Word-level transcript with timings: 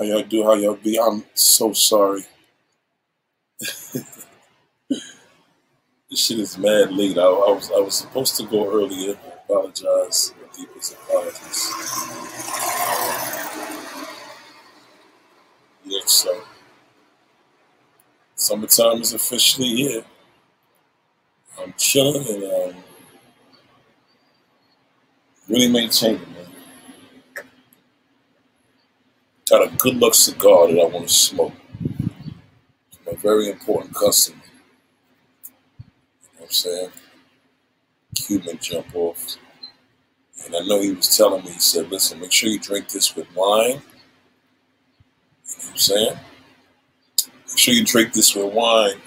How 0.00 0.06
y'all 0.06 0.22
do? 0.22 0.44
How 0.44 0.54
y'all 0.54 0.76
be? 0.76 0.98
I'm 0.98 1.24
so 1.34 1.74
sorry. 1.74 2.22
this 3.92 4.04
shit 6.14 6.38
is 6.38 6.56
mad 6.58 6.92
late. 6.92 7.18
I, 7.18 7.22
I 7.22 7.52
was 7.52 7.70
I 7.70 7.80
was 7.80 7.96
supposed 7.96 8.36
to 8.38 8.44
go 8.46 8.72
earlier. 8.72 9.16
I 9.26 9.30
apologize. 9.44 10.32
My 10.40 10.48
deepest 10.56 10.94
apologies. 10.94 11.74
Yeah, 15.84 16.00
so 16.06 16.42
summertime 18.36 19.02
is 19.02 19.12
officially 19.12 19.68
here. 19.68 20.04
I'm 21.60 21.74
chilling 21.76 22.26
and 22.26 22.76
um, 22.76 22.82
really 25.48 25.68
maintaining, 25.70 26.20
man. 26.22 26.29
Got 29.50 29.72
a 29.72 29.76
good 29.78 29.96
luck 29.96 30.14
cigar 30.14 30.68
that 30.68 30.80
I 30.80 30.84
want 30.84 31.08
to 31.08 31.12
smoke. 31.12 31.52
It's 32.92 33.00
a 33.04 33.16
very 33.16 33.50
important 33.50 33.92
customer. 33.92 34.40
You 35.80 35.84
know 35.84 36.38
what 36.38 36.44
I'm 36.44 36.50
saying? 36.52 36.90
Cuban 38.14 38.58
jump 38.60 38.94
off. 38.94 39.36
And 40.46 40.54
I 40.54 40.60
know 40.60 40.80
he 40.80 40.92
was 40.92 41.16
telling 41.16 41.44
me, 41.44 41.50
he 41.50 41.58
said, 41.58 41.90
listen, 41.90 42.20
make 42.20 42.30
sure 42.30 42.48
you 42.48 42.60
drink 42.60 42.90
this 42.90 43.16
with 43.16 43.26
wine. 43.34 43.70
You 43.70 43.74
know 43.74 43.82
what 45.46 45.70
I'm 45.70 45.76
saying? 45.76 46.16
Make 47.48 47.58
sure 47.58 47.74
you 47.74 47.84
drink 47.84 48.12
this 48.12 48.36
with 48.36 48.54
wine 48.54 49.00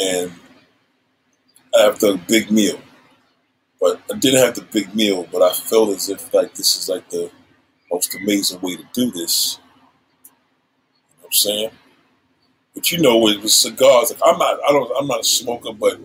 and 0.00 0.32
after 1.78 2.12
a 2.12 2.16
big 2.16 2.50
meal. 2.50 2.80
But 3.78 4.00
I 4.10 4.16
didn't 4.16 4.42
have 4.42 4.54
the 4.54 4.62
big 4.62 4.94
meal, 4.94 5.28
but 5.30 5.42
I 5.42 5.52
felt 5.52 5.90
as 5.90 6.08
if 6.08 6.32
like 6.32 6.54
this 6.54 6.74
is 6.76 6.88
like 6.88 7.08
the 7.10 7.30
most 7.90 8.14
amazing 8.14 8.60
way 8.60 8.76
to 8.76 8.84
do 8.92 9.10
this. 9.10 9.58
You 10.24 10.30
know 10.30 11.16
what 11.20 11.26
I'm 11.26 11.32
saying? 11.32 11.70
But 12.74 12.92
you 12.92 12.98
know, 13.00 13.18
with, 13.18 13.48
cigars, 13.50 14.10
like 14.12 14.20
I'm 14.24 14.38
not, 14.38 14.60
I 14.68 14.72
don't, 14.72 14.90
I'm 14.96 15.06
not 15.08 15.20
a 15.20 15.24
smoker, 15.24 15.72
but 15.72 16.00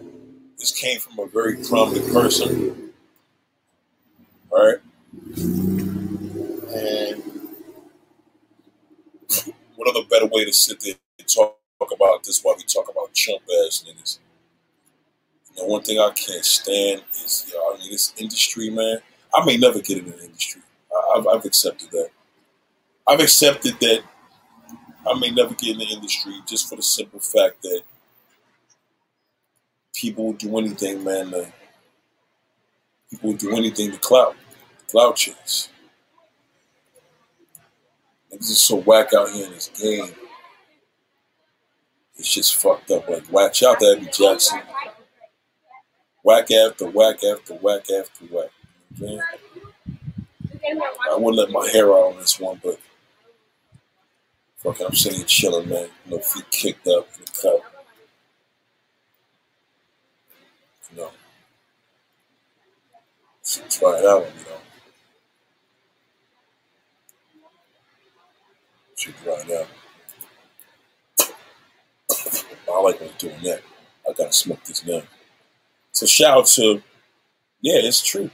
this 0.58 0.71
came 0.71 0.99
from 0.99 1.19
a 1.19 1.27
very 1.27 1.58
prominent 1.58 2.11
person, 2.11 2.91
right? 4.52 4.77
And 6.73 7.23
what 9.75 9.89
other 9.89 10.05
better 10.09 10.25
way 10.27 10.45
to 10.45 10.53
sit 10.53 10.80
there 10.81 10.95
and 11.19 11.27
talk 11.27 11.58
about 11.80 12.23
this 12.23 12.41
while 12.41 12.55
we 12.58 12.63
talk 12.63 12.89
about 12.89 13.13
chump 13.13 13.43
ass 13.67 13.86
niggas? 13.88 14.19
Know, 15.58 15.65
one 15.65 15.83
thing 15.83 15.99
I 15.99 16.09
can't 16.15 16.43
stand 16.43 17.03
is, 17.11 17.45
you 17.47 17.53
know, 17.53 17.75
I 17.75 17.77
mean, 17.77 17.91
this 17.91 18.11
industry, 18.17 18.71
man. 18.71 18.97
I 19.36 19.45
may 19.45 19.58
never 19.58 19.80
get 19.80 19.99
in 19.99 20.05
the 20.05 20.23
industry. 20.23 20.62
I've, 21.16 21.27
I've 21.27 21.45
accepted 21.45 21.91
that. 21.91 22.09
I've 23.08 23.19
accepted 23.19 23.80
that 23.80 24.03
I 25.05 25.19
may 25.19 25.31
never 25.31 25.53
get 25.53 25.72
in 25.72 25.80
the 25.80 25.86
industry 25.86 26.33
just 26.47 26.69
for 26.69 26.75
the 26.75 26.81
simple 26.83 27.19
fact 27.19 27.61
that 27.63 27.81
people 29.94 30.25
will 30.25 30.33
do 30.33 30.58
anything, 30.58 31.03
man. 31.03 31.31
To, 31.31 31.52
people 33.09 33.31
will 33.31 33.38
do 33.38 33.55
anything 33.55 33.91
to 33.91 33.97
clout, 33.97 34.36
clout 34.89 35.17
chase. 35.17 35.69
Niggas 38.31 38.49
is 38.49 38.61
so 38.61 38.77
whack 38.77 39.14
out 39.14 39.30
here 39.30 39.45
in 39.45 39.52
this 39.52 39.69
game. 39.69 40.11
It's 42.16 42.33
just 42.33 42.55
fucked 42.55 42.89
up. 42.91 43.08
Like, 43.08 43.31
watch 43.31 43.64
out 43.64 43.80
to 43.80 43.95
Abby 43.97 44.09
Jackson. 44.11 44.61
Whack 46.23 46.49
after 46.52 46.86
whack 46.86 47.23
after 47.23 47.55
whack 47.55 47.86
after 47.91 48.25
whack. 48.25 48.49
I 50.66 51.16
wouldn't 51.17 51.36
let 51.36 51.52
my 51.52 51.67
hair 51.69 51.92
out 51.92 52.14
on 52.14 52.17
this 52.17 52.39
one, 52.39 52.59
but 52.64 52.80
fucking, 54.58 54.86
I'm 54.86 54.95
sitting 54.95 55.25
chilling, 55.25 55.70
man. 55.70 55.89
No 56.05 56.20
feet 56.20 56.50
kicked 56.52 56.88
up 56.88 57.08
in 57.16 57.25
the 57.25 57.31
cup. 57.42 57.61
You 63.55 63.64
try 63.70 63.99
it 63.99 64.05
out, 64.05 64.26
you 64.26 64.45
know. 64.45 64.58
Should 68.95 69.16
try 69.17 69.33
it 69.33 69.52
out. 69.52 69.67
I 72.71 72.82
like 72.82 72.99
when 73.02 73.10
doing 73.17 73.42
that. 73.43 73.61
I 74.10 74.14
gotta 74.14 74.32
smoke 74.32 74.64
this 74.64 74.86
now. 74.86 75.04
So 75.92 76.05
shout 76.05 76.37
out 76.37 76.45
to, 76.48 76.82
yeah, 77.61 77.80
it's 77.83 78.02
true. 78.04 78.30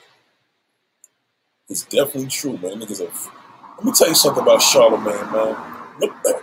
It's 1.69 1.83
definitely 1.83 2.27
true, 2.27 2.53
man. 2.53 2.79
Niggas 2.79 3.01
are. 3.01 3.31
Let 3.77 3.85
me 3.85 3.91
tell 3.93 4.09
you 4.09 4.15
something 4.15 4.43
about 4.43 4.59
Charlamagne, 4.59 5.31
man. 5.31 5.55
No, 6.01 6.41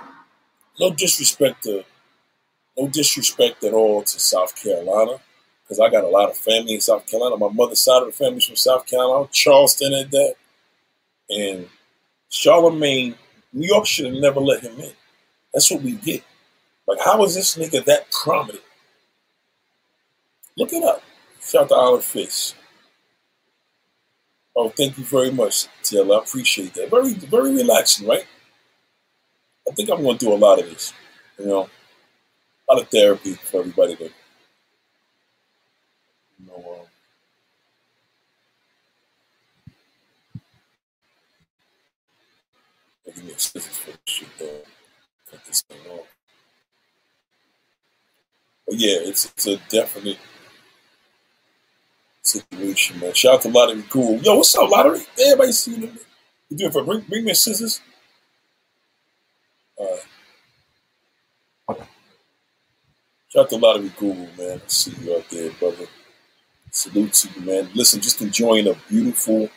no 0.78 0.90
disrespect 0.94 1.64
to, 1.64 1.84
no 2.78 2.88
disrespect 2.88 3.64
at 3.64 3.72
all 3.72 4.02
to 4.02 4.20
South 4.20 4.54
Carolina, 4.54 5.18
because 5.62 5.80
I 5.80 5.90
got 5.90 6.04
a 6.04 6.08
lot 6.08 6.30
of 6.30 6.36
family 6.36 6.74
in 6.74 6.80
South 6.80 7.06
Carolina. 7.06 7.36
My 7.36 7.52
mother's 7.52 7.82
side 7.82 8.02
of 8.02 8.06
the 8.06 8.12
family's 8.12 8.46
from 8.46 8.56
South 8.56 8.86
Carolina, 8.86 9.28
Charleston, 9.32 9.92
and 9.92 10.10
that. 10.10 10.34
And 11.28 11.68
Charlamagne, 12.30 13.16
New 13.52 13.66
York 13.66 13.86
should 13.86 14.06
have 14.06 14.14
never 14.14 14.40
let 14.40 14.62
him 14.62 14.78
in. 14.80 14.92
That's 15.52 15.70
what 15.70 15.82
we 15.82 15.92
get. 15.92 16.22
Like, 16.86 17.00
how 17.04 17.22
is 17.24 17.34
this 17.34 17.56
nigga 17.56 17.84
that 17.84 18.10
prominent? 18.12 18.62
Look 20.56 20.72
it 20.72 20.84
up. 20.84 21.02
Shout 21.42 21.64
out 21.64 21.68
to 21.68 21.74
Olive 21.74 22.04
Fish. 22.04 22.54
Oh, 24.56 24.70
thank 24.70 24.98
you 24.98 25.04
very 25.04 25.30
much, 25.30 25.66
Taylor. 25.82 26.16
I 26.16 26.18
appreciate 26.20 26.74
that. 26.74 26.90
Very, 26.90 27.12
very 27.14 27.54
relaxing, 27.54 28.08
right? 28.08 28.26
I 29.68 29.72
think 29.74 29.90
I'm 29.90 30.02
going 30.02 30.18
to 30.18 30.26
do 30.26 30.32
a 30.32 30.36
lot 30.36 30.60
of 30.60 30.66
this. 30.66 30.94
You 31.38 31.46
know, 31.46 31.70
a 32.68 32.74
lot 32.74 32.82
of 32.82 32.88
therapy 32.90 33.34
for 33.34 33.60
everybody 33.60 33.96
to, 33.96 34.04
you 34.04 34.12
know, 36.46 36.80
um, 43.06 43.14
give 43.14 43.24
me 43.24 43.32
a 43.32 43.38
scissors 43.38 43.78
for 43.78 43.90
this 43.92 44.00
shit, 44.06 44.28
though. 44.38 44.62
Cut 45.30 45.44
this 45.46 45.62
thing 45.62 45.78
off. 45.92 46.06
But 48.66 48.76
yeah, 48.78 48.98
it's, 49.00 49.26
it's 49.26 49.46
a 49.46 49.56
definite 49.68 50.18
situation, 52.26 53.00
man. 53.00 53.14
Shout 53.14 53.34
out 53.34 53.42
to 53.42 53.48
Lottery 53.48 53.84
Cool. 53.88 54.18
Yo, 54.18 54.36
what's 54.36 54.54
up, 54.56 54.70
Lottery? 54.70 55.00
Everybody 55.20 55.52
see 55.52 55.74
them. 55.80 55.98
You 56.48 56.56
doing 56.56 56.72
for 56.72 56.84
bring, 56.84 57.00
bring 57.00 57.24
me 57.24 57.34
scissors? 57.34 57.80
All 59.76 59.98
right. 61.68 61.78
Shout 63.28 63.44
out 63.44 63.50
to 63.50 63.56
Lottery 63.56 63.92
Google, 63.98 64.28
man. 64.38 64.60
I 64.64 64.68
see 64.68 64.92
you 65.02 65.16
out 65.16 65.28
there, 65.30 65.50
brother. 65.52 65.86
Salute 66.70 67.12
to 67.14 67.28
you, 67.40 67.46
man. 67.46 67.70
Listen, 67.74 68.00
just 68.00 68.20
enjoying 68.22 68.68
a 68.68 68.74
beautiful. 68.88 69.48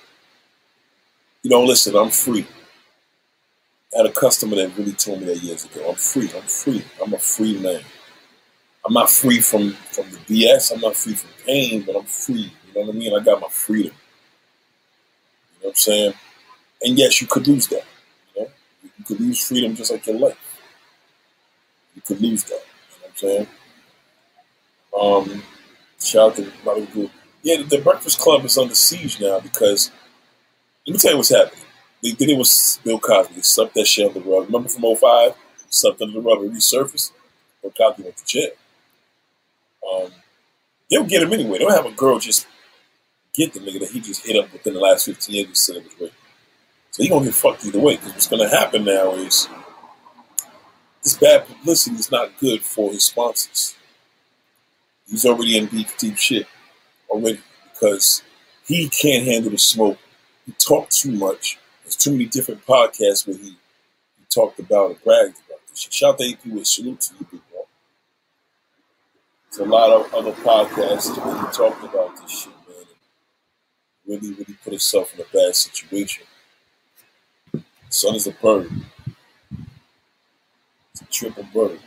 You 1.44 1.50
know, 1.50 1.64
listen, 1.64 1.96
I'm 1.96 2.10
free. 2.10 2.46
I 3.94 3.98
had 3.98 4.06
a 4.06 4.12
customer 4.12 4.56
that 4.58 4.78
really 4.78 4.94
told 4.94 5.20
me 5.22 5.26
that 5.28 5.38
years 5.38 5.66
ago. 5.66 5.90
I'm 5.90 5.96
free. 5.96 6.30
I'm 6.36 6.44
free. 6.44 6.84
I'm 7.04 7.14
a 7.14 7.20
free 7.20 7.60
man. 7.60 7.82
I'm 8.86 8.94
not 8.94 9.10
free 9.10 9.40
from 9.42 9.72
from 9.92 10.10
the 10.12 10.18
BS. 10.20 10.74
I'm 10.74 10.82
not 10.82 10.96
free 10.96 11.14
from 11.14 11.30
pain, 11.46 11.84
but 11.84 11.96
I'm 11.96 12.06
free. 12.06 12.52
You 12.74 12.82
know 12.82 12.88
what 12.88 12.96
I 12.96 12.98
mean? 12.98 13.14
I 13.14 13.24
got 13.24 13.42
my 13.42 13.48
freedom. 13.50 13.94
You 15.56 15.64
know 15.64 15.68
what 15.68 15.70
I'm 15.70 15.76
saying? 15.76 16.14
And 16.82 16.98
yes, 16.98 17.22
you 17.22 17.28
could 17.28 17.48
lose 17.48 17.68
that. 17.68 17.84
You 18.36 18.44
know, 18.44 18.50
you 18.98 19.04
could 19.06 19.20
lose 19.20 19.46
freedom 19.46 19.76
just 19.76 19.92
like 19.92 20.06
your 20.06 20.20
life. 20.20 20.38
You 21.96 22.02
could 22.02 22.22
lose 22.22 22.44
that. 22.46 22.52
You 22.52 22.58
know 22.58 23.02
what 23.02 23.10
I'm 23.10 23.18
saying? 23.18 23.48
Um, 25.00 25.44
shout 26.00 26.32
out 26.32 26.36
to 26.38 26.52
Molly 26.64 26.88
Good. 26.94 27.10
Yeah, 27.42 27.64
the, 27.64 27.80
Breakfast 27.80 28.20
Club 28.20 28.44
is 28.46 28.58
under 28.58 28.76
siege 28.76 29.20
now 29.20 29.40
because 29.40 29.92
let 30.86 30.94
me 30.94 31.00
tell 31.00 31.12
you 31.12 31.18
what's 31.18 31.34
happening. 31.34 31.64
They 32.04 32.12
did 32.12 32.30
it 32.30 32.38
with 32.38 32.80
Bill 32.84 33.00
Cosby. 33.00 33.36
They 33.36 33.42
that 33.42 33.88
shit 33.88 34.08
under 34.08 34.20
the 34.20 34.30
rug. 34.30 34.46
Remember 34.46 34.70
from 34.70 34.96
05? 34.96 35.34
Sucked 35.70 36.02
under 36.02 36.14
the 36.14 36.22
rug 36.22 36.42
and 36.42 36.52
resurfaced. 36.52 37.12
Bill 37.62 37.72
Cosby 37.78 38.04
went 38.04 38.18
to 38.18 38.26
jail. 38.26 38.52
Um, 39.92 40.12
they'll 40.90 41.04
get 41.04 41.24
him 41.24 41.34
anyway. 41.34 41.60
They 41.60 41.66
don't 41.66 41.74
have 41.74 41.86
a 41.86 41.96
girl 41.96 42.20
just 42.20 42.48
get 43.40 43.54
the 43.54 43.60
nigga 43.62 43.80
that 43.80 43.92
he 43.92 44.02
just 44.02 44.26
hit 44.26 44.36
up 44.36 44.52
within 44.52 44.74
the 44.74 44.80
last 44.80 45.06
15 45.06 45.34
years 45.34 45.48
and 45.48 45.58
said 45.58 45.76
it 45.78 45.84
was 45.86 45.94
rape. 46.00 46.14
So 46.92 47.04
he 47.04 47.10
gonna 47.10 47.26
get 47.26 47.34
fucked 47.34 47.66
either 47.66 47.80
way. 47.80 47.96
Because 47.96 48.12
what's 48.12 48.28
gonna 48.28 48.50
happen 48.50 48.84
now 48.84 49.14
is 49.14 49.48
this 51.04 51.18
bad 51.18 51.48
publicity 51.48 51.96
is 51.96 52.12
not 52.12 52.38
good 52.40 52.62
for 52.62 52.92
his 52.92 53.06
sponsors. 53.06 53.76
He's 55.08 55.26
already 55.26 55.58
in 55.58 55.68
deep, 55.68 55.88
deep 55.98 56.18
shit 56.18 56.48
already 57.10 57.40
because 57.74 58.22
he 58.66 58.90
can't 58.90 59.26
handle 59.26 59.52
the 59.52 59.58
smoke. 59.58 59.98
He 60.46 60.52
talked 60.54 60.92
too 60.98 61.12
much. 61.12 61.58
There's 61.84 61.96
too 61.96 62.12
many 62.12 62.26
different 62.26 62.66
podcasts 62.66 63.26
where 63.26 63.38
he, 63.38 63.52
he 64.18 64.26
talked 64.30 64.60
about 64.60 64.92
and 64.92 65.04
bragged 65.04 65.38
about 65.48 65.60
this 65.70 65.80
shit. 65.80 65.94
Shout 65.94 66.16
out 66.16 66.20
to 66.20 66.32
AP 66.32 66.46
with 66.46 66.68
salute 66.68 67.02
to 67.02 67.14
you, 67.20 67.28
big 67.32 67.42
bro. 67.50 67.62
There's 69.52 69.68
a 69.68 69.72
lot 69.72 69.90
of 69.92 70.14
other 70.14 70.34
podcasts 70.34 71.16
where 71.26 71.38
he 71.38 71.54
talked 71.54 71.84
about 71.84 72.22
this 72.22 72.42
shit, 72.42 72.54
really, 74.10 74.32
really 74.32 74.58
put 74.64 74.74
himself 74.74 75.14
in 75.14 75.22
a 75.22 75.26
bad 75.32 75.56
situation. 75.56 76.26
Son 77.90 78.16
is 78.16 78.28
a 78.28 78.32
bird. 78.32 78.70
It's 80.94 81.02
a 81.02 81.06
triple 81.06 81.46
bird. 81.54 81.80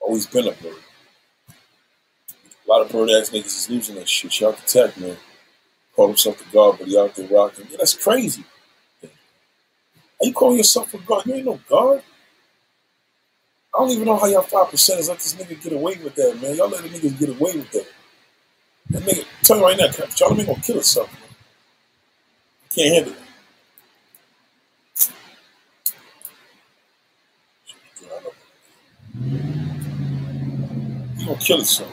Always 0.00 0.26
been 0.26 0.48
a 0.48 0.52
bird. 0.52 0.74
A 1.48 2.70
lot 2.70 2.82
of 2.82 2.90
bird 2.90 3.10
ass 3.10 3.30
niggas 3.30 3.46
is 3.46 3.70
losing 3.70 3.94
that 3.94 4.08
shit. 4.08 4.32
Shout 4.32 4.54
out 4.54 4.66
to 4.66 4.88
Tech, 4.88 4.96
man. 4.98 5.16
Call 5.94 6.08
himself 6.08 6.38
the 6.38 6.44
God, 6.52 6.78
but 6.78 6.88
he 6.88 6.98
out 6.98 7.14
there 7.14 7.28
rocking. 7.28 7.66
Yeah, 7.70 7.76
that's 7.78 7.94
crazy. 7.94 8.44
How 9.02 10.26
you 10.26 10.32
call 10.32 10.56
yourself 10.56 10.92
a 10.94 10.98
God? 10.98 11.26
You 11.26 11.34
ain't 11.34 11.46
no 11.46 11.60
God. 11.68 12.02
I 13.74 13.78
don't 13.78 13.90
even 13.90 14.04
know 14.04 14.16
how 14.16 14.26
y'all 14.26 14.42
five 14.42 14.66
percenters 14.66 15.08
let 15.08 15.18
this 15.18 15.34
nigga 15.34 15.60
get 15.62 15.72
away 15.72 15.96
with 16.02 16.14
that, 16.16 16.40
man. 16.40 16.56
Y'all 16.56 16.68
let 16.68 16.82
the 16.82 16.88
niggas 16.88 17.18
get 17.18 17.28
away 17.30 17.56
with 17.56 17.70
that. 17.72 17.86
That 18.92 19.02
nigga, 19.04 19.26
tell 19.42 19.58
you 19.58 19.64
right 19.64 19.78
now, 19.78 19.86
ain't 19.86 20.48
gonna 20.48 20.62
kill 20.62 20.76
himself. 20.76 21.10
Can't 22.74 22.94
handle 22.94 23.14
it. 23.14 23.20
He 31.18 31.26
gonna 31.26 31.38
kill 31.38 31.58
himself. 31.58 31.92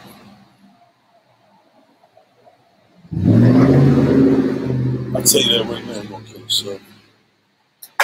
I 5.16 5.22
tell 5.22 5.42
you 5.42 5.58
that 5.60 5.68
right 5.72 5.86
now, 5.86 6.02
he 6.02 6.08
gonna 6.10 6.26
kill 6.26 6.40
himself. 6.40 6.82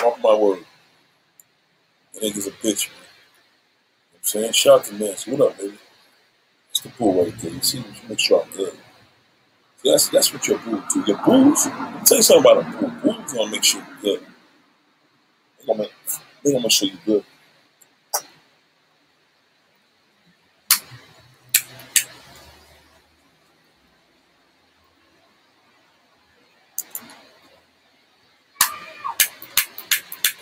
Mark 0.02 0.22
my 0.24 0.36
word. 0.36 0.66
That 2.14 2.24
nigga's 2.24 2.48
a 2.48 2.52
bitch, 2.52 2.90
man. 2.90 3.08
I'm 4.14 4.20
saying? 4.24 4.52
Shout 4.54 4.80
out 4.80 4.86
to 4.86 4.96
Nancy. 4.96 5.32
What 5.32 5.52
up, 5.52 5.58
baby? 5.58 5.78
It's 6.72 6.82
the 6.82 6.90
bull 6.90 7.24
right 7.24 7.38
there. 7.40 7.52
You 7.52 7.62
see, 7.62 7.80
you 7.80 7.86
make 8.10 8.20
sure 8.20 8.44
I'm 8.44 8.52
good. 8.58 8.74
That's 9.86 10.10
that's 10.10 10.34
what 10.34 10.48
your 10.50 10.60
boo 10.60 10.84
do. 10.94 11.04
Your 11.08 11.20
boos, 11.26 11.68
I'll 11.68 12.06
tell 12.06 12.18
you 12.18 12.24
something 12.24 12.52
about 12.52 12.66
a 12.66 12.78
boo. 12.78 12.92
Boo's 13.14 13.34
gonna 13.34 13.52
make 13.52 13.64
sure 13.64 13.82
you're 14.04 14.18
good. 14.18 14.28
They're 15.58 15.68
gonna 15.68 15.80
make, 15.80 15.94
they 16.44 16.52
gonna 16.52 16.64
make 16.64 16.72
sure 16.72 16.88
you're 16.90 16.98
good. 17.06 17.26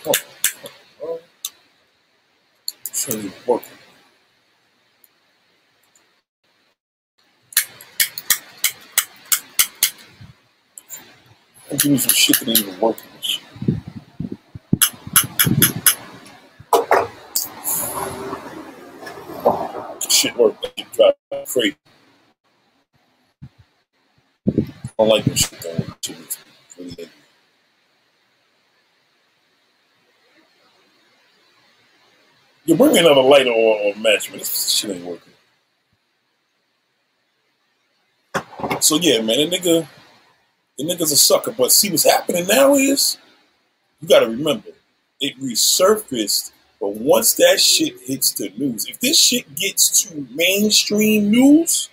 Oh, 0.06 0.12
oh, 1.02 1.20
show 2.92 3.14
you 3.14 3.32
working. 3.46 3.68
I'm 11.70 11.76
doing 11.78 11.98
some 11.98 12.10
that 12.92 12.98
even 13.04 13.20
shit. 20.10 20.36
Work. 20.36 20.56
Drive 20.94 21.14
crazy. 21.46 21.76
I 24.84 24.88
don't 24.98 25.08
like 25.08 25.24
that 25.26 25.38
shit. 25.38 26.38
Really. 26.78 27.08
You 32.66 32.76
bring 32.76 32.92
me 32.94 33.00
another 33.00 33.22
lighter 33.22 33.50
or, 33.50 33.78
or 33.80 33.96
match, 33.96 34.30
but 34.30 34.40
This 34.40 34.70
shit 34.70 34.92
ain't 34.92 35.04
working. 35.04 35.32
So 38.80 38.98
yeah, 39.00 39.20
man, 39.22 39.50
the 39.50 39.58
nigga, 39.58 39.88
the 40.78 40.84
nigga's 40.84 41.12
a 41.12 41.16
sucker. 41.16 41.52
But 41.52 41.72
see, 41.72 41.90
what's 41.90 42.04
happening 42.04 42.46
now 42.46 42.74
is 42.74 43.18
you 44.00 44.08
got 44.08 44.20
to 44.20 44.28
remember 44.28 44.68
it 45.20 45.38
resurfaced. 45.40 46.52
But 46.80 46.96
once 46.96 47.34
that 47.34 47.60
shit 47.60 47.94
hits 48.00 48.32
the 48.32 48.52
news, 48.56 48.86
if 48.86 49.00
this 49.00 49.18
shit 49.18 49.54
gets 49.54 50.02
to 50.02 50.26
mainstream 50.34 51.30
news, 51.30 51.88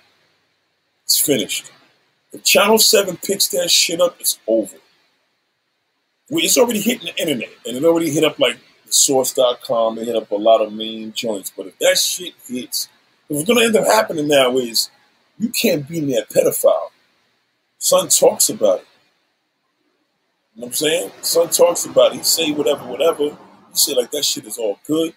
it's 1.06 1.20
finished. 1.20 1.72
If 2.34 2.44
Channel 2.44 2.78
Seven 2.78 3.18
picks 3.18 3.48
that 3.50 3.70
shit 3.70 4.02
up, 4.02 4.18
it's 4.20 4.40
over. 4.48 4.76
It's 6.30 6.58
already 6.58 6.80
hitting 6.80 7.08
the 7.08 7.22
internet, 7.22 7.50
and 7.66 7.76
it 7.78 7.84
already 7.84 8.10
hit 8.10 8.24
up 8.24 8.40
like 8.40 8.58
source.com. 8.90 9.98
It 9.98 10.08
hit 10.08 10.16
up 10.16 10.32
a 10.32 10.36
lot 10.36 10.62
of 10.62 10.72
main 10.72 11.12
joints. 11.14 11.52
But 11.56 11.68
if 11.68 11.80
that 11.80 11.98
shit 11.98 12.34
hits, 12.48 12.90
what's 13.28 13.46
gonna 13.46 13.66
end 13.66 13.76
up 13.76 13.86
happening 13.86 14.28
now 14.28 14.58
is 14.58 14.90
you 15.40 15.50
can't 15.50 15.88
be 15.88 16.02
near 16.02 16.24
pedophile. 16.26 16.91
Son 17.82 18.08
talks 18.10 18.48
about 18.50 18.82
it. 18.82 18.86
You 20.54 20.62
know 20.62 20.66
what 20.66 20.68
I'm 20.68 20.74
saying? 20.74 21.12
Son 21.24 21.50
talks 21.50 21.88
about 21.88 22.12
it. 22.12 22.18
He 22.18 22.24
say 22.24 22.52
whatever, 22.52 22.86
whatever. 22.86 23.24
He 23.24 23.74
say 23.74 23.96
like 23.96 24.12
that 24.12 24.24
shit 24.24 24.46
is 24.46 24.60
all 24.60 24.78
good. 24.86 25.16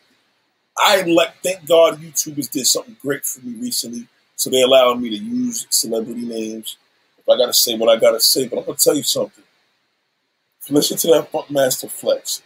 I 0.79 1.03
like 1.03 1.35
thank 1.43 1.69
God 1.69 2.01
YouTubers 2.01 2.51
did 2.51 2.67
something 2.67 2.97
great 3.03 3.27
for 3.27 3.45
me 3.45 3.61
recently. 3.61 4.09
So 4.37 4.49
they 4.49 4.63
allowed 4.63 5.03
me 5.03 5.11
to 5.11 5.17
use 5.17 5.67
celebrity 5.69 6.25
names. 6.25 6.79
If 7.19 7.29
I 7.29 7.37
gotta 7.37 7.53
say 7.53 7.77
what 7.77 7.95
I 7.95 8.01
gotta 8.01 8.19
say, 8.19 8.49
but 8.49 8.61
I'm 8.61 8.65
gonna 8.65 8.79
tell 8.79 8.97
you 8.97 9.03
something. 9.03 9.45
Listen 10.71 10.97
to 10.97 11.07
that 11.09 11.31
Funkmaster 11.31 11.91
Flex. 11.91 12.41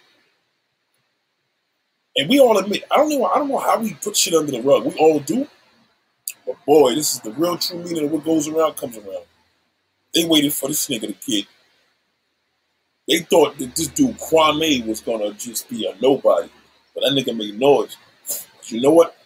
And 2.17 2.29
we 2.29 2.41
all 2.41 2.59
admit, 2.59 2.83
I 2.91 2.97
don't 2.97 3.11
know, 3.11 3.27
I 3.27 3.39
don't 3.39 3.49
know 3.49 3.59
how 3.59 3.79
we 3.79 3.95
put 3.95 4.17
shit 4.17 4.35
under 4.35 4.51
the 4.51 4.63
rug. 4.63 4.85
We 4.85 4.95
all 4.99 5.21
do. 5.21 5.47
But 6.45 6.57
boy, 6.67 6.97
this 6.97 7.15
is 7.15 7.21
the 7.21 7.31
real 7.31 7.57
true 7.57 7.79
meaning 7.85 8.07
of 8.07 8.11
what 8.11 8.25
goes 8.25 8.49
around 8.49 8.75
comes 8.77 8.97
around. 8.97 9.23
They 10.19 10.25
waited 10.25 10.53
for 10.53 10.69
this 10.69 10.89
nigga 10.89 11.17
to 11.17 11.31
get. 11.31 11.47
They 13.07 13.21
thought 13.21 13.57
that 13.59 13.77
this 13.77 13.87
dude 13.87 14.19
Kwame 14.19 14.85
was 14.85 15.01
gonna 15.01 15.33
just 15.35 15.71
be 15.71 15.87
a 15.87 15.95
nobody, 16.03 16.49
but 16.93 17.03
that 17.03 17.13
nigga 17.13 17.37
made 17.37 17.57
noise. 17.57 17.97
You 18.65 18.81
know 18.81 18.91
what? 18.91 19.17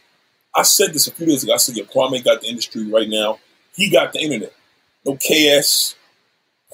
I 0.55 0.63
said 0.65 0.93
this 0.93 1.07
a 1.07 1.13
few 1.13 1.25
days 1.25 1.45
ago. 1.45 1.55
I 1.55 1.57
said, 1.57 1.79
yeah, 1.79 1.85
Kwame 1.85 2.23
got 2.23 2.43
the 2.43 2.47
industry 2.49 2.87
right 2.93 3.09
now. 3.09 3.39
He 3.75 3.89
got 3.89 4.13
the 4.13 4.21
internet. 4.21 4.53
No 5.07 5.17
KS. 5.17 5.95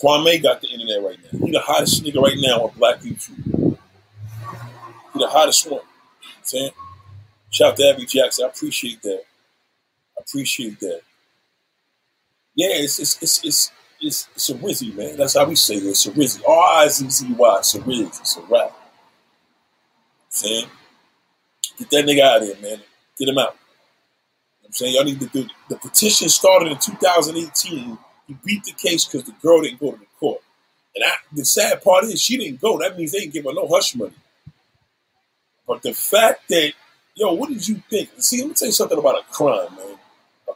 Kwame 0.03 0.43
got 0.43 0.63
the 0.63 0.67
internet 0.67 1.01
right 1.01 1.19
now. 1.23 1.47
He 1.47 1.53
the 1.53 1.61
hottest 1.61 2.03
nigga 2.03 2.21
right 2.21 2.39
now 2.39 2.65
on 2.65 2.77
Black 2.77 2.99
YouTube. 2.99 3.79
He 5.13 5.19
the 5.21 5.29
hottest 5.29 5.71
one. 5.71 5.83
Saying? 6.43 6.73
Shout 7.51 7.71
out 7.71 7.77
to 7.77 7.89
Abby 7.89 8.05
Jackson. 8.05 8.47
I 8.47 8.49
appreciate 8.49 9.01
that. 9.03 9.23
I 10.19 10.23
appreciate 10.27 10.81
that. 10.81 11.03
Yeah, 12.57 12.71
it's 12.73 12.99
it's 12.99 13.23
it's 13.23 13.45
it's 13.45 13.73
it's, 14.01 14.51
a 14.51 14.55
rizzy, 14.55 14.95
man. 14.95 15.17
That's 15.17 15.37
how 15.37 15.47
we 15.47 15.55
say 15.57 15.75
it. 15.75 15.85
It's 15.85 16.07
a. 16.07 16.47
R 16.47 16.85
I 16.85 16.89
Z 16.89 17.09
Z 17.09 17.33
Y. 17.33 17.57
It's 17.59 17.75
a 17.75 17.81
riz. 17.81 18.21
It's 18.21 18.37
a 18.37 18.43
rap. 18.43 18.73
Saying? 20.29 20.67
Get 21.79 21.91
that 21.91 22.05
nigga 22.05 22.21
out 22.21 22.43
of 22.43 22.49
here, 22.49 22.57
man. 22.63 22.83
Get 23.19 23.29
him 23.29 23.39
out. 23.39 23.57
I'm 24.65 24.73
saying? 24.73 24.95
Y'all 24.95 25.05
need 25.05 25.21
to 25.21 25.27
do 25.27 25.47
the 25.69 25.77
petition 25.77 26.29
started 26.29 26.73
in 26.73 26.79
2018. 26.79 27.99
He 28.27 28.37
beat 28.45 28.65
the 28.65 28.73
case 28.73 29.07
because 29.07 29.25
the 29.25 29.35
girl 29.41 29.63
didn't 29.63 29.81
go 29.81 29.93
to 29.93 29.99
the 29.99 30.07
court. 30.21 30.43
And 30.95 31.05
I, 31.05 31.15
the 31.33 31.45
sad 31.45 31.83
part 31.83 32.05
is 32.05 32.21
she 32.21 32.37
didn't 32.37 32.61
go. 32.61 32.79
That 32.79 32.97
means 32.97 33.13
they 33.13 33.21
didn't 33.21 33.33
give 33.33 33.45
her 33.45 33.55
no 33.55 33.67
hush 33.67 33.95
money. 33.95 34.13
But 35.67 35.83
the 35.83 35.93
fact 35.93 36.49
that, 36.49 36.73
yo, 37.15 37.33
what 37.35 37.49
did 37.49 37.67
you 37.67 37.83
think? 37.91 38.11
See, 38.19 38.39
let 38.41 38.49
me 38.49 38.55
tell 38.55 38.69
you 38.69 38.73
something 38.73 38.99
about 38.99 39.21
a 39.21 39.33
crime, 39.33 39.75
man. 39.77 39.97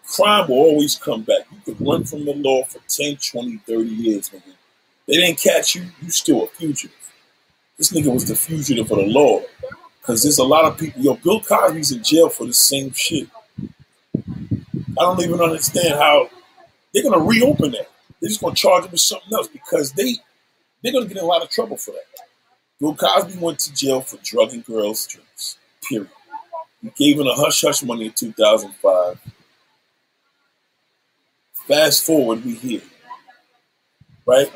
Crime 0.07 0.49
will 0.49 0.57
always 0.57 0.97
come 0.97 1.23
back. 1.23 1.47
You 1.51 1.75
can 1.75 1.87
run 1.87 2.05
from 2.05 2.25
the 2.25 2.35
law 2.35 2.65
for 2.65 2.81
10, 2.89 3.17
20, 3.17 3.57
30 3.59 3.89
years, 3.89 4.31
nigga. 4.31 4.43
They 5.07 5.15
didn't 5.15 5.41
catch 5.41 5.75
you, 5.75 5.85
you 6.03 6.11
still 6.11 6.45
a 6.45 6.47
fugitive. 6.49 6.97
This 7.79 7.93
nigga 7.93 8.13
was 8.13 8.29
the 8.29 8.37
fugitive 8.37 8.91
of 8.91 8.99
the 8.99 9.07
law. 9.07 9.43
Because 10.01 10.23
there's 10.23 10.39
a 10.39 10.45
lot 10.45 10.65
of 10.65 10.79
people, 10.79 11.01
yo, 11.01 11.15
Bill 11.15 11.41
Cosby's 11.41 11.93
in 11.93 12.03
jail 12.03 12.29
for 12.29 12.47
the 12.47 12.53
same 12.53 12.93
shit. 12.93 13.29
I 14.15 15.05
don't 15.05 15.21
even 15.21 15.41
understand 15.41 15.95
how 15.95 16.29
they're 16.93 17.05
gonna 17.05 17.25
reopen 17.25 17.71
that. 17.73 17.89
They're 18.21 18.29
just 18.29 18.41
gonna 18.41 18.55
charge 18.55 18.85
him 18.85 18.91
with 18.91 19.01
something 19.01 19.33
else 19.33 19.49
because 19.49 19.93
they 19.93 20.17
they're 20.83 20.93
gonna 20.93 21.07
get 21.07 21.17
in 21.17 21.23
a 21.23 21.27
lot 21.27 21.43
of 21.43 21.51
trouble 21.51 21.77
for 21.77 21.93
that. 21.93 22.27
Bill 22.81 22.95
Cosby 22.95 23.39
went 23.39 23.61
to 23.61 23.73
jail 23.75 24.01
for 24.01 24.19
drugging 24.25 24.63
girls' 24.63 25.07
drinks. 25.07 25.57
Period. 25.89 26.11
He 26.83 26.91
gave 26.97 27.21
him 27.21 27.29
a 27.29 27.35
hush 27.35 27.63
hush 27.63 27.83
money 27.85 28.07
in 28.07 28.13
2005. 28.13 29.21
Fast 31.69 32.07
forward, 32.07 32.45
we 32.45 32.55
here, 32.55 32.83
right? 34.27 34.53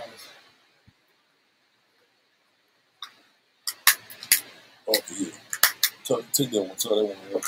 Yeah. 5.19 5.29
Tell, 6.05 6.23
take 6.33 6.51
that 6.53 6.63
one. 6.63 6.77
Tell 6.77 7.09
that 7.09 7.17
one. 7.33 7.43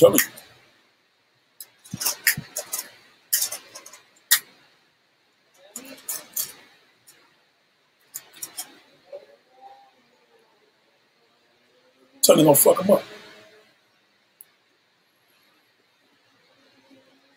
telling 0.00 0.18
you. 0.18 0.26
Tony 12.22 12.44
gonna 12.44 12.54
fuck 12.54 12.82
him 12.82 12.90
up. 12.92 13.02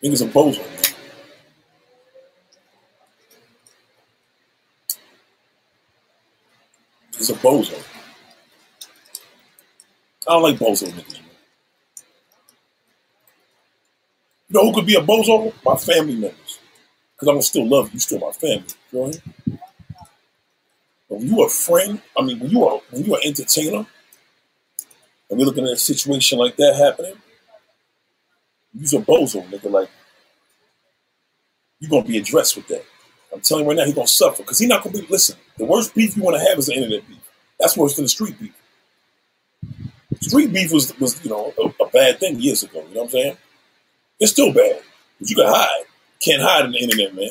Niggas 0.02 0.22
a 0.22 0.26
bozo. 0.26 0.62
He's 7.16 7.30
a 7.30 7.34
bozo. 7.34 7.78
I 10.28 10.32
don't 10.32 10.42
like 10.42 10.56
bozo 10.56 10.88
niggas. 10.90 11.23
You 14.54 14.60
know 14.60 14.70
who 14.70 14.74
could 14.76 14.86
be 14.86 14.94
a 14.94 15.00
bozo? 15.00 15.52
My 15.64 15.74
family 15.74 16.14
members. 16.14 16.60
Because 17.16 17.28
I'm 17.28 17.34
gonna 17.34 17.42
still 17.42 17.66
love 17.66 17.92
you, 17.92 17.98
still 17.98 18.20
my 18.20 18.30
family. 18.30 18.62
You 18.92 18.98
know 19.00 19.06
I 19.06 19.08
mean? 19.08 19.58
But 21.08 21.18
when 21.18 21.26
you 21.26 21.42
a 21.42 21.48
friend, 21.48 22.00
I 22.16 22.22
mean, 22.22 22.38
when 22.38 22.50
you 22.50 22.64
are 22.64 22.80
when 22.90 23.04
you 23.04 23.16
are 23.16 23.20
entertainer, 23.24 23.84
and 25.28 25.38
we're 25.38 25.44
looking 25.44 25.64
at 25.64 25.72
a 25.72 25.76
situation 25.76 26.38
like 26.38 26.54
that 26.56 26.76
happening, 26.76 27.16
you's 28.72 28.94
a 28.94 28.98
bozo, 28.98 29.44
nigga. 29.50 29.72
Like, 29.72 29.90
you're 31.80 31.90
gonna 31.90 32.04
be 32.04 32.18
addressed 32.18 32.54
with 32.54 32.68
that. 32.68 32.84
I'm 33.32 33.40
telling 33.40 33.64
you 33.64 33.70
right 33.70 33.76
now, 33.76 33.86
he's 33.86 33.94
gonna 33.96 34.06
suffer 34.06 34.44
because 34.44 34.60
he's 34.60 34.68
not 34.68 34.84
gonna 34.84 34.98
be. 34.98 35.06
Listen, 35.10 35.36
the 35.58 35.64
worst 35.64 35.96
beef 35.96 36.16
you 36.16 36.22
want 36.22 36.36
to 36.36 36.48
have 36.48 36.60
is 36.60 36.66
the 36.66 36.74
internet 36.74 37.08
beef. 37.08 37.28
That's 37.58 37.76
worse 37.76 37.96
than 37.96 38.04
the 38.04 38.08
street 38.08 38.38
beef. 38.38 38.54
Street 40.20 40.52
beef 40.52 40.72
was 40.72 40.96
was 41.00 41.24
you 41.24 41.30
know 41.30 41.52
a, 41.58 41.82
a 41.82 41.90
bad 41.90 42.20
thing 42.20 42.38
years 42.38 42.62
ago. 42.62 42.84
You 42.88 42.94
know 42.94 43.00
what 43.00 43.06
I'm 43.06 43.10
saying? 43.10 43.36
It's 44.24 44.32
still 44.32 44.54
bad, 44.54 44.80
but 45.20 45.28
you 45.28 45.36
can 45.36 45.44
hide. 45.46 45.84
Can't 46.22 46.40
hide 46.40 46.64
in 46.64 46.70
the 46.72 46.78
internet, 46.78 47.14
man. 47.14 47.28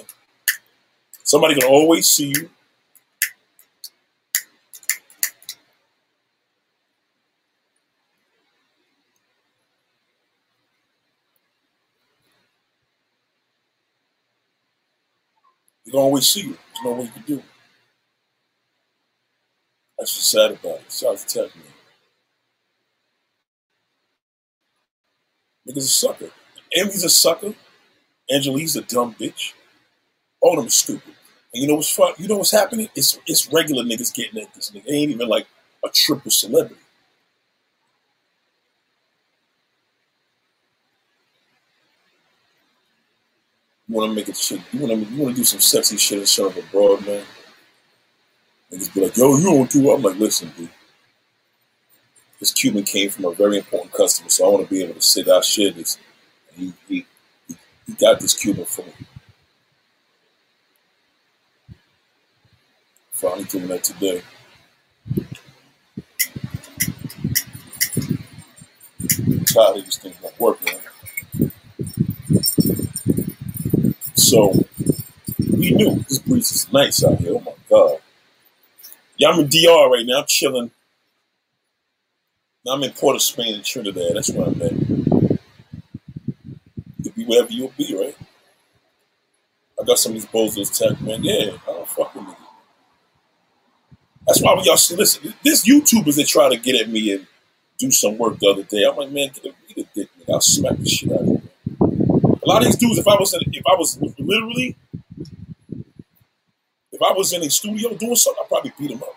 Somebody 1.23 1.59
can 1.59 1.67
always 1.67 2.07
see 2.07 2.27
you. 2.27 2.50
You 15.85 15.91
can 15.93 16.00
always 16.00 16.29
see 16.29 16.41
you. 16.41 16.50
There's 16.50 16.85
no 16.85 16.91
way 16.91 17.05
you 17.05 17.09
can 17.09 17.23
do 17.23 17.38
it. 17.39 17.45
That's 19.97 20.15
what's 20.15 20.31
sad 20.31 20.51
about 20.51 20.81
it. 20.81 20.91
Shout 20.91 21.13
out 21.13 21.17
to 21.17 21.25
Tech, 21.25 21.55
man. 21.55 21.65
Niggas 25.67 25.77
a 25.77 25.81
sucker. 25.81 26.29
Envy's 26.75 27.03
a 27.03 27.09
sucker. 27.09 27.53
Angela 28.29 28.59
Yee's 28.59 28.75
a 28.75 28.81
dumb 28.81 29.15
bitch. 29.19 29.53
All 30.41 30.57
of 30.57 30.63
them 30.63 30.69
stupid. 30.69 31.13
And 31.53 31.61
you 31.61 31.67
know 31.67 31.75
what's 31.75 31.93
fun? 31.93 32.13
You 32.17 32.27
know 32.27 32.37
what's 32.37 32.51
happening? 32.51 32.89
It's 32.95 33.19
it's 33.27 33.51
regular 33.51 33.83
niggas 33.83 34.13
getting 34.13 34.41
at 34.41 34.53
this 34.53 34.71
nigga. 34.71 34.91
Ain't 34.91 35.11
even 35.11 35.27
like 35.29 35.47
a 35.85 35.89
triple 35.89 36.31
celebrity. 36.31 36.81
You 43.87 43.95
wanna 43.95 44.13
make 44.13 44.29
it 44.29 44.37
shit. 44.37 44.61
You 44.71 44.79
wanna 44.79 44.95
you 44.95 45.21
wanna 45.21 45.35
do 45.35 45.43
some 45.43 45.59
sexy 45.59 45.97
shit 45.97 46.19
and 46.19 46.29
front 46.29 46.57
up 46.57 46.63
abroad, 46.63 47.03
broad 47.03 47.05
man. 47.05 47.23
Niggas 48.71 48.93
be 48.93 49.01
like, 49.01 49.17
yo, 49.17 49.37
you 49.37 49.43
don't 49.43 49.69
do. 49.69 49.91
I'm 49.91 50.01
like, 50.01 50.17
listen, 50.17 50.51
dude. 50.57 50.69
This 52.39 52.51
Cuban 52.51 52.83
came 52.83 53.09
from 53.09 53.25
a 53.25 53.33
very 53.33 53.57
important 53.57 53.93
customer, 53.93 54.29
so 54.29 54.45
I 54.45 54.49
want 54.49 54.67
to 54.67 54.69
be 54.73 54.83
able 54.83 54.95
to 54.95 55.01
say 55.01 55.21
that 55.23 55.33
I 55.33 55.41
share 55.41 55.71
this. 55.71 55.97
He, 56.55 56.74
he, 56.88 57.05
he, 57.88 57.93
got 58.00 58.19
this 58.19 58.36
Cuban 58.36 58.65
for 58.65 58.83
me. 58.83 58.93
Finally 63.12 63.43
doing 63.45 63.67
that 63.67 63.83
today. 63.83 64.22
I'm 69.27 69.45
tired 69.45 69.77
of 69.77 69.86
this 69.86 69.98
thing 69.98 70.13
not 70.22 70.39
working. 70.39 70.79
So 74.15 74.51
we 75.39 75.72
knew 75.72 75.95
this 76.07 76.19
breeze 76.19 76.51
is 76.51 76.72
nice 76.72 77.03
out 77.03 77.19
here. 77.19 77.33
Oh 77.36 77.39
my 77.39 77.53
god. 77.69 78.00
Yeah, 79.17 79.29
I'm 79.29 79.39
in 79.39 79.48
DR 79.48 79.89
right 79.89 80.05
now. 80.05 80.19
I'm 80.19 80.25
chilling. 80.27 80.72
Now 82.65 82.74
I'm 82.74 82.83
in 82.83 82.91
Port 82.91 83.15
of 83.15 83.22
Spain 83.22 83.55
in 83.55 83.63
Trinidad. 83.63 84.15
That's 84.15 84.31
where 84.31 84.48
I'm 84.48 84.62
at. 84.62 85.12
Wherever 87.33 87.51
you'll 87.51 87.73
be, 87.77 87.95
right? 87.99 88.17
I 89.81 89.85
got 89.85 89.99
some 89.99 90.11
of 90.11 90.15
these 90.15 90.27
bozos 90.27 90.77
tech, 90.77 91.01
man. 91.01 91.23
Yeah, 91.23 91.57
I 91.67 91.73
don't 91.73 91.89
fuck 91.89 92.13
with 92.15 92.25
niggas. 92.25 92.37
That's 94.27 94.41
why 94.41 94.53
when 94.53 94.65
y'all 94.65 94.77
see, 94.77 94.95
listen, 94.95 95.33
this 95.43 95.67
YouTubers 95.67 96.15
that 96.17 96.27
try 96.27 96.49
to 96.49 96.57
get 96.57 96.79
at 96.81 96.89
me 96.89 97.13
and 97.13 97.27
do 97.79 97.91
some 97.91 98.17
work 98.17 98.39
the 98.39 98.47
other 98.49 98.63
day, 98.63 98.83
I'm 98.89 98.95
like, 98.95 99.11
man, 99.11 99.31
get 99.33 99.45
a, 99.45 99.73
get 99.73 99.85
a 99.85 99.89
dick, 99.95 100.09
nigga. 100.19 100.33
I'll 100.33 100.41
smack 100.41 100.77
the 100.77 100.87
shit 100.87 101.11
out 101.11 101.21
of 101.21 101.27
you. 101.27 101.41
A 102.43 102.47
lot 102.47 102.61
of 102.61 102.65
these 102.65 102.77
dudes, 102.77 102.99
if 102.99 103.07
I 103.07 103.15
was 103.15 103.33
in, 103.33 103.41
if 103.53 103.63
I 103.67 103.75
was 103.75 103.99
literally, 104.19 104.77
if 106.91 107.01
I 107.01 107.13
was 107.13 107.33
in 107.33 107.43
a 107.43 107.49
studio 107.49 107.93
doing 107.95 108.15
something, 108.15 108.43
I'd 108.43 108.49
probably 108.49 108.73
beat 108.79 108.89
them 108.89 109.03
up. 109.03 109.15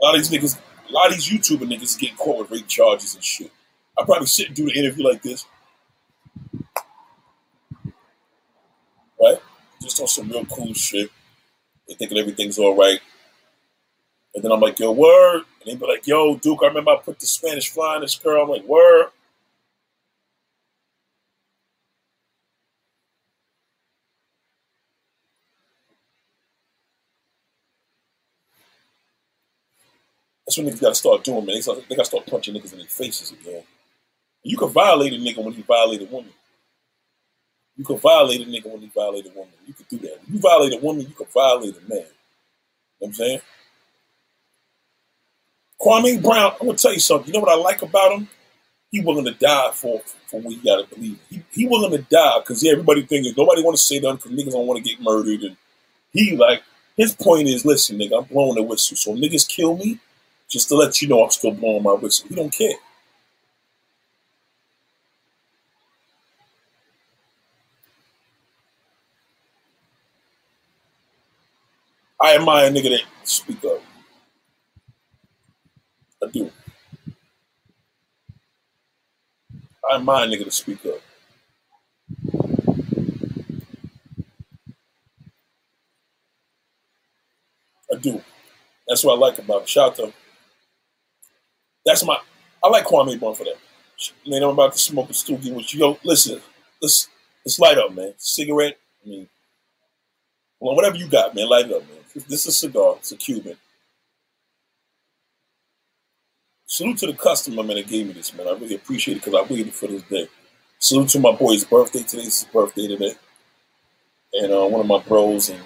A 0.00 0.04
lot 0.04 0.14
of 0.16 0.20
these 0.20 0.30
niggas, 0.30 0.58
a 0.88 0.92
lot 0.92 1.08
of 1.08 1.14
these 1.14 1.28
YouTuber 1.28 1.66
niggas 1.68 1.98
getting 1.98 2.16
caught 2.16 2.38
with 2.38 2.50
rape 2.50 2.68
charges 2.68 3.14
and 3.14 3.24
shit. 3.24 3.50
I 3.98 4.04
probably 4.04 4.26
sit 4.26 4.48
and 4.48 4.56
do 4.56 4.66
the 4.66 4.78
interview 4.78 5.04
like 5.04 5.22
this, 5.22 5.46
right? 9.20 9.38
Just 9.96 10.18
on 10.18 10.24
some 10.24 10.30
real 10.30 10.44
cool 10.44 10.74
shit. 10.74 11.10
They 11.88 11.94
thinking 11.94 12.18
everything's 12.18 12.58
all 12.58 12.76
right. 12.76 13.00
And 14.34 14.44
then 14.44 14.52
I'm 14.52 14.60
like, 14.60 14.78
yo, 14.78 14.92
word. 14.92 15.44
And 15.62 15.66
they 15.66 15.74
be 15.74 15.86
like, 15.86 16.06
yo, 16.06 16.36
Duke, 16.36 16.60
I 16.62 16.66
remember 16.66 16.90
I 16.90 16.96
put 16.98 17.18
the 17.18 17.24
Spanish 17.24 17.70
fly 17.70 17.94
on 17.94 18.02
this 18.02 18.14
girl. 18.16 18.42
I'm 18.42 18.50
like, 18.50 18.64
word. 18.64 19.06
That's 30.46 30.58
what 30.58 30.66
niggas 30.66 30.80
gotta 30.82 30.94
start 30.94 31.24
doing, 31.24 31.46
man. 31.46 31.56
They, 31.56 31.96
gotta 31.96 32.04
start 32.04 32.26
punching 32.26 32.54
niggas 32.54 32.72
in 32.72 32.80
their 32.80 32.88
faces 32.88 33.32
again. 33.32 33.62
You 34.42 34.58
can 34.58 34.68
violate 34.68 35.14
a 35.14 35.16
nigga 35.16 35.42
when 35.42 35.54
he 35.54 35.62
violate 35.62 36.02
a 36.02 36.04
woman. 36.04 36.32
You 37.76 37.84
can 37.84 37.98
violate 37.98 38.40
a 38.40 38.44
nigga 38.44 38.66
when 38.66 38.82
you 38.82 38.90
violate 38.94 39.26
a 39.26 39.30
woman. 39.30 39.52
You 39.66 39.74
can 39.74 39.86
do 39.90 39.98
that. 39.98 40.20
When 40.24 40.34
you 40.36 40.40
violate 40.40 40.72
a 40.72 40.78
woman, 40.78 41.02
you 41.02 41.14
can 41.14 41.26
violate 41.32 41.76
a 41.76 41.80
man. 41.80 41.90
You 41.90 41.96
know 41.98 42.06
what 42.98 43.08
I'm 43.08 43.14
saying? 43.14 43.40
Kwame 45.80 46.22
Brown, 46.22 46.52
I'm 46.60 46.66
gonna 46.66 46.78
tell 46.78 46.94
you 46.94 47.00
something. 47.00 47.26
You 47.26 47.34
know 47.34 47.40
what 47.40 47.52
I 47.58 47.60
like 47.60 47.82
about 47.82 48.12
him? 48.12 48.28
He 48.90 49.00
willing 49.00 49.26
to 49.26 49.34
die 49.34 49.70
for 49.74 50.00
for 50.26 50.40
what 50.40 50.54
he 50.54 50.60
gotta 50.60 50.86
believe. 50.86 51.18
He, 51.28 51.42
he 51.50 51.66
willing 51.66 51.90
to 51.90 51.98
die 51.98 52.38
because 52.40 52.62
yeah, 52.62 52.72
everybody 52.72 53.02
thinking 53.02 53.34
nobody 53.36 53.62
want 53.62 53.76
to 53.76 53.82
say 53.82 53.98
that 53.98 54.12
because 54.16 54.32
niggas 54.32 54.52
don't 54.52 54.66
want 54.66 54.82
to 54.82 54.90
get 54.90 55.02
murdered. 55.02 55.42
And 55.42 55.56
he 56.12 56.36
like 56.36 56.62
his 56.96 57.14
point 57.14 57.48
is, 57.48 57.66
listen, 57.66 57.98
nigga, 57.98 58.18
I'm 58.18 58.24
blowing 58.24 58.54
the 58.54 58.62
whistle. 58.62 58.96
So 58.96 59.14
niggas 59.14 59.46
kill 59.46 59.76
me 59.76 59.98
just 60.48 60.68
to 60.68 60.76
let 60.76 61.02
you 61.02 61.08
know 61.08 61.24
I'm 61.24 61.30
still 61.30 61.52
blowing 61.52 61.82
my 61.82 61.92
whistle. 61.92 62.28
He 62.28 62.34
don't 62.34 62.50
care. 62.52 62.76
I 72.20 72.36
admire 72.36 72.66
a 72.66 72.70
nigga 72.70 72.90
that 72.90 73.02
speak 73.24 73.62
up. 73.64 73.82
I 76.22 76.30
do. 76.30 76.50
I 79.90 79.96
admire 79.96 80.24
a 80.24 80.28
nigga 80.28 80.44
to 80.44 80.50
speak 80.50 80.84
up. 80.86 81.00
I 87.92 87.96
do. 87.98 88.22
That's 88.88 89.04
what 89.04 89.14
I 89.14 89.18
like 89.18 89.38
about 89.38 89.62
him. 89.62 89.66
Shout 89.66 89.90
out 89.90 89.96
to 89.96 90.04
him. 90.06 90.12
That's 91.84 92.04
my. 92.04 92.18
I 92.64 92.68
like 92.68 92.84
Kwame 92.84 93.18
Brown 93.18 93.34
for 93.34 93.44
that. 93.44 93.56
Man, 94.26 94.42
I'm 94.42 94.50
about 94.50 94.72
to 94.72 94.78
smoke 94.78 95.10
a 95.10 95.12
stoogie 95.12 95.54
with 95.54 95.72
you. 95.72 95.80
Yo, 95.80 95.98
listen, 96.04 96.40
let's 96.82 97.08
let's 97.44 97.58
light 97.58 97.78
up, 97.78 97.92
man. 97.92 98.14
Cigarette. 98.18 98.78
I 99.04 99.08
mean, 99.08 99.28
well, 100.60 100.74
whatever 100.74 100.96
you 100.96 101.08
got, 101.08 101.34
man, 101.34 101.48
light 101.48 101.66
it 101.66 101.72
up, 101.72 101.82
man. 101.82 101.98
This 102.16 102.40
is 102.40 102.46
a 102.46 102.52
cigar. 102.52 102.94
It's 102.98 103.12
a 103.12 103.16
Cuban. 103.16 103.56
Salute 106.64 106.96
to 106.98 107.06
the 107.08 107.12
customer, 107.12 107.62
man, 107.62 107.76
that 107.76 107.86
gave 107.88 108.06
me 108.06 108.14
this, 108.14 108.32
man. 108.32 108.48
I 108.48 108.52
really 108.52 108.76
appreciate 108.76 109.18
it 109.18 109.24
because 109.24 109.34
I 109.34 109.52
waited 109.52 109.74
for 109.74 109.86
this 109.86 110.02
day. 110.04 110.26
Salute 110.78 111.10
to 111.10 111.20
my 111.20 111.32
boy's 111.32 111.64
birthday 111.64 112.02
today. 112.02 112.22
It's 112.22 112.40
his 112.40 112.50
birthday 112.50 112.88
today. 112.88 113.12
And 114.32 114.50
uh, 114.50 114.66
one 114.66 114.80
of 114.80 114.86
my 114.86 114.98
bros. 115.06 115.50
And, 115.50 115.60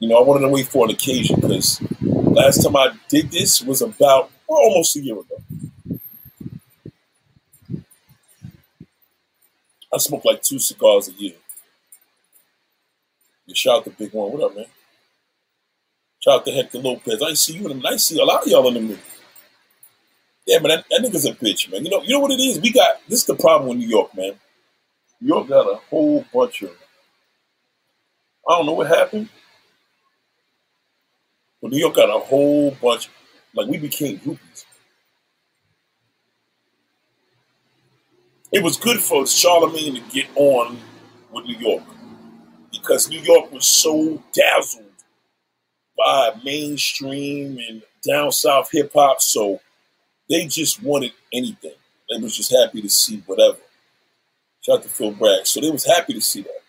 you 0.00 0.08
know, 0.08 0.18
I 0.18 0.22
wanted 0.22 0.40
to 0.40 0.48
wait 0.48 0.66
for 0.66 0.84
an 0.84 0.90
occasion 0.90 1.36
because 1.40 1.80
last 2.02 2.64
time 2.64 2.76
I 2.76 2.92
did 3.08 3.30
this 3.30 3.62
was 3.62 3.82
about 3.82 4.30
well, 4.48 4.58
almost 4.58 4.96
a 4.96 5.00
year 5.00 5.14
ago. 5.14 5.42
I 9.94 9.98
smoke 9.98 10.24
like 10.24 10.42
two 10.42 10.58
cigars 10.58 11.08
a 11.08 11.12
year. 11.12 11.34
You 13.46 13.54
shout 13.54 13.84
the 13.84 13.90
big 13.90 14.12
one. 14.12 14.32
What 14.32 14.42
up, 14.42 14.56
man? 14.56 14.66
Shout 16.26 16.40
out 16.40 16.44
to 16.46 16.50
Hector 16.50 16.78
Lopez. 16.78 17.22
I 17.22 17.34
see 17.34 17.56
you 17.56 17.68
in 17.68 17.78
the 17.78 17.88
I 17.88 17.96
see 17.96 18.18
a 18.18 18.24
lot 18.24 18.42
of 18.42 18.48
y'all 18.48 18.66
in 18.66 18.74
the 18.74 18.80
middle. 18.80 19.02
Yeah, 20.44 20.58
man, 20.58 20.70
that, 20.70 20.84
that 20.90 21.00
nigga's 21.00 21.24
a 21.24 21.32
bitch, 21.32 21.70
man. 21.70 21.84
You 21.84 21.90
know, 21.90 22.02
you 22.02 22.14
know 22.14 22.18
what 22.18 22.32
it 22.32 22.40
is? 22.40 22.60
We 22.60 22.72
got 22.72 23.00
this 23.08 23.20
is 23.20 23.26
the 23.26 23.36
problem 23.36 23.68
with 23.68 23.78
New 23.78 23.86
York, 23.86 24.12
man. 24.16 24.32
New 25.20 25.28
York 25.28 25.46
got 25.46 25.70
a 25.70 25.76
whole 25.88 26.24
bunch 26.34 26.62
of 26.62 26.70
I 28.48 28.56
don't 28.56 28.66
know 28.66 28.72
what 28.72 28.88
happened. 28.88 29.28
But 31.62 31.70
New 31.70 31.78
York 31.78 31.94
got 31.94 32.10
a 32.10 32.18
whole 32.18 32.72
bunch 32.82 33.08
like 33.54 33.68
we 33.68 33.78
became 33.78 34.18
groupies. 34.18 34.64
It 38.50 38.64
was 38.64 38.76
good 38.76 38.98
for 38.98 39.22
Charlamagne 39.22 39.94
to 39.94 40.12
get 40.12 40.26
on 40.34 40.76
with 41.30 41.44
New 41.44 41.56
York 41.56 41.84
because 42.72 43.08
New 43.08 43.20
York 43.20 43.52
was 43.52 43.64
so 43.64 44.20
dazzled 44.32 44.85
by 45.96 46.32
mainstream 46.44 47.58
and 47.68 47.82
down 48.06 48.30
south 48.32 48.70
hip 48.72 48.92
hop, 48.94 49.20
so 49.20 49.60
they 50.28 50.46
just 50.46 50.82
wanted 50.82 51.12
anything. 51.32 51.74
They 52.10 52.22
was 52.22 52.36
just 52.36 52.52
happy 52.52 52.82
to 52.82 52.88
see 52.88 53.22
whatever. 53.26 53.58
Shout 54.60 54.78
out 54.78 54.82
to 54.82 54.88
Phil 54.88 55.12
Bragg. 55.12 55.46
So 55.46 55.60
they 55.60 55.70
was 55.70 55.84
happy 55.84 56.12
to 56.14 56.20
see 56.20 56.42
that. 56.42 56.62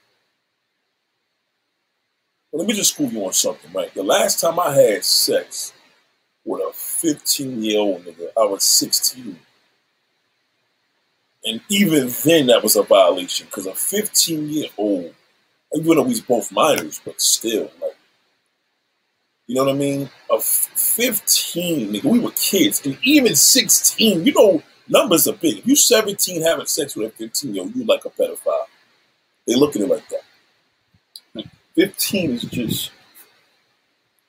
But 2.52 2.60
let 2.60 2.68
me 2.68 2.74
just 2.74 2.94
school 2.94 3.10
you 3.10 3.26
on 3.26 3.34
something, 3.34 3.72
right? 3.74 3.94
The 3.94 4.04
last 4.04 4.40
time 4.40 4.60
I 4.60 4.74
had 4.74 5.04
sex 5.04 5.74
with 6.46 6.62
a 6.62 6.72
15 6.74 7.64
year 7.64 7.80
old 7.80 8.06
nigga, 8.06 8.28
I 8.38 8.46
was 8.46 8.64
16. 8.64 9.40
And 11.46 11.62
even 11.70 12.10
then, 12.24 12.48
that 12.48 12.64
was 12.64 12.76
a 12.76 12.84
violation 12.84 13.48
because 13.48 13.68
a 13.68 13.74
15 13.74 14.50
year 14.50 14.70
old, 14.78 15.14
even 15.76 15.96
though 15.96 16.04
we 16.04 16.20
both 16.22 16.52
minors, 16.52 17.02
but 17.04 17.22
still, 17.22 17.70
like, 17.82 17.97
you 19.48 19.56
know 19.56 19.64
what 19.64 19.76
I 19.76 19.78
mean? 19.78 20.10
A 20.30 20.40
15, 20.40 21.94
nigga, 21.94 22.04
we 22.04 22.20
were 22.20 22.32
kids. 22.32 22.86
And 22.86 22.98
even 23.04 23.34
16, 23.34 24.26
you 24.26 24.34
know, 24.34 24.62
numbers 24.90 25.26
are 25.28 25.34
big. 25.34 25.60
If 25.60 25.68
you 25.68 25.76
17 25.76 26.42
having 26.42 26.66
sex 26.66 26.96
with 26.96 27.14
a 27.14 27.16
15 27.16 27.56
year 27.56 27.64
old, 27.64 27.76
you 27.76 27.86
like 27.86 28.04
a 28.04 28.10
pedophile. 28.10 28.66
They 29.48 29.56
look 29.56 29.78
at 29.78 29.82
it 29.82 29.90
like 29.90 30.04
that. 30.10 31.46
15 31.76 32.32
is 32.32 32.42
just, 32.44 32.92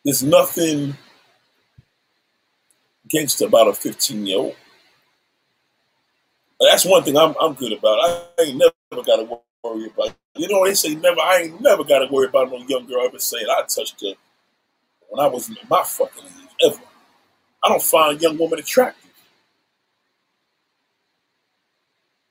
there's 0.04 0.22
nothing 0.22 0.96
against 3.04 3.42
about 3.42 3.68
a 3.68 3.74
15 3.74 4.24
year 4.24 4.38
old. 4.38 4.56
That's 6.60 6.84
one 6.84 7.02
thing 7.02 7.16
I'm, 7.16 7.34
I'm 7.40 7.54
good 7.54 7.72
about. 7.72 7.98
I 8.04 8.42
ain't 8.42 8.58
never 8.58 9.02
got 9.04 9.16
to 9.16 9.40
worry 9.64 9.86
about. 9.86 10.14
You 10.36 10.48
know, 10.48 10.64
they 10.64 10.74
say 10.74 10.94
never. 10.94 11.20
I 11.20 11.42
ain't 11.44 11.60
never 11.60 11.82
got 11.82 12.00
to 12.00 12.12
worry 12.12 12.28
about 12.28 12.50
no 12.50 12.58
young 12.68 12.86
girl 12.86 13.04
ever 13.04 13.18
saying 13.18 13.46
I 13.48 13.62
touched 13.62 14.00
her 14.02 14.14
when 15.08 15.24
I 15.24 15.28
was 15.28 15.48
in 15.48 15.56
my 15.68 15.82
fucking 15.84 16.24
age 16.24 16.72
ever. 16.72 16.80
I 17.64 17.68
don't 17.68 17.82
find 17.82 18.20
young 18.20 18.38
women 18.38 18.58
attractive. 18.58 19.10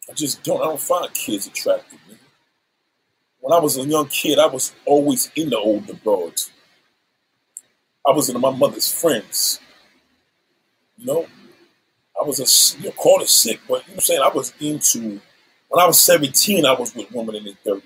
I 0.09 0.13
just 0.13 0.43
don't. 0.43 0.61
I 0.61 0.65
don't 0.65 0.79
find 0.79 1.13
kids 1.13 1.47
attractive. 1.47 1.99
Man. 2.07 2.17
When 3.39 3.53
I 3.53 3.59
was 3.59 3.77
a 3.77 3.83
young 3.83 4.07
kid, 4.07 4.39
I 4.39 4.47
was 4.47 4.73
always 4.85 5.31
in 5.35 5.49
the 5.49 5.57
older 5.57 5.93
broads. 5.93 6.51
I 8.07 8.11
was 8.11 8.29
in 8.29 8.39
my 8.39 8.51
mother's 8.51 8.91
friends. 8.91 9.59
You 10.97 11.05
know, 11.05 11.27
I 12.19 12.25
was 12.25 12.39
a 12.39 12.81
you 12.81 12.91
call 12.91 13.21
it 13.21 13.29
sick, 13.29 13.59
but 13.67 13.73
you 13.73 13.77
know 13.79 13.79
what 13.79 13.93
I'm 13.93 13.99
saying? 13.99 14.21
I 14.23 14.29
was 14.29 14.53
into 14.59 15.21
when 15.69 15.83
I 15.83 15.87
was 15.87 16.01
17, 16.01 16.65
I 16.65 16.73
was 16.73 16.95
with 16.95 17.11
women 17.11 17.35
in 17.35 17.43
their 17.43 17.75
30s. 17.75 17.81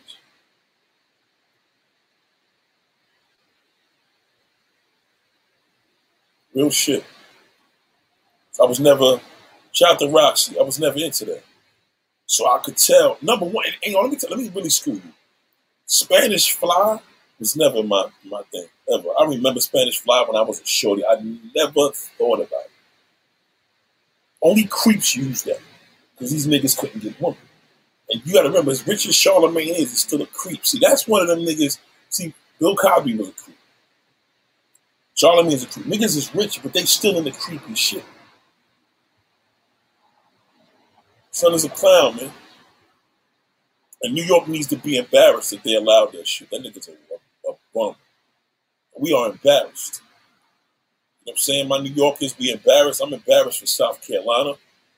Real 6.54 6.70
shit. 6.70 7.04
I 8.62 8.66
was 8.66 8.80
never 8.80 9.20
shout 9.72 9.94
out 9.94 10.00
to 10.00 10.10
Roxy. 10.10 10.60
I 10.60 10.64
was 10.64 10.80
never 10.80 11.00
into 11.00 11.26
that. 11.26 11.44
So 12.26 12.48
I 12.48 12.60
could 12.60 12.78
tell. 12.78 13.18
Number 13.22 13.46
one, 13.46 13.66
on, 13.66 14.04
let 14.04 14.12
me 14.12 14.18
tell, 14.18 14.30
let 14.30 14.40
me 14.40 14.52
really 14.54 14.70
school 14.70 14.96
you. 14.96 15.14
Spanish 15.86 16.52
fly 16.52 17.00
was 17.40 17.56
never 17.56 17.84
my 17.84 18.08
my 18.26 18.42
thing 18.52 18.68
ever. 18.94 19.10
I 19.20 19.26
remember 19.26 19.60
Spanish 19.60 20.00
fly 20.00 20.24
when 20.28 20.36
I 20.36 20.42
was 20.42 20.62
a 20.62 20.66
shorty. 20.66 21.04
I 21.06 21.16
never 21.56 21.92
thought 21.92 22.40
about 22.40 22.66
it. 22.66 22.72
Only 24.42 24.66
creeps 24.66 25.16
use 25.16 25.44
that 25.44 25.60
because 26.14 26.32
these 26.32 26.48
niggas 26.48 26.78
couldn't 26.78 27.02
get 27.02 27.20
women. 27.20 27.38
And 28.10 28.26
you 28.26 28.34
got 28.34 28.44
to 28.44 28.50
remember, 28.50 28.72
as 28.72 28.86
rich 28.86 29.08
as 29.08 29.16
Charlamagne 29.16 29.70
is, 29.70 29.90
he's 29.90 30.00
still 30.00 30.22
a 30.22 30.28
creep. 30.28 30.66
See, 30.66 30.80
that's 30.80 31.08
one 31.08 31.22
of 31.22 31.28
them 31.28 31.40
niggas. 31.40 31.80
See, 32.10 32.34
Bill 32.60 32.76
Cosby 32.76 33.16
was 33.18 33.30
a 33.30 33.32
creep. 33.32 33.58
Charlamagne 35.22 35.54
is 35.54 35.64
a 35.64 35.68
creep. 35.68 35.86
Niggas 35.86 36.18
is 36.18 36.34
rich, 36.34 36.62
but 36.64 36.74
they 36.74 36.86
still 36.86 37.18
in 37.18 37.26
the 37.26 37.32
creepy 37.32 37.76
shit. 37.76 38.04
Son 41.32 41.54
is 41.54 41.66
a 41.66 41.70
clown, 41.70 42.16
man. 42.16 42.32
And 44.02 44.16
New 44.16 44.24
York 44.24 44.48
needs 44.48 44.68
to 44.68 44.78
be 44.78 44.98
embarrassed 44.98 45.52
that 45.52 45.64
they 45.64 45.76
allowed 45.76 46.14
that 46.14 46.28
shit. 46.28 46.50
That 46.50 46.64
nigga's 46.64 46.88
a, 46.88 46.92
a, 46.92 47.52
a 47.52 47.56
bum. 47.74 47.96
We 49.00 49.14
are 49.14 49.30
embarrassed. 49.30 50.02
You 51.22 51.28
know 51.28 51.32
what 51.32 51.34
I'm 51.34 51.38
saying? 51.38 51.68
My 51.68 51.80
New 51.80 51.94
Yorkers 51.94 52.34
be 52.34 52.52
embarrassed. 52.52 53.02
I'm 53.02 53.14
embarrassed 53.14 53.60
for 53.60 53.68
South 53.68 54.06
Carolina. 54.06 54.56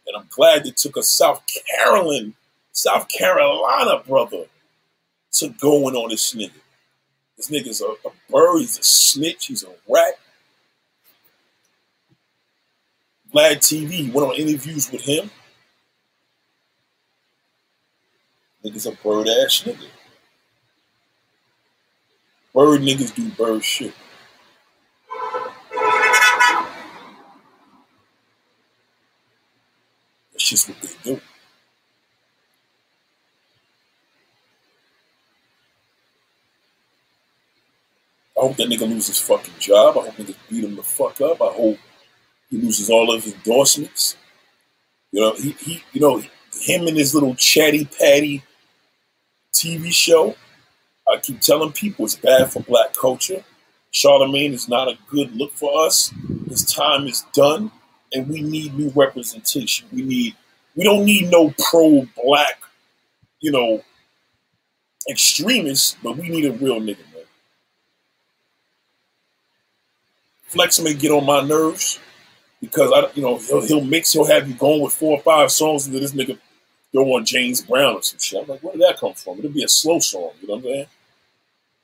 And 0.07 0.17
I'm 0.17 0.27
glad 0.29 0.63
they 0.63 0.71
took 0.71 0.95
a 0.95 1.03
South 1.03 1.43
Carolina, 1.77 2.31
South 2.71 3.07
Carolina 3.09 4.01
brother 4.07 4.45
to 5.33 5.49
going 5.49 5.95
on 5.95 6.09
this 6.09 6.33
nigga. 6.33 6.62
This 7.37 7.49
nigga's 7.49 7.81
a, 7.81 7.87
a 8.07 8.11
bird, 8.29 8.59
he's 8.59 8.77
a 8.79 8.83
snitch, 8.83 9.47
he's 9.47 9.63
a 9.63 9.69
rat. 9.89 10.13
Vlad 13.33 13.57
TV 13.57 14.13
went 14.13 14.27
on 14.27 14.35
interviews 14.35 14.91
with 14.91 15.01
him. 15.01 15.29
Nigga's 18.63 18.85
a 18.85 18.91
bird 18.91 19.27
ass 19.27 19.63
nigga. 19.65 19.87
Bird 22.53 22.81
niggas 22.81 23.13
do 23.15 23.29
bird 23.31 23.63
shit. 23.63 23.93
That's 30.31 30.49
just 30.49 30.69
what 30.69 30.81
they 30.81 30.89
do. 31.03 31.21
I 38.32 38.32
hope 38.43 38.57
that 38.57 38.69
nigga 38.69 38.87
loses 38.87 39.07
his 39.07 39.19
fucking 39.19 39.53
job. 39.59 39.97
I 39.97 40.01
hope 40.05 40.15
niggas 40.15 40.35
beat 40.49 40.63
him 40.63 40.75
the 40.75 40.83
fuck 40.83 41.21
up. 41.21 41.41
I 41.41 41.53
hope 41.53 41.77
he 42.49 42.57
loses 42.57 42.89
all 42.89 43.13
of 43.13 43.23
his 43.23 43.33
endorsements. 43.33 44.17
You 45.11 45.21
know, 45.21 45.33
he, 45.35 45.51
he 45.51 45.83
you 45.93 46.01
know, 46.01 46.19
him 46.59 46.87
and 46.87 46.97
his 46.97 47.13
little 47.13 47.35
chatty 47.35 47.85
patty 47.85 48.43
TV 49.53 49.91
show. 49.91 50.35
I 51.11 51.17
keep 51.19 51.41
telling 51.41 51.71
people 51.71 52.05
it's 52.05 52.15
bad 52.15 52.51
for 52.51 52.61
black 52.61 52.93
culture. 52.93 53.43
Charlamagne 53.93 54.53
is 54.53 54.67
not 54.67 54.87
a 54.87 54.97
good 55.09 55.35
look 55.35 55.53
for 55.53 55.85
us. 55.85 56.13
His 56.49 56.65
time 56.65 57.07
is 57.07 57.25
done 57.33 57.71
and 58.13 58.27
we 58.27 58.41
need 58.41 58.77
new 58.77 58.91
representation. 58.95 59.87
We 59.91 60.01
need 60.01 60.35
we 60.75 60.83
don't 60.83 61.05
need 61.05 61.29
no 61.29 61.53
pro 61.69 62.07
black, 62.23 62.59
you 63.39 63.51
know, 63.51 63.83
extremists, 65.09 65.95
but 66.01 66.17
we 66.17 66.29
need 66.29 66.45
a 66.45 66.53
real 66.53 66.79
nigga, 66.79 66.99
man. 67.13 67.25
Flex 70.53 70.79
may 70.79 70.93
get 70.93 71.11
on 71.11 71.25
my 71.25 71.41
nerves 71.41 71.99
because 72.61 72.91
I, 72.93 73.11
you 73.15 73.23
know, 73.23 73.37
he'll, 73.37 73.61
he'll 73.61 73.83
mix, 73.83 74.13
he'll 74.13 74.27
have 74.27 74.47
you 74.47 74.53
going 74.53 74.81
with 74.81 74.93
four 74.93 75.17
or 75.17 75.21
five 75.21 75.51
songs, 75.51 75.85
and 75.85 75.95
then 75.95 76.01
this 76.03 76.13
nigga 76.13 76.37
go 76.93 77.15
on 77.15 77.25
James 77.25 77.61
Brown 77.61 77.95
or 77.95 78.03
some 78.03 78.19
shit. 78.19 78.41
I'm 78.41 78.47
like, 78.47 78.61
where 78.61 78.73
did 78.73 78.83
that 78.83 78.99
come 78.99 79.13
from? 79.13 79.39
It'll 79.39 79.51
be 79.51 79.63
a 79.63 79.67
slow 79.67 79.99
song, 79.99 80.31
you 80.41 80.47
know 80.47 80.55
what 80.55 80.59
I'm 80.59 80.63
saying? 80.63 80.85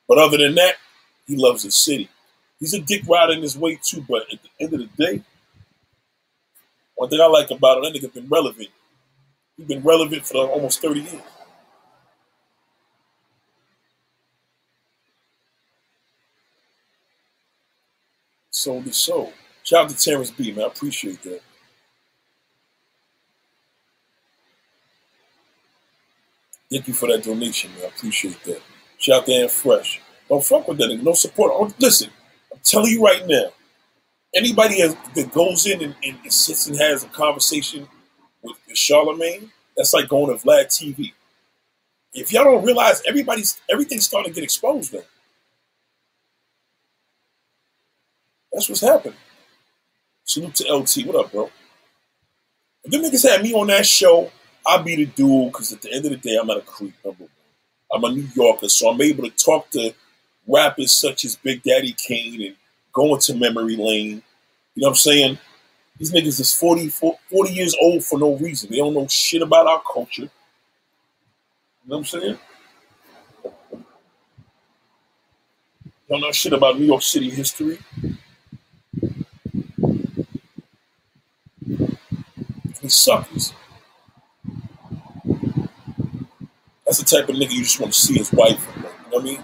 But 0.08 0.18
other 0.20 0.38
than 0.38 0.56
that, 0.56 0.76
he 1.28 1.36
loves 1.36 1.64
his 1.64 1.84
city. 1.84 2.10
He's 2.60 2.74
a 2.76 2.80
dick 2.80 3.02
rider 3.08 3.34
in 3.34 3.42
his 3.42 3.58
way 3.58 3.80
too, 3.84 4.06
but 4.08 4.24
at 4.32 4.40
the 4.44 4.64
end 4.64 4.74
of 4.74 4.80
the 4.80 5.06
day, 5.06 5.24
one 6.96 7.10
thing 7.10 7.22
I 7.22 7.26
like 7.26 7.50
about 7.50 7.78
him, 7.78 7.92
that 7.92 8.00
nigga 8.00 8.14
been 8.14 8.28
relevant. 8.30 8.70
He's 9.58 9.68
been 9.68 9.82
relevant 9.82 10.26
for 10.28 10.38
almost 10.48 10.82
30 10.82 11.00
years. 11.02 11.22
So 18.60 18.82
the 18.82 18.92
show. 18.92 19.32
Shout 19.64 19.86
out 19.86 19.90
to 19.90 19.96
Terrence 19.96 20.32
B, 20.32 20.52
man. 20.52 20.66
I 20.66 20.68
appreciate 20.68 21.22
that. 21.22 21.40
Thank 26.70 26.90
you 26.90 26.94
for 26.94 27.08
that 27.08 27.24
donation, 27.24 27.72
man. 27.76 27.86
I 27.86 27.88
appreciate 27.88 28.44
that. 28.44 28.62
Shout 28.98 29.22
out 29.22 29.26
to 29.28 29.34
Ann 29.34 29.48
Fresh. 29.48 30.02
Don't 30.28 30.44
fuck 30.44 30.68
with 30.68 30.78
that 30.78 30.90
nigga. 30.90 31.02
No 31.02 31.14
support. 31.14 31.54
Oh, 31.56 31.74
listen, 31.80 32.10
I'm 32.52 32.60
telling 32.62 32.92
you 32.92 33.02
right 33.02 33.26
now, 33.26 33.54
anybody 34.36 34.82
has, 34.82 34.94
that 35.16 35.32
goes 35.32 35.66
in 35.66 35.82
and, 35.82 35.96
and, 36.04 36.34
sits 36.34 36.68
and 36.68 36.78
has 36.78 37.06
a 37.06 37.08
conversation 37.08 37.88
with, 38.42 38.58
with 38.68 38.76
Charlamagne, 38.76 39.50
that's 39.78 39.94
like 39.94 40.10
going 40.10 40.38
to 40.38 40.46
Vlad 40.46 40.66
TV. 40.66 41.14
If 42.14 42.34
y'all 42.34 42.44
don't 42.44 42.66
realize, 42.66 43.02
everybody's 43.08 43.62
everything's 43.72 44.06
starting 44.06 44.34
to 44.34 44.36
get 44.36 44.44
exposed 44.44 44.94
now. 44.94 45.00
That's 48.60 48.68
what's 48.68 48.82
happening. 48.82 49.16
Salute 50.26 50.56
to 50.56 50.74
LT. 50.74 51.06
What 51.06 51.16
up, 51.16 51.32
bro? 51.32 51.50
If 52.84 52.92
them 52.92 53.04
niggas 53.04 53.26
had 53.26 53.42
me 53.42 53.54
on 53.54 53.68
that 53.68 53.86
show, 53.86 54.30
I'd 54.68 54.84
be 54.84 54.98
the 54.98 55.06
dude 55.06 55.54
because 55.54 55.72
at 55.72 55.82
the 55.82 55.94
end 55.94 56.04
of 56.04 56.12
the 56.12 56.18
day, 56.18 56.38
I'm 56.38 56.48
not 56.48 56.58
a 56.58 56.62
creep, 56.62 56.94
number 57.06 57.24
one. 57.24 57.30
I'm 57.94 58.04
a 58.04 58.12
New 58.14 58.28
Yorker, 58.36 58.68
so 58.68 58.90
I'm 58.90 59.02
able 59.02 59.24
to 59.24 59.30
talk 59.30 59.70
to 59.70 59.94
rappers 60.46 61.00
such 61.00 61.24
as 61.24 61.38
Big 61.38 61.64
Daddy 61.64 61.94
Kane 61.94 62.48
and 62.48 62.56
going 62.92 63.22
to 63.22 63.34
memory 63.34 63.78
lane. 63.78 64.22
You 64.76 64.82
know 64.82 64.88
what 64.88 64.90
I'm 64.90 64.96
saying? 64.96 65.38
These 65.98 66.12
niggas 66.12 66.42
is 66.42 66.54
40, 66.54 66.90
40 66.90 67.18
years 67.54 67.74
old 67.82 68.04
for 68.04 68.20
no 68.20 68.36
reason. 68.36 68.72
They 68.72 68.80
don't 68.80 68.94
know 68.94 69.08
shit 69.08 69.42
about 69.42 69.68
our 69.68 69.82
culture. 69.90 70.24
You 70.24 70.30
know 71.86 72.00
what 72.00 72.14
I'm 72.14 72.20
saying? 72.20 72.40
Don't 76.10 76.20
know 76.20 76.32
shit 76.34 76.52
about 76.52 76.78
New 76.78 76.88
York 76.88 77.04
City 77.04 77.30
history. 77.30 77.80
These 82.82 82.96
suckers. 82.96 83.54
That's 86.86 87.00
the 87.00 87.06
type 87.06 87.30
of 87.30 87.36
nigga 87.36 87.52
you 87.52 87.64
just 87.64 87.80
want 87.80 87.94
to 87.94 88.00
see 88.00 88.18
his 88.18 88.32
wife. 88.34 88.66
You 88.76 88.84
know 88.84 88.90
what 89.10 89.22
I 89.22 89.26
mean? 89.26 89.44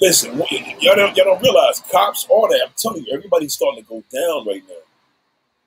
Listen, 0.00 0.38
y'all 0.80 0.96
don't, 0.96 1.16
y'all 1.16 1.26
don't 1.26 1.42
realize 1.42 1.82
cops, 1.90 2.26
all 2.30 2.48
that. 2.48 2.62
I'm 2.66 2.72
telling 2.76 3.04
you, 3.04 3.12
everybody's 3.14 3.54
starting 3.54 3.84
to 3.84 3.88
go 3.88 4.02
down 4.12 4.46
right 4.46 4.62
now. 4.68 4.74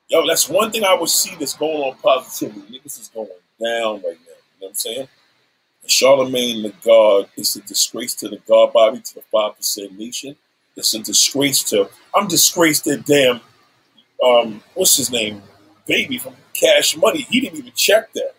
Yo, 0.09 0.27
that's 0.27 0.49
one 0.49 0.71
thing 0.71 0.83
I 0.83 0.95
would 0.95 1.09
see 1.09 1.35
that's 1.35 1.55
going 1.55 1.81
on 1.81 1.97
positively. 1.97 2.61
Niggas 2.63 3.01
is 3.01 3.11
going 3.13 3.27
down 3.61 3.95
right 3.95 4.03
now. 4.03 4.09
You 4.09 4.61
know 4.61 4.67
what 4.67 4.69
I'm 4.69 4.75
saying? 4.75 5.07
And 5.81 5.89
Charlamagne 5.89 6.63
the 6.63 6.73
God 6.85 7.29
is 7.37 7.55
a 7.55 7.61
disgrace 7.61 8.15
to 8.15 8.29
the 8.29 8.39
God 8.47 8.73
body, 8.73 9.01
to 9.01 9.15
the 9.15 9.21
five 9.31 9.55
percent 9.57 9.97
nation. 9.97 10.35
It's 10.75 10.93
a 10.93 10.99
disgrace 10.99 11.63
to 11.65 11.89
I'm 12.15 12.27
disgraced 12.27 12.85
that 12.85 13.05
damn 13.05 13.41
um 14.23 14.63
what's 14.75 14.97
his 14.97 15.11
name? 15.11 15.41
Baby 15.85 16.17
from 16.17 16.35
Cash 16.53 16.97
Money. 16.97 17.21
He 17.21 17.41
didn't 17.41 17.59
even 17.59 17.73
check 17.73 18.11
that. 18.13 18.33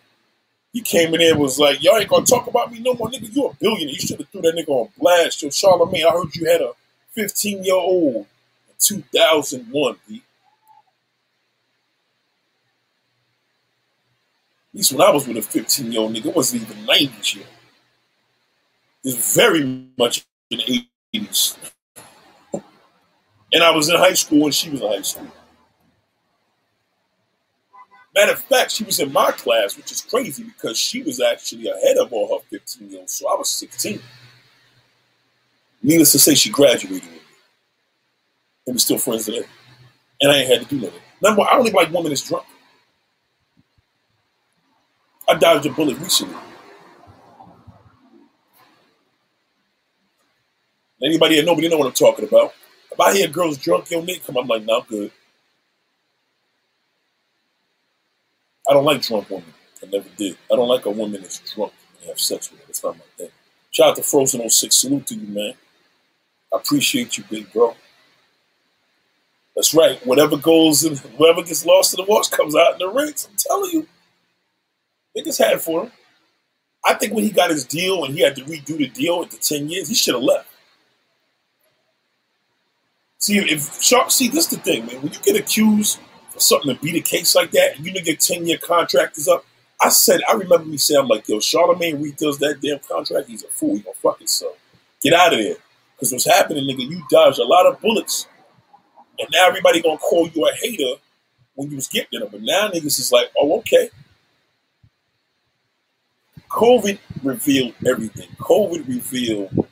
He 0.73 0.81
came 0.81 1.13
in 1.13 1.19
there 1.19 1.31
and 1.31 1.39
was 1.39 1.59
like, 1.59 1.81
Y'all 1.81 1.97
ain't 1.97 2.09
gonna 2.09 2.25
talk 2.25 2.47
about 2.47 2.71
me 2.71 2.79
no 2.79 2.93
more, 2.95 3.09
nigga. 3.09 3.33
You 3.33 3.47
a 3.47 3.53
billionaire. 3.53 3.93
You 3.93 3.99
should 3.99 4.19
have 4.19 4.29
threw 4.29 4.41
that 4.41 4.55
nigga 4.55 4.69
on 4.69 4.89
blast. 4.97 5.41
Yo, 5.41 5.49
Charlamagne, 5.49 6.05
I 6.05 6.11
heard 6.11 6.35
you 6.35 6.49
had 6.49 6.61
a 6.61 6.71
15 7.11 7.63
year 7.63 7.75
old 7.75 8.15
in 8.67 8.75
2001, 8.79 9.95
B. 10.07 10.21
At 14.73 14.77
least 14.77 14.91
when 14.91 15.01
I 15.01 15.11
was 15.11 15.25
with 15.25 15.37
a 15.37 15.41
15 15.41 15.91
year 15.91 16.01
old 16.01 16.13
nigga, 16.13 16.25
it 16.25 16.35
wasn't 16.35 16.63
even 16.63 16.85
90s 16.85 17.35
yet. 17.35 17.45
It 19.05 19.15
was 19.15 19.33
very 19.33 19.87
much 19.97 20.25
in 20.49 20.57
the 20.57 20.87
80s. 21.13 21.57
And 23.53 23.63
I 23.63 23.71
was 23.71 23.87
in 23.87 23.95
high 23.95 24.15
school 24.15 24.45
and 24.45 24.53
she 24.53 24.69
was 24.69 24.81
in 24.81 24.87
high 24.87 25.01
school. 25.01 25.31
Matter 28.15 28.31
of 28.31 28.39
fact, 28.39 28.71
she 28.71 28.85
was 28.85 28.99
in 28.99 29.11
my 29.11 29.31
class, 29.31 29.75
which 29.75 29.91
is 29.91 30.01
crazy 30.01 30.43
because 30.43 30.77
she 30.77 31.03
was 31.03 31.19
actually 31.19 31.67
ahead 31.67 31.97
of 31.97 32.13
all 32.13 32.39
her 32.39 32.43
15 32.49 32.89
year 32.89 32.99
olds. 33.01 33.13
So 33.13 33.29
I 33.29 33.35
was 33.35 33.49
16. 33.49 33.99
Needless 35.83 36.13
to 36.13 36.19
say, 36.19 36.33
she 36.33 36.49
graduated 36.49 36.93
with 36.93 37.03
me. 37.11 37.19
And 38.67 38.75
we're 38.75 38.79
still 38.79 38.97
friends 38.97 39.25
today. 39.25 39.45
And 40.21 40.31
I 40.31 40.37
ain't 40.37 40.49
had 40.49 40.61
to 40.61 40.75
do 40.75 40.81
nothing. 40.85 41.01
Number 41.21 41.39
one, 41.41 41.49
I 41.51 41.57
don't 41.57 41.67
even 41.67 41.75
like 41.75 41.91
women 41.91 42.09
that's 42.09 42.27
drunk. 42.27 42.45
I 45.27 45.35
dodged 45.35 45.65
a 45.65 45.71
bullet 45.71 45.97
recently. 45.99 46.35
Anybody 51.03 51.35
that 51.37 51.45
nobody 51.45 51.67
know 51.69 51.77
what 51.77 51.87
I'm 51.87 51.93
talking 51.93 52.25
about. 52.27 52.53
If 52.91 52.99
I 52.99 53.13
hear 53.13 53.27
girls 53.27 53.57
drunk, 53.57 53.91
yo, 53.91 54.01
Nick, 54.01 54.25
come, 54.25 54.37
I'm 54.37 54.47
like, 54.47 54.63
nah, 54.63 54.79
I'm 54.79 54.85
good. 54.87 55.11
I 58.69 58.73
don't 58.73 58.85
like 58.85 59.01
drunk 59.01 59.29
women. 59.29 59.53
I 59.83 59.87
never 59.87 60.09
did. 60.17 60.37
I 60.51 60.55
don't 60.55 60.67
like 60.67 60.85
a 60.85 60.91
woman 60.91 61.21
that's 61.21 61.39
drunk 61.53 61.73
and 61.99 62.09
have 62.09 62.19
sex 62.19 62.51
with 62.51 62.59
her. 62.61 62.65
That's 62.67 62.83
not 62.83 62.97
my 62.97 63.03
thing. 63.17 63.29
Shout 63.71 63.89
out 63.89 63.95
to 63.97 64.03
Frozen 64.03 64.49
06. 64.49 64.81
Salute 64.81 65.07
to 65.07 65.15
you, 65.15 65.27
man. 65.27 65.53
I 66.53 66.57
appreciate 66.57 67.17
you, 67.17 67.23
big 67.29 67.51
bro. 67.51 67.75
That's 69.55 69.73
right. 69.73 70.05
Whatever 70.05 70.37
goes 70.37 70.83
and 70.83 70.97
whoever 70.97 71.41
gets 71.43 71.65
lost 71.65 71.97
in 71.97 72.03
the 72.03 72.09
wash 72.09 72.27
comes 72.29 72.55
out 72.55 72.73
in 72.73 72.79
the 72.79 72.89
rinse. 72.89 73.27
I'm 73.29 73.37
telling 73.37 73.71
you. 73.71 73.87
Niggas 75.17 75.37
had 75.37 75.61
for 75.61 75.83
him. 75.83 75.91
I 76.83 76.93
think 76.93 77.13
when 77.13 77.23
he 77.23 77.31
got 77.31 77.49
his 77.49 77.65
deal 77.65 78.03
and 78.03 78.13
he 78.13 78.21
had 78.21 78.35
to 78.35 78.43
redo 78.43 78.77
the 78.77 78.87
deal 78.87 79.23
at 79.23 79.31
the 79.31 79.37
10 79.37 79.69
years, 79.69 79.87
he 79.87 79.95
should 79.95 80.13
have 80.13 80.23
left. 80.23 80.49
See, 83.17 83.37
if 83.37 83.81
Sharp, 83.81 84.11
see, 84.11 84.27
this 84.27 84.47
the 84.47 84.57
thing, 84.57 84.85
man. 84.85 85.01
When 85.01 85.11
you 85.11 85.19
get 85.19 85.35
accused 85.35 85.99
for 86.35 86.41
something 86.41 86.75
to 86.75 86.81
beat 86.81 86.95
a 86.95 87.01
case 87.01 87.33
like 87.33 87.51
that, 87.51 87.77
and 87.77 87.85
you 87.85 87.93
know 87.93 88.01
your 88.03 88.17
10 88.17 88.45
year 88.45 88.57
contract 88.57 89.17
is 89.17 89.29
up, 89.29 89.45
I 89.81 89.89
said, 89.89 90.19
I 90.29 90.33
remember 90.33 90.65
me 90.65 90.77
saying, 90.77 90.99
I'm 90.99 91.07
like, 91.07 91.27
yo, 91.29 91.37
Charlamagne 91.37 92.01
redoes 92.01 92.39
that 92.39 92.59
damn 92.61 92.79
contract, 92.79 93.29
he's 93.29 93.43
a 93.43 93.47
fool. 93.47 93.75
He 93.75 93.81
gonna 93.81 93.95
fuck 93.95 94.19
himself. 94.19 94.57
Get 95.01 95.13
out 95.13 95.33
of 95.33 95.39
there. 95.39 95.55
Because 95.95 96.11
what's 96.11 96.25
happening, 96.25 96.65
nigga, 96.65 96.89
you 96.89 97.01
dodged 97.09 97.39
a 97.39 97.45
lot 97.45 97.65
of 97.65 97.79
bullets. 97.79 98.27
And 99.17 99.29
now 99.31 99.47
everybody 99.47 99.81
gonna 99.81 99.97
call 99.97 100.27
you 100.27 100.45
a 100.45 100.53
hater 100.55 100.99
when 101.55 101.69
you 101.69 101.77
was 101.77 101.87
getting 101.87 102.19
them. 102.19 102.29
But 102.29 102.41
now 102.41 102.69
niggas 102.69 102.99
is 102.99 103.11
like, 103.13 103.31
oh, 103.37 103.59
okay. 103.59 103.89
COVID 106.49 106.99
revealed 107.23 107.73
everything. 107.85 108.29
COVID 108.39 108.87
revealed 108.87 109.67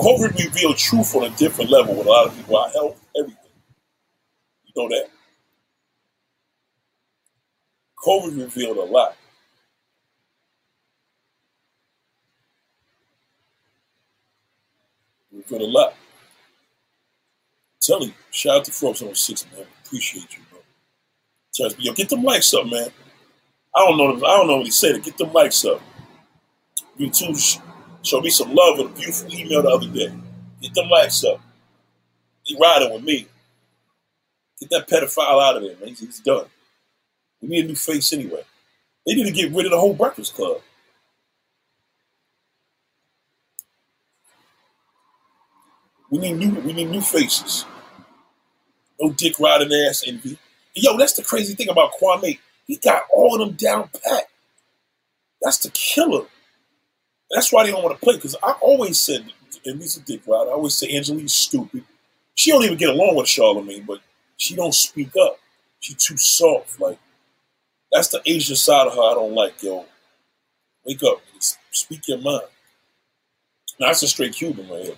COVID 0.00 0.38
revealed 0.38 0.78
truth 0.78 1.14
on 1.14 1.24
a 1.24 1.36
different 1.36 1.70
level 1.70 1.94
with 1.94 2.06
a 2.06 2.10
lot 2.10 2.26
of 2.26 2.36
people, 2.36 2.56
our 2.56 2.70
health, 2.70 3.00
everything. 3.18 3.36
You 4.64 4.72
know 4.76 4.88
that. 4.88 5.10
COVID 8.02 8.38
revealed 8.38 8.78
a 8.78 8.84
lot. 8.84 9.14
Revealed 15.32 15.62
a 15.62 15.66
lot. 15.66 15.92
I'm 15.92 15.96
telling 17.82 18.08
you, 18.08 18.14
shout 18.30 18.56
out 18.58 18.64
to 18.64 18.72
Frogs 18.72 19.02
on 19.02 19.14
six, 19.14 19.44
man. 19.54 19.66
Appreciate 19.84 20.34
you, 20.34 20.42
bro. 20.50 20.60
Trust 21.54 21.78
me, 21.78 21.84
yo, 21.84 21.92
get 21.92 22.08
them 22.08 22.22
likes 22.22 22.54
up, 22.54 22.66
man. 22.66 22.88
I 23.76 23.86
don't 23.86 23.98
know. 23.98 24.26
I 24.26 24.36
don't 24.36 24.46
know 24.46 24.56
what 24.56 24.66
he 24.66 24.70
said. 24.70 25.02
Get 25.02 25.18
the 25.18 25.26
mics 25.26 25.68
up. 25.70 25.82
YouTube 26.98 27.38
Show 28.02 28.20
me 28.20 28.30
some 28.30 28.54
love 28.54 28.78
with 28.78 28.92
a 28.92 28.94
beautiful 28.94 29.32
email 29.32 29.62
the 29.62 29.70
other 29.70 29.88
day. 29.88 30.12
Get 30.62 30.74
them 30.74 30.88
likes 30.88 31.24
up. 31.24 31.40
He 32.44 32.56
riding 32.60 32.92
with 32.92 33.04
me. 33.04 33.26
Get 34.60 34.70
that 34.70 34.88
pedophile 34.88 35.42
out 35.42 35.56
of 35.56 35.62
there, 35.62 35.76
man. 35.76 35.88
He's, 35.88 36.00
he's 36.00 36.20
done. 36.20 36.46
We 37.42 37.48
need 37.48 37.64
a 37.66 37.68
new 37.68 37.76
face 37.76 38.12
anyway. 38.12 38.42
They 39.06 39.14
need 39.14 39.26
to 39.26 39.32
get 39.32 39.52
rid 39.52 39.66
of 39.66 39.72
the 39.72 39.80
whole 39.80 39.94
Breakfast 39.94 40.34
Club. 40.34 40.60
We 46.10 46.18
need 46.18 46.34
new. 46.38 46.60
We 46.60 46.72
need 46.72 46.90
new 46.90 47.00
faces. 47.00 47.64
No 49.00 49.12
dick 49.12 49.38
riding 49.40 49.72
ass 49.72 50.04
envy. 50.06 50.38
And 50.76 50.84
yo, 50.84 50.96
that's 50.98 51.14
the 51.14 51.24
crazy 51.24 51.54
thing 51.54 51.68
about 51.68 51.92
Kwame. 52.00 52.38
He 52.66 52.76
got 52.76 53.04
all 53.12 53.40
of 53.40 53.48
them 53.48 53.56
down 53.56 53.90
pat. 54.04 54.24
That's 55.42 55.58
the 55.58 55.70
killer. 55.70 56.26
That's 57.30 57.52
why 57.52 57.64
they 57.64 57.70
don't 57.72 57.82
want 57.84 57.98
to 57.98 58.04
play. 58.04 58.16
Because 58.16 58.36
I 58.42 58.52
always 58.62 59.00
said, 59.00 59.26
and 59.66 59.80
he's 59.80 59.96
a 59.98 60.02
dick. 60.02 60.22
I 60.28 60.32
always 60.32 60.76
say 60.78 60.90
Angela 60.96 61.20
Yee's 61.20 61.34
stupid. 61.34 61.84
She 62.34 62.50
don't 62.52 62.64
even 62.64 62.78
get 62.78 62.90
along 62.90 63.16
with 63.16 63.26
Charlamagne, 63.26 63.86
but 63.86 64.00
she 64.36 64.56
don't 64.56 64.74
speak 64.74 65.10
up. 65.20 65.38
She 65.80 65.94
too 65.94 66.16
soft. 66.16 66.80
Like 66.80 66.98
that's 67.92 68.08
the 68.08 68.22
Asian 68.26 68.56
side 68.56 68.86
of 68.88 68.94
her 68.94 69.02
I 69.02 69.14
don't 69.14 69.34
like. 69.34 69.62
Yo, 69.62 69.86
wake 70.84 71.02
up, 71.04 71.22
speak 71.72 72.08
your 72.08 72.18
mind. 72.18 72.42
Now, 73.80 73.88
that's 73.88 74.02
a 74.04 74.08
straight 74.08 74.34
Cuban 74.34 74.68
right 74.68 74.84
here. 74.84 74.96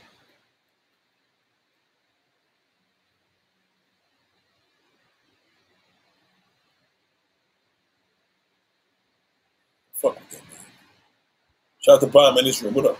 Fuck 9.95 10.17
with. 10.17 10.52
Shout 11.85 11.97
out 11.97 12.01
to 12.03 12.09
Prime 12.09 12.39
in 12.39 12.45
this 12.47 12.63
room. 12.63 12.75
What 12.75 12.87
up? 12.87 12.99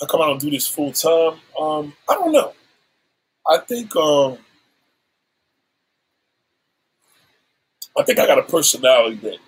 How 0.00 0.06
come 0.06 0.22
I 0.22 0.26
don't 0.26 0.40
do 0.40 0.50
this 0.50 0.66
full 0.68 0.92
time? 0.92 1.40
Um, 1.60 1.94
I 2.08 2.14
don't 2.14 2.32
know. 2.32 2.54
I 3.50 3.58
think 3.58 3.94
um, 3.96 4.38
I 7.98 8.04
think 8.04 8.18
I 8.18 8.26
got 8.26 8.38
a 8.38 8.44
personality 8.44 9.16
that 9.16 9.38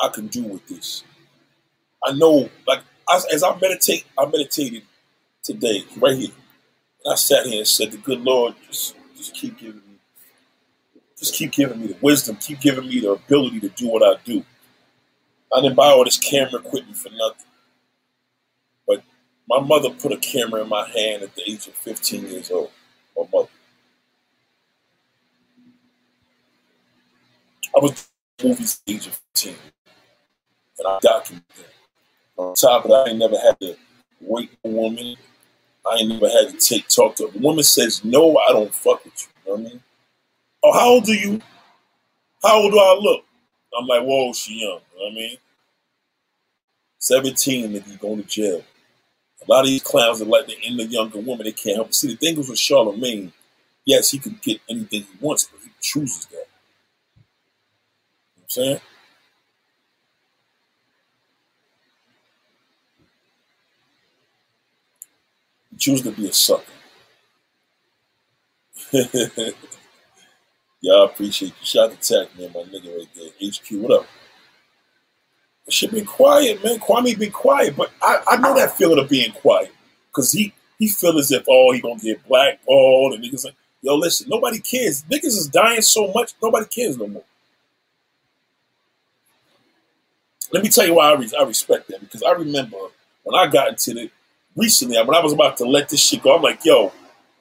I 0.00 0.08
can 0.08 0.28
do 0.28 0.44
with 0.44 0.66
this. 0.68 1.04
I 2.04 2.12
know, 2.12 2.50
like 2.66 2.82
as, 3.12 3.26
as 3.34 3.42
I 3.44 3.58
meditate, 3.60 4.06
I 4.18 4.26
meditated 4.26 4.84
today 5.42 5.84
right 5.98 6.16
here, 6.18 6.32
and 7.04 7.12
I 7.12 7.16
sat 7.16 7.46
here 7.46 7.60
and 7.60 7.68
said, 7.68 7.92
"The 7.92 7.98
good 7.98 8.22
Lord, 8.22 8.54
just 8.68 8.96
just 9.16 9.34
keep 9.34 9.58
giving 9.58 9.76
me 9.76 9.91
just 11.22 11.34
keep 11.34 11.52
giving 11.52 11.80
me 11.80 11.86
the 11.86 11.96
wisdom, 12.00 12.36
keep 12.36 12.60
giving 12.60 12.88
me 12.88 12.98
the 12.98 13.12
ability 13.12 13.60
to 13.60 13.68
do 13.68 13.88
what 13.88 14.02
I 14.02 14.20
do. 14.24 14.44
I 15.54 15.60
didn't 15.60 15.76
buy 15.76 15.86
all 15.86 16.04
this 16.04 16.18
camera 16.18 16.60
equipment 16.60 16.96
for 16.96 17.10
nothing. 17.10 17.46
But 18.88 19.04
My 19.48 19.60
mother 19.60 19.90
put 19.90 20.10
a 20.10 20.16
camera 20.16 20.62
in 20.62 20.68
my 20.68 20.88
hand 20.88 21.22
at 21.22 21.32
the 21.36 21.42
age 21.48 21.68
of 21.68 21.74
15 21.74 22.26
years 22.26 22.50
old. 22.50 22.72
My 23.16 23.24
mother. 23.32 23.48
I 27.76 27.80
was 27.80 28.08
movies 28.42 28.80
at 28.80 28.86
the 28.86 28.94
age 28.94 29.06
of 29.06 29.20
15, 29.36 29.54
and 30.78 30.88
I 30.88 30.98
documented 31.00 31.44
them. 31.56 31.66
On 32.36 32.54
top 32.54 32.84
of 32.84 32.90
that, 32.90 33.06
I 33.06 33.10
ain't 33.10 33.18
never 33.18 33.38
had 33.38 33.60
to 33.60 33.76
wait 34.20 34.50
a 34.64 34.68
woman. 34.68 35.14
I 35.88 35.98
ain't 35.98 36.08
never 36.08 36.28
had 36.28 36.50
to 36.50 36.56
take 36.58 36.88
talk 36.88 37.14
to. 37.16 37.28
The 37.32 37.38
woman 37.38 37.62
says, 37.62 38.04
no, 38.04 38.36
I 38.38 38.52
don't 38.52 38.74
fuck 38.74 39.04
with 39.04 39.28
you. 39.46 39.52
You 39.52 39.58
know 39.58 39.62
what 39.62 39.70
I 39.70 39.74
mean? 39.74 39.82
Oh, 40.62 40.72
how 40.72 40.88
old 40.90 41.08
are 41.08 41.14
you? 41.14 41.40
How 42.42 42.56
old 42.58 42.72
do 42.72 42.78
I 42.78 42.98
look? 43.00 43.24
I'm 43.78 43.86
like, 43.86 44.02
whoa, 44.02 44.32
she 44.32 44.60
young. 44.60 44.80
You 44.94 44.98
know 44.98 45.04
what 45.06 45.12
I 45.12 45.14
mean? 45.14 45.36
17, 46.98 47.74
if 47.76 47.88
you 47.88 47.96
going 47.98 48.22
to 48.22 48.28
jail. 48.28 48.62
A 49.46 49.50
lot 49.50 49.62
of 49.62 49.66
these 49.68 49.82
clowns 49.82 50.22
are 50.22 50.26
like 50.26 50.46
the 50.46 50.58
end 50.64 50.80
of 50.80 50.90
younger 50.92 51.20
woman. 51.20 51.44
They 51.44 51.52
can't 51.52 51.76
help 51.76 51.88
it. 51.90 51.94
See, 51.96 52.08
the 52.08 52.16
thing 52.16 52.38
is 52.38 52.48
with 52.48 52.58
Charlamagne, 52.58 53.32
yes, 53.84 54.10
he 54.10 54.18
can 54.18 54.38
get 54.42 54.60
anything 54.70 55.02
he 55.02 55.18
wants, 55.20 55.46
but 55.52 55.60
he 55.62 55.70
chooses 55.80 56.26
that. 56.26 56.34
You 56.36 56.38
know 56.42 56.44
what 58.36 58.42
I'm 58.44 58.50
saying? 58.50 58.80
He 65.70 65.76
chooses 65.78 66.02
to 66.04 66.12
be 66.12 66.28
a 66.28 66.32
sucker. 66.32 66.64
Y'all 70.82 71.04
appreciate 71.04 71.54
you. 71.60 71.66
Shout 71.66 71.92
out 71.92 72.00
to 72.00 72.08
Tech, 72.26 72.38
man, 72.38 72.50
my 72.52 72.62
nigga 72.62 72.98
right 72.98 73.08
there. 73.14 73.50
HQ, 73.50 73.82
what 73.82 74.00
up? 74.02 74.06
Should 75.68 75.92
be 75.92 76.02
quiet, 76.02 76.62
man. 76.64 76.80
Kwame 76.80 77.18
be 77.18 77.30
quiet, 77.30 77.76
but 77.76 77.92
I, 78.02 78.22
I 78.32 78.36
know 78.38 78.54
that 78.56 78.76
feeling 78.76 78.98
of 78.98 79.08
being 79.08 79.32
quiet 79.32 79.72
because 80.08 80.32
he 80.32 80.52
he 80.78 80.88
feel 80.88 81.18
as 81.18 81.30
if 81.30 81.44
oh 81.48 81.72
he 81.72 81.80
gonna 81.80 82.00
get 82.00 82.26
blackballed 82.26 83.14
and 83.14 83.24
niggas 83.24 83.44
like 83.44 83.54
yo 83.80 83.94
listen 83.94 84.28
nobody 84.28 84.58
cares 84.58 85.04
niggas 85.04 85.24
is 85.24 85.48
dying 85.48 85.80
so 85.80 86.12
much 86.12 86.32
nobody 86.42 86.66
cares 86.66 86.98
no 86.98 87.06
more. 87.06 87.24
Let 90.52 90.64
me 90.64 90.68
tell 90.68 90.86
you 90.86 90.94
why 90.94 91.12
I, 91.12 91.14
re- 91.14 91.30
I 91.38 91.44
respect 91.44 91.88
that 91.88 92.00
because 92.00 92.22
I 92.24 92.32
remember 92.32 92.76
when 93.22 93.38
I 93.40 93.50
got 93.50 93.68
into 93.68 93.98
it 93.98 94.10
recently 94.56 94.98
when 94.98 95.16
I 95.16 95.20
was 95.20 95.32
about 95.32 95.56
to 95.58 95.64
let 95.64 95.88
this 95.88 96.04
shit 96.06 96.22
go 96.22 96.36
I'm 96.36 96.42
like 96.42 96.64
yo 96.64 96.92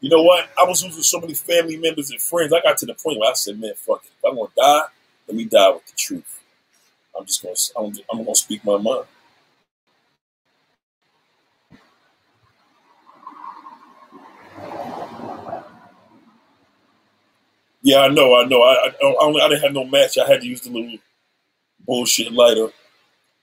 you 0.02 0.10
know 0.10 0.24
what 0.24 0.50
I 0.60 0.66
was 0.66 0.84
losing 0.84 1.04
so 1.04 1.22
many 1.22 1.36
family 1.36 1.78
members 1.78 2.12
and 2.12 2.22
friends 2.22 2.54
I 2.54 2.62
got 2.62 2.78
to 2.80 2.88
the 2.88 2.96
point 2.96 3.20
where 3.20 3.32
I 3.32 3.36
said 3.36 3.60
man 3.60 3.74
fuck 3.78 4.04
it 4.06 4.12
if 4.18 4.26
I'm 4.30 4.38
gonna 4.38 4.50
die 4.58 4.88
let 5.28 5.38
me 5.38 5.46
die 5.46 5.70
with 5.72 5.86
the 5.88 5.94
truth. 5.98 6.42
I'm 7.18 7.26
just 7.26 7.44
gonna 7.44 7.56
I'm, 7.88 7.94
I'm 8.12 8.24
gonna 8.26 8.36
speak 8.36 8.66
my 8.66 8.78
mind. 8.78 9.06
Yeah, 17.84 18.00
I 18.02 18.10
know, 18.10 18.36
I 18.36 18.46
know. 18.46 18.62
I, 18.62 18.92
I, 19.04 19.08
I 19.08 19.46
I 19.46 19.50
didn't 19.50 19.64
have 19.64 19.74
no 19.74 19.86
match. 19.86 20.18
I 20.18 20.28
had 20.28 20.42
to 20.42 20.48
use 20.48 20.62
the 20.62 20.72
little 20.72 20.98
bullshit 21.86 22.32
lighter, 22.34 22.70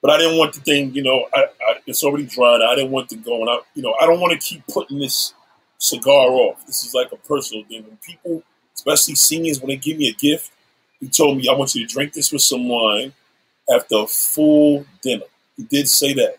but 0.03 0.11
I 0.13 0.19
didn't 0.19 0.39
want 0.39 0.55
the 0.55 0.61
thing. 0.61 0.95
You 0.95 1.03
know, 1.03 1.27
I, 1.35 1.41
I 1.45 1.75
it's 1.87 2.05
already 2.05 2.27
drying. 2.27 2.63
I 2.63 2.75
didn't 2.77 2.93
want 2.93 3.11
to 3.11 3.17
go, 3.17 3.41
and 3.41 3.51
I, 3.51 3.59
you 3.75 3.83
know, 3.83 3.95
I 4.01 4.07
don't 4.07 4.21
want 4.21 4.41
to 4.41 4.47
keep 4.47 4.67
putting 4.69 4.99
this 5.01 5.35
cigar 5.79 6.29
off. 6.31 6.67
This 6.67 6.85
is 6.85 6.95
like 6.95 7.13
a 7.13 7.17
personal 7.17 7.65
thing. 7.65 7.85
When 7.85 7.97
people, 7.99 8.43
especially 8.75 9.15
seniors, 9.15 9.61
when 9.61 9.69
they 9.69 9.77
give 9.77 9.97
me 9.97 10.09
a 10.09 10.15
gift, 10.15 10.51
he 11.01 11.09
told 11.09 11.39
me 11.39 11.49
I 11.49 11.55
want 11.55 11.75
you 11.75 11.87
to 11.87 11.93
drink 11.93 12.13
this 12.13 12.33
with 12.33 12.43
some 12.43 12.69
wine 12.69 13.13
after 13.73 13.97
a 13.99 14.07
full 14.07 14.85
dinner. 15.03 15.25
He 15.57 15.65
did 15.65 15.89
say 15.89 16.13
that. 16.15 16.37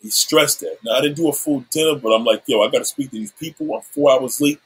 He 0.00 0.10
stressed 0.10 0.60
that. 0.60 0.76
Now 0.84 0.92
I 0.92 1.00
didn't 1.00 1.16
do 1.16 1.28
a 1.28 1.32
full 1.32 1.64
dinner, 1.70 1.98
but 1.98 2.10
I'm 2.10 2.24
like, 2.24 2.42
yo, 2.46 2.62
I 2.62 2.70
got 2.70 2.78
to 2.78 2.84
speak 2.84 3.10
to 3.10 3.16
these 3.16 3.32
people. 3.32 3.74
I'm 3.74 3.82
four 3.82 4.12
hours 4.12 4.40
late. 4.40 4.60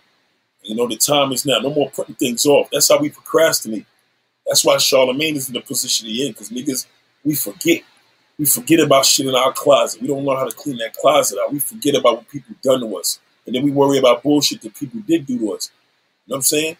You 0.62 0.74
know, 0.74 0.88
the 0.88 0.96
time 0.96 1.33
is 1.33 1.46
now. 1.46 1.61
No 1.61 1.70
more 1.70 1.90
putting 1.90 2.16
things 2.16 2.44
off. 2.44 2.68
That's 2.72 2.88
how 2.88 2.98
we 2.98 3.11
procrastinate. 3.11 3.87
That's 4.46 4.64
why 4.64 4.76
Charlamagne 4.76 5.37
is 5.37 5.48
in 5.48 5.54
the 5.54 5.61
position 5.61 6.09
he 6.09 6.26
in, 6.26 6.33
because 6.33 6.50
niggas, 6.50 6.87
we 7.24 7.35
forget. 7.35 7.83
We 8.38 8.46
forget 8.46 8.81
about 8.81 9.04
shit 9.04 9.26
in 9.26 9.35
our 9.35 9.52
closet. 9.52 10.00
We 10.00 10.09
don't 10.09 10.24
know 10.24 10.35
how 10.37 10.44
to 10.44 10.54
clean 10.54 10.78
that 10.78 10.94
closet 10.94 11.38
out. 11.42 11.52
We 11.52 11.59
forget 11.59 11.94
about 11.94 12.16
what 12.16 12.28
people 12.28 12.54
done 12.62 12.81
to 12.81 12.96
us. 12.96 13.20
And 13.49 13.55
then 13.55 13.65
we 13.65 13.71
worry 13.71 13.97
about 13.97 14.23
bullshit 14.23 14.61
that 14.61 14.75
people 14.75 15.01
did 15.01 15.25
do 15.25 15.39
to 15.39 15.55
us. 15.55 15.71
You 16.27 16.33
know 16.33 16.35
what 16.35 16.37
I'm 16.37 16.43
saying? 16.43 16.77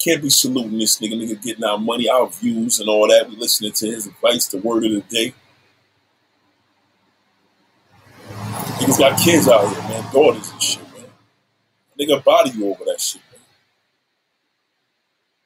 Can't 0.00 0.20
be 0.20 0.28
saluting 0.28 0.76
this 0.76 0.98
nigga, 0.98 1.12
nigga 1.12 1.40
getting 1.40 1.62
our 1.62 1.78
money, 1.78 2.08
our 2.08 2.28
views, 2.28 2.80
and 2.80 2.88
all 2.88 3.06
that. 3.06 3.28
We 3.28 3.36
listening 3.36 3.70
to 3.70 3.86
his 3.86 4.08
advice, 4.08 4.48
the 4.48 4.58
word 4.58 4.84
of 4.86 4.90
the 4.90 5.02
day. 5.02 5.34
Niggas 8.28 8.98
got 8.98 9.20
kids 9.20 9.46
out 9.46 9.68
here, 9.68 9.82
man, 9.82 10.12
daughters 10.12 10.50
and 10.50 10.60
shit, 10.60 10.82
man. 10.94 11.06
Nigga 12.00 12.24
body 12.24 12.50
you 12.50 12.66
over 12.70 12.84
that 12.86 13.00
shit, 13.00 13.22
man. 13.30 13.40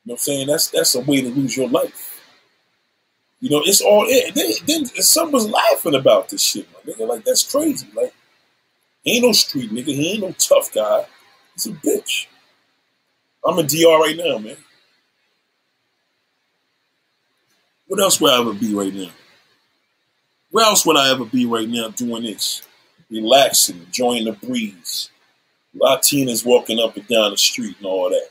You 0.04 0.08
know 0.08 0.12
what 0.12 0.14
I'm 0.14 0.18
saying? 0.18 0.46
That's 0.46 0.70
that's 0.70 0.94
a 0.94 1.00
way 1.00 1.20
to 1.20 1.28
lose 1.28 1.58
your 1.58 1.68
life. 1.68 2.24
You 3.40 3.50
know, 3.50 3.60
it's 3.66 3.82
all 3.82 4.06
it. 4.08 4.34
Then, 4.34 4.50
then 4.66 5.30
was 5.30 5.46
laughing 5.46 5.94
about 5.94 6.30
this 6.30 6.42
shit, 6.42 6.66
my 6.72 6.90
nigga. 6.90 7.06
Like 7.06 7.24
that's 7.26 7.42
crazy. 7.42 7.86
Like, 7.94 8.13
he 9.04 9.16
ain't 9.16 9.24
no 9.24 9.32
street 9.32 9.70
nigga. 9.70 9.86
He 9.86 10.12
ain't 10.12 10.22
no 10.22 10.32
tough 10.32 10.72
guy. 10.72 11.06
He's 11.54 11.66
a 11.66 11.70
bitch. 11.70 12.26
I'm 13.46 13.58
in 13.58 13.66
DR 13.66 13.98
right 14.00 14.16
now, 14.16 14.38
man. 14.38 14.56
What 17.86 18.00
else 18.00 18.20
would 18.20 18.32
I 18.32 18.40
ever 18.40 18.54
be 18.54 18.74
right 18.74 18.94
now? 18.94 19.10
Where 20.50 20.64
else 20.64 20.86
would 20.86 20.96
I 20.96 21.10
ever 21.10 21.26
be 21.26 21.44
right 21.46 21.68
now 21.68 21.88
doing 21.88 22.22
this? 22.22 22.62
Relaxing, 23.10 23.80
enjoying 23.80 24.24
the 24.24 24.32
breeze. 24.32 25.10
Latinas 25.76 26.46
walking 26.46 26.80
up 26.80 26.96
and 26.96 27.06
down 27.06 27.32
the 27.32 27.36
street 27.36 27.76
and 27.78 27.86
all 27.86 28.08
that. 28.08 28.28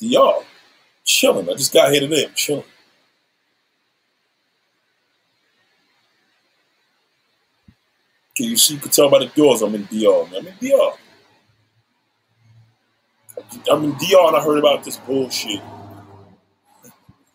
DR. 0.00 0.44
Chilling. 1.04 1.48
I 1.48 1.52
just 1.54 1.72
got 1.72 1.92
here 1.92 2.00
today. 2.00 2.26
I'm 2.26 2.34
chilling. 2.34 2.64
Can 8.38 8.46
you 8.46 8.56
see? 8.56 8.74
You 8.74 8.80
can 8.80 8.92
tell 8.92 9.10
by 9.10 9.18
the 9.18 9.26
doors 9.26 9.62
I'm 9.62 9.74
in 9.74 9.84
DR. 9.86 10.30
Man. 10.30 10.36
I'm 10.36 10.46
in 10.46 10.54
DR. 10.60 10.92
I'm 13.68 13.82
in 13.82 13.90
DR 13.94 14.28
and 14.28 14.36
I 14.36 14.40
heard 14.40 14.60
about 14.60 14.84
this 14.84 14.96
bullshit. 14.98 15.60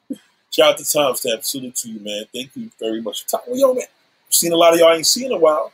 Shout 0.50 0.72
out 0.72 0.78
to 0.78 0.84
Timestamp. 0.86 1.44
Salute 1.44 1.76
to 1.76 1.90
you, 1.90 2.00
man. 2.00 2.24
Thank 2.34 2.56
you 2.56 2.72
very 2.80 3.02
much 3.02 3.24
for 3.24 3.32
talking. 3.32 3.58
Yo, 3.58 3.74
man. 3.74 3.84
I've 3.84 4.34
seen 4.34 4.54
a 4.54 4.56
lot 4.56 4.72
of 4.74 4.80
y'all 4.80 4.88
I 4.88 4.96
ain't 4.96 5.06
seen 5.06 5.26
in 5.26 5.34
a 5.34 5.38
while. 5.38 5.74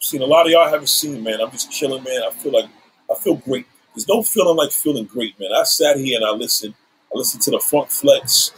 Seen 0.00 0.22
a 0.22 0.26
lot 0.26 0.46
of 0.46 0.50
y'all 0.50 0.66
I 0.66 0.70
haven't 0.70 0.88
seen, 0.88 1.22
man. 1.22 1.40
I'm 1.40 1.52
just 1.52 1.70
chilling, 1.70 2.02
man. 2.02 2.22
I 2.26 2.30
feel 2.32 2.50
like 2.50 2.68
I 3.08 3.14
feel 3.14 3.36
great. 3.36 3.68
There's 3.94 4.08
no 4.08 4.24
feeling 4.24 4.56
like 4.56 4.72
feeling 4.72 5.04
great, 5.04 5.38
man. 5.38 5.50
I 5.56 5.62
sat 5.62 5.96
here 5.96 6.16
and 6.16 6.26
I 6.26 6.32
listened. 6.32 6.74
I 7.14 7.16
listened 7.16 7.42
to 7.42 7.52
the 7.52 7.60
Funk 7.60 7.88
Flex, 7.90 8.50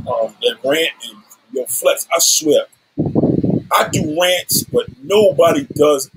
um, 0.00 0.34
that 0.40 0.58
rant, 0.64 0.90
and 1.04 1.22
your 1.52 1.66
Flex. 1.66 2.06
I 2.12 2.18
swear, 2.18 2.66
I 3.72 3.88
do 3.90 4.18
rants, 4.20 4.64
but 4.64 4.86
nobody 5.02 5.66
does. 5.74 6.10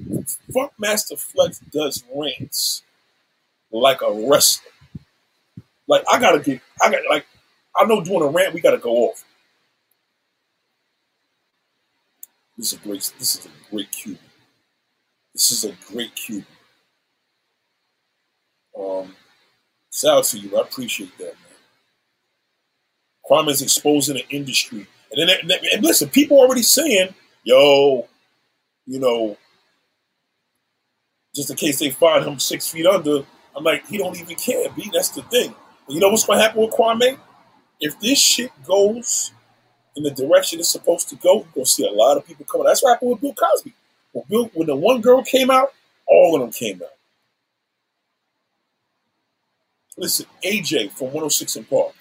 Funk 0.53 0.71
Master 0.77 1.15
Flex 1.15 1.59
does 1.59 2.03
rants 2.13 2.83
like 3.71 4.01
a 4.01 4.11
wrestler. 4.29 4.71
Like 5.87 6.03
I 6.11 6.19
gotta 6.19 6.39
get, 6.39 6.61
I 6.81 6.89
got 6.89 7.01
like, 7.09 7.25
I 7.75 7.85
know 7.85 8.01
doing 8.01 8.23
a 8.23 8.27
rant, 8.27 8.53
we 8.53 8.61
gotta 8.61 8.77
go 8.77 8.91
off. 9.09 9.23
This 12.57 12.71
is 12.71 12.79
a 12.79 12.83
great. 12.83 13.13
This 13.19 13.35
is 13.35 13.45
a 13.45 13.49
great 13.69 13.91
cube. 13.91 14.17
This 15.33 15.51
is 15.51 15.65
a 15.65 15.73
great 15.91 16.15
cube. 16.15 16.45
Um, 18.79 19.13
shout 19.91 20.19
out 20.19 20.23
to 20.25 20.39
you. 20.39 20.57
I 20.57 20.61
appreciate 20.61 21.17
that, 21.17 21.33
Crime 23.27 23.49
is 23.49 23.61
exposing 23.61 24.15
the 24.15 24.27
industry, 24.29 24.87
and 25.11 25.29
then 25.29 25.37
and 25.73 25.83
listen, 25.83 26.09
people 26.09 26.37
already 26.39 26.63
saying 26.63 27.13
yo, 27.45 28.07
you 28.85 28.99
know, 28.99 29.37
just 31.33 31.49
in 31.49 31.55
case 31.55 31.79
they 31.79 31.91
find 31.91 32.25
him 32.25 32.39
six 32.39 32.67
feet 32.67 32.85
under, 32.85 33.21
I'm 33.55 33.63
like, 33.63 33.87
he 33.87 33.97
don't 33.97 34.19
even 34.19 34.35
care, 34.35 34.69
B. 34.75 34.89
That's 34.93 35.09
the 35.09 35.21
thing. 35.23 35.55
you 35.87 35.99
know 35.99 36.09
what's 36.09 36.25
gonna 36.25 36.41
happen 36.41 36.61
with 36.61 36.71
Kwame? 36.71 37.17
If 37.79 37.99
this 37.99 38.19
shit 38.19 38.51
goes 38.65 39.31
in 39.95 40.03
the 40.03 40.11
direction 40.11 40.59
it's 40.59 40.69
supposed 40.69 41.07
to 41.09 41.15
go, 41.17 41.35
you're 41.35 41.47
gonna 41.53 41.65
see 41.65 41.87
a 41.87 41.91
lot 41.91 42.17
of 42.17 42.25
people 42.25 42.45
coming. 42.45 42.67
That's 42.67 42.83
what 42.83 42.91
happened 42.91 43.11
with 43.11 43.21
Bill 43.21 43.33
Cosby. 43.33 43.73
When 44.11 44.25
Bill, 44.29 44.51
when 44.53 44.67
the 44.67 44.75
one 44.75 45.01
girl 45.01 45.23
came 45.23 45.51
out, 45.51 45.69
all 46.07 46.35
of 46.35 46.41
them 46.41 46.51
came 46.51 46.81
out. 46.81 46.89
Listen, 49.97 50.25
AJ 50.43 50.91
from 50.91 51.07
106 51.07 51.55
and 51.55 51.69
Park. 51.69 51.93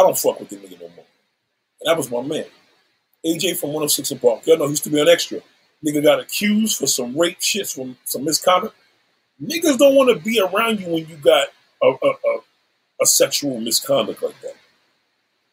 I 0.00 0.02
don't 0.02 0.16
fuck 0.16 0.40
with 0.40 0.48
the 0.48 0.56
nigga 0.56 0.80
no 0.80 0.88
more. 0.96 1.04
And 1.80 1.84
that 1.84 1.96
was 1.98 2.10
my 2.10 2.22
man. 2.22 2.46
AJ 3.24 3.58
from 3.58 3.68
106 3.70 4.12
and 4.12 4.20
Park. 4.22 4.46
Y'all 4.46 4.56
know 4.56 4.64
he 4.64 4.70
used 4.70 4.84
to 4.84 4.90
be 4.90 4.98
an 4.98 5.08
extra. 5.08 5.40
Nigga 5.84 6.02
got 6.02 6.20
accused 6.20 6.78
for 6.78 6.86
some 6.86 7.14
rape 7.18 7.38
shits 7.40 7.74
from 7.74 7.98
some 8.04 8.24
misconduct. 8.24 8.74
Niggas 9.42 9.76
don't 9.76 9.96
want 9.96 10.16
to 10.16 10.24
be 10.24 10.40
around 10.40 10.80
you 10.80 10.86
when 10.86 11.06
you 11.06 11.16
got 11.16 11.48
a, 11.82 11.86
a, 11.86 12.08
a, 12.08 12.38
a 13.02 13.06
sexual 13.06 13.60
misconduct 13.60 14.22
like 14.22 14.40
that. 14.40 14.54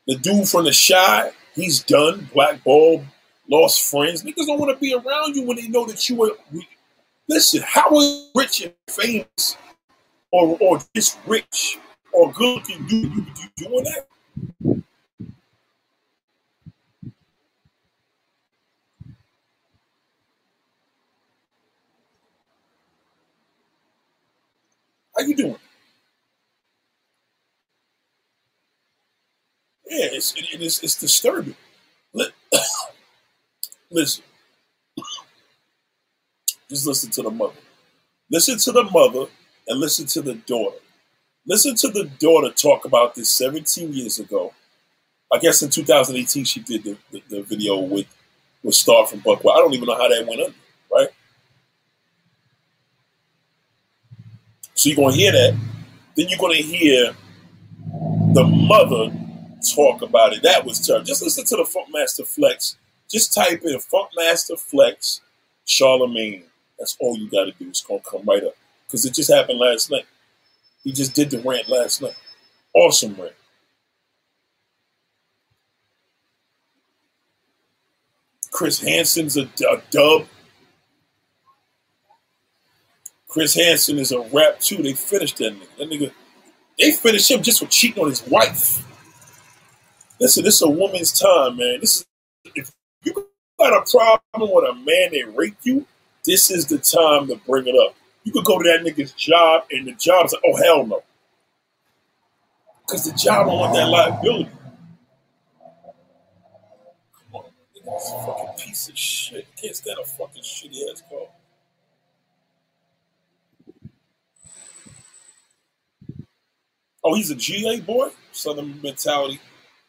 The 0.08 0.16
dude 0.16 0.48
from 0.48 0.64
the 0.64 0.72
shy, 0.72 1.32
he's 1.54 1.84
done, 1.84 2.30
blackball, 2.34 3.04
lost 3.50 3.92
friends. 3.92 4.24
Niggas 4.24 4.46
don't 4.46 4.60
want 4.60 4.74
to 4.74 4.80
be 4.80 4.94
around 4.94 5.36
you 5.36 5.44
when 5.44 5.58
they 5.58 5.68
know 5.68 5.86
that 5.88 6.08
you 6.08 6.16
were. 6.16 6.32
Listen, 7.28 7.64
how 7.66 7.94
is 8.00 8.30
rich 8.34 8.62
and 8.62 8.74
famous, 8.88 9.58
or 10.32 10.58
or 10.62 10.80
just 10.96 11.18
rich 11.28 11.78
or 12.14 12.32
good 12.32 12.56
looking 12.56 12.88
dude 12.88 13.14
you, 13.14 13.26
you 13.26 13.50
doing 13.58 13.84
that? 13.84 14.08
How 25.17 25.25
you 25.25 25.36
doing? 25.36 25.58
Yeah, 29.89 30.10
it's 30.12 30.34
it, 30.36 30.45
it's, 30.62 30.84
it's 30.84 30.99
disturbing. 30.99 31.56
Listen, 33.91 34.23
just 36.69 36.86
listen 36.86 37.10
to 37.12 37.23
the 37.23 37.32
mother. 37.32 37.56
Listen 38.30 38.58
to 38.60 38.71
the 38.73 38.84
mother 38.84 39.27
and 39.67 39.80
listen 39.80 40.06
to 40.08 40.21
the 40.21 40.36
daughter. 40.36 40.77
Listen 41.47 41.75
to 41.75 41.88
the 41.88 42.06
daughter 42.19 42.51
talk 42.51 42.84
about 42.84 43.15
this 43.15 43.36
17 43.38 43.93
years 43.93 44.19
ago. 44.19 44.53
I 45.32 45.39
guess 45.39 45.62
in 45.62 45.69
2018 45.69 46.43
she 46.43 46.60
did 46.60 46.84
the, 46.84 46.97
the, 47.12 47.23
the 47.30 47.41
video 47.41 47.80
with 47.80 48.08
with 48.63 48.75
Star 48.75 49.08
from 49.08 49.21
Buc 49.21 49.43
Wild. 49.43 49.58
I 49.58 49.62
don't 49.62 49.73
even 49.73 49.88
know 49.88 49.95
how 49.95 50.10
that 50.10 50.27
went 50.27 50.41
under, 50.41 50.56
right? 50.91 51.10
So 54.78 54.90
you're 54.90 54.96
gonna 54.96 55.16
hear 55.16 55.32
that. 55.32 55.60
Then 56.16 56.30
you're 56.30 56.38
gonna 56.38 56.56
hear 56.56 57.16
the 58.34 58.44
mother 58.44 59.12
talk 59.76 60.04
about 60.04 60.34
it. 60.34 60.44
That 60.44 60.66
was 60.66 60.86
terrible. 60.86 61.04
Just 61.06 61.24
listen 61.24 61.46
to 61.46 61.56
the 61.58 61.63
Funkmaster 61.63 62.28
Flex. 62.28 62.78
Just 63.10 63.34
type 63.34 63.63
in 63.63 63.80
Funkmaster 63.80 64.60
Flex 64.60 65.22
Charlamagne. 65.66 66.44
That's 66.78 66.96
all 67.00 67.18
you 67.18 67.28
got 67.30 67.46
to 67.46 67.52
do. 67.54 67.70
It's 67.70 67.82
gonna 67.82 68.02
come 68.02 68.24
right 68.26 68.44
up 68.44 68.54
because 68.86 69.04
it 69.04 69.16
just 69.16 69.34
happened 69.34 69.58
last 69.58 69.90
night. 69.90 70.06
He 70.84 70.92
just 70.92 71.16
did 71.16 71.32
the 71.32 71.40
rant 71.40 71.68
last 71.68 72.04
night. 72.04 72.16
Awesome 72.76 73.16
rant. 73.16 73.34
Chris 78.52 78.80
Hansen's 78.80 79.38
a, 79.38 79.50
a 79.70 79.82
dub. 79.90 80.28
Chris 83.28 83.56
Hansen 83.56 84.00
is 84.00 84.12
a 84.12 84.22
rap 84.34 84.60
too. 84.60 84.82
They 84.82 84.94
finished 84.94 85.38
that 85.38 85.54
nigga. 85.54 85.78
That 85.78 85.90
nigga, 85.90 86.12
they 86.80 86.92
finished 86.92 87.30
him 87.30 87.42
just 87.42 87.60
for 87.60 87.68
cheating 87.68 88.02
on 88.04 88.10
his 88.10 88.26
wife. 88.28 88.86
Listen, 90.20 90.44
this 90.44 90.56
is 90.56 90.62
a 90.62 90.70
woman's 90.70 91.12
time, 91.12 91.58
man. 91.58 91.80
This 91.82 91.98
is 91.98 92.06
if 92.56 92.72
you 93.04 93.13
got 93.60 93.74
a 93.74 93.92
problem 93.92 94.52
with 94.54 94.70
a 94.70 94.74
man 94.74 95.12
that 95.12 95.34
raped 95.36 95.66
you, 95.66 95.86
this 96.26 96.50
is 96.50 96.66
the 96.68 96.78
time 96.78 97.28
to 97.28 97.36
bring 97.46 97.68
it 97.68 97.76
up. 97.76 97.96
You 98.24 98.32
could 98.32 98.46
go 98.46 98.62
to 98.62 98.70
that 98.70 98.82
nigga's 98.86 99.12
job, 99.13 99.63
and 99.72 99.88
the 99.88 99.94
job's 99.94 100.34
like, 100.34 100.44
oh 100.46 100.56
hell 100.58 100.86
no, 100.86 101.04
because 102.86 103.06
the 103.06 103.18
job 103.18 103.48
don't 103.48 103.60
want 103.60 103.74
that 103.74 103.88
liability. 103.90 104.50
Come 107.32 107.42
on, 107.42 107.46
nigga's 107.76 108.12
a 108.13 108.26
fucking 108.26 108.66
piece 108.66 108.90
of 108.90 108.98
shit. 108.98 109.48
Can't 109.62 109.76
stand 109.76 110.00
a 110.02 110.06
fucking 110.06 110.44
shitty 110.44 110.92
ass 110.92 111.04
car. 111.10 111.28
Oh, 117.08 117.15
he's 117.15 117.32
a 117.32 117.36
GA 117.36 117.80
boy? 117.80 118.10
Southern 118.34 118.82
mentality. 118.82 119.39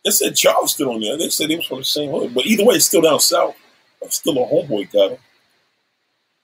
They 0.04 0.12
said 0.12 0.36
Charles 0.36 0.72
still 0.74 0.92
on 0.92 1.00
there. 1.00 1.18
They 1.18 1.28
said 1.30 1.50
he 1.50 1.56
was 1.56 1.66
from 1.66 1.78
the 1.78 1.84
same 1.84 2.12
hood. 2.12 2.32
But 2.32 2.46
either 2.46 2.64
way, 2.64 2.76
it's 2.76 2.86
still 2.86 3.00
down 3.00 3.18
south. 3.18 3.56
I'm 4.00 4.10
still 4.10 4.38
a 4.38 4.46
homeboy 4.46 4.92
got 4.92 5.10
him. 5.10 5.18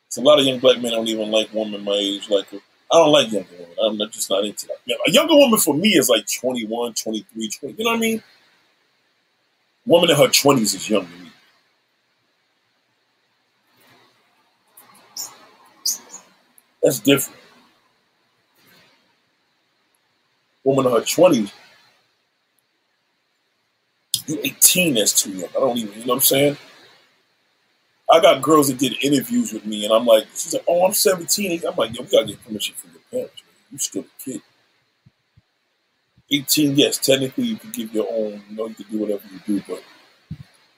So 0.08 0.20
a 0.20 0.24
lot 0.24 0.40
of 0.40 0.46
young 0.46 0.58
black 0.58 0.82
men 0.82 0.90
don't 0.90 1.06
even 1.06 1.30
like 1.30 1.52
women 1.52 1.84
my 1.84 1.92
age. 1.92 2.28
Like 2.28 2.46
I 2.52 2.58
don't 2.98 3.12
like 3.12 3.30
younger 3.30 3.48
women. 3.52 3.76
I'm 3.84 3.96
not, 3.96 4.10
just 4.10 4.28
not 4.30 4.44
into 4.44 4.66
that. 4.66 4.98
A 5.06 5.10
younger 5.12 5.36
woman 5.36 5.60
for 5.60 5.74
me 5.74 5.90
is 5.90 6.08
like 6.08 6.24
21, 6.40 6.94
23, 6.94 7.50
20. 7.50 7.74
You 7.78 7.84
know 7.84 7.90
what 7.90 7.96
I 7.96 8.00
mean? 8.00 8.22
Woman 9.86 10.10
in 10.10 10.16
her 10.16 10.26
20s 10.26 10.74
is 10.74 10.90
young 10.90 11.06
to 11.06 11.12
me. 11.12 11.30
That's 16.82 16.98
different. 16.98 17.43
Woman 20.64 20.86
in 20.86 20.92
her 20.92 21.00
20s, 21.00 21.52
you 24.26 24.40
18, 24.42 24.94
that's 24.94 25.22
too 25.22 25.30
young. 25.30 25.50
I 25.50 25.60
don't 25.60 25.76
even, 25.76 25.92
you 25.92 26.06
know 26.06 26.14
what 26.14 26.14
I'm 26.14 26.20
saying? 26.22 26.56
I 28.10 28.20
got 28.20 28.42
girls 28.42 28.68
that 28.68 28.78
did 28.78 28.96
interviews 29.02 29.52
with 29.52 29.66
me, 29.66 29.84
and 29.84 29.92
I'm 29.92 30.06
like, 30.06 30.26
she's 30.32 30.54
like, 30.54 30.64
oh, 30.68 30.86
I'm 30.86 30.92
17. 30.92 31.62
I'm 31.66 31.76
like, 31.76 31.96
yo, 31.96 32.02
we 32.02 32.08
gotta 32.08 32.26
get 32.26 32.44
permission 32.44 32.74
from 32.76 32.90
your 32.92 33.00
parents. 33.10 33.42
Man. 33.42 33.52
You 33.72 33.78
still 33.78 34.02
a 34.02 34.24
kid. 34.24 34.42
18, 36.30 36.76
yes, 36.76 36.98
technically 36.98 37.44
you 37.44 37.56
can 37.56 37.70
give 37.70 37.94
your 37.94 38.06
own, 38.10 38.42
you 38.48 38.56
know, 38.56 38.66
you 38.66 38.74
can 38.74 38.86
do 38.90 38.98
whatever 38.98 39.22
you 39.30 39.40
do, 39.46 39.64
but 39.68 39.82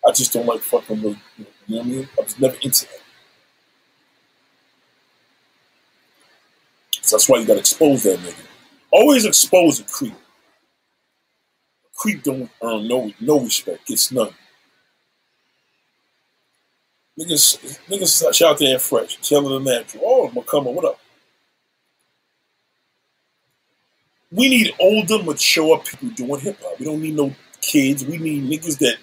I 0.06 0.12
just 0.12 0.32
don't 0.32 0.46
like 0.46 0.60
fucking 0.60 1.02
with, 1.02 1.16
you 1.38 1.46
know 1.68 1.78
what 1.78 1.86
I 1.86 1.88
mean? 1.88 2.08
I 2.18 2.22
was 2.22 2.38
never 2.38 2.56
into 2.62 2.86
that. 2.86 3.00
So 7.02 7.16
that's 7.16 7.28
why 7.28 7.38
you 7.38 7.46
gotta 7.46 7.60
expose 7.60 8.02
that 8.02 8.18
nigga. 8.18 8.55
Always 8.96 9.26
expose 9.26 9.78
a 9.78 9.84
creep. 9.84 10.14
A 10.14 11.88
creep 11.94 12.22
don't 12.22 12.50
earn 12.62 12.88
no 12.88 13.12
no 13.20 13.40
respect, 13.40 13.86
gets 13.86 14.10
none. 14.10 14.30
Niggas, 17.20 17.78
niggas 17.88 18.42
out 18.42 18.58
there 18.58 18.78
fresh, 18.78 19.16
telling 19.16 19.62
the 19.62 19.70
natural. 19.70 20.02
Oh, 20.02 20.28
McCumber, 20.34 20.72
what 20.72 20.86
up? 20.86 20.98
We 24.32 24.48
need 24.48 24.72
older, 24.80 25.22
mature 25.22 25.78
people 25.80 26.08
doing 26.08 26.40
hip 26.40 26.58
hop. 26.62 26.78
We 26.78 26.86
don't 26.86 27.02
need 27.02 27.16
no 27.16 27.34
kids. 27.60 28.02
We 28.02 28.16
need 28.16 28.44
niggas 28.44 28.78
that 28.78 28.96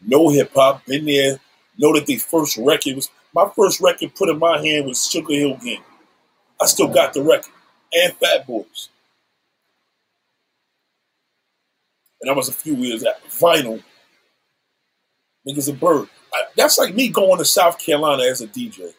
know 0.00 0.28
hip 0.28 0.52
hop, 0.54 0.86
been 0.86 1.06
there, 1.06 1.40
know 1.76 1.92
that 1.94 2.06
their 2.06 2.20
first 2.20 2.56
record 2.56 2.94
was 2.94 3.10
my 3.34 3.50
first 3.56 3.80
record 3.80 4.14
put 4.14 4.28
in 4.28 4.38
my 4.38 4.64
hand 4.64 4.86
was 4.86 4.98
Sugarhill 4.98 5.60
Gang. 5.60 5.82
I 6.62 6.66
still 6.66 6.86
got 6.86 7.14
the 7.14 7.22
record. 7.22 7.52
And 7.92 8.12
Fat 8.14 8.46
Boys. 8.46 8.90
And 12.20 12.28
that 12.28 12.36
was 12.36 12.48
a 12.48 12.52
few 12.52 12.74
years 12.76 13.04
after. 13.04 13.28
Vinyl. 13.28 13.82
Niggas 15.48 15.70
a 15.70 15.72
bird. 15.72 16.08
I, 16.34 16.44
that's 16.56 16.78
like 16.78 16.94
me 16.94 17.08
going 17.08 17.38
to 17.38 17.44
South 17.44 17.78
Carolina 17.78 18.24
as 18.24 18.40
a 18.40 18.46
DJ. 18.46 18.92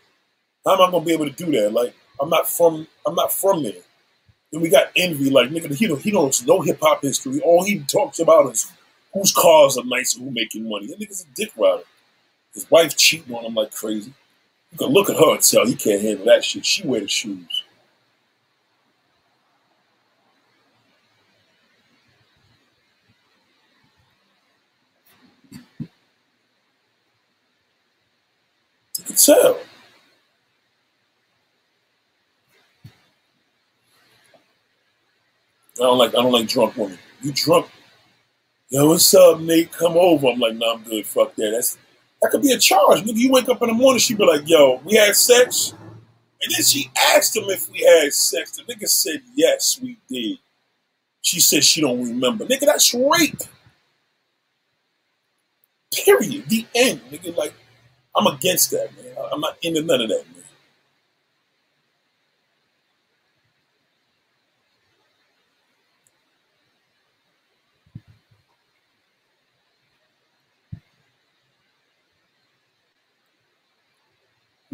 How 0.66 0.74
am 0.74 0.82
I 0.82 0.92
gonna 0.92 1.06
be 1.06 1.14
able 1.14 1.26
to 1.26 1.32
do 1.32 1.52
that? 1.52 1.72
Like 1.72 1.96
I'm 2.20 2.30
not 2.30 2.50
from 2.50 2.88
I'm 3.06 3.16
not 3.16 3.32
from 3.34 3.64
there. 3.64 3.74
Then 4.52 4.62
we 4.62 4.70
got 4.70 4.92
Envy, 4.96 5.30
like 5.30 5.50
nigga, 5.50 5.74
he 5.76 5.88
don't 5.88 6.02
he 6.02 6.12
knows 6.12 6.46
no 6.46 6.62
hip 6.62 6.80
hop 6.82 7.02
history. 7.02 7.42
All 7.42 7.64
he 7.64 7.80
talks 7.80 8.20
about 8.20 8.52
is 8.52 8.72
whose 9.14 9.34
cars 9.34 9.78
are 9.78 9.86
nice 9.86 10.16
and 10.16 10.26
who 10.26 10.32
making 10.32 10.68
money. 10.68 10.88
That 10.88 11.00
nigga's 11.00 11.24
a 11.24 11.36
dick 11.36 11.52
rider. 11.58 11.84
His 12.54 12.70
wife 12.70 12.98
cheating 12.98 13.34
on 13.34 13.46
him 13.46 13.56
like 13.56 13.72
crazy. 13.74 14.14
You 14.72 14.78
can 14.78 14.90
look 14.90 15.10
at 15.10 15.18
her 15.18 15.34
and 15.34 15.42
tell 15.42 15.66
he 15.66 15.76
can't 15.76 16.02
handle 16.02 16.26
that 16.26 16.44
shit. 16.44 16.66
She 16.66 16.86
wear 16.88 17.02
the 17.02 17.08
shoes. 17.08 17.61
Can. 29.26 29.56
I 35.80 35.84
don't 35.84 35.98
like 35.98 36.10
I 36.10 36.22
don't 36.22 36.32
like 36.32 36.48
drunk 36.48 36.78
women. 36.78 36.98
You 37.22 37.32
drunk? 37.32 37.68
Yo, 38.70 38.88
what's 38.88 39.14
up, 39.14 39.40
Nate? 39.42 39.72
Come 39.72 39.98
over. 39.98 40.28
I'm 40.28 40.40
like, 40.40 40.56
nah, 40.56 40.74
I'm 40.74 40.84
good. 40.84 41.06
Fuck 41.06 41.36
that. 41.36 41.52
That's 41.54 41.78
that 42.22 42.32
could 42.32 42.42
be 42.42 42.52
a 42.52 42.58
charge. 42.58 43.02
Nigga, 43.02 43.16
you 43.16 43.32
wake 43.32 43.50
up 43.50 43.62
in 43.62 43.68
the 43.70 43.74
morning, 43.74 44.00
she 44.00 44.14
be 44.14 44.26
like, 44.26 44.48
yo, 44.48 44.80
we 44.86 44.96
had 44.96 45.16
sex. 45.16 45.74
And 46.42 46.52
then 46.52 46.64
she 46.64 46.90
asked 47.16 47.36
him 47.36 47.44
if 47.48 47.70
we 47.70 47.80
had 47.80 48.14
sex. 48.14 48.52
The 48.52 48.64
nigga 48.64 48.88
said, 48.88 49.22
yes, 49.36 49.80
we 49.82 49.98
did. 50.10 50.38
She 51.22 51.40
said 51.40 51.64
she 51.64 51.82
don't 51.82 52.02
remember. 52.02 52.46
Nigga, 52.46 52.62
that's 52.62 52.94
rape. 52.94 53.42
Period. 55.94 56.48
The 56.48 56.66
end. 56.74 57.02
Nigga, 57.12 57.36
like, 57.36 57.54
I'm 58.16 58.28
against 58.28 58.72
that, 58.72 58.90
man. 58.98 59.16
I'm 59.34 59.42
not 59.42 59.58
into 59.62 59.82
none 59.84 60.02
of 60.02 60.10
that, 60.10 60.26
man. 60.36 60.44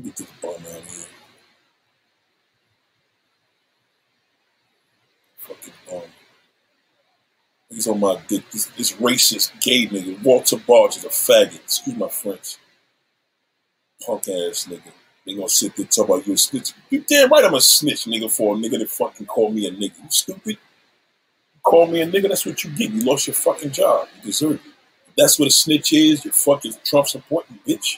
Get 0.06 0.16
this 0.18 0.28
bum 0.42 0.52
out 0.56 0.80
of 0.80 0.90
here. 0.90 1.06
Fucking 5.40 5.74
bum. 5.90 6.02
Niggas 7.72 7.92
on 7.92 8.00
my 8.00 8.22
dick. 8.28 8.50
This, 8.52 8.66
this 8.78 8.94
racist 8.94 9.60
gay 9.62 9.88
nigga. 9.88 10.24
Walter 10.24 10.58
Barge 10.58 10.98
is 10.98 11.06
a 11.06 11.10
faggot. 11.10 11.56
Excuse 11.64 11.98
my 11.98 12.10
French. 12.10 12.58
Punk 14.08 14.30
ass 14.30 14.68
nigga. 14.70 14.92
They 15.26 15.36
gonna 15.36 15.50
sit 15.50 15.76
there 15.76 15.86
talk 15.86 16.08
about 16.08 16.26
you 16.26 16.34
a 16.34 16.38
snitch. 16.38 16.74
You 16.90 17.04
damn 17.08 17.30
right 17.30 17.44
I'm 17.44 17.54
a 17.54 17.60
snitch, 17.60 18.06
nigga, 18.06 18.32
for 18.32 18.56
a 18.56 18.58
nigga 18.58 18.80
that 18.80 18.90
fucking 18.90 19.26
call 19.28 19.52
me 19.52 19.68
a 19.68 19.72
nigga. 19.72 19.98
You 20.02 20.10
stupid. 20.10 20.58
call 21.62 21.88
me 21.88 22.02
a 22.02 22.08
nigga, 22.08 22.30
that's 22.30 22.46
what 22.46 22.64
you 22.64 22.70
get. 22.70 22.92
You 22.92 23.02
lost 23.02 23.28
your 23.28 23.34
fucking 23.34 23.72
job. 23.72 24.08
You 24.16 24.24
deserve 24.24 24.54
it. 24.54 24.62
If 25.10 25.16
that's 25.18 25.38
what 25.38 25.50
a 25.50 25.52
snitch 25.52 25.92
is. 25.92 26.24
You're 26.24 26.34
fucking 26.34 26.74
Trump 26.86 27.08
supporting 27.08 27.60
bitch. 27.68 27.98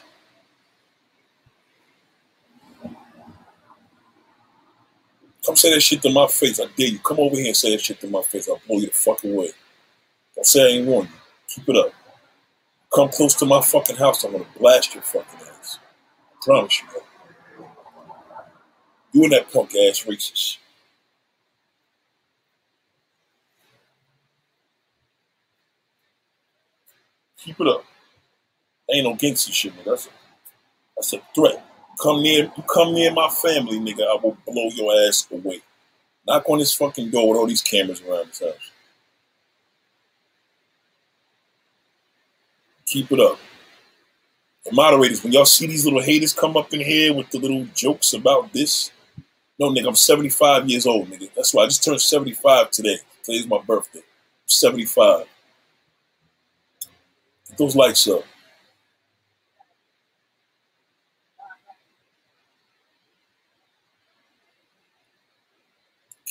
Come 5.46 5.56
say 5.56 5.74
that 5.74 5.82
shit 5.82 6.02
to 6.02 6.12
my 6.12 6.28
face. 6.28 6.60
I 6.60 6.66
dare 6.76 6.88
you. 6.88 7.00
Come 7.00 7.20
over 7.20 7.36
here 7.36 7.48
and 7.48 7.58
say 7.58 7.72
that 7.72 7.82
shit 7.82 8.00
to 8.02 8.08
my 8.08 8.24
face. 8.24 8.50
I'll 8.50 8.62
blow 8.68 8.80
you 8.80 8.88
the 8.88 8.94
fuck 8.94 9.24
away. 9.24 9.52
Don't 10.36 10.46
say 10.46 10.64
I 10.64 10.78
ain't 10.80 10.88
warn 10.88 11.06
you. 11.06 11.12
Keep 11.48 11.70
it 11.70 11.76
up. 11.76 11.94
Come 12.94 13.10
close 13.10 13.36
to 13.36 13.46
my 13.46 13.62
fucking 13.62 13.98
house. 13.98 14.24
I'm 14.24 14.32
gonna 14.32 14.46
blast 14.60 14.96
your 14.96 15.04
fucking 15.04 15.40
ass. 15.42 15.49
Promise 16.42 16.82
you. 16.82 17.02
You 19.12 19.24
and 19.24 19.34
that 19.34 19.52
punk 19.52 19.72
ass 19.72 20.06
racist. 20.06 20.58
Keep 27.38 27.62
it 27.62 27.68
up. 27.68 27.84
Ain't 28.92 29.06
no 29.06 29.16
gangster 29.16 29.52
shit, 29.52 29.76
man. 29.76 29.84
That's 29.86 30.08
a, 30.08 30.10
that's 30.96 31.14
a 31.14 31.22
threat. 31.34 31.66
Come 32.02 32.22
near, 32.24 32.52
you 32.56 32.64
come 32.74 32.94
near 32.94 33.12
my 33.12 33.30
family, 33.30 33.80
nigga, 33.80 34.04
I 34.04 34.20
will 34.22 34.38
blow 34.46 34.70
your 34.74 35.08
ass 35.08 35.28
away. 35.32 35.62
Knock 36.28 36.50
on 36.50 36.60
this 36.60 36.74
fucking 36.76 37.10
door 37.10 37.30
with 37.30 37.38
all 37.40 37.48
these 37.48 37.62
cameras 37.62 38.02
around 38.02 38.28
this 38.28 38.40
house. 38.40 38.72
Keep 42.86 43.12
it 43.12 43.20
up. 43.20 43.40
Moderators, 44.72 45.24
when 45.24 45.34
y'all 45.34 45.46
see 45.46 45.68
these 45.68 45.86
little 45.86 46.02
haters 46.02 46.34
come 46.34 46.56
up 46.56 46.74
in 46.74 46.80
here 46.80 47.14
with 47.14 47.30
the 47.32 47.40
little 47.40 47.66
jokes 47.74 48.14
about 48.14 48.54
this, 48.54 48.92
no, 49.60 49.70
nigga, 49.70 49.88
I'm 49.88 49.96
75 49.96 50.70
years 50.70 50.86
old, 50.86 51.10
nigga. 51.10 51.30
That's 51.36 51.54
why 51.54 51.64
I 51.64 51.66
just 51.66 51.84
turned 51.84 52.02
75 52.02 52.72
today. 52.72 52.98
Today's 53.24 53.48
my 53.48 53.60
birthday. 53.60 54.00
I'm 54.00 54.48
75. 54.48 55.26
Get 57.50 57.58
those 57.58 57.76
lights 57.76 58.08
up. 58.08 58.24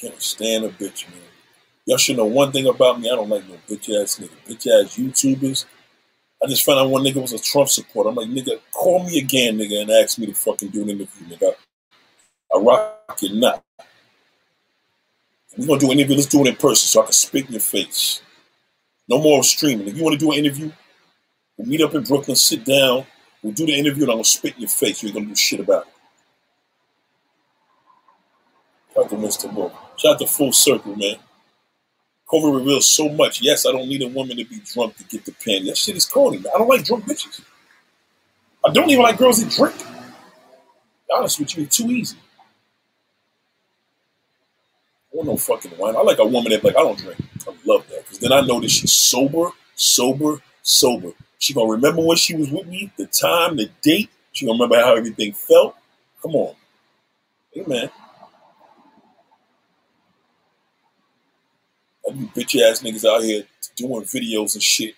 Can't 0.00 0.22
stand 0.22 0.64
a 0.64 0.68
bitch, 0.68 1.08
man. 1.10 1.20
Y'all 1.84 1.98
should 1.98 2.16
know 2.16 2.24
one 2.24 2.52
thing 2.52 2.66
about 2.66 3.00
me. 3.00 3.10
I 3.10 3.16
don't 3.16 3.28
like 3.28 3.48
no 3.48 3.56
bitch 3.68 3.90
ass 4.00 4.20
nigga. 4.20 4.30
Bitch 4.46 4.66
ass 4.66 4.96
YouTubers. 4.96 5.64
I 6.42 6.46
just 6.46 6.64
found 6.64 6.78
out 6.78 6.90
one 6.90 7.02
nigga 7.02 7.20
was 7.20 7.32
a 7.32 7.38
Trump 7.38 7.68
supporter. 7.68 8.10
I'm 8.10 8.14
like, 8.14 8.28
nigga, 8.28 8.60
call 8.72 9.04
me 9.04 9.18
again, 9.18 9.58
nigga, 9.58 9.82
and 9.82 9.90
ask 9.90 10.18
me 10.18 10.26
to 10.26 10.34
fucking 10.34 10.68
do 10.68 10.82
an 10.82 10.90
interview, 10.90 11.26
nigga. 11.26 11.54
I 12.54 12.58
rock 12.58 13.18
it 13.22 13.34
not. 13.34 13.64
We're 15.56 15.66
gonna 15.66 15.80
do 15.80 15.90
an 15.90 15.98
interview. 15.98 16.16
Let's 16.16 16.28
do 16.28 16.40
it 16.42 16.46
in 16.46 16.54
person 16.54 16.86
so 16.86 17.02
I 17.02 17.04
can 17.06 17.12
spit 17.12 17.46
in 17.46 17.52
your 17.52 17.60
face. 17.60 18.22
No 19.08 19.20
more 19.20 19.42
streaming. 19.42 19.88
If 19.88 19.96
you 19.96 20.04
want 20.04 20.18
to 20.18 20.24
do 20.24 20.30
an 20.30 20.38
interview, 20.38 20.70
we'll 21.56 21.66
meet 21.66 21.80
up 21.80 21.94
in 21.94 22.04
Brooklyn, 22.04 22.36
sit 22.36 22.64
down, 22.64 23.06
we'll 23.42 23.52
do 23.52 23.66
the 23.66 23.74
interview, 23.74 24.04
and 24.04 24.12
I'm 24.12 24.18
gonna 24.18 24.24
spit 24.24 24.54
in 24.54 24.60
your 24.60 24.68
face. 24.68 25.02
You 25.02 25.08
ain't 25.08 25.16
gonna 25.16 25.26
do 25.26 25.34
shit 25.34 25.60
about 25.60 25.86
it. 25.86 25.92
Shout 28.94 29.04
out 29.04 29.10
to 29.10 29.16
Mr. 29.16 29.52
Moore. 29.52 29.72
Shout 29.96 30.12
out 30.12 30.18
to 30.20 30.26
Full 30.26 30.52
Circle, 30.52 30.94
man. 30.96 31.16
COVID 32.30 32.56
reveals 32.56 32.94
so 32.94 33.08
much. 33.08 33.40
Yes, 33.40 33.66
I 33.66 33.72
don't 33.72 33.88
need 33.88 34.02
a 34.02 34.08
woman 34.08 34.36
to 34.36 34.44
be 34.44 34.60
drunk 34.64 34.96
to 34.98 35.04
get 35.04 35.24
the 35.24 35.32
pen. 35.32 35.64
That 35.66 35.78
shit 35.78 35.96
is 35.96 36.04
corny. 36.04 36.38
I 36.38 36.58
don't 36.58 36.68
like 36.68 36.84
drunk 36.84 37.04
bitches. 37.04 37.40
I 38.64 38.72
don't 38.72 38.90
even 38.90 39.02
like 39.02 39.18
girls 39.18 39.42
that 39.42 39.50
drink. 39.50 39.74
Honest 41.10 41.40
with 41.40 41.56
you, 41.56 41.62
it's 41.64 41.76
too 41.76 41.90
easy. 41.90 42.16
I 45.12 45.16
want 45.16 45.28
no 45.28 45.36
fucking 45.36 45.72
wine. 45.78 45.96
I 45.96 46.02
like 46.02 46.18
a 46.18 46.24
woman 46.26 46.52
that 46.52 46.62
like 46.62 46.76
I 46.76 46.80
don't 46.80 46.98
drink. 46.98 47.18
I 47.46 47.54
love 47.64 47.86
that 47.88 48.04
because 48.04 48.18
then 48.18 48.32
I 48.32 48.42
know 48.42 48.60
that 48.60 48.70
she's 48.70 48.92
sober, 48.92 49.50
sober, 49.74 50.42
sober. 50.62 51.12
She 51.38 51.54
gonna 51.54 51.70
remember 51.70 52.02
when 52.04 52.18
she 52.18 52.36
was 52.36 52.50
with 52.50 52.66
me, 52.66 52.92
the 52.98 53.06
time, 53.06 53.56
the 53.56 53.70
date. 53.82 54.10
She 54.32 54.44
gonna 54.44 54.56
remember 54.56 54.76
how 54.84 54.94
everything 54.96 55.32
felt. 55.32 55.76
Come 56.20 56.34
on, 56.34 56.54
hey 57.52 57.64
man. 57.66 57.90
You 62.14 62.26
bitch 62.28 62.60
ass 62.60 62.82
niggas 62.82 63.04
out 63.04 63.22
here 63.22 63.44
doing 63.76 64.02
videos 64.04 64.54
and 64.54 64.62
shit 64.62 64.94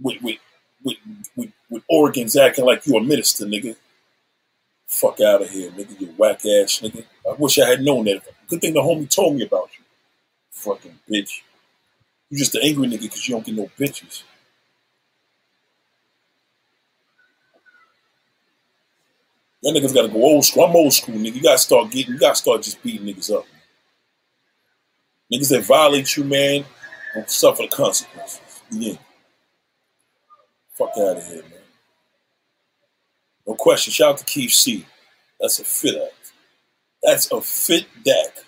with 0.00 0.20
with 0.22 0.38
with 0.82 0.96
with, 1.36 1.50
with 1.70 1.82
organs 1.88 2.36
acting 2.36 2.64
like 2.64 2.86
you 2.86 2.96
a 2.96 3.02
minister, 3.02 3.46
nigga. 3.46 3.76
Fuck 4.86 5.20
out 5.20 5.42
of 5.42 5.50
here, 5.50 5.70
nigga. 5.70 6.00
You 6.00 6.08
whack 6.16 6.38
ass 6.38 6.80
nigga. 6.80 7.04
I 7.28 7.34
wish 7.38 7.58
I 7.58 7.68
had 7.68 7.82
known 7.82 8.04
that. 8.04 8.22
Good 8.48 8.60
thing 8.60 8.74
the 8.74 8.80
homie 8.80 9.08
told 9.12 9.36
me 9.36 9.44
about 9.44 9.70
you. 9.78 9.84
Fucking 10.50 10.98
bitch. 11.10 11.42
You 12.30 12.38
just 12.38 12.54
an 12.54 12.62
angry 12.64 12.88
nigga 12.88 13.02
because 13.02 13.26
you 13.28 13.34
don't 13.34 13.46
get 13.46 13.54
no 13.54 13.70
bitches. 13.78 14.22
That 19.62 19.74
niggas 19.74 19.94
gotta 19.94 20.08
go 20.08 20.22
old 20.22 20.44
school. 20.44 20.64
I'm 20.64 20.76
old 20.76 20.92
school, 20.92 21.14
nigga. 21.14 21.36
You 21.36 21.42
gotta 21.42 21.58
start 21.58 21.90
getting, 21.90 22.12
you 22.12 22.20
gotta 22.20 22.36
start 22.36 22.62
just 22.62 22.82
beating 22.82 23.06
niggas 23.06 23.34
up. 23.34 23.46
Niggas 25.32 25.50
that 25.50 25.64
violate 25.64 26.16
you, 26.16 26.24
man, 26.24 26.64
will 27.14 27.26
suffer 27.26 27.62
the 27.62 27.68
consequences. 27.68 28.62
Yeah. 28.70 28.96
Fuck 30.74 30.90
out 30.98 31.16
of 31.16 31.26
here, 31.26 31.42
man. 31.42 31.52
No 33.46 33.54
question. 33.54 33.92
Shout 33.92 34.12
out 34.12 34.18
to 34.18 34.24
Keith 34.24 34.52
C. 34.52 34.86
That's 35.40 35.58
a 35.58 35.64
fit 35.64 35.96
act. 36.02 36.32
That's 37.02 37.30
a 37.30 37.40
fit 37.40 37.86
deck. 38.04 38.44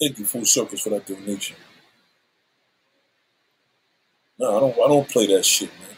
Thank 0.00 0.18
you, 0.18 0.24
Full 0.24 0.44
Circle, 0.44 0.78
for 0.78 0.90
that 0.90 1.06
donation. 1.06 1.56
No, 4.38 4.56
I 4.56 4.60
don't. 4.60 4.72
I 4.72 4.88
don't 4.88 5.08
play 5.08 5.26
that 5.28 5.44
shit, 5.44 5.70
man. 5.80 5.96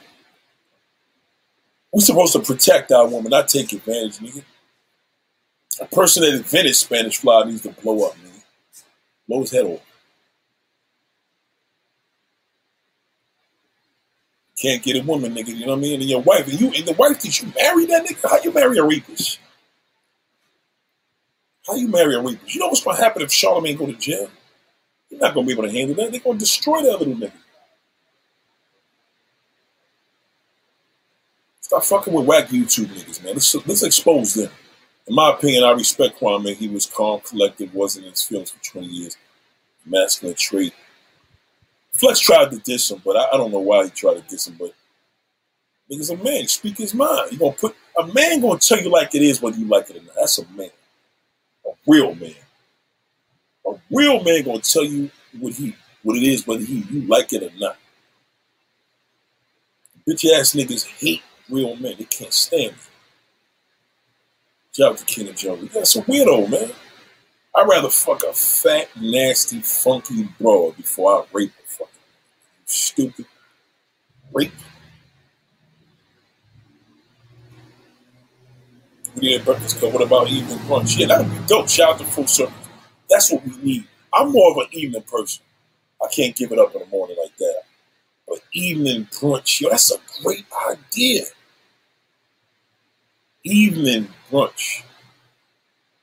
We're 1.93 2.03
supposed 2.03 2.35
to 2.35 2.41
protect 2.41 2.93
our 2.93 3.09
woman, 3.09 3.31
not 3.31 3.49
take 3.49 3.73
advantage, 3.73 4.19
nigga. 4.19 4.43
A 5.81 5.87
person 5.87 6.23
that 6.23 6.35
invented 6.35 6.77
Spanish 6.77 7.19
fly 7.19 7.45
needs 7.45 7.63
to 7.63 7.71
blow 7.71 8.07
up, 8.07 8.15
nigga. 8.17 8.36
Blow 9.29 9.41
his 9.41 9.51
head 9.51 9.65
off. 9.67 9.81
Can't 14.61 14.83
get 14.83 14.97
a 14.97 15.03
woman, 15.03 15.35
nigga. 15.35 15.49
You 15.49 15.67
know 15.67 15.73
what 15.73 15.79
I 15.79 15.83
mean? 15.83 16.01
And 16.01 16.09
your 16.09 16.23
wife, 16.23 16.49
and 16.49 16.59
you, 16.59 16.73
and 16.73 16.87
the 16.87 16.95
wife 16.95 17.21
did 17.21 17.41
you 17.41 17.53
marry 17.55 17.87
that 17.87 18.07
nigga. 18.07 18.31
How 18.31 18.41
you 18.43 18.53
marry 18.53 18.79
a 18.79 18.85
rapist? 18.85 19.39
How 21.67 21.75
you 21.75 21.89
marry 21.89 22.15
a 22.15 22.21
rapist? 22.21 22.55
You 22.55 22.61
know 22.61 22.69
what's 22.69 22.83
gonna 22.83 22.97
happen 22.97 23.23
if 23.23 23.31
Charlamagne 23.31 23.77
go 23.77 23.87
to 23.87 23.93
jail? 23.93 24.31
You're 25.11 25.21
not 25.21 25.35
gonna 25.35 25.47
be 25.47 25.53
able 25.53 25.65
to 25.65 25.71
handle 25.71 25.95
that. 25.97 26.11
They're 26.11 26.21
gonna 26.21 26.39
destroy 26.39 26.83
that 26.83 26.99
little 26.99 27.15
nigga. 27.15 27.33
Stop 31.61 31.83
fucking 31.85 32.13
with 32.15 32.27
whack 32.27 32.49
YouTube 32.49 32.87
niggas, 32.87 33.25
man. 33.25 33.35
Let's, 33.35 33.55
let's 33.67 33.83
expose 33.83 34.35
them. 34.35 34.51
In 35.09 35.15
my 35.15 35.31
opinion, 35.33 35.63
I 35.65 35.71
respect 35.73 36.19
Kwame. 36.19 36.55
He 36.57 36.69
was 36.69 36.87
calm, 36.87 37.21
collected, 37.21 37.73
wasn't 37.73 38.07
in 38.07 38.11
his 38.13 38.25
feelings 38.25 38.51
for 38.51 38.63
20 38.65 38.87
years. 38.89 39.17
Masculine 39.85 40.35
trait. 40.35 40.75
Flex 41.93 42.19
tried 42.19 42.51
to 42.51 42.59
diss 42.59 42.91
him, 42.91 43.01
but 43.05 43.17
I, 43.17 43.27
I 43.33 43.37
don't 43.37 43.53
know 43.53 43.61
why 43.61 43.85
he 43.85 43.91
tried 43.91 44.15
to 44.15 44.23
diss 44.23 44.49
him. 44.49 44.57
But 44.59 44.75
nigga's 45.91 46.11
a 46.11 46.17
man. 46.17 46.47
Speak 46.49 46.79
his 46.79 46.93
mind. 46.93 47.33
You 47.33 47.39
gonna 47.39 47.53
put 47.53 47.77
a 47.99 48.07
man 48.09 48.41
gonna 48.41 48.59
tell 48.59 48.81
you 48.81 48.91
like 48.91 49.15
it 49.15 49.23
is 49.23 49.41
whether 49.41 49.57
you 49.57 49.67
like 49.67 49.89
it 49.91 49.97
or 49.97 50.03
not. 50.03 50.15
That's 50.17 50.39
a 50.39 50.49
man. 50.49 50.71
A 51.67 51.71
real 51.87 52.15
man. 52.17 52.35
A 53.67 53.75
real 53.91 54.23
man 54.25 54.43
gonna 54.45 54.59
tell 54.61 54.85
you 54.85 55.11
what 55.39 55.55
he 55.55 55.75
what 56.03 56.17
it 56.17 56.23
is, 56.25 56.47
whether 56.47 56.65
he 56.65 56.85
you 56.91 57.03
like 57.07 57.33
it 57.33 57.45
or 57.45 57.51
not. 57.59 57.77
Bitch 60.07 60.31
ass 60.33 60.53
niggas 60.55 60.85
hate 60.85 61.23
real 61.49 61.77
men. 61.77 61.95
They 61.97 62.05
can't 62.05 62.33
stand 62.33 62.73
it. 62.73 62.96
Shout 64.77 64.93
out 64.93 64.99
to 64.99 65.05
Ken 65.07 65.27
and 65.27 65.37
Joey. 65.37 65.69
That's 65.69 65.97
a 65.97 66.03
weirdo, 66.03 66.51
man. 66.51 66.71
I'd 67.55 67.67
rather 67.67 67.89
fuck 67.89 68.23
a 68.25 68.33
fat, 68.35 68.89
nasty, 69.01 69.61
funky 69.61 70.29
broad 70.39 70.77
before 70.77 71.23
I 71.23 71.25
rape 71.33 71.53
a 71.65 71.67
fucking 71.67 71.95
stupid 72.67 73.25
rape. 74.35 74.53
We 79.15 79.21
did 79.23 79.47
breakfast 79.47 79.79
club. 79.79 79.95
What 79.95 80.03
about 80.03 80.29
evening 80.29 80.59
brunch? 80.59 80.99
Yeah, 80.99 81.07
that'd 81.07 81.31
be 81.31 81.39
dope. 81.47 81.71
Shout 81.71 81.95
out 81.95 81.99
to 82.01 82.05
Full 82.05 82.27
Circle. 82.27 82.53
That's 83.09 83.33
what 83.33 83.47
we 83.47 83.57
need. 83.63 83.85
I'm 84.13 84.31
more 84.31 84.51
of 84.51 84.59
an 84.59 84.67
evening 84.73 85.05
person. 85.11 85.43
I 86.03 86.09
can't 86.15 86.37
give 86.37 86.53
it 86.53 86.59
up 86.59 86.75
in 86.75 86.83
the 86.83 86.87
morning 86.89 87.17
like 87.19 87.35
that. 87.39 87.63
But 88.29 88.41
evening 88.53 89.07
brunch, 89.07 89.63
yo, 89.63 89.71
that's 89.71 89.91
a 89.91 89.97
great 90.23 90.45
idea. 90.69 91.23
Evening 93.47 94.09
brunch. 94.29 94.83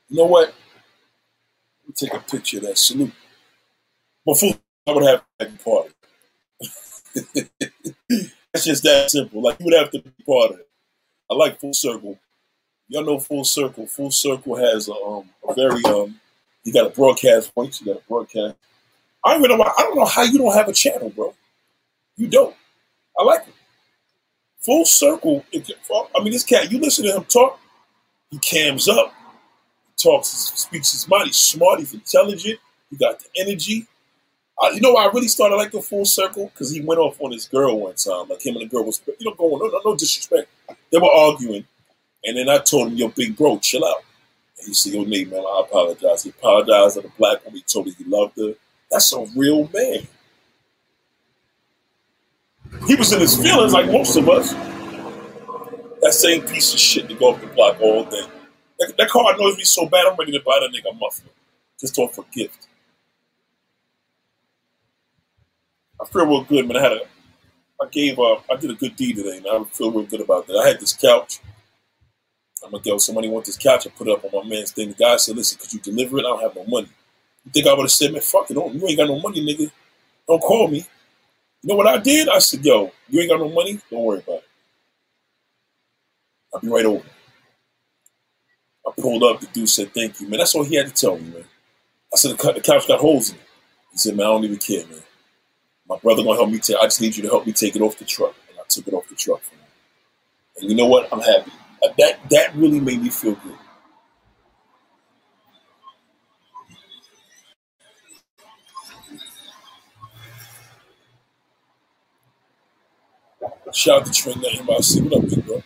You 0.08 0.16
know 0.16 0.24
what? 0.24 0.48
Let 0.48 1.88
me 1.88 1.94
take 1.94 2.14
a 2.14 2.20
picture 2.24 2.56
of 2.56 2.62
that 2.64 2.78
salute. 2.78 3.12
Before 4.24 4.54
I 4.86 4.92
would 4.92 5.04
have 5.04 5.22
to 5.38 5.46
be 5.50 5.58
part 5.58 5.86
of 5.86 5.94
it. 7.34 7.50
it's 8.54 8.64
just 8.64 8.82
that 8.84 9.10
simple. 9.10 9.42
Like 9.42 9.60
you 9.60 9.66
would 9.66 9.74
have 9.74 9.90
to 9.90 10.00
be 10.00 10.10
part 10.26 10.52
of 10.52 10.60
it. 10.60 10.68
I 11.30 11.34
like 11.34 11.60
Full 11.60 11.74
Circle. 11.74 12.18
Y'all 12.88 13.04
know 13.04 13.20
Full 13.20 13.44
Circle. 13.44 13.88
Full 13.88 14.10
Circle 14.10 14.56
has 14.56 14.88
a, 14.88 14.94
um, 14.94 15.28
a 15.46 15.52
very 15.52 15.84
um. 15.84 16.18
You 16.64 16.72
got 16.72 16.86
a 16.86 16.90
broadcast 16.90 17.52
voice. 17.54 17.78
You 17.82 17.92
got 17.92 18.00
a 18.00 18.08
broadcast. 18.08 18.56
I 19.22 19.34
don't 19.34 19.44
even 19.44 19.50
know 19.58 19.62
why. 19.62 19.70
I 19.76 19.82
don't 19.82 19.96
know 19.96 20.06
how 20.06 20.22
you 20.22 20.38
don't 20.38 20.54
have 20.54 20.68
a 20.68 20.72
channel, 20.72 21.10
bro. 21.10 21.34
You 22.16 22.26
don't. 22.28 22.56
I 23.18 23.24
like 23.24 23.46
it. 23.46 23.54
Full 24.64 24.84
Circle. 24.84 25.44
I 25.54 26.22
mean, 26.22 26.32
this 26.32 26.44
cat. 26.44 26.70
You 26.70 26.78
listen 26.80 27.04
to 27.04 27.16
him 27.16 27.24
talk. 27.24 27.60
He 28.30 28.38
cams 28.38 28.88
up. 28.88 29.12
He 29.88 30.02
talks. 30.02 30.28
Speaks 30.28 30.92
his 30.92 31.06
mind. 31.06 31.26
He's 31.26 31.38
smart. 31.38 31.80
He's 31.80 31.94
intelligent. 31.94 32.58
He 32.90 32.96
got 32.96 33.20
the 33.20 33.26
energy. 33.36 33.86
Uh, 34.62 34.70
you 34.70 34.80
know 34.80 34.94
I 34.94 35.06
really 35.12 35.28
started 35.28 35.56
like 35.56 35.72
the 35.72 35.82
full 35.82 36.04
circle? 36.04 36.46
Because 36.46 36.70
he 36.70 36.80
went 36.80 37.00
off 37.00 37.20
on 37.20 37.32
his 37.32 37.46
girl 37.46 37.80
one 37.80 37.94
time. 37.94 38.28
Like 38.28 38.44
him 38.44 38.56
and 38.56 38.64
the 38.64 38.68
girl 38.68 38.84
was, 38.84 39.02
you 39.06 39.28
know, 39.28 39.34
going, 39.34 39.58
no, 39.58 39.66
no, 39.66 39.80
no 39.84 39.96
disrespect. 39.96 40.48
They 40.90 40.98
were 40.98 41.12
arguing. 41.12 41.66
And 42.24 42.36
then 42.36 42.48
I 42.48 42.58
told 42.58 42.88
him, 42.88 42.94
yo, 42.94 43.08
big 43.08 43.36
bro, 43.36 43.58
chill 43.58 43.84
out. 43.84 44.04
And 44.58 44.68
he 44.68 44.74
said, 44.74 44.94
yo, 44.94 45.04
Nate, 45.04 45.30
man, 45.30 45.40
I 45.40 45.62
apologize. 45.66 46.22
He 46.22 46.30
apologized 46.30 46.94
to 46.94 47.02
the 47.02 47.08
black 47.18 47.44
woman. 47.44 47.58
He 47.58 47.62
told 47.62 47.86
her 47.86 47.92
he 47.98 48.04
loved 48.04 48.38
her. 48.38 48.54
That's 48.90 49.12
a 49.12 49.26
real 49.36 49.68
man. 49.74 50.06
He 52.86 52.94
was 52.96 53.12
in 53.12 53.20
his 53.20 53.36
feelings 53.36 53.72
like 53.72 53.86
most 53.86 54.16
of 54.16 54.28
us. 54.28 54.52
That 56.02 56.12
same 56.12 56.42
piece 56.42 56.74
of 56.74 56.80
shit 56.80 57.08
to 57.08 57.14
go 57.14 57.32
up 57.34 57.40
the 57.40 57.46
block 57.48 57.80
all 57.80 58.04
day. 58.04 58.26
That, 58.78 58.94
that 58.98 59.08
car 59.08 59.34
annoys 59.34 59.56
me 59.56 59.64
so 59.64 59.86
bad, 59.86 60.06
I'm 60.06 60.16
ready 60.16 60.32
to 60.32 60.40
buy 60.40 60.58
that 60.60 60.70
nigga 60.70 60.90
a 60.90 60.94
muffler. 60.94 61.30
Just 61.80 61.98
a 61.98 62.08
gift. 62.32 62.66
I 66.00 66.06
feel 66.06 66.26
real 66.26 66.44
good, 66.44 66.68
man. 66.68 66.76
I 66.76 66.82
had 66.82 66.92
a, 66.92 67.00
I 67.80 67.88
gave, 67.90 68.18
uh, 68.18 68.36
I 68.50 68.56
did 68.56 68.70
a 68.70 68.74
good 68.74 68.96
deed 68.96 69.16
today, 69.16 69.40
man. 69.40 69.62
I 69.62 69.64
feel 69.64 69.90
real 69.90 70.04
good 70.04 70.20
about 70.20 70.46
that. 70.46 70.56
I 70.56 70.68
had 70.68 70.80
this 70.80 70.92
couch. 70.92 71.40
I'm 72.64 72.70
like, 72.70 72.84
yo, 72.86 72.98
somebody 72.98 73.28
want 73.28 73.44
this 73.46 73.56
couch. 73.56 73.86
I 73.86 73.90
put 73.90 74.08
it 74.08 74.12
up 74.12 74.24
on 74.24 74.44
my 74.44 74.48
man's 74.48 74.72
thing. 74.72 74.88
The 74.88 74.94
guy 74.94 75.16
said, 75.16 75.36
listen, 75.36 75.58
could 75.58 75.72
you 75.72 75.80
deliver 75.80 76.18
it? 76.18 76.20
I 76.20 76.28
don't 76.28 76.42
have 76.42 76.56
no 76.56 76.64
money. 76.64 76.88
You 77.44 77.50
think 77.52 77.66
I 77.66 77.74
would 77.74 77.82
have 77.82 77.90
said, 77.90 78.12
man, 78.12 78.22
fuck 78.22 78.50
it. 78.50 78.54
Don't, 78.54 78.74
you 78.74 78.86
ain't 78.86 78.98
got 78.98 79.08
no 79.08 79.20
money, 79.20 79.44
nigga. 79.44 79.70
Don't 80.26 80.40
call 80.40 80.68
me. 80.68 80.84
You 81.64 81.70
know 81.70 81.76
what 81.76 81.86
I 81.86 81.96
did? 81.96 82.28
I 82.28 82.40
said, 82.40 82.62
yo, 82.62 82.92
you 83.08 83.22
ain't 83.22 83.30
got 83.30 83.40
no 83.40 83.48
money? 83.48 83.80
Don't 83.90 84.04
worry 84.04 84.18
about 84.18 84.34
it. 84.36 84.44
I'll 86.54 86.60
be 86.60 86.68
right 86.68 86.84
over. 86.84 87.02
I 88.86 88.90
pulled 89.00 89.22
up. 89.22 89.40
The 89.40 89.46
dude 89.46 89.70
said, 89.70 89.94
thank 89.94 90.20
you, 90.20 90.28
man. 90.28 90.40
That's 90.40 90.54
all 90.54 90.62
he 90.62 90.74
had 90.76 90.88
to 90.88 90.92
tell 90.92 91.16
me, 91.16 91.30
man. 91.30 91.44
I 92.12 92.16
said, 92.16 92.36
the 92.36 92.60
couch 92.62 92.86
got 92.86 93.00
holes 93.00 93.30
in 93.30 93.36
it. 93.36 93.42
He 93.92 93.96
said, 93.96 94.14
man, 94.14 94.26
I 94.26 94.30
don't 94.30 94.44
even 94.44 94.58
care, 94.58 94.86
man. 94.86 95.00
My 95.88 95.96
brother 95.96 96.22
gonna 96.22 96.36
help 96.36 96.50
me 96.50 96.58
take. 96.58 96.76
I 96.76 96.84
just 96.84 97.00
need 97.00 97.16
you 97.16 97.22
to 97.22 97.30
help 97.30 97.46
me 97.46 97.52
take 97.52 97.76
it 97.76 97.82
off 97.82 97.98
the 97.98 98.04
truck, 98.04 98.34
and 98.50 98.58
I 98.58 98.62
took 98.68 98.86
it 98.86 98.92
off 98.92 99.08
the 99.08 99.14
truck 99.14 99.40
for 99.40 99.54
him. 99.54 99.60
And 100.58 100.70
you 100.70 100.76
know 100.76 100.86
what? 100.86 101.10
I'm 101.12 101.20
happy. 101.20 101.50
That 101.98 102.18
that 102.30 102.54
really 102.54 102.80
made 102.80 103.02
me 103.02 103.08
feel 103.08 103.36
good. 103.36 103.58
Shout 113.74 114.02
out 114.02 114.06
to 114.06 114.12
Trent 114.12 114.38
NYC. 114.38 115.02
What 115.02 115.24
up, 115.24 115.30
big 115.30 115.46
bro? 115.46 115.62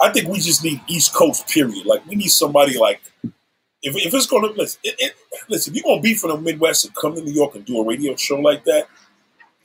I 0.00 0.12
think 0.12 0.28
we 0.28 0.38
just 0.40 0.62
need 0.62 0.80
East 0.88 1.14
Coast, 1.14 1.48
period. 1.48 1.86
Like, 1.86 2.06
we 2.06 2.14
need 2.14 2.28
somebody 2.28 2.78
like, 2.78 3.00
if, 3.82 3.96
if 3.96 4.12
it's 4.12 4.26
going 4.26 4.42
to, 4.42 4.58
listen, 4.58 4.80
it, 4.84 4.94
it, 4.98 5.14
listen, 5.48 5.72
if 5.72 5.76
you're 5.76 5.84
going 5.84 6.02
to 6.02 6.02
be 6.02 6.14
from 6.14 6.30
the 6.30 6.38
Midwest 6.38 6.84
and 6.84 6.94
come 6.94 7.14
to 7.14 7.22
New 7.22 7.32
York 7.32 7.54
and 7.54 7.64
do 7.64 7.80
a 7.80 7.84
radio 7.84 8.14
show 8.14 8.38
like 8.38 8.64
that, 8.64 8.88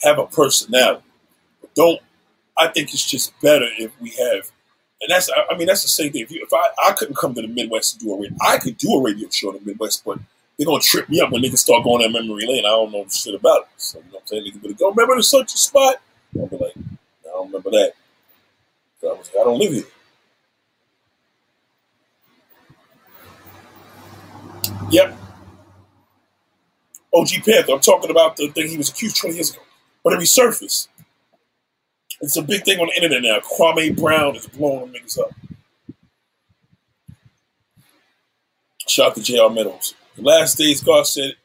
have 0.02 0.20
a 0.20 0.26
personality. 0.26 1.04
Don't. 1.76 2.00
I 2.58 2.68
think 2.68 2.94
it's 2.94 3.06
just 3.06 3.39
better 3.42 3.68
if 3.78 3.92
we 4.02 4.10
have, 4.10 4.52
and 5.02 5.10
that's. 5.10 5.30
I 5.50 5.56
mean, 5.58 5.68
that's 5.68 5.84
the 5.84 5.88
same 5.88 6.12
thing. 6.12 6.24
If, 6.24 6.32
you, 6.32 6.44
if 6.44 6.54
I, 6.54 6.89
I 6.89 6.92
couldn't 6.94 7.16
come 7.16 7.34
to 7.36 7.42
the 7.42 7.48
Midwest 7.48 7.94
and 7.94 8.02
do 8.02 8.14
a 8.14 8.18
radio, 8.18 8.38
I 8.42 8.58
could 8.58 8.78
do 8.78 8.94
a 8.94 9.02
radio 9.02 9.30
show 9.30 9.52
in 9.52 9.64
the 9.64 9.72
Midwest, 9.72 10.04
but 10.04 10.20
they're 10.58 10.66
gonna 10.66 10.82
trip 10.82 11.08
me 11.08 11.22
up 11.22 11.32
when 11.32 11.42
niggas 11.42 11.60
start 11.60 11.84
going 11.84 12.02
down 12.02 12.12
memory 12.12 12.46
lane. 12.46 12.66
I 12.66 12.70
don't 12.70 12.92
know 12.92 13.06
shit 13.10 13.36
about 13.36 13.62
it. 13.62 13.68
So 13.78 14.00
you 14.00 14.06
know 14.06 14.10
what 14.12 14.22
I'm 14.22 14.28
saying? 14.28 14.44
Niggas 14.46 14.62
be 14.62 14.68
like, 14.70 14.78
"Oh, 14.82 14.89
remember 14.89 15.16
the 15.16 15.24
such 15.24 15.54
a 15.54 15.58
spot?" 15.58 15.96
I'll 16.38 16.48
be 16.48 16.58
like, 16.58 16.74
"I 16.76 16.91
don't 17.44 17.48
remember 17.48 17.72
that." 17.72 17.94
I, 19.04 19.14
was, 19.14 19.30
I 19.39 19.44
don't 19.44 19.60
live 19.60 19.74
here. 19.74 19.84
Yep. 24.92 25.18
OG 27.14 27.30
Panther. 27.46 27.74
I'm 27.74 27.80
talking 27.80 28.12
about 28.12 28.38
the 28.38 28.48
thing 28.50 28.68
he 28.68 28.78
was 28.78 28.89
accused 28.89 29.18
20 29.18 29.36
years 29.36 29.52
ago 29.52 29.62
but 30.04 30.14
it 30.14 30.20
resurfaced. 30.20 30.88
It's 32.22 32.38
a 32.38 32.42
big 32.42 32.64
thing 32.64 32.80
on 32.80 32.88
the 32.88 33.04
internet 33.04 33.24
now. 33.24 33.39
Kwame 33.39 33.98
Brown 34.00 34.36
is 34.36 34.48
blowing 34.48 34.92
them 34.92 35.02
niggas 35.02 35.20
up. 35.20 35.32
Shout 38.88 39.10
out 39.10 39.16
to 39.16 39.22
J.R. 39.24 39.50
Meadows. 39.50 39.94
The 40.16 40.24
last 40.24 40.58
days, 40.58 40.84
God 40.84 41.08
said, 41.08 41.36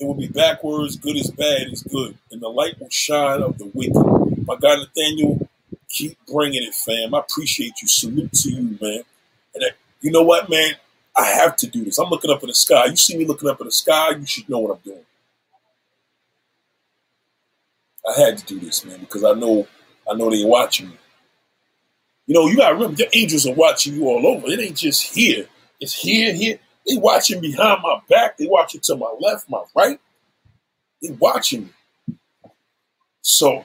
it 0.00 0.06
will 0.06 0.14
be 0.14 0.28
backwards, 0.28 0.96
good 0.96 1.16
is 1.16 1.30
bad 1.30 1.72
is 1.72 1.82
good, 1.82 2.16
and 2.30 2.40
the 2.40 2.48
light 2.48 2.78
will 2.80 2.90
shine 2.90 3.42
of 3.42 3.58
the 3.58 3.70
wicked. 3.74 4.23
My 4.46 4.56
God, 4.56 4.78
Nathaniel, 4.80 5.48
keep 5.88 6.18
bringing 6.26 6.62
it, 6.62 6.74
fam. 6.74 7.14
I 7.14 7.20
appreciate 7.20 7.80
you. 7.80 7.88
Salute 7.88 8.32
to 8.32 8.50
you, 8.50 8.78
man. 8.80 9.02
And 9.54 9.64
I, 9.64 9.68
you 10.00 10.10
know 10.10 10.22
what, 10.22 10.50
man? 10.50 10.74
I 11.16 11.26
have 11.26 11.56
to 11.58 11.66
do 11.66 11.84
this. 11.84 11.98
I'm 11.98 12.10
looking 12.10 12.30
up 12.30 12.42
in 12.42 12.48
the 12.48 12.54
sky. 12.54 12.86
You 12.86 12.96
see 12.96 13.16
me 13.16 13.24
looking 13.24 13.48
up 13.48 13.60
in 13.60 13.66
the 13.66 13.72
sky, 13.72 14.10
you 14.10 14.26
should 14.26 14.48
know 14.48 14.58
what 14.58 14.76
I'm 14.76 14.82
doing. 14.84 15.04
I 18.06 18.20
had 18.20 18.38
to 18.38 18.44
do 18.44 18.60
this, 18.60 18.84
man, 18.84 19.00
because 19.00 19.24
I 19.24 19.32
know 19.32 19.66
I 20.10 20.14
know 20.14 20.28
they're 20.30 20.46
watching 20.46 20.90
me. 20.90 20.98
You 22.26 22.34
know, 22.34 22.46
you 22.46 22.56
gotta 22.56 22.74
remember 22.74 22.96
the 22.96 23.16
angels 23.16 23.46
are 23.46 23.54
watching 23.54 23.94
you 23.94 24.06
all 24.06 24.26
over. 24.26 24.46
It 24.48 24.60
ain't 24.60 24.76
just 24.76 25.14
here. 25.14 25.46
It's 25.80 25.94
here, 25.94 26.34
here. 26.34 26.58
They 26.86 26.96
watching 26.98 27.40
behind 27.40 27.80
my 27.82 28.00
back. 28.10 28.36
They 28.36 28.46
watching 28.46 28.82
to 28.84 28.96
my 28.96 29.14
left, 29.18 29.48
my 29.48 29.62
right. 29.74 29.98
They 31.00 31.10
watching 31.12 31.64
me. 31.64 31.70
So 33.22 33.64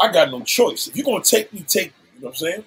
I 0.00 0.12
got 0.12 0.30
no 0.30 0.40
choice. 0.42 0.86
If 0.86 0.96
you're 0.96 1.04
gonna 1.04 1.24
take 1.24 1.52
me, 1.52 1.64
take 1.66 1.88
me. 1.88 2.08
You 2.16 2.20
know 2.20 2.26
what 2.26 2.30
I'm 2.30 2.36
saying? 2.36 2.64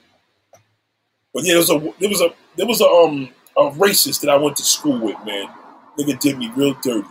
But 1.34 1.44
yeah, 1.44 1.54
there 1.54 1.58
was 1.60 1.70
a 1.70 1.94
there 2.00 2.10
was 2.10 2.22
a 2.22 2.34
there 2.58 2.68
was 2.68 2.82
a 2.82 2.88
um 2.88 3.30
a 3.58 3.72
racist 3.72 4.22
that 4.22 4.30
I 4.30 4.38
went 4.38 4.58
to 4.58 4.64
school 4.64 5.00
with, 5.00 5.18
man. 5.26 5.48
Nigga 5.98 6.20
did 6.20 6.38
me 6.38 6.52
real 6.56 6.76
dirty 6.82 7.08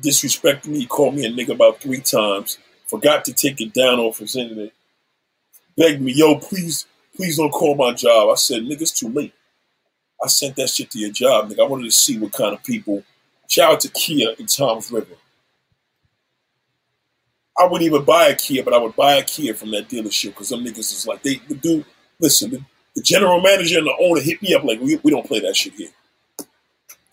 disrespected 0.00 0.66
me, 0.66 0.86
called 0.86 1.14
me 1.14 1.26
a 1.26 1.30
nigga 1.30 1.54
about 1.54 1.80
three 1.80 2.00
times, 2.00 2.58
forgot 2.86 3.24
to 3.24 3.32
take 3.32 3.60
it 3.60 3.72
down 3.72 3.98
off 3.98 4.18
his 4.18 4.36
internet, 4.36 4.72
begged 5.76 6.00
me, 6.00 6.12
yo, 6.12 6.36
please, 6.36 6.86
please 7.16 7.36
don't 7.36 7.50
call 7.50 7.74
my 7.74 7.92
job. 7.92 8.30
I 8.30 8.34
said, 8.34 8.62
nigga, 8.62 8.82
it's 8.82 8.98
too 8.98 9.08
late. 9.08 9.34
I 10.22 10.28
sent 10.28 10.56
that 10.56 10.70
shit 10.70 10.90
to 10.92 10.98
your 10.98 11.10
job, 11.10 11.50
nigga. 11.50 11.64
I 11.64 11.68
wanted 11.68 11.84
to 11.84 11.90
see 11.90 12.18
what 12.18 12.32
kind 12.32 12.54
of 12.54 12.64
people. 12.64 13.02
Shout 13.48 13.72
out 13.72 13.80
to 13.80 13.88
Kia 13.90 14.30
in 14.38 14.46
Toms 14.46 14.90
River. 14.90 15.14
I 17.58 17.64
wouldn't 17.64 17.82
even 17.82 18.04
buy 18.04 18.28
a 18.28 18.34
Kia, 18.34 18.64
but 18.64 18.74
I 18.74 18.78
would 18.78 18.96
buy 18.96 19.14
a 19.14 19.22
Kia 19.22 19.54
from 19.54 19.70
that 19.70 19.88
dealership 19.88 20.30
because 20.30 20.48
them 20.48 20.64
niggas 20.64 20.78
is 20.78 21.06
like, 21.06 21.22
they, 21.22 21.36
the 21.48 21.54
dude, 21.54 21.84
listen, 22.18 22.50
the, 22.50 22.64
the, 22.96 23.02
general 23.02 23.40
manager 23.40 23.78
and 23.78 23.86
the 23.86 23.96
owner 24.00 24.20
hit 24.20 24.42
me 24.42 24.54
up 24.54 24.64
like, 24.64 24.80
we, 24.80 24.96
we 24.96 25.10
don't 25.10 25.26
play 25.26 25.38
that 25.40 25.54
shit 25.54 25.74
here. 25.74 25.90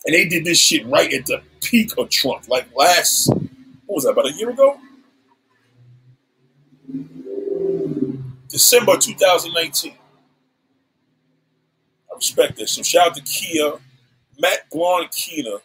And 0.03 0.15
they 0.15 0.27
did 0.27 0.43
this 0.43 0.57
shit 0.57 0.85
right 0.87 1.13
at 1.13 1.27
the 1.27 1.43
peak 1.61 1.91
of 1.97 2.09
Trump, 2.09 2.47
like 2.49 2.67
last, 2.75 3.27
what 3.27 3.95
was 3.95 4.03
that, 4.05 4.11
about 4.11 4.29
a 4.29 4.33
year 4.33 4.49
ago? 4.49 4.79
December 8.49 8.97
2019. 8.97 9.93
I 12.11 12.15
respect 12.15 12.57
that. 12.57 12.67
So 12.67 12.81
shout 12.81 13.07
out 13.09 13.15
to 13.15 13.21
Kia, 13.21 13.73
Matt 14.39 14.69
Blatt 14.71 15.11
Kia, 15.11 15.59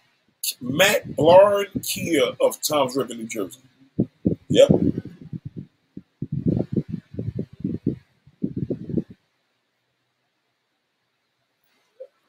Matt 0.61 1.17
Blatt 1.17 1.69
Kia 1.83 2.25
of 2.41 2.61
Toms 2.61 2.95
River, 2.95 3.15
New 3.15 3.27
Jersey. 3.27 3.61
Yep. 4.49 4.71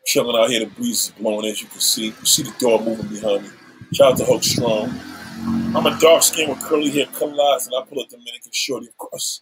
chilling 0.07 0.41
out 0.41 0.49
here. 0.49 0.61
The 0.61 0.65
breeze 0.67 1.07
is 1.07 1.11
blowing, 1.11 1.45
as 1.45 1.61
you 1.61 1.67
can 1.67 1.79
see. 1.79 2.05
You 2.05 2.25
see 2.25 2.43
the 2.43 2.55
door 2.57 2.79
moving 2.81 3.07
behind 3.07 3.43
me. 3.43 3.49
Shout 3.93 4.13
out 4.13 4.17
to 4.17 4.25
Hulk 4.25 4.43
Strong. 4.43 4.97
I'm 5.75 5.85
a 5.85 5.97
dark 5.99 6.23
skin 6.23 6.49
with 6.49 6.59
curly 6.61 6.89
hair, 6.89 7.05
color 7.07 7.35
eyes, 7.53 7.67
and 7.67 7.75
I 7.75 7.85
pull 7.85 8.01
a 8.01 8.07
Dominican 8.07 8.51
shorty. 8.51 8.87
Of 8.87 8.97
course, 8.97 9.41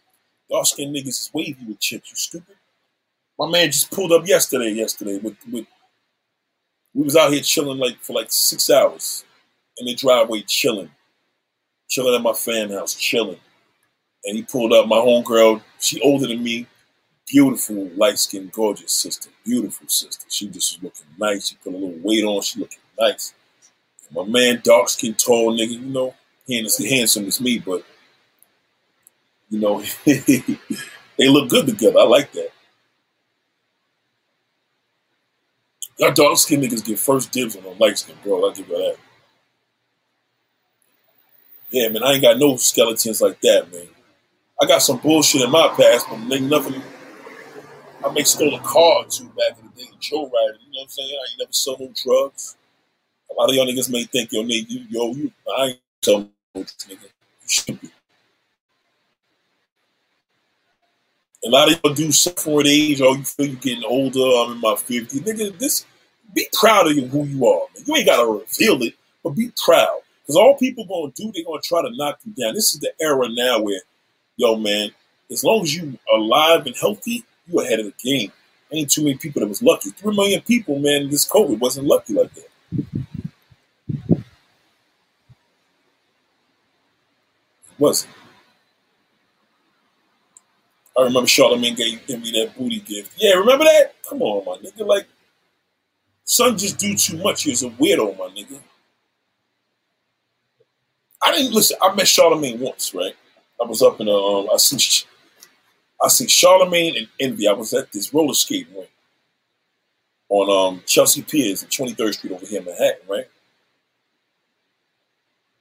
dark 0.49 0.65
skin 0.65 0.91
niggas 0.91 1.07
is 1.07 1.32
wavy 1.34 1.65
with 1.67 1.80
chicks. 1.80 2.09
You 2.09 2.15
stupid. 2.15 2.55
My 3.39 3.49
man 3.49 3.67
just 3.67 3.91
pulled 3.91 4.11
up 4.11 4.28
yesterday. 4.28 4.71
Yesterday 4.71 5.17
with 5.17 5.38
with 5.51 5.65
we 6.93 7.03
was 7.03 7.15
out 7.15 7.32
here 7.32 7.41
chilling 7.41 7.78
like 7.78 8.01
for 8.01 8.13
like 8.13 8.28
six 8.30 8.69
hours 8.69 9.23
in 9.78 9.86
the 9.86 9.95
driveway, 9.95 10.43
chilling, 10.47 10.91
chilling 11.88 12.16
at 12.16 12.22
my 12.22 12.34
fan 12.34 12.72
house, 12.72 12.94
chilling. 12.94 13.40
And 14.26 14.38
he 14.38 14.44
pulled 14.44 14.74
up. 14.74 14.88
My 14.88 14.98
homegirl, 14.98 15.62
she 15.80 16.02
older 16.02 16.28
than 16.28 16.44
me 16.44 16.68
beautiful, 17.28 17.90
light 17.96 18.20
skinned, 18.20 18.52
gorgeous 18.52 18.94
sister. 18.94 19.30
Beautiful 19.44 19.88
sister. 19.88 20.26
She 20.30 20.48
just 20.48 20.82
was 20.82 20.84
looking 20.84 21.06
nice. 21.18 21.50
She 21.50 21.56
put 21.56 21.74
a 21.74 21.78
little 21.78 22.00
weight 22.04 22.24
on. 22.24 22.42
She 22.42 22.60
looking 22.60 22.80
nice. 23.00 23.34
My 24.12 24.24
man, 24.24 24.62
dark 24.64 24.90
skin, 24.90 25.16
tall 25.16 25.58
nigga, 25.58 25.72
you 25.72 25.80
know, 25.80 26.14
as 26.50 26.78
handsome 26.78 27.26
as 27.26 27.42
me, 27.42 27.60
but 27.60 27.84
you 29.50 29.60
know, 29.60 29.84
they 30.06 31.28
look 31.28 31.50
good 31.50 31.66
together. 31.66 32.00
I 32.00 32.04
like 32.04 32.32
that. 32.34 32.50
Y'all 35.98 36.14
dark 36.14 36.38
skin 36.38 36.62
niggas 36.62 36.86
get 36.86 37.00
first 37.00 37.32
dibs 37.32 37.56
on 37.56 37.64
them 37.64 37.78
light 37.80 37.98
skin, 37.98 38.16
bro. 38.24 38.44
I'll 38.46 38.52
give 38.52 38.68
you 38.68 38.78
that. 38.78 38.98
Yeah, 41.76 41.89
man, 41.89 42.03
I 42.03 42.13
ain't 42.13 42.21
got 42.21 42.39
no 42.39 42.55
skeletons 42.55 43.19
like 43.21 43.41
that, 43.41 43.69
man. 43.69 43.89
I 44.61 44.65
got 44.65 44.82
some 44.82 44.97
bullshit 44.97 45.41
in 45.41 45.51
my 45.51 45.67
past, 45.76 46.07
but 46.09 46.19
ain't 46.34 46.43
nothing. 46.43 46.82
I 48.01 48.09
may 48.13 48.23
stole 48.23 48.55
a 48.55 48.61
car 48.61 48.99
or 48.99 49.05
two 49.09 49.26
back 49.26 49.59
in 49.59 49.69
the 49.76 49.84
day, 49.84 49.89
Joe 49.99 50.21
riding. 50.23 50.61
You 50.67 50.71
know 50.71 50.80
what 50.80 50.84
I'm 50.84 50.89
saying? 50.89 51.09
I 51.09 51.32
ain't 51.32 51.39
never 51.39 51.51
sold 51.51 51.82
no 51.82 51.91
drugs. 52.01 52.55
A 53.30 53.34
lot 53.34 53.49
of 53.49 53.55
y'all 53.57 53.65
niggas 53.65 53.91
may 53.91 54.05
think, 54.05 54.32
yo, 54.32 54.43
nigga, 54.43 54.69
you, 54.69 54.86
yo, 54.88 55.11
you, 55.15 55.32
I 55.57 55.65
ain't 55.65 55.80
selling 56.01 56.30
no 56.55 56.61
drugs, 56.61 56.78
nigga. 56.89 57.03
You 57.03 57.49
should 57.49 57.82
be. 57.82 57.91
A 61.45 61.49
lot 61.49 61.73
of 61.73 61.82
y'all 61.84 61.93
do 61.93 62.09
suffer 62.13 62.61
at 62.61 62.67
age, 62.67 63.01
or 63.01 63.17
you 63.17 63.23
feel 63.26 63.47
you're 63.47 63.55
getting 63.57 63.84
older. 63.84 64.21
I'm 64.21 64.53
in 64.53 64.61
my 64.61 64.76
50s. 64.76 65.09
Nigga, 65.11 65.59
this, 65.59 65.86
be 66.34 66.47
proud 66.53 66.88
of 66.88 66.95
who 66.95 67.26
you 67.26 67.45
are, 67.45 67.67
man. 67.76 67.84
You 67.86 67.97
ain't 67.97 68.05
got 68.05 68.23
to 68.23 68.32
reveal 68.32 68.82
it, 68.84 68.93
but 69.21 69.32
be 69.32 69.51
proud. 69.61 69.99
Because 70.26 70.38
all 70.38 70.57
people 70.57 70.86
going 70.86 71.11
to 71.11 71.23
do, 71.23 71.32
they're 71.32 71.43
going 71.43 71.61
to 71.61 71.67
try 71.67 71.84
to 71.84 71.95
knock 71.95 72.17
you 72.26 72.34
down. 72.34 72.55
This 72.55 72.73
is 72.73 72.80
the 72.80 72.91
era 72.99 73.28
now 73.30 73.61
where, 73.61 73.82
yo, 74.38 74.55
man, 74.55 74.89
as 75.30 75.43
long 75.43 75.61
as 75.61 75.76
you 75.76 75.99
alive 76.11 76.65
and 76.65 76.76
healthy, 76.76 77.23
you 77.45 77.59
ahead 77.59 77.80
of 77.80 77.86
the 77.86 77.93
game. 78.03 78.32
Ain't 78.71 78.89
too 78.91 79.03
many 79.03 79.17
people 79.17 79.41
that 79.41 79.47
was 79.47 79.61
lucky. 79.61 79.91
Three 79.91 80.15
million 80.15 80.41
people, 80.41 80.80
man, 80.80 81.09
this 81.11 81.30
COVID 81.30 81.59
wasn't 81.59 81.86
lucky 81.86 82.13
like 82.13 82.34
that. 82.34 82.49
It 84.09 84.23
wasn't. 87.78 88.11
I 90.97 91.03
remember 91.03 91.28
Charlamagne 91.28 91.76
gave, 91.76 92.07
gave 92.07 92.21
me 92.21 92.32
that 92.32 92.57
booty 92.57 92.80
gift. 92.80 93.13
Yeah, 93.17 93.34
remember 93.36 93.65
that? 93.65 93.93
Come 94.09 94.23
on, 94.23 94.43
my 94.45 94.67
nigga. 94.67 94.88
Like, 94.88 95.05
son 96.23 96.57
just 96.57 96.80
do 96.80 96.95
too 96.95 97.17
much. 97.17 97.43
He 97.43 97.51
was 97.51 97.61
a 97.61 97.69
weirdo, 97.69 98.17
my 98.17 98.26
nigga. 98.30 98.59
I 101.26 101.32
didn't 101.32 101.53
listen. 101.53 101.78
I 101.82 101.93
met 101.95 102.05
Charlamagne 102.05 102.59
once, 102.59 102.93
right? 102.93 103.15
I 103.59 103.65
was 103.65 103.82
up 103.82 103.99
in 103.99 104.07
um, 104.07 104.47
I 104.53 104.57
see, 104.57 105.05
I 106.01 106.07
see 106.09 106.26
Charlamagne 106.26 106.97
and 106.97 107.07
Envy. 107.19 107.47
I 107.47 107.53
was 107.53 107.73
at 107.73 107.91
this 107.91 108.13
roller 108.13 108.34
skating 108.34 108.73
rink 108.76 108.89
on 110.30 110.73
um, 110.73 110.84
Chelsea 110.86 111.21
Piers 111.21 111.63
and 111.63 111.71
23rd 111.71 112.13
Street 112.13 112.34
over 112.34 112.45
here 112.45 112.59
in 112.59 112.65
Manhattan, 112.65 113.07
right? 113.09 113.26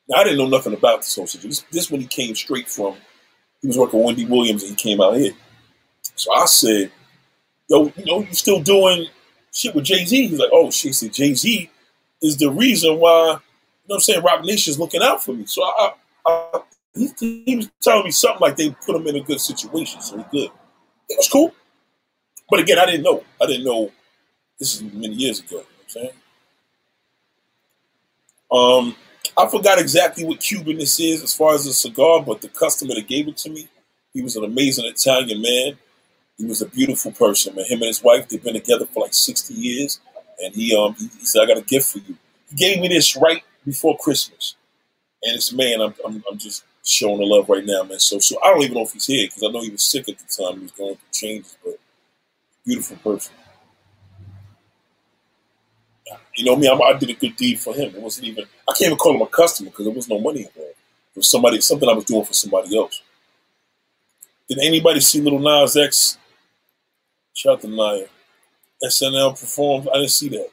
Now, 0.09 0.19
I 0.19 0.25
didn't 0.25 0.39
know 0.39 0.49
nothing 0.49 0.75
about 0.75 1.01
this 1.01 1.15
whole 1.17 1.27
situation. 1.27 1.51
This, 1.51 1.65
this 1.71 1.91
when 1.91 2.01
he 2.01 2.07
came 2.07 2.35
straight 2.35 2.69
from, 2.69 2.97
he 3.63 3.69
was 3.69 3.79
working 3.79 4.01
with 4.01 4.07
Wendy 4.07 4.27
Williams 4.27 4.63
and 4.63 4.71
he 4.71 4.77
came 4.77 5.01
out 5.01 5.17
here. 5.17 5.33
So 6.15 6.33
I 6.35 6.45
said, 6.45 6.93
yo, 7.69 7.85
you 7.97 8.05
know, 8.05 8.21
you 8.21 8.35
still 8.35 8.61
doing 8.61 9.07
shit 9.53 9.75
with 9.75 9.85
Jay 9.85 10.05
Z? 10.05 10.29
He's 10.29 10.39
like, 10.39 10.51
oh, 10.53 10.71
she 10.71 10.93
said, 10.93 11.13
Jay 11.13 11.35
Z 11.35 11.71
is 12.21 12.37
the 12.37 12.51
reason 12.51 12.99
why 12.99 13.39
know 13.89 13.95
what 13.95 13.97
I'm 13.97 14.01
saying? 14.01 14.23
Roc 14.23 14.45
Nation's 14.45 14.79
looking 14.79 15.03
out 15.03 15.23
for 15.23 15.33
me. 15.33 15.47
So 15.47 15.63
I, 15.63 15.93
I, 16.27 16.61
he, 16.95 17.43
he, 17.45 17.57
was 17.57 17.71
telling 17.83 18.05
me 18.05 18.11
something 18.11 18.41
like 18.41 18.57
they 18.57 18.71
put 18.71 18.97
him 18.97 19.07
in 19.07 19.17
a 19.17 19.21
good 19.21 19.41
situation, 19.41 20.01
so 20.01 20.17
he 20.17 20.25
good. 20.31 20.51
It 21.09 21.19
was 21.19 21.29
cool. 21.29 21.55
But 22.49 22.61
again, 22.61 22.79
I 22.79 22.87
didn't 22.87 23.03
know. 23.03 23.23
I 23.41 23.47
didn't 23.47 23.65
know 23.65 23.91
this 24.59 24.75
is 24.75 24.83
many 24.83 25.15
years 25.15 25.41
ago. 25.41 25.57
You 25.57 25.59
know 25.59 25.65
I'm 25.83 25.89
saying? 25.89 26.11
Um, 28.53 28.97
I 29.37 29.49
forgot 29.49 29.79
exactly 29.79 30.25
what 30.25 30.41
Cuban 30.41 30.79
this 30.79 31.01
is 31.01 31.23
as 31.23 31.35
far 31.35 31.55
as 31.55 31.65
the 31.65 31.73
cigar, 31.73 32.23
but 32.23 32.41
the 32.41 32.49
customer 32.49 32.95
that 32.95 33.09
gave 33.09 33.29
it 33.29 33.37
to 33.39 33.51
me, 33.51 33.69
he 34.13 34.23
was 34.23 34.37
an 34.37 34.45
amazing 34.45 34.85
Italian 34.85 35.43
man. 35.43 35.77
He 36.39 36.45
was 36.47 36.63
a 36.63 36.69
beautiful 36.69 37.13
person, 37.13 37.55
man. 37.55 37.65
Him 37.65 37.79
and 37.79 37.89
his 37.89 38.03
wife, 38.03 38.29
they've 38.29 38.43
been 38.43 38.55
together 38.55 38.87
for 38.87 39.01
like 39.01 39.15
60 39.15 39.55
years. 39.55 40.01
And 40.43 40.55
he 40.55 40.77
um 40.77 40.95
he, 40.95 41.09
he 41.19 41.25
said, 41.25 41.43
I 41.43 41.47
got 41.47 41.59
a 41.59 41.63
gift 41.63 41.93
for 41.93 41.99
you. 41.99 42.17
He 42.51 42.57
gave 42.57 42.81
me 42.81 42.89
this 42.89 43.17
right 43.17 43.43
before 43.65 43.97
Christmas. 43.99 44.57
And 45.23 45.37
it's 45.37 45.53
man, 45.53 45.81
I'm, 45.81 45.95
I'm, 46.07 46.23
I'm 46.31 46.39
just 46.39 46.65
showing 46.85 47.19
the 47.19 47.25
love 47.25 47.49
right 47.49 47.65
now, 47.65 47.83
man. 47.83 47.99
So 47.99 48.19
so 48.19 48.37
I 48.45 48.53
don't 48.53 48.63
even 48.63 48.75
know 48.75 48.83
if 48.83 48.93
he's 48.93 49.07
here 49.07 49.27
because 49.27 49.43
I 49.43 49.51
know 49.51 49.63
he 49.63 49.71
was 49.71 49.91
sick 49.91 50.09
at 50.09 50.19
the 50.19 50.25
time. 50.25 50.57
He 50.57 50.63
was 50.63 50.73
going 50.73 50.97
through 50.97 51.13
changes, 51.13 51.57
but 51.65 51.79
beautiful 52.65 52.97
person. 52.99 53.35
You 56.37 56.45
know 56.45 56.57
me, 56.57 56.69
I, 56.69 56.99
did 56.99 57.11
a 57.11 57.15
good 57.15 57.37
deed 57.37 57.61
for 57.61 57.75
him. 57.75 57.95
It 57.95 58.01
wasn't 58.03 58.27
even 58.27 58.45
I 58.69 58.73
can't 58.73 58.89
even 58.89 58.99
call 58.99 59.15
him 59.15 59.23
a 59.23 59.27
customer 59.27 59.71
because 59.71 59.87
there 59.87 59.95
was 59.95 60.09
no 60.09 60.19
money 60.21 60.41
involved. 60.41 60.71
It 61.15 61.19
was 61.19 61.31
somebody 61.31 61.61
something 61.61 61.89
I 61.89 61.93
was 61.93 62.05
doing 62.05 62.25
for 62.25 62.35
somebody 62.35 62.77
else. 62.77 63.01
Did 64.49 64.59
anybody 64.59 65.01
see 65.01 65.21
Little 65.21 65.39
Nas 65.39 65.77
X? 65.77 66.19
Shout 67.33 67.55
out 67.55 67.61
to 67.63 67.69
Naya. 67.69 68.07
SNL 68.83 69.39
performed. 69.39 69.89
I 69.89 69.99
didn't 69.99 70.11
see 70.11 70.29
that. 70.31 70.51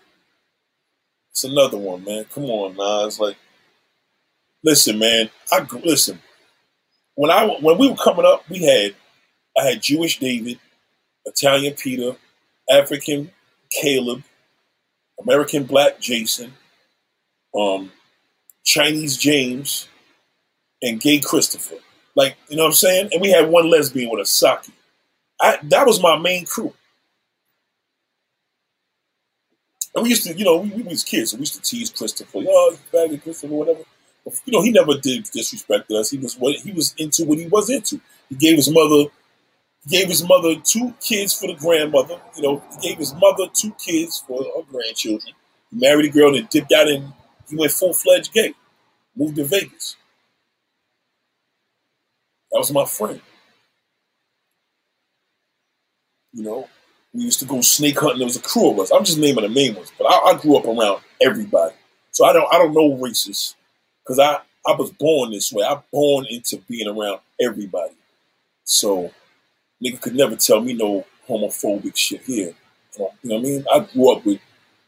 It's 1.31 1.43
another 1.43 1.77
one, 1.77 2.03
man. 2.03 2.25
Come 2.33 2.45
on, 2.45 2.75
Nas. 2.75 3.19
Like, 3.19 3.37
listen, 4.63 4.99
man. 4.99 5.29
I 5.51 5.65
listen. 5.83 6.21
When 7.15 7.31
I 7.31 7.45
when 7.61 7.77
we 7.77 7.89
were 7.89 7.95
coming 7.95 8.25
up, 8.25 8.49
we 8.49 8.63
had 8.63 8.95
I 9.57 9.69
had 9.69 9.81
Jewish 9.81 10.19
David, 10.19 10.59
Italian 11.25 11.73
Peter, 11.75 12.15
African 12.69 13.31
Caleb, 13.71 14.23
American 15.21 15.63
Black 15.65 15.99
Jason, 15.99 16.53
um, 17.57 17.91
Chinese 18.63 19.17
James, 19.17 19.87
and 20.81 20.99
Gay 20.99 21.19
Christopher. 21.19 21.75
Like, 22.15 22.35
you 22.49 22.57
know 22.57 22.63
what 22.63 22.69
I'm 22.69 22.73
saying? 22.73 23.09
And 23.13 23.21
we 23.21 23.31
had 23.31 23.49
one 23.49 23.69
lesbian 23.69 24.09
with 24.09 24.21
a 24.21 24.25
Saki. 24.25 24.73
I, 25.41 25.59
that 25.63 25.87
was 25.87 26.01
my 26.01 26.17
main 26.17 26.45
crew. 26.45 26.73
And 29.93 30.03
we 30.03 30.09
used 30.09 30.23
to, 30.23 30.33
you 30.33 30.45
know, 30.45 30.57
we, 30.57 30.69
we 30.69 30.83
was 30.83 31.03
kids, 31.03 31.31
so 31.31 31.37
we 31.37 31.41
used 31.41 31.55
to 31.55 31.61
tease 31.61 31.89
Christopher, 31.89 32.39
oh, 32.47 32.77
baggy 32.91 33.17
Christopher, 33.17 33.53
whatever. 33.53 33.81
But, 34.23 34.35
you 34.45 34.53
know, 34.53 34.61
he 34.61 34.71
never 34.71 34.93
did 34.97 35.25
disrespect 35.25 35.91
us. 35.91 36.11
He 36.11 36.17
was 36.17 36.35
what 36.37 36.55
he 36.55 36.71
was 36.71 36.93
into 36.97 37.25
what 37.25 37.39
he 37.39 37.47
was 37.47 37.69
into. 37.69 37.99
He 38.29 38.35
gave 38.35 38.55
his 38.55 38.69
mother 38.69 39.09
he 39.85 39.97
gave 39.97 40.07
his 40.09 40.23
mother 40.27 40.55
two 40.63 40.93
kids 41.01 41.33
for 41.33 41.47
the 41.47 41.55
grandmother. 41.55 42.19
You 42.35 42.43
know, 42.43 42.63
he 42.71 42.89
gave 42.89 42.97
his 42.99 43.13
mother 43.15 43.47
two 43.53 43.73
kids 43.83 44.23
for 44.27 44.43
her 44.43 44.61
grandchildren. 44.69 45.33
He 45.71 45.77
married 45.77 46.05
a 46.05 46.09
girl 46.09 46.35
and 46.35 46.47
dipped 46.49 46.71
out 46.71 46.87
and 46.87 47.11
he 47.49 47.55
went 47.55 47.71
full 47.71 47.93
fledged 47.93 48.31
gay. 48.33 48.53
Moved 49.15 49.37
to 49.37 49.43
Vegas. 49.45 49.95
That 52.51 52.59
was 52.59 52.71
my 52.71 52.85
friend. 52.85 53.21
You 56.33 56.43
know, 56.43 56.69
we 57.13 57.23
used 57.23 57.39
to 57.39 57.45
go 57.45 57.61
snake 57.61 57.99
hunting. 57.99 58.19
There 58.19 58.25
was 58.25 58.37
a 58.37 58.41
crew 58.41 58.71
of 58.71 58.79
us. 58.79 58.91
I'm 58.91 59.03
just 59.03 59.17
naming 59.17 59.43
the 59.43 59.49
main 59.49 59.75
ones, 59.75 59.91
but 59.97 60.05
I, 60.05 60.31
I 60.31 60.37
grew 60.39 60.57
up 60.57 60.65
around 60.65 61.01
everybody, 61.21 61.75
so 62.11 62.25
I 62.25 62.33
don't 62.33 62.51
I 62.53 62.57
don't 62.57 62.73
know 62.73 62.95
races 62.95 63.55
because 64.03 64.19
I 64.19 64.39
I 64.67 64.75
was 64.75 64.91
born 64.91 65.31
this 65.31 65.51
way. 65.51 65.65
I'm 65.65 65.81
born 65.91 66.25
into 66.29 66.57
being 66.69 66.87
around 66.87 67.19
everybody. 67.39 67.93
So 68.63 69.11
nigga 69.83 69.99
could 69.99 70.15
never 70.15 70.35
tell 70.35 70.61
me 70.61 70.73
no 70.73 71.05
homophobic 71.27 71.95
shit 71.97 72.21
here. 72.21 72.53
You 72.97 72.99
know, 72.99 73.11
what 73.23 73.39
I 73.39 73.41
mean? 73.41 73.65
I 73.73 73.79
grew 73.79 74.11
up 74.11 74.25
with 74.25 74.39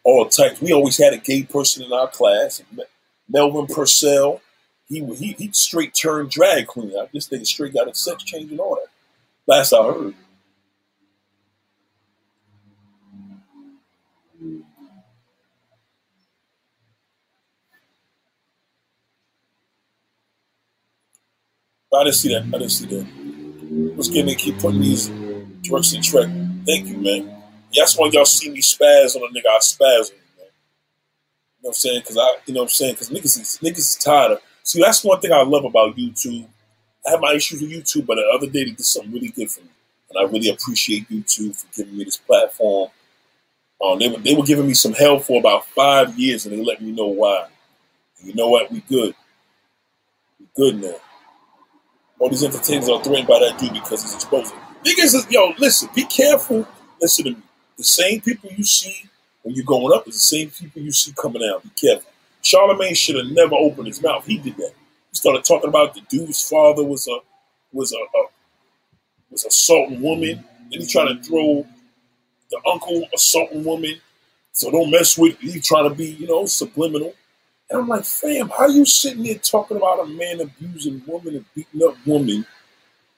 all 0.03 0.28
types. 0.28 0.61
We 0.61 0.74
always 0.74 0.97
had 0.97 1.13
a 1.13 1.17
gay 1.17 1.43
person 1.43 1.84
in 1.84 1.93
our 1.93 2.07
class. 2.07 2.61
Melvin 3.30 3.67
Purcell. 3.67 4.41
He 4.88 5.03
he 5.15 5.34
he 5.34 5.49
straight 5.53 5.93
turned 5.93 6.30
drag 6.30 6.67
queen. 6.67 6.93
This 7.13 7.30
nigga 7.30 7.47
straight 7.47 7.74
got 7.74 7.89
a 7.89 7.95
sex 7.95 8.24
change 8.24 8.51
and 8.51 8.59
all 8.59 8.76
that. 8.76 8.91
Last 9.47 9.74
I 9.74 9.84
heard. 9.84 10.13
I 21.96 22.04
didn't 22.06 22.16
see 22.16 22.30
that. 22.34 22.44
I 22.44 22.58
didn't 22.58 22.70
see 22.70 22.86
that. 22.88 23.08
Let's 23.96 24.10
get 24.10 24.38
keep 24.38 24.60
putting 24.60 24.82
these 24.82 25.10
works 25.70 25.94
in 25.94 26.02
track. 26.02 26.30
Thank 26.66 26.88
you, 26.88 26.98
man. 26.98 27.44
That's 27.76 27.98
why 27.98 28.10
y'all 28.12 28.26
see 28.26 28.50
me 28.50 28.62
spaz 28.62 29.16
on 29.16 29.24
a 29.24 29.28
nigga. 29.28 29.48
I 29.48 29.60
spaz 29.60 30.12
on 30.12 30.18
man. 30.38 30.48
You 30.48 31.64
know 31.64 31.70
what 31.70 31.70
I'm 31.70 31.74
saying? 31.74 32.02
Because 32.02 32.18
I, 32.18 32.36
you 32.46 32.54
know 32.54 32.62
what 32.62 32.66
I'm 32.66 32.70
saying? 32.70 32.94
Because 32.94 33.10
niggas 33.10 33.39
is 33.39 33.60
niggas 33.62 33.78
is 33.78 33.96
tired 33.96 34.34
of. 34.34 34.41
See, 34.64 34.82
that's 34.82 35.04
one 35.04 35.20
thing 35.20 35.32
I 35.32 35.44
love 35.44 35.66
about 35.66 35.96
YouTube. 35.96 36.48
I 37.06 37.12
have 37.12 37.20
my 37.22 37.34
issues 37.34 37.62
with 37.62 37.72
YouTube, 37.72 38.06
but 38.06 38.16
the 38.16 38.26
other 38.34 38.48
day 38.48 38.64
they 38.64 38.72
did 38.72 38.86
something 38.86 39.12
really 39.12 39.30
good 39.30 39.52
for 39.52 39.62
me, 39.62 39.70
and 40.10 40.20
I 40.20 40.32
really 40.32 40.50
appreciate 40.50 41.10
YouTube 41.10 41.56
for 41.56 41.68
giving 41.76 41.98
me 41.98 42.06
this 42.06 42.18
platform. 42.18 42.89
Um, 43.84 44.00
they 44.00 44.08
were 44.08 44.20
they 44.20 44.36
were 44.36 44.46
giving 44.46 44.68
me 44.68 44.74
some 44.74 44.94
hell 44.94 45.20
for 45.20 45.39
about 45.39 45.66
five 45.68 46.18
years, 46.18 46.46
and 46.46 46.58
they 46.58 46.64
let 46.64 46.82
me 46.82 46.91
know 46.91 47.08
why. 47.08 47.48
And 48.20 48.28
you 48.28 48.36
know 48.36 48.50
what? 48.50 48.72
We 48.72 48.80
good. 48.82 49.16
We 50.39 50.48
good 50.56 50.82
now. 50.82 50.96
All 52.24 52.30
these 52.30 52.45
entertainers 52.45 52.88
are 52.88 53.03
threatened 53.03 53.28
by 53.28 53.38
that 53.39 53.59
dude 53.59 53.74
because 53.74 54.01
he's 54.01 54.15
exposing. 54.15 54.57
Niggas 54.86 55.13
is, 55.13 55.28
yo, 55.30 55.53
listen, 55.57 55.89
be 55.93 56.05
careful. 56.05 56.65
Listen 57.01 57.26
to 57.26 57.32
me. 57.32 57.38
The 57.78 57.84
same 57.84 58.21
people 58.21 58.49
you 58.49 58.63
see 58.63 59.09
when 59.41 59.55
you're 59.55 59.65
going 59.65 59.93
up 59.93 60.07
is 60.07 60.13
the 60.13 60.19
same 60.21 60.49
people 60.49 60.82
you 60.82 60.93
see 60.93 61.11
coming 61.21 61.43
out. 61.43 61.63
Be 61.63 61.69
careful. 61.76 62.09
Charlamagne 62.41 62.95
should 62.95 63.17
have 63.17 63.26
never 63.26 63.55
opened 63.55 63.88
his 63.88 64.01
mouth. 64.01 64.26
He 64.26 64.38
did 64.38 64.55
that. 64.55 64.71
He 65.11 65.17
started 65.17 65.43
talking 65.43 65.67
about 65.67 65.95
the 65.95 66.01
dude's 66.07 66.47
father 66.47 66.86
was 66.86 67.09
a 67.09 67.17
was 67.74 67.91
a, 67.91 67.97
a 67.97 68.28
was 69.30 69.43
assaulting 69.43 70.01
woman. 70.01 70.45
Then 70.71 70.80
he 70.80 70.88
tried 70.88 71.09
to 71.09 71.21
throw 71.21 71.67
the 72.49 72.61
uncle 72.71 73.03
assaulting 73.13 73.65
woman. 73.65 73.99
So 74.53 74.71
don't 74.71 74.91
mess 74.91 75.17
with. 75.17 75.38
He 75.41 75.59
trying 75.59 75.89
to 75.89 75.93
be 75.93 76.05
you 76.05 76.28
know 76.28 76.45
subliminal. 76.45 77.15
And 77.74 77.82
I'm 77.82 77.88
like, 77.88 78.05
fam, 78.05 78.49
how 78.49 78.67
you 78.67 78.86
sitting 78.86 79.24
there 79.24 79.39
talking 79.39 79.78
about 79.78 80.01
a 80.01 80.05
man 80.05 80.41
abusing 80.41 81.01
woman 81.07 81.38
and 81.38 81.45
beating 81.55 81.82
up 81.84 81.95
woman, 82.05 82.45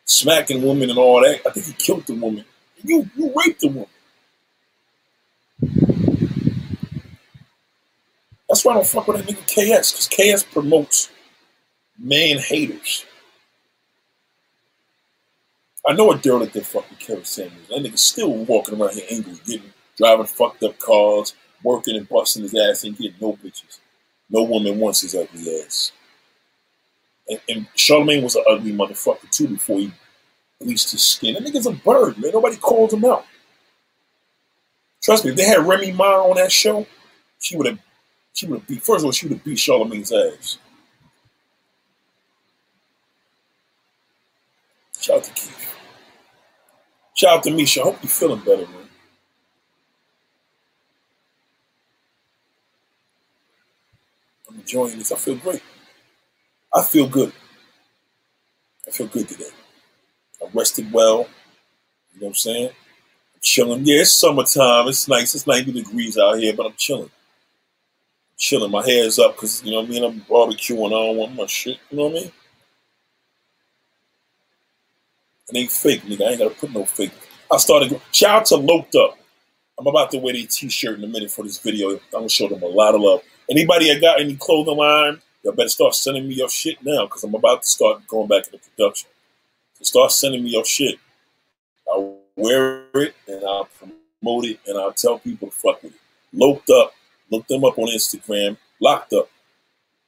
smacking 0.05 0.63
woman 0.63 0.89
and 0.89 0.97
all 0.97 1.21
that? 1.21 1.41
I 1.45 1.51
think 1.51 1.65
he 1.65 1.73
killed 1.73 2.07
the 2.07 2.15
woman. 2.15 2.45
You 2.81 3.09
you 3.17 3.33
raped 3.35 3.59
the 3.59 3.67
woman. 3.67 3.89
That's 8.47 8.63
why 8.63 8.71
I 8.71 8.75
don't 8.75 8.87
fuck 8.87 9.09
with 9.09 9.25
that 9.25 9.35
nigga 9.35 9.45
KS, 9.45 9.91
because 9.91 10.39
KS 10.39 10.43
promotes 10.43 11.09
man 11.99 12.37
haters. 12.39 13.05
I 15.85 15.93
know 15.93 16.11
a 16.13 16.17
girl 16.17 16.39
that 16.39 16.53
did 16.53 16.65
fuck 16.65 16.89
with 16.89 16.99
Kevin 16.99 17.25
Samuels. 17.25 17.67
That 17.69 17.79
nigga 17.79 17.99
still 17.99 18.31
walking 18.45 18.79
around 18.81 18.93
here 18.93 19.05
angry, 19.11 19.33
getting 19.45 19.73
driving 19.97 20.27
fucked 20.27 20.63
up 20.63 20.79
cars, 20.79 21.35
working 21.61 21.97
and 21.97 22.07
busting 22.07 22.43
his 22.43 22.55
ass 22.55 22.85
and 22.85 22.97
getting 22.97 23.17
no 23.19 23.33
bitches. 23.33 23.79
No 24.29 24.43
woman 24.43 24.79
wants 24.79 25.01
his 25.01 25.15
ugly 25.15 25.61
ass. 25.61 25.91
And, 27.27 27.39
and 27.49 27.67
Charlamagne 27.75 28.23
was 28.23 28.35
an 28.35 28.43
ugly 28.49 28.73
motherfucker 28.73 29.29
too 29.31 29.47
before 29.47 29.79
he 29.79 29.91
bleached 30.59 30.91
his 30.91 31.03
skin. 31.03 31.33
That 31.35 31.43
nigga's 31.43 31.67
a 31.67 31.71
bird, 31.71 32.17
man. 32.17 32.31
Nobody 32.33 32.57
calls 32.57 32.93
him 32.93 33.05
out. 33.05 33.25
Trust 35.01 35.25
me, 35.25 35.31
if 35.31 35.37
they 35.37 35.45
had 35.45 35.67
Remy 35.67 35.91
Ma 35.91 36.23
on 36.23 36.35
that 36.37 36.51
show, 36.51 36.85
she 37.39 37.55
would 37.55 37.67
have 37.67 37.79
she 38.33 38.47
would 38.47 38.59
have 38.59 38.67
beat 38.67 38.83
first 38.83 39.01
of 39.01 39.05
all, 39.05 39.11
she 39.11 39.27
would 39.27 39.37
have 39.37 39.43
beat 39.43 39.57
Charlamagne's 39.57 40.11
ass. 40.11 40.57
Shout 44.99 45.17
out 45.17 45.23
to 45.25 45.31
Keith. 45.33 45.75
Shout 47.15 47.37
out 47.37 47.43
to 47.43 47.51
Misha. 47.51 47.81
I 47.81 47.83
hope 47.83 47.97
you're 48.01 48.09
feeling 48.09 48.39
better, 48.39 48.65
man. 48.67 48.89
I'm 54.49 54.54
enjoying 54.65 54.97
this. 54.97 55.11
I 55.11 55.15
feel 55.15 55.35
great. 55.35 55.61
I 56.73 56.81
feel 56.81 57.07
good. 57.07 57.31
I 58.87 58.91
feel 58.91 59.07
good 59.07 59.29
today. 59.29 59.49
I 60.41 60.49
rested 60.53 60.91
well. 60.91 61.27
You 62.13 62.21
know 62.21 62.25
what 62.25 62.27
I'm 62.29 62.33
saying? 62.35 62.69
I'm 62.69 63.39
chilling. 63.41 63.85
Yeah, 63.85 64.01
it's 64.01 64.19
summertime. 64.19 64.87
It's 64.87 65.07
nice. 65.07 65.35
It's 65.35 65.47
90 65.47 65.71
degrees 65.71 66.17
out 66.17 66.37
here, 66.39 66.53
but 66.55 66.65
I'm 66.65 66.73
chilling. 66.77 67.11
chilling. 68.37 68.71
My 68.71 68.83
hair's 68.83 69.19
up 69.19 69.35
because, 69.35 69.63
you 69.63 69.71
know 69.71 69.81
what 69.81 69.87
I 69.87 69.91
mean? 69.91 70.03
I'm 70.03 70.21
barbecuing. 70.21 70.87
I 70.87 71.05
don't 71.07 71.17
want 71.17 71.35
my 71.35 71.45
shit. 71.45 71.77
You 71.91 71.97
know 71.97 72.03
what 72.05 72.11
I 72.11 72.21
mean? 72.21 72.31
It 75.49 75.57
ain't 75.57 75.71
fake, 75.71 76.01
nigga. 76.03 76.27
I 76.27 76.29
ain't 76.31 76.39
got 76.39 76.49
to 76.49 76.55
put 76.59 76.73
no 76.73 76.85
fake. 76.85 77.11
I 77.51 77.57
started. 77.57 78.01
Shout 78.11 78.41
out 78.41 78.45
to 78.47 78.55
Loped 78.55 78.95
Up. 78.95 79.17
I'm 79.79 79.87
about 79.87 80.09
to 80.11 80.17
wear 80.17 80.33
their 80.33 80.47
t-shirt 80.49 80.97
in 80.97 81.03
a 81.03 81.07
minute 81.07 81.29
for 81.29 81.43
this 81.43 81.59
video. 81.59 81.91
I'm 81.91 81.99
gonna 82.11 82.29
show 82.29 82.47
them 82.47 82.63
a 82.63 82.67
lot 82.67 82.95
of 82.95 83.01
love. 83.01 83.21
Anybody 83.49 83.93
that 83.93 84.01
got 84.01 84.19
any 84.19 84.35
clothing 84.35 84.77
line, 84.77 85.21
y'all 85.43 85.53
better 85.53 85.69
start 85.69 85.95
sending 85.95 86.27
me 86.27 86.35
your 86.35 86.49
shit 86.49 86.77
now 86.83 87.05
because 87.05 87.23
I'm 87.23 87.35
about 87.35 87.61
to 87.61 87.67
start 87.67 88.07
going 88.07 88.27
back 88.27 88.45
into 88.47 88.59
production. 88.59 89.09
So 89.75 89.83
start 89.83 90.11
sending 90.11 90.43
me 90.43 90.51
your 90.51 90.65
shit. 90.65 90.99
I'll 91.91 92.17
wear 92.35 92.85
it 92.95 93.15
and 93.27 93.43
I'll 93.45 93.69
promote 93.77 94.45
it 94.45 94.59
and 94.65 94.77
I'll 94.77 94.93
tell 94.93 95.19
people 95.19 95.49
to 95.49 95.53
fuck 95.53 95.83
with 95.83 95.93
it. 95.93 96.01
Loped 96.33 96.69
up. 96.69 96.93
Look 97.29 97.47
them 97.47 97.63
up 97.63 97.77
on 97.77 97.87
Instagram. 97.87 98.57
Locked 98.79 99.13
up. 99.13 99.29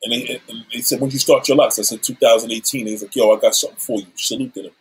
And 0.03 0.13
they, 0.13 0.41
and 0.49 0.65
they 0.71 0.81
said, 0.81 0.99
when 0.99 1.09
you 1.09 1.19
start 1.19 1.47
your 1.47 1.57
locks? 1.57 1.79
I 1.79 1.83
said 1.83 2.03
2018. 2.03 2.87
He's 2.87 3.01
like, 3.01 3.15
yo, 3.15 3.31
I 3.35 3.39
got 3.39 3.55
something 3.55 3.79
for 3.79 3.99
you. 3.99 4.07
Salute 4.15 4.53
to 4.55 4.63
them. 4.63 4.71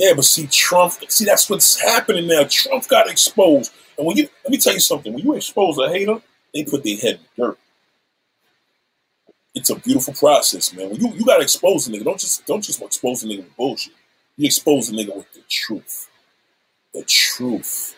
Yeah, 0.00 0.14
but 0.16 0.24
see, 0.24 0.46
Trump, 0.46 0.94
see, 1.08 1.26
that's 1.26 1.50
what's 1.50 1.78
happening 1.78 2.26
now. 2.26 2.46
Trump 2.48 2.88
got 2.88 3.10
exposed. 3.10 3.70
And 3.98 4.06
when 4.06 4.16
you, 4.16 4.30
let 4.42 4.50
me 4.50 4.56
tell 4.56 4.72
you 4.72 4.80
something, 4.80 5.12
when 5.12 5.22
you 5.22 5.34
expose 5.34 5.76
a 5.76 5.90
hater, 5.90 6.22
they 6.54 6.64
put 6.64 6.82
their 6.82 6.96
head 6.96 7.20
in 7.36 7.44
dirt. 7.44 7.58
It's 9.54 9.68
a 9.68 9.78
beautiful 9.78 10.14
process, 10.14 10.72
man. 10.72 10.88
When 10.88 11.00
you, 11.02 11.12
you 11.12 11.26
gotta 11.26 11.42
expose 11.42 11.86
a 11.86 11.90
nigga, 11.90 12.04
don't 12.04 12.18
just 12.18 12.46
don't 12.46 12.62
just 12.62 12.80
expose 12.80 13.24
a 13.24 13.26
nigga 13.26 13.44
with 13.44 13.56
bullshit. 13.58 13.92
You 14.38 14.46
expose 14.46 14.88
a 14.88 14.92
nigga 14.92 15.14
with 15.14 15.30
the 15.34 15.42
truth. 15.50 16.08
The 16.94 17.04
truth. 17.04 17.94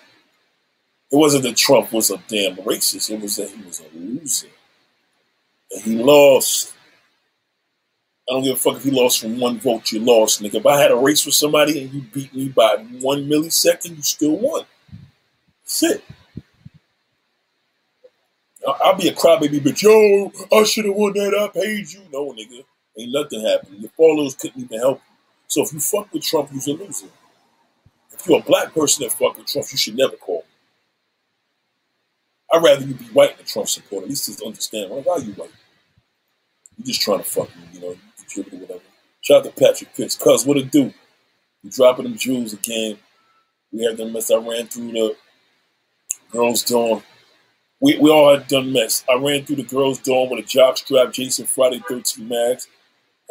It 1.13 1.17
wasn't 1.17 1.45
that 1.45 1.57
Trump 1.57 1.93
was 1.93 2.11
a 2.11 2.17
damn 2.27 2.57
racist, 2.57 3.11
it 3.11 3.21
was 3.21 3.37
that 3.37 3.49
he 3.49 3.63
was 3.63 3.81
a 3.81 3.97
loser. 3.97 4.49
And 5.71 5.83
he 5.85 6.03
lost. 6.03 6.75
I 8.29 8.35
don't 8.35 8.45
give 8.45 8.57
a 8.57 8.59
fuck 8.59 8.77
if 8.77 8.87
you 8.87 8.93
lost 8.93 9.21
from 9.21 9.39
one 9.41 9.59
vote, 9.59 9.91
you 9.93 10.01
lost, 10.01 10.41
nigga. 10.43 10.57
If 10.57 10.67
I 10.67 10.81
had 10.81 10.91
a 10.93 10.97
race 10.97 11.27
with 11.27 11.35
somebody 11.35 11.83
and 11.83 11.93
you 11.93 12.03
beat 12.03 12.35
me 12.35 12.49
by 12.49 12.77
one 13.01 13.29
millisecond, 13.29 13.97
you 13.97 14.03
still 14.03 14.37
won. 14.37 14.65
That's 15.65 15.83
it. 15.83 16.05
I'll 18.85 18.97
be 18.97 19.09
a 19.09 19.15
crybaby, 19.15 19.63
but 19.63 19.83
yo, 19.83 20.33
I 20.57 20.63
should 20.65 20.85
have 20.85 20.95
won 20.95 21.13
that. 21.15 21.35
I 21.35 21.49
paid 21.59 21.91
you. 21.91 22.01
No, 22.13 22.33
nigga. 22.33 22.65
Ain't 22.99 23.13
nothing 23.13 23.45
happened. 23.45 23.81
Your 23.81 23.91
followers 23.97 24.35
couldn't 24.37 24.63
even 24.63 24.79
help 24.79 24.99
you. 24.99 25.17
So 25.49 25.63
if 25.63 25.73
you 25.73 25.81
fuck 25.81 26.13
with 26.13 26.23
Trump, 26.23 26.51
you're 26.53 26.77
a 26.77 26.79
loser. 26.79 27.07
If 28.13 28.27
you're 28.29 28.39
a 28.39 28.43
black 28.43 28.73
person 28.73 29.05
that 29.05 29.13
fuck 29.13 29.37
with 29.37 29.47
Trump, 29.47 29.67
you 29.73 29.79
should 29.79 29.97
never 29.97 30.17
call. 30.17 30.45
I'd 32.53 32.63
rather 32.63 32.85
you 32.85 32.95
be 32.95 33.05
white 33.07 33.37
than 33.37 33.47
Trump 33.47 33.69
supporter. 33.69 34.05
At 34.05 34.11
least 34.11 34.27
just 34.27 34.43
understand, 34.43 34.91
why 34.91 35.03
are 35.13 35.21
you 35.21 35.33
white? 35.33 35.51
You're 36.77 36.87
just 36.87 37.01
trying 37.01 37.19
to 37.19 37.25
fuck 37.25 37.49
me, 37.57 37.63
you 37.73 37.81
know, 37.81 37.97
whatever. 38.37 38.81
Shout 39.21 39.47
out 39.47 39.55
to 39.55 39.61
Patrick 39.61 39.95
Pitts. 39.95 40.17
Cuz, 40.17 40.45
what 40.45 40.57
it 40.57 40.71
do? 40.71 40.93
We 41.63 41.71
dropping 41.71 42.05
them 42.05 42.19
jewels 42.19 42.53
again. 42.53 42.99
We 43.73 43.85
had 43.85 43.97
them 43.97 44.13
mess. 44.13 44.31
I 44.31 44.37
ran 44.37 44.67
through 44.67 44.93
the 44.93 45.17
girls' 46.31 46.63
dorm. 46.65 47.03
We, 47.81 47.99
we 47.99 48.11
all 48.11 48.37
had 48.37 48.49
done 48.49 48.73
mess. 48.73 49.05
I 49.09 49.15
ran 49.15 49.45
through 49.45 49.57
the 49.57 49.65
girls' 49.65 49.99
dorm 49.99 50.31
with 50.31 50.45
a 50.45 50.49
jock 50.49 50.77
strap, 50.77 51.13
Jason 51.13 51.47
Friday 51.47 51.83
13 51.89 52.29
mags. 52.29 52.69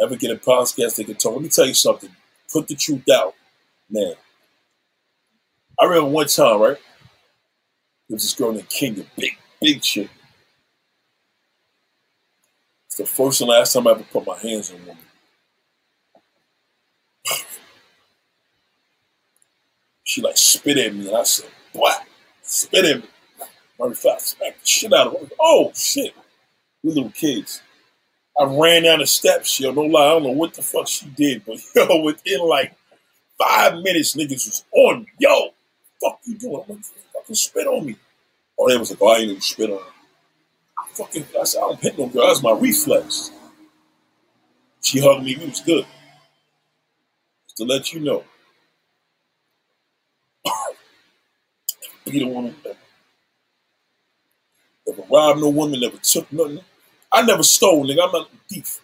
Ever 0.02 0.16
get 0.16 0.32
a 0.32 0.36
podcast 0.36 0.96
they 0.96 1.04
can 1.04 1.16
talk. 1.16 1.34
Let 1.34 1.44
me 1.44 1.50
tell 1.50 1.66
you 1.66 1.74
something. 1.74 2.10
Put 2.52 2.68
the 2.68 2.76
truth 2.76 3.08
out, 3.10 3.36
man. 3.90 4.14
I 5.80 5.86
remember 5.86 6.10
one 6.10 6.28
time, 6.28 6.60
right? 6.60 6.78
There 8.08 8.16
was 8.16 8.24
this 8.24 8.34
girl 8.34 8.52
named 8.52 8.70
Kenya, 8.70 9.06
big, 9.18 9.38
big 9.62 9.82
chick. 9.82 10.10
It's 12.92 12.98
the 12.98 13.06
first 13.06 13.40
and 13.40 13.50
last 13.50 13.72
time 13.72 13.88
I 13.88 13.92
ever 13.92 14.04
put 14.04 14.28
my 14.28 14.38
hands 14.38 14.70
on 14.70 14.76
a 14.76 14.80
woman. 14.80 14.98
She 20.04 20.22
like 20.22 20.36
spit 20.36 20.78
at 20.78 20.94
me, 20.94 21.08
and 21.08 21.16
I 21.16 21.24
said, 21.24 21.50
"What? 21.72 22.04
Spit 22.42 22.84
at 22.84 22.98
me." 22.98 23.08
Of 23.80 23.98
fact, 23.98 24.24
smacked 24.24 24.60
the 24.60 24.68
shit 24.68 24.92
out 24.92 25.08
of 25.08 25.14
her. 25.14 25.36
Oh 25.40 25.72
shit! 25.74 26.14
We 26.84 26.92
little 26.92 27.12
kids. 27.12 27.62
I 28.38 28.44
ran 28.44 28.84
down 28.84 29.00
the 29.00 29.08
steps, 29.08 29.58
yo. 29.58 29.72
No 29.72 29.84
lie, 29.84 30.08
I 30.08 30.10
don't 30.10 30.24
know 30.24 30.32
what 30.32 30.54
the 30.54 30.62
fuck 30.62 30.90
she 30.90 31.06
did, 31.06 31.46
but 31.46 31.60
yo, 31.76 32.02
within 32.02 32.42
like 32.42 32.76
five 33.40 33.76
minutes, 33.76 34.18
niggas 34.18 34.48
was 34.48 34.66
on 34.74 35.04
me. 35.04 35.08
Yo, 35.18 35.52
fuck 36.04 36.20
you 36.26 36.38
doing? 36.38 36.62
I'm 36.68 36.76
like, 36.76 36.86
fucking 37.14 37.36
spit 37.36 37.68
on 37.68 37.86
me. 37.86 37.96
Oh, 38.60 38.68
they 38.68 38.76
was 38.76 38.92
like, 38.92 39.02
oh, 39.02 39.08
I 39.08 39.20
ain't 39.20 39.30
even 39.30 39.42
spit 39.42 39.70
on 39.72 39.78
her. 39.78 40.01
Fucking, 40.96 41.26
I 41.40 41.44
said, 41.46 41.60
I 41.60 41.62
don't 41.70 41.82
hit 41.82 41.98
no 42.00 42.08
girl. 42.08 42.28
That's 42.28 42.44
my 42.44 42.54
reflex. 42.54 43.32
She 44.84 45.02
hugged 45.02 45.26
me. 45.26 45.34
It 45.34 45.50
was 45.50 45.62
good. 45.62 45.86
Just 47.48 47.58
to 47.58 47.66
let 47.66 47.94
you 47.94 48.02
know. 48.02 48.24
Beat 52.06 52.24
a 52.24 52.28
woman. 52.28 52.56
Never 54.88 55.04
robbed 55.12 55.42
no 55.42 55.50
woman. 55.50 55.80
Never 55.82 55.98
took 55.98 56.32
nothing. 56.34 56.62
I 57.12 57.24
never 57.24 57.44
stole, 57.44 57.86
nigga. 57.86 58.06
I'm 58.06 58.12
not 58.12 58.28
a 58.28 58.38
thief. 58.50 58.82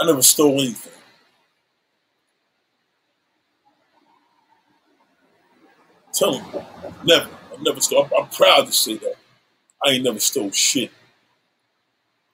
I 0.00 0.06
never 0.06 0.22
stole 0.22 0.60
anything. 0.60 0.92
Tell 6.14 6.38
him, 6.38 6.62
never. 7.04 7.30
I 7.30 7.62
never 7.62 7.80
stole. 7.80 8.04
I'm, 8.06 8.24
I'm 8.24 8.30
proud 8.30 8.66
to 8.66 8.72
say 8.72 8.96
that. 8.98 9.16
I 9.84 9.90
ain't 9.90 10.04
never 10.04 10.18
stole 10.20 10.50
shit. 10.50 10.90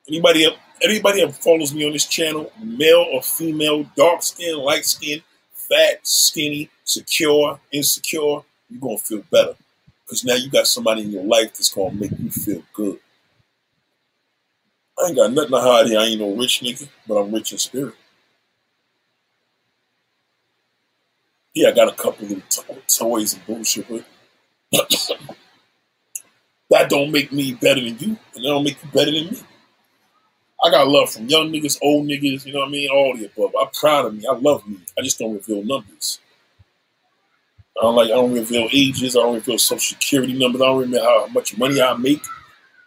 Anybody 0.08 0.46
anybody 0.82 1.24
that 1.24 1.34
follows 1.34 1.74
me 1.74 1.86
on 1.86 1.92
this 1.92 2.06
channel, 2.06 2.52
male 2.62 3.06
or 3.12 3.22
female, 3.22 3.84
dark 3.96 4.22
skin, 4.22 4.56
light 4.58 4.84
skin, 4.84 5.22
fat, 5.52 6.06
skinny, 6.06 6.70
secure, 6.84 7.60
insecure, 7.72 8.42
you're 8.68 8.80
gonna 8.80 8.98
feel 8.98 9.22
better. 9.30 9.54
Because 10.04 10.24
now 10.24 10.34
you 10.34 10.50
got 10.50 10.66
somebody 10.66 11.02
in 11.02 11.10
your 11.10 11.24
life 11.24 11.52
that's 11.54 11.72
gonna 11.72 11.94
make 11.94 12.12
you 12.18 12.30
feel 12.30 12.62
good. 12.72 12.98
I 14.98 15.08
ain't 15.08 15.16
got 15.16 15.32
nothing 15.32 15.52
to 15.52 15.60
hide 15.60 15.86
here. 15.86 15.98
I 15.98 16.04
ain't 16.04 16.20
no 16.20 16.34
rich 16.34 16.60
nigga, 16.60 16.88
but 17.06 17.16
I'm 17.16 17.32
rich 17.32 17.52
in 17.52 17.58
spirit. 17.58 17.94
Yeah, 21.54 21.68
I 21.68 21.72
got 21.72 21.88
a 21.88 21.96
couple 21.96 22.26
little 22.26 22.42
toys 22.86 23.34
and 23.34 23.46
bullshit, 23.46 23.86
but 23.88 24.06
That 26.70 26.90
don't 26.90 27.12
make 27.12 27.32
me 27.32 27.54
better 27.54 27.80
than 27.80 27.98
you, 27.98 28.08
and 28.34 28.44
that 28.44 28.48
don't 28.48 28.64
make 28.64 28.82
you 28.82 28.90
better 28.92 29.10
than 29.12 29.26
me. 29.26 29.40
I 30.64 30.70
got 30.70 30.88
love 30.88 31.10
from 31.12 31.28
young 31.28 31.50
niggas, 31.52 31.78
old 31.82 32.06
niggas, 32.06 32.46
you 32.46 32.52
know 32.52 32.60
what 32.60 32.68
I 32.68 32.72
mean? 32.72 32.90
All 32.90 33.16
the 33.16 33.26
above. 33.26 33.52
I'm 33.60 33.68
proud 33.72 34.06
of 34.06 34.14
me. 34.14 34.24
I 34.30 34.34
love 34.34 34.66
me. 34.68 34.78
I 34.98 35.02
just 35.02 35.18
don't 35.18 35.34
reveal 35.34 35.64
numbers. 35.64 36.20
I 37.78 37.82
don't 37.82 37.96
like 37.96 38.06
I 38.06 38.14
don't 38.14 38.34
reveal 38.34 38.68
ages, 38.72 39.16
I 39.16 39.20
don't 39.20 39.34
reveal 39.34 39.58
social 39.58 39.96
security 39.98 40.34
numbers, 40.34 40.62
I 40.62 40.66
don't 40.66 40.80
reveal 40.80 41.02
how 41.04 41.26
much 41.28 41.56
money 41.58 41.80
I 41.80 41.94
make. 41.96 42.22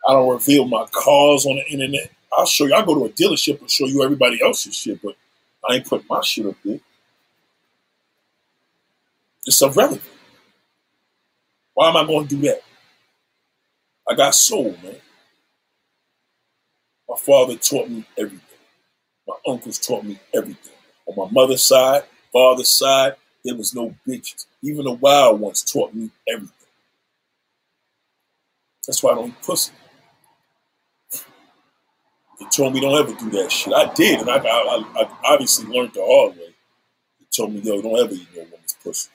I 0.08 0.14
don't 0.14 0.32
reveal 0.34 0.66
my 0.68 0.86
cars 0.92 1.46
on 1.46 1.56
the 1.58 1.66
internet. 1.72 2.12
I'll 2.38 2.46
show 2.46 2.66
you, 2.66 2.74
I'll 2.74 2.86
go 2.86 2.96
to 2.96 3.06
a 3.06 3.10
dealership 3.10 3.62
and 3.62 3.70
show 3.72 3.86
you 3.88 4.04
everybody 4.04 4.42
else's 4.44 4.76
shit, 4.76 5.02
but 5.02 5.16
I 5.70 5.76
ain't 5.76 5.88
putting 5.88 6.08
my 6.10 6.22
shit 6.22 6.46
up 6.46 6.56
there. 6.66 6.80
It's 9.46 9.62
irrelevant. 9.62 10.02
Why 11.74 11.90
am 11.90 11.98
I 11.98 12.06
going 12.06 12.28
to 12.28 12.36
do 12.36 12.42
that? 12.48 12.62
I 14.10 14.16
got 14.16 14.36
soul, 14.36 14.76
man. 14.84 14.96
My 17.10 17.16
father 17.18 17.56
taught 17.58 17.90
me 17.90 18.06
everything. 18.18 18.42
My 19.28 19.36
uncles 19.48 19.80
taught 19.80 20.04
me 20.04 20.20
everything. 20.34 20.74
On 21.06 21.16
my 21.16 21.32
mother's 21.32 21.68
side, 21.68 22.04
father's 22.32 22.78
side, 22.78 23.16
there 23.46 23.56
was 23.56 23.74
no 23.74 23.96
bitches. 24.08 24.46
Even 24.62 24.86
the 24.86 24.94
wild 24.94 25.40
ones 25.40 25.62
taught 25.62 25.94
me 25.94 26.10
everything. 26.28 26.54
That's 28.88 29.02
why 29.04 29.12
I 29.12 29.16
don't 29.16 29.42
pussy. 29.42 29.72
They 32.40 32.46
told 32.48 32.74
me 32.74 32.82
don't 32.82 32.98
ever 33.00 33.18
do 33.18 33.30
that 33.32 33.52
shit. 33.52 33.74
I 33.74 33.94
did, 33.94 34.22
and 34.22 34.30
I, 34.30 34.38
I, 34.38 34.86
I 34.96 35.18
obviously 35.26 35.66
learned 35.68 35.94
the 35.94 36.02
hard 36.06 36.38
way. 36.38 36.54
They 37.20 37.26
told 37.36 37.54
me, 37.54 37.62
yo, 37.62 37.82
don't 37.82 38.00
ever 38.00 38.14
eat 38.14 38.28
no 38.36 38.44
woman's 38.44 38.78
pussy. 38.84 39.10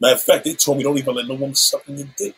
Matter 0.00 0.14
of 0.14 0.22
fact, 0.22 0.44
they 0.44 0.54
told 0.54 0.78
me 0.78 0.84
don't 0.84 0.98
even 0.98 1.14
let 1.14 1.26
no 1.26 1.34
woman 1.34 1.54
suck 1.54 1.88
in 1.88 1.98
your 1.98 2.08
dick. 2.16 2.34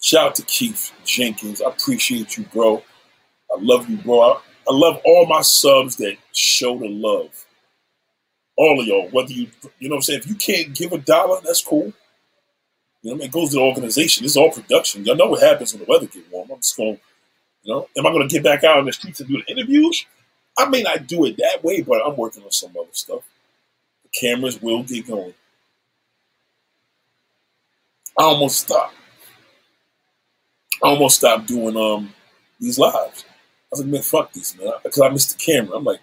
Shout 0.00 0.28
out 0.28 0.34
to 0.36 0.42
Keith 0.42 0.92
Jenkins. 1.04 1.60
I 1.60 1.70
appreciate 1.70 2.36
you, 2.36 2.44
bro. 2.44 2.82
I 3.50 3.56
love 3.60 3.88
you, 3.88 3.96
bro. 3.96 4.20
I, 4.20 4.72
love 4.72 5.00
all 5.04 5.26
my 5.26 5.40
subs 5.42 5.96
that 5.96 6.16
show 6.32 6.78
the 6.78 6.88
love. 6.88 7.46
All 8.56 8.80
of 8.80 8.86
y'all, 8.86 9.08
whether 9.10 9.32
you, 9.32 9.48
you 9.78 9.88
know 9.88 9.94
what 9.94 9.98
I'm 9.98 10.02
saying? 10.02 10.20
If 10.20 10.28
you 10.28 10.34
can't 10.34 10.74
give 10.74 10.92
a 10.92 10.98
dollar, 10.98 11.40
that's 11.42 11.62
cool. 11.62 11.92
You 13.02 13.10
know, 13.10 13.14
I 13.14 13.18
mean, 13.18 13.26
it 13.28 13.32
goes 13.32 13.50
to 13.50 13.56
the 13.56 13.62
organization. 13.62 14.24
It's 14.24 14.36
all 14.36 14.50
production. 14.50 15.04
Y'all 15.04 15.16
know 15.16 15.28
what 15.28 15.42
happens 15.42 15.72
when 15.72 15.84
the 15.84 15.90
weather 15.90 16.06
get 16.06 16.30
warm. 16.30 16.50
I'm 16.52 16.58
just 16.58 16.76
going, 16.76 16.98
you 17.62 17.74
know, 17.74 17.88
am 17.96 18.06
I 18.06 18.10
going 18.10 18.28
to 18.28 18.32
get 18.32 18.44
back 18.44 18.64
out 18.64 18.78
in 18.80 18.86
the 18.86 18.92
streets 18.92 19.20
and 19.20 19.28
do 19.28 19.42
the 19.42 19.52
interviews? 19.52 20.04
I 20.56 20.68
may 20.68 20.82
not 20.82 21.06
do 21.06 21.24
it 21.24 21.36
that 21.38 21.62
way, 21.62 21.82
but 21.82 22.04
I'm 22.04 22.16
working 22.16 22.42
on 22.42 22.50
some 22.50 22.70
other 22.78 22.88
stuff. 22.92 23.22
The 24.02 24.08
cameras 24.20 24.60
will 24.60 24.82
get 24.82 25.06
going. 25.06 25.34
I 28.18 28.24
almost 28.24 28.60
stopped. 28.60 28.94
I 30.82 30.88
almost 30.88 31.16
stopped 31.16 31.46
doing 31.48 31.76
um 31.76 32.12
these 32.60 32.78
lives. 32.78 33.24
I 33.28 33.32
was 33.70 33.80
like, 33.80 33.88
man, 33.88 34.02
fuck 34.02 34.32
this, 34.32 34.56
man, 34.56 34.72
because 34.82 35.00
I 35.00 35.08
missed 35.10 35.38
the 35.38 35.44
camera. 35.44 35.76
I'm 35.76 35.84
like, 35.84 36.00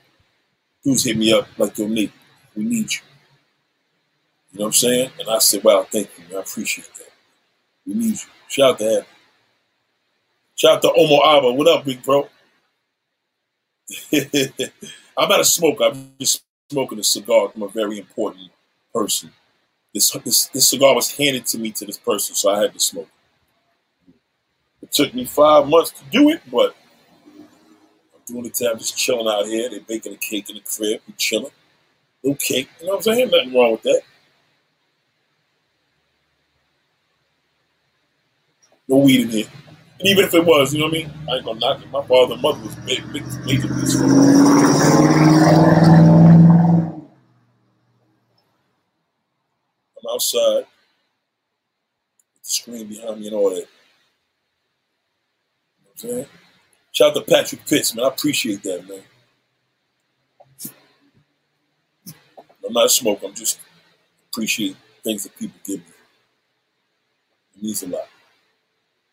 dudes 0.84 1.04
hit 1.04 1.18
me 1.18 1.34
up 1.34 1.48
like, 1.58 1.78
yo, 1.78 1.88
Nate, 1.88 2.12
we 2.56 2.64
need 2.64 2.92
you. 2.92 3.00
You 4.52 4.60
know 4.60 4.66
what 4.66 4.68
I'm 4.68 4.74
saying? 4.74 5.12
And 5.20 5.30
I 5.30 5.40
said, 5.40 5.64
wow, 5.64 5.86
thank 5.90 6.10
you, 6.18 6.24
man. 6.26 6.38
I 6.38 6.42
appreciate 6.42 6.88
that. 6.98 7.10
We 7.86 7.94
need 7.94 8.12
you. 8.12 8.30
Shout 8.48 8.72
out 8.72 8.80
to 8.80 9.00
him. 9.00 9.06
Shout 10.56 10.76
out 10.78 10.82
to 10.84 10.88
Omo 10.90 11.38
Abba. 11.38 11.52
What 11.52 11.68
up, 11.68 11.84
big 11.84 12.02
bro? 12.04 12.30
I'm 14.14 15.30
not 15.30 15.40
a 15.40 15.46
smoker. 15.46 15.86
I'm 15.86 16.12
just 16.20 16.44
smoking 16.70 17.00
a 17.00 17.04
cigar 17.04 17.50
from 17.50 17.64
a 17.64 17.68
very 17.68 18.00
important 18.00 18.52
person. 18.94 19.32
This, 19.94 20.12
this, 20.24 20.48
this 20.48 20.70
cigar 20.70 20.94
was 20.96 21.16
handed 21.16 21.46
to 21.48 21.58
me 21.58 21.72
to 21.72 21.86
this 21.86 21.98
person, 21.98 22.36
so 22.36 22.52
I 22.52 22.62
had 22.62 22.74
to 22.74 22.80
smoke. 22.80 23.10
Took 24.96 25.14
me 25.14 25.26
five 25.26 25.68
months 25.68 25.92
to 25.92 26.04
do 26.10 26.30
it, 26.30 26.42
but 26.50 26.76
I'm 28.14 28.22
doing 28.26 28.46
it. 28.46 28.62
I'm 28.62 28.78
just 28.80 28.98
chilling 28.98 29.28
out 29.28 29.46
here. 29.46 29.70
They're 29.70 29.82
baking 29.82 30.14
a 30.14 30.18
cake 30.18 30.50
in 30.50 30.56
the 30.56 30.62
crib. 30.62 31.02
We 31.06 31.14
chilling. 31.18 31.52
No 32.24 32.34
cake. 32.36 32.70
You 32.80 32.88
know 32.88 32.94
what 32.94 33.08
I'm 33.08 33.14
saying? 33.14 33.30
Nothing 33.30 33.54
wrong 33.54 33.72
with 33.74 33.84
that. 33.84 34.02
no 38.88 38.98
weed 38.98 39.22
in 39.22 39.30
here. 39.30 39.48
And 40.00 40.08
even 40.10 40.26
if 40.26 40.34
it 40.34 40.46
was, 40.46 40.74
you 40.74 40.80
know 40.80 40.86
what 40.86 40.96
I 40.96 40.98
mean? 40.98 41.12
I 41.30 41.36
ain't 41.36 41.46
gonna 41.46 41.60
knock 41.60 41.82
it. 41.82 41.90
My 41.92 42.06
father 42.06 42.34
and 42.34 42.42
mother 42.42 42.62
was 42.62 42.76
big, 42.78 43.02
big, 43.14 43.24
major 43.46 43.68
peaceful. 43.68 44.10
I'm 49.98 50.14
outside 50.14 50.66
with 52.34 52.44
the 52.44 52.50
screen 52.50 52.88
behind 52.88 53.22
me 53.22 53.28
and 53.28 53.36
all 53.36 53.50
that. 53.50 53.68
Shout 55.98 56.28
out 57.02 57.16
to 57.16 57.22
Patrick 57.22 57.66
Pitts, 57.66 57.96
man. 57.96 58.06
I 58.06 58.10
appreciate 58.10 58.64
that, 58.64 58.88
man. 58.88 59.02
I'm 62.66 62.74
not 62.74 62.92
smoker. 62.92 63.28
I'm 63.28 63.34
just 63.34 63.60
appreciate 64.32 64.76
things 65.04 65.24
that 65.24 65.38
people 65.38 65.60
give 65.66 65.80
me. 65.80 65.86
It 67.56 67.64
means 67.64 67.84
a 67.84 67.88
lot. 67.88 68.08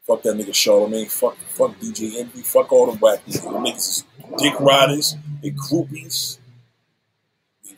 Fuck 0.07 0.22
that 0.22 0.37
nigga 0.37 0.51
Charlamagne. 0.51 1.11
Fuck, 1.11 1.37
fuck 1.49 1.78
DJ 1.78 2.18
Envy. 2.18 2.43
Fuck 2.43 2.72
all 2.72 2.87
the 2.87 3.18
people. 3.26 3.53
The 3.53 3.59
niggas 3.59 4.05
dick 4.39 4.59
riders, 4.59 5.16
they 5.43 5.51
groupies, 5.51 6.39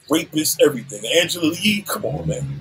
rapists, 0.09 0.57
everything. 0.65 1.03
Angela 1.21 1.55
Yee, 1.55 1.83
come 1.83 2.05
on, 2.07 2.29
man. 2.29 2.61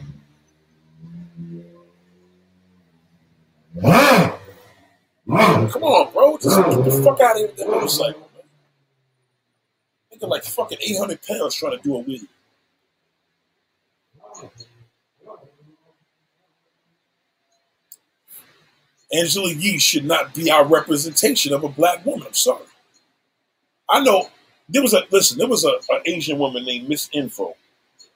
Come 5.28 5.84
on, 5.84 6.14
bro. 6.14 6.38
Just 6.38 6.58
get 6.58 6.86
the 6.86 7.02
fuck 7.04 7.20
out 7.22 7.34
of 7.34 7.38
here 7.38 7.48
with 7.48 7.58
that 7.58 7.68
motorcycle, 7.68 8.30
man. 8.36 8.44
Nigga 10.20 10.30
like 10.30 10.44
fucking 10.44 10.78
800 10.82 11.22
pounds 11.24 11.56
trying 11.56 11.78
to 11.78 11.84
do 11.84 11.96
a 11.96 12.00
wheel. 12.00 12.22
Angela 19.14 19.52
Yee 19.52 19.78
should 19.78 20.06
not 20.06 20.34
be 20.34 20.52
our 20.52 20.66
representation 20.66 21.54
of 21.54 21.64
a 21.64 21.70
black 21.70 22.06
woman. 22.06 22.28
I'm 22.28 22.34
sorry. 22.34 22.66
I 23.90 24.04
know 24.04 24.30
there 24.70 24.82
was 24.82 24.94
a 24.94 25.04
listen. 25.12 25.38
There 25.38 25.48
was 25.48 25.64
a 25.66 25.74
an 25.94 26.02
Asian 26.06 26.40
woman 26.40 26.66
named 26.66 26.90
Miss 26.90 27.10
Info, 27.14 27.56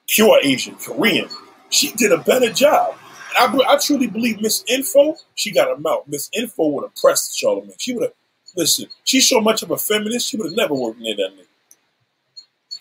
pure 0.08 0.40
Asian, 0.42 0.74
Korean. 0.76 1.28
She 1.70 1.92
did 1.92 2.12
a 2.12 2.18
better 2.18 2.52
job. 2.52 2.96
I, 3.36 3.58
I 3.68 3.76
truly 3.78 4.06
believe 4.06 4.40
Miss 4.40 4.64
Info. 4.68 5.16
She 5.34 5.52
got 5.52 5.70
a 5.70 5.76
mouth. 5.78 6.04
Miss 6.06 6.30
Info 6.32 6.68
would 6.68 6.84
have 6.84 6.96
pressed 6.96 7.40
Charlamagne. 7.40 7.74
She 7.78 7.94
would 7.94 8.04
have 8.04 8.12
listen. 8.56 8.86
She's 9.04 9.28
so 9.28 9.40
much 9.40 9.62
of 9.62 9.70
a 9.70 9.76
feminist. 9.76 10.28
She 10.28 10.36
would 10.36 10.50
have 10.50 10.56
never 10.56 10.74
worked 10.74 10.98
near 10.98 11.16
that 11.16 11.36
nigga. 11.36 11.46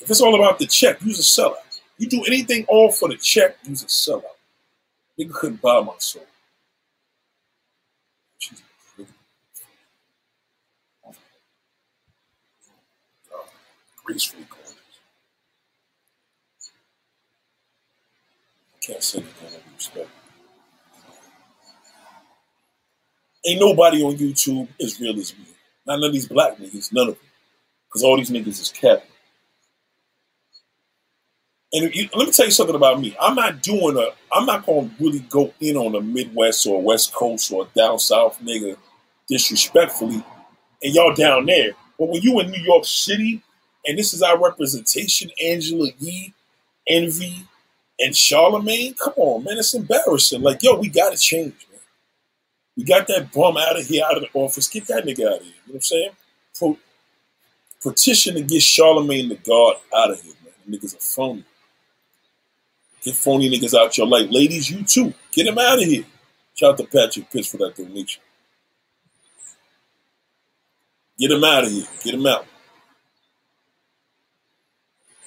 If 0.02 0.10
it's 0.10 0.22
all 0.22 0.36
about 0.36 0.60
the 0.60 0.68
check, 0.68 1.02
use 1.02 1.20
a 1.20 1.42
sellout. 1.42 1.56
You 1.98 2.08
do 2.08 2.24
anything 2.26 2.66
all 2.68 2.92
for 2.92 3.10
the 3.10 3.18
check, 3.18 3.58
use 3.64 3.84
a 3.84 3.88
sellout. 3.88 4.24
Nigga 5.20 5.34
couldn't 5.34 5.62
buy 5.62 5.82
my 5.82 5.94
soul. 5.98 6.24
gracefully 14.08 14.48
gorgeous. 14.50 14.76
Can't 18.82 19.04
say 19.04 19.20
anything 19.20 19.52
with 19.52 19.76
respect. 19.76 20.17
Ain't 23.48 23.60
nobody 23.62 24.04
on 24.04 24.16
YouTube 24.16 24.68
as 24.82 25.00
real 25.00 25.18
as 25.20 25.34
me. 25.38 25.46
Not 25.86 26.00
none 26.00 26.10
of 26.10 26.14
these 26.14 26.28
black 26.28 26.58
niggas, 26.58 26.94
none 26.94 27.10
of 27.10 27.16
them. 27.16 27.24
Because 27.88 28.04
all 28.04 28.18
these 28.18 28.32
niggas 28.32 28.62
is 28.62 28.74
capping. 28.76 29.10
And 31.74 31.94
you, 31.96 32.10
let 32.16 32.28
me 32.28 32.32
tell 32.32 32.46
you 32.46 32.52
something 32.52 32.76
about 32.76 33.00
me. 33.02 33.16
I'm 33.22 33.36
not 33.36 33.62
doing 33.62 33.98
a. 33.98 34.10
I'm 34.36 34.46
not 34.46 34.66
going 34.66 34.90
to 34.90 35.04
really 35.04 35.20
go 35.20 35.54
in 35.60 35.76
on 35.78 35.96
a 35.96 36.02
Midwest 36.02 36.66
or 36.68 36.82
West 36.82 37.14
Coast 37.14 37.52
or 37.52 37.68
down 37.76 38.00
South 38.00 38.40
nigga 38.42 38.78
disrespectfully, 39.28 40.24
and 40.84 40.94
y'all 40.96 41.14
down 41.14 41.46
there. 41.46 41.72
But 42.00 42.10
when 42.10 42.22
you 42.22 42.40
in 42.40 42.52
New 42.52 42.62
York 42.62 42.86
City 42.86 43.42
and 43.88 43.98
this 43.98 44.14
is 44.14 44.22
our 44.22 44.42
representation, 44.42 45.32
Angela 45.44 45.90
Yee, 46.00 46.34
Envy, 46.88 47.48
and 48.00 48.14
Charlamagne. 48.14 48.98
Come 48.98 49.14
on, 49.18 49.44
man, 49.44 49.58
it's 49.58 49.74
embarrassing. 49.74 50.42
Like, 50.42 50.62
yo, 50.62 50.78
we 50.78 50.90
gotta 50.90 51.18
change, 51.18 51.54
man. 51.54 51.67
We 52.78 52.84
got 52.84 53.08
that 53.08 53.34
bum 53.34 53.58
out 53.58 53.80
of 53.80 53.88
here, 53.88 54.06
out 54.06 54.18
of 54.18 54.22
the 54.22 54.30
office. 54.34 54.68
Get 54.68 54.86
that 54.88 55.04
nigga 55.04 55.26
out 55.26 55.40
of 55.40 55.44
here. 55.44 55.54
You 55.66 55.74
know 55.74 55.74
what 55.74 55.76
I'm 55.76 55.82
saying? 55.82 56.12
Pro- 56.58 56.78
petition 57.82 58.36
to 58.36 58.42
get 58.42 58.62
Charlamagne 58.62 59.30
the 59.30 59.36
God 59.36 59.78
out 59.96 60.12
of 60.12 60.22
here, 60.22 60.34
man. 60.44 60.80
Niggas 60.80 60.96
are 60.96 61.00
phony. 61.00 61.44
Get 63.04 63.16
phony 63.16 63.50
niggas 63.50 63.74
out 63.74 63.98
your 63.98 64.06
life. 64.08 64.30
Ladies, 64.30 64.70
you 64.70 64.84
too. 64.84 65.14
Get 65.32 65.48
him 65.48 65.58
out 65.58 65.80
of 65.80 65.86
here. 65.86 66.06
Shout 66.54 66.74
out 66.74 66.78
to 66.78 66.84
Patrick 66.86 67.32
Pitts 67.32 67.48
for 67.48 67.58
that 67.58 67.76
donation. 67.76 68.22
Get 71.18 71.32
him 71.32 71.44
out 71.44 71.64
of 71.64 71.72
here. 71.72 71.86
Get 72.04 72.14
him 72.14 72.28
out. 72.28 72.46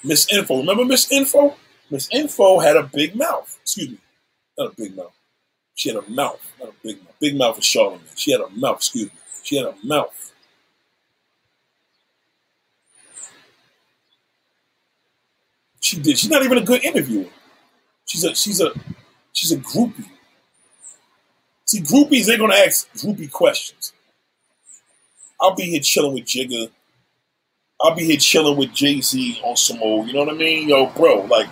Miss 0.03 0.31
Info. 0.31 0.59
Remember 0.59 0.85
Miss 0.85 1.11
Info? 1.11 1.55
Miss 1.89 2.09
Info 2.11 2.59
had 2.59 2.77
a 2.77 2.83
big 2.83 3.15
mouth. 3.15 3.57
Excuse 3.61 3.89
me. 3.89 3.97
not 4.57 4.71
a 4.71 4.75
big 4.75 4.95
mouth. 4.95 5.13
She 5.75 5.89
had 5.89 6.03
a 6.03 6.09
mouth, 6.09 6.39
not 6.59 6.69
a 6.69 6.73
big 6.83 7.03
mouth. 7.03 7.15
Big 7.19 7.37
mouth 7.37 7.57
is 7.57 7.65
Charlamagne. 7.65 8.15
She 8.15 8.31
had 8.31 8.41
a 8.41 8.49
mouth, 8.49 8.77
excuse 8.77 9.05
me. 9.05 9.11
She 9.43 9.57
had 9.57 9.67
a 9.67 9.75
mouth. 9.83 10.31
She 15.79 15.99
did. 15.99 16.17
She's 16.17 16.29
not 16.29 16.43
even 16.43 16.57
a 16.59 16.61
good 16.61 16.83
interviewer. 16.83 17.25
She's 18.05 18.23
a 18.23 18.35
she's 18.35 18.61
a 18.61 18.71
she's 19.33 19.51
a 19.51 19.57
groupie. 19.57 20.05
See, 21.65 21.81
groupies, 21.81 22.27
they're 22.27 22.37
gonna 22.37 22.55
ask 22.55 22.91
groupie 22.93 23.31
questions. 23.31 23.93
I'll 25.39 25.55
be 25.55 25.63
here 25.63 25.79
chilling 25.79 26.13
with 26.13 26.25
Jigga. 26.25 26.69
I'll 27.81 27.95
be 27.95 28.03
here 28.03 28.17
chilling 28.17 28.57
with 28.57 28.73
Jay 28.73 29.01
Z 29.01 29.41
on 29.43 29.55
some 29.57 29.81
old, 29.81 30.07
you 30.07 30.13
know 30.13 30.19
what 30.19 30.35
I 30.35 30.37
mean? 30.37 30.69
Yo, 30.69 30.85
bro, 30.87 31.21
like, 31.21 31.49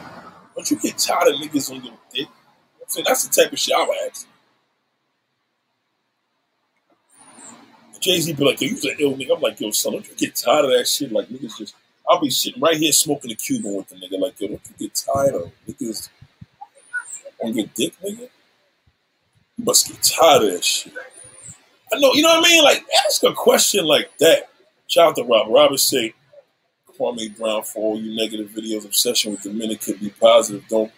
don't 0.55 0.69
you 0.69 0.77
get 0.79 0.97
tired 0.97 1.33
of 1.33 1.41
niggas 1.41 1.71
on 1.71 1.83
your 1.83 1.93
dick? 2.13 2.27
See, 2.89 3.03
that's 3.03 3.27
the 3.27 3.41
type 3.41 3.53
of 3.53 3.59
shit 3.59 3.75
I 3.75 3.85
would 3.87 3.97
ask. 4.09 4.27
Jay 7.99 8.19
Z 8.19 8.33
be 8.33 8.43
like, 8.43 8.59
yo, 8.61 8.69
you 8.69 8.91
an 8.91 8.97
ill 8.99 9.13
nigga. 9.15 9.35
I'm 9.35 9.41
like, 9.41 9.59
yo, 9.59 9.71
son, 9.71 9.93
don't 9.93 10.07
you 10.07 10.15
get 10.15 10.35
tired 10.35 10.65
of 10.65 10.71
that 10.71 10.87
shit? 10.87 11.11
Like, 11.11 11.27
niggas 11.27 11.57
just, 11.57 11.75
I'll 12.09 12.19
be 12.19 12.29
sitting 12.29 12.61
right 12.61 12.77
here 12.77 12.91
smoking 12.91 13.31
a 13.31 13.35
Cuban 13.35 13.75
with 13.75 13.89
the 13.89 13.95
nigga. 13.95 14.19
Like, 14.19 14.39
yo, 14.39 14.47
don't 14.47 14.61
you 14.69 14.87
get 14.87 14.95
tired 15.13 15.35
of 15.35 15.51
niggas 15.67 16.09
on 17.43 17.53
your 17.53 17.67
dick, 17.75 17.93
nigga? 18.01 18.29
You 19.57 19.65
must 19.65 19.87
get 19.87 20.01
tired 20.01 20.43
of 20.43 20.51
that 20.51 20.63
shit. 20.63 20.93
I 21.93 21.99
know, 21.99 22.13
you 22.13 22.23
know 22.23 22.29
what 22.29 22.47
I 22.47 22.49
mean? 22.49 22.63
Like, 22.63 22.85
ask 23.05 23.21
a 23.23 23.33
question 23.33 23.85
like 23.85 24.17
that. 24.19 24.49
Shout 24.87 25.09
out 25.09 25.15
to 25.17 25.23
Robert. 25.23 25.51
Robert 25.51 25.79
say, 25.79 26.13
Kwame 26.97 27.37
Brown, 27.37 27.63
for 27.63 27.83
all 27.83 27.99
you 27.99 28.15
negative 28.15 28.49
videos, 28.49 28.85
obsession 28.85 29.31
with 29.31 29.43
the 29.43 29.51
minute 29.51 29.81
could 29.81 29.99
be 29.99 30.09
positive. 30.09 30.67
Don't, 30.69 30.91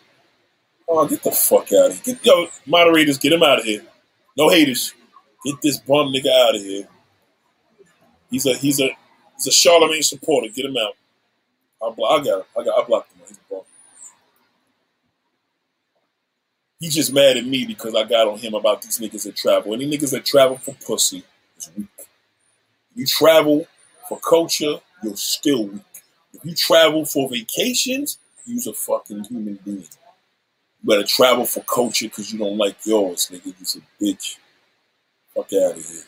oh, 0.91 1.07
get 1.07 1.23
the 1.23 1.31
fuck 1.31 1.71
out 1.73 1.91
of 1.91 2.01
here. 2.01 2.15
Get, 2.15 2.25
yo, 2.25 2.47
moderators, 2.65 3.17
get 3.17 3.33
him 3.33 3.43
out 3.43 3.59
of 3.59 3.65
here. 3.65 3.81
No 4.37 4.49
haters. 4.49 4.93
Get 5.45 5.55
this 5.61 5.79
bum 5.79 6.07
nigga 6.07 6.27
out 6.47 6.55
of 6.55 6.61
here. 6.61 6.87
He's 8.29 8.45
a 8.45 8.53
he's 8.55 8.79
a 8.79 8.89
he's 9.35 9.47
a 9.47 9.49
Charlamagne 9.49 10.03
supporter. 10.03 10.47
Get 10.49 10.65
him 10.65 10.77
out. 10.77 10.95
I, 11.81 11.87
I 11.87 12.17
got 12.23 12.39
him. 12.39 12.45
I 12.57 12.63
got 12.63 12.83
I 12.83 12.87
blocked 12.87 13.11
him. 13.13 13.21
He's 13.27 13.37
a 13.37 13.41
bum. 13.49 13.61
He's 16.79 16.95
just 16.95 17.13
mad 17.13 17.37
at 17.37 17.45
me 17.45 17.65
because 17.65 17.95
I 17.95 18.03
got 18.03 18.27
on 18.27 18.39
him 18.39 18.53
about 18.53 18.81
these 18.81 18.99
niggas 18.99 19.23
that 19.23 19.35
travel. 19.35 19.73
Any 19.73 19.89
niggas 19.89 20.11
that 20.11 20.25
travel 20.25 20.57
for 20.57 20.73
pussy 20.85 21.23
is 21.57 21.71
weak. 21.77 21.87
You 22.95 23.05
travel 23.05 23.67
for 24.09 24.19
culture, 24.19 24.77
you're 25.03 25.15
still 25.15 25.67
weak. 25.67 25.81
If 26.33 26.45
you 26.45 26.55
travel 26.55 27.05
for 27.05 27.29
vacations, 27.29 28.17
you's 28.45 28.67
a 28.67 28.73
fucking 28.73 29.25
human 29.25 29.59
being. 29.63 29.85
Better 30.83 31.03
travel 31.03 31.45
for 31.45 31.63
culture 31.63 32.05
because 32.05 32.33
you 32.33 32.39
don't 32.39 32.57
like 32.57 32.75
yours, 32.85 33.29
nigga. 33.31 33.53
You's 33.59 33.75
a 33.77 34.03
bitch. 34.03 34.37
Fuck 35.35 35.53
out 35.53 35.77
of 35.77 35.85
here. 35.85 36.03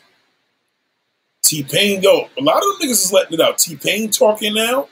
T 1.42 1.62
Pain, 1.62 2.02
yo, 2.02 2.28
a 2.38 2.42
lot 2.42 2.56
of 2.56 2.62
them 2.62 2.88
niggas 2.88 3.04
is 3.04 3.12
letting 3.12 3.34
it 3.34 3.40
out. 3.40 3.58
T 3.58 3.76
Pain 3.76 4.10
talking 4.10 4.54
now. 4.54 4.88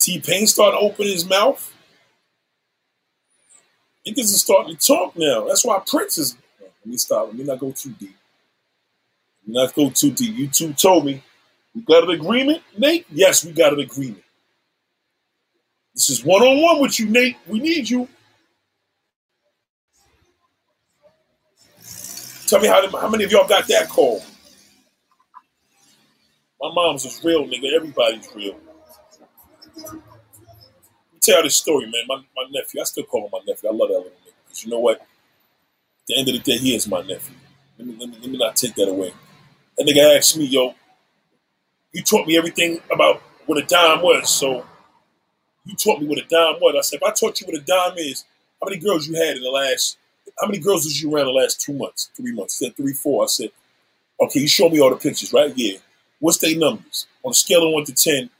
T 0.00 0.18
Pain 0.20 0.46
starting 0.46 0.80
to 0.80 0.84
open 0.84 1.06
his 1.06 1.28
mouth. 1.28 1.72
Niggas 4.06 4.18
is 4.18 4.40
starting 4.40 4.76
to 4.76 4.86
talk 4.86 5.14
now. 5.16 5.44
That's 5.46 5.64
why 5.64 5.80
Prince 5.86 6.18
is. 6.18 6.36
Let 6.60 6.86
me 6.86 6.96
stop. 6.96 7.26
Let 7.26 7.36
me 7.36 7.44
not 7.44 7.58
go 7.58 7.72
too 7.72 7.90
deep. 7.90 8.16
Let 9.46 9.48
me 9.48 9.62
not 9.62 9.74
go 9.74 9.90
too 9.90 10.12
deep. 10.12 10.36
You 10.36 10.48
two 10.48 10.72
told 10.72 11.04
me. 11.04 11.22
We 11.74 11.82
got 11.82 12.04
an 12.04 12.10
agreement, 12.10 12.62
Nate? 12.78 13.04
Yes, 13.10 13.44
we 13.44 13.52
got 13.52 13.74
an 13.74 13.80
agreement. 13.80 14.22
This 15.94 16.08
is 16.08 16.24
one 16.24 16.42
on 16.42 16.62
one 16.62 16.80
with 16.80 16.98
you, 16.98 17.06
Nate. 17.06 17.36
We 17.46 17.58
need 17.58 17.90
you. 17.90 18.08
Tell 22.46 22.60
me 22.60 22.68
how, 22.68 22.88
how 22.98 23.08
many 23.08 23.24
of 23.24 23.32
y'all 23.32 23.46
got 23.48 23.66
that 23.68 23.88
call? 23.88 24.22
My 26.60 26.72
mom's 26.72 27.04
is 27.04 27.20
real, 27.24 27.44
nigga. 27.44 27.72
Everybody's 27.74 28.28
real. 28.34 28.54
Let 28.54 29.92
me 31.12 31.20
tell 31.20 31.42
this 31.42 31.56
story, 31.56 31.86
man. 31.86 32.04
My, 32.06 32.16
my 32.16 32.44
nephew, 32.50 32.80
I 32.80 32.84
still 32.84 33.04
call 33.04 33.24
him 33.24 33.30
my 33.32 33.40
nephew. 33.46 33.68
I 33.68 33.72
love 33.72 33.88
that 33.88 33.94
little 33.94 34.10
nigga. 34.10 34.32
Because 34.44 34.64
you 34.64 34.70
know 34.70 34.78
what? 34.78 35.00
At 35.00 35.06
the 36.06 36.18
end 36.18 36.28
of 36.28 36.34
the 36.34 36.40
day, 36.40 36.58
he 36.58 36.74
is 36.76 36.86
my 36.86 37.00
nephew. 37.02 37.34
Let 37.78 37.88
me, 37.88 37.96
let 37.98 38.08
me, 38.08 38.18
let 38.20 38.30
me 38.30 38.38
not 38.38 38.56
take 38.56 38.74
that 38.76 38.88
away. 38.88 39.12
That 39.76 39.86
nigga 39.86 40.16
asked 40.16 40.36
me, 40.36 40.44
yo, 40.44 40.74
you 41.92 42.02
taught 42.02 42.26
me 42.28 42.38
everything 42.38 42.80
about 42.92 43.22
what 43.46 43.58
a 43.58 43.66
dime 43.66 44.02
was. 44.02 44.30
So 44.30 44.64
you 45.64 45.74
taught 45.74 46.00
me 46.00 46.06
what 46.06 46.18
a 46.18 46.22
dime 46.22 46.60
was. 46.60 46.76
I 46.78 46.82
said, 46.82 46.98
if 46.98 47.02
I 47.02 47.12
taught 47.12 47.40
you 47.40 47.46
what 47.48 47.56
a 47.56 47.64
dime 47.64 47.98
is, 47.98 48.24
how 48.60 48.68
many 48.68 48.80
girls 48.80 49.08
you 49.08 49.16
had 49.16 49.36
in 49.36 49.42
the 49.42 49.50
last 49.50 49.98
how 50.38 50.46
many 50.46 50.58
girls 50.58 50.84
was 50.84 51.00
you 51.00 51.14
around 51.14 51.26
the 51.26 51.32
last 51.32 51.60
two 51.60 51.72
months, 51.72 52.10
three 52.14 52.32
months? 52.32 52.58
He 52.58 52.66
said 52.66 52.76
three, 52.76 52.92
four. 52.92 53.24
I 53.24 53.26
said, 53.26 53.50
okay, 54.20 54.40
you 54.40 54.48
show 54.48 54.68
me 54.68 54.80
all 54.80 54.90
the 54.90 54.96
pictures, 54.96 55.32
right? 55.32 55.52
Yeah. 55.56 55.78
What's 56.18 56.38
their 56.38 56.56
numbers? 56.56 57.06
On 57.22 57.30
a 57.30 57.34
scale 57.34 57.66
of 57.66 57.72
one 57.72 57.84
to 57.84 57.94
ten, 57.94 58.30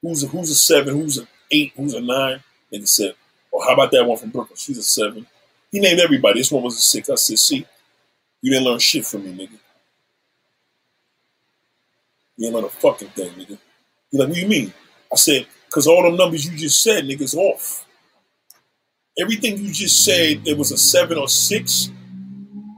who's 0.00 0.24
a 0.24 0.26
who's 0.28 0.50
a 0.50 0.54
seven, 0.54 0.94
who's 0.94 1.18
an 1.18 1.28
eight, 1.50 1.72
who's 1.76 1.94
a 1.94 2.00
nine? 2.00 2.42
And 2.72 2.80
he 2.80 2.86
said, 2.86 3.14
how 3.52 3.74
about 3.74 3.90
that 3.92 4.04
one 4.04 4.18
from 4.18 4.30
Brooklyn? 4.30 4.56
She's 4.56 4.78
a 4.78 4.82
seven. 4.82 5.26
He 5.70 5.80
named 5.80 6.00
everybody. 6.00 6.40
This 6.40 6.50
one 6.50 6.62
was 6.62 6.76
a 6.76 6.80
six. 6.80 7.08
I 7.10 7.14
said, 7.16 7.38
see, 7.38 7.66
you 8.40 8.50
didn't 8.50 8.64
learn 8.64 8.78
shit 8.78 9.06
from 9.06 9.24
me, 9.24 9.46
nigga. 9.46 9.58
You 12.36 12.46
ain't 12.46 12.54
learn 12.54 12.64
a 12.64 12.68
fucking 12.68 13.08
thing, 13.08 13.30
nigga. 13.32 13.58
He's 14.10 14.20
like, 14.20 14.28
what 14.28 14.34
do 14.34 14.40
you 14.40 14.48
mean? 14.48 14.72
I 15.12 15.16
said, 15.16 15.46
because 15.66 15.86
all 15.86 16.02
them 16.02 16.16
numbers 16.16 16.46
you 16.46 16.56
just 16.56 16.82
said, 16.82 17.04
niggas, 17.04 17.36
off 17.36 17.86
everything 19.18 19.58
you 19.58 19.72
just 19.72 20.04
said, 20.04 20.42
it 20.46 20.56
was 20.56 20.72
a 20.72 20.78
seven 20.78 21.18
or 21.18 21.28
six. 21.28 21.90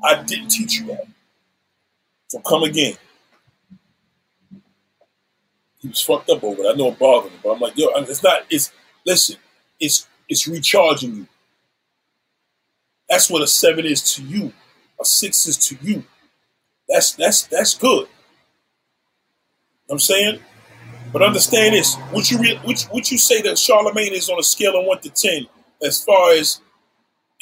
I 0.04 0.22
didn't 0.22 0.48
teach 0.48 0.80
you 0.80 0.86
that. 0.88 1.06
So 2.28 2.40
come 2.40 2.64
again. 2.64 2.94
He 5.80 5.88
was 5.88 6.00
fucked 6.00 6.30
up 6.30 6.42
over 6.42 6.62
it. 6.62 6.72
I 6.72 6.76
know 6.76 6.88
it 6.88 6.98
bothered 6.98 7.30
him, 7.30 7.40
but 7.42 7.52
I'm 7.52 7.60
like, 7.60 7.76
yo, 7.76 7.88
it's 7.96 8.22
not. 8.22 8.42
It's 8.50 8.72
listen. 9.06 9.36
It's 9.78 10.06
it's 10.28 10.48
recharging 10.48 11.14
you. 11.14 11.26
That's 13.08 13.30
what 13.30 13.42
a 13.42 13.46
seven 13.46 13.84
is 13.84 14.14
to 14.14 14.22
you. 14.22 14.52
A 15.00 15.04
six 15.04 15.46
is 15.46 15.58
to 15.68 15.76
you. 15.82 16.04
That's 16.88 17.12
that's 17.12 17.46
that's 17.46 17.74
good. 17.76 18.08
I'm 19.90 19.98
saying, 19.98 20.40
but 21.12 21.22
understand 21.22 21.74
this: 21.74 21.96
what 22.12 22.30
you 22.30 22.38
re- 22.38 22.60
what 22.64 23.10
you 23.10 23.18
say 23.18 23.42
that 23.42 23.54
Charlamagne 23.56 24.12
is 24.12 24.30
on 24.30 24.38
a 24.38 24.42
scale 24.42 24.78
of 24.78 24.86
one 24.86 25.00
to 25.00 25.10
ten 25.10 25.46
as 25.82 26.02
far 26.02 26.32
as 26.32 26.60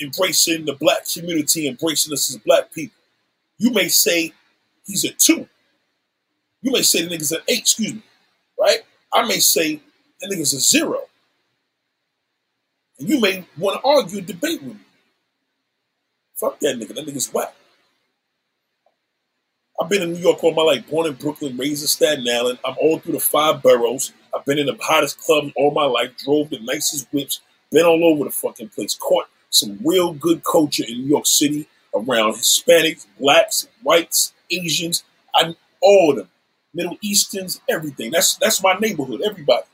embracing 0.01 0.65
the 0.65 0.75
black 0.75 1.07
community, 1.13 1.69
embracing 1.69 2.13
us 2.13 2.31
as 2.31 2.39
black 2.39 2.73
people. 2.73 2.97
You 3.59 3.71
may 3.71 3.89
say 3.89 4.33
he's 4.87 5.05
a 5.05 5.13
two. 5.13 5.49
You 6.63 6.73
may 6.73 6.83
say 6.83 7.05
the 7.05 7.15
nigga's 7.15 7.33
an 7.33 7.41
eight, 7.49 7.61
excuse 7.61 7.95
me, 7.95 8.03
right? 8.59 8.81
I 9.13 9.27
may 9.27 9.39
say 9.39 9.81
the 10.21 10.35
nigga's 10.35 10.55
a 10.55 10.61
zero. 10.61 11.01
And 12.99 13.09
you 13.09 13.21
may 13.21 13.45
want 13.59 13.81
to 13.81 13.87
argue, 13.87 14.21
debate 14.21 14.63
with 14.63 14.75
me. 14.75 14.81
Fuck 16.37 16.61
that 16.61 16.77
nigga. 16.77 16.95
That 16.95 17.07
nigga's 17.07 17.33
whack. 17.33 17.55
I've 19.81 19.89
been 19.89 20.03
in 20.03 20.13
New 20.13 20.21
York 20.21 20.43
all 20.45 20.55
my 20.55 20.63
life, 20.63 20.89
born 20.89 21.09
in 21.09 21.15
Brooklyn, 21.15 21.57
raised 21.57 21.83
in 21.83 21.89
Staten 21.89 22.29
Island. 22.29 22.59
I'm 22.65 22.77
all 22.81 22.99
through 22.99 23.15
the 23.15 23.21
five 23.21 23.63
boroughs. 23.63 24.13
I've 24.33 24.45
been 24.45 24.59
in 24.59 24.67
the 24.67 24.77
hottest 24.81 25.19
clubs 25.19 25.53
all 25.57 25.73
my 25.73 25.85
life, 25.85 26.17
drove 26.19 26.51
the 26.51 26.61
nicest 26.61 27.09
whips, 27.13 27.41
been 27.73 27.87
all 27.87 28.05
over 28.05 28.25
the 28.25 28.31
fucking 28.31 28.69
place. 28.69 28.95
Caught 28.95 29.27
some 29.51 29.79
real 29.85 30.13
good 30.13 30.43
culture 30.45 30.85
in 30.87 30.99
New 31.03 31.09
York 31.09 31.27
City 31.27 31.67
around 31.95 32.35
Hispanics, 32.35 33.07
blacks, 33.19 33.69
whites, 33.83 34.33
Asians, 34.51 35.05
I, 35.35 35.55
all 35.83 36.11
of 36.11 36.17
them, 36.17 36.29
Middle 36.75 36.97
Easterns, 37.03 37.61
everything. 37.69 38.11
That's 38.11 38.37
that's 38.37 38.63
my 38.63 38.75
neighborhood. 38.75 39.23
Everybody. 39.25 39.65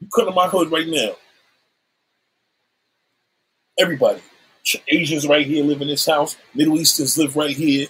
You 0.00 0.08
come 0.14 0.26
to 0.26 0.32
my 0.32 0.48
hood 0.48 0.72
right 0.72 0.88
now. 0.88 1.12
Everybody. 3.78 4.20
Asians 4.88 5.26
right 5.26 5.46
here 5.46 5.64
live 5.64 5.82
in 5.82 5.88
this 5.88 6.06
house. 6.06 6.36
Middle 6.54 6.78
Easterns 6.78 7.18
live 7.18 7.36
right 7.36 7.56
here. 7.56 7.88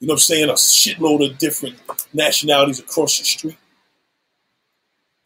You 0.00 0.06
know 0.06 0.12
what 0.12 0.16
I'm 0.16 0.18
saying? 0.20 0.48
A 0.48 0.54
shitload 0.54 1.30
of 1.30 1.38
different 1.38 1.76
nationalities 2.12 2.80
across 2.80 3.18
the 3.18 3.24
street. 3.24 3.56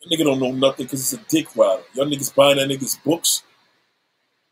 That 0.05 0.14
nigga 0.14 0.24
don't 0.24 0.40
know 0.40 0.52
nothing 0.52 0.86
because 0.86 1.11
he's 1.11 1.18
a 1.18 1.24
dick 1.28 1.55
rider. 1.57 1.82
Y'all 1.94 2.07
niggas 2.07 2.34
buying 2.34 2.59
that 2.59 2.68
niggas 2.68 3.02
books. 3.02 3.42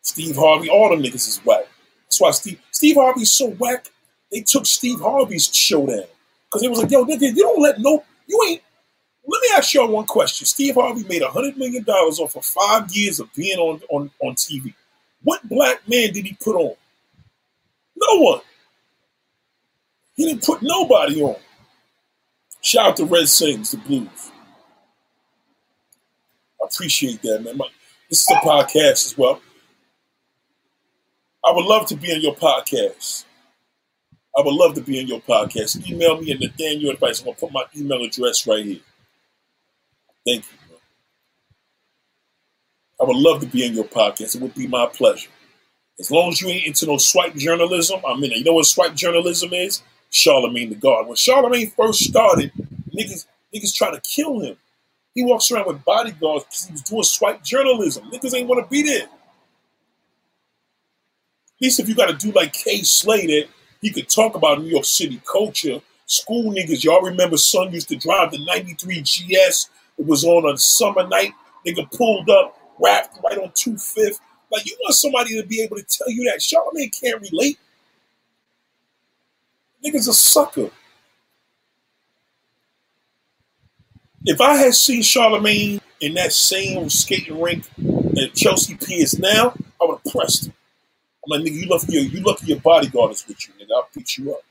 Steve 0.00 0.36
Harvey, 0.36 0.68
all 0.68 0.90
them 0.90 1.03
niggas 1.03 1.28
is 1.28 1.40
whack. 1.44 1.64
That's 2.05 2.20
why 2.20 2.30
Steve 2.32 2.61
Steve 2.70 2.96
Harvey's 2.96 3.36
so 3.36 3.50
whack. 3.50 3.86
They 4.30 4.40
took 4.40 4.66
Steve 4.66 5.00
Harvey's 5.00 5.55
show 5.55 5.86
down 5.86 6.05
because 6.46 6.62
it 6.62 6.70
was 6.70 6.80
like, 6.80 6.90
yo, 6.90 7.05
nigga, 7.05 7.34
you 7.34 7.42
don't 7.42 7.62
let 7.62 7.78
no, 7.78 8.03
you 8.26 8.42
ain't. 8.48 8.62
Let 9.26 9.40
me 9.40 9.48
ask 9.55 9.72
y'all 9.72 9.88
one 9.88 10.07
question. 10.07 10.46
Steve 10.46 10.74
Harvey 10.74 11.05
made 11.05 11.22
hundred 11.22 11.57
million 11.57 11.84
dollars 11.84 12.18
off 12.18 12.34
of 12.34 12.44
five 12.44 12.90
years 12.90 13.20
of 13.20 13.32
being 13.34 13.59
on, 13.59 13.80
on 13.90 14.11
on 14.20 14.34
TV. 14.34 14.74
What 15.22 15.48
black 15.48 15.86
man 15.86 16.12
did 16.12 16.26
he 16.26 16.36
put 16.42 16.57
on? 16.57 16.74
No 17.94 18.20
one. 18.20 18.40
He 20.16 20.26
didn't 20.26 20.44
put 20.44 20.62
nobody 20.62 21.22
on. 21.22 21.36
Shout 22.62 22.86
out 22.86 22.96
to 22.96 23.05
Red 23.05 23.28
Sings, 23.28 23.70
the 23.70 23.76
Blues. 23.78 24.32
Appreciate 26.63 27.23
that, 27.23 27.43
man. 27.43 27.57
My, 27.57 27.67
this 28.09 28.23
is 28.23 28.31
a 28.31 28.41
podcast 28.41 29.07
as 29.07 29.15
well. 29.17 29.41
I 31.45 31.53
would 31.53 31.65
love 31.65 31.87
to 31.89 31.97
be 31.97 32.13
on 32.13 32.21
your 32.21 32.37
podcast. 32.37 33.25
I 34.37 34.43
would 34.43 34.55
love 34.55 34.75
to 34.75 34.81
be 34.81 34.99
in 35.01 35.09
your 35.09 35.21
podcast. 35.21 35.89
Email 35.91 36.21
me 36.21 36.33
at 36.33 36.41
Nathaniel 36.41 36.93
Advice. 36.93 37.21
I'm 37.21 37.27
going 37.27 37.35
to 37.37 37.41
put 37.41 37.53
my 37.53 37.65
email 37.77 38.03
address 38.03 38.47
right 38.47 38.65
here. 38.65 38.81
Thank 40.27 40.45
you. 40.45 40.59
Man. 40.71 40.79
I 43.01 43.05
would 43.05 43.17
love 43.17 43.41
to 43.41 43.47
be 43.47 43.67
in 43.67 43.75
your 43.75 43.85
podcast. 43.85 44.37
It 44.37 44.41
would 44.41 44.55
be 44.55 44.67
my 44.69 44.87
pleasure. 44.87 45.29
As 45.99 46.11
long 46.11 46.31
as 46.31 46.41
you 46.41 46.49
ain't 46.49 46.67
into 46.67 46.87
no 46.87 46.97
swipe 46.97 47.35
journalism, 47.35 48.01
I'm 48.07 48.23
in 48.25 48.33
it. 48.33 48.39
You 48.39 48.45
know 48.45 48.55
what 48.55 48.67
swipe 48.67 48.95
journalism 48.95 49.53
is? 49.53 49.83
Charlamagne 50.11 50.71
the 50.71 50.77
God. 50.77 51.07
When 51.07 51.17
Charlamagne 51.17 51.73
first 51.75 52.01
started, 52.01 52.53
niggas, 52.97 53.27
niggas 53.55 53.75
try 53.75 53.91
to 53.91 54.01
kill 54.01 54.41
him. 54.41 54.57
He 55.15 55.25
walks 55.25 55.51
around 55.51 55.67
with 55.67 55.85
bodyguards 55.85 56.45
because 56.45 56.65
he 56.67 56.73
was 56.73 56.83
doing 56.83 57.03
swipe 57.03 57.43
journalism. 57.43 58.11
Niggas 58.11 58.35
ain't 58.35 58.49
want 58.49 58.65
to 58.65 58.71
be 58.71 58.83
there. 58.83 59.05
At 59.05 59.09
least 61.61 61.81
if 61.81 61.89
you 61.89 61.95
got 61.95 62.07
to 62.07 62.15
do 62.15 62.33
like 62.33 62.53
Kay 62.53 62.83
Slater 62.83 63.49
he 63.83 63.91
could 63.91 64.09
talk 64.09 64.37
about 64.37 64.63
New 64.63 64.69
York 64.69 64.85
City 64.85 65.21
culture. 65.31 65.81
School 66.07 66.53
niggas, 66.53 66.85
y'all 66.85 67.03
remember 67.03 67.37
son 67.37 67.73
used 67.73 67.89
to 67.89 67.97
drive 67.97 68.31
the 68.31 68.45
93 68.45 69.03
GS. 69.03 69.69
It 69.99 70.07
was 70.07 70.25
on 70.25 70.49
a 70.49 70.57
summer 70.57 71.07
night. 71.07 71.33
Nigga 71.67 71.91
pulled 71.93 72.31
up, 72.31 72.57
rapped 72.79 73.19
right 73.25 73.39
on 73.39 73.49
25th. 73.51 74.21
Like, 74.51 74.67
you 74.67 74.77
want 74.81 74.95
somebody 74.95 75.41
to 75.41 75.47
be 75.47 75.63
able 75.63 75.77
to 75.77 75.85
tell 75.85 76.11
you 76.11 76.31
that. 76.31 76.41
Charlamagne 76.41 77.01
can't 77.01 77.21
relate. 77.21 77.59
Nigga's 79.85 80.09
a 80.09 80.15
sucker. 80.15 80.71
If 84.25 84.41
I 84.41 84.55
had 84.55 84.75
seen 84.75 85.03
Charlamagne 85.03 85.81
in 86.01 86.14
that 86.14 86.33
same 86.33 86.89
skating 86.91 87.41
rink 87.41 87.64
at 88.20 88.35
Chelsea 88.35 88.77
Piers 88.77 89.18
now, 89.18 89.55
I 89.81 89.85
would 89.85 89.99
have 90.05 90.12
pressed 90.12 90.47
him. 90.47 90.55
I'm 91.25 91.41
like, 91.41 91.49
nigga, 91.49 91.61
you 91.61 91.66
lucky 91.66 91.93
your 91.93 92.03
you 92.03 92.20
lucky 92.20 92.47
your 92.47 92.61
bodyguard 92.61 93.12
is 93.12 93.27
with 93.27 93.49
you, 93.49 93.55
nigga. 93.55 93.75
I'll 93.75 93.89
beat 93.95 94.18
you 94.18 94.33
up. 94.33 94.43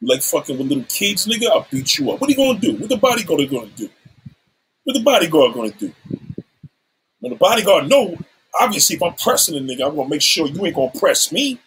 You 0.00 0.08
like 0.08 0.22
fucking 0.22 0.56
with 0.56 0.68
little 0.68 0.84
kids, 0.84 1.26
nigga, 1.26 1.50
I'll 1.50 1.66
beat 1.70 1.98
you 1.98 2.10
up. 2.12 2.20
What 2.20 2.28
are 2.28 2.32
you 2.32 2.36
gonna 2.36 2.58
do? 2.58 2.76
What 2.76 2.88
the 2.88 2.96
bodyguard 2.96 3.50
gonna 3.50 3.66
do? 3.76 3.90
What 4.84 4.94
the 4.94 5.02
bodyguard 5.02 5.54
gonna 5.54 5.70
do? 5.70 5.92
When 7.20 7.32
the 7.32 7.38
bodyguard 7.38 7.88
know, 7.88 8.16
obviously 8.58 8.96
if 8.96 9.02
I'm 9.02 9.14
pressing 9.14 9.56
a 9.56 9.60
nigga, 9.60 9.88
I'm 9.88 9.96
gonna 9.96 10.08
make 10.08 10.22
sure 10.22 10.46
you 10.46 10.64
ain't 10.64 10.76
gonna 10.76 10.92
press 10.98 11.30
me. 11.32 11.58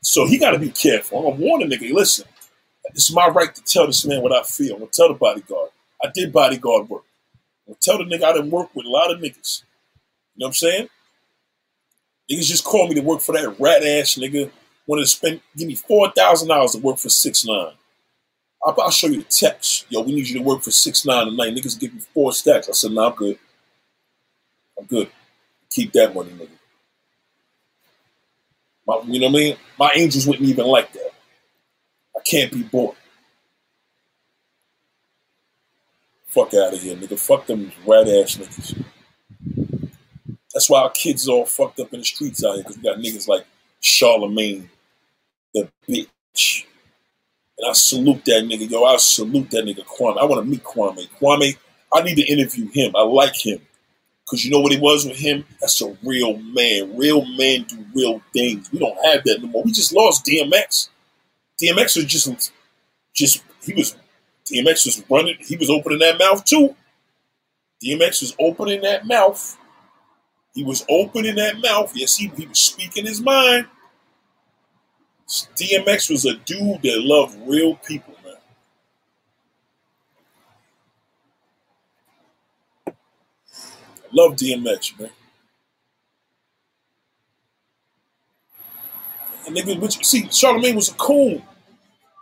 So 0.00 0.26
he 0.26 0.38
gotta 0.38 0.58
be 0.58 0.70
careful. 0.70 1.18
I'm 1.18 1.24
gonna 1.30 1.44
warn 1.44 1.68
the 1.68 1.76
nigga, 1.76 1.92
listen, 1.92 2.26
is 2.94 3.12
my 3.12 3.28
right 3.28 3.54
to 3.54 3.62
tell 3.62 3.86
this 3.86 4.04
man 4.06 4.22
what 4.22 4.32
I 4.32 4.42
feel. 4.42 4.74
I'm 4.74 4.80
gonna 4.80 4.90
tell 4.92 5.08
the 5.08 5.14
bodyguard. 5.14 5.70
I 6.02 6.10
did 6.14 6.32
bodyguard 6.32 6.88
work. 6.88 7.04
I'm 7.66 7.72
gonna 7.72 7.78
tell 7.80 7.98
the 7.98 8.04
nigga 8.04 8.24
I 8.24 8.32
didn't 8.32 8.50
work 8.50 8.74
with 8.74 8.86
a 8.86 8.90
lot 8.90 9.10
of 9.10 9.18
niggas. 9.18 9.62
You 10.34 10.40
know 10.40 10.46
what 10.46 10.48
I'm 10.48 10.52
saying? 10.54 10.88
Niggas 12.30 12.46
just 12.46 12.64
called 12.64 12.88
me 12.88 12.96
to 12.96 13.02
work 13.02 13.20
for 13.20 13.32
that 13.32 13.58
rat 13.58 13.84
ass 13.84 14.14
nigga. 14.14 14.50
Wanted 14.86 15.02
to 15.02 15.08
spend 15.08 15.40
give 15.56 15.68
me 15.68 15.74
four 15.74 16.10
thousand 16.12 16.48
dollars 16.48 16.72
to 16.72 16.78
work 16.78 16.98
for 16.98 17.08
six 17.08 17.44
nine. 17.44 17.72
I'll, 18.64 18.74
I'll, 18.80 18.90
show 18.90 19.06
you 19.06 19.18
the 19.18 19.24
text. 19.24 19.86
Yo, 19.88 20.00
we 20.02 20.14
need 20.14 20.28
you 20.28 20.38
to 20.38 20.44
work 20.44 20.62
for 20.62 20.70
six 20.70 21.04
nine 21.04 21.26
tonight. 21.26 21.54
Niggas 21.54 21.78
give 21.78 21.94
me 21.94 22.00
four 22.14 22.32
stacks. 22.32 22.68
I 22.68 22.72
said, 22.72 22.92
nah, 22.92 23.10
I'm 23.10 23.14
good. 23.14 23.38
I'm 24.78 24.86
good. 24.86 25.10
Keep 25.70 25.92
that 25.92 26.14
money, 26.14 26.30
nigga. 26.30 26.48
My, 28.86 29.00
you 29.06 29.20
know 29.20 29.26
what 29.26 29.38
I 29.38 29.42
mean? 29.42 29.56
My 29.78 29.90
angels 29.94 30.26
wouldn't 30.26 30.48
even 30.48 30.66
like 30.66 30.92
that. 30.92 31.05
Can't 32.26 32.52
be 32.52 32.62
bought. 32.62 32.96
Fuck 36.26 36.54
out 36.54 36.74
of 36.74 36.82
here, 36.82 36.96
nigga. 36.96 37.18
Fuck 37.18 37.46
them 37.46 37.72
rat 37.86 38.08
ass 38.08 38.36
niggas. 38.36 38.84
That's 40.52 40.68
why 40.68 40.82
our 40.82 40.90
kids 40.90 41.28
all 41.28 41.46
fucked 41.46 41.80
up 41.80 41.92
in 41.92 42.00
the 42.00 42.04
streets 42.04 42.44
out 42.44 42.54
here 42.54 42.62
because 42.62 42.76
we 42.76 42.82
got 42.82 42.98
niggas 42.98 43.28
like 43.28 43.46
Charlamagne, 43.82 44.68
the 45.54 45.68
bitch. 45.88 46.64
And 47.58 47.70
I 47.70 47.72
salute 47.72 48.24
that 48.24 48.44
nigga. 48.44 48.68
Yo, 48.68 48.84
I 48.84 48.96
salute 48.96 49.50
that 49.50 49.64
nigga 49.64 49.84
Kwame. 49.84 50.18
I 50.18 50.24
want 50.24 50.44
to 50.44 50.50
meet 50.50 50.64
Kwame. 50.64 51.08
Kwame, 51.20 51.56
I 51.92 52.02
need 52.02 52.16
to 52.16 52.24
interview 52.24 52.68
him. 52.70 52.94
I 52.96 53.02
like 53.02 53.36
him. 53.36 53.60
Because 54.24 54.44
you 54.44 54.50
know 54.50 54.60
what 54.60 54.72
he 54.72 54.78
was 54.78 55.06
with 55.06 55.16
him? 55.16 55.44
That's 55.60 55.80
a 55.82 55.96
real 56.02 56.36
man. 56.38 56.96
Real 56.96 57.24
men 57.24 57.62
do 57.68 57.84
real 57.94 58.20
things. 58.32 58.72
We 58.72 58.80
don't 58.80 58.96
have 59.04 59.22
that 59.24 59.40
no 59.40 59.48
more. 59.48 59.62
We 59.62 59.72
just 59.72 59.92
lost 59.94 60.26
DMX. 60.26 60.88
DMX 61.60 61.96
was 61.96 62.04
just, 62.04 62.52
just 63.14 63.42
he 63.62 63.74
was, 63.74 63.96
DMX 64.46 64.86
was 64.86 65.04
running, 65.10 65.36
he 65.40 65.56
was 65.56 65.70
opening 65.70 66.00
that 66.00 66.18
mouth 66.18 66.44
too. 66.44 66.74
DMX 67.84 68.22
was 68.22 68.36
opening 68.40 68.82
that 68.82 69.06
mouth 69.06 69.56
he 70.56 70.64
was 70.64 70.86
opening 70.88 71.36
that 71.36 71.60
mouth. 71.60 71.92
Yes, 71.94 72.16
he, 72.16 72.28
he 72.28 72.46
was 72.46 72.58
speaking 72.58 73.04
his 73.06 73.20
mind. 73.20 73.66
DMX 75.28 76.10
was 76.10 76.24
a 76.24 76.34
dude 76.36 76.80
that 76.82 77.00
loved 77.02 77.38
real 77.46 77.76
people, 77.76 78.14
man. 78.24 78.36
Love 84.12 84.36
DMX, 84.36 84.98
man. 84.98 85.10
And 89.46 89.56
nigga, 89.56 89.78
which, 89.80 90.04
see, 90.04 90.24
Charlamagne 90.24 90.74
was 90.74 90.90
a 90.90 90.94
coon. 90.94 91.42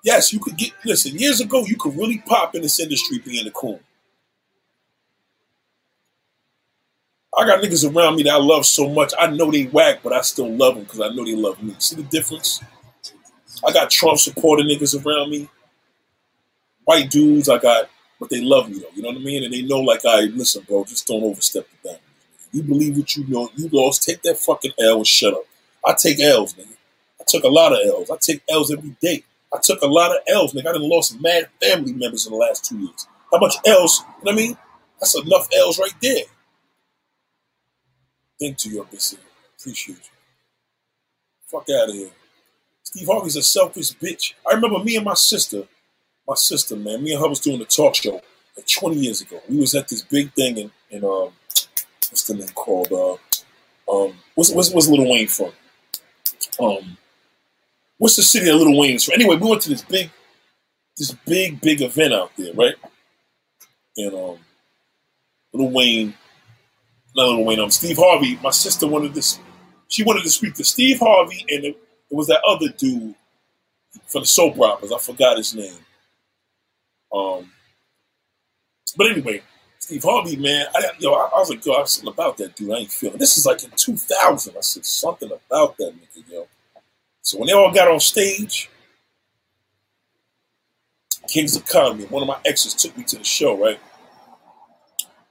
Yes, 0.04 0.32
you 0.32 0.40
could 0.40 0.56
get, 0.56 0.72
listen, 0.84 1.18
years 1.18 1.40
ago, 1.40 1.64
you 1.66 1.76
could 1.76 1.96
really 1.96 2.18
pop 2.26 2.54
in 2.54 2.62
this 2.62 2.78
industry 2.78 3.18
being 3.18 3.46
a 3.46 3.50
coon. 3.50 3.80
I 7.36 7.46
got 7.46 7.62
niggas 7.62 7.90
around 7.94 8.16
me 8.16 8.22
that 8.24 8.34
I 8.34 8.38
love 8.38 8.66
so 8.66 8.88
much. 8.88 9.12
I 9.18 9.28
know 9.28 9.50
they 9.50 9.64
whack, 9.64 10.00
but 10.02 10.12
I 10.12 10.20
still 10.20 10.50
love 10.50 10.76
them 10.76 10.84
because 10.84 11.00
I 11.00 11.08
know 11.08 11.24
they 11.24 11.34
love 11.34 11.62
me. 11.62 11.74
See 11.78 11.96
the 11.96 12.02
difference? 12.04 12.62
I 13.66 13.72
got 13.72 13.90
Trump 13.90 14.18
supporting 14.18 14.68
niggas 14.68 15.04
around 15.04 15.30
me. 15.30 15.48
White 16.84 17.10
dudes, 17.10 17.48
I 17.48 17.58
got, 17.58 17.88
but 18.20 18.30
they 18.30 18.40
love 18.42 18.68
me 18.70 18.78
though. 18.78 18.88
You 18.94 19.02
know 19.02 19.08
what 19.08 19.18
I 19.18 19.24
mean? 19.24 19.44
And 19.44 19.52
they 19.52 19.62
know, 19.62 19.80
like, 19.80 20.04
I 20.04 20.20
right, 20.20 20.32
listen, 20.32 20.64
bro, 20.68 20.84
just 20.84 21.06
don't 21.06 21.24
overstep 21.24 21.66
the 21.70 21.88
boundaries. 21.88 22.02
You 22.52 22.62
believe 22.62 22.98
what 22.98 23.16
you 23.16 23.26
know. 23.26 23.50
You 23.56 23.68
lost. 23.72 24.04
Take 24.04 24.22
that 24.22 24.38
fucking 24.38 24.72
L 24.78 24.98
and 24.98 25.06
shut 25.06 25.34
up. 25.34 25.44
I 25.84 25.94
take 25.94 26.20
L's, 26.20 26.54
nigga. 26.54 26.68
I 27.24 27.30
took 27.30 27.44
a 27.44 27.48
lot 27.48 27.72
of 27.72 27.78
L's. 27.86 28.10
I 28.10 28.16
take 28.20 28.42
L's 28.50 28.70
every 28.72 28.96
day. 29.00 29.24
I 29.52 29.58
took 29.62 29.80
a 29.82 29.86
lot 29.86 30.10
of 30.10 30.18
L's, 30.28 30.52
nigga. 30.52 30.68
I 30.68 30.72
done 30.72 30.88
lost 30.88 31.20
mad 31.20 31.48
family 31.62 31.92
members 31.92 32.26
in 32.26 32.32
the 32.32 32.38
last 32.38 32.64
two 32.64 32.78
years. 32.78 33.06
How 33.32 33.38
much 33.38 33.54
L's? 33.66 34.00
You 34.00 34.06
know 34.06 34.14
what 34.20 34.32
I 34.32 34.36
mean? 34.36 34.58
That's 35.00 35.18
enough 35.18 35.48
L's 35.56 35.78
right 35.78 35.94
there 36.02 36.24
think 38.38 38.58
to 38.58 38.70
your 38.70 38.84
BC. 38.84 39.16
Appreciate 39.58 39.96
you. 39.96 40.10
Fuck 41.46 41.66
out 41.70 41.88
of 41.88 41.94
here. 41.94 42.10
Steve 42.82 43.08
Harvey's 43.08 43.36
a 43.36 43.42
selfish 43.42 43.92
bitch. 43.92 44.34
I 44.48 44.54
remember 44.54 44.82
me 44.82 44.96
and 44.96 45.04
my 45.04 45.14
sister, 45.14 45.64
my 46.28 46.34
sister, 46.36 46.76
man, 46.76 47.02
me 47.02 47.12
and 47.12 47.22
her 47.22 47.28
was 47.28 47.40
doing 47.40 47.60
a 47.60 47.64
talk 47.64 47.94
show 47.94 48.20
like 48.56 48.66
20 48.66 48.96
years 48.96 49.20
ago. 49.22 49.40
We 49.48 49.58
was 49.58 49.74
at 49.74 49.88
this 49.88 50.02
big 50.02 50.32
thing 50.34 50.58
in, 50.58 50.70
in 50.90 51.04
um, 51.04 51.32
what's 52.10 52.24
the 52.24 52.34
name 52.34 52.48
called? 52.48 52.92
Uh, 52.92 53.14
um, 53.90 54.14
what's, 54.34 54.50
what's, 54.52 54.72
what's 54.72 54.88
Little 54.88 55.10
Wayne 55.10 55.28
from? 55.28 55.52
Um, 56.60 56.96
what's 57.98 58.16
the 58.16 58.22
city 58.22 58.46
that 58.46 58.56
Little 58.56 58.78
Wayne's 58.78 59.04
from? 59.04 59.14
Anyway, 59.14 59.36
we 59.36 59.48
went 59.48 59.62
to 59.62 59.70
this 59.70 59.82
big, 59.82 60.10
this 60.96 61.12
big, 61.26 61.60
big 61.60 61.82
event 61.82 62.12
out 62.14 62.30
there, 62.36 62.52
right? 62.54 62.74
And 63.96 64.14
um, 64.14 64.38
Little 65.52 65.70
Wayne 65.70 66.14
not 67.14 67.28
Lil 67.28 67.44
Wayne, 67.44 67.60
um, 67.60 67.70
Steve 67.70 67.96
Harvey. 67.98 68.38
My 68.42 68.50
sister 68.50 68.86
wanted 68.86 69.14
this. 69.14 69.38
She 69.88 70.02
wanted 70.02 70.24
to 70.24 70.30
speak 70.30 70.54
to 70.54 70.64
Steve 70.64 70.98
Harvey, 70.98 71.44
and 71.48 71.64
it, 71.64 71.76
it 72.10 72.14
was 72.14 72.26
that 72.26 72.42
other 72.46 72.68
dude 72.68 73.14
for 74.06 74.20
the 74.20 74.26
soap 74.26 74.58
operas. 74.58 74.92
I 74.92 74.98
forgot 74.98 75.36
his 75.36 75.54
name. 75.54 75.78
Um, 77.12 77.52
but 78.96 79.10
anyway, 79.10 79.42
Steve 79.78 80.02
Harvey, 80.02 80.36
man, 80.36 80.66
I, 80.74 80.90
yo, 80.98 81.12
I, 81.12 81.30
I 81.34 81.38
was 81.38 81.50
like, 81.50 81.64
yo, 81.64 81.74
I 81.74 81.84
something 81.84 82.12
about 82.12 82.36
that 82.38 82.56
dude. 82.56 82.72
I 82.72 82.78
ain't 82.78 82.90
feeling. 82.90 83.18
This 83.18 83.38
is 83.38 83.46
like 83.46 83.62
in 83.62 83.70
2000. 83.76 84.56
I 84.56 84.60
said 84.60 84.84
something 84.84 85.30
about 85.30 85.76
that 85.76 85.92
nigga, 85.94 86.32
yo. 86.32 86.48
So 87.24 87.38
when 87.38 87.46
they 87.46 87.54
all 87.54 87.72
got 87.72 87.88
on 87.88 88.00
stage, 88.00 88.70
Kings 91.26 91.56
of 91.56 91.66
Comedy, 91.66 92.04
one 92.06 92.22
of 92.22 92.28
my 92.28 92.38
exes 92.44 92.74
took 92.74 92.96
me 92.98 93.04
to 93.04 93.16
the 93.16 93.24
show, 93.24 93.58
right? 93.58 93.80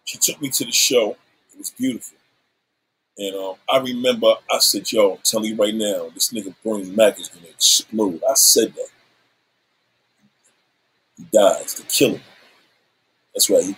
She 0.03 0.18
took 0.18 0.41
me 0.41 0.49
to 0.49 0.65
the 0.65 0.72
show. 0.72 1.11
It 1.53 1.60
was 1.60 1.70
beautiful. 1.70 2.18
And 3.20 3.36
um, 3.36 3.56
I 3.70 3.78
remember 3.78 4.34
I 4.52 4.57
said, 4.57 4.91
yo, 4.91 5.14
I'm 5.14 5.20
telling 5.24 5.52
you 5.52 5.56
right 5.56 5.76
now, 5.76 6.10
this 6.15 6.34
nigga 6.34 6.56
Bernie 6.65 6.90
Mac 6.90 7.20
is 7.20 7.30
gonna 7.30 7.48
explode. 7.48 8.22
I 8.28 8.34
said 8.34 8.74
that. 8.74 8.88
He 11.18 11.26
dies. 11.32 11.76
They 11.76 11.84
kill 11.88 12.15
him. 12.15 12.22
That's 13.36 13.52
right. 13.52 13.64
He, 13.64 13.76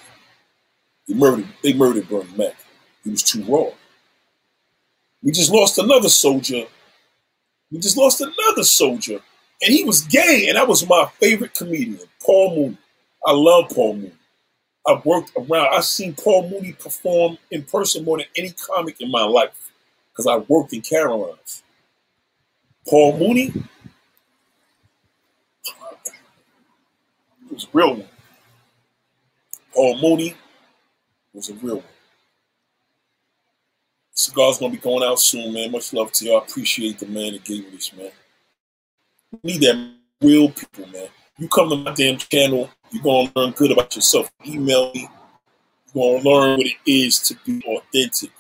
he 1.08 1.14
murdered, 1.16 1.48
they 1.64 1.74
murdered 1.74 2.08
Bernie 2.08 2.38
Mac. 2.38 2.56
He 3.04 3.10
was 3.12 3.24
too 3.24 3.44
raw. 3.44 3.72
We 5.22 5.32
just 5.32 5.52
lost 5.52 5.78
another 5.80 6.10
soldier. 6.10 6.66
We 7.76 7.82
just 7.82 7.98
lost 7.98 8.22
another 8.22 8.64
soldier. 8.64 9.20
And 9.62 9.74
he 9.74 9.84
was 9.84 10.04
gay, 10.04 10.46
and 10.48 10.56
that 10.56 10.66
was 10.68 10.88
my 10.88 11.08
favorite 11.20 11.54
comedian, 11.54 12.00
Paul 12.26 12.56
Mooney. 12.56 12.78
I 13.28 13.34
love 13.34 13.70
Paul 13.70 13.96
Mooney. 13.96 14.14
I've 14.88 15.06
worked 15.06 15.34
around. 15.38 15.74
I've 15.74 15.84
seen 15.84 16.16
Paul 16.16 16.50
Mooney 16.50 16.72
perform 16.72 17.38
in 17.52 17.64
person 17.64 18.06
more 18.06 18.20
than 18.20 18.28
any 18.38 18.52
comic 18.52 19.02
in 19.02 19.12
my 19.12 19.24
life. 19.26 19.72
because 20.12 20.28
I 20.28 20.38
worked 20.38 20.72
in 20.72 20.82
Caroline's. 20.82 21.64
Paul 22.88 23.18
Mooney 23.18 23.52
was 27.52 27.66
a 27.66 27.68
real 27.74 27.96
one. 27.96 28.08
Paul 29.74 30.00
Mooney 30.02 30.36
was 31.34 31.50
a 31.50 31.56
real 31.56 31.78
one. 31.78 31.95
Cigar's 34.16 34.58
gonna 34.58 34.72
be 34.72 34.78
going 34.78 35.04
out 35.04 35.20
soon, 35.20 35.54
man. 35.54 35.72
Much 35.72 35.92
love 35.92 36.12
to 36.14 36.26
you. 36.26 36.36
I 36.36 36.40
appreciate 36.40 37.00
the 37.00 37.06
man 37.06 37.34
that 37.34 37.44
gave 37.44 37.66
me 37.66 37.72
this, 37.72 37.94
man. 37.94 38.12
We 39.44 39.54
need 39.54 39.62
that 39.62 39.94
real 40.22 40.50
people, 40.50 40.88
man. 40.88 41.10
You 41.38 41.50
come 41.50 41.70
to 41.70 41.76
my 41.76 41.94
damn 41.94 42.18
channel, 42.18 42.70
you're 42.92 43.04
gonna 43.04 43.30
learn 43.36 43.52
good 43.52 43.72
about 43.72 43.94
yourself. 43.94 44.32
Email 44.48 44.94
me. 44.94 45.10
You're 45.94 46.22
gonna 46.22 46.30
learn 46.30 46.58
what 46.58 46.66
it 46.66 46.78
is 46.86 47.20
to 47.20 47.36
be 47.46 47.62
authentic. 47.66 48.32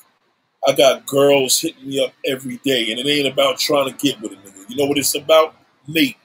I 0.65 0.71
got 0.71 1.05
girls 1.05 1.59
hitting 1.59 1.89
me 1.89 2.03
up 2.03 2.13
every 2.25 2.57
day, 2.63 2.91
and 2.91 2.99
it 2.99 3.07
ain't 3.07 3.31
about 3.31 3.59
trying 3.59 3.91
to 3.91 3.97
get 3.97 4.21
with 4.21 4.31
a 4.31 4.35
nigga. 4.35 4.69
You 4.69 4.77
know 4.77 4.85
what 4.85 4.97
it's 4.97 5.13
about? 5.13 5.55
Me. 5.87 6.17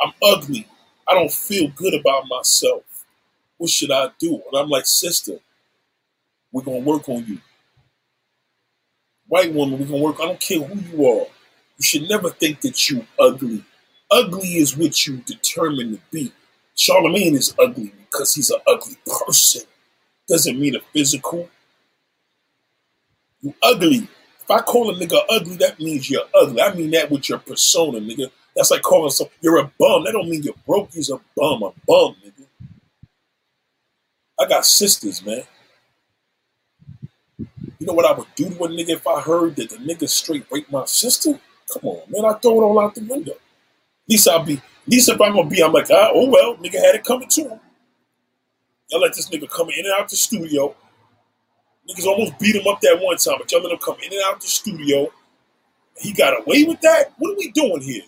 I'm 0.00 0.12
ugly. 0.22 0.68
I 1.08 1.14
don't 1.14 1.32
feel 1.32 1.68
good 1.68 1.94
about 1.94 2.28
myself. 2.28 2.82
What 3.56 3.70
should 3.70 3.90
I 3.90 4.10
do? 4.18 4.34
And 4.34 4.60
I'm 4.60 4.68
like, 4.68 4.86
sister, 4.86 5.38
we're 6.52 6.62
gonna 6.62 6.78
work 6.80 7.08
on 7.08 7.24
you. 7.26 7.38
White 9.28 9.52
woman, 9.52 9.78
we're 9.78 9.86
gonna 9.86 10.02
work. 10.02 10.16
I 10.20 10.26
don't 10.26 10.40
care 10.40 10.60
who 10.60 10.80
you 10.80 11.06
are. 11.06 11.26
You 11.78 11.82
should 11.82 12.08
never 12.08 12.30
think 12.30 12.62
that 12.62 12.88
you 12.90 13.06
ugly. 13.20 13.64
Ugly 14.10 14.56
is 14.56 14.76
what 14.76 15.06
you 15.06 15.18
determine 15.18 15.92
to 15.92 16.00
be. 16.10 16.32
Charlemagne 16.74 17.34
is 17.34 17.54
ugly 17.58 17.92
because 18.10 18.34
he's 18.34 18.50
an 18.50 18.60
ugly 18.66 18.96
person. 19.26 19.62
Doesn't 20.28 20.58
mean 20.58 20.76
a 20.76 20.80
physical. 20.92 21.48
You 23.42 23.54
ugly. 23.62 24.08
If 24.40 24.50
I 24.50 24.60
call 24.60 24.90
a 24.90 24.94
nigga 24.94 25.20
ugly, 25.28 25.56
that 25.58 25.78
means 25.78 26.10
you're 26.10 26.24
ugly. 26.34 26.62
I 26.62 26.74
mean 26.74 26.90
that 26.92 27.10
with 27.10 27.28
your 27.28 27.38
persona, 27.38 28.00
nigga. 28.00 28.30
That's 28.56 28.70
like 28.70 28.82
calling 28.82 29.10
some 29.10 29.28
you're 29.42 29.58
a 29.58 29.70
bum. 29.78 30.04
That 30.04 30.12
don't 30.12 30.28
mean 30.28 30.42
you're 30.42 30.54
broke. 30.66 30.90
You're 30.94 31.18
a 31.18 31.20
bum. 31.36 31.62
A 31.62 31.72
bum, 31.86 32.16
nigga. 32.24 32.46
I 34.40 34.48
got 34.48 34.64
sisters, 34.64 35.24
man. 35.24 35.42
You 37.78 37.86
know 37.86 37.92
what 37.92 38.06
I 38.06 38.12
would 38.12 38.26
do 38.34 38.48
to 38.48 38.64
a 38.64 38.68
nigga 38.68 38.90
if 38.90 39.06
I 39.06 39.20
heard 39.20 39.56
that 39.56 39.70
the 39.70 39.76
nigga 39.76 40.08
straight 40.08 40.46
raped 40.50 40.72
my 40.72 40.84
sister? 40.86 41.38
Come 41.72 41.82
on, 41.84 42.02
man. 42.08 42.24
I 42.24 42.38
throw 42.38 42.60
it 42.60 42.64
all 42.64 42.80
out 42.80 42.94
the 42.94 43.02
window. 43.02 43.32
At 43.32 44.08
least 44.08 44.28
I'll 44.28 44.44
be, 44.44 44.54
at 44.54 44.62
least 44.88 45.08
if 45.08 45.20
I'm 45.20 45.34
gonna 45.34 45.48
be, 45.48 45.62
I'm 45.62 45.72
like, 45.72 45.88
ah, 45.90 46.10
oh 46.12 46.28
well, 46.28 46.56
nigga 46.56 46.80
had 46.84 46.94
it 46.96 47.04
coming 47.04 47.28
to 47.28 47.42
him. 47.42 47.60
Y'all 48.90 49.00
let 49.00 49.14
this 49.14 49.28
nigga 49.28 49.48
come 49.48 49.68
in 49.68 49.84
and 49.84 49.94
out 49.98 50.08
the 50.08 50.16
studio. 50.16 50.74
Niggas 51.88 52.06
almost 52.06 52.38
beat 52.38 52.56
him 52.56 52.66
up 52.66 52.80
that 52.80 52.98
one 53.00 53.16
time, 53.16 53.36
but 53.38 53.50
y'all 53.52 53.62
let 53.62 53.72
him 53.72 53.78
come 53.78 53.96
in 54.04 54.12
and 54.12 54.22
out 54.26 54.40
the 54.40 54.46
studio. 54.46 55.12
He 55.96 56.12
got 56.12 56.40
away 56.40 56.64
with 56.64 56.80
that? 56.80 57.12
What 57.18 57.32
are 57.32 57.36
we 57.36 57.50
doing 57.50 57.82
here? 57.82 58.02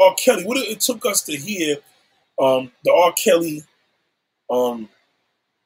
R. 0.00 0.14
Kelly, 0.16 0.44
what 0.44 0.56
it 0.58 0.80
took 0.80 1.04
us 1.06 1.22
to 1.22 1.36
hear 1.36 1.76
um, 2.40 2.70
the 2.84 2.92
R. 2.92 3.12
Kelly, 3.22 3.62
um, 4.50 4.88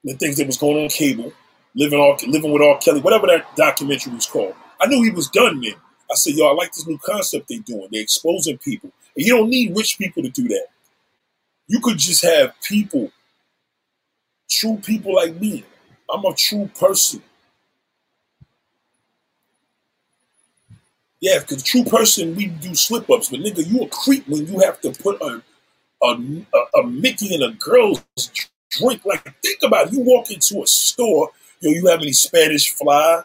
the 0.05 0.15
things 0.15 0.37
that 0.37 0.47
was 0.47 0.59
going 0.59 0.83
on 0.83 0.89
cable, 0.89 1.33
living 1.79 2.01
R, 2.01 2.17
living 2.27 2.53
with 2.53 2.61
R. 2.61 2.77
Kelly, 2.79 3.01
whatever 3.01 3.29
that 3.29 3.55
documentary 3.57 4.13
was 4.13 4.27
called. 4.27 4.55
I 4.81 4.87
knew 4.87 5.03
he 5.03 5.11
was 5.11 5.29
done 5.29 5.61
then. 5.61 5.75
I 6.11 6.15
said, 6.15 6.35
yo, 6.35 6.49
I 6.49 6.55
like 6.55 6.73
this 6.73 6.87
new 6.87 6.99
concept 6.99 7.49
they're 7.49 7.61
doing. 7.61 7.89
They're 7.93 8.03
exposing 8.03 8.59
people. 8.59 8.91
And 9.17 9.25
you 9.25 9.37
don't 9.37 9.49
need 9.49 9.77
rich 9.77 9.97
people 9.97 10.23
to 10.23 10.29
do 10.29 10.49
that. 10.49 10.67
You 11.69 11.81
could 11.81 11.99
just 11.99 12.25
have 12.25 12.55
people, 12.63 13.13
true 14.51 14.79
people 14.79 15.15
like 15.15 15.41
me. 15.41 15.65
I'm 16.13 16.25
a 16.25 16.35
true 16.35 16.69
person. 16.79 17.23
Yeah, 21.21 21.41
because 21.41 21.63
true 21.63 21.85
person, 21.85 22.35
we 22.35 22.47
do 22.47 22.75
slip 22.75 23.09
ups, 23.11 23.29
but 23.29 23.41
nigga, 23.41 23.67
you 23.67 23.83
a 23.83 23.89
creep 23.89 24.27
when 24.29 24.47
you 24.47 24.61
have 24.61 24.81
to 24.81 24.93
put 24.93 25.21
a 25.21 25.43
a, 26.03 26.79
a, 26.79 26.87
Mickey 26.87 27.35
in 27.35 27.43
a 27.43 27.51
girl's 27.53 28.05
drink. 28.71 29.05
Like, 29.05 29.23
think 29.43 29.59
about 29.65 29.89
it. 29.89 29.93
You 29.95 30.01
walk 30.01 30.31
into 30.31 30.63
a 30.63 30.67
store, 30.67 31.31
yo, 31.61 31.71
you 31.71 31.87
have 31.87 32.01
any 32.01 32.13
Spanish 32.13 32.69
fly? 32.71 33.23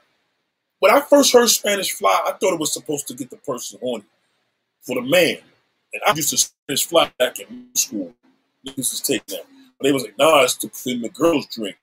When 0.79 0.93
I 0.93 1.01
first 1.01 1.33
heard 1.33 1.49
Spanish 1.49 1.91
fly, 1.91 2.23
I 2.27 2.31
thought 2.33 2.53
it 2.53 2.59
was 2.59 2.73
supposed 2.73 3.07
to 3.07 3.13
get 3.13 3.29
the 3.29 3.37
person 3.37 3.79
horny 3.81 4.05
for 4.81 4.95
the 4.95 5.01
man. 5.01 5.37
And 5.93 6.01
I 6.05 6.13
used 6.13 6.29
to 6.31 6.37
Spanish 6.37 6.85
fly 6.85 7.11
back 7.17 7.39
in 7.39 7.67
school. 7.75 8.13
Niggas 8.65 8.77
was 8.77 9.01
take 9.01 9.25
that. 9.27 9.45
But 9.77 9.85
they 9.85 9.91
was 9.91 10.03
like, 10.03 10.17
nah, 10.17 10.43
it's 10.43 10.55
to 10.55 10.91
in 10.91 11.01
the 11.01 11.09
girl's 11.09 11.47
drink. 11.47 11.77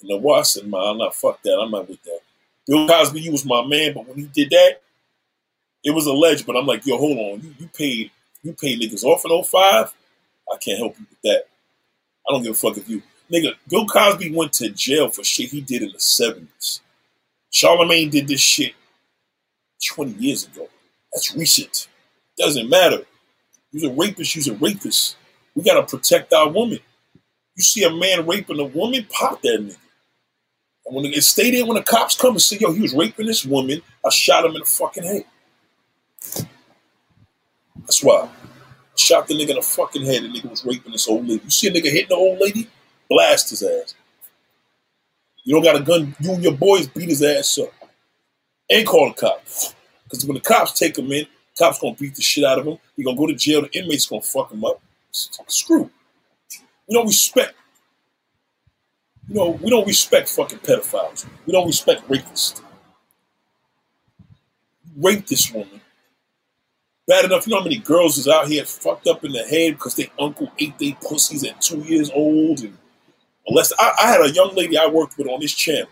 And 0.00 0.10
the 0.10 0.28
I 0.28 0.42
said, 0.42 0.66
man, 0.68 0.80
I'm 0.80 0.98
not 0.98 1.14
fuck 1.14 1.42
that. 1.42 1.58
I'm 1.58 1.70
not 1.70 1.88
with 1.88 2.02
that. 2.04 2.20
Bill 2.66 2.86
Cosby, 2.86 3.20
he 3.20 3.30
was 3.30 3.44
my 3.44 3.64
man, 3.66 3.94
but 3.94 4.06
when 4.06 4.16
he 4.16 4.26
did 4.26 4.50
that, 4.50 4.80
it 5.84 5.90
was 5.92 6.06
alleged, 6.06 6.46
but 6.46 6.56
I'm 6.56 6.66
like, 6.66 6.86
yo, 6.86 6.98
hold 6.98 7.18
on. 7.18 7.40
You, 7.42 7.54
you 7.58 7.68
paid 7.68 8.10
you 8.42 8.52
paid 8.52 8.80
niggas 8.80 9.04
off 9.04 9.24
in 9.24 9.44
05? 9.44 9.94
I 10.52 10.56
can't 10.58 10.78
help 10.78 10.98
you 10.98 11.06
with 11.08 11.22
that. 11.22 11.44
I 12.28 12.32
don't 12.32 12.42
give 12.42 12.52
a 12.52 12.54
fuck 12.54 12.76
if 12.76 12.88
you 12.88 13.02
nigga, 13.32 13.54
Bill 13.68 13.86
Cosby 13.86 14.34
went 14.34 14.52
to 14.54 14.70
jail 14.70 15.10
for 15.10 15.24
shit 15.24 15.50
he 15.50 15.60
did 15.60 15.82
in 15.82 15.90
the 15.90 15.98
70s. 15.98 16.80
Charlamagne 17.52 18.10
did 18.10 18.28
this 18.28 18.40
shit 18.40 18.74
20 19.86 20.12
years 20.12 20.46
ago. 20.46 20.68
That's 21.12 21.34
recent. 21.34 21.88
Doesn't 22.36 22.68
matter. 22.68 23.04
You're 23.72 23.90
a 23.90 23.94
rapist, 23.94 24.36
you're 24.36 24.54
a 24.54 24.58
rapist. 24.58 25.16
We 25.54 25.62
gotta 25.62 25.84
protect 25.84 26.32
our 26.32 26.48
woman. 26.48 26.78
You 27.56 27.62
see 27.62 27.82
a 27.84 27.90
man 27.90 28.26
raping 28.26 28.60
a 28.60 28.64
woman, 28.64 29.06
pop 29.10 29.42
that 29.42 29.60
nigga. 29.60 29.76
And 30.86 30.96
when 30.96 31.04
it 31.06 31.22
stay 31.22 31.50
there 31.50 31.66
when 31.66 31.76
the 31.76 31.82
cops 31.82 32.16
come 32.16 32.32
and 32.32 32.40
say, 32.40 32.56
yo, 32.58 32.72
he 32.72 32.80
was 32.80 32.94
raping 32.94 33.26
this 33.26 33.44
woman, 33.44 33.82
I 34.04 34.10
shot 34.10 34.44
him 34.44 34.52
in 34.52 34.60
the 34.60 34.64
fucking 34.64 35.04
head. 35.04 35.24
That's 37.76 38.02
why. 38.02 38.22
I 38.22 38.28
Shot 38.96 39.28
the 39.28 39.34
nigga 39.34 39.50
in 39.50 39.56
the 39.56 39.62
fucking 39.62 40.04
head. 40.04 40.22
The 40.22 40.28
nigga 40.28 40.50
was 40.50 40.64
raping 40.64 40.92
this 40.92 41.08
old 41.08 41.28
lady. 41.28 41.42
You 41.44 41.50
see 41.50 41.68
a 41.68 41.72
nigga 41.72 41.90
hitting 41.90 42.08
the 42.08 42.14
old 42.14 42.40
lady? 42.40 42.68
Blast 43.08 43.50
his 43.50 43.62
ass. 43.62 43.94
You 45.44 45.54
don't 45.54 45.64
got 45.64 45.80
a 45.80 45.84
gun. 45.84 46.14
You 46.20 46.32
and 46.32 46.42
your 46.42 46.52
boys 46.52 46.86
beat 46.88 47.08
his 47.08 47.22
ass 47.22 47.58
up. 47.58 47.72
And 48.70 48.86
call 48.86 49.08
the 49.08 49.14
cops. 49.14 49.74
Because 50.04 50.24
when 50.26 50.34
the 50.34 50.40
cops 50.40 50.78
take 50.78 50.98
him 50.98 51.10
in, 51.10 51.26
cops 51.58 51.78
gonna 51.78 51.94
beat 51.94 52.14
the 52.14 52.22
shit 52.22 52.44
out 52.44 52.58
of 52.58 52.66
him. 52.66 52.78
He 52.96 53.02
gonna 53.02 53.16
go 53.16 53.26
to 53.26 53.34
jail. 53.34 53.62
The 53.62 53.78
inmates 53.78 54.06
gonna 54.06 54.22
fuck 54.22 54.52
him 54.52 54.64
up. 54.64 54.80
Screw. 55.10 55.90
We 56.86 56.94
don't 56.94 57.06
respect. 57.06 57.54
You 59.28 59.34
know, 59.34 59.50
we 59.62 59.70
don't 59.70 59.86
respect 59.86 60.28
fucking 60.28 60.58
pedophiles. 60.58 61.26
We 61.46 61.52
don't 61.52 61.66
respect 61.66 62.06
rapists. 62.08 62.60
Rape 64.96 65.26
this 65.26 65.52
woman 65.52 65.80
Bad 67.08 67.24
enough, 67.24 67.46
you 67.46 67.52
know 67.52 67.60
how 67.60 67.64
many 67.64 67.78
girls 67.78 68.18
is 68.18 68.28
out 68.28 68.48
here 68.48 68.66
fucked 68.66 69.06
up 69.06 69.24
in 69.24 69.32
the 69.32 69.42
head 69.44 69.72
because 69.72 69.94
their 69.94 70.08
uncle 70.18 70.52
ate 70.58 70.78
their 70.78 70.92
pussies 71.02 71.42
at 71.42 71.58
two 71.58 71.78
years 71.78 72.10
old 72.10 72.60
and 72.60 72.76
molested. 73.48 73.78
I, 73.80 73.92
I 74.02 74.06
had 74.08 74.20
a 74.20 74.30
young 74.30 74.54
lady 74.54 74.76
I 74.76 74.86
worked 74.86 75.16
with 75.18 75.28
on 75.28 75.40
this 75.40 75.54
channel. 75.54 75.88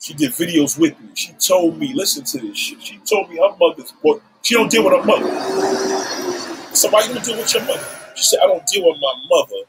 She 0.00 0.14
did 0.14 0.32
videos 0.32 0.78
with 0.78 0.98
me. 1.00 1.10
She 1.14 1.32
told 1.34 1.78
me, 1.78 1.92
listen 1.94 2.24
to 2.24 2.38
this 2.38 2.56
shit. 2.56 2.82
She 2.82 2.98
told 2.98 3.28
me 3.30 3.36
her 3.36 3.54
mother's 3.58 3.92
boy, 3.92 4.18
she 4.42 4.54
don't 4.54 4.70
deal 4.70 4.84
with 4.84 4.94
her 4.94 5.04
mother. 5.04 6.74
Somebody 6.74 7.12
don't 7.12 7.24
deal 7.24 7.36
with 7.36 7.52
your 7.52 7.64
mother. 7.64 7.86
She 8.14 8.24
said, 8.24 8.40
I 8.42 8.46
don't 8.46 8.66
deal 8.66 8.86
with 8.86 8.98
my 9.00 9.14
mother 9.28 9.62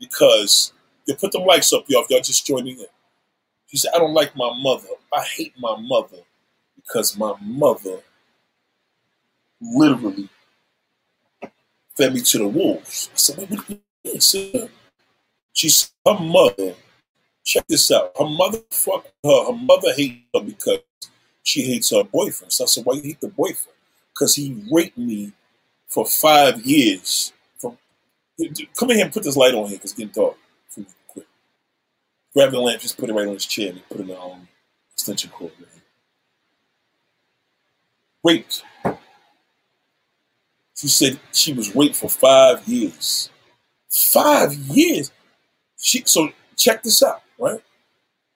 because 0.00 0.72
you 1.06 1.14
put 1.14 1.32
them 1.32 1.44
likes 1.44 1.72
up, 1.72 1.84
y'all, 1.88 2.02
if 2.02 2.10
y'all 2.10 2.20
just 2.20 2.44
joining 2.44 2.78
in. 2.78 2.86
She 3.68 3.76
said, 3.76 3.92
I 3.94 3.98
don't 3.98 4.14
like 4.14 4.34
my 4.36 4.52
mother. 4.60 4.88
I 5.12 5.22
hate 5.22 5.54
my 5.58 5.76
mother 5.80 6.18
because 6.76 7.16
my 7.16 7.34
mother 7.40 8.00
literally 9.60 10.28
fed 11.96 12.14
me 12.14 12.20
to 12.20 12.38
the 12.38 12.48
wolves. 12.48 13.10
I 13.12 13.16
said, 13.16 13.38
what 13.38 13.48
do 13.50 13.56
you 13.68 13.80
mean, 14.04 14.20
sir? 14.20 14.68
She 15.58 15.70
said, 15.70 15.90
her 16.06 16.20
mother, 16.20 16.76
check 17.44 17.66
this 17.66 17.90
out. 17.90 18.12
Her 18.16 18.28
mother 18.28 18.60
fucked 18.70 19.10
her. 19.24 19.46
Her 19.46 19.52
mother 19.52 19.92
hates 19.92 20.20
her 20.32 20.40
because 20.40 20.78
she 21.42 21.62
hates 21.62 21.90
her 21.90 22.04
boyfriend. 22.04 22.52
So 22.52 22.62
I 22.62 22.68
said, 22.68 22.84
why 22.84 22.94
you 22.94 23.02
hate 23.02 23.20
the 23.20 23.26
boyfriend? 23.26 23.76
Because 24.14 24.36
he 24.36 24.64
raped 24.70 24.96
me 24.96 25.32
for 25.88 26.06
five 26.06 26.64
years. 26.64 27.32
From 27.58 27.76
Come 28.76 28.90
in 28.90 28.96
here 28.98 29.04
and 29.06 29.12
put 29.12 29.24
this 29.24 29.36
light 29.36 29.52
on 29.52 29.66
here 29.66 29.78
because 29.78 29.90
it's 29.90 29.98
getting 29.98 30.12
dark. 30.12 30.36
Quick. 31.08 31.26
Grab 32.32 32.52
the 32.52 32.60
lamp, 32.60 32.80
just 32.80 32.96
put 32.96 33.10
it 33.10 33.12
right 33.12 33.26
on 33.26 33.34
his 33.34 33.44
chair 33.44 33.70
and 33.70 33.88
put 33.88 33.98
it 33.98 34.02
in 34.02 34.06
the 34.06 34.36
extension 34.92 35.28
cord. 35.30 35.50
Right 35.58 35.68
Raped. 38.22 38.62
She 40.76 40.86
said 40.86 41.18
she 41.32 41.52
was 41.52 41.74
raped 41.74 41.96
for 41.96 42.08
five 42.08 42.68
years. 42.68 43.28
Five 44.12 44.54
years. 44.54 45.10
She 45.78 46.02
so 46.04 46.30
check 46.56 46.82
this 46.82 47.02
out, 47.02 47.22
right? 47.38 47.60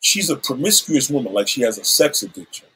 She's 0.01 0.31
a 0.31 0.36
promiscuous 0.36 1.10
woman, 1.10 1.32
like 1.32 1.48
she 1.48 1.62
has 1.62 1.78
a 1.78 1.85
sex 1.85 2.23
addiction. 2.23 2.66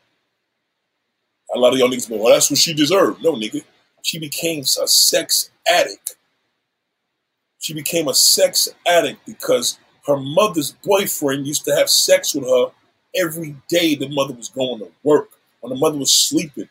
A 1.54 1.58
lot 1.58 1.72
of 1.72 1.78
y'all 1.78 1.88
niggas 1.88 2.08
go, 2.08 2.16
well, 2.16 2.32
that's 2.32 2.50
what 2.50 2.58
she 2.58 2.74
deserved. 2.74 3.22
No, 3.22 3.34
nigga. 3.34 3.62
She 4.02 4.18
became 4.18 4.60
a 4.60 4.86
sex 4.86 5.50
addict. 5.68 6.16
She 7.58 7.74
became 7.74 8.08
a 8.08 8.14
sex 8.14 8.68
addict 8.86 9.24
because 9.26 9.78
her 10.06 10.16
mother's 10.16 10.72
boyfriend 10.84 11.46
used 11.46 11.64
to 11.64 11.74
have 11.74 11.90
sex 11.90 12.34
with 12.34 12.44
her 12.44 12.70
every 13.16 13.56
day 13.68 13.94
the 13.94 14.08
mother 14.08 14.34
was 14.34 14.48
going 14.48 14.78
to 14.80 14.90
work 15.02 15.30
when 15.66 15.74
the 15.74 15.80
mother 15.80 15.98
was 15.98 16.28
sleeping, 16.28 16.68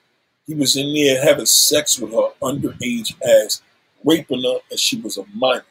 he 0.47 0.53
was 0.53 0.77
in 0.77 0.93
there 0.93 1.21
having 1.21 1.45
sex 1.45 1.99
with 1.99 2.11
her 2.11 2.29
underage 2.41 3.13
ass, 3.43 3.61
raping 4.05 4.43
her, 4.43 4.59
and 4.71 4.79
she 4.79 5.01
was 5.01 5.17
a 5.17 5.25
minor. 5.33 5.65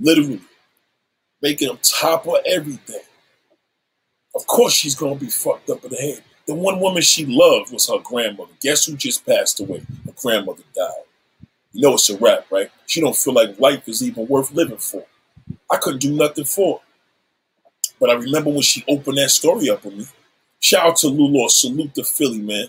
Literally. 0.00 0.40
Making 1.42 1.70
him 1.70 1.78
top 1.82 2.26
of 2.26 2.36
everything. 2.46 3.00
Of 4.34 4.46
course 4.46 4.74
she's 4.74 4.94
gonna 4.94 5.14
be 5.16 5.28
fucked 5.28 5.70
up 5.70 5.84
in 5.84 5.90
the 5.90 5.96
head. 5.96 6.22
The 6.46 6.54
one 6.54 6.80
woman 6.80 7.02
she 7.02 7.26
loved 7.26 7.72
was 7.72 7.88
her 7.88 7.98
grandmother. 8.02 8.52
Guess 8.60 8.86
who 8.86 8.96
just 8.96 9.26
passed 9.26 9.60
away? 9.60 9.80
Her 10.04 10.12
grandmother 10.16 10.62
died. 10.74 11.04
You 11.72 11.82
know 11.82 11.94
it's 11.94 12.08
a 12.08 12.16
wrap, 12.18 12.50
right? 12.50 12.70
She 12.86 13.00
don't 13.00 13.16
feel 13.16 13.34
like 13.34 13.58
life 13.58 13.88
is 13.88 14.02
even 14.02 14.26
worth 14.28 14.52
living 14.52 14.78
for. 14.78 15.04
I 15.70 15.76
couldn't 15.78 16.00
do 16.00 16.12
nothing 16.12 16.44
for 16.44 16.78
her. 16.78 16.84
But 18.00 18.10
I 18.10 18.14
remember 18.14 18.50
when 18.50 18.62
she 18.62 18.84
opened 18.88 19.18
that 19.18 19.30
story 19.30 19.70
up 19.70 19.84
with 19.84 19.94
me. 19.94 20.06
Shout 20.60 20.86
out 20.86 20.96
to 20.98 21.08
Lou 21.08 21.48
Salute 21.48 21.94
to 21.94 22.04
Philly, 22.04 22.40
man. 22.40 22.68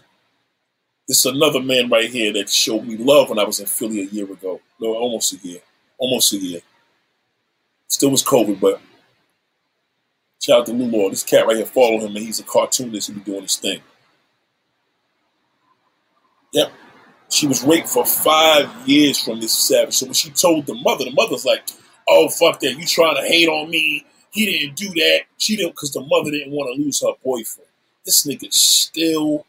This 1.07 1.25
is 1.25 1.25
another 1.25 1.61
man 1.61 1.89
right 1.89 2.09
here 2.09 2.33
that 2.33 2.49
showed 2.49 2.85
me 2.85 2.97
love 2.97 3.29
when 3.29 3.39
I 3.39 3.43
was 3.43 3.59
in 3.59 3.65
Philly 3.65 4.01
a 4.01 4.05
year 4.05 4.25
ago. 4.25 4.59
No, 4.79 4.95
almost 4.95 5.33
a 5.33 5.37
year. 5.37 5.59
Almost 5.97 6.33
a 6.33 6.37
year. 6.37 6.61
Still 7.87 8.11
was 8.11 8.23
COVID, 8.23 8.59
but 8.59 8.81
shout 10.41 10.61
out 10.61 10.65
to 10.67 10.73
Lou 10.73 11.09
This 11.09 11.23
cat 11.23 11.47
right 11.47 11.57
here, 11.57 11.65
follow 11.65 11.99
him, 11.99 12.15
and 12.15 12.25
he's 12.25 12.39
a 12.39 12.43
cartoonist. 12.43 13.07
He 13.07 13.13
be 13.13 13.21
doing 13.21 13.43
his 13.43 13.55
thing. 13.55 13.79
Yep. 16.53 16.71
She 17.29 17.47
was 17.47 17.63
raped 17.63 17.89
for 17.89 18.05
five 18.05 18.69
years 18.87 19.19
from 19.19 19.41
this 19.41 19.57
savage. 19.57 19.95
So 19.95 20.05
when 20.05 20.13
she 20.13 20.29
told 20.31 20.65
the 20.65 20.75
mother, 20.75 21.05
the 21.05 21.11
mother's 21.11 21.45
like, 21.45 21.63
oh, 22.07 22.29
fuck 22.29 22.59
that. 22.61 22.77
You 22.77 22.85
trying 22.85 23.15
to 23.15 23.21
hate 23.23 23.49
on 23.49 23.69
me. 23.69 24.05
He 24.31 24.45
didn't 24.45 24.75
do 24.75 24.87
that. 24.89 25.21
She 25.37 25.55
didn't, 25.55 25.71
because 25.71 25.91
the 25.91 26.01
mother 26.01 26.31
didn't 26.31 26.53
want 26.53 26.73
to 26.75 26.81
lose 26.81 27.01
her 27.01 27.13
boyfriend. 27.23 27.69
This 28.05 28.25
nigga's 28.25 28.61
still 28.61 29.45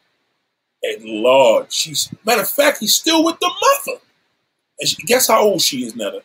at 0.83 1.01
large. 1.03 1.71
She's 1.71 2.09
matter 2.25 2.41
of 2.41 2.49
fact, 2.49 2.79
he's 2.79 2.95
still 2.95 3.23
with 3.23 3.39
the 3.39 3.47
mother. 3.49 3.99
And 4.79 4.89
she, 4.89 5.01
guess 5.03 5.27
how 5.27 5.41
old 5.41 5.61
she 5.61 5.85
is 5.85 5.95
now? 5.95 6.19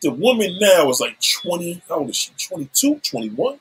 The 0.00 0.10
woman 0.10 0.56
now 0.60 0.88
is 0.90 1.00
like 1.00 1.18
20. 1.42 1.82
How 1.88 1.96
old 1.96 2.10
is 2.10 2.16
she? 2.16 2.32
22, 2.48 3.00
21? 3.00 3.58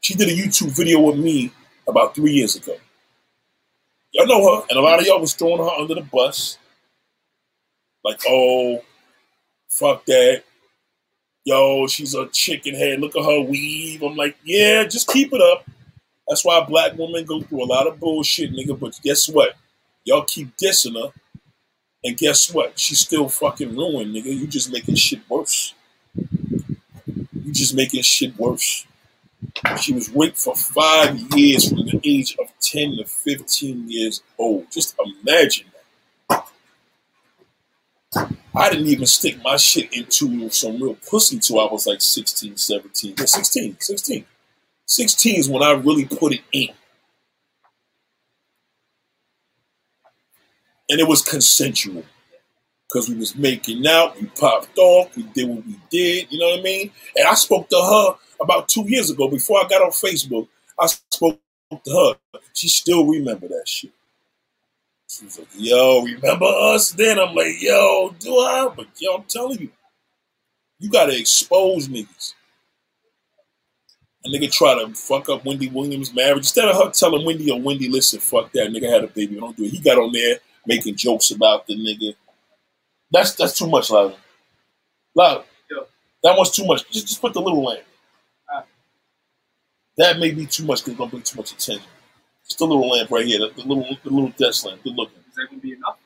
She 0.00 0.14
did 0.14 0.28
a 0.28 0.32
YouTube 0.32 0.76
video 0.76 1.00
with 1.00 1.18
me 1.18 1.50
about 1.88 2.14
three 2.14 2.32
years 2.32 2.56
ago. 2.56 2.76
Y'all 4.12 4.26
know 4.26 4.60
her, 4.60 4.66
and 4.70 4.78
a 4.78 4.82
lot 4.82 5.00
of 5.00 5.06
y'all 5.06 5.20
was 5.20 5.34
throwing 5.34 5.58
her 5.58 5.80
under 5.80 5.94
the 5.94 6.02
bus. 6.02 6.58
Like, 8.04 8.20
oh, 8.28 8.84
fuck 9.68 10.04
that. 10.06 10.44
Yo, 11.44 11.86
she's 11.86 12.14
a 12.14 12.26
chicken 12.28 12.74
head. 12.74 13.00
Look 13.00 13.16
at 13.16 13.24
her 13.24 13.40
weave. 13.40 14.02
I'm 14.02 14.16
like, 14.16 14.36
yeah, 14.44 14.84
just 14.84 15.08
keep 15.08 15.32
it 15.32 15.40
up. 15.40 15.68
That's 16.28 16.44
why 16.44 16.64
black 16.64 16.96
women 16.96 17.24
go 17.24 17.42
through 17.42 17.64
a 17.64 17.66
lot 17.66 17.86
of 17.86 17.98
bullshit, 17.98 18.52
nigga. 18.52 18.78
But 18.78 18.98
guess 19.02 19.28
what? 19.28 19.56
Y'all 20.04 20.24
keep 20.24 20.56
dissing 20.56 20.94
her. 21.02 21.12
And 22.04 22.16
guess 22.18 22.52
what? 22.52 22.78
She's 22.78 23.00
still 23.00 23.28
fucking 23.28 23.74
ruined, 23.74 24.14
nigga. 24.14 24.26
You 24.26 24.46
just 24.46 24.70
making 24.70 24.96
shit 24.96 25.20
worse. 25.28 25.74
You 26.14 27.52
just 27.52 27.74
making 27.74 28.02
shit 28.02 28.38
worse. 28.38 28.86
She 29.80 29.94
was 29.94 30.10
raped 30.10 30.38
for 30.38 30.54
five 30.54 31.18
years 31.34 31.68
from 31.68 31.86
the 31.86 32.00
age 32.04 32.36
of 32.38 32.52
10 32.60 32.96
to 32.96 33.04
15 33.04 33.90
years 33.90 34.22
old. 34.38 34.70
Just 34.70 34.96
imagine 35.22 35.66
that. 35.72 36.46
I 38.56 38.70
didn't 38.70 38.86
even 38.86 39.06
stick 39.06 39.42
my 39.42 39.56
shit 39.56 39.92
into 39.92 40.48
some 40.50 40.80
real 40.80 40.96
pussy 41.08 41.38
till 41.38 41.58
I 41.58 41.66
was 41.72 41.86
like 41.86 42.00
16, 42.00 42.56
17. 42.56 43.14
Yeah, 43.18 43.24
16, 43.24 43.76
16. 43.80 44.24
16 44.86 45.36
is 45.36 45.48
when 45.48 45.62
I 45.62 45.72
really 45.72 46.04
put 46.04 46.34
it 46.34 46.42
in. 46.52 46.68
And 50.88 51.00
it 51.00 51.08
was 51.08 51.22
consensual. 51.22 52.04
Because 52.88 53.08
we 53.08 53.16
was 53.16 53.34
making 53.34 53.86
out, 53.86 54.20
we 54.20 54.26
popped 54.26 54.78
off, 54.78 55.16
we 55.16 55.24
did 55.24 55.48
what 55.48 55.66
we 55.66 55.76
did, 55.90 56.30
you 56.30 56.38
know 56.38 56.50
what 56.50 56.60
I 56.60 56.62
mean? 56.62 56.92
And 57.16 57.26
I 57.26 57.34
spoke 57.34 57.68
to 57.70 57.76
her 57.76 58.14
about 58.40 58.68
two 58.68 58.84
years 58.86 59.10
ago, 59.10 59.28
before 59.28 59.64
I 59.64 59.68
got 59.68 59.82
on 59.82 59.90
Facebook, 59.90 60.46
I 60.78 60.86
spoke 60.86 61.40
to 61.72 61.90
her. 61.90 62.38
She 62.52 62.68
still 62.68 63.06
remember 63.06 63.48
that 63.48 63.66
shit. 63.66 63.90
She 65.08 65.24
was 65.24 65.38
like, 65.38 65.48
yo, 65.56 66.02
remember 66.02 66.46
us 66.46 66.90
then? 66.90 67.18
I'm 67.18 67.34
like, 67.34 67.60
yo, 67.60 68.14
do 68.18 68.38
I? 68.38 68.72
But 68.76 68.86
yo, 68.98 69.14
I'm 69.14 69.24
telling 69.28 69.60
you, 69.60 69.70
you 70.78 70.90
gotta 70.90 71.18
expose 71.18 71.88
niggas. 71.88 72.34
A 74.24 74.28
nigga 74.28 74.50
try 74.50 74.74
to 74.74 74.94
fuck 74.94 75.28
up 75.28 75.44
Wendy 75.44 75.68
Williams' 75.68 76.14
marriage. 76.14 76.38
Instead 76.38 76.68
of 76.68 76.76
her 76.76 76.90
telling 76.90 77.26
Wendy 77.26 77.50
or 77.50 77.60
Wendy, 77.60 77.88
listen, 77.88 78.20
fuck 78.20 78.52
that 78.52 78.70
nigga 78.70 78.90
had 78.90 79.04
a 79.04 79.08
baby. 79.08 79.36
Don't 79.36 79.56
do 79.56 79.64
it. 79.64 79.70
He 79.70 79.80
got 79.80 79.98
on 79.98 80.12
there 80.12 80.38
making 80.66 80.96
jokes 80.96 81.30
about 81.30 81.66
the 81.66 81.74
nigga. 81.74 82.14
That's 83.10 83.34
that's 83.34 83.56
too 83.58 83.68
much, 83.68 83.90
Loud. 83.90 84.16
Loud. 85.14 85.44
That 86.24 86.38
was 86.38 86.50
too 86.50 86.64
much. 86.64 86.90
Just, 86.90 87.06
just 87.06 87.20
put 87.20 87.34
the 87.34 87.40
little 87.40 87.62
lamb. 87.62 87.82
Ah. 88.50 88.64
That 89.98 90.18
may 90.18 90.30
be 90.30 90.46
too 90.46 90.64
much 90.64 90.80
because 90.80 90.92
it's 90.92 90.98
gonna 90.98 91.10
bring 91.10 91.22
too 91.22 91.36
much 91.36 91.52
attention. 91.52 91.86
Just 92.48 92.60
a 92.62 92.64
little 92.64 92.88
lamp 92.88 93.10
right 93.10 93.26
here, 93.26 93.38
the, 93.38 93.52
the 93.54 93.68
little 93.68 93.96
the 94.02 94.10
little 94.10 94.30
desk 94.30 94.64
lamp. 94.64 94.82
Good 94.82 94.96
looking. 94.96 95.18
Is 95.28 95.34
that 95.36 95.46
gonna 95.50 95.60
be 95.60 95.74
enough? 95.74 95.98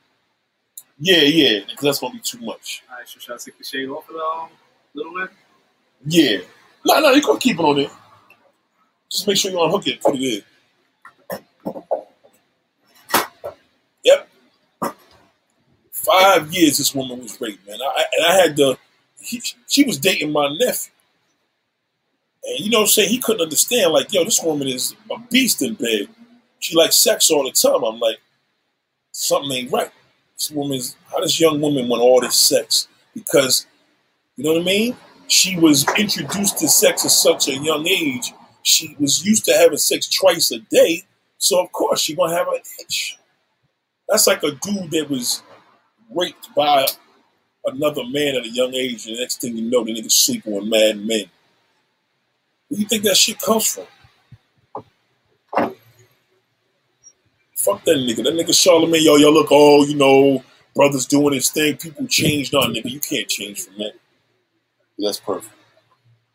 Yeah, 0.99 1.21
yeah, 1.21 1.59
because 1.61 1.81
that's 1.83 1.99
gonna 1.99 2.15
be 2.15 2.19
too 2.19 2.39
much. 2.39 2.83
All 2.89 2.97
right, 2.97 3.07
so 3.07 3.17
should 3.19 3.33
I 3.33 3.37
take 3.37 3.57
the 3.57 3.63
shade 3.63 3.87
off 3.87 4.09
of 4.09 4.15
the 4.15 4.21
um, 4.21 4.49
little 4.93 5.13
lamp? 5.13 5.31
Yeah. 6.05 6.39
No, 6.85 6.99
no, 6.99 7.11
you 7.11 7.21
can 7.21 7.37
keep 7.37 7.57
it 7.57 7.63
on 7.63 7.77
there. 7.77 7.89
Just 9.09 9.25
make 9.25 9.37
sure 9.37 9.51
you 9.51 9.63
unhook 9.63 9.87
it, 9.87 10.01
put 10.01 10.15
it 10.15 10.21
in. 10.21 10.43
Yep. 14.03 14.29
Five 16.05 16.51
years 16.53 16.77
this 16.77 16.95
woman 16.95 17.19
was 17.19 17.39
raped, 17.41 17.67
man. 17.67 17.79
I, 17.81 18.03
and 18.17 18.25
I 18.25 18.35
had 18.35 18.57
to, 18.57 18.77
he, 19.21 19.41
she 19.67 19.83
was 19.83 19.97
dating 19.97 20.31
my 20.31 20.49
nephew. 20.57 20.91
And 22.45 22.59
you 22.59 22.69
know 22.69 22.79
what 22.79 22.83
I'm 22.83 22.89
saying? 22.89 23.09
He 23.09 23.19
couldn't 23.19 23.41
understand, 23.41 23.91
like, 23.91 24.11
yo, 24.13 24.23
this 24.23 24.41
woman 24.41 24.67
is 24.67 24.95
a 25.11 25.19
beast 25.29 25.61
in 25.61 25.73
bed. 25.73 26.07
She 26.59 26.75
likes 26.75 26.95
sex 26.95 27.29
all 27.29 27.43
the 27.43 27.51
time. 27.51 27.83
I'm 27.83 27.99
like, 27.99 28.17
something 29.11 29.51
ain't 29.51 29.71
right. 29.71 29.91
This 30.37 30.51
woman's, 30.51 30.95
how 31.11 31.19
this 31.19 31.39
young 31.39 31.59
woman 31.59 31.87
want 31.87 32.01
all 32.01 32.21
this 32.21 32.37
sex? 32.37 32.87
Because, 33.13 33.65
you 34.37 34.45
know 34.45 34.53
what 34.53 34.61
I 34.61 34.65
mean? 34.65 34.95
She 35.27 35.59
was 35.59 35.85
introduced 35.97 36.59
to 36.59 36.67
sex 36.67 37.05
at 37.05 37.11
such 37.11 37.49
a 37.49 37.57
young 37.57 37.87
age 37.87 38.33
she 38.63 38.95
was 38.99 39.25
used 39.25 39.45
to 39.45 39.53
having 39.53 39.77
sex 39.77 40.07
twice 40.07 40.51
a 40.51 40.59
day, 40.59 41.03
so 41.37 41.63
of 41.63 41.71
course 41.71 42.01
she 42.01 42.15
gonna 42.15 42.35
have 42.35 42.47
an 42.47 42.59
itch. 42.79 43.17
That's 44.07 44.27
like 44.27 44.43
a 44.43 44.51
dude 44.51 44.91
that 44.91 45.07
was 45.09 45.43
raped 46.13 46.53
by 46.55 46.85
another 47.65 48.03
man 48.05 48.35
at 48.35 48.45
a 48.45 48.49
young 48.49 48.73
age, 48.73 49.07
and 49.07 49.17
the 49.17 49.21
next 49.21 49.41
thing 49.41 49.57
you 49.57 49.69
know, 49.69 49.83
the 49.83 49.93
nigga 49.93 50.11
sleeping 50.11 50.53
with 50.53 50.65
mad 50.65 50.97
men. 50.97 51.25
Where 52.67 52.77
do 52.77 52.81
you 52.81 52.87
think 52.87 53.03
that 53.03 53.17
shit 53.17 53.39
comes 53.39 53.67
from? 53.73 53.85
Fuck 57.55 57.83
that 57.85 57.97
nigga. 57.97 58.23
That 58.23 58.33
nigga 58.33 58.51
Charlamagne, 58.51 59.03
yo, 59.03 59.17
yo, 59.17 59.31
look, 59.31 59.47
oh, 59.51 59.85
you 59.85 59.95
know, 59.95 60.43
brothers 60.75 61.05
doing 61.05 61.33
his 61.33 61.49
thing. 61.49 61.77
People 61.77 62.07
changed 62.07 62.55
on 62.55 62.73
nigga. 62.73 62.89
You 62.89 62.99
can't 62.99 63.27
change 63.27 63.65
from 63.65 63.75
that. 63.79 63.93
That's 64.97 65.19
perfect. 65.19 65.53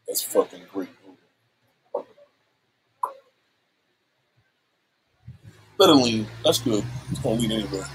That's 0.07 0.23
fucking 0.23 0.63
great. 0.73 0.89
It 5.81 5.89
lean. 5.89 6.27
That's 6.45 6.61
good. 6.61 6.85
It's 7.11 7.21
gonna 7.21 7.37
lean 7.37 7.53
anywhere. 7.53 7.87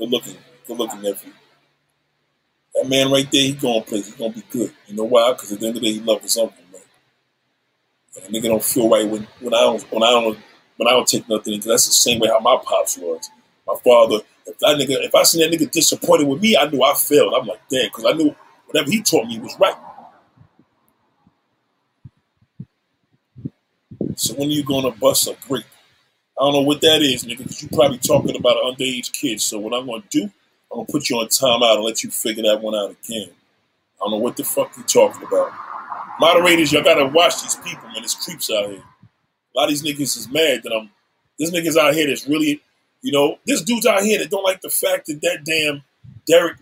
Good 0.00 0.10
looking. 0.10 0.38
Good 0.66 0.78
looking 0.78 1.02
nephew. 1.02 1.32
That 2.74 2.88
man 2.88 3.12
right 3.12 3.30
there, 3.30 3.42
he 3.42 3.52
going 3.52 3.84
places. 3.84 4.14
He 4.14 4.18
gonna 4.18 4.34
be 4.34 4.44
good. 4.50 4.72
You 4.88 4.96
know 4.96 5.04
why? 5.04 5.32
Because 5.32 5.52
at 5.52 5.60
the 5.60 5.66
end 5.68 5.76
of 5.76 5.82
the 5.82 5.88
day, 5.88 5.98
he 5.98 6.00
loves 6.00 6.22
his 6.22 6.38
uncle, 6.38 6.56
man. 6.72 6.82
And 8.16 8.34
a 8.34 8.40
nigga 8.40 8.48
don't 8.48 8.64
feel 8.64 8.88
right 8.88 9.06
when, 9.06 9.28
when 9.40 9.54
I 9.54 9.60
don't 9.60 9.82
when 9.92 10.02
I 10.02 10.10
don't 10.10 10.38
when 10.78 10.88
I 10.88 10.92
don't 10.92 11.06
take 11.06 11.28
nothing. 11.28 11.54
Because 11.54 11.66
that's 11.66 11.86
the 11.86 11.92
same 11.92 12.20
way 12.20 12.28
how 12.28 12.40
my 12.40 12.58
pops 12.64 12.98
was. 12.98 13.30
My 13.66 13.74
father, 13.84 14.24
if 14.46 14.58
that 14.60 14.78
nigga, 14.78 15.04
if 15.04 15.14
I 15.14 15.22
seen 15.24 15.42
that 15.42 15.56
nigga 15.56 15.70
disappointed 15.70 16.28
with 16.28 16.40
me, 16.42 16.56
I 16.56 16.68
knew 16.70 16.82
I 16.82 16.94
failed. 16.94 17.34
I'm 17.34 17.46
like, 17.46 17.60
damn, 17.68 17.88
because 17.88 18.06
I 18.06 18.12
knew 18.12 18.34
whatever 18.66 18.90
he 18.90 19.02
taught 19.02 19.26
me 19.28 19.38
was 19.38 19.58
right. 19.60 19.76
So 24.16 24.34
when 24.34 24.48
are 24.48 24.52
you 24.52 24.64
to 24.64 24.90
bust 24.98 25.28
a 25.28 25.36
grape? 25.46 25.64
I 26.40 26.44
don't 26.44 26.54
know 26.54 26.62
what 26.62 26.80
that 26.80 27.02
is, 27.02 27.24
nigga, 27.24 27.38
because 27.38 27.62
you 27.62 27.68
probably 27.68 27.98
talking 27.98 28.34
about 28.34 28.56
an 28.56 28.74
underage 28.74 29.12
kid. 29.12 29.42
So 29.42 29.58
what 29.58 29.74
I'm 29.74 29.84
going 29.84 30.00
to 30.00 30.08
do, 30.08 30.30
I'm 30.72 30.86
to 30.86 30.90
put 30.90 31.10
you 31.10 31.18
on 31.18 31.26
timeout 31.26 31.74
and 31.74 31.84
let 31.84 32.02
you 32.02 32.10
figure 32.10 32.44
that 32.44 32.62
one 32.62 32.74
out 32.74 32.96
again. 33.04 33.28
I 33.28 34.04
don't 34.04 34.12
know 34.12 34.16
what 34.16 34.38
the 34.38 34.44
fuck 34.44 34.74
you 34.78 34.82
talking 34.84 35.26
about. 35.26 35.52
Moderators, 36.18 36.72
y'all 36.72 36.82
got 36.82 36.94
to 36.94 37.06
watch 37.06 37.42
these 37.42 37.56
people, 37.56 37.86
man. 37.88 38.02
It's 38.02 38.14
creeps 38.14 38.50
out 38.50 38.70
here. 38.70 38.82
A 38.82 39.58
lot 39.58 39.64
of 39.64 39.70
these 39.70 39.82
niggas 39.82 40.16
is 40.16 40.28
mad 40.30 40.62
that 40.62 40.72
I'm, 40.72 40.90
this 41.38 41.50
niggas 41.50 41.76
out 41.76 41.92
here 41.92 42.06
that's 42.06 42.26
really, 42.26 42.62
you 43.02 43.12
know, 43.12 43.38
this 43.46 43.62
dude's 43.62 43.84
out 43.84 44.02
here 44.02 44.18
that 44.18 44.30
don't 44.30 44.44
like 44.44 44.62
the 44.62 44.70
fact 44.70 45.06
that 45.06 45.20
that 45.20 45.44
damn 45.44 45.82
Derek 46.26 46.56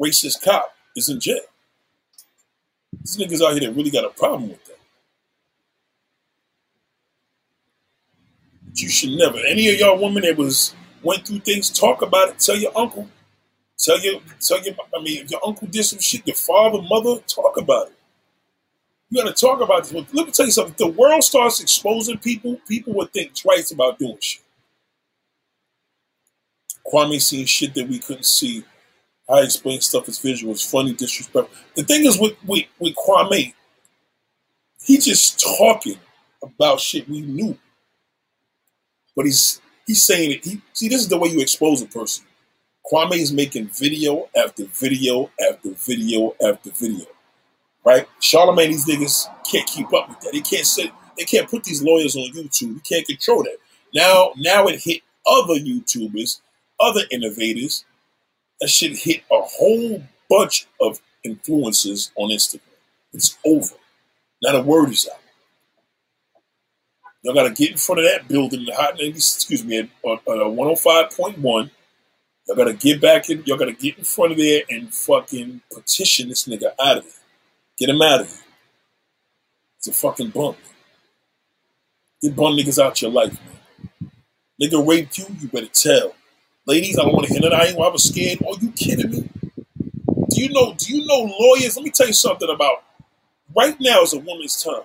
racist 0.00 0.42
cop 0.42 0.74
is 0.96 1.10
in 1.10 1.20
jail. 1.20 1.40
These 3.02 3.18
niggas 3.18 3.42
out 3.46 3.52
here 3.52 3.68
that 3.68 3.76
really 3.76 3.90
got 3.90 4.04
a 4.04 4.10
problem 4.10 4.48
with 4.48 4.64
that. 4.64 4.78
But 8.50 8.60
you 8.74 8.88
should 8.88 9.10
never. 9.10 9.38
Any 9.38 9.68
of 9.70 9.78
y'all 9.78 10.00
women 10.00 10.22
that 10.22 10.36
was 10.36 10.74
went 11.02 11.26
through 11.26 11.40
things, 11.40 11.70
talk 11.70 12.02
about 12.02 12.30
it. 12.30 12.38
Tell 12.38 12.56
your 12.56 12.76
uncle. 12.76 13.08
Tell 13.78 13.98
your 14.00 14.20
tell 14.40 14.62
your 14.62 14.74
I 14.96 15.02
mean 15.02 15.24
if 15.24 15.30
your 15.30 15.40
uncle 15.44 15.66
did 15.66 15.84
some 15.84 15.98
shit, 15.98 16.26
your 16.26 16.36
father, 16.36 16.80
mother, 16.82 17.20
talk 17.26 17.56
about 17.56 17.88
it. 17.88 17.94
You 19.10 19.22
gotta 19.22 19.34
talk 19.34 19.60
about 19.60 19.84
this. 19.84 19.92
Let 19.92 20.26
me 20.26 20.32
tell 20.32 20.46
you 20.46 20.52
something. 20.52 20.72
If 20.72 20.78
the 20.78 20.86
world 20.88 21.22
starts 21.24 21.60
exposing 21.60 22.18
people, 22.18 22.58
people 22.66 22.94
would 22.94 23.12
think 23.12 23.34
twice 23.34 23.70
about 23.72 23.98
doing 23.98 24.18
shit. 24.20 24.42
Kwame 26.90 27.20
seen 27.20 27.46
shit 27.46 27.74
that 27.74 27.88
we 27.88 27.98
couldn't 27.98 28.26
see. 28.26 28.64
I 29.28 29.40
explain 29.40 29.80
stuff 29.80 30.08
as 30.08 30.18
visual. 30.18 30.52
It's 30.52 30.68
funny, 30.68 30.92
disrespectful. 30.92 31.54
The 31.74 31.84
thing 31.84 32.04
is 32.04 32.18
with, 32.18 32.36
with, 32.44 32.66
with 32.78 32.94
Kwame, 32.96 33.54
he 34.82 34.98
just 34.98 35.40
talking 35.58 35.98
about 36.42 36.80
shit 36.80 37.08
we 37.08 37.20
knew. 37.20 37.56
But 39.16 39.26
he's 39.26 39.60
he's 39.86 40.04
saying 40.04 40.32
it. 40.32 40.44
He 40.44 40.60
see 40.72 40.88
this 40.88 41.02
is 41.02 41.08
the 41.08 41.18
way 41.18 41.28
you 41.28 41.40
expose 41.40 41.82
a 41.82 41.86
person. 41.86 42.24
Kwame 42.90 43.16
is 43.16 43.32
making 43.32 43.68
video 43.68 44.28
after 44.36 44.64
video 44.64 45.30
after 45.50 45.70
video 45.70 46.34
after 46.44 46.70
video. 46.70 47.06
Right? 47.84 48.06
Charlamagne, 48.20 48.68
these 48.68 48.86
niggas 48.86 49.26
can't 49.50 49.66
keep 49.66 49.92
up 49.92 50.08
with 50.08 50.20
that. 50.20 50.32
They 50.32 50.40
can't 50.40 50.66
say 50.66 50.90
they 51.18 51.24
can't 51.24 51.48
put 51.48 51.64
these 51.64 51.82
lawyers 51.82 52.16
on 52.16 52.32
YouTube. 52.32 52.74
You 52.74 52.82
can't 52.88 53.06
control 53.06 53.42
that. 53.42 53.58
Now, 53.94 54.32
now 54.36 54.66
it 54.66 54.80
hit 54.82 55.02
other 55.26 55.54
YouTubers, 55.54 56.40
other 56.80 57.02
innovators. 57.10 57.84
That 58.60 58.68
shit 58.68 58.96
hit 58.96 59.22
a 59.30 59.40
whole 59.40 60.02
bunch 60.30 60.66
of 60.80 61.00
influencers 61.26 62.10
on 62.16 62.30
Instagram. 62.30 62.60
It's 63.12 63.36
over. 63.44 63.74
Not 64.42 64.56
a 64.56 64.62
word 64.62 64.90
is 64.90 65.08
out. 65.12 65.21
Y'all 67.22 67.34
got 67.34 67.44
to 67.44 67.54
get 67.54 67.70
in 67.70 67.76
front 67.76 68.00
of 68.00 68.04
that 68.04 68.26
building, 68.26 68.66
hot 68.74 68.98
90s, 68.98 69.36
excuse 69.36 69.64
me, 69.64 69.78
at 69.78 69.88
uh, 70.04 70.16
105.1. 70.26 71.70
Y'all 72.48 72.56
got 72.56 72.64
to 72.64 72.74
get 72.74 73.00
back 73.00 73.30
in, 73.30 73.44
y'all 73.46 73.56
got 73.56 73.66
to 73.66 73.72
get 73.72 73.96
in 73.96 74.04
front 74.04 74.32
of 74.32 74.38
there 74.38 74.62
and 74.68 74.92
fucking 74.92 75.60
petition 75.72 76.28
this 76.28 76.48
nigga 76.48 76.72
out 76.84 76.98
of 76.98 77.04
there. 77.04 77.12
Get 77.78 77.90
him 77.90 78.02
out 78.02 78.22
of 78.22 78.28
here. 78.28 78.36
It's 79.78 79.88
a 79.88 79.92
fucking 79.92 80.30
bum. 80.30 80.56
Get 82.20 82.34
bum 82.34 82.56
niggas 82.56 82.82
out 82.82 83.00
your 83.00 83.12
life, 83.12 83.38
man. 83.44 84.10
Nigga 84.60 84.86
raped 84.86 85.18
you, 85.18 85.26
you 85.40 85.48
better 85.48 85.66
tell. 85.66 86.14
Ladies, 86.66 86.98
I 86.98 87.02
don't 87.02 87.14
want 87.14 87.26
to 87.26 87.32
hear 87.32 87.42
that. 87.42 87.54
I 87.54 87.66
ain't 87.66 87.78
I 87.78 87.88
was 87.88 88.08
scared. 88.08 88.38
Are 88.42 88.54
you 88.60 88.70
kidding 88.72 89.10
me? 89.10 89.28
Do 90.30 90.40
you 90.40 90.48
know, 90.50 90.74
do 90.74 90.96
you 90.96 91.06
know 91.06 91.32
lawyers? 91.38 91.76
Let 91.76 91.84
me 91.84 91.90
tell 91.90 92.06
you 92.06 92.12
something 92.12 92.48
about 92.48 92.84
right 93.56 93.76
now 93.80 94.02
is 94.02 94.12
a 94.12 94.18
woman's 94.18 94.62
time, 94.62 94.82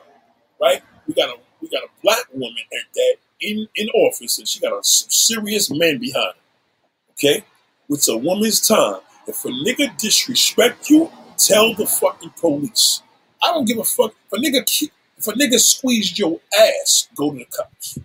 right? 0.59 0.81
We 1.07 1.13
got 1.13 1.29
a 1.29 1.46
we 1.61 1.69
got 1.69 1.83
a 1.83 1.89
black 2.03 2.25
woman 2.33 2.63
at 2.73 2.93
that 2.93 3.15
in, 3.41 3.67
in 3.75 3.89
office 3.89 4.37
and 4.39 4.47
she 4.47 4.59
got 4.59 4.73
a, 4.73 4.79
some 4.83 5.09
serious 5.09 5.69
men 5.69 5.99
behind 5.99 6.33
her. 6.35 7.11
Okay? 7.11 7.43
It's 7.89 8.07
a 8.07 8.17
woman's 8.17 8.65
time. 8.67 8.99
If 9.27 9.43
a 9.45 9.49
nigga 9.49 9.97
disrespect 9.97 10.89
you, 10.89 11.11
tell 11.37 11.73
the 11.73 11.85
fucking 11.85 12.33
police. 12.39 13.01
I 13.43 13.47
don't 13.47 13.65
give 13.65 13.77
a 13.77 13.83
fuck. 13.83 14.13
If 14.31 14.33
a 14.33 14.41
nigga 14.41 14.89
if 15.17 15.27
a 15.27 15.33
nigga 15.33 15.59
squeezed 15.59 16.19
your 16.19 16.39
ass, 16.59 17.07
go 17.15 17.31
to 17.31 17.39
the 17.39 17.45
cops. 17.45 17.97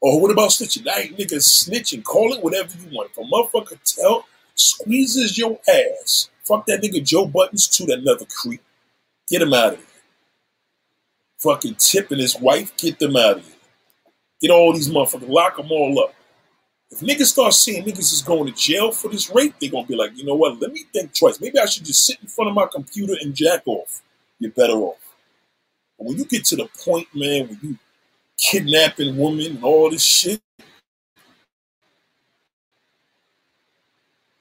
Or 0.00 0.20
what 0.20 0.30
about 0.30 0.50
snitching? 0.50 0.88
I 0.88 1.02
ain't 1.02 1.18
nigga 1.18 1.36
snitching. 1.36 2.04
Call 2.04 2.32
it 2.32 2.42
whatever 2.42 2.70
you 2.78 2.96
want. 2.96 3.10
If 3.10 3.18
a 3.18 3.22
motherfucker 3.22 3.78
tell, 3.84 4.24
squeezes 4.54 5.36
your 5.36 5.58
ass, 5.68 6.30
fuck 6.44 6.66
that 6.66 6.82
nigga 6.82 7.04
Joe 7.04 7.26
Buttons 7.26 7.66
to 7.68 7.86
that 7.86 7.98
another 7.98 8.26
creep. 8.26 8.62
Get 9.28 9.42
him 9.42 9.52
out 9.52 9.74
of 9.74 9.78
here. 9.78 9.86
Fucking 11.40 11.76
Tip 11.76 12.10
and 12.10 12.20
his 12.20 12.38
wife, 12.38 12.76
get 12.76 12.98
them 12.98 13.16
out 13.16 13.38
of 13.38 13.44
here. 13.44 13.54
Get 14.42 14.50
all 14.50 14.72
these 14.72 14.88
motherfuckers, 14.88 15.28
lock 15.28 15.56
them 15.56 15.70
all 15.70 15.98
up. 16.00 16.14
If 16.90 17.00
niggas 17.00 17.26
start 17.26 17.54
seeing 17.54 17.84
niggas 17.84 18.12
is 18.12 18.22
going 18.22 18.46
to 18.46 18.58
jail 18.58 18.90
for 18.90 19.10
this 19.10 19.30
rape, 19.30 19.54
they 19.60 19.68
gonna 19.68 19.86
be 19.86 19.94
like, 19.94 20.16
you 20.16 20.24
know 20.24 20.34
what? 20.34 20.60
Let 20.60 20.72
me 20.72 20.84
think 20.92 21.16
twice. 21.16 21.40
Maybe 21.40 21.58
I 21.58 21.66
should 21.66 21.84
just 21.84 22.04
sit 22.04 22.18
in 22.20 22.28
front 22.28 22.48
of 22.48 22.54
my 22.54 22.66
computer 22.66 23.14
and 23.20 23.34
jack 23.34 23.62
off. 23.66 24.02
You're 24.38 24.50
better 24.50 24.74
off. 24.74 24.98
But 25.98 26.08
when 26.08 26.18
you 26.18 26.24
get 26.24 26.44
to 26.46 26.56
the 26.56 26.68
point, 26.84 27.06
man, 27.14 27.48
when 27.48 27.58
you 27.62 27.78
kidnapping 28.38 29.16
women 29.16 29.46
and 29.46 29.64
all 29.64 29.90
this 29.90 30.04
shit, 30.04 30.40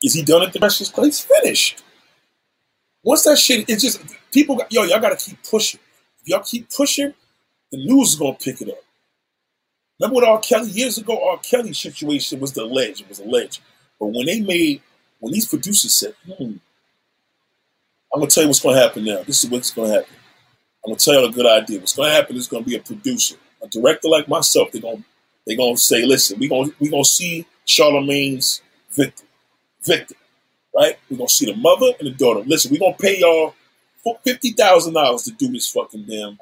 is 0.02 0.14
he 0.14 0.24
done 0.24 0.44
at 0.44 0.54
the 0.54 0.60
his 0.60 0.90
place? 0.90 1.20
Finished. 1.20 1.84
Once 3.04 3.24
that 3.24 3.38
shit, 3.38 3.70
it's 3.70 3.84
just 3.84 4.02
people. 4.32 4.60
Yo, 4.70 4.84
y'all 4.84 5.00
gotta 5.00 5.18
keep 5.18 5.38
pushing. 5.44 5.80
Y'all 6.30 6.44
keep 6.44 6.70
pushing, 6.70 7.12
the 7.72 7.78
news 7.78 8.10
is 8.10 8.16
gonna 8.16 8.36
pick 8.36 8.62
it 8.62 8.70
up. 8.70 8.78
Remember 10.00 10.14
what 10.14 10.24
R. 10.24 10.40
Kelly 10.40 10.70
years 10.70 11.00
ago? 11.00 11.28
R. 11.28 11.40
Kelly's 11.40 11.80
situation 11.80 12.40
was 12.40 12.54
the 12.54 12.66
ledge. 12.66 13.02
It 13.02 13.10
was 13.10 13.18
a 13.18 13.26
ledge. 13.26 13.60
But 14.00 14.08
when 14.08 14.28
they 14.28 14.40
made, 14.40 14.84
when 15.20 15.34
these 15.34 15.48
producers 15.48 15.96
said, 15.96 16.14
hmm, 16.28 16.58
I'm 18.14 18.20
gonna 18.20 18.28
tell 18.28 18.44
you 18.44 18.50
what's 18.50 18.60
gonna 18.60 18.80
happen 18.80 19.06
now. 19.06 19.24
This 19.24 19.44
is 19.44 19.50
what's 19.50 19.72
gonna 19.72 19.90
happen. 19.90 20.16
I'm 20.86 20.92
gonna 20.92 21.00
tell 21.00 21.20
you 21.20 21.26
a 21.28 21.32
good 21.32 21.48
idea. 21.48 21.80
What's 21.80 21.96
gonna 21.96 22.12
happen 22.12 22.36
is 22.36 22.48
gonna 22.48 22.64
be 22.64 22.76
a 22.76 22.80
producer, 22.80 23.36
a 23.64 23.68
director 23.68 24.08
like 24.08 24.28
myself. 24.28 24.72
They're 24.72 24.84
gonna 24.84 25.04
they're 25.48 25.58
gonna 25.58 25.78
say, 25.78 26.06
listen, 26.06 26.40
we're 26.40 26.50
gonna 26.50 26.70
we 26.80 26.90
gonna 26.90 27.04
see 27.04 27.48
Charlamagne's 27.66 28.62
victim. 28.92 29.28
Victim. 29.84 30.18
Right? 30.76 30.96
We're 31.10 31.18
gonna 31.18 31.30
see 31.30 31.52
the 31.52 31.58
mother 31.58 31.88
and 32.00 32.08
the 32.08 32.14
daughter. 32.14 32.42
Listen, 32.42 32.72
we're 32.72 32.80
gonna 32.80 32.96
pay 33.00 33.20
y'all 33.20 33.56
fifty 34.24 34.52
thousand 34.52 34.94
dollars 34.94 35.24
to 35.24 35.32
do 35.32 35.52
this 35.52 35.70
fucking 35.70 36.06
damn 36.06 36.40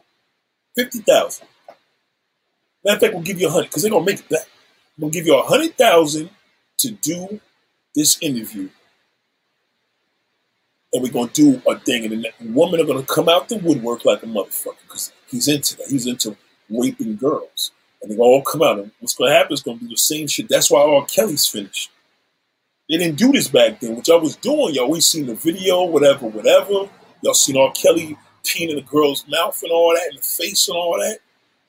fifty 0.76 1.00
thousand. 1.00 1.48
Matter 2.84 2.96
of 2.96 3.02
fact, 3.02 3.14
we'll 3.14 3.24
give 3.24 3.42
you 3.42 3.48
a 3.48 3.52
hundred 3.52 3.68
because 3.68 3.82
they're 3.82 3.92
gonna 3.92 4.06
make 4.06 4.20
it 4.20 4.30
back. 4.30 4.48
We'll 4.98 5.12
give 5.12 5.26
you 5.26 5.38
a 5.38 5.44
hundred 5.44 5.78
thousand 5.78 6.30
to 6.80 6.92
do 6.92 7.40
this 7.96 8.18
interview, 8.22 8.70
and 10.94 11.04
we're 11.04 11.12
gonna 11.12 11.32
do 11.34 11.62
a 11.68 11.78
thing, 11.80 12.06
and 12.06 12.24
the 12.24 12.32
women 12.42 12.80
are 12.80 12.86
gonna 12.86 13.04
come 13.04 13.30
out 13.30 13.50
the 13.50 13.58
woodwork 13.58 14.06
like 14.06 14.24
a 14.24 14.28
motherfucker 14.28 14.76
because 14.84 15.12
he's 15.28 15.48
into 15.48 15.76
that. 15.78 15.88
He's 15.88 16.08
into 16.08 16.36
raping 16.70 17.16
girls, 17.18 17.72
and 18.02 18.10
they're 18.10 18.18
gonna 18.18 18.30
all 18.30 18.42
come 18.44 18.62
out. 18.62 18.80
And 18.80 18.92
what's 19.00 19.16
gonna 19.16 19.34
happen 19.34 19.54
is 19.54 19.62
gonna 19.62 19.78
be 19.78 19.88
the 19.88 19.98
same 19.98 20.28
shit. 20.28 20.48
That's 20.48 20.70
why 20.72 20.82
all 20.82 21.06
Kelly's 21.06 21.48
finished. 21.48 21.92
They 22.90 22.98
didn't 22.98 23.18
do 23.18 23.32
this 23.34 23.50
back 23.50 23.82
then. 23.82 23.98
which 23.98 24.08
y'all 24.08 24.22
was 24.22 24.38
doing, 24.38 24.74
y'all 24.74 24.90
we 24.90 25.02
seen 25.02 25.26
the 25.26 25.36
video, 25.36 25.84
whatever, 25.84 26.28
whatever. 26.28 26.90
Y'all 27.22 27.34
seen 27.34 27.58
R. 27.58 27.72
Kelly 27.72 28.18
peeing 28.44 28.70
in 28.70 28.76
the 28.76 28.82
girl's 28.82 29.26
mouth 29.28 29.62
and 29.64 29.72
all 29.72 29.94
that, 29.94 30.08
and 30.10 30.18
the 30.18 30.22
face 30.22 30.68
and 30.68 30.78
all 30.78 30.98
that. 31.00 31.20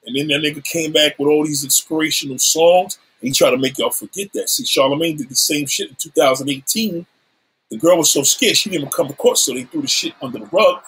And 0.07 0.17
then 0.17 0.29
that 0.29 0.47
nigga 0.47 0.63
came 0.65 0.93
back 0.93 1.19
with 1.19 1.29
all 1.29 1.45
these 1.45 1.65
inspirational 1.65 2.39
songs. 2.39 2.99
And 3.21 3.29
he 3.29 3.35
tried 3.35 3.51
to 3.51 3.59
make 3.59 3.79
y'all 3.79 3.91
forget 3.91 4.33
that. 4.35 4.49
See, 4.49 4.65
Charlamagne 4.65 5.19
did 5.19 5.29
the 5.29 5.37
same 5.37 5.67
shit 5.67 5.91
in 5.91 5.97
2018. 5.97 7.05
The 7.71 7.77
girl 7.77 7.99
was 7.99 8.11
so 8.11 8.23
scared 8.23 8.57
she 8.57 8.71
didn't 8.71 8.83
even 8.83 8.93
come 8.93 9.09
to 9.09 9.15
court, 9.15 9.39
so 9.39 9.53
they 9.53 9.65
threw 9.65 9.83
the 9.83 9.89
shit 9.89 10.15
under 10.23 10.39
the 10.39 10.47
rug, 10.47 10.83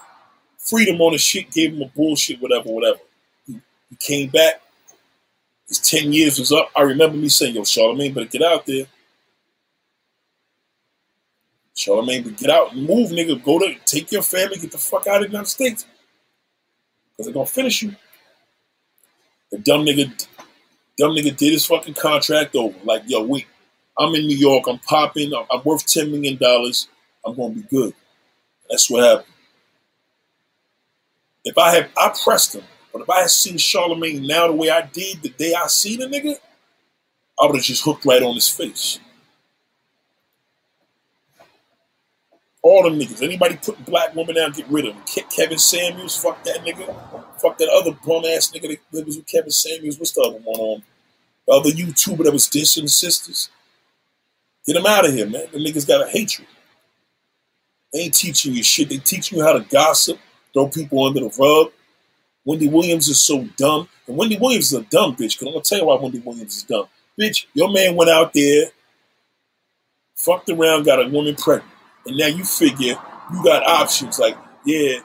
Freedom 0.59 1.01
on 1.01 1.12
the 1.12 1.19
shit, 1.19 1.51
gave 1.51 1.73
him 1.73 1.82
a 1.82 1.87
bullshit, 1.87 2.41
whatever, 2.41 2.69
whatever. 2.69 2.99
He, 3.47 3.61
he 3.89 3.97
came 3.97 4.28
back. 4.28 4.61
His 5.66 5.78
10 5.78 6.12
years 6.12 6.39
was 6.39 6.53
up. 6.53 6.70
I 6.77 6.82
remember 6.82 7.16
me 7.16 7.28
saying, 7.28 7.55
yo, 7.55 7.62
Charlamagne 7.62 8.15
better 8.15 8.27
get 8.27 8.43
out 8.43 8.66
there. 8.66 8.85
Charlamagne 11.81 12.24
better 12.24 12.36
get 12.36 12.51
out 12.51 12.73
and 12.73 12.86
move, 12.86 13.11
nigga. 13.11 13.43
Go 13.43 13.59
to 13.59 13.74
take 13.86 14.12
your 14.12 14.23
family, 14.23 14.59
get 14.59 14.73
the 14.73 14.78
fuck 14.78 15.07
out 15.07 15.16
of 15.16 15.23
the 15.23 15.28
United 15.28 15.48
States. 15.48 15.86
Because 17.11 17.27
they're 17.27 17.35
gonna 17.35 17.47
finish 17.47 17.82
you. 17.82 17.97
The 19.51 19.59
dumb 19.59 19.85
nigga, 19.85 20.27
dumb 20.98 21.12
nigga 21.12 21.36
did 21.36 21.52
his 21.52 21.65
fucking 21.65 21.94
contract 21.94 22.55
over. 22.55 22.77
Like, 22.85 23.02
yo, 23.07 23.23
wait, 23.23 23.47
I'm 23.98 24.15
in 24.15 24.27
New 24.27 24.36
York. 24.36 24.65
I'm 24.69 24.78
popping. 24.78 25.32
I'm, 25.35 25.47
I'm 25.51 25.62
worth 25.65 25.86
ten 25.86 26.11
million 26.11 26.36
dollars. 26.36 26.89
I'm 27.24 27.35
gonna 27.35 27.55
be 27.55 27.62
good. 27.62 27.94
That's 28.69 28.90
what 28.90 29.02
happened. 29.02 29.35
If 31.44 31.57
I 31.57 31.74
had, 31.74 31.90
I 31.97 32.15
pressed 32.23 32.55
him. 32.55 32.65
But 32.93 33.02
if 33.02 33.11
I 33.11 33.20
had 33.20 33.31
seen 33.31 33.57
Charlamagne 33.57 34.27
now 34.27 34.48
the 34.48 34.52
way 34.52 34.69
I 34.69 34.82
did 34.82 35.23
the 35.23 35.31
day 35.31 35.55
I 35.55 35.66
seen 35.69 36.01
the 36.01 36.07
nigga, 36.07 36.36
I 37.40 37.47
would 37.47 37.57
have 37.57 37.65
just 37.65 37.85
hooked 37.85 38.05
right 38.05 38.23
on 38.23 38.35
his 38.35 38.48
face. 38.48 38.98
All 42.62 42.82
them 42.85 42.99
niggas. 42.99 43.23
Anybody 43.23 43.57
putting 43.57 43.85
black 43.85 44.15
women 44.15 44.35
down, 44.35 44.53
get 44.53 44.69
rid 44.69 44.87
of 44.87 44.95
them. 44.95 45.05
Ke- 45.05 45.31
Kevin 45.35 45.59
Samuels, 45.59 46.16
fuck 46.16 46.43
that 46.45 46.59
nigga. 46.59 46.87
Fuck 47.41 47.59
that 47.59 47.70
other 47.70 47.93
bum 48.07 48.24
ass 48.27 48.53
nigga 48.53 48.78
that 48.93 49.07
was 49.07 49.16
with 49.16 49.27
Kevin 49.27 49.51
Samuels. 49.51 49.99
What's 49.99 50.12
the 50.12 50.23
other 50.23 50.39
one 50.39 50.61
on? 50.61 50.82
The 51.47 51.53
other 51.55 51.70
YouTuber 51.70 52.24
that 52.24 52.32
was 52.32 52.49
dissing 52.49 52.89
sisters. 52.89 53.51
Get 54.66 54.74
them 54.74 54.87
out 54.87 55.07
of 55.07 55.15
here, 55.15 55.27
man. 55.28 55.47
The 55.53 55.59
niggas 55.59 55.89
got 55.89 56.07
a 56.07 56.11
hatred. 56.11 56.49
They 57.93 58.01
ain't 58.01 58.15
teaching 58.15 58.55
you 58.55 58.62
shit. 58.62 58.89
They 58.91 58.99
teach 58.99 59.32
you 59.32 59.43
how 59.43 59.55
to 59.55 59.61
gossip, 59.61 60.19
throw 60.53 60.69
people 60.69 61.05
under 61.07 61.20
the 61.20 61.35
rug. 61.39 61.73
Wendy 62.45 62.69
Williams 62.69 63.09
is 63.09 63.24
so 63.24 63.45
dumb. 63.57 63.89
And 64.07 64.16
Wendy 64.16 64.39
Williams 64.39 64.73
is 64.73 64.78
a 64.78 64.82
dumb 64.82 65.15
bitch. 65.15 65.39
Because 65.39 65.43
I'm 65.49 65.53
going 65.53 65.62
to 65.62 65.69
tell 65.69 65.78
you 65.78 65.87
why 65.87 65.97
Wendy 66.01 66.20
Williams 66.20 66.57
is 66.59 66.62
dumb. 66.65 66.87
Bitch, 67.19 67.47
your 67.55 67.70
man 67.70 67.97
went 67.97 68.11
out 68.11 68.32
there, 68.32 68.66
fucked 70.16 70.51
around, 70.51 70.85
got 70.85 71.05
a 71.05 71.09
woman 71.09 71.35
pregnant. 71.37 71.70
And 72.11 72.19
now 72.19 72.27
you 72.27 72.45
figure 72.45 72.97
you 73.32 73.45
got 73.45 73.62
options 73.65 74.19
like, 74.19 74.37
yeah, 74.66 74.99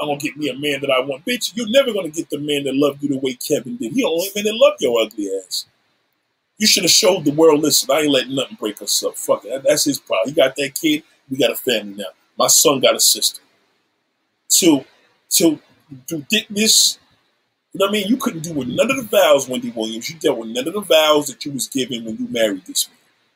I'm 0.00 0.06
gonna 0.06 0.20
get 0.20 0.36
me 0.36 0.48
a 0.50 0.54
man 0.56 0.80
that 0.82 0.90
I 0.90 1.00
want. 1.00 1.24
Bitch, 1.24 1.50
you're 1.56 1.68
never 1.68 1.92
gonna 1.92 2.10
get 2.10 2.30
the 2.30 2.38
man 2.38 2.62
that 2.62 2.76
loved 2.76 3.02
you 3.02 3.08
the 3.08 3.18
way 3.18 3.34
Kevin 3.34 3.76
did. 3.76 3.92
He 3.92 4.02
the 4.02 4.06
only 4.06 4.28
man 4.36 4.44
that 4.44 4.54
loved 4.54 4.80
your 4.80 5.00
ugly 5.00 5.28
ass. 5.44 5.66
You 6.58 6.68
should 6.68 6.84
have 6.84 6.92
showed 6.92 7.24
the 7.24 7.32
world, 7.32 7.60
listen, 7.60 7.90
I 7.90 8.02
ain't 8.02 8.12
letting 8.12 8.36
nothing 8.36 8.56
break 8.60 8.80
us 8.80 9.02
up. 9.02 9.16
Fuck 9.16 9.44
it. 9.46 9.64
That's 9.66 9.82
his 9.82 9.98
problem. 9.98 10.28
He 10.28 10.34
got 10.36 10.54
that 10.54 10.74
kid, 10.80 11.02
we 11.28 11.36
got 11.36 11.50
a 11.50 11.56
family 11.56 11.94
now. 11.94 12.04
My 12.38 12.46
son 12.46 12.78
got 12.78 12.94
a 12.94 13.00
sister. 13.00 13.40
To 14.50 14.84
to 15.30 15.58
do 16.06 16.24
this, 16.50 17.00
you 17.72 17.80
know 17.80 17.86
what 17.86 17.88
I 17.88 17.92
mean? 17.92 18.06
You 18.06 18.16
couldn't 18.16 18.44
do 18.44 18.52
with 18.52 18.68
none 18.68 18.92
of 18.92 18.96
the 18.96 19.02
vows, 19.02 19.48
Wendy 19.48 19.70
Williams. 19.70 20.08
You 20.08 20.20
dealt 20.20 20.38
with 20.38 20.50
none 20.50 20.68
of 20.68 20.74
the 20.74 20.80
vows 20.82 21.26
that 21.26 21.44
you 21.44 21.50
was 21.50 21.66
given 21.66 22.04
when 22.04 22.16
you 22.16 22.28
married 22.28 22.64
this 22.64 22.88
man. 22.88 22.93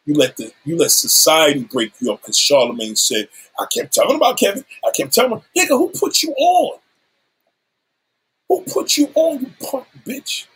You 0.09 0.15
let 0.15 0.39
the 0.39 0.51
you 0.65 0.75
let 0.79 0.91
society 0.91 1.65
break 1.65 1.93
you 2.01 2.11
up 2.11 2.23
because 2.23 2.39
Charlamagne 2.39 2.97
said, 2.97 3.29
I 3.61 3.67
kept 3.67 3.95
talking 3.95 4.17
about 4.17 4.39
Kevin. 4.39 4.65
I 4.83 4.91
kept 4.97 5.13
telling 5.13 5.33
him, 5.33 5.43
nigga, 5.55 5.69
who 5.69 5.91
put 5.91 6.23
you 6.23 6.31
on? 6.31 6.79
Who 8.49 8.63
put 8.73 8.97
you 8.97 9.11
on, 9.15 9.41
you 9.41 9.51
punk 9.61 9.87
bitch? 10.07 10.47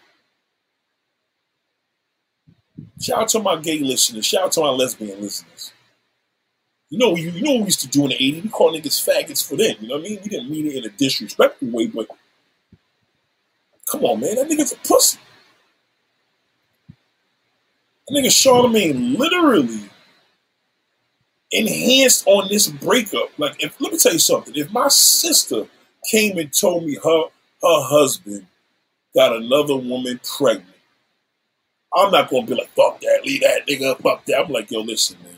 Shout 2.98 3.20
out 3.20 3.28
to 3.28 3.40
my 3.40 3.56
gay 3.56 3.80
listeners. 3.80 4.24
Shout 4.24 4.44
out 4.44 4.52
to 4.52 4.60
my 4.60 4.70
lesbian 4.70 5.20
listeners. 5.20 5.74
You 6.88 6.96
know, 6.96 7.14
you, 7.14 7.28
you 7.32 7.42
know 7.42 7.52
what 7.52 7.60
we 7.60 7.66
used 7.66 7.82
to 7.82 7.88
do 7.88 8.04
in 8.04 8.08
the 8.08 8.14
80s? 8.14 8.44
We 8.44 8.48
call 8.48 8.72
niggas 8.72 9.06
faggots 9.06 9.46
for 9.46 9.56
them. 9.56 9.76
You 9.80 9.88
know 9.88 9.96
what 9.96 10.06
I 10.06 10.08
mean? 10.08 10.18
We 10.22 10.30
didn't 10.30 10.50
mean 10.50 10.66
it 10.66 10.76
in 10.76 10.84
a 10.86 10.88
disrespectful 10.88 11.68
way, 11.68 11.88
but 11.88 12.06
come 13.90 14.02
on, 14.06 14.20
man. 14.20 14.36
That 14.36 14.48
nigga's 14.48 14.72
a 14.72 14.76
pussy. 14.76 15.18
That 18.08 18.14
nigga 18.14 18.26
Charlamagne 18.26 19.18
literally 19.18 19.88
enhanced 21.52 22.26
on 22.26 22.48
this 22.48 22.68
breakup. 22.68 23.30
Like, 23.38 23.62
if 23.62 23.80
let 23.80 23.92
me 23.92 23.98
tell 23.98 24.12
you 24.12 24.18
something. 24.18 24.54
If 24.56 24.72
my 24.72 24.88
sister 24.88 25.66
came 26.10 26.38
and 26.38 26.52
told 26.52 26.84
me 26.84 26.96
her 26.96 27.24
her 27.62 27.82
husband 27.84 28.46
got 29.14 29.36
another 29.36 29.76
woman 29.76 30.20
pregnant, 30.38 30.68
I'm 31.94 32.10
not 32.10 32.30
gonna 32.30 32.46
be 32.46 32.54
like, 32.54 32.70
fuck 32.70 33.00
that, 33.00 33.20
leave 33.24 33.42
that 33.42 33.66
nigga, 33.68 33.92
up, 33.92 34.02
fuck 34.02 34.24
that. 34.26 34.44
I'm 34.44 34.52
like, 34.52 34.70
yo, 34.70 34.80
listen, 34.80 35.18
man. 35.22 35.34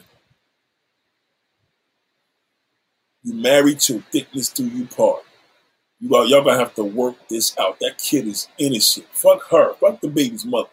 You 3.24 3.34
married 3.34 3.80
to 3.80 4.00
thickness 4.12 4.50
do 4.50 4.66
you 4.66 4.86
part. 4.86 5.22
You 5.98 6.14
are, 6.14 6.24
y'all 6.26 6.44
gonna 6.44 6.58
have 6.58 6.74
to 6.74 6.84
work 6.84 7.16
this 7.28 7.56
out. 7.58 7.80
That 7.80 7.98
kid 7.98 8.26
is 8.26 8.48
innocent. 8.58 9.06
Fuck 9.12 9.50
her. 9.50 9.74
Fuck 9.74 10.00
the 10.00 10.08
baby's 10.08 10.44
mother. 10.44 10.68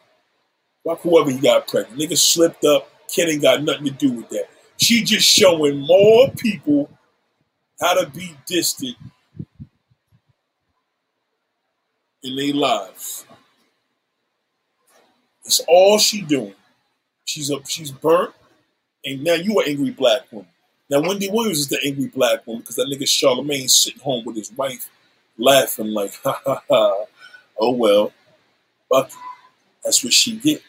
Fuck 0.83 1.01
whoever 1.01 1.29
he 1.29 1.39
got 1.39 1.67
pregnant. 1.67 1.99
Nigga 1.99 2.17
slipped 2.17 2.65
up. 2.65 2.89
Kid 3.07 3.29
ain't 3.29 3.41
got 3.41 3.63
nothing 3.63 3.85
to 3.85 3.91
do 3.91 4.13
with 4.13 4.29
that. 4.29 4.45
She 4.77 5.03
just 5.03 5.27
showing 5.27 5.79
more 5.79 6.31
people 6.31 6.89
how 7.79 7.93
to 8.01 8.09
be 8.09 8.35
distant 8.47 8.95
in 12.23 12.35
their 12.35 12.53
lives. 12.53 13.25
It's 15.45 15.59
all 15.67 15.99
she 15.99 16.21
doing. 16.21 16.55
She's 17.25 17.49
a 17.51 17.63
she's 17.67 17.91
burnt, 17.91 18.33
and 19.05 19.23
now 19.23 19.33
you 19.35 19.59
an 19.59 19.67
angry 19.67 19.91
black 19.91 20.31
woman. 20.31 20.47
Now 20.89 21.01
Wendy 21.01 21.29
Williams 21.29 21.59
is 21.59 21.67
the 21.69 21.79
angry 21.85 22.07
black 22.07 22.45
woman 22.45 22.61
because 22.61 22.75
that 22.75 22.87
nigga 22.87 23.03
Charlamagne 23.03 23.69
sitting 23.69 24.01
home 24.01 24.25
with 24.25 24.35
his 24.35 24.51
wife, 24.53 24.89
laughing 25.37 25.87
like, 25.87 26.13
ha 26.23 26.39
ha 26.45 26.63
ha. 26.69 27.05
Oh 27.59 27.71
well, 27.71 28.11
but 28.89 29.11
that's 29.83 30.03
what 30.03 30.13
she 30.13 30.37
get. 30.37 30.61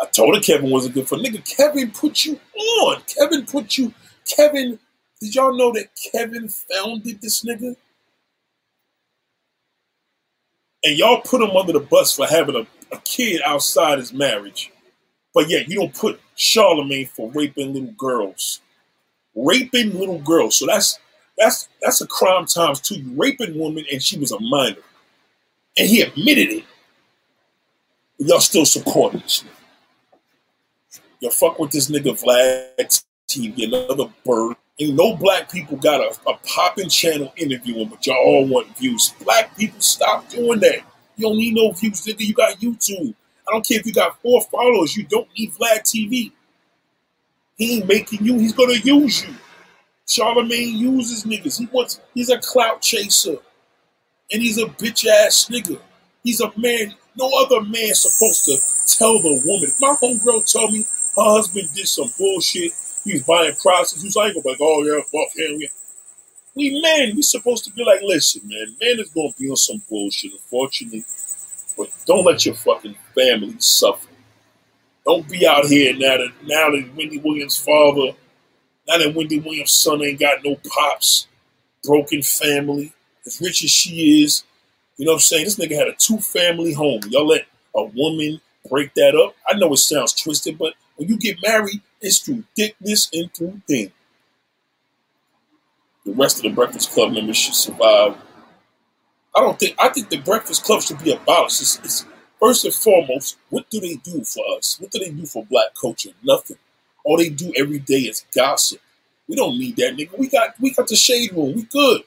I 0.00 0.06
told 0.06 0.34
her 0.34 0.40
Kevin 0.42 0.70
wasn't 0.70 0.94
good 0.94 1.08
for 1.08 1.16
nigga. 1.18 1.44
Kevin 1.56 1.90
put 1.90 2.24
you 2.24 2.38
on. 2.82 3.00
Kevin 3.06 3.46
put 3.46 3.78
you. 3.78 3.92
Kevin, 4.26 4.78
did 5.20 5.34
y'all 5.34 5.56
know 5.56 5.72
that 5.72 5.88
Kevin 6.12 6.48
founded 6.48 7.20
this 7.20 7.44
nigga? 7.44 7.76
and 10.86 10.96
y'all 10.96 11.20
put 11.20 11.42
him 11.42 11.56
under 11.56 11.72
the 11.72 11.80
bus 11.80 12.14
for 12.14 12.26
having 12.26 12.54
a, 12.54 12.94
a 12.94 13.00
kid 13.00 13.42
outside 13.44 13.98
his 13.98 14.12
marriage. 14.12 14.70
But 15.34 15.50
yet 15.50 15.68
you 15.68 15.76
don't 15.80 15.94
put 15.94 16.20
Charlamagne 16.36 17.08
for 17.08 17.30
raping 17.32 17.74
little 17.74 17.92
girls. 17.92 18.60
Raping 19.34 19.98
little 19.98 20.20
girls. 20.20 20.56
So 20.56 20.66
that's 20.66 20.98
that's 21.36 21.68
that's 21.82 22.00
a 22.00 22.06
crime 22.06 22.46
times 22.46 22.80
two. 22.80 22.94
You 23.00 23.20
raping 23.20 23.58
woman 23.58 23.84
and 23.92 24.00
she 24.00 24.18
was 24.18 24.30
a 24.30 24.38
minor. 24.38 24.76
And 25.76 25.88
he 25.88 26.00
admitted 26.02 26.50
it. 26.50 26.64
But 28.18 28.28
y'all 28.28 28.40
still 28.40 28.64
supporting 28.64 29.20
this 29.20 29.42
nigga. 29.42 29.65
Y'all 31.20 31.30
fuck 31.30 31.58
with 31.58 31.70
this 31.70 31.90
nigga 31.90 32.12
Vlad 32.22 33.04
TV, 33.28 33.64
another 33.64 34.12
bird. 34.24 34.56
Ain't 34.78 34.94
no 34.94 35.16
black 35.16 35.50
people 35.50 35.78
got 35.78 36.00
a, 36.00 36.14
a 36.28 36.36
popping 36.46 36.90
channel 36.90 37.32
interviewing, 37.36 37.88
but 37.88 38.06
y'all 38.06 38.16
all 38.16 38.46
want 38.46 38.76
views. 38.76 39.14
Black 39.24 39.56
people, 39.56 39.80
stop 39.80 40.28
doing 40.28 40.60
that. 40.60 40.80
You 41.16 41.28
don't 41.28 41.38
need 41.38 41.54
no 41.54 41.72
views, 41.72 42.04
nigga. 42.04 42.20
You 42.20 42.34
got 42.34 42.58
YouTube. 42.58 43.14
I 43.48 43.52
don't 43.52 43.66
care 43.66 43.80
if 43.80 43.86
you 43.86 43.94
got 43.94 44.20
four 44.20 44.42
followers. 44.42 44.94
You 44.96 45.04
don't 45.04 45.28
need 45.38 45.52
Vlad 45.54 45.80
TV. 45.82 46.32
He 47.56 47.76
ain't 47.76 47.88
making 47.88 48.24
you. 48.24 48.38
He's 48.38 48.52
gonna 48.52 48.74
use 48.74 49.26
you. 49.26 49.34
Charlamagne 50.06 50.76
uses 50.76 51.24
niggas. 51.24 51.58
He 51.58 51.66
wants. 51.72 52.00
He's 52.12 52.28
a 52.28 52.38
clout 52.38 52.82
chaser, 52.82 53.38
and 54.30 54.42
he's 54.42 54.58
a 54.58 54.66
bitch 54.66 55.06
ass 55.06 55.48
nigga. 55.50 55.80
He's 56.22 56.42
a 56.42 56.52
man. 56.58 56.94
No 57.18 57.30
other 57.40 57.62
man 57.62 57.94
supposed 57.94 58.44
to 58.44 58.58
tell 58.98 59.22
the 59.22 59.42
woman. 59.46 59.72
My 59.80 59.96
homegirl 59.98 60.52
told 60.52 60.72
me 60.72 60.84
husband 61.24 61.68
did 61.74 61.88
some 61.88 62.10
bullshit 62.18 62.72
He's 63.06 63.22
buying 63.22 63.54
prostitutes. 63.62 64.16
I 64.16 64.26
ain't 64.26 64.34
gonna 64.34 64.42
be 64.42 64.50
like, 64.50 64.58
oh 64.60 64.82
yeah, 64.82 65.00
fuck 65.02 65.36
him. 65.36 65.60
We 66.56 66.80
men, 66.80 67.14
we 67.14 67.22
supposed 67.22 67.64
to 67.66 67.72
be 67.72 67.84
like, 67.84 68.00
listen, 68.02 68.42
man, 68.44 68.76
man 68.80 68.98
is 68.98 69.10
gonna 69.10 69.32
be 69.38 69.48
on 69.48 69.56
some 69.56 69.80
bullshit, 69.88 70.32
unfortunately. 70.32 71.04
But 71.78 71.90
don't 72.04 72.24
let 72.24 72.44
your 72.44 72.56
fucking 72.56 72.96
family 73.14 73.54
suffer. 73.58 74.08
Don't 75.04 75.28
be 75.28 75.46
out 75.46 75.66
here 75.66 75.92
now 75.92 76.16
that 76.16 76.32
now 76.42 76.70
that 76.70 76.90
Wendy 76.96 77.18
Williams' 77.18 77.56
father, 77.56 78.16
now 78.88 78.98
that 78.98 79.14
Wendy 79.14 79.38
Williams' 79.38 79.76
son 79.76 80.02
ain't 80.02 80.18
got 80.18 80.44
no 80.44 80.56
pops, 80.68 81.28
broken 81.84 82.22
family, 82.22 82.92
as 83.24 83.40
rich 83.40 83.62
as 83.62 83.70
she 83.70 84.24
is. 84.24 84.42
You 84.96 85.06
know 85.06 85.12
what 85.12 85.16
I'm 85.16 85.20
saying? 85.20 85.44
This 85.44 85.56
nigga 85.56 85.76
had 85.76 85.88
a 85.88 85.94
two 85.94 86.18
family 86.18 86.72
home. 86.72 87.02
Y'all 87.10 87.28
let 87.28 87.46
a 87.76 87.84
woman 87.84 88.40
break 88.68 88.94
that 88.94 89.14
up. 89.14 89.36
I 89.48 89.56
know 89.56 89.72
it 89.74 89.76
sounds 89.76 90.12
twisted, 90.12 90.58
but 90.58 90.74
when 90.96 91.08
you 91.08 91.18
get 91.18 91.36
married, 91.42 91.80
it's 92.00 92.18
through 92.18 92.44
thickness 92.56 93.08
and 93.12 93.32
through 93.32 93.60
thin. 93.68 93.92
The 96.04 96.12
rest 96.12 96.38
of 96.38 96.42
the 96.44 96.50
Breakfast 96.50 96.92
Club 96.92 97.12
members 97.12 97.36
should 97.36 97.54
survive. 97.54 98.16
I 99.36 99.40
don't 99.40 99.58
think. 99.58 99.74
I 99.78 99.88
think 99.88 100.08
the 100.08 100.18
Breakfast 100.18 100.64
Club 100.64 100.82
should 100.82 101.02
be 101.02 101.12
abolished. 101.12 101.60
It's, 101.60 101.78
it's, 101.80 102.06
first 102.40 102.64
and 102.64 102.72
foremost, 102.72 103.36
what 103.50 103.68
do 103.70 103.80
they 103.80 103.96
do 103.96 104.22
for 104.24 104.44
us? 104.56 104.78
What 104.80 104.90
do 104.90 104.98
they 104.98 105.10
do 105.10 105.26
for 105.26 105.44
black 105.44 105.74
culture? 105.80 106.10
Nothing. 106.22 106.58
All 107.04 107.16
they 107.16 107.28
do 107.28 107.52
every 107.56 107.78
day 107.78 108.00
is 108.00 108.24
gossip. 108.34 108.80
We 109.28 109.36
don't 109.36 109.58
need 109.58 109.76
that, 109.76 109.96
nigga. 109.96 110.16
We 110.18 110.28
got 110.28 110.58
we 110.60 110.72
got 110.72 110.88
the 110.88 110.96
shade 110.96 111.32
room. 111.32 111.54
We 111.54 111.62
good. 111.64 112.02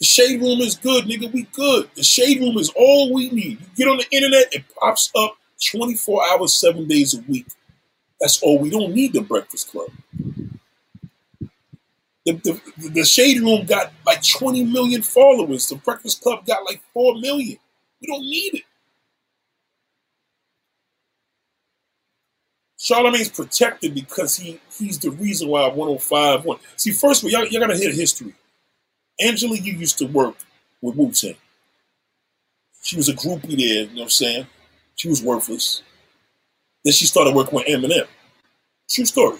The 0.00 0.04
shade 0.04 0.40
room 0.40 0.60
is 0.60 0.74
good, 0.74 1.04
nigga. 1.04 1.32
We 1.32 1.44
good. 1.52 1.88
The 1.94 2.02
shade 2.02 2.40
room 2.40 2.58
is 2.58 2.70
all 2.76 3.14
we 3.14 3.30
need. 3.30 3.60
You 3.60 3.66
get 3.76 3.88
on 3.88 3.98
the 3.98 4.06
internet, 4.10 4.52
it 4.52 4.64
pops 4.78 5.10
up 5.16 5.36
24 5.70 6.22
hours, 6.32 6.54
seven 6.54 6.88
days 6.88 7.14
a 7.14 7.22
week. 7.22 7.46
That's 8.24 8.42
all. 8.42 8.58
We 8.58 8.70
don't 8.70 8.94
need 8.94 9.12
the 9.12 9.20
Breakfast 9.20 9.70
Club. 9.70 9.90
The, 12.24 12.32
the, 12.32 12.88
the 12.88 13.04
Shade 13.04 13.42
Room 13.42 13.66
got 13.66 13.92
like 14.06 14.26
20 14.26 14.64
million 14.64 15.02
followers. 15.02 15.68
The 15.68 15.74
Breakfast 15.74 16.22
Club 16.22 16.46
got 16.46 16.64
like 16.64 16.80
4 16.94 17.16
million. 17.20 17.58
We 18.00 18.06
don't 18.06 18.22
need 18.22 18.54
it. 18.54 18.62
Charlamagne's 22.78 23.28
protected 23.28 23.94
because 23.94 24.38
he 24.38 24.58
he's 24.78 24.98
the 24.98 25.10
reason 25.10 25.48
why 25.48 25.66
105 25.66 26.46
won. 26.46 26.58
See, 26.76 26.92
first 26.92 27.22
of 27.22 27.26
all, 27.26 27.30
y'all, 27.30 27.46
y'all 27.46 27.60
gotta 27.60 27.76
hear 27.76 27.92
history. 27.92 28.32
Angela 29.20 29.56
Yee 29.56 29.76
used 29.76 29.98
to 29.98 30.06
work 30.06 30.36
with 30.80 30.96
Wu 30.96 31.12
Tang. 31.12 31.36
She 32.80 32.96
was 32.96 33.10
a 33.10 33.14
groupie 33.14 33.58
there, 33.58 33.82
you 33.82 33.86
know 33.88 33.92
what 33.96 34.02
I'm 34.04 34.08
saying? 34.08 34.46
She 34.94 35.10
was 35.10 35.22
worthless. 35.22 35.82
Then 36.84 36.94
she 36.94 37.04
started 37.04 37.34
working 37.34 37.56
with 37.56 37.66
Eminem. 37.66 38.06
True 38.88 39.04
story, 39.04 39.38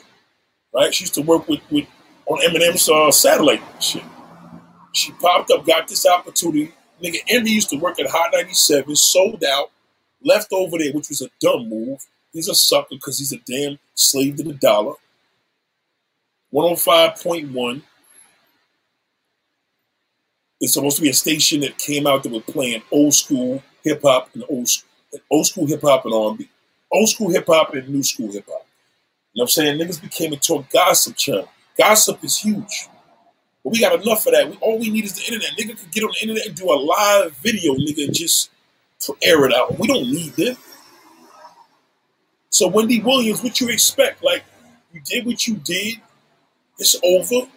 right? 0.74 0.94
She 0.94 1.04
used 1.04 1.14
to 1.14 1.22
work 1.22 1.48
with, 1.48 1.60
with 1.70 1.86
on 2.26 2.40
Eminem's 2.40 2.88
uh, 2.88 3.10
satellite 3.10 3.62
shit. 3.80 4.02
She 4.92 5.12
popped 5.12 5.50
up, 5.50 5.66
got 5.66 5.88
this 5.88 6.06
opportunity. 6.06 6.72
Nigga, 7.02 7.18
Envy 7.28 7.50
used 7.50 7.70
to 7.70 7.76
work 7.76 7.98
at 8.00 8.06
Hot 8.08 8.30
97, 8.32 8.94
sold 8.96 9.44
out, 9.44 9.70
left 10.22 10.52
over 10.52 10.78
there, 10.78 10.92
which 10.92 11.08
was 11.08 11.20
a 11.20 11.28
dumb 11.40 11.68
move. 11.68 11.98
He's 12.32 12.48
a 12.48 12.54
sucker 12.54 12.88
because 12.90 13.18
he's 13.18 13.32
a 13.32 13.38
damn 13.38 13.78
slave 13.94 14.36
to 14.36 14.44
the 14.44 14.54
dollar. 14.54 14.94
105.1. 16.52 17.82
It's 20.60 20.74
supposed 20.74 20.96
to 20.96 21.02
be 21.02 21.10
a 21.10 21.14
station 21.14 21.60
that 21.60 21.78
came 21.78 22.06
out 22.06 22.22
that 22.22 22.32
was 22.32 22.42
playing 22.44 22.82
old 22.90 23.14
school 23.14 23.62
hip 23.82 24.00
hop 24.02 24.30
and 24.34 24.44
old, 24.48 24.68
old 25.30 25.46
school 25.46 25.66
hip 25.66 25.82
hop 25.82 26.04
and 26.06 26.14
R&B 26.14 26.48
old 26.94 27.08
school 27.08 27.30
hip 27.30 27.46
hop 27.46 27.74
and 27.74 27.88
new 27.88 28.02
school 28.02 28.30
hip 28.32 28.46
hop. 28.48 28.63
You 29.34 29.40
know 29.40 29.42
what 29.42 29.44
I'm 29.44 29.48
saying? 29.48 29.80
Niggas 29.80 30.00
became 30.00 30.32
into 30.32 30.54
a 30.54 30.62
gossip 30.72 31.16
channel. 31.16 31.50
Gossip 31.76 32.22
is 32.22 32.38
huge. 32.38 32.88
But 33.64 33.72
we 33.72 33.80
got 33.80 34.00
enough 34.00 34.24
of 34.26 34.32
that. 34.32 34.48
We, 34.48 34.56
all 34.60 34.78
we 34.78 34.90
need 34.90 35.04
is 35.04 35.14
the 35.14 35.24
internet. 35.24 35.58
Nigga 35.58 35.78
could 35.78 35.90
get 35.90 36.04
on 36.04 36.10
the 36.10 36.22
internet 36.22 36.46
and 36.46 36.54
do 36.54 36.70
a 36.70 36.74
live 36.74 37.36
video, 37.38 37.74
nigga, 37.74 38.06
and 38.06 38.14
just 38.14 38.50
air 39.22 39.44
it 39.44 39.52
out. 39.52 39.76
We 39.78 39.88
don't 39.88 40.10
need 40.10 40.34
that. 40.36 40.56
So 42.50 42.68
Wendy 42.68 43.00
Williams, 43.00 43.42
what 43.42 43.60
you 43.60 43.68
expect? 43.68 44.22
Like, 44.22 44.44
you 44.92 45.00
did 45.04 45.26
what 45.26 45.46
you 45.48 45.56
did. 45.56 46.00
It's 46.78 46.94
over. 47.02 47.48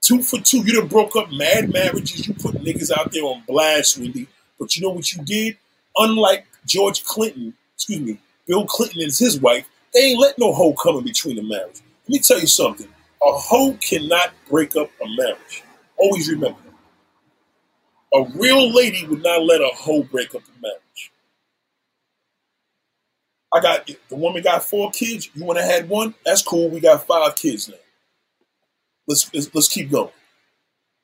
Two 0.00 0.22
for 0.22 0.40
two. 0.40 0.64
You 0.64 0.80
done 0.80 0.88
broke 0.88 1.16
up 1.16 1.30
mad 1.32 1.70
marriages. 1.70 2.26
You 2.26 2.32
put 2.32 2.54
niggas 2.54 2.90
out 2.96 3.12
there 3.12 3.24
on 3.24 3.42
blast, 3.46 3.98
Wendy. 3.98 4.26
But 4.58 4.74
you 4.74 4.82
know 4.82 4.90
what 4.90 5.12
you 5.12 5.22
did? 5.22 5.58
Unlike 5.96 6.46
George 6.64 7.04
Clinton, 7.04 7.52
excuse 7.74 8.00
me, 8.00 8.18
Bill 8.46 8.64
Clinton 8.64 9.02
and 9.02 9.14
his 9.14 9.38
wife, 9.38 9.66
they 9.94 10.00
ain't 10.00 10.20
let 10.20 10.38
no 10.38 10.52
hoe 10.52 10.74
come 10.74 10.96
in 10.96 11.04
between 11.04 11.36
the 11.36 11.42
marriage. 11.42 11.80
Let 12.04 12.08
me 12.08 12.18
tell 12.18 12.40
you 12.40 12.46
something. 12.46 12.88
A 12.88 13.32
hoe 13.32 13.74
cannot 13.74 14.32
break 14.50 14.76
up 14.76 14.90
a 15.02 15.08
marriage. 15.16 15.62
Always 15.96 16.28
remember 16.28 16.58
that. 16.64 18.18
A 18.18 18.38
real 18.38 18.72
lady 18.72 19.06
would 19.06 19.22
not 19.22 19.42
let 19.42 19.60
a 19.60 19.70
hoe 19.74 20.02
break 20.02 20.34
up 20.34 20.42
a 20.42 20.60
marriage. 20.60 21.12
I 23.54 23.60
got 23.60 23.86
the 23.86 24.16
woman 24.16 24.42
got 24.42 24.64
four 24.64 24.90
kids. 24.90 25.30
You 25.34 25.44
want 25.44 25.58
to 25.58 25.64
have 25.64 25.88
one? 25.88 26.14
That's 26.26 26.42
cool. 26.42 26.68
We 26.68 26.80
got 26.80 27.06
five 27.06 27.36
kids 27.36 27.68
now. 27.68 27.76
Let's 29.06 29.32
let's, 29.32 29.54
let's 29.54 29.68
keep 29.68 29.90
going. 29.90 30.10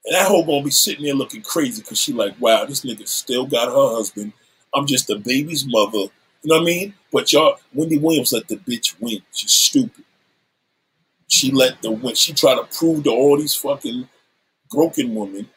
And 0.04 0.14
that 0.14 0.26
hoe 0.26 0.44
gonna 0.44 0.64
be 0.64 0.70
sitting 0.70 1.04
there 1.04 1.14
looking 1.14 1.42
crazy 1.42 1.82
because 1.82 2.00
she 2.00 2.12
like, 2.12 2.34
wow, 2.40 2.64
this 2.64 2.84
nigga 2.84 3.06
still 3.06 3.46
got 3.46 3.68
her 3.68 3.96
husband. 3.96 4.32
I'm 4.74 4.86
just 4.86 5.10
a 5.10 5.16
baby's 5.16 5.64
mother. 5.66 6.08
You 6.42 6.50
know 6.50 6.56
what 6.56 6.62
I 6.62 6.64
mean? 6.64 6.94
But 7.12 7.32
y'all, 7.32 7.56
Wendy 7.74 7.98
Williams 7.98 8.32
let 8.32 8.48
the 8.48 8.56
bitch 8.56 8.94
win. 9.00 9.20
She's 9.32 9.52
stupid. 9.52 10.04
She 11.28 11.50
let 11.52 11.80
the 11.82 11.90
win. 11.90 12.14
She 12.14 12.32
tried 12.32 12.56
to 12.56 12.64
prove 12.78 13.04
to 13.04 13.10
all 13.10 13.36
these 13.36 13.54
fucking 13.54 14.08
broken 14.70 15.14
women 15.14 15.48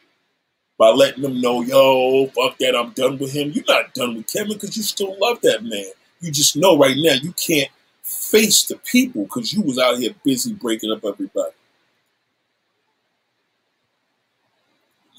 by 0.78 0.90
letting 0.90 1.22
them 1.22 1.40
know, 1.40 1.62
yo, 1.62 2.26
fuck 2.26 2.58
that, 2.58 2.76
I'm 2.76 2.90
done 2.90 3.18
with 3.18 3.32
him. 3.32 3.52
You're 3.52 3.64
not 3.66 3.94
done 3.94 4.16
with 4.16 4.32
Kevin 4.32 4.54
because 4.54 4.76
you 4.76 4.82
still 4.82 5.16
love 5.18 5.40
that 5.42 5.62
man. 5.62 5.92
You 6.20 6.30
just 6.30 6.56
know 6.56 6.76
right 6.76 6.96
now 6.96 7.14
you 7.14 7.32
can't 7.32 7.70
face 8.02 8.64
the 8.64 8.76
people 8.76 9.24
because 9.24 9.52
you 9.52 9.62
was 9.62 9.78
out 9.78 9.98
here 9.98 10.14
busy 10.24 10.52
breaking 10.52 10.92
up 10.92 11.04
everybody. 11.04 11.52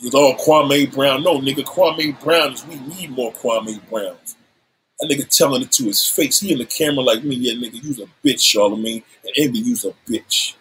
It's 0.02 0.14
all 0.14 0.36
Kwame 0.36 0.94
Brown. 0.94 1.24
No, 1.24 1.40
nigga, 1.40 1.64
Kwame 1.64 2.22
Brown 2.22 2.54
is 2.54 2.66
we 2.68 2.76
need 2.76 3.12
more 3.12 3.32
Kwame 3.34 3.80
Browns. 3.90 4.36
That 5.00 5.10
nigga 5.10 5.28
telling 5.30 5.62
it 5.62 5.72
to 5.74 5.86
his 5.86 6.10
face. 6.10 6.40
He 6.40 6.54
in 6.54 6.60
the 6.60 6.66
camera 6.66 7.04
like 7.04 7.24
me, 7.24 7.36
yeah, 7.36 7.54
nigga, 7.54 7.84
you's 7.84 8.00
a 8.00 8.08
bitch, 8.24 8.40
Charlamagne. 8.40 9.04
And 9.24 9.34
Envy, 9.38 9.60
you's 9.60 9.86
a 9.86 9.94
bitch. 10.08 10.56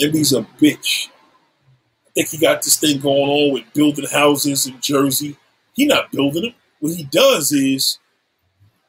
Envy's 0.00 0.32
a 0.32 0.42
bitch. 0.60 1.08
I 1.08 2.10
think 2.14 2.28
he 2.28 2.38
got 2.38 2.62
this 2.62 2.76
thing 2.78 3.00
going 3.00 3.30
on 3.30 3.52
with 3.52 3.72
building 3.72 4.06
houses 4.10 4.66
in 4.66 4.80
Jersey. 4.80 5.36
He 5.74 5.86
not 5.86 6.10
building 6.10 6.42
them. 6.42 6.54
What 6.80 6.94
he 6.94 7.04
does 7.04 7.52
is, 7.52 7.98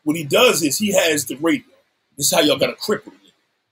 what 0.03 0.15
he 0.15 0.23
does 0.23 0.63
is 0.63 0.77
he 0.77 0.91
has 0.93 1.25
the 1.25 1.35
radio. 1.35 1.63
This 2.17 2.27
is 2.27 2.33
how 2.33 2.41
y'all 2.41 2.57
got 2.57 2.67
to 2.67 2.73
cripple. 2.73 3.13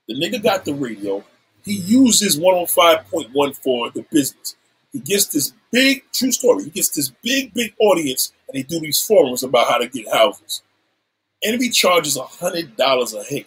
The 0.08 0.14
nigga 0.14 0.42
got 0.42 0.64
the 0.64 0.74
radio. 0.74 1.24
He 1.64 1.74
uses 1.74 2.38
105.1 2.38 3.56
for 3.56 3.90
the 3.90 4.04
business. 4.10 4.56
He 4.92 5.00
gets 5.00 5.26
this 5.26 5.52
big, 5.70 6.04
true 6.12 6.32
story, 6.32 6.64
he 6.64 6.70
gets 6.70 6.90
this 6.90 7.10
big, 7.22 7.54
big 7.54 7.74
audience 7.80 8.32
and 8.52 8.58
they 8.58 8.62
do 8.62 8.80
these 8.80 9.02
forums 9.02 9.42
about 9.42 9.68
how 9.68 9.78
to 9.78 9.88
get 9.88 10.12
houses. 10.12 10.62
Envy 11.42 11.70
charges 11.70 12.16
$100 12.16 13.20
a 13.20 13.24
head. 13.24 13.46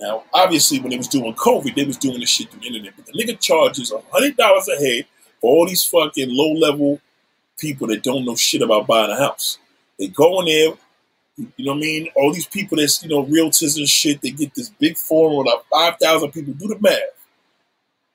Now, 0.00 0.24
obviously, 0.34 0.80
when 0.80 0.90
they 0.90 0.96
was 0.96 1.08
doing 1.08 1.32
COVID, 1.34 1.74
they 1.74 1.84
was 1.84 1.96
doing 1.96 2.18
this 2.20 2.28
shit 2.28 2.50
through 2.50 2.60
the 2.60 2.66
internet. 2.66 2.94
But 2.96 3.06
the 3.06 3.12
nigga 3.12 3.38
charges 3.38 3.92
$100 3.92 4.36
a 4.38 4.84
head 4.84 5.06
for 5.40 5.56
all 5.56 5.66
these 5.66 5.84
fucking 5.84 6.28
low-level 6.30 7.00
people 7.58 7.86
that 7.86 8.02
don't 8.02 8.24
know 8.24 8.34
shit 8.34 8.62
about 8.62 8.86
buying 8.86 9.10
a 9.10 9.16
house. 9.16 9.58
They 9.98 10.08
go 10.08 10.40
in 10.40 10.46
there, 10.46 10.74
you 11.56 11.64
know 11.64 11.72
what 11.72 11.76
I 11.76 11.80
mean? 11.80 12.08
All 12.16 12.32
these 12.32 12.46
people 12.46 12.78
that's, 12.78 13.02
you 13.02 13.08
know, 13.08 13.24
realtors 13.24 13.78
and 13.78 13.88
shit, 13.88 14.20
they 14.20 14.30
get 14.30 14.54
this 14.54 14.70
big 14.70 14.96
forum 14.96 15.36
with 15.36 15.46
like 15.46 15.64
5,000 16.00 16.32
people. 16.32 16.54
Do 16.54 16.68
the 16.68 16.78
math. 16.80 16.98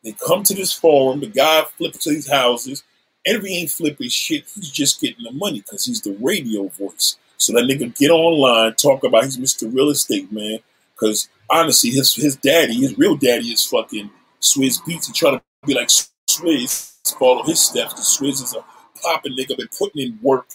They 0.04 0.14
come 0.26 0.44
to 0.44 0.54
this 0.54 0.74
forum. 0.74 1.22
The 1.22 1.28
guy 1.28 1.64
flips 1.78 2.06
these 2.06 2.30
houses. 2.30 2.84
Envy 3.28 3.58
ain't 3.58 3.70
flipping 3.70 4.10
shit. 4.10 4.46
He's 4.56 4.70
just 4.70 5.02
getting 5.02 5.24
the 5.24 5.32
money 5.32 5.62
because 5.62 5.86
he's 5.86 6.02
the 6.02 6.18
radio 6.22 6.68
voice. 6.70 7.18
So 7.38 7.54
that 7.54 7.66
nigga 7.66 7.96
get 7.98 8.10
online, 8.10 8.74
talk 8.76 9.04
about 9.04 9.26
he's 9.26 9.38
Mr. 9.38 9.74
Real 9.74 9.90
Estate 9.90 10.32
Man. 10.32 10.60
Because 10.94 11.30
honestly, 11.50 11.92
his 11.92 12.14
his 12.16 12.36
daddy, 12.38 12.74
his 12.76 12.98
real 12.98 13.16
daddy 13.16 13.48
is 13.48 13.66
fucking 13.66 14.10
Swizz 14.42 14.82
Beatz. 14.82 15.08
He 15.08 15.14
try 15.14 15.32
to 15.32 15.42
be 15.66 15.74
like 15.74 15.90
Swizz, 16.30 16.96
follow 17.18 17.44
his 17.44 17.60
steps. 17.60 17.94
The 17.94 18.02
Swizz 18.02 18.44
is 18.44 18.56
a 18.56 18.64
popping 19.02 19.38
nigga, 19.38 19.58
been 19.58 19.68
putting 19.78 20.02
in 20.02 20.20
work, 20.22 20.48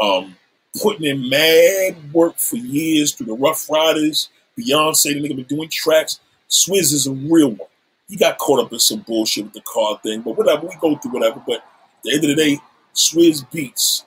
um, 0.00 0.36
putting 0.80 1.06
in 1.06 1.28
mad 1.28 2.12
work 2.12 2.38
for 2.38 2.56
years 2.56 3.14
through 3.14 3.26
the 3.26 3.34
Ruff 3.34 3.68
Ryders. 3.68 4.28
Beyonce, 4.58 5.14
the 5.14 5.20
nigga 5.20 5.36
been 5.36 5.44
doing 5.56 5.68
tracks. 5.68 6.20
Swizz 6.48 6.92
is 6.92 7.06
a 7.06 7.12
real 7.12 7.50
one 7.50 7.68
he 8.08 8.16
got 8.16 8.38
caught 8.38 8.64
up 8.64 8.72
in 8.72 8.78
some 8.78 9.00
bullshit 9.00 9.44
with 9.44 9.52
the 9.52 9.62
car 9.62 9.98
thing, 10.02 10.22
but 10.22 10.36
whatever, 10.36 10.66
we 10.66 10.76
go 10.80 10.96
through 10.96 11.12
whatever. 11.12 11.42
But 11.46 11.56
at 11.56 11.62
the 12.04 12.14
end 12.14 12.24
of 12.24 12.30
the 12.30 12.36
day, 12.36 12.58
Swizz 12.94 13.48
Beatz 13.50 14.04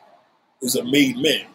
is 0.61 0.75
a 0.75 0.83
made 0.83 1.17
man. 1.17 1.47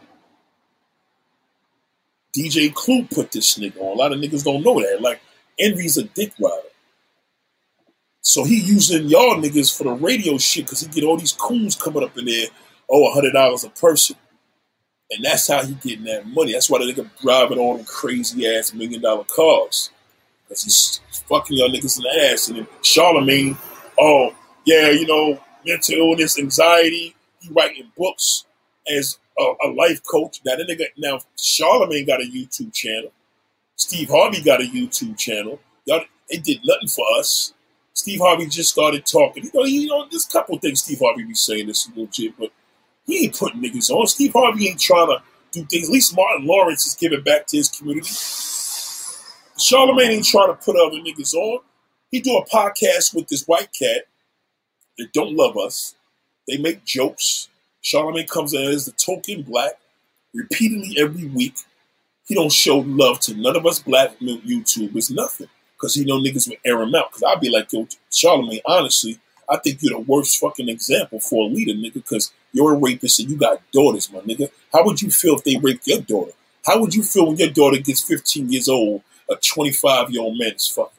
DJ 2.37 2.75
Clue 2.75 3.05
put 3.05 3.33
this 3.33 3.59
nigga 3.59 3.81
on. 3.81 3.97
A 3.97 3.99
lot 3.99 4.12
of 4.12 4.19
niggas 4.19 4.45
don't 4.45 4.62
know 4.62 4.81
that. 4.81 5.01
Like, 5.01 5.21
Envy's 5.59 5.97
a 5.97 6.03
dick 6.03 6.33
rider. 6.41 6.69
So 8.21 8.43
he 8.43 8.61
using 8.61 9.07
y'all 9.07 9.37
niggas 9.37 9.77
for 9.77 9.85
the 9.85 9.93
radio 9.93 10.39
shit 10.39 10.65
because 10.65 10.81
he 10.81 10.89
get 10.89 11.05
all 11.05 11.16
these 11.16 11.33
coons 11.33 11.77
coming 11.77 12.03
up 12.03 12.16
in 12.19 12.25
there, 12.25 12.47
oh, 12.91 13.15
$100 13.16 13.65
a 13.65 13.69
person. 13.71 14.16
And 15.11 15.25
that's 15.25 15.47
how 15.49 15.65
he 15.65 15.75
getting 15.75 16.05
that 16.05 16.27
money. 16.27 16.53
That's 16.53 16.69
why 16.69 16.79
the 16.79 16.93
nigga 16.93 17.09
driving 17.21 17.59
all 17.59 17.77
them 17.77 17.87
crazy 17.87 18.49
ass 18.49 18.73
million 18.75 19.03
dollar 19.03 19.25
cars. 19.25 19.91
He's 20.62 21.01
fucking 21.28 21.56
y'all 21.56 21.68
niggas 21.68 21.98
in 21.98 22.05
the 22.05 22.31
ass. 22.32 22.48
And 22.48 22.59
then 22.59 22.66
Charlamagne, 22.82 23.56
oh, 23.98 24.35
yeah, 24.64 24.90
you 24.90 25.06
know, 25.06 25.40
mental 25.66 25.94
illness, 25.97 26.39
anxiety. 26.39 27.14
He 27.40 27.51
writing 27.51 27.90
books 27.97 28.44
as 28.97 29.18
a, 29.39 29.52
a 29.64 29.68
life 29.68 30.01
coach. 30.05 30.40
Now, 30.44 30.56
that 30.56 30.68
nigga, 30.68 30.86
now, 30.97 31.20
Charlamagne 31.36 32.06
got 32.06 32.22
a 32.22 32.24
YouTube 32.24 32.72
channel. 32.72 33.12
Steve 33.76 34.09
Harvey 34.09 34.43
got 34.43 34.60
a 34.60 34.64
YouTube 34.64 35.18
channel. 35.18 35.59
Y'all, 35.85 36.05
they 36.31 36.36
did 36.39 36.60
nothing 36.64 36.89
for 36.89 37.05
us. 37.18 37.52
Steve 37.93 38.20
Harvey 38.20 38.47
just 38.47 38.70
started 38.70 39.06
talking. 39.06 39.44
You 39.44 39.51
know, 39.55 39.64
you 39.64 39.86
know, 39.86 40.06
there's 40.10 40.26
a 40.26 40.31
couple 40.31 40.59
things 40.59 40.82
Steve 40.82 41.01
Harvey 41.01 41.24
be 41.24 41.35
saying 41.35 41.66
this 41.66 41.89
legit, 41.94 42.39
but 42.39 42.51
he 43.06 43.24
ain't 43.24 43.39
putting 43.39 43.62
niggas 43.62 43.90
on. 43.90 44.06
Steve 44.06 44.32
Harvey 44.32 44.68
ain't 44.68 44.81
trying 44.81 45.09
to 45.09 45.22
do 45.52 45.64
things. 45.64 45.89
At 45.89 45.93
least 45.93 46.16
Martin 46.16 46.47
Lawrence 46.47 46.86
is 46.86 46.94
giving 46.94 47.22
back 47.22 47.47
to 47.48 47.56
his 47.56 47.68
community. 47.68 48.10
Charlamagne 49.59 50.09
ain't 50.09 50.26
trying 50.26 50.48
to 50.48 50.55
put 50.55 50.76
other 50.76 50.97
niggas 50.97 51.35
on. 51.35 51.60
He 52.10 52.20
do 52.20 52.36
a 52.36 52.47
podcast 52.47 53.14
with 53.14 53.28
this 53.28 53.44
white 53.47 53.70
cat 53.72 54.06
that 54.98 55.12
don't 55.12 55.35
love 55.35 55.56
us. 55.56 55.94
They 56.48 56.59
make 56.59 56.85
jokes. 56.85 57.48
Charlamagne 57.82 58.28
comes 58.28 58.52
in 58.52 58.62
as 58.62 58.86
the 58.86 58.93
token 58.93 59.43
black 59.43 59.74
repeatedly 60.35 60.97
every 60.98 61.26
week. 61.26 61.55
He 62.26 62.35
don't 62.35 62.52
show 62.52 62.78
love 62.78 63.20
to 63.20 63.35
none 63.35 63.56
of 63.56 63.66
us 63.66 63.81
black 63.81 64.18
YouTubers, 64.18 65.10
nothing. 65.10 65.48
Because 65.76 65.94
he 65.94 66.05
know 66.05 66.18
niggas 66.18 66.48
would 66.48 66.59
air 66.64 66.81
him 66.82 66.94
out. 66.94 67.10
Because 67.10 67.24
I'd 67.24 67.40
be 67.40 67.51
like, 67.51 67.72
yo, 67.72 67.86
Charlamagne, 68.10 68.60
honestly, 68.66 69.18
I 69.48 69.59
think 69.59 69.82
you're 69.82 69.98
the 69.98 70.01
worst 70.01 70.39
fucking 70.40 70.68
example 70.68 71.20
for 71.20 71.44
a 71.44 71.52
leader, 71.52 71.72
nigga, 71.72 71.94
because 71.94 72.32
you're 72.52 72.74
a 72.74 72.78
rapist 72.78 73.20
and 73.20 73.31
you 73.31 73.36
got 73.36 73.60
daughters, 73.72 74.10
my 74.10 74.20
nigga. 74.20 74.51
How 74.72 74.85
would 74.85 75.02
you 75.02 75.10
feel 75.10 75.36
if 75.36 75.44
they 75.44 75.56
raped 75.56 75.86
your 75.86 76.01
daughter? 76.01 76.32
How 76.64 76.81
would 76.81 76.94
you 76.94 77.02
feel 77.02 77.26
when 77.26 77.36
your 77.36 77.51
daughter 77.51 77.78
gets 77.78 78.02
15 78.02 78.51
years 78.51 78.68
old 78.68 79.02
a 79.30 79.36
25 79.36 80.10
year 80.10 80.22
old 80.22 80.38
man 80.38 80.52
is 80.52 80.68
fucking. 80.68 80.92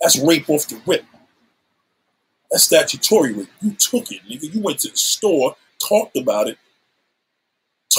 That's 0.00 0.18
rape 0.18 0.48
off 0.48 0.66
the 0.66 0.76
whip. 0.80 1.04
That's 2.50 2.64
statutory 2.64 3.32
rape. 3.32 3.48
You 3.60 3.72
took 3.72 4.10
it, 4.10 4.20
nigga. 4.28 4.54
You 4.54 4.60
went 4.60 4.80
to 4.80 4.90
the 4.90 4.96
store, 4.96 5.56
talked 5.78 6.16
about 6.16 6.48
it, 6.48 6.58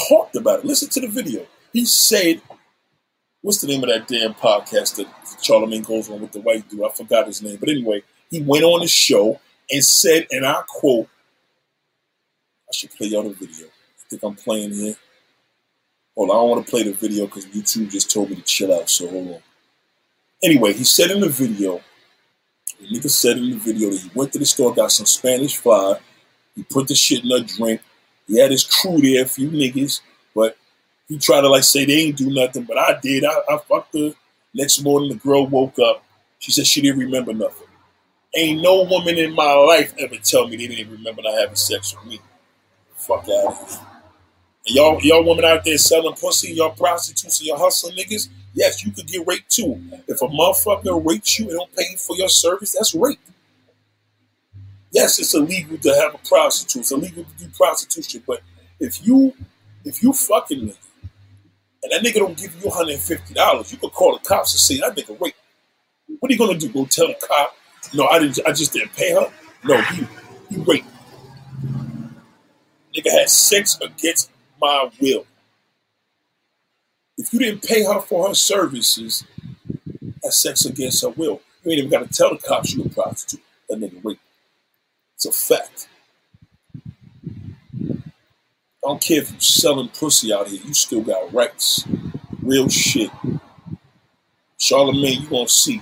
talked 0.09 0.35
about 0.35 0.59
it. 0.59 0.65
Listen 0.65 0.89
to 0.89 1.01
the 1.01 1.07
video. 1.07 1.45
He 1.71 1.85
said, 1.85 2.41
what's 3.41 3.61
the 3.61 3.67
name 3.67 3.83
of 3.83 3.89
that 3.89 4.07
damn 4.07 4.33
podcast 4.33 4.95
that 4.95 5.07
Charlamagne 5.41 5.85
goes 5.85 6.09
on 6.09 6.21
with 6.21 6.31
the 6.31 6.41
white 6.41 6.67
dude? 6.69 6.83
I 6.83 6.89
forgot 6.89 7.27
his 7.27 7.41
name. 7.41 7.57
But 7.59 7.69
anyway, 7.69 8.03
he 8.29 8.41
went 8.41 8.63
on 8.63 8.81
the 8.81 8.87
show 8.87 9.39
and 9.71 9.83
said, 9.83 10.27
and 10.31 10.45
I 10.45 10.61
quote, 10.67 11.07
I 12.69 12.71
should 12.75 12.91
play 12.91 13.07
y'all 13.07 13.23
the 13.23 13.33
video. 13.33 13.67
I 13.67 14.09
think 14.09 14.23
I'm 14.23 14.35
playing 14.35 14.73
here. 14.73 14.95
Hold 16.15 16.29
on, 16.29 16.35
I 16.35 16.39
don't 16.39 16.49
want 16.49 16.65
to 16.65 16.69
play 16.69 16.83
the 16.83 16.93
video 16.93 17.25
because 17.25 17.45
YouTube 17.47 17.89
just 17.89 18.11
told 18.11 18.29
me 18.29 18.35
to 18.35 18.41
chill 18.43 18.73
out, 18.73 18.89
so 18.89 19.09
hold 19.09 19.27
on. 19.29 19.39
Anyway, 20.43 20.73
he 20.73 20.83
said 20.83 21.09
in 21.11 21.21
the 21.21 21.29
video, 21.29 21.81
the 22.79 22.87
nigga 22.87 23.09
said 23.09 23.37
in 23.37 23.51
the 23.51 23.57
video 23.57 23.89
that 23.89 24.01
he 24.01 24.11
went 24.13 24.31
to 24.33 24.39
the 24.39 24.45
store, 24.45 24.73
got 24.73 24.91
some 24.91 25.05
Spanish 25.05 25.57
fly, 25.57 25.95
he 26.55 26.63
put 26.63 26.87
the 26.87 26.95
shit 26.95 27.23
in 27.23 27.31
a 27.31 27.43
drink, 27.43 27.81
he 28.27 28.39
had 28.39 28.51
his 28.51 28.63
crew 28.63 28.99
there, 28.99 29.23
a 29.23 29.27
few 29.27 29.49
niggas, 29.49 30.01
but 30.35 30.57
he 31.07 31.17
tried 31.17 31.41
to 31.41 31.49
like 31.49 31.63
say 31.63 31.85
they 31.85 31.93
ain't 31.93 32.17
do 32.17 32.31
nothing, 32.31 32.63
but 32.63 32.77
I 32.77 32.99
did. 33.01 33.25
I, 33.25 33.33
I 33.49 33.57
fucked 33.57 33.95
her. 33.95 34.13
Next 34.53 34.81
morning, 34.81 35.09
the 35.09 35.15
girl 35.15 35.47
woke 35.47 35.77
up. 35.79 36.03
She 36.39 36.51
said 36.51 36.67
she 36.67 36.81
didn't 36.81 36.99
remember 36.99 37.33
nothing. 37.33 37.67
Ain't 38.35 38.61
no 38.61 38.83
woman 38.83 39.17
in 39.17 39.33
my 39.33 39.53
life 39.53 39.93
ever 39.97 40.15
tell 40.17 40.47
me 40.47 40.57
they 40.57 40.67
didn't 40.67 40.91
remember 40.91 41.21
not 41.21 41.39
having 41.39 41.55
sex 41.55 41.95
with 41.95 42.05
me. 42.05 42.19
Fuck 42.95 43.27
out 43.29 43.51
of 43.51 43.69
here. 43.69 43.92
And 44.65 44.75
y'all, 44.75 44.99
y'all 45.01 45.23
women 45.25 45.45
out 45.45 45.63
there 45.63 45.77
selling 45.77 46.15
pussy, 46.15 46.53
y'all 46.53 46.71
prostitutes 46.71 47.39
and 47.39 47.47
y'all 47.47 47.57
hustling 47.57 47.97
niggas, 47.97 48.29
yes, 48.53 48.85
you 48.85 48.91
could 48.91 49.07
get 49.07 49.27
raped 49.27 49.49
too. 49.49 49.81
If 50.07 50.21
a 50.21 50.27
motherfucker 50.27 51.05
rapes 51.05 51.37
you 51.37 51.49
and 51.49 51.57
don't 51.57 51.75
pay 51.75 51.83
you 51.91 51.97
for 51.97 52.15
your 52.15 52.29
service, 52.29 52.73
that's 52.73 52.95
rape. 52.95 53.19
Yes, 54.91 55.19
it's 55.19 55.33
illegal 55.33 55.77
to 55.79 55.89
have 55.95 56.13
a 56.13 56.19
prostitute. 56.19 56.81
It's 56.81 56.91
illegal 56.91 57.23
to 57.23 57.43
do 57.43 57.49
prostitution. 57.57 58.23
But 58.25 58.41
if 58.79 59.05
you 59.05 59.33
if 59.83 60.01
you 60.01 60.13
fucking 60.13 60.61
nigga 60.61 60.77
and 61.83 61.91
that 61.91 62.01
nigga 62.01 62.19
don't 62.19 62.37
give 62.37 62.55
you 62.55 62.69
$150, 62.69 63.71
you 63.71 63.77
could 63.77 63.91
call 63.91 64.13
the 64.13 64.19
cops 64.19 64.53
and 64.53 64.59
say 64.59 64.77
that 64.77 64.95
nigga 64.95 65.19
raped. 65.19 65.37
What 66.19 66.31
are 66.31 66.33
you 66.33 66.39
gonna 66.39 66.57
do? 66.57 66.69
Go 66.69 66.85
tell 66.85 67.07
the 67.07 67.15
cop, 67.15 67.55
no, 67.93 68.05
I 68.05 68.19
didn't 68.19 68.39
I 68.47 68.51
just 68.53 68.71
didn't 68.71 68.93
pay 68.93 69.13
her? 69.13 69.29
No, 69.65 69.81
he 69.81 70.07
he 70.49 70.57
raped. 70.61 70.87
Nigga 72.95 73.11
had 73.11 73.29
sex 73.29 73.79
against 73.81 74.29
my 74.63 74.89
will. 75.01 75.25
If 77.17 77.33
you 77.33 77.39
didn't 77.39 77.63
pay 77.63 77.83
her 77.83 77.99
for 77.99 78.29
her 78.29 78.33
services, 78.33 79.25
that's 80.23 80.41
sex 80.41 80.65
against 80.65 81.03
her 81.03 81.09
will. 81.09 81.41
You 81.63 81.71
ain't 81.71 81.79
even 81.79 81.91
got 81.91 82.09
to 82.09 82.17
tell 82.17 82.29
the 82.29 82.41
cops 82.41 82.73
you're 82.73 82.87
a 82.87 82.89
prostitute. 82.89 83.43
That 83.69 83.79
nigga 83.79 83.99
raped. 84.03 84.21
It's 85.15 85.25
a 85.25 85.31
fact. 85.31 85.89
I 88.85 88.89
don't 88.89 89.01
care 89.01 89.21
if 89.21 89.31
you're 89.31 89.39
selling 89.41 89.89
pussy 89.89 90.33
out 90.33 90.47
here, 90.47 90.61
you 90.65 90.73
still 90.73 91.01
got 91.01 91.33
rights. 91.33 91.85
Real 92.41 92.69
shit. 92.69 93.11
Charlamagne, 94.59 95.23
you 95.23 95.29
gonna 95.29 95.47
see. 95.47 95.75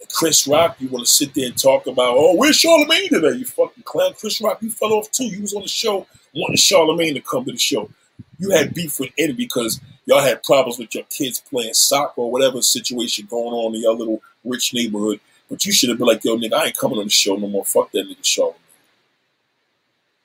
And 0.00 0.10
Chris 0.10 0.46
Rock, 0.46 0.76
you 0.80 0.88
wanna 0.88 1.06
sit 1.06 1.34
there 1.34 1.46
and 1.46 1.56
talk 1.56 1.86
about, 1.86 2.14
oh, 2.16 2.34
where's 2.36 2.60
Charlamagne 2.60 3.08
today? 3.08 3.38
You 3.38 3.44
fucking 3.44 3.84
clown. 3.84 4.14
Chris 4.18 4.40
Rock, 4.40 4.62
you 4.62 4.70
fell 4.70 4.94
off 4.94 5.10
too. 5.10 5.26
You 5.26 5.42
was 5.42 5.54
on 5.54 5.62
the 5.62 5.68
show 5.68 6.06
wanting 6.34 6.56
Charlamagne 6.56 7.14
to 7.14 7.20
come 7.20 7.44
to 7.44 7.52
the 7.52 7.58
show. 7.58 7.90
You 8.38 8.50
had 8.50 8.74
beef 8.74 8.98
with 9.00 9.10
Eddie 9.18 9.32
because 9.32 9.80
y'all 10.06 10.20
had 10.20 10.42
problems 10.42 10.78
with 10.78 10.94
your 10.94 11.04
kids 11.04 11.40
playing 11.40 11.74
soccer 11.74 12.20
or 12.20 12.30
whatever 12.30 12.60
situation 12.62 13.26
going 13.30 13.54
on 13.54 13.74
in 13.74 13.82
your 13.82 13.94
little 13.94 14.22
rich 14.44 14.74
neighborhood. 14.74 15.20
But 15.48 15.64
you 15.64 15.72
should 15.72 15.90
have 15.90 15.98
been 15.98 16.06
like, 16.06 16.24
yo, 16.24 16.36
nigga, 16.36 16.54
I 16.54 16.66
ain't 16.66 16.76
coming 16.76 16.98
on 16.98 17.04
the 17.04 17.10
show 17.10 17.36
no 17.36 17.46
more. 17.48 17.64
Fuck 17.64 17.92
that 17.92 18.08
nigga 18.08 18.22
Charlamagne. 18.22 18.54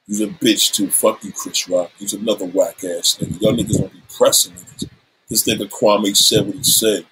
He's 0.08 0.22
a 0.22 0.28
bitch 0.28 0.72
too. 0.72 0.90
Fuck 0.90 1.24
you, 1.24 1.32
Chris 1.32 1.70
Rock. 1.70 1.92
He's 2.00 2.14
another 2.14 2.46
whack 2.46 2.84
ass 2.84 3.20
nigga. 3.20 3.42
Y'all 3.42 3.54
niggas 3.54 3.78
don't 3.78 3.94
be 3.94 4.02
pressing 4.18 4.54
niggas. 4.54 4.90
This 5.30 5.48
nigga 5.48 5.70
Kwame 5.70 6.18
said 6.18 6.48
what 6.48 6.56
he 6.56 6.64
said. 6.64 7.06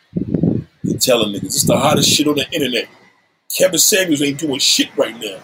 He 0.82 0.98
telling 0.98 1.32
niggas 1.32 1.46
it's 1.46 1.64
the 1.64 1.78
hottest 1.78 2.10
shit 2.10 2.28
on 2.28 2.36
the 2.36 2.50
internet. 2.52 2.88
Kevin 3.56 3.78
Samuels 3.78 4.24
ain't 4.24 4.40
doing 4.40 4.60
shit 4.60 4.90
right 4.98 5.16
now. 5.20 5.38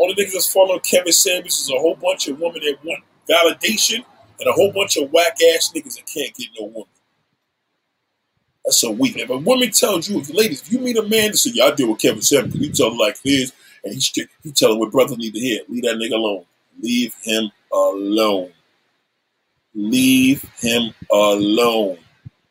All 0.00 0.14
the 0.14 0.14
niggas 0.14 0.32
that's 0.32 0.50
following 0.50 0.80
Kevin 0.80 1.12
Samuels 1.12 1.60
is 1.60 1.70
a 1.70 1.78
whole 1.78 1.94
bunch 1.94 2.26
of 2.26 2.40
women 2.40 2.62
that 2.64 2.78
want 2.82 3.04
validation 3.28 4.02
and 4.38 4.48
a 4.48 4.52
whole 4.52 4.72
bunch 4.72 4.96
of 4.96 5.12
whack 5.12 5.36
ass 5.54 5.72
niggas 5.76 5.96
that 5.96 6.06
can't 6.06 6.34
get 6.34 6.48
no 6.58 6.68
woman. 6.68 6.88
That's 8.64 8.78
so 8.78 8.92
weak. 8.92 9.18
If 9.18 9.28
a 9.28 9.36
woman 9.36 9.70
tells 9.72 10.08
you, 10.08 10.20
if 10.20 10.32
ladies, 10.32 10.62
if 10.62 10.72
you 10.72 10.78
meet 10.78 10.96
a 10.96 11.02
man 11.02 11.32
that 11.32 11.36
say, 11.36 11.50
"Yeah, 11.52 11.66
I 11.66 11.72
deal 11.72 11.90
with 11.90 12.00
Kevin 12.00 12.22
Samuels," 12.22 12.54
you 12.54 12.72
tell 12.72 12.90
him 12.90 12.96
like 12.96 13.20
this, 13.20 13.52
and 13.84 13.92
he's 13.92 14.10
he 14.42 14.52
tell 14.52 14.72
him 14.72 14.78
what 14.78 14.90
brothers 14.90 15.18
need 15.18 15.34
to 15.34 15.40
hear. 15.40 15.60
Leave 15.68 15.82
that 15.82 15.96
nigga 15.96 16.14
alone. 16.14 16.46
Leave 16.80 17.14
him 17.20 17.50
alone. 17.70 18.54
Leave 19.74 20.42
him 20.60 20.94
alone. 21.12 21.98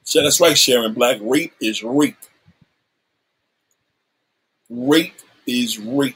So 0.04 0.22
that's 0.22 0.40
right, 0.40 0.56
Sharon 0.56 0.94
Black. 0.94 1.18
Rape 1.20 1.54
is 1.60 1.82
rape. 1.82 2.16
Rape 4.70 5.16
is 5.48 5.80
rape. 5.80 6.16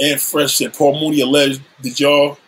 And 0.00 0.20
Fresh 0.20 0.56
said 0.56 0.74
Paul 0.74 0.98
Mooney 0.98 1.20
alleged 1.20 1.60
that 1.82 2.00
y'all 2.00 2.38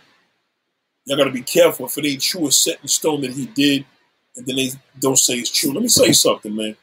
y'all 1.05 1.19
gotta 1.19 1.31
be 1.31 1.43
careful 1.43 1.87
if 1.87 1.99
it 1.99 2.07
ain't 2.07 2.23
true 2.23 2.43
or 2.43 2.53
set 2.53 2.81
in 2.81 2.89
stone 2.89 3.21
that 3.21 3.33
he 3.33 3.47
did, 3.47 3.85
and 4.37 4.47
then 4.47 4.57
they 4.57 4.71
don't 4.99 5.19
say 5.19 5.35
it's 5.35 5.51
true. 5.51 5.73
Let 5.73 5.83
me 5.83 5.89
say 5.89 6.13
something, 6.13 6.55
man. 6.55 6.77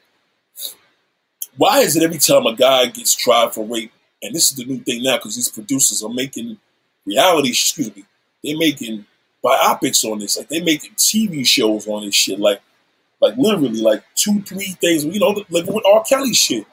Why 1.58 1.80
is 1.80 1.96
it 1.96 2.04
every 2.04 2.20
time 2.20 2.46
a 2.46 2.56
guy 2.56 2.86
gets 2.88 3.16
tried 3.16 3.54
for 3.54 3.66
rape, 3.66 3.92
and 4.22 4.34
this 4.34 4.52
is 4.52 4.58
the 4.58 4.66
new 4.66 4.80
thing 4.80 5.04
now 5.04 5.18
because 5.18 5.36
these 5.36 5.50
producers 5.50 6.04
are 6.04 6.14
making 6.14 6.58
reality, 7.06 7.50
excuse 7.50 7.94
me, 7.96 8.06
they're 8.44 8.58
making 8.58 9.06
biopics 9.44 10.04
on 10.04 10.20
this, 10.20 10.38
like 10.38 10.50
they're 10.50 10.64
making 10.64 10.92
TV 10.94 11.46
shows 11.46 11.88
on 11.88 12.06
this 12.06 12.16
shit, 12.16 12.40
like 12.40 12.62
like 13.22 13.36
literally 13.38 13.82
like 13.82 14.04
two, 14.16 14.42
three 14.42 14.78
things, 14.80 15.04
you 15.04 15.20
know, 15.20 15.44
living 15.50 15.74
with 15.74 15.86
R. 15.86 16.04
Kelly 16.04 16.34
shit. 16.34 16.66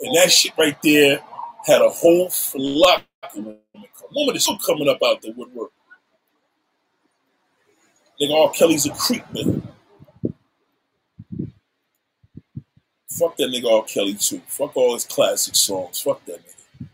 And 0.00 0.14
that 0.16 0.30
shit 0.30 0.52
right 0.58 0.76
there 0.82 1.20
had 1.66 1.80
a 1.80 1.88
whole 1.88 2.28
flock. 2.30 3.02
Woman 3.34 4.36
is 4.36 4.42
still 4.42 4.58
coming 4.58 4.88
up 4.88 4.98
out 5.04 5.20
the 5.22 5.32
woodwork. 5.32 5.72
Nigga, 8.20 8.46
R. 8.46 8.52
Kelly's 8.52 8.86
a 8.86 8.90
creep, 8.92 9.22
man. 9.32 9.62
Fuck 13.10 13.36
that 13.36 13.48
nigga 13.48 13.70
R. 13.70 13.84
Kelly 13.84 14.14
too. 14.14 14.40
Fuck 14.46 14.76
all 14.76 14.94
his 14.94 15.04
classic 15.04 15.54
songs. 15.56 16.00
Fuck 16.00 16.24
that 16.26 16.40
nigga. 16.40 16.88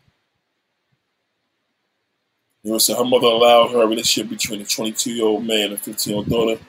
You 2.62 2.72
know, 2.72 2.78
so 2.78 2.96
her 2.96 3.04
mother 3.04 3.26
allowed 3.26 3.72
her 3.72 3.86
relationship 3.86 4.30
between 4.30 4.62
a 4.62 4.64
22 4.64 5.12
year 5.12 5.26
old 5.26 5.44
man 5.44 5.64
and 5.64 5.72
a 5.74 5.76
15 5.76 6.10
year 6.10 6.18
old 6.18 6.28
daughter. 6.28 6.60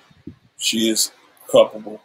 She 0.58 0.90
is 0.90 1.12
culpable. 1.50 2.02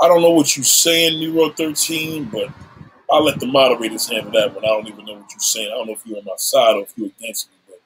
I 0.00 0.08
don't 0.08 0.22
know 0.22 0.30
what 0.30 0.56
you're 0.56 0.64
saying, 0.64 1.20
Nero 1.20 1.50
13, 1.50 2.24
but 2.24 2.48
I'll 3.12 3.24
let 3.24 3.40
the 3.40 3.46
moderators 3.48 4.08
handle 4.10 4.32
that 4.32 4.54
one. 4.54 4.64
I 4.64 4.68
don't 4.68 4.88
even 4.88 5.06
know 5.06 5.14
what 5.14 5.32
you're 5.32 5.40
saying. 5.40 5.70
I 5.72 5.76
don't 5.76 5.88
know 5.88 5.94
if 5.94 6.06
you're 6.06 6.18
on 6.18 6.26
my 6.26 6.34
side 6.38 6.76
or 6.76 6.82
if 6.84 6.94
you're 6.96 7.08
against 7.08 7.50
me, 7.50 7.56
but 7.68 7.80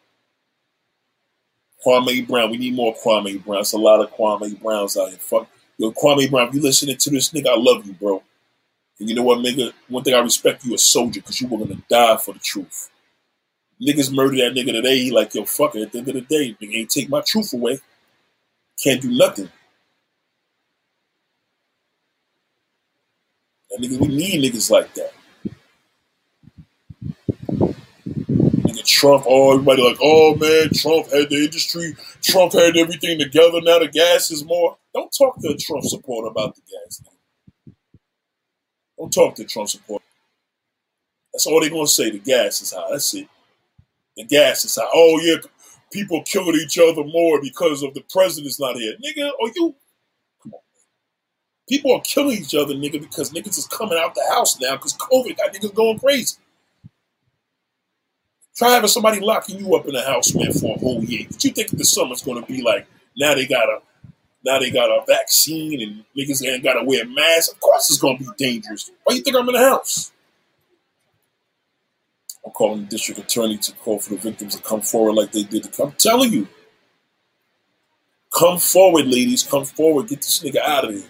Kwame 1.87 2.29
Brown, 2.29 2.51
we 2.51 2.59
need 2.59 2.75
more 2.75 2.95
Kwame 2.97 3.45
Brown. 3.45 3.61
It's 3.63 3.73
a 3.75 3.79
lot 3.79 4.01
of 4.01 4.13
Kwame 4.13 4.61
Browns 4.63 4.97
out 4.97 5.11
here. 5.11 5.19
Fuck 5.19 5.49
Yo, 5.79 5.93
Kwame 5.93 6.31
Brown, 6.31 6.49
if 6.49 6.55
you 6.55 6.63
listening 6.63 6.97
to 6.99 7.11
this 7.11 7.31
nigga, 7.33 7.49
I 7.49 7.57
love 7.57 7.87
you, 7.87 7.95
bro. 7.95 8.23
And 9.01 9.09
you 9.09 9.15
know 9.17 9.25
what, 9.25 9.39
nigga? 9.41 9.73
One 9.89 10.05
thing 10.05 10.15
I 10.15 10.21
respect 10.21 10.65
you 10.65 10.75
a 10.75 10.79
soldier 10.79 11.21
because 11.21 11.41
you 11.41 11.49
were 11.49 11.59
gonna 11.59 11.83
die 11.91 12.17
for 12.19 12.35
the 12.35 12.41
truth. 12.41 12.91
Niggas 13.83 14.15
murder 14.15 14.37
that 14.39 14.55
nigga 14.55 14.73
today. 14.73 14.99
He 14.99 15.13
like, 15.13 15.35
yo, 15.35 15.45
fuck 15.45 15.77
it. 15.77 15.83
At 15.83 15.93
the 15.93 15.99
end 16.01 16.09
of 16.09 16.15
the 16.15 16.21
day, 16.23 16.57
nigga 16.61 16.77
ain't 16.77 16.91
take 16.91 17.11
my 17.11 17.23
truth 17.23 17.53
away. 17.55 17.79
Can't 18.83 19.03
do 19.03 19.11
nothing. 19.11 19.51
And 23.73 23.85
nigga, 23.85 24.01
we 24.01 24.09
need 24.09 24.45
niggas 24.53 24.71
like 24.71 24.95
that. 24.95 25.15
Trump, 28.87 29.25
oh, 29.27 29.53
everybody 29.55 29.83
like, 29.83 29.99
oh 30.03 30.35
man, 30.37 30.71
Trump 30.75 31.07
had 31.13 31.31
the 31.31 31.45
industry, 31.45 31.97
Trump 32.23 32.53
had 32.53 32.77
everything 32.77 33.19
together. 33.19 33.61
Now 33.63 33.81
the 33.81 33.89
gas 33.89 34.31
is 34.31 34.45
more. 34.45 34.77
Don't 34.95 35.11
talk 35.17 35.41
to 35.43 35.49
a 35.49 35.57
Trump 35.57 35.85
supporter 35.85 36.29
about 36.29 36.55
the 36.55 36.63
gas. 36.63 37.03
Don't 38.99 39.13
talk 39.13 39.35
to 39.37 39.43
a 39.43 39.47
Trump 39.47 39.69
supporter. 39.69 40.05
That's 41.33 41.47
all 41.47 41.61
they're 41.61 41.71
gonna 41.71 41.87
say. 41.87 42.11
The 42.11 42.19
gas 42.19 42.63
is 42.63 42.73
high. 42.73 42.87
That's 42.91 43.15
it. 43.15 43.29
The 44.17 44.25
gas 44.25 44.65
is 44.65 44.77
high. 44.77 44.89
Oh 44.95 45.21
yeah, 45.23 45.37
people 45.93 46.23
killing 46.23 46.57
each 46.57 46.79
other 46.79 47.05
more 47.05 47.41
because 47.43 47.83
of 47.83 47.95
the 47.95 48.03
president's 48.11 48.61
not 48.61 48.77
here. 48.77 48.95
Nigga, 48.95 49.29
are 49.29 49.53
you 49.55 49.75
come 50.43 50.55
on. 50.55 50.61
People 51.69 51.95
are 51.95 52.03
killing 52.03 52.39
each 52.39 52.55
other, 52.55 52.75
nigga, 52.75 53.01
because 53.01 53.33
niggas 53.33 53.59
is 53.59 53.67
coming 53.67 53.99
out 53.99 54.15
the 54.15 54.25
house 54.33 54.59
now 54.61 54.77
because 54.77 54.95
COVID 54.95 55.37
got 55.37 55.53
niggas 55.53 55.75
going 55.75 55.99
crazy. 55.99 56.37
Try 58.57 58.71
having 58.71 58.89
somebody 58.89 59.21
locking 59.21 59.59
you 59.59 59.75
up 59.77 59.87
in 59.87 59.93
the 59.95 60.03
house, 60.03 60.35
man, 60.35 60.53
for 60.53 60.77
a 60.77 60.79
whole 60.79 61.05
year. 61.05 61.27
What 61.29 61.45
you 61.45 61.51
think 61.51 61.71
the 61.71 61.85
summer's 61.85 62.23
gonna 62.23 62.45
be 62.47 62.63
like? 62.63 62.87
Now 63.17 63.35
they 63.35 63.47
got 63.47 63.69
a 63.69 63.81
now 64.47 64.61
they 64.61 64.71
got 64.71 64.91
a 64.91 65.05
vaccine 65.07 65.83
and 65.83 66.05
niggas 66.17 66.47
ain't 66.47 66.63
got 66.63 66.75
to 66.75 66.85
wear 66.85 67.05
masks. 67.05 67.53
Of 67.53 67.59
course 67.59 67.91
it's 67.91 67.99
going 67.99 68.19
to 68.19 68.25
be 68.25 68.31
dangerous. 68.39 68.93
Why 69.03 69.17
you 69.17 69.23
think 69.23 69.37
I'm 69.37 69.49
in 69.49 69.55
the 69.55 69.61
house? 69.61 70.13
I'm 72.45 72.53
calling 72.53 72.83
the 72.83 72.87
district 72.87 73.19
attorney 73.19 73.59
to 73.59 73.73
call 73.73 73.99
for 73.99 74.11
the 74.11 74.21
victims 74.21 74.55
to 74.55 74.63
come 74.63 74.83
forward 74.83 75.15
like 75.15 75.33
they 75.33 75.43
did. 75.43 75.69
I'm 75.81 75.93
telling 75.93 76.33
you. 76.33 76.47
Come 78.33 78.59
forward, 78.59 79.07
ladies. 79.07 79.43
Come 79.43 79.65
forward. 79.65 80.09
Get 80.09 80.19
this 80.19 80.45
nigga 80.45 80.59
out 80.59 80.85
of 80.85 80.95
here. 80.95 81.03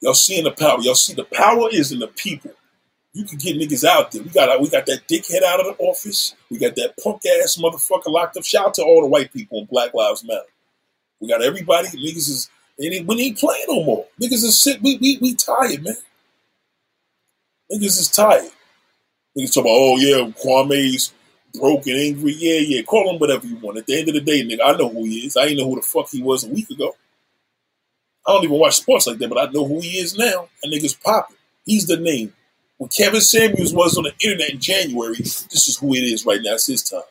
Y'all 0.00 0.14
seeing 0.14 0.44
the 0.44 0.52
power. 0.52 0.78
Y'all 0.80 0.94
see 0.94 1.14
the 1.14 1.24
power 1.24 1.68
is 1.72 1.90
in 1.90 1.98
the 1.98 2.06
people. 2.06 2.52
You 3.14 3.24
can 3.24 3.38
get 3.38 3.56
niggas 3.56 3.84
out 3.84 4.12
there. 4.12 4.22
We 4.22 4.30
got 4.30 4.60
we 4.60 4.68
got 4.68 4.86
that 4.86 5.08
dickhead 5.08 5.42
out 5.42 5.60
of 5.60 5.66
the 5.66 5.84
office. 5.84 6.34
We 6.50 6.58
got 6.58 6.76
that 6.76 6.94
punk 7.02 7.22
ass 7.42 7.56
motherfucker 7.56 8.08
locked 8.08 8.36
up. 8.36 8.44
Shout 8.44 8.66
out 8.66 8.74
to 8.74 8.82
all 8.82 9.00
the 9.00 9.08
white 9.08 9.32
people 9.32 9.60
in 9.60 9.64
Black 9.66 9.94
Lives 9.94 10.24
Matter. 10.24 10.42
We 11.20 11.28
got 11.28 11.42
everybody. 11.42 11.88
Niggas 11.88 12.28
is 12.28 12.50
and 12.78 13.08
we 13.08 13.22
ain't 13.22 13.38
playing 13.38 13.64
no 13.68 13.82
more. 13.82 14.06
Niggas 14.20 14.44
is 14.44 14.60
sick. 14.60 14.78
We 14.82 14.98
we 14.98 15.18
we 15.20 15.34
tired, 15.34 15.82
man. 15.82 15.96
Niggas 17.72 17.98
is 17.98 18.08
tired. 18.08 18.50
Niggas 19.36 19.54
talk 19.54 19.64
about, 19.64 19.72
oh 19.72 19.96
yeah, 19.98 20.30
Kwame's 20.42 21.12
broken, 21.58 21.94
angry. 21.94 22.34
Yeah, 22.34 22.60
yeah. 22.60 22.82
Call 22.82 23.10
him 23.12 23.18
whatever 23.18 23.46
you 23.46 23.56
want. 23.56 23.78
At 23.78 23.86
the 23.86 23.98
end 23.98 24.08
of 24.08 24.14
the 24.14 24.20
day, 24.20 24.42
nigga, 24.44 24.60
I 24.64 24.76
know 24.76 24.88
who 24.88 25.04
he 25.04 25.26
is. 25.26 25.36
I 25.36 25.44
didn't 25.44 25.58
know 25.58 25.70
who 25.70 25.76
the 25.76 25.82
fuck 25.82 26.08
he 26.10 26.22
was 26.22 26.44
a 26.44 26.48
week 26.48 26.70
ago. 26.70 26.94
I 28.26 28.32
don't 28.32 28.44
even 28.44 28.58
watch 28.58 28.76
sports 28.76 29.06
like 29.06 29.18
that, 29.18 29.28
but 29.28 29.38
I 29.38 29.50
know 29.50 29.66
who 29.66 29.80
he 29.80 29.98
is 29.98 30.16
now. 30.16 30.48
And 30.62 30.72
nigga's 30.72 30.94
popping. 30.94 31.36
He's 31.64 31.86
the 31.86 31.96
name. 31.96 32.32
When 32.78 32.88
Kevin 32.90 33.20
Samuels 33.20 33.74
was 33.74 33.98
on 33.98 34.04
the 34.04 34.14
internet 34.20 34.50
in 34.50 34.60
January, 34.60 35.16
this 35.16 35.68
is 35.68 35.78
who 35.78 35.94
it 35.94 36.04
is 36.04 36.24
right 36.24 36.40
now. 36.42 36.54
It's 36.54 36.68
his 36.68 36.82
time. 36.82 37.02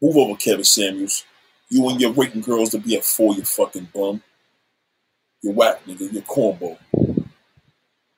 Move 0.00 0.16
over, 0.16 0.36
Kevin 0.36 0.64
Samuels. 0.64 1.24
You 1.68 1.88
and 1.88 2.00
your 2.00 2.12
waiting 2.12 2.40
girls 2.40 2.70
to 2.70 2.78
be 2.78 2.96
a 2.96 3.02
four, 3.02 3.34
you 3.34 3.42
fucking 3.42 3.88
bum. 3.92 4.22
You're 5.42 5.54
whack, 5.54 5.84
nigga. 5.86 6.12
You're 6.12 6.22
cornball. 6.22 6.78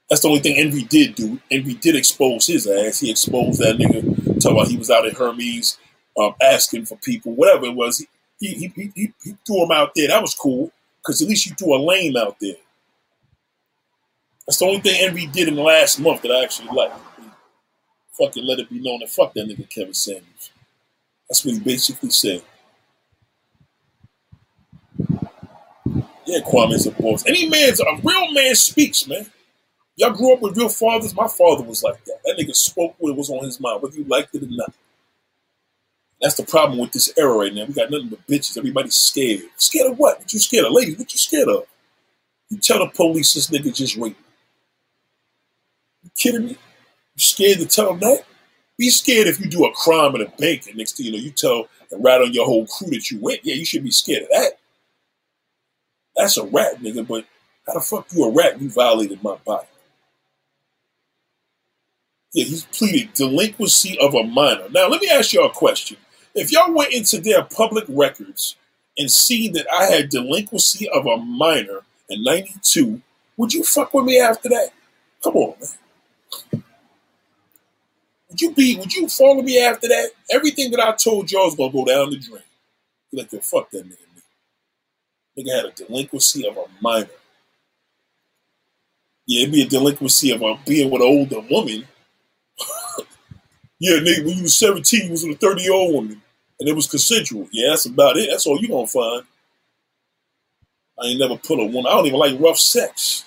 That's 0.09 0.23
the 0.23 0.29
only 0.29 0.41
thing 0.41 0.59
Envy 0.59 0.85
did 0.85 1.15
do. 1.15 1.41
Envy 1.51 1.75
did 1.75 1.97
expose 1.97 2.47
his 2.47 2.67
ass. 2.67 3.01
He 3.01 3.11
exposed 3.11 3.61
that 3.61 3.77
nigga. 3.77 4.41
Talking 4.41 4.57
about 4.59 4.69
he 4.69 4.77
was 4.77 4.91
out 4.91 5.07
at 5.07 5.15
Hermes 5.15 5.79
um, 6.19 6.35
asking 6.43 6.87
for 6.87 6.97
people, 6.97 7.35
whatever 7.35 7.67
it 7.67 7.75
was. 7.75 8.05
He, 8.39 8.49
he, 8.49 8.73
he, 8.75 8.93
he, 8.95 9.13
he 9.23 9.37
threw 9.47 9.65
him 9.65 9.71
out 9.71 9.93
there. 9.95 10.09
That 10.09 10.23
was 10.23 10.35
cool 10.35 10.73
because 10.99 11.23
at 11.23 11.29
least 11.29 11.47
you 11.47 11.55
threw 11.55 11.77
a 11.77 11.79
lame 11.79 12.17
out 12.17 12.37
there. 12.41 12.57
That's 14.51 14.59
the 14.59 14.65
only 14.65 14.81
thing 14.81 14.97
Envy 14.99 15.29
did 15.29 15.47
in 15.47 15.55
the 15.55 15.63
last 15.63 16.01
month 16.01 16.23
that 16.23 16.33
I 16.33 16.43
actually 16.43 16.71
liked. 16.75 16.99
Fucking 18.19 18.45
let 18.45 18.59
it 18.59 18.69
be 18.69 18.81
known 18.81 18.99
that 18.99 19.09
fuck 19.09 19.33
that 19.35 19.47
nigga 19.47 19.71
Kevin 19.71 19.95
Samuels. 19.95 20.51
That's 21.29 21.45
what 21.45 21.55
he 21.55 21.61
basically 21.61 22.11
said. 22.11 22.43
Yeah, 26.27 26.41
Kwame's 26.41 26.89
a 26.89 26.91
boss. 26.91 27.25
Any 27.29 27.49
man's 27.49 27.79
a 27.79 27.85
real 28.03 28.33
man 28.33 28.57
speaks, 28.57 29.07
man. 29.07 29.31
Y'all 29.95 30.11
grew 30.11 30.35
up 30.35 30.43
with 30.43 30.57
real 30.57 30.69
fathers. 30.69 31.15
My 31.15 31.29
father 31.29 31.63
was 31.63 31.85
like 31.85 32.05
that. 32.07 32.19
That 32.25 32.37
nigga 32.37 32.57
spoke 32.57 32.97
what 32.99 33.15
was 33.15 33.31
on 33.31 33.45
his 33.45 33.61
mind, 33.61 33.81
whether 33.81 33.95
you 33.95 34.03
liked 34.03 34.35
it 34.35 34.43
or 34.43 34.47
not. 34.51 34.75
That's 36.21 36.35
the 36.35 36.43
problem 36.43 36.81
with 36.81 36.91
this 36.91 37.13
era 37.17 37.37
right 37.37 37.55
now. 37.55 37.67
We 37.67 37.75
got 37.75 37.93
nothing 37.93 38.09
but 38.09 38.27
bitches. 38.27 38.59
Everybody's 38.59 38.97
scared. 38.97 39.43
Scared 39.59 39.93
of 39.93 39.99
what? 40.01 40.19
What 40.19 40.33
you 40.33 40.41
scared 40.41 40.67
of? 40.67 40.73
Ladies, 40.73 40.99
what 40.99 41.13
you 41.13 41.21
scared 41.21 41.49
of? 41.49 41.67
You 42.49 42.59
tell 42.59 42.81
the 42.81 42.91
police 42.91 43.35
this 43.35 43.49
nigga 43.49 43.73
just 43.73 43.97
raped. 43.97 44.21
You 46.03 46.11
kidding 46.17 46.47
me? 46.47 46.51
You 46.51 47.19
scared 47.19 47.59
to 47.59 47.67
tell 47.67 47.89
them 47.95 48.01
that? 48.01 48.25
Be 48.79 48.89
scared 48.91 49.27
if 49.27 49.41
you 49.41 49.47
do 49.47 49.67
a 49.67 49.73
crime 49.73 50.15
in 50.15 50.23
a 50.23 50.31
bank 50.39 50.67
and 50.67 50.77
next 50.77 50.97
thing 50.97 51.07
you 51.07 51.13
know, 51.13 51.19
you 51.19 51.31
tell 51.31 51.69
and 51.91 52.03
rat 52.05 52.21
on 52.21 52.33
your 52.33 52.47
whole 52.47 52.67
crew 52.67 52.89
that 52.91 53.11
you 53.11 53.21
went. 53.21 53.45
Yeah, 53.45 53.55
you 53.55 53.65
should 53.65 53.85
be 53.85 53.91
scared 53.91 54.23
of 54.23 54.29
that. 54.31 54.53
That's 56.17 56.37
a 56.37 56.45
rat, 56.45 56.81
nigga, 56.81 57.07
but 57.07 57.25
how 57.67 57.75
the 57.75 57.81
fuck 57.81 58.07
you 58.13 58.25
a 58.25 58.33
rat? 58.33 58.61
You 58.61 58.71
violated 58.71 59.23
my 59.23 59.37
body. 59.45 59.67
Yeah, 62.33 62.45
he's 62.45 62.65
pleaded 62.67 63.13
delinquency 63.15 63.99
of 63.99 64.15
a 64.15 64.23
minor. 64.23 64.69
Now, 64.71 64.89
let 64.89 65.01
me 65.01 65.11
ask 65.11 65.33
y'all 65.33 65.47
a 65.47 65.53
question. 65.53 65.97
If 66.35 66.53
y'all 66.53 66.73
went 66.73 66.93
into 66.93 67.21
their 67.21 67.43
public 67.43 67.85
records 67.89 68.57
and 68.97 69.11
see 69.11 69.49
that 69.49 69.67
I 69.73 69.87
had 69.87 70.11
delinquency 70.11 70.89
of 70.89 71.07
a 71.07 71.17
minor 71.17 71.81
in 72.09 72.23
92, 72.23 73.03
would 73.37 73.53
you 73.53 73.65
fuck 73.65 73.93
with 73.95 74.05
me 74.05 74.21
after 74.21 74.49
that? 74.49 74.71
Come 75.25 75.37
on, 75.37 75.55
man. 75.61 75.71
Would 78.28 78.40
you 78.40 78.55
be, 78.55 78.77
would 78.78 78.93
you 78.93 79.09
follow 79.09 79.43
me 79.43 79.61
after 79.61 79.89
that? 79.89 80.11
Everything 80.31 80.70
that 80.70 80.81
I 80.81 80.94
told 80.94 81.31
y'all 81.31 81.48
is 81.48 81.57
gonna 81.57 81.73
go 81.73 81.85
down 81.85 82.11
the 82.11 82.19
drain. 82.19 82.43
You're 83.11 83.23
like, 83.23 83.32
yo, 83.32 83.40
fuck 83.40 83.70
that 83.70 83.85
nigga. 83.85 83.97
Nigga 85.36 85.57
had 85.57 85.65
a 85.66 85.73
delinquency 85.73 86.47
of 86.47 86.57
a 86.57 86.65
minor. 86.81 87.09
Yeah, 89.27 89.43
it'd 89.43 89.55
be 89.55 89.62
a 89.62 89.69
delinquency 89.69 90.31
of 90.32 90.43
a 90.43 90.59
being 90.66 90.90
with 90.90 91.02
an 91.02 91.09
older 91.09 91.40
woman. 91.51 91.86
yeah, 93.78 93.98
nigga, 93.98 94.24
when 94.24 94.36
you 94.36 94.43
was 94.44 94.59
17, 94.59 95.05
you 95.05 95.11
was 95.11 95.24
with 95.24 95.36
a 95.36 95.39
30 95.39 95.62
year 95.62 95.73
old 95.73 95.94
woman. 95.94 96.23
And 96.59 96.69
it 96.69 96.77
was 96.77 96.86
consensual. 96.86 97.48
Yeah, 97.52 97.70
that's 97.70 97.86
about 97.86 98.16
it. 98.16 98.28
That's 98.31 98.47
all 98.47 98.61
you 98.61 98.69
gonna 98.69 98.86
find. 98.86 99.24
I 101.01 101.07
ain't 101.07 101.20
never 101.20 101.36
put 101.36 101.59
a 101.59 101.65
woman. 101.65 101.86
I 101.86 101.94
don't 101.94 102.07
even 102.07 102.19
like 102.19 102.39
rough 102.39 102.59
sex. 102.59 103.24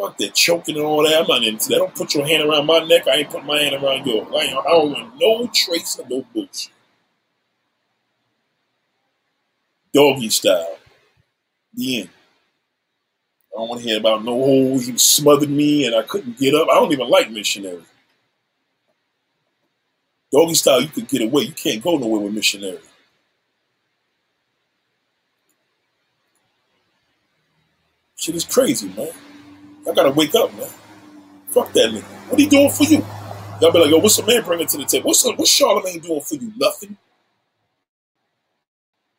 Fuck 0.00 0.16
that 0.16 0.34
choking 0.34 0.76
and 0.76 0.84
all 0.84 1.02
that. 1.02 1.20
I'm 1.20 1.26
not 1.26 1.44
into 1.44 1.68
that. 1.68 1.76
Don't 1.76 1.94
put 1.94 2.14
your 2.14 2.26
hand 2.26 2.48
around 2.48 2.64
my 2.64 2.78
neck. 2.84 3.06
I 3.06 3.16
ain't 3.16 3.30
put 3.30 3.44
my 3.44 3.58
hand 3.58 3.74
around 3.74 4.06
yours. 4.06 4.28
I, 4.32 4.58
I 4.58 4.70
don't 4.70 4.92
want 4.92 5.14
no 5.20 5.50
trace 5.52 5.98
of 5.98 6.08
no 6.08 6.24
bullshit. 6.32 6.72
Doggy 9.92 10.30
style. 10.30 10.78
The 11.74 12.00
end. 12.00 12.10
I 13.52 13.58
don't 13.58 13.68
want 13.68 13.82
to 13.82 13.88
hear 13.88 13.98
about 13.98 14.24
no 14.24 14.32
holes. 14.32 14.86
He 14.86 14.96
smothered 14.96 15.50
me 15.50 15.86
and 15.86 15.94
I 15.94 16.02
couldn't 16.02 16.38
get 16.38 16.54
up. 16.54 16.68
I 16.70 16.76
don't 16.76 16.92
even 16.92 17.08
like 17.08 17.30
missionary. 17.30 17.82
Doggy 20.32 20.54
style, 20.54 20.80
you 20.80 20.88
could 20.88 21.08
get 21.08 21.22
away. 21.22 21.42
You 21.42 21.52
can't 21.52 21.82
go 21.82 21.98
nowhere 21.98 22.22
with 22.22 22.32
missionary. 22.32 22.78
Shit 28.16 28.36
is 28.36 28.44
crazy, 28.44 28.88
man. 28.96 29.10
I 29.88 29.94
gotta 29.94 30.10
wake 30.10 30.34
up, 30.34 30.52
man. 30.54 30.68
Fuck 31.48 31.72
that 31.72 31.90
nigga. 31.90 32.02
What 32.30 32.40
he 32.40 32.46
doing 32.48 32.70
for 32.70 32.84
you? 32.84 33.04
Y'all 33.60 33.72
be 33.72 33.78
like, 33.78 33.90
yo, 33.90 33.98
what's 33.98 34.16
the 34.16 34.26
man 34.26 34.42
bringing 34.42 34.66
to 34.66 34.78
the 34.78 34.84
table? 34.84 35.08
What's 35.08 35.24
what's 35.24 35.60
Charlamagne 35.60 36.02
doing 36.02 36.20
for 36.20 36.34
you? 36.34 36.52
Nothing. 36.56 36.96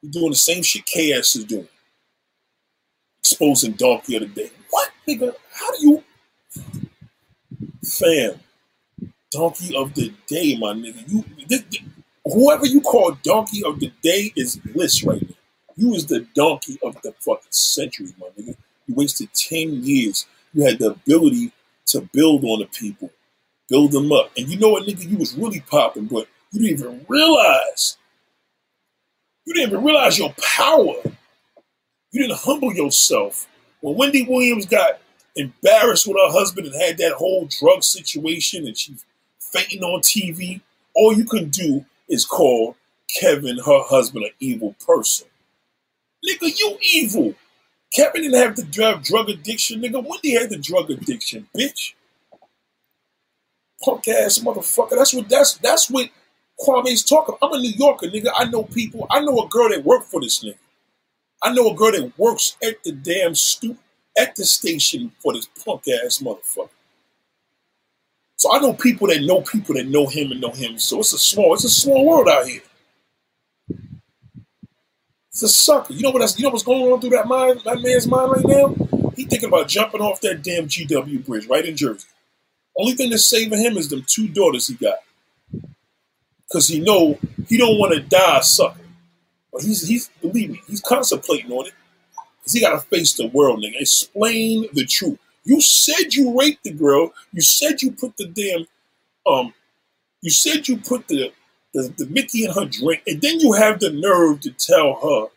You 0.02 0.10
doing 0.10 0.30
the 0.32 0.36
same 0.36 0.64
shit 0.64 0.86
KS 0.86 1.36
is 1.36 1.46
doing. 1.46 1.68
Exposing 3.20 3.74
Donkey 3.74 4.16
of 4.16 4.22
the 4.22 4.28
Day. 4.28 4.52
What, 4.70 4.90
nigga? 5.08 5.36
How 5.54 5.72
do 5.78 5.88
you 5.88 6.04
fam? 7.84 8.40
Donkey 9.32 9.76
of 9.76 9.94
the 9.94 10.14
Day, 10.28 10.58
my 10.58 10.74
nigga. 10.74 11.10
You 11.10 11.24
whoever 12.26 12.66
you 12.66 12.82
call 12.82 13.18
Donkey 13.24 13.64
of 13.64 13.80
the 13.80 13.92
Day 14.02 14.34
is 14.36 14.58
bliss 14.58 15.04
right 15.04 15.22
now. 15.22 15.36
You 15.76 15.94
is 15.96 16.06
the 16.08 16.28
donkey 16.36 16.78
of 16.84 17.02
the 17.02 17.14
fucking 17.20 17.52
century, 17.52 18.14
my 18.20 18.28
nigga. 18.38 18.56
You 18.88 18.96
wasted 18.96 19.30
10 19.34 19.84
years. 19.84 20.26
You 20.54 20.66
had 20.66 20.80
the 20.80 20.92
ability 20.92 21.52
to 21.88 22.02
build 22.14 22.44
on 22.44 22.60
the 22.60 22.66
people, 22.66 23.10
build 23.70 23.92
them 23.92 24.12
up. 24.12 24.32
And 24.38 24.50
you 24.50 24.60
know 24.60 24.70
what, 24.70 24.88
nigga, 24.88 25.10
you 25.10 25.18
was 25.18 25.36
really 25.36 25.62
popping, 25.62 26.06
but 26.06 26.28
you 26.52 26.62
didn't 26.62 26.80
even 26.80 27.06
realize. 27.08 27.98
You 29.46 29.54
didn't 29.54 29.72
even 29.72 29.84
realize 29.84 30.18
your 30.18 30.34
power. 30.58 30.96
You 32.12 32.22
didn't 32.22 32.40
humble 32.40 32.74
yourself. 32.74 33.48
When 33.80 33.96
Wendy 33.96 34.26
Williams 34.28 34.66
got 34.66 35.00
embarrassed 35.36 36.08
with 36.08 36.18
her 36.18 36.32
husband 36.32 36.68
and 36.68 36.76
had 36.82 36.98
that 36.98 37.14
whole 37.14 37.48
drug 37.60 37.84
situation 37.84 38.68
and 38.68 38.78
she's 38.78 39.06
fainting 39.40 39.84
on 39.84 40.02
TV, 40.02 40.62
all 40.94 41.14
you 41.14 41.26
can 41.26 41.50
do 41.50 41.86
is 42.10 42.26
call 42.26 42.76
Kevin, 43.20 43.58
her 43.58 43.84
husband, 43.84 44.26
an 44.26 44.32
evil 44.40 44.76
person. 44.86 45.28
Nigga, 46.28 46.60
you 46.60 46.78
evil. 46.82 47.34
Kevin 47.94 48.22
didn't 48.22 48.40
have 48.40 48.56
the 48.56 48.64
drug, 48.64 49.04
drug 49.04 49.30
addiction, 49.30 49.82
nigga. 49.82 50.04
Wendy 50.04 50.34
had 50.34 50.50
the 50.50 50.58
drug 50.58 50.90
addiction, 50.90 51.48
bitch. 51.56 51.94
Punk 53.84 54.08
ass 54.08 54.40
motherfucker. 54.40 54.92
That's 54.92 55.14
what 55.14 55.28
that's 55.28 55.56
that's 55.56 55.90
what 55.90 56.10
Kwame's 56.60 57.04
talking. 57.04 57.36
I'm 57.42 57.52
a 57.54 57.60
New 57.60 57.72
Yorker, 57.72 58.08
nigga. 58.08 58.30
I 58.36 58.46
know 58.46 58.64
people. 58.64 59.08
I 59.10 59.20
know 59.22 59.40
a 59.40 59.48
girl 59.48 59.70
that 59.70 59.84
worked 59.84 60.06
for 60.06 60.22
this 60.22 60.44
nigga. 60.44 60.58
I 61.44 61.54
know 61.54 61.72
a 61.72 61.76
girl 61.76 61.92
that 61.92 62.14
works 62.18 62.56
at 62.64 62.84
the 62.84 62.92
damn 62.92 63.36
stoop 63.36 63.78
at 64.18 64.36
the 64.36 64.46
station 64.46 65.12
for 65.20 65.34
this 65.34 65.48
punk 65.66 65.84
ass 65.88 66.20
motherfucker. 66.20 66.70
So 68.36 68.54
I 68.54 68.60
know 68.60 68.74
people 68.74 69.08
that 69.08 69.22
know 69.22 69.42
people 69.42 69.76
that 69.76 69.88
know 69.88 70.08
him 70.08 70.32
and 70.32 70.42
know 70.42 70.52
him. 70.52 70.78
So 70.80 71.00
it's 71.00 71.14
a 71.14 71.18
small, 71.20 71.54
it's 71.54 71.64
a 71.64 71.70
small 71.70 72.06
world 72.06 72.28
out 72.30 72.48
here. 72.48 72.62
It's 75.32 75.44
a 75.44 75.50
sucker. 75.50 75.94
You 75.94 76.02
know 76.02 76.12
what? 76.12 76.38
You 76.38 76.44
know 76.44 76.50
what's 76.50 76.64
going 76.64 76.92
on 76.92 77.00
through 77.00 77.12
that 77.12 77.28
mind, 77.28 77.62
that 77.64 77.82
man's 77.82 78.06
mind 78.08 78.32
right 78.34 78.46
now? 78.46 79.12
He 79.16 79.26
thinking 79.26 79.48
about 79.48 79.70
jumping 79.70 80.02
off 80.02 80.20
that 80.22 80.44
damn 80.44 80.68
GW 80.68 81.26
bridge 81.26 81.48
right 81.48 81.66
in 81.66 81.78
Jersey. 81.78 82.08
Only 82.78 82.94
thing 82.94 83.10
that's 83.10 83.30
saving 83.30 83.60
him 83.60 83.78
is 83.78 83.90
them 83.90 84.04
two 84.08 84.28
daughters 84.28 84.68
he 84.68 84.76
got, 84.76 84.98
because 86.48 86.68
he 86.68 86.80
know 86.80 87.18
he 87.48 87.58
don't 87.58 87.80
want 87.80 87.94
to 87.94 88.02
die 88.02 88.40
a 88.40 88.44
sucker. 88.44 88.80
But 89.54 89.64
he's 89.64 89.88
he's 89.88 90.10
believe 90.22 90.52
me, 90.52 90.62
he's 90.68 90.82
contemplating 90.82 91.52
on 91.52 91.68
it, 91.68 91.74
because 92.40 92.54
he 92.54 92.60
got 92.60 92.72
to 92.72 92.80
face 92.88 93.14
the 93.14 93.28
world, 93.28 93.60
nigga. 93.60 93.80
Explain 93.80 94.68
the 94.74 94.86
truth. 94.86 95.20
You 95.46 95.62
said 95.62 96.14
you 96.14 96.38
raped 96.38 96.64
the 96.64 96.72
girl. 96.72 97.14
You 97.32 97.42
said 97.42 97.82
you 97.82 97.92
put 97.92 98.18
the 98.18 98.28
damn 98.28 98.68
um. 99.26 99.54
You 100.22 100.30
said 100.30 100.68
you 100.68 100.78
put 100.78 101.08
the 101.08 101.32
the, 101.74 101.94
the 101.98 102.06
Mickey 102.08 102.46
and 102.46 102.54
her 102.54 102.66
drink, 102.66 103.02
and 103.08 103.22
then 103.22 103.40
you 103.40 103.54
have 103.54 103.80
the 103.80 103.92
nerve 103.92 104.42
to 104.42 104.52
tell 104.52 104.96
her 105.02 105.28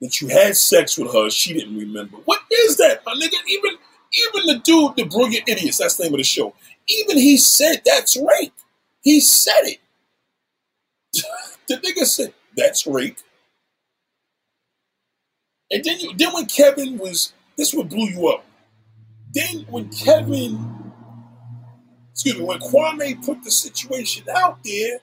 that 0.00 0.20
you 0.20 0.28
had 0.28 0.56
sex 0.56 0.98
with 0.98 1.12
her. 1.12 1.30
She 1.30 1.54
didn't 1.54 1.76
remember. 1.78 2.16
What 2.24 2.40
is 2.50 2.76
that, 2.78 3.02
my 3.06 3.14
nigga? 3.14 3.36
Even 3.48 3.78
even 4.12 4.46
the 4.46 4.60
dude, 4.62 4.96
the 4.96 5.04
brilliant 5.04 5.48
idiots. 5.48 5.78
That's 5.78 5.96
the 5.96 6.04
name 6.04 6.14
of 6.14 6.18
the 6.18 6.24
show. 6.24 6.54
Even 6.88 7.16
he 7.16 7.36
said 7.36 7.82
that's 7.84 8.16
rape. 8.16 8.52
He 9.00 9.20
said 9.20 9.62
it. 9.62 9.78
the 11.68 11.76
nigga 11.76 12.04
said 12.04 12.34
that's 12.56 12.86
rape. 12.86 13.18
And 15.70 15.82
then 15.82 15.98
you, 16.00 16.14
then 16.14 16.32
when 16.34 16.46
Kevin 16.46 16.98
was, 16.98 17.32
this 17.56 17.72
what 17.72 17.88
blew 17.88 18.08
you 18.08 18.28
up. 18.28 18.44
Then 19.32 19.64
when 19.70 19.88
Kevin, 19.88 20.92
excuse 22.12 22.36
me, 22.38 22.44
when 22.44 22.58
Kwame 22.60 23.24
put 23.24 23.42
the 23.42 23.50
situation 23.50 24.24
out 24.34 24.58
there, 24.62 24.98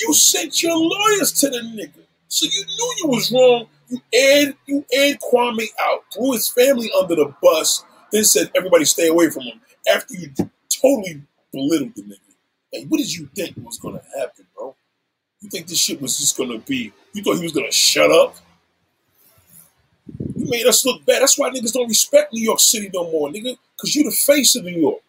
you 0.00 0.12
sent 0.14 0.62
your 0.62 0.76
lawyers 0.76 1.32
to 1.32 1.50
the 1.50 1.58
nigga. 1.58 2.04
So 2.28 2.46
you 2.46 2.64
knew 2.66 2.94
you 3.02 3.08
was 3.08 3.32
wrong 3.32 3.66
You 3.88 4.00
aired 4.12 4.54
you 4.66 4.84
aired 4.92 5.18
Kwame 5.20 5.66
out, 5.80 6.04
threw 6.12 6.32
his 6.32 6.50
family 6.50 6.90
under 7.00 7.14
the 7.16 7.34
bus, 7.42 7.84
then 8.12 8.24
said 8.24 8.50
everybody 8.54 8.84
stay 8.84 9.08
away 9.08 9.30
from 9.30 9.44
him 9.44 9.60
after 9.92 10.14
you 10.14 10.30
totally 10.70 11.22
belittled 11.52 11.94
the 11.94 12.02
nigga. 12.02 12.18
Hey, 12.72 12.84
what 12.84 12.98
did 12.98 13.14
you 13.14 13.26
think 13.34 13.56
was 13.62 13.78
gonna 13.78 14.02
happen, 14.18 14.46
bro? 14.56 14.76
You 15.40 15.48
think 15.48 15.66
this 15.66 15.78
shit 15.78 16.02
was 16.02 16.18
just 16.18 16.36
gonna 16.36 16.58
be? 16.58 16.92
You 17.14 17.22
thought 17.22 17.36
he 17.36 17.42
was 17.42 17.52
gonna 17.52 17.72
shut 17.72 18.10
up? 18.10 18.36
You 20.36 20.48
made 20.50 20.66
us 20.66 20.84
look 20.84 21.04
bad. 21.06 21.22
That's 21.22 21.38
why 21.38 21.50
niggas 21.50 21.72
don't 21.72 21.88
respect 21.88 22.32
New 22.32 22.42
York 22.42 22.60
City 22.60 22.90
no 22.92 23.10
more, 23.10 23.28
nigga. 23.30 23.56
Cause 23.80 23.94
you 23.94 24.04
the 24.04 24.10
face 24.10 24.54
of 24.56 24.64
New 24.64 24.78
York. 24.78 25.00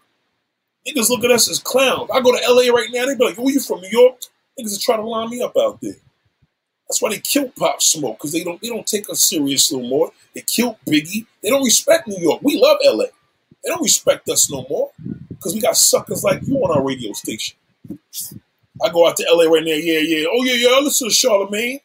Niggas 0.88 1.10
look 1.10 1.24
at 1.26 1.32
us 1.32 1.49
as 1.49 1.60
clowns. 1.60 2.10
I 2.14 2.22
go 2.22 2.32
to 2.32 2.53
LA 2.53 2.74
right 2.74 2.88
now, 2.91 3.06
they 3.06 3.16
be 3.16 3.26
like, 3.26 3.38
where 3.38 3.52
you 3.52 3.60
from, 3.60 3.82
New 3.82 3.90
York? 3.90 4.22
Niggas 4.60 4.77
are 4.77 4.81
trying 4.81 4.99
to 4.99 5.07
line 5.07 5.30
me 5.30 5.41
up 5.41 5.56
out 5.57 5.80
there. 5.81 5.95
That's 6.88 7.02
why 7.02 7.10
they 7.10 7.19
killed 7.19 7.56
Pop 7.56 7.81
Smoke, 7.81 8.18
because 8.18 8.31
they 8.31 8.44
don't 8.44 8.60
they 8.61 8.69
don't 8.69 8.86
take 8.86 9.10
us 9.10 9.27
serious 9.30 9.72
no 9.72 9.81
more. 9.81 10.11
They 10.34 10.41
killed 10.41 10.77
Biggie. 10.88 11.26
They 11.41 11.49
don't 11.49 11.64
respect 11.64 12.07
New 12.07 12.19
York. 12.19 12.41
We 12.41 12.60
love 12.60 12.77
LA. 12.84 13.06
They 13.64 13.69
don't 13.69 13.84
respect 13.84 14.27
us 14.30 14.49
no 14.52 14.65
more. 14.69 14.91
Because 15.30 15.53
we 15.53 15.61
got 15.61 15.77
suckers 15.77 16.23
like 16.23 16.41
you 16.45 16.56
on 16.57 16.76
our 16.76 16.86
radio 16.86 17.14
station. 17.14 17.56
I 18.84 18.90
go 18.90 19.07
out 19.07 19.18
to 19.18 19.26
LA 19.31 19.44
right 19.44 19.64
now, 19.64 19.73
yeah, 19.73 19.99
yeah. 19.99 20.26
Oh 20.31 20.44
yeah, 20.44 20.53
yeah, 20.53 20.69
I 20.76 20.81
listen 20.81 21.10
to 21.10 21.14
Charlamagne. 21.14 21.81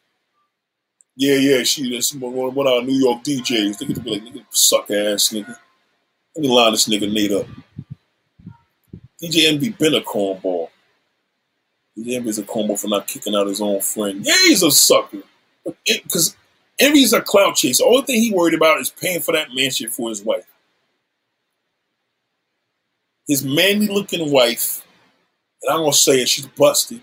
Yeah, 1.16 1.36
yeah, 1.36 1.62
she 1.62 1.90
that's 1.90 2.12
one 2.14 2.66
of 2.66 2.72
our 2.72 2.82
New 2.82 2.94
York 2.98 3.22
DJs. 3.22 3.78
They 3.78 3.86
get 3.86 3.96
to 3.96 4.02
be 4.02 4.10
like, 4.10 4.22
nigga, 4.22 4.44
suck 4.50 4.90
ass 4.90 5.28
nigga. 5.28 5.56
Let 6.36 6.42
me 6.42 6.48
line 6.48 6.72
this 6.72 6.88
nigga 6.88 7.12
Nate 7.12 7.32
up. 7.32 7.46
DJ 9.22 9.46
Envy 9.46 9.70
been 9.70 9.94
a 9.94 10.00
cornball. 10.00 10.63
Envy's 11.96 12.38
a 12.38 12.42
cornball 12.42 12.78
for 12.78 12.88
not 12.88 13.06
kicking 13.06 13.34
out 13.34 13.46
his 13.46 13.60
own 13.60 13.80
friend. 13.80 14.24
Yeah, 14.24 14.34
he's 14.46 14.62
a 14.62 14.70
sucker. 14.70 15.22
Because 15.86 16.36
Envy's 16.78 17.12
a 17.12 17.20
clout 17.20 17.56
the 18.00 18.06
thing 18.06 18.20
he 18.20 18.32
worried 18.32 18.54
about 18.54 18.80
is 18.80 18.90
paying 18.90 19.20
for 19.20 19.32
that 19.32 19.54
mansion 19.54 19.90
for 19.90 20.08
his 20.08 20.22
wife. 20.22 20.46
His 23.28 23.44
manly 23.44 23.88
looking 23.88 24.30
wife, 24.30 24.84
and 25.62 25.72
I'm 25.72 25.80
gonna 25.80 25.92
say 25.92 26.20
it, 26.20 26.28
she's 26.28 26.46
busted. 26.46 27.00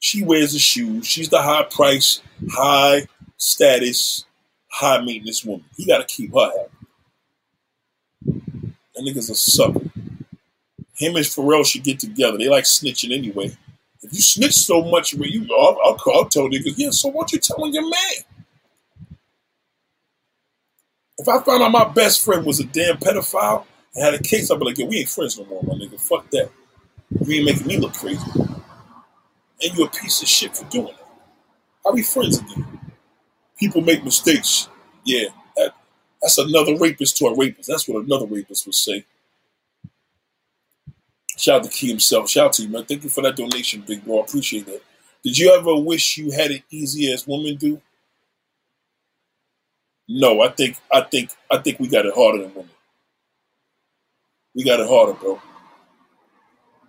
She 0.00 0.22
wears 0.22 0.52
the 0.52 0.58
shoes. 0.58 1.06
She's 1.06 1.28
the 1.28 1.40
high 1.40 1.64
price, 1.64 2.20
high 2.50 3.06
status, 3.36 4.24
high 4.68 5.00
maintenance 5.00 5.44
woman. 5.44 5.64
He 5.76 5.86
gotta 5.86 6.04
keep 6.04 6.34
her 6.34 6.50
happy. 6.50 6.70
That 8.94 9.04
nigga's 9.04 9.30
a 9.30 9.34
sucker. 9.34 9.80
Him 10.96 11.14
and 11.14 11.24
Pharrell 11.24 11.64
should 11.64 11.84
get 11.84 12.00
together. 12.00 12.36
They 12.36 12.48
like 12.48 12.64
snitching 12.64 13.16
anyway. 13.16 13.56
If 14.02 14.12
you 14.12 14.20
snitch 14.20 14.54
so 14.54 14.82
much, 14.84 15.12
you 15.12 15.48
I'll, 15.58 15.78
I'll, 15.84 16.14
I'll 16.14 16.26
tell 16.28 16.48
niggas, 16.48 16.74
yeah, 16.76 16.90
so 16.90 17.08
what 17.08 17.32
you 17.32 17.38
telling 17.38 17.74
your 17.74 17.88
man? 17.88 18.24
If 21.18 21.28
I 21.28 21.40
found 21.42 21.62
out 21.62 21.72
my 21.72 21.88
best 21.88 22.24
friend 22.24 22.46
was 22.46 22.60
a 22.60 22.64
damn 22.64 22.98
pedophile 22.98 23.64
and 23.94 24.04
had 24.04 24.14
a 24.14 24.22
case, 24.22 24.50
I'd 24.50 24.58
be 24.60 24.66
like, 24.66 24.78
yo, 24.78 24.86
we 24.86 24.98
ain't 24.98 25.08
friends 25.08 25.38
no 25.38 25.46
more, 25.46 25.62
my 25.64 25.74
nigga. 25.74 26.00
Fuck 26.00 26.30
that. 26.30 26.50
You 27.26 27.36
ain't 27.36 27.46
making 27.46 27.66
me 27.66 27.78
look 27.78 27.94
crazy. 27.94 28.22
And 29.62 29.78
you 29.78 29.84
a 29.84 29.90
piece 29.90 30.22
of 30.22 30.28
shit 30.28 30.56
for 30.56 30.64
doing 30.66 30.88
it. 30.88 31.06
How 31.84 31.92
we 31.92 32.02
friends 32.02 32.38
again? 32.40 32.66
People 33.58 33.82
make 33.82 34.04
mistakes. 34.04 34.68
Yeah, 35.04 35.28
that, 35.56 35.74
that's 36.22 36.38
another 36.38 36.76
rapist 36.78 37.16
to 37.18 37.26
a 37.26 37.36
rapist. 37.36 37.68
That's 37.68 37.88
what 37.88 38.04
another 38.04 38.26
rapist 38.26 38.66
would 38.66 38.74
say. 38.74 39.04
Shout 41.38 41.60
out 41.60 41.64
to 41.64 41.70
Key 41.70 41.88
himself. 41.88 42.28
Shout 42.28 42.46
out 42.46 42.52
to 42.54 42.62
you, 42.62 42.68
man. 42.68 42.84
Thank 42.84 43.04
you 43.04 43.10
for 43.10 43.22
that 43.22 43.36
donation, 43.36 43.84
big 43.86 44.04
bro. 44.04 44.18
I 44.18 44.24
appreciate 44.24 44.66
that. 44.66 44.82
Did 45.22 45.38
you 45.38 45.52
ever 45.52 45.76
wish 45.76 46.16
you 46.18 46.32
had 46.32 46.50
it 46.50 46.64
easy 46.70 47.12
as 47.12 47.26
women 47.26 47.56
do? 47.56 47.80
No, 50.08 50.40
I 50.40 50.48
think 50.48 50.78
I 50.92 51.02
think 51.02 51.30
I 51.50 51.58
think 51.58 51.78
we 51.78 51.88
got 51.88 52.06
it 52.06 52.14
harder 52.14 52.42
than 52.42 52.54
women. 52.54 52.70
We 54.54 54.64
got 54.64 54.80
it 54.80 54.88
harder, 54.88 55.12
bro. 55.12 55.40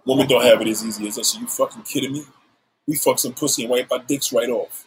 Women 0.05 0.27
don't 0.27 0.43
have 0.43 0.61
it 0.61 0.67
as 0.67 0.83
easy 0.83 1.07
as 1.07 1.19
us. 1.19 1.37
Are 1.37 1.41
you 1.41 1.47
fucking 1.47 1.83
kidding 1.83 2.13
me? 2.13 2.23
We 2.87 2.95
fuck 2.95 3.19
some 3.19 3.33
pussy 3.33 3.63
and 3.63 3.71
wipe 3.71 3.91
our 3.91 3.99
dicks 3.99 4.33
right 4.33 4.49
off. 4.49 4.85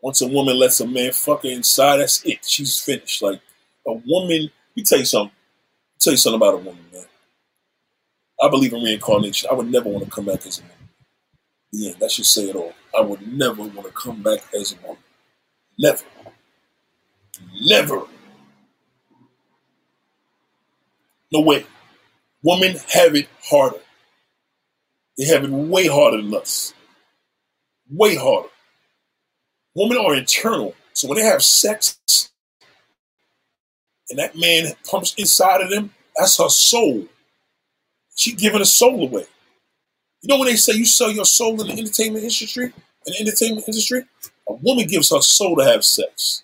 Once 0.00 0.22
a 0.22 0.28
woman 0.28 0.56
lets 0.56 0.78
a 0.78 0.86
man 0.86 1.10
fuck 1.10 1.42
her 1.42 1.48
inside, 1.48 1.96
that's 1.96 2.24
it. 2.24 2.44
She's 2.44 2.78
finished. 2.78 3.20
Like 3.22 3.40
a 3.86 3.92
woman, 3.92 4.42
let 4.42 4.76
me 4.76 4.82
tell 4.84 5.00
you 5.00 5.04
something. 5.04 5.34
Tell 6.00 6.12
you 6.12 6.16
something 6.18 6.36
about 6.38 6.54
a 6.54 6.58
woman, 6.58 6.84
man. 6.92 7.04
I 8.42 8.48
believe 8.48 8.72
in 8.72 8.82
reincarnation. 8.82 9.48
I 9.50 9.54
would 9.54 9.70
never 9.70 9.88
want 9.88 10.04
to 10.04 10.10
come 10.10 10.26
back 10.26 10.46
as 10.46 10.58
a 10.58 10.62
woman. 10.62 10.76
Yeah, 11.72 11.92
that 12.00 12.10
should 12.12 12.26
say 12.26 12.50
it 12.50 12.56
all. 12.56 12.74
I 12.96 13.02
would 13.02 13.26
never 13.26 13.62
want 13.62 13.84
to 13.86 13.92
come 13.92 14.22
back 14.22 14.40
as 14.54 14.72
a 14.72 14.76
woman. 14.86 15.02
Never. 15.78 16.04
Never. 17.62 18.02
No 21.32 21.40
way. 21.42 21.66
Women 22.42 22.76
have 22.94 23.14
it 23.16 23.28
harder. 23.44 23.80
They 25.18 25.26
have 25.26 25.44
it 25.44 25.50
way 25.50 25.88
harder 25.88 26.22
than 26.22 26.34
us. 26.34 26.74
Way 27.90 28.16
harder. 28.16 28.48
Women 29.74 29.98
are 29.98 30.14
internal. 30.14 30.74
So 30.92 31.08
when 31.08 31.18
they 31.18 31.24
have 31.24 31.42
sex 31.42 32.27
and 34.10 34.18
that 34.18 34.36
man 34.36 34.72
pumps 34.88 35.14
inside 35.16 35.60
of 35.60 35.70
them, 35.70 35.90
that's 36.16 36.38
her 36.38 36.48
soul. 36.48 37.06
She 38.16 38.34
giving 38.34 38.58
her 38.58 38.64
soul 38.64 39.04
away. 39.04 39.26
You 40.22 40.28
know 40.28 40.38
when 40.38 40.48
they 40.48 40.56
say 40.56 40.72
you 40.74 40.84
sell 40.84 41.10
your 41.10 41.24
soul 41.24 41.60
in 41.60 41.68
the 41.68 41.72
entertainment 41.80 42.24
industry? 42.24 42.64
In 42.64 42.72
the 43.06 43.20
entertainment 43.20 43.68
industry, 43.68 44.02
a 44.48 44.52
woman 44.54 44.86
gives 44.86 45.10
her 45.10 45.20
soul 45.20 45.56
to 45.56 45.64
have 45.64 45.84
sex. 45.84 46.42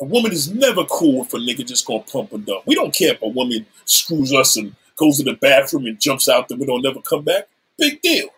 A 0.00 0.04
woman 0.04 0.32
is 0.32 0.52
never 0.52 0.84
cool 0.84 1.22
if 1.22 1.32
a 1.32 1.38
nigga 1.38 1.66
just 1.66 1.86
gonna 1.86 2.02
pump 2.02 2.32
and 2.32 2.44
dump. 2.44 2.64
We 2.66 2.74
don't 2.74 2.94
care 2.94 3.14
if 3.14 3.22
a 3.22 3.28
woman 3.28 3.64
screws 3.84 4.32
us 4.32 4.56
and 4.56 4.74
goes 4.96 5.18
to 5.18 5.24
the 5.24 5.34
bathroom 5.34 5.86
and 5.86 6.00
jumps 6.00 6.28
out 6.28 6.48
the 6.48 6.56
window 6.56 6.74
and 6.74 6.82
never 6.84 7.00
come 7.00 7.22
back. 7.22 7.48
Big 7.78 8.00
deal. 8.02 8.28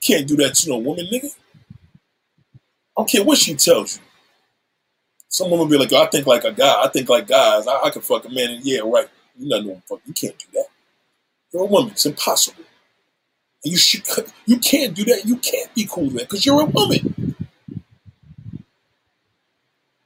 can't 0.00 0.28
do 0.28 0.36
that 0.36 0.54
to 0.54 0.70
no 0.70 0.78
woman, 0.78 1.06
nigga. 1.12 1.34
I 2.96 3.00
don't 3.00 3.10
care 3.10 3.24
what 3.24 3.38
she 3.38 3.54
tells 3.54 3.96
you. 3.96 4.02
Some 5.34 5.50
woman 5.50 5.68
be 5.68 5.76
like, 5.76 5.92
I 5.92 6.06
think 6.06 6.28
like 6.28 6.44
a 6.44 6.52
guy. 6.52 6.84
I 6.84 6.88
think 6.90 7.08
like 7.08 7.26
guys. 7.26 7.66
I, 7.66 7.80
I 7.86 7.90
can 7.90 8.02
fuck 8.02 8.24
a 8.24 8.28
man. 8.28 8.50
And 8.50 8.64
yeah, 8.64 8.82
right. 8.84 9.08
You 9.36 9.48
not 9.48 9.64
no 9.64 9.82
fuck. 9.84 9.98
You 10.06 10.12
can't 10.12 10.38
do 10.38 10.46
that. 10.52 10.66
You're 11.52 11.64
a 11.64 11.66
woman. 11.66 11.90
It's 11.90 12.06
impossible. 12.06 12.62
And 13.64 13.72
you 13.72 13.76
should. 13.76 14.04
You 14.46 14.58
can't 14.58 14.94
do 14.94 15.02
that. 15.06 15.26
You 15.26 15.36
can't 15.38 15.74
be 15.74 15.88
cool 15.90 16.04
with 16.04 16.12
that 16.18 16.28
because 16.28 16.46
you're 16.46 16.60
a 16.60 16.66
woman. 16.66 17.34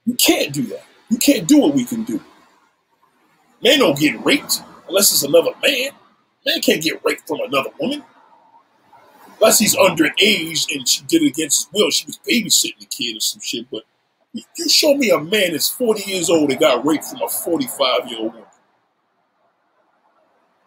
You 0.07 0.15
can't 0.15 0.51
do 0.51 0.63
that. 0.63 0.83
You 1.11 1.19
can't 1.19 1.47
do 1.47 1.59
what 1.59 1.75
we 1.75 1.85
can 1.85 2.05
do. 2.05 2.19
Man 3.63 3.77
don't 3.77 3.99
get 3.99 4.25
raped 4.25 4.63
unless 4.87 5.11
it's 5.11 5.21
another 5.21 5.51
man. 5.61 5.91
Man 6.43 6.59
can't 6.61 6.81
get 6.81 7.05
raped 7.05 7.27
from 7.27 7.41
another 7.41 7.69
woman. 7.79 8.03
Unless 9.39 9.59
he's 9.59 9.75
underage 9.75 10.75
and 10.75 10.89
she 10.89 11.03
did 11.03 11.21
it 11.21 11.27
against 11.27 11.67
his 11.67 11.69
will. 11.71 11.91
She 11.91 12.07
was 12.07 12.17
babysitting 12.27 12.79
the 12.79 12.85
kid 12.87 13.17
or 13.17 13.19
some 13.19 13.41
shit. 13.41 13.69
But 13.69 13.83
you 14.33 14.69
show 14.69 14.93
me 14.93 15.09
a 15.09 15.19
man 15.19 15.51
that's 15.51 15.69
40 15.69 16.09
years 16.09 16.29
old 16.29 16.49
that 16.49 16.59
got 16.59 16.85
raped 16.85 17.05
from 17.05 17.21
a 17.21 17.27
45 17.27 18.07
year 18.07 18.19
old 18.19 18.33
woman. 18.33 18.47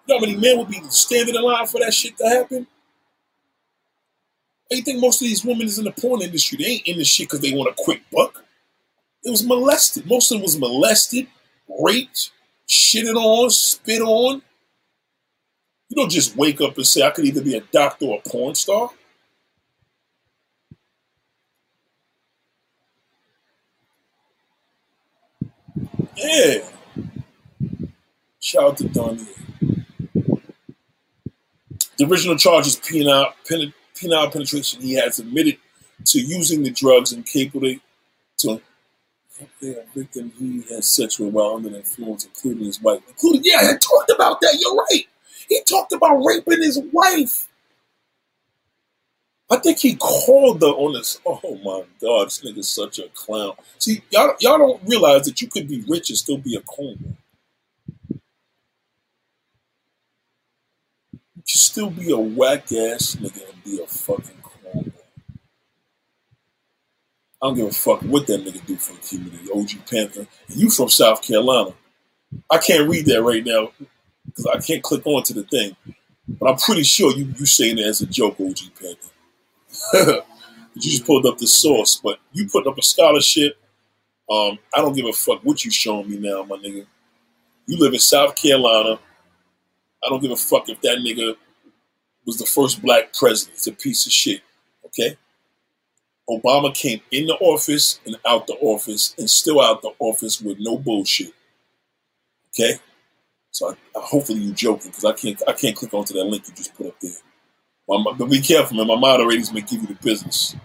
You 0.07 0.15
know 0.15 0.19
how 0.19 0.27
many 0.27 0.37
men 0.37 0.59
would 0.59 0.69
be 0.69 0.81
standing 0.91 1.35
in 1.35 1.43
line 1.43 1.67
for 1.67 1.81
that 1.81 1.95
shit 1.95 2.17
to 2.19 2.29
happen? 2.29 2.67
I 4.73 4.81
think 4.81 5.01
most 5.01 5.21
of 5.21 5.29
these 5.29 5.45
women 5.45 5.67
is 5.67 5.79
in 5.79 5.85
the 5.85 5.93
porn 5.93 6.23
industry. 6.23 6.59
They 6.59 6.65
ain't 6.65 6.87
in 6.87 6.99
this 6.99 7.09
shit 7.09 7.29
because 7.29 7.41
they 7.41 7.53
want 7.53 7.71
a 7.71 7.83
quick 7.85 8.03
buck. 8.11 8.45
It 9.23 9.31
was 9.31 9.47
molested. 9.47 10.07
Most 10.07 10.33
of 10.33 10.37
them 10.39 10.43
was 10.43 10.59
molested, 10.59 11.29
raped, 11.69 12.31
shitted 12.69 13.15
on, 13.15 13.51
spit 13.51 14.01
on. 14.01 14.43
You 15.89 15.97
don't 15.97 16.11
just 16.11 16.37
wake 16.37 16.61
up 16.61 16.77
and 16.77 16.87
say, 16.87 17.03
I 17.03 17.11
could 17.11 17.27
either 17.27 17.43
be 17.43 17.57
a 17.57 17.61
doctor 17.61 18.07
or 18.07 18.19
a 18.25 18.29
porn 18.29 18.55
star. 18.55 18.91
Yeah. 26.17 26.59
Shout 28.41 28.65
out 28.65 28.77
to 28.79 28.89
Donnie. 28.89 29.27
The 31.99 32.07
original 32.07 32.37
charge 32.37 32.67
is 32.67 32.77
penile, 32.77 33.33
penile 33.49 34.33
penetration. 34.33 34.83
He 34.83 34.95
has 34.95 35.19
admitted 35.19 35.59
to 36.07 36.21
using 36.21 36.63
the 36.63 36.71
drugs 36.71 37.13
and 37.13 37.25
capable 37.25 37.77
to 38.39 38.61
a 39.63 39.85
victim 39.95 40.33
he 40.39 40.63
has 40.75 40.91
sex 40.91 41.19
with 41.19 41.33
while 41.33 41.57
under 41.57 41.69
the 41.71 41.79
influence, 41.79 42.25
including 42.25 42.65
his 42.65 42.81
wife. 42.81 43.01
Including, 43.09 43.43
yeah, 43.45 43.59
I 43.61 43.77
talked 43.77 44.11
about 44.11 44.41
that. 44.41 44.59
You're 44.61 44.75
right. 44.75 45.05
He 45.49 45.63
talked 45.65 45.93
about 45.93 46.23
raping 46.25 46.63
his 46.63 46.81
wife. 46.93 47.49
I 49.53 49.59
think 49.59 49.81
he 49.81 49.97
called 49.97 50.61
the 50.61 50.75
this. 50.95 51.21
Oh 51.27 51.41
my 51.65 51.85
God, 52.01 52.29
this 52.29 52.41
nigga's 52.43 52.71
such 52.71 52.99
a 53.01 53.09
clown. 53.15 53.53
See, 53.79 54.03
y'all, 54.11 54.35
y'all 54.41 54.59
don't 54.59 54.83
realize 54.89 55.27
that 55.27 55.43
you 55.43 55.49
could 55.49 55.69
be 55.69 55.85
rich 55.89 56.11
and 56.11 56.19
still 56.19 56.39
be 56.39 56.57
a 56.57 56.63
cornball. 56.63 57.17
You 61.37 61.43
still 61.59 61.91
be 61.91 62.13
a 62.13 62.19
whack 62.19 62.73
ass 62.73 63.17
nigga 63.21 63.49
and 63.53 63.65
be 63.65 63.81
a 63.83 63.87
fucking 63.87 64.43
cornball. 64.43 64.93
I 67.43 67.47
don't 67.49 67.57
give 67.57 67.69
a 67.69 67.73
fuck 67.73 68.03
what 68.03 68.27
that 68.29 68.45
nigga 68.45 68.67
do 68.67 68.77
for 68.77 68.95
the 68.95 69.01
community. 69.19 69.51
OG 69.55 69.87
Panther. 69.91 70.27
And 70.49 70.57
you 70.59 70.71
from 70.71 70.89
South 70.89 71.23
Carolina. 71.23 71.75
I 72.51 72.59
can't 72.59 72.89
read 72.89 73.07
that 73.07 73.23
right 73.23 73.45
now 73.45 73.73
because 74.27 74.47
I 74.47 74.59
can't 74.61 74.83
click 74.83 75.07
onto 75.07 75.35
the 75.35 75.45
thing. 75.45 75.77
But 76.29 76.51
I'm 76.51 76.59
pretty 76.59 76.85
sure 76.85 77.13
you 77.17 77.27
you 77.39 77.47
saying 77.47 77.79
it 77.79 77.87
as 77.87 78.03
a 78.03 78.07
joke, 78.07 78.41
OG 78.41 78.59
Panther. 78.81 79.12
you 79.95 80.81
just 80.81 81.07
pulled 81.07 81.27
up 81.27 81.39
the 81.39 81.47
source, 81.47 82.01
but 82.03 82.19
you 82.33 82.49
put 82.49 82.67
up 82.67 82.79
a 82.79 82.83
scholarship. 82.83 83.59
Um, 84.31 84.59
I 84.75 84.81
don't 84.81 84.95
give 84.95 85.07
a 85.07 85.13
fuck 85.13 85.41
what 85.43 85.65
you 85.65 85.71
showing 85.71 86.11
me 86.11 86.19
now, 86.19 86.43
my 86.45 86.57
nigga. 86.57 86.87
You 87.67 87.79
live 87.79 87.93
in 87.93 88.01
South 88.01 88.35
Carolina. 88.35 88.99
I 90.05 90.09
don't 90.09 90.21
give 90.21 90.31
a 90.31 90.37
fuck 90.37 90.69
if 90.69 90.81
that 90.81 90.99
nigga 90.99 91.37
was 92.27 92.39
the 92.39 92.47
first 92.47 92.83
black 92.83 93.13
president. 93.15 93.57
It's 93.57 93.67
a 93.67 93.73
piece 93.73 94.07
of 94.07 94.13
shit. 94.13 94.43
Okay? 94.87 95.17
Obama 96.29 96.75
came 96.75 97.01
in 97.11 97.27
the 97.27 97.35
office 97.35 98.01
and 98.07 98.17
out 98.27 98.47
the 98.47 98.57
office 98.61 99.15
and 99.19 99.29
still 99.29 99.61
out 99.61 99.83
the 99.83 99.93
office 99.99 100.41
with 100.41 100.59
no 100.61 100.79
bullshit. 100.79 101.33
Okay? 102.51 102.79
So 103.51 103.71
I, 103.71 103.73
I, 103.99 104.03
hopefully 104.03 104.41
you're 104.41 104.55
joking 104.55 104.91
because 104.91 105.05
I 105.05 105.13
can't 105.13 105.43
I 105.47 105.53
can't 105.53 105.77
click 105.77 105.93
onto 105.93 106.15
that 106.15 106.25
link 106.25 106.49
you 106.49 106.55
just 106.55 106.75
put 106.75 106.87
up 106.87 107.01
there. 107.01 107.13
My, 107.89 108.03
but 108.17 108.31
be 108.31 108.41
careful, 108.41 108.77
man. 108.77 108.87
My 108.87 108.97
moderators 108.97 109.53
may 109.53 109.61
give 109.61 109.83
you 109.83 109.89
the 109.89 109.95
business. 109.95 110.57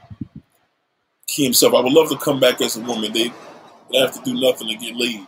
Key 1.27 1.44
himself. 1.45 1.73
I 1.73 1.81
would 1.81 1.91
love 1.91 2.10
to 2.10 2.18
come 2.18 2.39
back 2.39 2.61
as 2.61 2.77
a 2.77 2.81
woman. 2.81 3.11
They 3.11 3.31
they 3.91 3.98
have 3.99 4.14
to 4.14 4.22
do 4.23 4.39
nothing 4.39 4.68
to 4.68 4.76
get 4.76 4.95
laid. 4.95 5.27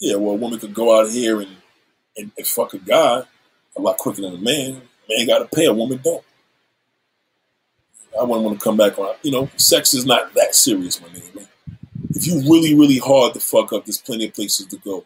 Yeah, 0.00 0.16
well, 0.16 0.34
a 0.34 0.38
woman 0.38 0.58
could 0.58 0.72
go 0.72 0.98
out 0.98 1.10
here 1.10 1.40
and, 1.40 1.56
and, 2.16 2.30
and 2.36 2.46
fuck 2.46 2.72
a 2.72 2.78
guy 2.78 3.22
a 3.76 3.80
lot 3.80 3.98
quicker 3.98 4.22
than 4.22 4.34
a 4.34 4.38
man. 4.38 4.80
Man 5.08 5.26
got 5.26 5.38
to 5.40 5.56
pay, 5.56 5.66
a 5.66 5.72
woman 5.72 6.00
don't. 6.02 6.24
I 8.18 8.24
wouldn't 8.24 8.44
want 8.44 8.58
to 8.58 8.64
come 8.64 8.76
back 8.76 8.98
on. 8.98 9.14
You 9.22 9.30
know, 9.30 9.50
sex 9.56 9.94
is 9.94 10.06
not 10.06 10.32
that 10.34 10.54
serious, 10.54 11.00
my 11.00 11.08
nigga. 11.08 11.34
Man. 11.34 11.48
If 12.10 12.26
you 12.26 12.40
really, 12.40 12.74
really 12.74 12.98
hard 12.98 13.34
to 13.34 13.40
fuck 13.40 13.72
up, 13.72 13.84
there's 13.84 14.00
plenty 14.00 14.26
of 14.26 14.34
places 14.34 14.66
to 14.66 14.76
go. 14.78 15.04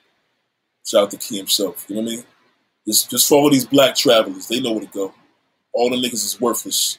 Shout 0.87 1.05
out 1.05 1.11
to 1.11 1.17
Key 1.17 1.39
himself. 1.39 1.85
You 1.89 1.97
know 1.97 2.03
what 2.03 2.13
I 2.13 2.17
mean? 2.17 2.25
Just, 2.87 3.11
just 3.11 3.29
follow 3.29 3.51
these 3.51 3.65
black 3.65 3.95
travelers. 3.95 4.49
They 4.49 4.61
know 4.61 4.73
where 4.73 4.87
to 4.87 4.93
go. 4.93 5.15
All 5.73 5.91
the 5.91 5.97
niggas 5.97 6.25
is 6.25 6.41
worthless. 6.41 6.99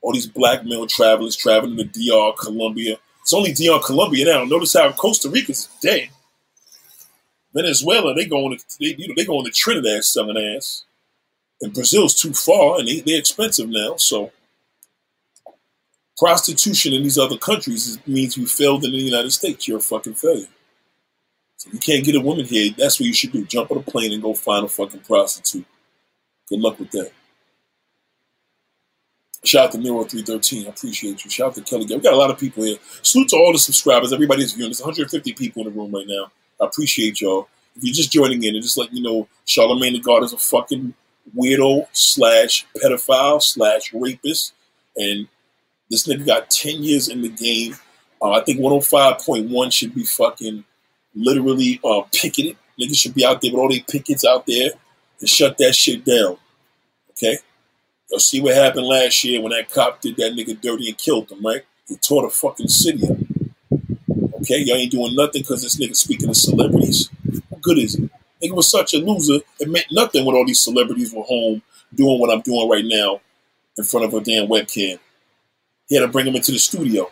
All 0.00 0.12
these 0.12 0.26
black 0.26 0.64
male 0.64 0.86
travelers 0.86 1.36
traveling 1.36 1.76
to 1.76 1.84
DR, 1.84 2.32
Colombia. 2.38 2.98
It's 3.22 3.32
only 3.32 3.52
DR, 3.52 3.80
Colombia 3.84 4.26
now. 4.26 4.44
Notice 4.44 4.74
how 4.74 4.92
Costa 4.92 5.28
Rica's 5.28 5.68
dead. 5.80 6.08
Venezuela, 7.54 8.14
they 8.14 8.26
going 8.26 8.58
to 8.58 8.64
they, 8.80 8.94
you 8.98 9.08
know, 9.08 9.14
they 9.16 9.24
going 9.24 9.44
to 9.44 9.50
Trinidad 9.50 10.04
selling 10.04 10.36
ass. 10.36 10.84
And 11.60 11.72
Brazil's 11.72 12.14
too 12.14 12.34
far 12.34 12.78
and 12.78 12.88
they, 12.88 13.00
they're 13.00 13.18
expensive 13.18 13.68
now. 13.68 13.94
So 13.96 14.32
prostitution 16.18 16.92
in 16.92 17.02
these 17.02 17.18
other 17.18 17.38
countries 17.38 17.98
means 18.06 18.36
you 18.36 18.46
failed 18.46 18.84
in 18.84 18.92
the 18.92 18.98
United 18.98 19.30
States. 19.30 19.66
You're 19.66 19.78
a 19.78 19.80
fucking 19.80 20.14
failure. 20.14 20.48
You 21.72 21.78
can't 21.78 22.04
get 22.04 22.16
a 22.16 22.20
woman 22.20 22.44
here. 22.44 22.72
That's 22.76 23.00
what 23.00 23.06
you 23.06 23.14
should 23.14 23.32
do. 23.32 23.44
Jump 23.44 23.70
on 23.70 23.78
a 23.78 23.82
plane 23.82 24.12
and 24.12 24.22
go 24.22 24.34
find 24.34 24.64
a 24.64 24.68
fucking 24.68 25.00
prostitute. 25.00 25.66
Good 26.48 26.60
luck 26.60 26.78
with 26.78 26.90
that. 26.92 27.10
Shout 29.44 29.66
out 29.66 29.72
to 29.72 29.78
Nero313. 29.78 30.66
I 30.66 30.68
appreciate 30.70 31.24
you. 31.24 31.30
Shout 31.30 31.48
out 31.48 31.54
to 31.56 31.62
Kelly. 31.62 31.84
We 31.84 31.98
got 31.98 32.14
a 32.14 32.16
lot 32.16 32.30
of 32.30 32.38
people 32.38 32.64
here. 32.64 32.78
Salute 33.02 33.28
to 33.28 33.36
all 33.36 33.52
the 33.52 33.58
subscribers. 33.58 34.12
Everybody's 34.12 34.52
viewing. 34.52 34.70
There's 34.70 34.80
150 34.80 35.34
people 35.34 35.66
in 35.66 35.72
the 35.72 35.78
room 35.78 35.92
right 35.92 36.06
now. 36.06 36.30
I 36.60 36.66
appreciate 36.66 37.20
y'all. 37.20 37.48
If 37.76 37.84
you're 37.84 37.94
just 37.94 38.12
joining 38.12 38.42
in 38.44 38.54
and 38.54 38.62
just 38.62 38.78
letting 38.78 38.96
you 38.96 39.02
know, 39.02 39.28
Charlamagne 39.46 39.92
the 39.92 40.00
God 40.00 40.22
is 40.22 40.32
a 40.32 40.38
fucking 40.38 40.94
weirdo 41.36 41.86
slash 41.92 42.66
pedophile 42.82 43.42
slash 43.42 43.92
rapist. 43.92 44.54
And 44.96 45.28
this 45.90 46.06
nigga 46.06 46.24
got 46.24 46.50
10 46.50 46.82
years 46.82 47.08
in 47.08 47.20
the 47.20 47.28
game. 47.28 47.76
Uh, 48.22 48.30
I 48.30 48.44
think 48.44 48.60
105.1 48.60 49.72
should 49.72 49.94
be 49.94 50.04
fucking 50.04 50.64
literally 51.14 51.80
uh, 51.84 52.02
picketed. 52.12 52.56
Niggas 52.80 52.96
should 52.96 53.14
be 53.14 53.24
out 53.24 53.40
there 53.40 53.52
with 53.52 53.60
all 53.60 53.68
these 53.68 53.84
pickets 53.84 54.24
out 54.24 54.46
there 54.46 54.70
and 55.20 55.28
shut 55.28 55.56
that 55.58 55.74
shit 55.74 56.04
down. 56.04 56.36
Okay? 57.10 57.38
You'll 58.10 58.20
see 58.20 58.40
what 58.40 58.54
happened 58.54 58.86
last 58.86 59.24
year 59.24 59.40
when 59.40 59.52
that 59.52 59.70
cop 59.70 60.00
did 60.00 60.16
that 60.16 60.32
nigga 60.32 60.60
dirty 60.60 60.88
and 60.88 60.98
killed 60.98 61.30
him, 61.30 61.44
right? 61.44 61.62
He 61.86 61.96
tore 61.96 62.22
the 62.22 62.30
fucking 62.30 62.68
city 62.68 63.06
up. 63.06 63.16
Okay? 64.40 64.58
Y'all 64.58 64.76
ain't 64.76 64.92
doing 64.92 65.14
nothing 65.14 65.42
because 65.42 65.62
this 65.62 65.80
nigga 65.80 65.96
speaking 65.96 66.28
to 66.28 66.34
celebrities. 66.34 67.08
What 67.48 67.62
good 67.62 67.78
is 67.78 67.94
it? 67.94 68.10
Nigga 68.42 68.54
was 68.54 68.70
such 68.70 68.92
a 68.94 68.98
loser, 68.98 69.40
it 69.58 69.68
meant 69.70 69.86
nothing 69.90 70.24
when 70.24 70.36
all 70.36 70.44
these 70.44 70.62
celebrities 70.62 71.14
were 71.14 71.22
home 71.22 71.62
doing 71.94 72.20
what 72.20 72.30
I'm 72.30 72.42
doing 72.42 72.68
right 72.68 72.84
now 72.84 73.20
in 73.78 73.84
front 73.84 74.06
of 74.06 74.14
a 74.14 74.20
damn 74.20 74.48
webcam. 74.48 74.98
He 75.88 75.94
had 75.94 76.02
to 76.02 76.08
bring 76.08 76.26
him 76.26 76.34
into 76.34 76.52
the 76.52 76.58
studio 76.58 77.10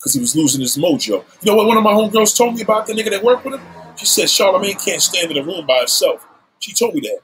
because 0.00 0.14
he 0.14 0.20
was 0.20 0.34
losing 0.34 0.62
his 0.62 0.78
mojo. 0.78 1.24
You 1.42 1.52
know 1.52 1.56
what 1.56 1.66
one 1.66 1.76
of 1.76 1.84
my 1.84 1.92
homegirls 1.92 2.36
told 2.36 2.54
me 2.54 2.62
about 2.62 2.86
the 2.86 2.94
nigga 2.94 3.10
that 3.10 3.22
worked 3.22 3.44
with 3.44 3.54
him? 3.54 3.66
She 3.96 4.06
said 4.06 4.26
Charlamagne 4.26 4.82
can't 4.82 5.02
stand 5.02 5.30
in 5.30 5.36
a 5.36 5.42
room 5.44 5.66
by 5.66 5.78
himself. 5.78 6.26
She 6.58 6.72
told 6.72 6.94
me 6.94 7.00
that. 7.00 7.20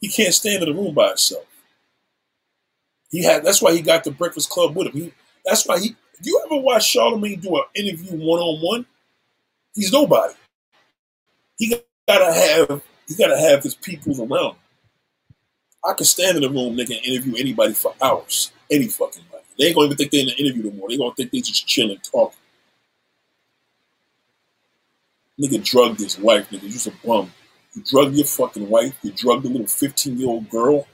He 0.00 0.08
can't 0.08 0.32
stand 0.32 0.62
in 0.62 0.70
a 0.70 0.72
room 0.72 0.94
by 0.94 1.08
himself. 1.08 1.44
He 3.10 3.22
had 3.22 3.44
that's 3.44 3.60
why 3.60 3.74
he 3.74 3.82
got 3.82 4.04
the 4.04 4.10
Breakfast 4.10 4.48
Club 4.48 4.74
with 4.74 4.88
him. 4.88 4.92
He, 4.94 5.12
that's 5.44 5.66
why 5.66 5.78
he 5.78 5.96
you 6.22 6.42
ever 6.46 6.60
watch 6.60 6.94
Charlamagne 6.94 7.40
do 7.40 7.56
an 7.56 7.64
interview 7.74 8.12
one 8.12 8.40
on 8.40 8.60
one? 8.60 8.86
He's 9.74 9.92
nobody. 9.92 10.34
He 11.58 11.76
gotta 12.08 12.32
have 12.32 12.82
he 13.06 13.14
gotta 13.16 13.38
have 13.38 13.62
his 13.62 13.74
people 13.74 14.20
around. 14.20 14.56
I 15.84 15.92
can 15.94 16.06
stand 16.06 16.36
in 16.36 16.44
a 16.44 16.48
room, 16.48 16.76
nigga, 16.76 16.96
and 16.96 17.06
interview 17.06 17.36
anybody 17.36 17.74
for 17.74 17.94
hours. 18.02 18.52
Any 18.70 18.88
fucking. 18.88 19.22
They 19.58 19.66
ain't 19.66 19.74
gonna 19.74 19.86
even 19.86 19.96
think 19.96 20.12
they're 20.12 20.20
in 20.20 20.26
the 20.26 20.36
interview 20.36 20.64
no 20.64 20.70
more. 20.72 20.88
They 20.88 20.96
gonna 20.96 21.14
think 21.14 21.30
they 21.30 21.40
just 21.40 21.66
chilling, 21.66 21.98
talking. 21.98 22.38
Nigga 25.40 25.64
drugged 25.64 26.00
his 26.00 26.18
wife, 26.18 26.48
nigga. 26.50 26.62
You's 26.62 26.86
a 26.86 26.92
bum. 27.04 27.32
You 27.74 27.82
drugged 27.84 28.16
your 28.16 28.26
fucking 28.26 28.68
wife. 28.68 28.94
You 29.02 29.12
drugged 29.12 29.44
a 29.46 29.48
little 29.48 29.66
15 29.66 30.18
year 30.18 30.28
old 30.28 30.48
girl. 30.48 30.86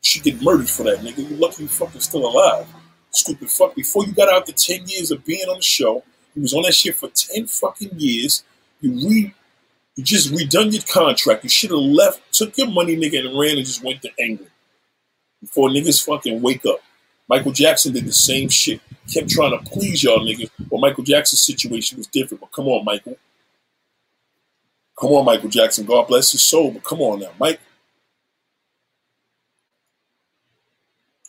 She 0.00 0.20
get 0.20 0.40
murdered 0.42 0.68
for 0.70 0.84
that, 0.84 0.98
nigga. 0.98 1.28
You 1.28 1.36
lucky 1.36 1.64
you 1.64 1.68
fucking 1.68 2.00
still 2.00 2.26
alive. 2.26 2.66
Stupid 3.10 3.50
fuck. 3.50 3.74
Before 3.74 4.04
you 4.04 4.12
got 4.12 4.32
out 4.32 4.46
the 4.46 4.52
10 4.52 4.86
years 4.86 5.10
of 5.10 5.24
being 5.24 5.48
on 5.48 5.56
the 5.56 5.62
show, 5.62 6.04
you 6.34 6.42
was 6.42 6.54
on 6.54 6.62
that 6.62 6.74
shit 6.74 6.96
for 6.96 7.08
10 7.08 7.46
fucking 7.46 7.90
years. 7.96 8.44
You 8.80 8.92
re 8.92 9.34
you 9.96 10.04
just 10.04 10.30
redone 10.30 10.72
your 10.72 10.82
contract. 10.82 11.42
You 11.42 11.48
should 11.48 11.70
have 11.70 11.78
left, 11.80 12.20
took 12.32 12.56
your 12.58 12.70
money, 12.70 12.96
nigga, 12.96 13.26
and 13.26 13.38
ran 13.38 13.56
and 13.56 13.64
just 13.64 13.82
went 13.82 14.02
to 14.02 14.10
England. 14.18 14.50
Before 15.40 15.70
niggas 15.70 16.04
fucking 16.04 16.42
wake 16.42 16.66
up. 16.66 16.80
Michael 17.28 17.52
Jackson 17.52 17.92
did 17.92 18.04
the 18.04 18.12
same 18.12 18.48
shit. 18.48 18.80
Kept 19.12 19.30
trying 19.30 19.52
to 19.52 19.70
please 19.70 20.02
y'all 20.02 20.20
niggas. 20.20 20.50
Well, 20.70 20.80
Michael 20.80 21.04
Jackson's 21.04 21.44
situation 21.44 21.98
was 21.98 22.06
different, 22.06 22.40
but 22.40 22.52
come 22.52 22.68
on, 22.68 22.84
Michael. 22.84 23.16
Come 24.98 25.10
on, 25.10 25.24
Michael 25.24 25.48
Jackson. 25.48 25.86
God 25.86 26.08
bless 26.08 26.32
his 26.32 26.44
soul, 26.44 26.70
but 26.70 26.84
come 26.84 27.00
on 27.00 27.20
now, 27.20 27.30
Mike. 27.38 27.60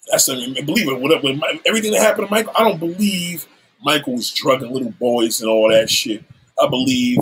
That's 0.10 0.30
I 0.30 0.36
mean, 0.36 0.54
believe 0.66 0.88
it. 0.88 1.00
Whatever, 1.00 1.28
everything 1.66 1.92
that 1.92 2.02
happened 2.02 2.28
to 2.28 2.32
Michael, 2.32 2.54
I 2.56 2.64
don't 2.64 2.80
believe 2.80 3.46
Michael 3.84 4.14
was 4.14 4.32
drugging 4.32 4.72
little 4.72 4.92
boys 4.92 5.42
and 5.42 5.50
all 5.50 5.70
that 5.70 5.90
shit. 5.90 6.24
I 6.62 6.68
believe 6.68 7.18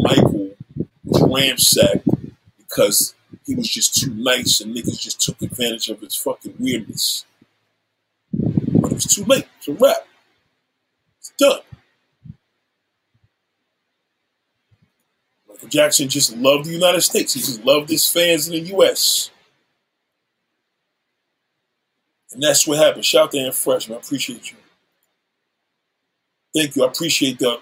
Michael 0.00 0.50
was 1.04 1.22
ramsacked 1.22 2.32
because 2.58 3.14
he 3.46 3.54
was 3.54 3.68
just 3.68 3.94
too 3.94 4.12
nice 4.14 4.60
and 4.60 4.74
niggas 4.76 5.00
just 5.00 5.20
took 5.20 5.40
advantage 5.40 5.88
of 5.88 6.00
his 6.00 6.14
fucking 6.14 6.54
weirdness. 6.58 7.24
But 8.80 8.92
it 8.92 8.94
was 8.94 9.04
too 9.04 9.24
late. 9.24 9.46
It's 9.58 9.68
a 9.68 9.72
wrap. 9.72 10.06
It's 11.18 11.32
done. 11.38 11.60
Michael 15.48 15.68
Jackson 15.68 16.08
just 16.08 16.36
loved 16.36 16.64
the 16.64 16.72
United 16.72 17.02
States. 17.02 17.34
He 17.34 17.40
just 17.40 17.64
loved 17.64 17.90
his 17.90 18.10
fans 18.10 18.48
in 18.48 18.54
the 18.54 18.70
U.S. 18.70 19.30
And 22.32 22.42
that's 22.42 22.66
what 22.66 22.78
happened. 22.78 23.04
Shout 23.04 23.24
out 23.24 23.32
to 23.32 23.38
Ann 23.38 23.52
Freshman. 23.52 23.98
I 23.98 24.00
appreciate 24.00 24.50
you. 24.50 24.56
Thank 26.54 26.76
you. 26.76 26.84
I 26.84 26.88
appreciate 26.88 27.38
that. 27.40 27.60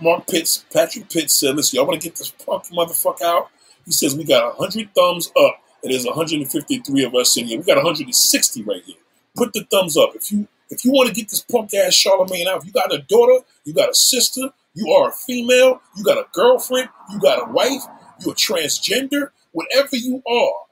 Mark 0.00 0.26
Pitts, 0.26 0.64
Patrick 0.72 1.10
Pitts 1.10 1.40
said, 1.40 1.56
listen, 1.56 1.76
y'all 1.76 1.86
want 1.86 2.00
to 2.00 2.08
get 2.08 2.16
this 2.16 2.30
punk 2.30 2.64
motherfucker 2.66 3.22
out? 3.22 3.48
He 3.84 3.92
says, 3.92 4.14
we 4.14 4.24
got 4.24 4.58
100 4.58 4.94
thumbs 4.94 5.30
up, 5.36 5.60
and 5.82 5.92
there's 5.92 6.06
153 6.06 7.04
of 7.04 7.14
us 7.14 7.36
in 7.36 7.46
here. 7.46 7.58
We 7.58 7.64
got 7.64 7.76
160 7.76 8.62
right 8.62 8.82
here. 8.84 8.96
Put 9.36 9.52
the 9.52 9.64
thumbs 9.70 9.96
up. 9.96 10.10
If 10.14 10.32
you 10.32 10.48
if 10.70 10.84
you 10.84 10.92
want 10.92 11.08
to 11.08 11.14
get 11.14 11.28
this 11.28 11.42
punk 11.42 11.74
ass 11.74 11.94
Charlamagne 11.94 12.46
out, 12.46 12.58
if 12.58 12.66
you 12.66 12.72
got 12.72 12.92
a 12.92 12.98
daughter, 12.98 13.44
you 13.64 13.72
got 13.72 13.90
a 13.90 13.94
sister, 13.94 14.50
you 14.74 14.92
are 14.92 15.08
a 15.08 15.12
female, 15.12 15.80
you 15.96 16.04
got 16.04 16.18
a 16.18 16.26
girlfriend, 16.32 16.88
you 17.10 17.20
got 17.20 17.48
a 17.48 17.52
wife, 17.52 17.82
you're 18.20 18.32
a 18.32 18.36
transgender, 18.36 19.30
whatever 19.52 19.96
you 19.96 20.22
are, 20.28 20.66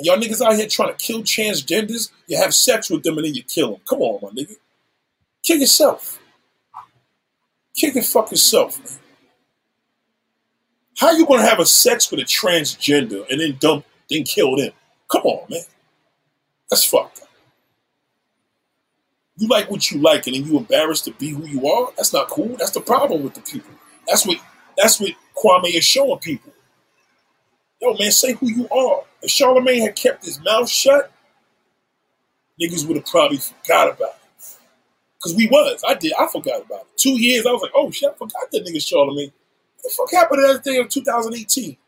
y'all 0.00 0.18
niggas 0.18 0.44
out 0.44 0.54
here 0.54 0.68
trying 0.68 0.94
to 0.94 1.04
kill 1.04 1.22
transgenders, 1.22 2.10
you 2.26 2.36
have 2.36 2.54
sex 2.54 2.90
with 2.90 3.02
them 3.02 3.16
and 3.18 3.26
then 3.26 3.34
you 3.34 3.42
kill 3.42 3.72
them. 3.72 3.80
Come 3.88 4.00
on, 4.00 4.20
my 4.22 4.28
nigga. 4.28 4.56
Kill 5.42 5.58
yourself. 5.58 6.18
Kill 7.74 7.92
your 7.92 8.04
fucking 8.04 8.38
self, 8.38 8.78
man. 8.78 8.98
How 10.98 11.12
you 11.12 11.26
gonna 11.26 11.42
have 11.42 11.60
a 11.60 11.66
sex 11.66 12.10
with 12.10 12.20
a 12.20 12.24
transgender 12.24 13.24
and 13.30 13.40
then 13.40 13.56
dump, 13.58 13.86
then 14.10 14.24
kill 14.24 14.56
them? 14.56 14.72
Come 15.10 15.22
on, 15.22 15.46
man. 15.48 15.62
That's 16.68 16.84
fucked 16.84 17.22
up. 17.22 17.29
You 19.40 19.48
like 19.48 19.70
what 19.70 19.90
you 19.90 20.00
like, 20.00 20.26
and 20.26 20.36
then 20.36 20.44
you 20.44 20.58
embarrassed 20.58 21.06
to 21.06 21.12
be 21.12 21.30
who 21.30 21.46
you 21.46 21.66
are. 21.66 21.90
That's 21.96 22.12
not 22.12 22.28
cool. 22.28 22.56
That's 22.58 22.72
the 22.72 22.82
problem 22.82 23.22
with 23.22 23.32
the 23.32 23.40
people. 23.40 23.72
That's 24.06 24.26
what 24.26 24.36
that's 24.76 25.00
what 25.00 25.12
Kwame 25.34 25.74
is 25.74 25.84
showing 25.84 26.18
people. 26.18 26.52
Yo, 27.80 27.94
man, 27.94 28.10
say 28.12 28.34
who 28.34 28.48
you 28.48 28.68
are. 28.68 29.04
If 29.22 29.30
Charlamagne 29.30 29.80
had 29.80 29.96
kept 29.96 30.26
his 30.26 30.38
mouth 30.44 30.68
shut, 30.68 31.10
niggas 32.60 32.86
would 32.86 32.98
have 32.98 33.06
probably 33.06 33.38
forgot 33.38 33.88
about 33.88 34.10
it. 34.10 34.16
Cause 35.22 35.34
we 35.34 35.48
was. 35.48 35.82
I 35.88 35.94
did. 35.94 36.12
I 36.20 36.26
forgot 36.26 36.66
about 36.66 36.82
it. 36.82 36.98
Two 36.98 37.18
years, 37.18 37.46
I 37.46 37.52
was 37.52 37.62
like, 37.62 37.72
oh 37.74 37.90
shit, 37.90 38.10
I 38.10 38.12
forgot 38.12 38.50
that 38.52 38.66
nigga 38.66 38.76
Charlamagne. 38.76 39.32
What 39.32 39.84
the 39.84 39.90
fuck 39.96 40.12
happened 40.12 40.42
to 40.46 40.52
that 40.52 40.64
thing 40.64 40.76
in 40.76 40.88
2018? 40.88 41.78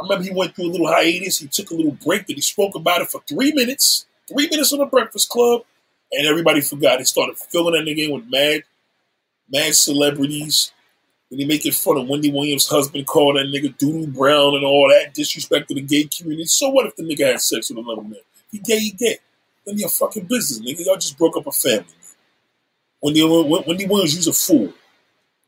I 0.00 0.04
remember 0.04 0.24
he 0.24 0.32
went 0.32 0.54
through 0.54 0.66
a 0.66 0.72
little 0.72 0.88
hiatus. 0.88 1.38
He 1.38 1.48
took 1.48 1.70
a 1.70 1.74
little 1.74 1.96
break, 2.04 2.26
but 2.26 2.36
he 2.36 2.42
spoke 2.42 2.76
about 2.76 3.02
it 3.02 3.10
for 3.10 3.20
three 3.28 3.52
minutes. 3.52 4.06
Three 4.28 4.48
minutes 4.48 4.72
on 4.72 4.78
the 4.80 4.86
Breakfast 4.86 5.28
Club, 5.28 5.62
and 6.16 6.26
everybody 6.26 6.60
forgot. 6.60 6.98
They 6.98 7.04
started 7.04 7.38
filling 7.38 7.74
that 7.74 7.90
nigga 7.90 8.06
in 8.06 8.12
with 8.12 8.30
mad, 8.30 8.62
mad 9.50 9.74
celebrities. 9.74 10.72
And 11.30 11.40
he 11.40 11.46
making 11.46 11.72
fun 11.72 11.96
of 11.96 12.08
Wendy 12.08 12.30
Williams' 12.30 12.68
husband, 12.68 13.06
called 13.06 13.36
that 13.36 13.46
nigga 13.46 13.76
Doodoo 13.78 14.14
Brown 14.14 14.54
and 14.54 14.64
all 14.64 14.88
that, 14.88 15.14
disrespect 15.14 15.68
to 15.68 15.74
the 15.74 15.80
gay 15.80 16.04
community. 16.04 16.46
So 16.46 16.68
what 16.68 16.86
if 16.86 16.96
the 16.96 17.02
nigga 17.02 17.32
had 17.32 17.40
sex 17.40 17.70
with 17.70 17.78
another 17.78 18.02
man? 18.02 18.20
He 18.52 18.58
gay, 18.58 18.78
he 18.78 18.90
gay. 18.92 19.18
Then 19.66 19.78
your 19.78 19.88
fucking 19.88 20.26
business, 20.26 20.60
nigga. 20.60 20.84
Y'all 20.84 20.96
just 20.96 21.18
broke 21.18 21.36
up 21.36 21.46
a 21.46 21.52
family. 21.52 21.86
Wendy, 23.00 23.24
Wendy 23.24 23.86
Williams, 23.86 24.14
you's 24.14 24.28
a 24.28 24.32
fool. 24.32 24.72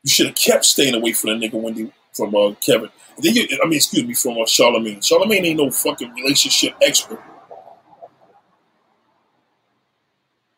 You 0.03 0.09
should 0.09 0.27
have 0.27 0.35
kept 0.35 0.65
staying 0.65 0.95
away 0.95 1.13
from 1.13 1.31
that 1.31 1.39
nigga 1.39 1.61
Wendy 1.61 1.91
from 2.13 2.35
uh, 2.35 2.53
Kevin. 2.59 2.89
You, 3.19 3.47
I 3.63 3.65
mean, 3.65 3.77
excuse 3.77 4.05
me, 4.05 4.13
from 4.13 4.33
uh, 4.33 4.45
Charlamagne. 4.45 4.99
Charlamagne 4.99 5.45
ain't 5.45 5.57
no 5.57 5.71
fucking 5.71 6.11
relationship 6.13 6.75
expert. 6.81 7.21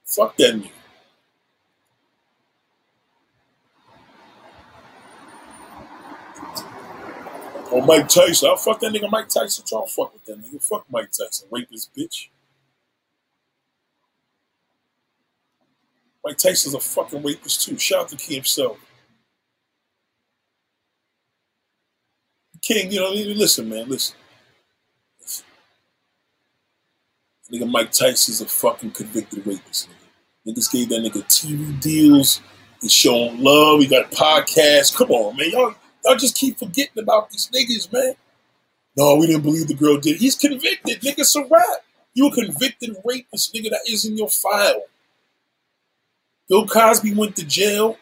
Fuck 0.09 0.35
that 0.37 0.55
nigga. 0.55 0.71
Or 7.71 7.85
Mike 7.85 8.09
Tyson. 8.09 8.49
I'll 8.49 8.57
fuck 8.57 8.79
that 8.79 8.91
nigga 8.91 9.09
Mike 9.11 9.29
Tyson. 9.29 9.63
Y'all 9.71 9.85
fuck 9.85 10.11
with 10.13 10.25
that 10.25 10.41
nigga. 10.41 10.61
Fuck 10.63 10.85
Mike 10.89 11.11
Tyson. 11.11 11.47
Rapist 11.51 11.91
bitch. 11.95 12.29
Mike 16.25 16.37
Tyson's 16.37 16.73
a 16.73 16.79
fucking 16.79 17.21
rapist 17.21 17.61
too. 17.61 17.77
Shout 17.77 18.01
out 18.01 18.09
to 18.09 18.15
King 18.15 18.37
himself. 18.37 18.77
King, 22.63 22.91
you 22.91 22.99
know, 22.99 23.11
listen, 23.11 23.69
man, 23.69 23.87
listen. 23.87 24.15
listen. 25.21 25.45
Nigga 27.51 27.69
Mike 27.69 27.91
Tyson's 27.91 28.41
a 28.41 28.45
fucking 28.45 28.91
convicted 28.91 29.45
rapist, 29.45 29.89
nigga. 29.89 29.98
Niggas 30.49 30.71
gave 30.71 30.89
that 30.89 31.01
nigga 31.01 31.23
TV 31.25 31.79
deals. 31.79 32.41
He's 32.81 32.91
showing 32.91 33.43
love. 33.43 33.81
He 33.81 33.87
got 33.87 34.11
podcasts. 34.11 34.95
Come 34.95 35.11
on, 35.11 35.37
man. 35.37 35.51
Y'all, 35.51 35.75
y'all 36.03 36.15
just 36.15 36.35
keep 36.35 36.57
forgetting 36.57 37.03
about 37.03 37.29
these 37.29 37.49
niggas, 37.53 37.91
man. 37.91 38.13
No, 38.97 39.15
we 39.17 39.27
didn't 39.27 39.43
believe 39.43 39.67
the 39.67 39.75
girl 39.75 39.99
did. 39.99 40.17
He's 40.17 40.35
convicted. 40.35 41.01
Nigga, 41.01 41.19
it's 41.19 41.35
a 41.35 41.45
rap. 41.45 41.63
You 42.13 42.27
a 42.27 42.31
convicted 42.33 42.95
rapist, 43.05 43.53
nigga. 43.53 43.69
That 43.69 43.81
is 43.87 44.05
in 44.05 44.17
your 44.17 44.29
file. 44.29 44.83
Bill 46.47 46.65
Cosby 46.65 47.13
went 47.13 47.35
to 47.35 47.45
jail. 47.45 47.97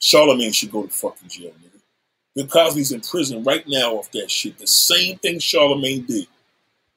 Charlamagne 0.00 0.54
should 0.54 0.72
go 0.72 0.82
to 0.82 0.90
fucking 0.90 1.28
jail, 1.28 1.52
nigga. 1.62 1.80
Bill 2.34 2.46
Cosby's 2.48 2.90
in 2.90 3.00
prison 3.00 3.44
right 3.44 3.64
now 3.68 3.92
off 3.92 4.10
that 4.12 4.30
shit. 4.30 4.58
The 4.58 4.66
same 4.66 5.18
thing 5.18 5.38
Charlamagne 5.38 6.06
did. 6.06 6.26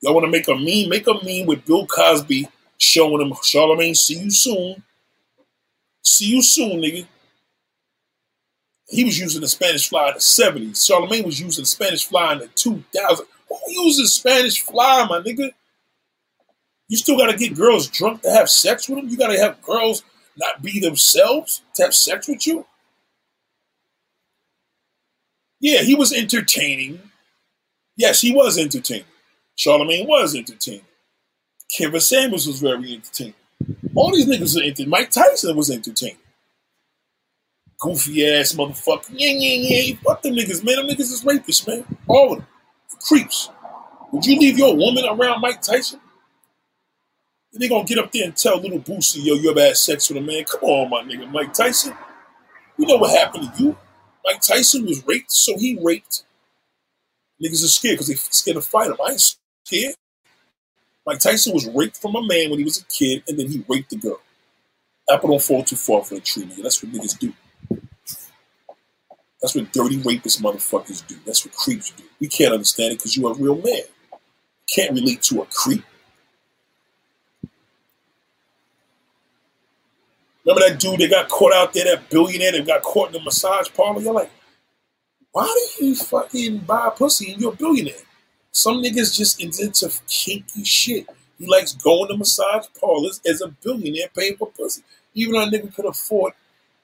Y'all 0.02 0.16
want 0.16 0.26
to 0.26 0.32
make 0.32 0.48
a 0.48 0.56
meme? 0.56 0.90
Make 0.90 1.08
a 1.08 1.14
meme 1.24 1.46
with 1.46 1.66
Bill 1.66 1.86
Cosby 1.86 2.48
showing 2.78 3.22
him, 3.22 3.34
Charlamagne, 3.34 3.96
see 3.96 4.20
you 4.20 4.32
soon. 4.32 4.84
See 6.06 6.28
you 6.28 6.42
soon, 6.44 6.82
nigga. 6.82 7.08
He 8.88 9.04
was 9.04 9.20
using 9.20 9.42
the 9.42 9.48
Spanish 9.48 9.90
fly 9.90 10.10
in 10.10 10.14
the 10.14 10.20
70s. 10.20 10.88
Charlamagne 10.88 11.26
was 11.26 11.42
using 11.42 11.64
the 11.64 11.68
Spanish 11.68 12.06
fly 12.06 12.34
in 12.34 12.40
the 12.40 12.48
2000s. 12.48 13.22
Who 13.50 13.72
uses 13.72 14.14
Spanish 14.14 14.62
fly, 14.62 15.08
my 15.10 15.20
nigga? 15.20 15.52
You 16.88 16.98
still 16.98 17.18
got 17.18 17.32
to 17.32 17.38
get 17.38 17.56
girls 17.56 17.88
drunk 17.88 18.22
to 18.22 18.30
have 18.30 18.50
sex 18.50 18.88
with 18.88 19.00
them? 19.00 19.10
You 19.10 19.18
got 19.18 19.32
to 19.32 19.40
have 19.40 19.62
girls 19.64 20.04
not 20.38 20.62
be 20.62 20.80
themselves 20.80 21.64
to 21.74 21.84
have 21.84 21.96
sex 21.96 22.28
with 22.28 22.46
you? 22.46 22.66
Yeah, 25.60 25.82
he 25.82 25.96
was 25.96 26.14
entertaining. 26.14 27.00
Yes, 27.98 28.22
he 28.22 28.32
was 28.32 28.60
entertaining. 28.60 29.06
Charlamagne 29.58 30.08
was 30.08 30.36
entertaining. 30.36 30.86
Kevin 31.76 32.00
Samuels 32.00 32.46
was 32.46 32.60
very 32.60 32.94
entertaining. 32.94 33.34
All 33.96 34.14
these 34.14 34.28
niggas 34.28 34.60
are 34.60 34.64
entertaining. 34.64 34.90
Mike 34.90 35.12
Tyson 35.12 35.56
was 35.56 35.72
entertaining. 35.72 36.18
Goofy 37.80 38.26
ass 38.28 38.54
motherfucker. 38.54 39.10
Yeah, 39.12 39.32
yeah, 39.32 39.84
yeah. 39.84 39.96
Fuck 40.04 40.22
them 40.22 40.34
niggas, 40.34 40.64
man. 40.64 40.78
Them 40.78 40.88
niggas 40.88 41.12
is 41.12 41.24
rapists, 41.24 41.68
man. 41.68 41.86
All 42.08 42.34
of 42.34 42.40
them. 42.40 42.48
Creeps. 43.08 43.50
Would 44.12 44.26
you 44.26 44.40
leave 44.40 44.58
your 44.58 44.76
woman 44.76 45.06
around 45.06 45.42
Mike 45.42 45.62
Tyson? 45.62 46.00
And 47.54 47.62
they 47.62 47.70
gonna 47.70 47.86
get 47.86 47.98
up 47.98 48.12
there 48.12 48.26
and 48.26 48.36
tell 48.36 48.60
little 48.60 48.80
Boosie, 48.80 49.24
yo, 49.24 49.36
you 49.36 49.50
ever 49.52 49.62
had 49.62 49.78
sex 49.78 50.10
with 50.10 50.18
a 50.18 50.22
man? 50.22 50.44
Come 50.44 50.62
on, 50.62 50.90
my 50.90 51.04
nigga, 51.04 51.30
Mike 51.32 51.54
Tyson. 51.54 51.94
You 52.78 52.86
know 52.86 52.98
what 52.98 53.18
happened 53.18 53.54
to 53.54 53.64
you? 53.64 53.78
Mike 54.26 54.42
Tyson 54.42 54.86
was 54.86 55.06
raped, 55.06 55.32
so 55.32 55.58
he 55.58 55.80
raped. 55.82 56.24
Niggas 57.42 57.64
are 57.64 57.68
scared 57.68 57.96
because 57.96 58.08
they 58.08 58.16
scared 58.16 58.56
to 58.56 58.62
fight 58.62 58.88
him. 58.88 58.98
I 59.06 59.12
ain't 59.12 59.36
scared. 59.66 59.96
Mike 61.06 61.20
Tyson 61.20 61.54
was 61.54 61.68
raped 61.68 61.98
from 61.98 62.16
a 62.16 62.22
man 62.22 62.50
when 62.50 62.60
he 62.60 62.66
was 62.66 62.82
a 62.82 62.86
kid, 62.86 63.24
and 63.28 63.38
then 63.40 63.48
he 63.48 63.64
raped 63.68 63.92
the 63.92 63.98
girl. 63.98 64.20
Apple 65.12 65.30
don't 65.30 65.42
fall 65.42 65.64
too 65.64 65.76
far 65.76 66.04
for 66.04 66.16
the 66.16 66.22
tree, 66.22 66.44
nigga. 66.44 66.64
That's 66.64 66.82
what 66.82 66.92
niggas 66.92 67.20
do. 67.20 67.34
That's 69.42 69.56
what 69.56 69.72
dirty 69.72 69.98
rapist 69.98 70.42
motherfuckers 70.42 71.06
do. 71.08 71.16
That's 71.26 71.46
what 71.46 71.54
creeps 71.56 71.92
do. 71.92 72.04
We 72.20 72.28
can't 72.28 72.54
understand 72.54 72.94
it 72.94 72.98
because 72.98 73.16
you're 73.16 73.32
a 73.32 73.36
real 73.36 73.62
man. 73.62 73.84
can't 74.68 74.94
relate 74.94 75.22
to 75.24 75.42
a 75.42 75.46
creep. 75.46 75.84
Remember 80.46 80.68
that 80.68 80.80
dude 80.80 81.00
that 81.00 81.10
got 81.12 81.30
caught 81.30 81.54
out 81.54 81.74
there, 81.74 81.86
that 81.86 82.10
billionaire 82.10 82.52
that 82.54 82.66
got 82.66 82.82
caught 82.82 83.08
in 83.08 83.14
the 83.14 83.22
massage 83.22 83.70
parlor? 83.74 84.02
You're 84.02 84.14
like, 84.14 84.32
why 85.32 85.72
do 85.78 85.86
you 85.86 85.96
fucking 85.96 86.60
buy 86.60 86.92
pussy 86.96 87.34
and 87.34 87.42
you're 87.42 87.54
a 87.54 87.56
billionaire? 87.56 87.96
Some 88.56 88.82
niggas 88.82 89.14
just 89.14 89.42
into 89.42 89.92
kinky 90.08 90.64
shit. 90.64 91.06
He 91.38 91.46
likes 91.46 91.74
going 91.74 92.08
to 92.08 92.16
massage 92.16 92.68
parlors 92.80 93.20
as 93.30 93.42
a 93.42 93.50
billionaire 93.50 94.08
paying 94.16 94.38
for 94.38 94.48
pussy. 94.48 94.82
Even 95.14 95.36
a 95.36 95.40
nigga 95.40 95.76
could 95.76 95.86
afford 95.86 96.32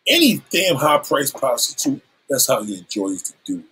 any 0.05 0.41
damn 0.51 0.75
high 0.75 0.97
priced 0.97 1.33
prostitute, 1.37 2.03
that's 2.29 2.49
how 2.49 2.61
he 2.61 2.79
enjoys 2.79 3.23
to 3.23 3.33
do 3.45 3.59
it. 3.59 3.65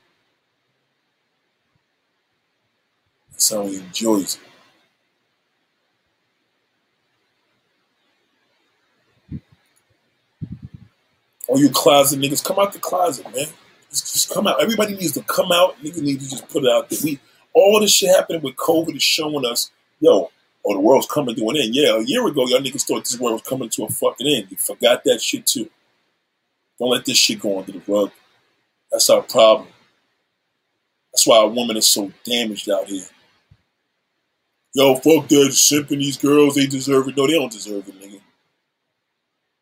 That's 3.31 3.49
how 3.51 3.67
he 3.67 3.79
enjoys 3.79 4.35
it. 9.31 9.41
All 11.49 11.59
you 11.59 11.69
closet 11.69 12.21
niggas, 12.21 12.45
come 12.45 12.59
out 12.59 12.71
the 12.71 12.79
closet, 12.79 13.25
man. 13.25 13.47
Just, 13.89 14.13
just 14.13 14.29
come 14.29 14.47
out. 14.47 14.61
Everybody 14.61 14.93
needs 14.93 15.11
to 15.13 15.23
come 15.23 15.51
out. 15.51 15.77
Niggas 15.83 16.01
need 16.01 16.21
to 16.21 16.29
just 16.29 16.47
put 16.47 16.63
it 16.63 16.69
out 16.69 16.89
there. 16.89 16.99
We 17.03 17.19
all 17.59 17.79
this 17.79 17.93
shit 17.93 18.15
happening 18.15 18.41
with 18.41 18.55
COVID 18.55 18.95
is 18.95 19.03
showing 19.03 19.45
us, 19.45 19.71
yo, 19.99 20.31
oh, 20.65 20.73
the 20.73 20.79
world's 20.79 21.07
coming 21.07 21.35
to 21.35 21.49
an 21.49 21.57
end. 21.57 21.75
Yeah, 21.75 21.97
a 21.97 22.03
year 22.03 22.25
ago, 22.27 22.45
y'all 22.47 22.59
niggas 22.59 22.85
thought 22.85 23.05
this 23.05 23.19
world 23.19 23.33
was 23.33 23.41
coming 23.41 23.69
to 23.69 23.85
a 23.85 23.89
fucking 23.89 24.27
end. 24.27 24.47
You 24.49 24.57
forgot 24.57 25.03
that 25.05 25.21
shit 25.21 25.45
too. 25.45 25.69
Don't 26.79 26.91
let 26.91 27.05
this 27.05 27.17
shit 27.17 27.39
go 27.39 27.59
under 27.59 27.73
the 27.73 27.81
rug. 27.87 28.11
That's 28.91 29.09
our 29.09 29.21
problem. 29.21 29.67
That's 31.11 31.27
why 31.27 31.37
our 31.37 31.49
women 31.49 31.77
are 31.77 31.81
so 31.81 32.11
damaged 32.23 32.69
out 32.69 32.87
here. 32.87 33.05
Yo, 34.73 34.95
fuck 34.95 35.27
that, 35.27 35.49
simping 35.51 35.97
these 35.97 36.17
girls, 36.17 36.55
they 36.55 36.67
deserve 36.67 37.07
it. 37.07 37.17
No, 37.17 37.25
they 37.25 37.33
don't 37.33 37.51
deserve 37.51 37.87
it, 37.87 37.99
nigga. 37.99 38.21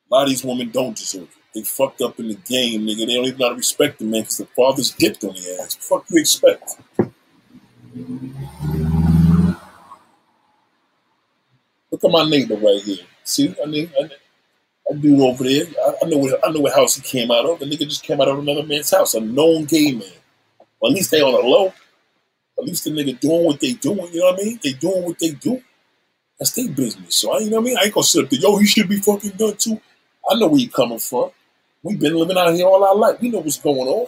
A 0.10 0.14
lot 0.14 0.24
of 0.24 0.30
these 0.30 0.44
women 0.44 0.70
don't 0.70 0.96
deserve 0.96 1.24
it. 1.24 1.30
They 1.56 1.64
fucked 1.64 2.02
up 2.02 2.20
in 2.20 2.28
the 2.28 2.36
game, 2.36 2.82
nigga. 2.82 3.08
They 3.08 3.16
don't 3.16 3.26
even 3.26 3.40
know 3.40 3.46
how 3.46 3.52
to 3.52 3.58
respect 3.58 4.00
the 4.00 4.06
man 4.06 4.22
because 4.22 4.38
the 4.38 4.46
father's 4.48 4.92
dipped 4.92 5.24
on 5.24 5.34
the 5.34 5.60
ass. 5.62 5.76
Fuck 5.76 6.06
you 6.10 6.20
expect? 6.20 6.78
Look 11.92 12.04
at 12.04 12.12
my 12.12 12.30
neighbor 12.30 12.56
right 12.56 12.82
here. 12.82 13.06
See, 13.24 13.56
I 13.62 13.66
mean, 13.66 13.92
I, 14.00 14.10
I 14.90 14.96
dude 14.96 15.20
over 15.20 15.44
there. 15.44 15.66
I, 15.66 15.94
I, 16.04 16.10
know 16.10 16.18
what 16.18 16.40
I 16.46 16.52
know 16.52 16.60
what 16.60 16.76
house 16.76 16.96
he 16.96 17.02
came 17.02 17.32
out 17.32 17.46
of. 17.46 17.60
The 17.60 17.66
nigga 17.66 17.88
just 17.90 18.04
came 18.04 18.22
out 18.22 18.28
of 18.28 18.40
another 18.40 18.64
man's 18.64 18.92
house, 18.92 19.16
a 19.16 19.22
known 19.22 19.66
gay 19.66 19.94
man. 19.94 20.08
Well, 20.80 20.92
at 20.92 20.96
least 20.96 21.12
they 21.12 21.22
on 21.22 21.34
the 21.34 21.40
low. 21.40 21.74
At 22.60 22.66
least 22.66 22.84
the 22.84 22.92
nigga 22.92 23.20
doing 23.20 23.46
what 23.46 23.60
they 23.60 23.74
doing. 23.74 24.12
You 24.14 24.20
know 24.20 24.32
what 24.32 24.42
I 24.42 24.44
mean? 24.44 24.60
They 24.64 24.74
doing 24.74 25.04
what 25.04 25.20
they 25.20 25.32
do. 25.32 25.62
That's 26.38 26.52
their 26.52 26.70
business. 26.70 27.16
So 27.16 27.32
I, 27.32 27.40
you 27.40 27.50
know 27.50 27.58
what 27.58 27.64
I 27.64 27.66
mean? 27.66 27.78
I 27.78 27.86
ain't 27.86 27.94
gonna 27.94 28.04
sit 28.04 28.24
up 28.24 28.30
there. 28.30 28.40
Yo, 28.40 28.58
he 28.58 28.66
should 28.66 28.90
be 28.90 29.00
fucking 29.00 29.32
done 29.32 29.58
too. 29.58 29.82
I 30.30 30.36
know 30.36 30.48
where 30.48 30.60
you 30.60 30.70
coming 30.70 31.00
from. 31.00 31.32
We've 31.84 32.00
been 32.00 32.16
living 32.16 32.38
out 32.38 32.54
here 32.54 32.66
all 32.68 32.84
our 32.84 32.96
life. 32.96 33.22
We 33.22 33.30
know 33.30 33.40
what's 33.40 33.60
going 33.60 33.88
on. 33.88 34.08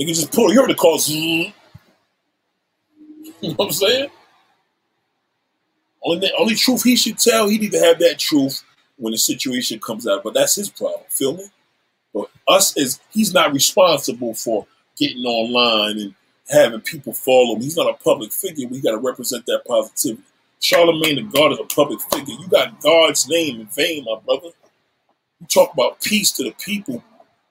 Nigga 0.00 0.08
just 0.08 0.32
pull. 0.32 0.52
You 0.52 0.62
heard 0.62 0.70
the 0.70 0.74
call. 0.74 0.98
You 3.42 3.50
know 3.50 3.54
what 3.56 3.66
I'm 3.66 3.72
saying? 3.72 4.10
Only, 6.02 6.30
only 6.38 6.54
truth 6.54 6.82
he 6.82 6.96
should 6.96 7.18
tell, 7.18 7.48
he 7.48 7.58
need 7.58 7.72
to 7.72 7.80
have 7.80 7.98
that 8.00 8.18
truth 8.18 8.62
when 8.96 9.12
the 9.12 9.18
situation 9.18 9.78
comes 9.80 10.06
out. 10.06 10.22
But 10.22 10.34
that's 10.34 10.56
his 10.56 10.70
problem. 10.70 11.02
Feel 11.08 11.36
me? 11.36 11.44
But 12.14 12.30
us 12.48 12.76
is 12.76 13.00
he's 13.10 13.32
not 13.32 13.52
responsible 13.52 14.34
for 14.34 14.66
getting 14.96 15.24
online 15.24 15.98
and 15.98 16.14
having 16.48 16.80
people 16.80 17.12
follow 17.12 17.54
him. 17.56 17.62
He's 17.62 17.76
not 17.76 17.90
a 17.90 17.94
public 18.02 18.32
figure. 18.32 18.68
We 18.68 18.80
got 18.80 18.92
to 18.92 18.98
represent 18.98 19.46
that 19.46 19.62
positivity. 19.66 20.22
Charlamagne 20.60 21.16
the 21.16 21.22
God 21.22 21.52
is 21.52 21.58
a 21.58 21.64
public 21.64 22.00
figure. 22.12 22.34
You 22.34 22.48
got 22.48 22.80
God's 22.80 23.28
name 23.28 23.60
in 23.60 23.66
vain, 23.68 24.04
my 24.04 24.18
brother. 24.20 24.48
You 25.40 25.46
talk 25.46 25.72
about 25.72 26.02
peace 26.02 26.32
to 26.32 26.44
the 26.44 26.52
people. 26.52 27.02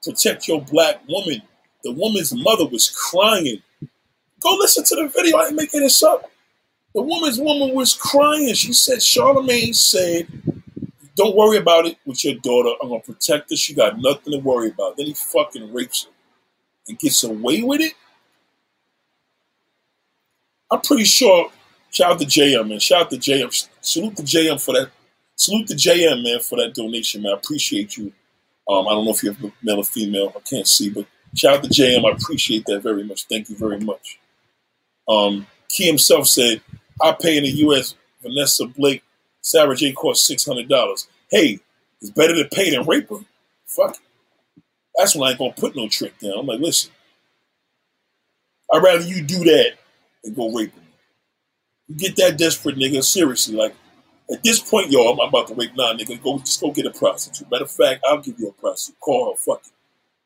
Protect 0.04 0.48
your 0.48 0.62
black 0.62 1.02
woman. 1.08 1.42
The 1.84 1.92
woman's 1.92 2.34
mother 2.34 2.68
was 2.68 2.90
crying. 2.90 3.64
Go 4.42 4.56
listen 4.60 4.84
to 4.86 4.96
the 4.96 5.08
video. 5.10 5.38
I 5.38 5.48
ain't 5.48 5.56
making 5.56 5.82
this 5.82 6.04
up. 6.04 6.32
The 6.96 7.02
woman's 7.02 7.40
woman 7.40 7.76
was 7.76 7.94
crying. 7.94 8.54
She 8.54 8.74
said, 8.74 9.00
Charlamagne 9.00 9.76
said, 9.76 10.28
Don't 11.16 11.36
worry 11.36 11.58
about 11.58 11.86
it 11.86 11.98
with 12.06 12.24
your 12.26 12.36
daughter. 12.36 12.72
I'm 12.82 12.90
going 12.90 13.02
to 13.02 13.14
protect 13.14 13.52
her. 13.52 13.56
She 13.56 13.74
got 13.74 14.00
nothing 14.00 14.34
to 14.34 14.40
worry 14.40 14.70
about. 14.70 14.98
Then 14.98 15.08
he 15.08 15.14
fucking 15.14 15.74
rapes 15.74 16.06
her 16.06 16.12
and 16.88 17.00
gets 17.00 17.24
away 17.24 17.62
with 17.64 17.82
it. 17.82 17.94
I'm 20.72 20.82
pretty 20.82 21.06
sure. 21.06 21.52
Shout 21.92 22.14
out 22.14 22.20
to 22.20 22.26
JM, 22.26 22.70
man. 22.70 22.80
Shout 22.80 23.04
out 23.04 23.10
to 23.12 23.18
JM. 23.18 23.68
Salute 23.82 24.18
to 24.18 24.24
JM 24.24 24.64
for 24.64 24.74
that. 24.76 24.90
Salute 25.36 25.68
to 25.70 25.76
JM, 25.76 26.24
man, 26.24 26.40
for 26.42 26.58
that 26.58 26.76
donation, 26.76 27.24
man. 27.24 27.34
I 27.34 27.38
appreciate 27.38 27.98
you. 27.98 28.12
Um, 28.70 28.88
I 28.88 28.92
don't 28.92 29.06
know 29.06 29.12
if 29.12 29.24
you're 29.24 29.36
male 29.64 29.78
or 29.78 29.84
female. 29.84 30.34
I 30.36 30.40
can't 30.42 30.68
see, 30.68 30.90
but 30.92 31.06
shout 31.36 31.58
out 31.58 31.64
to 31.64 31.70
JM. 31.70 32.06
I 32.06 32.12
appreciate 32.16 32.66
that 32.68 32.84
very 32.84 33.04
much. 33.04 33.26
Thank 33.26 33.50
you 33.50 33.56
very 33.58 33.80
much. 33.80 34.19
Um, 35.10 35.48
Key 35.70 35.88
himself 35.88 36.28
said, 36.28 36.62
I 37.02 37.12
pay 37.20 37.38
in 37.38 37.44
the 37.44 37.50
U.S. 37.50 37.96
Vanessa 38.22 38.66
Blake, 38.66 39.04
Sarah 39.42 39.76
J. 39.76 39.92
cost 39.94 40.30
$600. 40.30 41.08
Hey, 41.32 41.60
it's 42.02 42.12
better 42.12 42.36
to 42.36 42.50
pay 42.50 42.70
than 42.72 42.88
rape 42.88 43.10
her. 43.10 43.18
Fuck 43.66 43.96
it. 43.96 44.64
That's 44.96 45.16
when 45.16 45.28
I 45.28 45.32
ain't 45.32 45.40
going 45.40 45.54
to 45.54 45.62
put 45.62 45.76
no 45.76 45.88
trick 45.88 46.18
down. 46.20 46.34
I'm 46.38 46.46
like, 46.46 46.60
listen, 46.60 46.92
I'd 48.74 48.84
rather 48.84 49.04
you 49.04 49.22
do 49.22 49.44
that 49.46 49.74
and 50.24 50.36
go 50.36 50.52
rape 50.52 50.74
him. 50.74 50.84
You 51.88 51.96
get 51.96 52.16
that 52.18 52.38
desperate, 52.38 52.76
nigga. 52.76 53.04
Seriously, 53.04 53.56
like 53.56 53.76
at 54.32 54.44
this 54.44 54.60
point, 54.60 54.92
y'all, 54.92 55.20
I'm 55.20 55.28
about 55.28 55.48
to 55.48 55.56
rape 55.56 55.72
now, 55.76 55.94
nigga. 55.94 56.22
Go 56.22 56.38
just 56.40 56.62
go 56.62 56.72
get 56.72 56.86
a 56.86 56.92
prostitute. 56.92 57.50
Matter 57.50 57.64
of 57.64 57.72
fact, 57.72 58.04
I'll 58.08 58.20
give 58.20 58.40
you 58.40 58.50
a 58.50 58.52
prostitute. 58.52 59.00
Call 59.00 59.32
her, 59.32 59.38
fuck 59.38 59.62
it. 59.66 59.72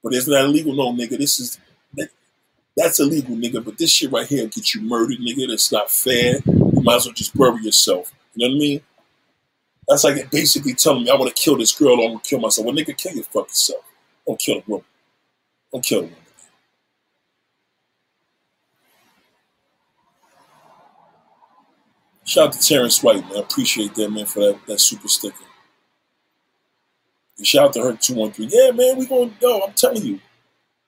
But 0.03 0.13
it's 0.13 0.27
not 0.27 0.43
illegal, 0.43 0.73
no, 0.73 0.91
nigga. 0.91 1.17
This 1.17 1.39
is 1.39 1.59
that's 2.75 2.99
illegal, 2.99 3.35
nigga. 3.35 3.63
But 3.63 3.77
this 3.77 3.91
shit 3.91 4.11
right 4.11 4.27
here 4.27 4.47
get 4.47 4.73
you 4.73 4.81
murdered, 4.81 5.19
nigga. 5.19 5.47
That's 5.47 5.71
not 5.71 5.91
fair. 5.91 6.39
You 6.45 6.81
might 6.83 6.95
as 6.95 7.05
well 7.05 7.13
just 7.13 7.37
bury 7.37 7.61
yourself. 7.63 8.13
You 8.35 8.47
know 8.47 8.53
what 8.53 8.57
I 8.57 8.59
mean? 8.59 8.81
That's 9.87 10.03
like 10.03 10.31
basically 10.31 10.73
telling 10.73 11.03
me 11.03 11.09
I 11.09 11.15
want 11.15 11.35
to 11.35 11.41
kill 11.41 11.57
this 11.57 11.77
girl 11.77 11.99
or 11.99 12.05
I'm 12.05 12.11
gonna 12.11 12.19
kill 12.23 12.39
myself. 12.39 12.65
Well, 12.65 12.75
nigga, 12.75 12.97
kill 12.97 13.13
your 13.13 13.25
fuck 13.25 13.49
yourself. 13.49 13.83
Don't 14.25 14.39
kill 14.39 14.57
a 14.57 14.63
woman. 14.65 14.85
Don't 15.71 15.83
kill 15.83 15.99
a 15.99 16.01
woman. 16.03 16.15
Shout 22.25 22.47
out 22.47 22.53
to 22.53 22.59
Terrence 22.67 23.03
White, 23.03 23.23
man. 23.27 23.37
I 23.37 23.39
appreciate 23.41 23.93
that, 23.95 24.09
man, 24.09 24.25
for 24.25 24.39
that, 24.39 24.59
that 24.67 24.79
super 24.79 25.07
sticker. 25.09 25.43
And 27.37 27.45
shout 27.45 27.67
out 27.67 27.73
to 27.73 27.81
her 27.81 27.93
213. 27.93 28.49
Yeah, 28.51 28.71
man, 28.71 28.97
we 28.97 29.05
going 29.05 29.29
to 29.29 29.35
go. 29.39 29.61
I'm 29.61 29.73
telling 29.73 30.03
you, 30.03 30.19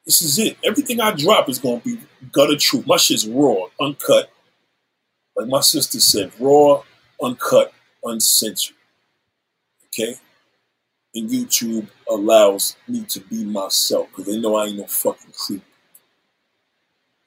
this 0.06 0.22
is 0.22 0.38
it. 0.40 0.58
Everything 0.64 1.02
I 1.02 1.12
drop 1.12 1.50
is 1.50 1.60
to 1.60 1.82
be 1.84 2.00
gutter 2.32 2.58
truth. 2.58 2.86
My 2.86 2.98
shit's 2.98 3.28
raw, 3.28 3.66
uncut. 3.82 4.32
Like 5.36 5.48
my 5.48 5.62
sister 5.62 6.00
said, 6.00 6.32
raw, 6.40 6.84
uncut, 7.22 7.74
uncensored. 8.04 8.76
Okay? 9.88 10.16
And 11.16 11.30
YouTube 11.30 11.88
allows 12.10 12.76
me 12.88 13.04
to 13.06 13.20
be 13.22 13.44
myself 13.46 14.10
because 14.10 14.26
they 14.26 14.40
know 14.40 14.56
I 14.56 14.66
ain't 14.66 14.78
no 14.78 14.86
fucking 14.86 15.34
creep. 15.38 15.64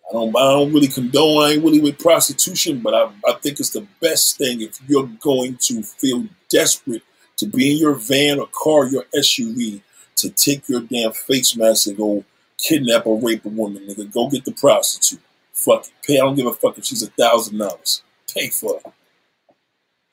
I 0.08 0.14
don't, 0.14 0.36
I 0.36 0.52
don't 0.52 0.72
really 0.72 0.88
condone, 0.88 1.44
I 1.44 1.52
ain't 1.52 1.64
really 1.64 1.80
with 1.80 1.98
prostitution, 1.98 2.80
but 2.80 2.94
I, 2.94 3.10
I 3.26 3.34
think 3.42 3.60
it's 3.60 3.70
the 3.70 3.86
best 4.00 4.38
thing 4.38 4.62
if 4.62 4.78
you're 4.88 5.08
going 5.20 5.58
to 5.62 5.82
feel 5.82 6.26
desperate 6.48 7.02
to 7.38 7.46
be 7.46 7.72
in 7.72 7.78
your 7.78 7.94
van 7.94 8.40
or 8.40 8.48
car, 8.52 8.86
your 8.86 9.04
SUV, 9.14 9.82
to 10.16 10.30
take 10.30 10.68
your 10.68 10.80
damn 10.80 11.12
face 11.12 11.56
mask 11.56 11.88
and 11.88 11.96
go 11.96 12.24
kidnap 12.58 13.06
or 13.06 13.20
rape 13.20 13.44
a 13.44 13.48
woman, 13.48 13.86
nigga. 13.86 14.12
Go 14.12 14.28
get 14.28 14.44
the 14.44 14.52
prostitute. 14.52 15.22
Fuck 15.52 15.86
it. 15.86 15.92
Pay. 16.06 16.18
I 16.18 16.24
don't 16.24 16.34
give 16.34 16.46
a 16.46 16.52
fuck 16.52 16.78
if 16.78 16.84
she's 16.84 17.02
a 17.02 17.10
thousand 17.10 17.58
dollars. 17.58 18.02
Pay 18.32 18.50
for 18.50 18.76
it. 18.76 18.92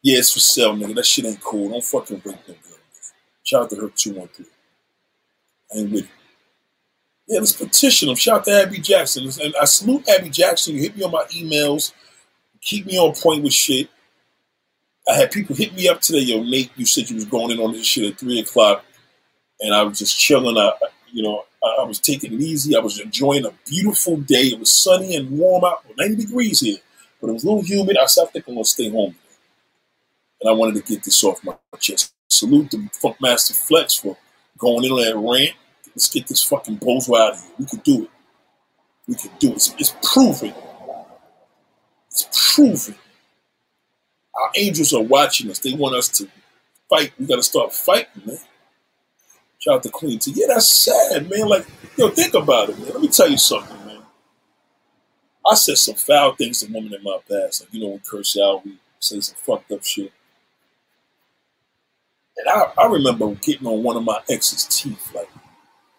Yeah, 0.01 0.19
it's 0.19 0.33
for 0.33 0.39
sale, 0.39 0.75
nigga. 0.75 0.95
That 0.95 1.05
shit 1.05 1.25
ain't 1.25 1.41
cool. 1.41 1.69
Don't 1.69 1.83
fucking 1.83 2.21
rape 2.23 2.37
no 2.47 2.53
girl. 2.53 2.77
Shout 3.43 3.63
out 3.63 3.69
to 3.71 3.75
her 3.77 3.89
213. 3.89 4.45
I 5.73 5.77
ain't 5.79 5.91
with 5.91 6.03
it. 6.03 6.09
Yeah, 7.27 7.39
let's 7.39 7.53
petition 7.53 8.07
them. 8.07 8.15
Shout 8.15 8.39
out 8.39 8.45
to 8.45 8.61
Abby 8.61 8.79
Jackson. 8.79 9.27
And 9.43 9.55
I 9.59 9.65
salute 9.65 10.07
Abby 10.07 10.29
Jackson. 10.29 10.75
You 10.75 10.81
hit 10.81 10.95
me 10.95 11.03
on 11.03 11.11
my 11.11 11.25
emails. 11.31 11.91
Keep 12.61 12.85
me 12.85 12.99
on 12.99 13.15
point 13.15 13.43
with 13.43 13.53
shit. 13.53 13.89
I 15.07 15.13
had 15.15 15.31
people 15.31 15.55
hit 15.55 15.73
me 15.73 15.87
up 15.87 16.01
today. 16.01 16.19
Yo, 16.19 16.43
Nate, 16.43 16.71
you 16.75 16.85
said 16.85 17.09
you 17.09 17.15
was 17.15 17.25
going 17.25 17.51
in 17.51 17.59
on 17.59 17.73
this 17.73 17.85
shit 17.85 18.11
at 18.11 18.19
3 18.19 18.39
o'clock. 18.39 18.85
And 19.59 19.73
I 19.73 19.83
was 19.83 19.99
just 19.99 20.19
chilling. 20.19 20.57
I, 20.57 20.71
you 21.11 21.23
know, 21.23 21.43
I, 21.63 21.81
I 21.81 21.83
was 21.85 21.99
taking 21.99 22.33
it 22.33 22.41
easy. 22.41 22.75
I 22.75 22.79
was 22.79 22.99
enjoying 22.99 23.45
a 23.45 23.51
beautiful 23.67 24.17
day. 24.17 24.47
It 24.47 24.59
was 24.59 24.71
sunny 24.83 25.15
and 25.15 25.31
warm 25.31 25.63
out. 25.63 25.83
90 25.97 26.15
degrees 26.25 26.59
here. 26.61 26.77
But 27.21 27.29
it 27.29 27.33
was 27.33 27.43
a 27.43 27.47
little 27.47 27.63
humid. 27.63 27.97
I 27.97 28.05
said, 28.05 28.23
I 28.23 28.27
think 28.27 28.47
I'm 28.47 28.55
to 28.55 28.65
stay 28.65 28.89
home. 28.89 29.15
And 30.41 30.49
I 30.49 30.53
wanted 30.53 30.75
to 30.75 30.93
get 30.93 31.03
this 31.03 31.23
off 31.23 31.43
my 31.43 31.55
chest. 31.79 32.13
Salute 32.27 32.71
to 32.71 32.77
Funkmaster 32.77 33.55
Flex 33.55 33.95
for 33.95 34.17
going 34.57 34.83
in 34.83 34.91
on 34.91 35.01
that 35.01 35.15
rant 35.17 35.55
Let's 35.95 36.09
get 36.09 36.27
this 36.27 36.43
fucking 36.43 36.77
bozo 36.77 37.17
out 37.17 37.33
of 37.33 37.41
here. 37.41 37.51
We 37.57 37.65
can 37.65 37.79
do 37.79 38.03
it. 38.03 38.09
We 39.07 39.15
can 39.15 39.31
do 39.39 39.51
it. 39.51 39.55
It's, 39.55 39.75
it's 39.77 39.95
proven. 40.03 40.53
It's 42.11 42.53
proven. 42.53 42.95
Our 44.35 44.51
angels 44.57 44.93
are 44.93 45.01
watching 45.01 45.49
us. 45.49 45.59
They 45.59 45.73
want 45.73 45.95
us 45.95 46.09
to 46.09 46.27
fight. 46.89 47.13
We 47.17 47.25
got 47.25 47.37
to 47.37 47.43
start 47.43 47.71
fighting, 47.71 48.23
man. 48.25 48.37
Shout 49.65 49.77
out 49.77 49.83
to 49.83 49.89
Queen 49.89 50.19
T. 50.19 50.31
Yeah, 50.35 50.45
that's 50.49 50.83
sad, 50.83 51.27
man. 51.27 51.47
Like, 51.47 51.65
yo, 51.97 52.09
think 52.09 52.35
about 52.35 52.69
it, 52.69 52.77
man. 52.77 52.89
Let 52.89 53.01
me 53.01 53.07
tell 53.07 53.27
you 53.27 53.37
something, 53.37 53.75
man. 53.87 54.01
I 55.49 55.55
said 55.55 55.79
some 55.79 55.95
foul 55.95 56.35
things 56.35 56.59
to 56.59 56.71
women 56.71 56.93
in 56.93 57.01
my 57.01 57.17
past. 57.27 57.61
Like, 57.63 57.73
you 57.73 57.81
know, 57.81 57.93
we 57.93 57.99
curse 57.99 58.37
out, 58.37 58.63
we 58.63 58.77
say 58.99 59.19
some 59.21 59.35
fucked 59.37 59.71
up 59.71 59.83
shit. 59.83 60.11
And 62.37 62.47
I, 62.47 62.73
I 62.77 62.87
remember 62.87 63.33
getting 63.35 63.65
on 63.65 63.81
one 63.81 63.97
of 63.97 64.03
my 64.03 64.19
ex's 64.29 64.65
teeth, 64.65 65.11
like, 65.15 65.29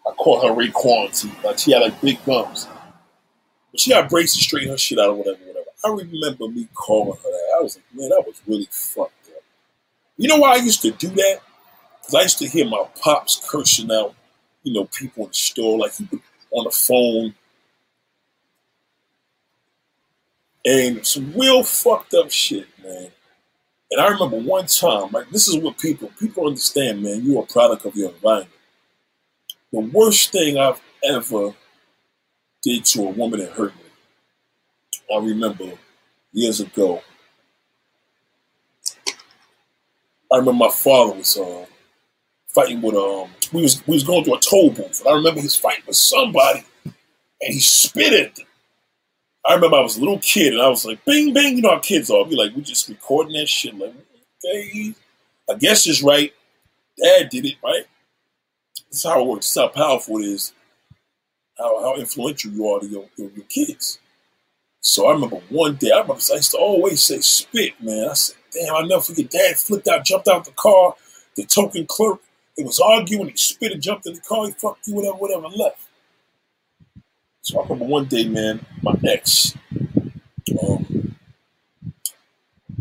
I 0.06 0.12
call 0.12 0.46
her 0.46 0.54
Ray 0.54 0.70
Quarantine. 0.70 1.32
Like 1.42 1.58
she 1.58 1.72
had 1.72 1.82
like 1.82 2.00
big 2.00 2.24
gums. 2.24 2.68
But 3.72 3.80
she 3.80 3.90
got 3.90 4.08
braces 4.08 4.42
straighten 4.42 4.70
her 4.70 4.78
shit 4.78 5.00
out 5.00 5.08
or 5.08 5.14
whatever, 5.14 5.38
whatever. 5.44 5.66
I 5.84 5.88
remember 5.88 6.46
me 6.46 6.68
calling 6.72 7.16
her 7.16 7.30
that. 7.30 7.56
I 7.58 7.62
was 7.62 7.76
like, 7.76 7.84
man, 7.92 8.10
that 8.10 8.22
was 8.24 8.40
really 8.46 8.68
fucked 8.70 9.28
up. 9.34 9.42
You 10.16 10.28
know 10.28 10.36
why 10.36 10.52
I 10.52 10.56
used 10.56 10.82
to 10.82 10.92
do 10.92 11.08
that? 11.08 11.40
Because 12.06 12.14
I 12.14 12.22
used 12.22 12.38
to 12.38 12.48
hear 12.48 12.66
my 12.66 12.86
pops 13.02 13.42
cursing 13.48 13.90
out, 13.90 14.14
you 14.62 14.72
know, 14.72 14.84
people 14.86 15.24
in 15.24 15.30
the 15.30 15.34
store, 15.34 15.78
like 15.78 15.92
on 16.52 16.64
the 16.64 16.70
phone. 16.70 17.34
And 20.64 21.06
some 21.06 21.32
real 21.32 21.62
fucked 21.62 22.14
up 22.14 22.30
shit, 22.30 22.66
man. 22.82 23.08
And 23.90 24.00
I 24.00 24.08
remember 24.08 24.38
one 24.38 24.66
time, 24.66 25.10
like 25.12 25.30
this 25.30 25.48
is 25.48 25.56
what 25.58 25.78
people 25.78 26.10
people 26.18 26.46
understand, 26.46 27.02
man. 27.02 27.24
You're 27.24 27.42
a 27.42 27.46
product 27.46 27.84
of 27.84 27.94
your 27.96 28.10
environment 28.10 28.50
the 29.72 29.80
worst 29.80 30.32
thing 30.32 30.58
I've 30.58 30.80
ever 31.04 31.54
did 32.62 32.84
to 32.86 33.08
a 33.08 33.10
woman 33.10 33.40
that 33.40 33.52
hurt 33.52 33.74
me. 33.76 33.82
I 35.14 35.18
remember 35.18 35.72
years 36.32 36.60
ago. 36.60 37.02
I 40.32 40.38
remember 40.38 40.64
my 40.64 40.70
father 40.70 41.16
was 41.16 41.36
uh, 41.36 41.66
fighting 42.56 42.80
with 42.80 42.94
um 42.94 43.28
we 43.52 43.62
was 43.62 43.86
we 43.86 43.94
was 43.94 44.04
going 44.04 44.24
to 44.24 44.32
a 44.32 44.40
toll 44.40 44.70
booth. 44.70 45.00
And 45.00 45.08
I 45.08 45.12
remember 45.12 45.40
he's 45.42 45.56
fighting 45.56 45.84
with 45.86 45.96
somebody 45.96 46.64
and 46.84 47.54
he 47.54 47.60
spit 47.60 48.12
at 48.14 48.34
them. 48.34 48.46
I 49.46 49.54
remember 49.54 49.76
I 49.76 49.82
was 49.82 49.96
a 49.96 50.00
little 50.00 50.18
kid 50.18 50.54
and 50.54 50.62
I 50.62 50.68
was 50.68 50.84
like, 50.84 51.04
bing, 51.04 51.32
bing, 51.32 51.56
you 51.56 51.62
know 51.62 51.70
how 51.70 51.78
kids 51.78 52.10
are. 52.10 52.24
Be 52.24 52.34
like, 52.34 52.56
we 52.56 52.62
just 52.62 52.88
recording 52.88 53.34
that 53.34 53.48
shit. 53.48 53.78
Like, 53.78 53.94
okay, 54.44 54.94
I 55.48 55.54
guess 55.54 55.86
it's 55.86 56.02
right. 56.02 56.32
Dad 57.00 57.28
did 57.28 57.44
it, 57.44 57.56
right? 57.62 57.84
This 58.90 58.98
is 58.98 59.04
how 59.04 59.20
it 59.20 59.26
works. 59.26 59.46
This 59.46 59.56
is 59.56 59.62
how 59.62 59.68
powerful 59.68 60.18
it 60.18 60.24
is. 60.24 60.52
How, 61.58 61.80
how 61.80 61.94
influential 61.96 62.50
you 62.50 62.68
are 62.68 62.80
to 62.80 62.86
your, 62.86 63.04
your, 63.16 63.30
your 63.36 63.44
kids. 63.44 64.00
So 64.80 65.08
I 65.08 65.12
remember 65.12 65.36
one 65.48 65.76
day, 65.76 65.90
I 65.90 66.00
remember 66.00 66.22
I 66.32 66.36
used 66.36 66.52
to 66.52 66.58
always 66.58 67.02
say 67.02 67.20
spit, 67.20 67.74
man. 67.80 68.08
I 68.10 68.14
said, 68.14 68.36
damn, 68.52 68.74
I 68.74 68.82
never 68.82 69.02
forget. 69.02 69.30
Dad 69.30 69.56
flipped 69.56 69.88
out, 69.88 70.04
jumped 70.04 70.28
out 70.28 70.38
of 70.38 70.46
the 70.46 70.52
car. 70.52 70.94
The 71.36 71.44
token 71.44 71.86
clerk, 71.86 72.20
it 72.56 72.64
was 72.64 72.80
arguing. 72.80 73.28
He 73.28 73.36
spit 73.36 73.72
and 73.72 73.82
jumped 73.82 74.06
in 74.06 74.14
the 74.14 74.20
car. 74.20 74.46
He 74.46 74.52
fucked 74.52 74.86
you, 74.86 74.94
whatever, 74.94 75.16
whatever, 75.16 75.48
left. 75.48 75.80
So 77.42 77.60
I 77.60 77.62
remember 77.62 77.84
one 77.84 78.06
day, 78.06 78.26
man, 78.26 78.64
my 78.82 78.94
ex, 79.06 79.56
um, 80.60 81.16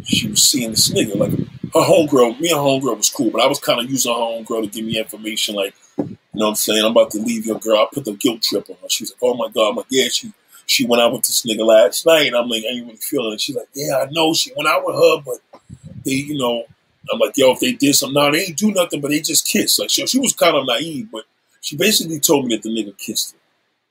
she 0.04 0.30
was 0.30 0.44
seeing 0.44 0.72
this 0.72 0.90
nigga, 0.92 1.16
like 1.16 1.32
her 1.32 1.82
homegirl, 1.82 2.40
me 2.40 2.50
and 2.50 2.58
her 2.58 2.64
homegirl 2.64 2.98
was 2.98 3.10
cool, 3.10 3.30
but 3.32 3.42
I 3.42 3.48
was 3.48 3.60
kind 3.60 3.80
of 3.80 3.90
using 3.90 4.12
her 4.12 4.20
homegirl 4.20 4.64
to 4.64 4.68
give 4.68 4.86
me 4.86 4.98
information, 4.98 5.56
like, 5.56 5.76
you 5.98 6.42
know 6.42 6.48
what 6.48 6.50
I'm 6.50 6.56
saying? 6.56 6.84
I'm 6.84 6.92
about 6.92 7.12
to 7.12 7.20
leave 7.20 7.46
your 7.46 7.60
girl. 7.60 7.78
I 7.78 7.88
put 7.94 8.06
the 8.06 8.14
guilt 8.14 8.42
trip 8.42 8.70
on 8.70 8.76
her. 8.82 8.90
She 8.90 9.04
was 9.04 9.12
like, 9.12 9.20
oh 9.22 9.36
my 9.36 9.48
God. 9.54 9.70
I'm 9.70 9.76
like, 9.78 9.86
yeah, 9.90 10.08
she 10.10 10.34
she 10.66 10.86
went 10.86 11.02
out 11.02 11.14
with 11.14 11.22
this 11.24 11.46
nigga 11.46 11.66
last 11.66 12.06
night. 12.06 12.34
I'm 12.34 12.50
like, 12.50 12.64
I 12.64 12.74
ain't 12.74 12.86
really 12.86 12.98
feeling 12.98 13.34
it. 13.34 13.42
She's 13.42 13.56
like, 13.56 13.70
yeah, 13.74 14.00
I 14.00 14.08
know. 14.12 14.34
She 14.34 14.52
went 14.56 14.68
out 14.68 14.86
with 14.86 14.96
her, 14.96 15.22
but 15.26 15.62
they, 16.04 16.12
you 16.12 16.38
know, 16.38 16.66
I'm 17.12 17.20
like, 17.20 17.38
yo, 17.38 17.52
if 17.52 17.60
they 17.60 17.74
did 17.74 17.96
something, 17.96 18.16
no, 18.16 18.32
they 18.32 18.46
ain't 18.46 18.58
do 18.58 18.72
nothing, 18.72 19.02
but 19.02 19.12
they 19.12 19.22
just 19.22 19.48
kissed. 19.48 19.80
Like, 19.80 19.90
she, 19.90 20.06
she 20.08 20.20
was 20.20 20.34
kind 20.34 20.56
of 20.56 20.66
naive, 20.66 21.10
but 21.12 21.26
she 21.62 21.76
basically 21.78 22.20
told 22.20 22.46
me 22.46 22.56
that 22.56 22.64
the 22.64 22.70
nigga 22.70 22.98
kissed 22.98 23.34
her. 23.34 23.38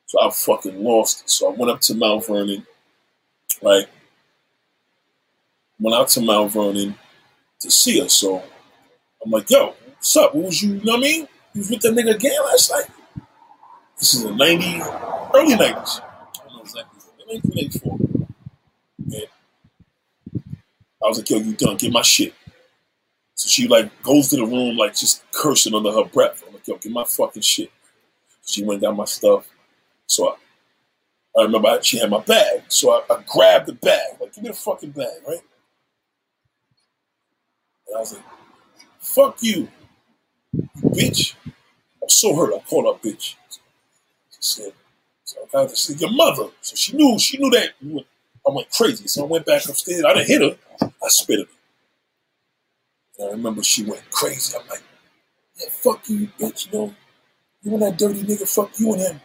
So 0.07 0.21
I 0.21 0.31
fucking 0.31 0.83
lost 0.83 1.23
it. 1.23 1.31
So 1.31 1.53
I 1.53 1.57
went 1.57 1.71
up 1.71 1.81
to 1.83 1.95
Mount 1.95 2.27
Vernon, 2.27 2.67
right? 3.63 3.87
Went 5.81 5.97
out 5.97 6.09
to 6.09 6.21
Mount 6.21 6.53
Vernon 6.53 6.95
to 7.61 7.71
see 7.71 8.01
her. 8.01 8.09
So 8.09 8.43
I'm 9.25 9.31
like, 9.31 9.51
yo, 9.51 9.75
what's 9.87 10.17
up? 10.17 10.35
What 10.35 10.47
was 10.47 10.63
you, 10.63 10.75
you 10.75 10.85
know 10.85 10.93
what 10.93 10.99
I 10.99 11.03
mean? 11.03 11.29
You 11.55 11.61
was 11.61 11.71
with 11.71 11.81
that 11.83 11.95
nigga 11.95 12.15
again 12.15 12.41
last 12.45 12.71
night? 12.71 12.87
This 13.99 14.15
is 14.15 14.25
the 14.25 14.33
90, 14.35 14.81
early 15.35 15.55
90s. 15.55 15.61
I 15.65 15.73
don't 15.73 16.57
know 16.57 16.61
exactly. 16.63 17.01
1984. 17.27 17.99
And 19.13 19.27
I 21.03 21.09
was 21.09 21.19
like, 21.19 21.31
yo, 21.31 21.39
you 21.39 21.55
done. 21.55 21.77
Get 21.77 21.93
my 21.93 22.03
shit. 22.03 22.35
So 23.45 23.51
she 23.51 23.69
like 23.69 23.91
goes 24.03 24.29
to 24.29 24.37
the 24.37 24.47
room 24.47 24.79
like 24.79 24.97
just 24.97 25.23
cursing 25.33 25.75
under 25.75 25.93
her 25.93 26.05
breath. 26.05 26.43
I'm 26.47 26.55
like, 26.55 26.67
yo, 26.67 26.79
get 26.79 26.91
my 26.91 27.05
fucking 27.05 27.43
shit. 27.43 27.71
She 28.47 28.65
went 28.65 28.81
down 28.81 28.97
my 28.97 29.05
stuff. 29.05 29.47
So 30.07 30.31
I, 30.31 31.41
I 31.41 31.43
remember 31.43 31.69
I, 31.69 31.81
she 31.83 31.99
had 31.99 32.09
my 32.09 32.21
bag. 32.21 32.63
So 32.69 32.93
I, 32.93 33.03
I, 33.13 33.23
grabbed 33.27 33.67
the 33.67 33.75
bag. 33.75 34.19
Like, 34.19 34.33
give 34.33 34.45
me 34.45 34.49
the 34.49 34.57
fucking 34.57 34.93
bag, 34.93 35.21
right? 35.29 35.43
And 37.89 37.97
I 37.97 38.01
was 38.01 38.15
like, 38.15 38.25
fuck 38.99 39.37
you, 39.43 39.69
you 40.55 40.69
bitch. 40.85 41.35
I'm 41.45 42.09
so 42.09 42.35
hurt. 42.35 42.55
I 42.55 42.61
called 42.61 42.87
her 42.87 43.11
bitch. 43.11 43.35
She 44.31 44.39
said, 44.41 44.73
so 45.25 45.37
I 45.43 45.53
got 45.53 45.69
to 45.69 45.77
see 45.77 45.97
your 45.97 46.13
mother. 46.13 46.49
So 46.63 46.77
she 46.77 46.97
knew, 46.97 47.19
she 47.19 47.37
knew 47.37 47.51
that 47.51 47.73
I 47.83 48.51
went 48.51 48.71
crazy. 48.71 49.07
So 49.07 49.25
I 49.25 49.29
went 49.29 49.45
back 49.45 49.69
upstairs. 49.69 50.03
I 50.03 50.15
didn't 50.15 50.29
hit 50.29 50.41
her. 50.41 50.57
I 50.81 51.09
spit 51.09 51.41
at 51.41 51.47
her. 51.47 51.54
And 53.19 53.29
I 53.29 53.33
remember 53.33 53.63
she 53.63 53.85
went 53.85 54.11
crazy. 54.11 54.57
I'm 54.59 54.67
like, 54.69 54.83
yeah, 55.61 55.69
fuck 55.71 56.09
you, 56.09 56.29
bitch. 56.39 56.73
You 56.73 56.79
know, 56.79 56.95
you 57.63 57.73
and 57.75 57.83
that 57.83 57.99
dirty 57.99 58.23
nigga, 58.23 58.49
fuck 58.49 58.79
you 58.79 58.93
and 58.95 59.03
him. 59.03 59.21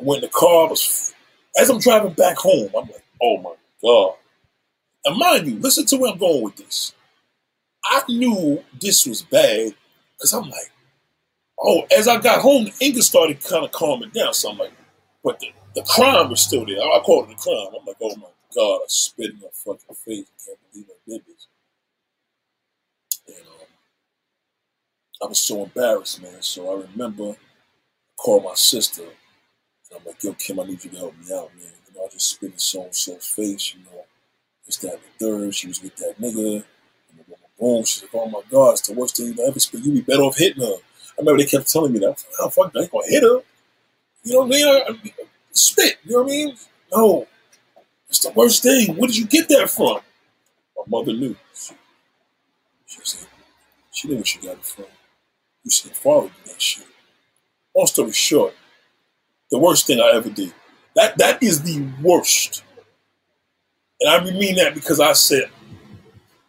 I 0.00 0.02
went 0.04 0.22
in 0.24 0.28
the 0.28 0.34
car. 0.34 0.68
Was, 0.68 1.14
as 1.60 1.70
I'm 1.70 1.80
driving 1.80 2.12
back 2.14 2.36
home, 2.38 2.70
I'm 2.76 2.86
like, 2.86 3.04
oh 3.22 3.38
my 3.38 3.54
God. 3.82 4.14
And 5.04 5.18
mind 5.18 5.46
you, 5.46 5.58
listen 5.60 5.86
to 5.86 5.96
where 5.98 6.12
I'm 6.12 6.18
going 6.18 6.42
with 6.44 6.56
this. 6.56 6.94
I 7.84 8.02
knew 8.08 8.64
this 8.80 9.06
was 9.06 9.22
bad 9.22 9.74
because 10.16 10.32
I'm 10.32 10.48
like, 10.50 10.72
oh, 11.62 11.82
as 11.96 12.08
I 12.08 12.20
got 12.20 12.40
home, 12.40 12.64
the 12.64 12.74
anger 12.82 13.02
started 13.02 13.42
kind 13.44 13.64
of 13.64 13.72
calming 13.72 14.10
down. 14.10 14.34
So 14.34 14.50
I'm 14.50 14.58
like, 14.58 14.72
but 15.22 15.40
the, 15.40 15.52
the 15.74 15.82
crime 15.82 16.30
was 16.30 16.40
still 16.40 16.66
there. 16.66 16.78
I 16.78 17.00
called 17.04 17.30
it 17.30 17.34
a 17.34 17.36
crime. 17.36 17.68
I'm 17.78 17.86
like, 17.86 17.96
oh 18.02 18.16
my 18.16 18.28
God, 18.54 18.76
I 18.76 18.84
spit 18.88 19.32
in 19.32 19.40
your 19.40 19.50
fucking 19.52 19.96
face. 19.96 20.26
I 20.26 20.46
can't 20.46 20.58
believe 20.72 20.86
I 20.90 21.10
did 21.10 21.22
this. 21.26 21.48
And 23.28 23.46
um, 23.48 23.66
I 25.22 25.26
was 25.26 25.40
so 25.40 25.64
embarrassed, 25.64 26.22
man. 26.22 26.40
So 26.40 26.70
I 26.70 26.82
remember 26.82 27.30
I 27.30 27.36
called 28.16 28.44
my 28.44 28.54
sister. 28.54 29.02
And 29.02 29.12
I'm 30.00 30.06
like, 30.06 30.22
yo, 30.22 30.32
Kim, 30.34 30.60
I 30.60 30.64
need 30.64 30.84
you 30.84 30.90
to 30.90 30.96
help 30.96 31.14
me 31.18 31.34
out, 31.34 31.50
man. 31.56 31.72
You 31.88 31.94
know, 31.94 32.06
I 32.06 32.08
just 32.12 32.30
spit 32.30 32.52
in 32.52 32.58
so 32.58 32.84
and 32.84 32.94
so's 32.94 33.26
face, 33.26 33.74
you 33.74 33.84
know. 33.84 34.04
This, 34.66 34.76
that, 34.78 34.98
the 35.18 35.24
third. 35.24 35.54
She 35.54 35.68
was 35.68 35.82
with 35.82 35.96
that 35.96 36.20
nigga. 36.20 36.64
And 37.10 37.26
boom, 37.26 37.36
boom. 37.58 37.84
She's 37.84 38.02
like, 38.02 38.10
oh 38.14 38.28
my 38.28 38.40
God, 38.50 38.72
it's 38.72 38.88
the 38.88 38.94
worst 38.94 39.16
thing 39.16 39.34
you 39.36 39.46
ever 39.46 39.60
spit. 39.60 39.80
You'd 39.80 39.94
be 39.94 40.00
better 40.00 40.22
off 40.22 40.36
hitting 40.36 40.62
her. 40.62 40.74
I 40.74 41.20
remember 41.20 41.42
they 41.42 41.48
kept 41.48 41.70
telling 41.70 41.92
me 41.92 42.00
that. 42.00 42.22
Oh, 42.40 42.48
fuck, 42.48 42.72
I 42.76 42.80
ain't 42.80 42.90
gonna 42.90 43.06
hit 43.08 43.22
her. 43.22 43.40
You 44.24 44.32
know 44.32 44.46
what 44.46 44.56
I 44.56 44.92
mean? 44.92 45.12
spit, 45.52 45.98
you 46.04 46.12
know 46.12 46.22
what 46.22 46.32
I 46.32 46.34
mean? 46.34 46.56
No. 46.92 47.26
It's 48.08 48.20
the 48.20 48.30
worst 48.30 48.62
thing. 48.62 48.96
Where 48.96 49.06
did 49.06 49.16
you 49.16 49.26
get 49.26 49.48
that 49.48 49.70
from? 49.70 50.00
My 50.76 50.82
mother 50.86 51.12
knew. 51.12 51.36
She 52.86 53.00
said, 53.02 53.28
she 53.92 54.08
knew 54.08 54.16
where 54.16 54.24
she 54.24 54.38
got 54.38 54.52
it 54.52 54.64
from. 54.64 54.84
You 55.64 55.70
said, 55.70 55.96
father 55.96 56.28
did 56.44 56.54
that 56.54 56.62
shit. 56.62 56.86
Long 57.76 57.86
story 57.86 58.12
short, 58.12 58.54
the 59.50 59.58
worst 59.58 59.86
thing 59.86 60.00
I 60.00 60.12
ever 60.16 60.30
did. 60.30 60.54
That 60.96 61.18
that 61.18 61.42
is 61.42 61.62
the 61.62 61.88
worst. 62.02 62.64
And 64.00 64.10
I 64.10 64.30
mean 64.32 64.56
that 64.56 64.74
because 64.74 65.00
I 65.00 65.12
said, 65.14 65.50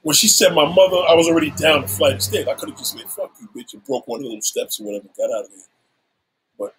when 0.03 0.15
she 0.15 0.27
said 0.27 0.53
my 0.53 0.65
mother, 0.65 0.97
I 1.09 1.15
was 1.15 1.27
already 1.27 1.51
down 1.51 1.81
the 1.81 1.87
flight 1.87 2.13
of 2.15 2.23
stairs. 2.23 2.47
I 2.47 2.53
could 2.55 2.69
have 2.69 2.77
just 2.77 2.93
said, 2.97 3.09
fuck 3.09 3.31
you, 3.41 3.49
bitch, 3.55 3.73
and 3.73 3.83
broke 3.85 4.07
one 4.07 4.23
of 4.23 4.31
those 4.31 4.47
steps 4.47 4.79
or 4.79 4.85
whatever, 4.85 5.07
got 5.17 5.31
out 5.31 5.45
of 5.45 5.51
there. 5.51 5.59
But 6.59 6.75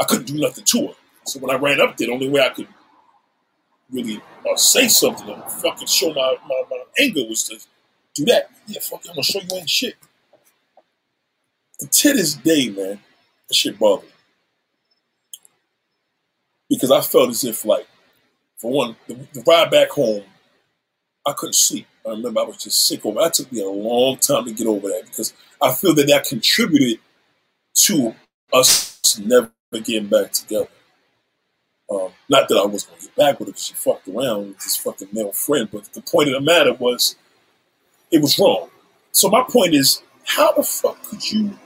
I 0.00 0.04
couldn't 0.04 0.26
do 0.26 0.40
nothing 0.40 0.64
to 0.64 0.88
her. 0.88 0.94
So 1.26 1.40
when 1.40 1.54
I 1.54 1.58
ran 1.58 1.80
up 1.80 1.96
there, 1.96 2.08
the 2.08 2.14
only 2.14 2.28
way 2.28 2.42
I 2.42 2.50
could 2.50 2.68
really 3.92 4.20
uh, 4.50 4.56
say 4.56 4.88
something 4.88 5.28
or 5.28 5.48
fucking 5.48 5.86
show 5.88 6.12
my, 6.14 6.36
my, 6.48 6.62
my 6.70 6.82
anger 7.00 7.22
was 7.28 7.44
to 7.44 7.58
do 8.14 8.24
that. 8.26 8.50
Yeah, 8.66 8.80
fuck 8.80 9.04
you, 9.04 9.10
I'm 9.10 9.16
gonna 9.16 9.24
show 9.24 9.40
you 9.40 9.56
ain't 9.56 9.70
shit. 9.70 9.94
And 11.80 11.90
to 11.90 12.12
this 12.12 12.34
day, 12.34 12.68
man, 12.70 12.98
that 13.48 13.54
shit 13.54 13.78
bothered 13.78 14.06
me. 14.06 14.12
Because 16.68 16.90
I 16.90 17.00
felt 17.00 17.30
as 17.30 17.44
if, 17.44 17.64
like, 17.64 17.86
for 18.58 18.70
one, 18.70 18.96
the, 19.06 19.14
the 19.32 19.42
ride 19.46 19.70
back 19.70 19.90
home, 19.90 20.24
I 21.26 21.32
couldn't 21.32 21.54
sleep. 21.54 21.86
I 22.06 22.10
remember 22.10 22.40
I 22.40 22.44
was 22.44 22.56
just 22.56 22.86
sick 22.86 23.04
over. 23.04 23.20
That 23.20 23.34
took 23.34 23.50
me 23.52 23.62
a 23.62 23.68
long 23.68 24.16
time 24.16 24.44
to 24.44 24.52
get 24.52 24.66
over 24.66 24.88
that 24.88 25.04
because 25.04 25.32
I 25.60 25.72
feel 25.72 25.94
that 25.94 26.06
that 26.08 26.24
contributed 26.24 27.00
to 27.74 28.14
us 28.52 29.18
never 29.18 29.50
getting 29.72 30.08
back 30.08 30.32
together. 30.32 30.68
Um, 31.90 32.10
not 32.28 32.48
that 32.48 32.56
I 32.56 32.66
was 32.66 32.84
going 32.84 32.98
to 32.98 33.06
get 33.06 33.16
back 33.16 33.38
with 33.38 33.48
her 33.48 33.52
because 33.52 33.66
she 33.66 33.74
fucked 33.74 34.08
around 34.08 34.48
with 34.48 34.58
this 34.58 34.76
fucking 34.76 35.08
male 35.12 35.32
friend, 35.32 35.68
but 35.70 35.84
the 35.92 36.02
point 36.02 36.28
of 36.28 36.34
the 36.34 36.40
matter 36.40 36.74
was 36.74 37.16
it 38.10 38.20
was 38.20 38.38
wrong. 38.38 38.68
So 39.12 39.28
my 39.28 39.44
point 39.48 39.74
is, 39.74 40.02
how 40.24 40.52
the 40.52 40.62
fuck 40.62 41.02
could 41.04 41.30
you, 41.30 41.58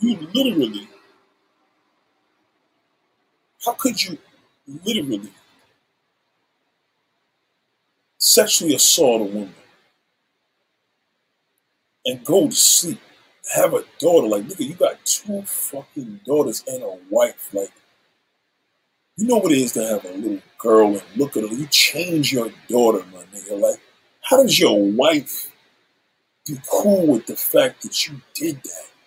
you 0.00 0.18
literally, 0.34 0.88
how 3.64 3.72
could 3.74 4.02
you 4.02 4.18
literally 4.84 5.32
sexually 8.18 8.74
assault 8.74 9.22
a 9.22 9.24
woman 9.24 9.54
and 12.04 12.24
go 12.24 12.46
to 12.48 12.54
sleep, 12.54 13.00
have 13.54 13.74
a 13.74 13.84
daughter? 13.98 14.28
Like, 14.28 14.44
nigga, 14.44 14.66
you 14.68 14.74
got 14.74 15.04
two 15.04 15.42
fucking 15.42 16.20
daughters 16.24 16.64
and 16.66 16.82
a 16.82 16.98
wife. 17.10 17.52
Like, 17.52 17.72
you 19.16 19.26
know 19.26 19.38
what 19.38 19.52
it 19.52 19.58
is 19.58 19.72
to 19.72 19.86
have 19.86 20.04
a 20.04 20.12
little 20.12 20.40
girl 20.58 20.88
and 20.88 21.02
look 21.16 21.36
at 21.36 21.42
her. 21.42 21.48
You 21.54 21.66
change 21.66 22.32
your 22.32 22.50
daughter, 22.68 23.04
my 23.12 23.24
nigga. 23.34 23.60
Like, 23.60 23.80
how 24.22 24.42
does 24.42 24.58
your 24.58 24.80
wife 24.92 25.50
be 26.46 26.56
cool 26.70 27.06
with 27.06 27.26
the 27.26 27.36
fact 27.36 27.82
that 27.82 28.06
you 28.06 28.20
did 28.34 28.62
that? 28.62 28.97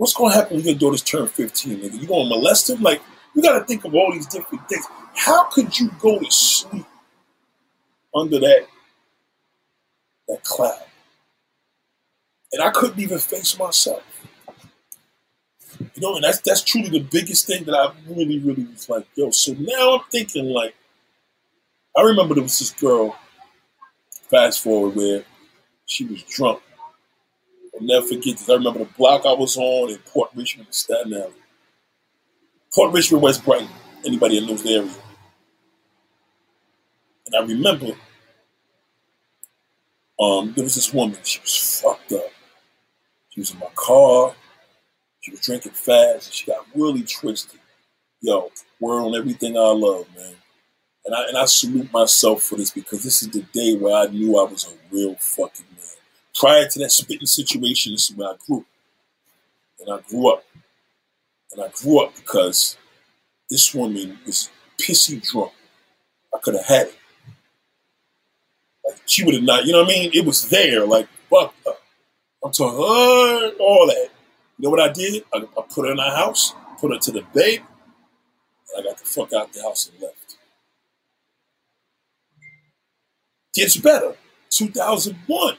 What's 0.00 0.14
gonna 0.14 0.32
happen 0.32 0.56
when 0.56 0.64
your 0.64 0.76
daughters 0.76 1.02
turn 1.02 1.28
15, 1.28 1.76
nigga? 1.76 2.00
You 2.00 2.08
gonna 2.08 2.26
molest 2.26 2.70
him? 2.70 2.80
Like, 2.80 3.02
you 3.34 3.42
gotta 3.42 3.66
think 3.66 3.84
of 3.84 3.94
all 3.94 4.10
these 4.10 4.24
different 4.24 4.66
things. 4.66 4.86
How 5.14 5.44
could 5.50 5.78
you 5.78 5.90
go 6.00 6.18
to 6.18 6.30
sleep 6.30 6.86
under 8.14 8.38
that 8.38 8.66
that 10.26 10.42
cloud? 10.42 10.86
And 12.50 12.62
I 12.62 12.70
couldn't 12.70 12.98
even 12.98 13.18
face 13.18 13.58
myself. 13.58 14.02
You 15.78 16.00
know, 16.00 16.14
and 16.14 16.24
that's 16.24 16.40
that's 16.40 16.62
truly 16.62 16.88
the 16.88 17.00
biggest 17.00 17.46
thing 17.46 17.64
that 17.64 17.74
I 17.74 17.92
really, 18.08 18.38
really 18.38 18.64
was 18.64 18.88
like, 18.88 19.06
yo. 19.16 19.30
So 19.32 19.52
now 19.52 19.96
I'm 19.96 20.04
thinking 20.10 20.46
like, 20.46 20.74
I 21.94 22.00
remember 22.00 22.36
there 22.36 22.42
was 22.42 22.58
this 22.58 22.70
girl. 22.70 23.18
Fast 24.30 24.60
forward 24.62 24.96
where 24.96 25.24
she 25.84 26.06
was 26.06 26.22
drunk. 26.22 26.62
I'll 27.80 27.86
never 27.86 28.06
forget 28.06 28.36
this. 28.36 28.48
I 28.48 28.54
remember 28.54 28.80
the 28.80 28.90
block 28.96 29.24
I 29.24 29.32
was 29.32 29.56
on 29.56 29.90
in 29.90 29.98
Port 29.98 30.30
Richmond, 30.34 30.68
Staten 30.70 31.14
Island. 31.14 31.34
Port 32.74 32.92
Richmond, 32.92 33.22
West 33.22 33.44
Brighton. 33.44 33.68
Anybody 34.04 34.38
that 34.38 34.46
knows 34.46 34.62
the 34.62 34.74
area. 34.74 34.90
And 37.26 37.36
I 37.36 37.46
remember 37.46 37.96
um, 40.20 40.52
there 40.54 40.64
was 40.64 40.74
this 40.74 40.92
woman. 40.92 41.18
She 41.22 41.40
was 41.40 41.80
fucked 41.82 42.12
up. 42.12 42.30
She 43.30 43.40
was 43.40 43.52
in 43.52 43.58
my 43.58 43.68
car. 43.74 44.34
She 45.20 45.30
was 45.30 45.40
drinking 45.40 45.72
fast 45.72 46.32
she 46.32 46.46
got 46.46 46.66
really 46.74 47.02
twisted. 47.02 47.60
Yo, 48.20 48.50
word 48.80 49.02
on 49.02 49.14
everything 49.14 49.56
I 49.56 49.60
love, 49.60 50.06
man. 50.16 50.34
And 51.06 51.14
I 51.14 51.28
and 51.28 51.38
I 51.38 51.46
salute 51.46 51.92
myself 51.92 52.42
for 52.42 52.56
this 52.56 52.70
because 52.70 53.02
this 53.02 53.22
is 53.22 53.28
the 53.28 53.42
day 53.52 53.76
where 53.76 53.96
I 53.96 54.10
knew 54.10 54.38
I 54.38 54.50
was 54.50 54.66
a 54.66 54.94
real 54.94 55.14
fucking 55.16 55.66
man. 55.76 55.99
Prior 56.40 56.66
to 56.66 56.78
that 56.78 56.90
spitting 56.90 57.26
situation, 57.26 57.92
this 57.92 58.08
is 58.08 58.16
where 58.16 58.30
I 58.30 58.34
grew. 58.46 58.64
And 59.78 59.92
I 59.92 60.00
grew 60.08 60.32
up. 60.32 60.42
And 61.52 61.62
I 61.62 61.68
grew 61.68 62.00
up 62.00 62.16
because 62.16 62.78
this 63.50 63.74
woman 63.74 64.18
was 64.24 64.48
pissy 64.78 65.20
drunk. 65.22 65.52
I 66.34 66.38
could 66.38 66.54
have 66.54 66.64
had 66.64 66.86
it. 66.86 66.98
Like 68.88 69.02
she 69.04 69.22
would 69.22 69.34
have 69.34 69.42
not, 69.42 69.66
you 69.66 69.72
know 69.72 69.82
what 69.82 69.90
I 69.90 69.98
mean? 69.98 70.10
It 70.14 70.24
was 70.24 70.48
there, 70.48 70.86
like, 70.86 71.08
fuck 71.28 71.54
her. 71.66 71.72
I'm 72.42 72.52
talking, 72.52 72.78
uh, 72.78 73.62
all 73.62 73.86
that. 73.88 74.08
You 74.58 74.64
know 74.64 74.70
what 74.70 74.80
I 74.80 74.90
did? 74.90 75.22
I, 75.34 75.38
I 75.38 75.62
put 75.68 75.84
her 75.84 75.92
in 75.92 76.00
our 76.00 76.16
house, 76.16 76.54
put 76.80 76.90
her 76.90 76.98
to 76.98 77.12
the 77.12 77.22
bed, 77.34 77.60
and 78.74 78.78
I 78.78 78.82
got 78.82 78.96
the 78.96 79.04
fuck 79.04 79.34
out 79.34 79.52
the 79.52 79.62
house 79.62 79.90
and 79.90 80.00
left. 80.00 80.38
Gets 83.54 83.76
better. 83.76 84.14
2001. 84.48 85.58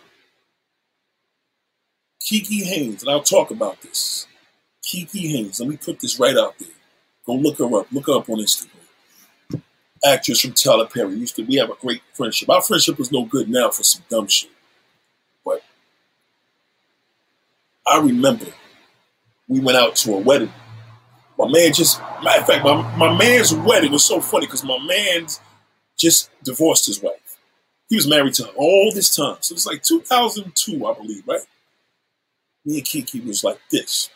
Kiki 2.23 2.63
Haynes, 2.63 3.01
and 3.01 3.11
I'll 3.11 3.23
talk 3.23 3.51
about 3.51 3.81
this. 3.81 4.27
Kiki 4.83 5.27
Haynes, 5.29 5.59
let 5.59 5.69
me 5.69 5.77
put 5.77 5.99
this 5.99 6.19
right 6.19 6.35
out 6.37 6.57
there. 6.59 6.69
Go 7.25 7.35
look 7.35 7.57
her 7.59 7.79
up. 7.79 7.91
Look 7.91 8.07
her 8.07 8.17
up 8.17 8.29
on 8.29 8.39
Instagram. 8.39 8.67
Actress 10.03 10.41
from 10.41 10.53
Tyler 10.53 10.87
Perry. 10.87 11.15
Used 11.15 11.35
to 11.35 11.43
we 11.43 11.55
have 11.55 11.69
a 11.69 11.75
great 11.75 12.01
friendship. 12.13 12.49
Our 12.49 12.61
friendship 12.61 12.99
is 12.99 13.11
no 13.11 13.25
good 13.25 13.49
now 13.49 13.69
for 13.69 13.83
some 13.83 14.03
dumb 14.09 14.27
shit. 14.27 14.49
But 15.45 15.61
I 17.87 17.99
remember 17.99 18.47
we 19.47 19.59
went 19.59 19.77
out 19.77 19.95
to 19.97 20.13
a 20.13 20.17
wedding. 20.17 20.51
My 21.37 21.47
man 21.47 21.73
just 21.73 21.99
matter 22.23 22.41
of 22.41 22.47
fact, 22.47 22.63
my, 22.63 22.97
my 22.97 23.17
man's 23.17 23.53
wedding 23.53 23.91
was 23.91 24.05
so 24.05 24.21
funny 24.21 24.45
because 24.45 24.63
my 24.63 24.79
man 24.79 25.27
just 25.97 26.29
divorced 26.43 26.87
his 26.87 27.01
wife. 27.01 27.37
He 27.89 27.95
was 27.95 28.07
married 28.07 28.33
to 28.35 28.45
her 28.45 28.51
all 28.55 28.91
this 28.93 29.15
time. 29.15 29.37
So 29.41 29.53
it's 29.53 29.67
like 29.67 29.83
2002, 29.83 30.85
I 30.85 30.93
believe, 30.93 31.27
right? 31.27 31.41
Me 32.65 32.77
and 32.77 32.85
Kiki 32.85 33.19
was 33.21 33.43
like 33.43 33.59
this. 33.71 34.09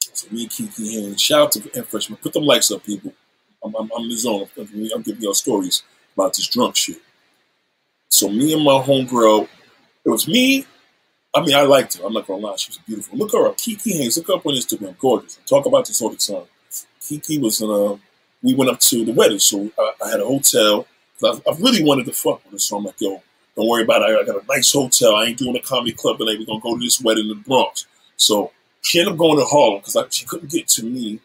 So 0.00 0.28
me 0.30 0.42
and 0.42 0.50
Kiki 0.50 1.04
and 1.04 1.20
shout 1.20 1.40
out 1.40 1.52
to 1.52 1.70
M 1.74 1.84
Freshman. 1.84 2.18
Put 2.18 2.32
them 2.32 2.44
likes 2.44 2.70
up, 2.70 2.84
people. 2.84 3.12
I'm, 3.64 3.74
I'm, 3.74 3.90
I'm 3.96 4.02
in 4.04 4.08
the 4.10 4.16
zone. 4.16 4.46
I'm, 4.58 5.02
giving 5.02 5.22
y'all 5.22 5.34
stories 5.34 5.82
about 6.14 6.34
this 6.34 6.46
drunk 6.48 6.76
shit. 6.76 6.98
So 8.08 8.28
me 8.28 8.52
and 8.52 8.62
my 8.62 8.82
homegirl, 8.82 9.48
it 10.04 10.08
was 10.08 10.28
me. 10.28 10.66
I 11.34 11.44
mean, 11.44 11.56
I 11.56 11.62
liked 11.62 11.98
her. 11.98 12.06
I'm 12.06 12.12
not 12.12 12.26
gonna 12.26 12.46
lie, 12.46 12.56
she 12.56 12.70
was 12.70 12.78
beautiful. 12.78 13.18
Look 13.18 13.32
her 13.32 13.48
up, 13.48 13.56
Kiki 13.56 13.98
Haynes. 13.98 14.16
Look 14.16 14.28
her 14.28 14.34
up 14.34 14.46
on 14.46 14.54
Instagram, 14.54 14.96
gorgeous. 14.98 15.40
Talk 15.46 15.66
about 15.66 15.86
this 15.86 16.00
all 16.00 16.10
the 16.10 16.16
time. 16.16 16.44
Kiki 17.00 17.38
was 17.38 17.60
in 17.60 17.70
a. 17.70 17.98
We 18.42 18.54
went 18.54 18.70
up 18.70 18.78
to 18.80 19.04
the 19.04 19.12
wedding, 19.12 19.38
so 19.38 19.70
I, 19.78 19.92
I 20.04 20.10
had 20.10 20.20
a 20.20 20.26
hotel. 20.26 20.86
I, 21.24 21.40
I, 21.48 21.56
really 21.58 21.82
wanted 21.82 22.04
to 22.06 22.12
fuck 22.12 22.44
with 22.44 22.52
her, 22.52 22.58
so 22.58 22.76
I'm 22.76 22.84
like, 22.84 23.00
yo, 23.00 23.22
don't 23.56 23.68
worry 23.68 23.84
about 23.84 24.02
it. 24.02 24.18
I 24.18 24.24
got 24.24 24.42
a 24.42 24.46
nice 24.46 24.72
hotel. 24.72 25.14
I 25.14 25.26
ain't 25.26 25.38
doing 25.38 25.56
a 25.56 25.60
comedy 25.60 25.92
club 25.92 26.18
tonight. 26.18 26.38
We're 26.38 26.46
gonna 26.46 26.60
go 26.60 26.76
to 26.76 26.84
this 26.84 27.00
wedding 27.00 27.24
in 27.24 27.28
the 27.28 27.34
Bronx. 27.36 27.86
So 28.16 28.52
she 28.80 28.98
ended 29.00 29.12
up 29.12 29.18
going 29.18 29.38
to 29.38 29.44
Harlem 29.44 29.80
because 29.80 30.14
she 30.14 30.26
couldn't 30.26 30.50
get 30.50 30.68
to 30.68 30.84
me 30.84 31.20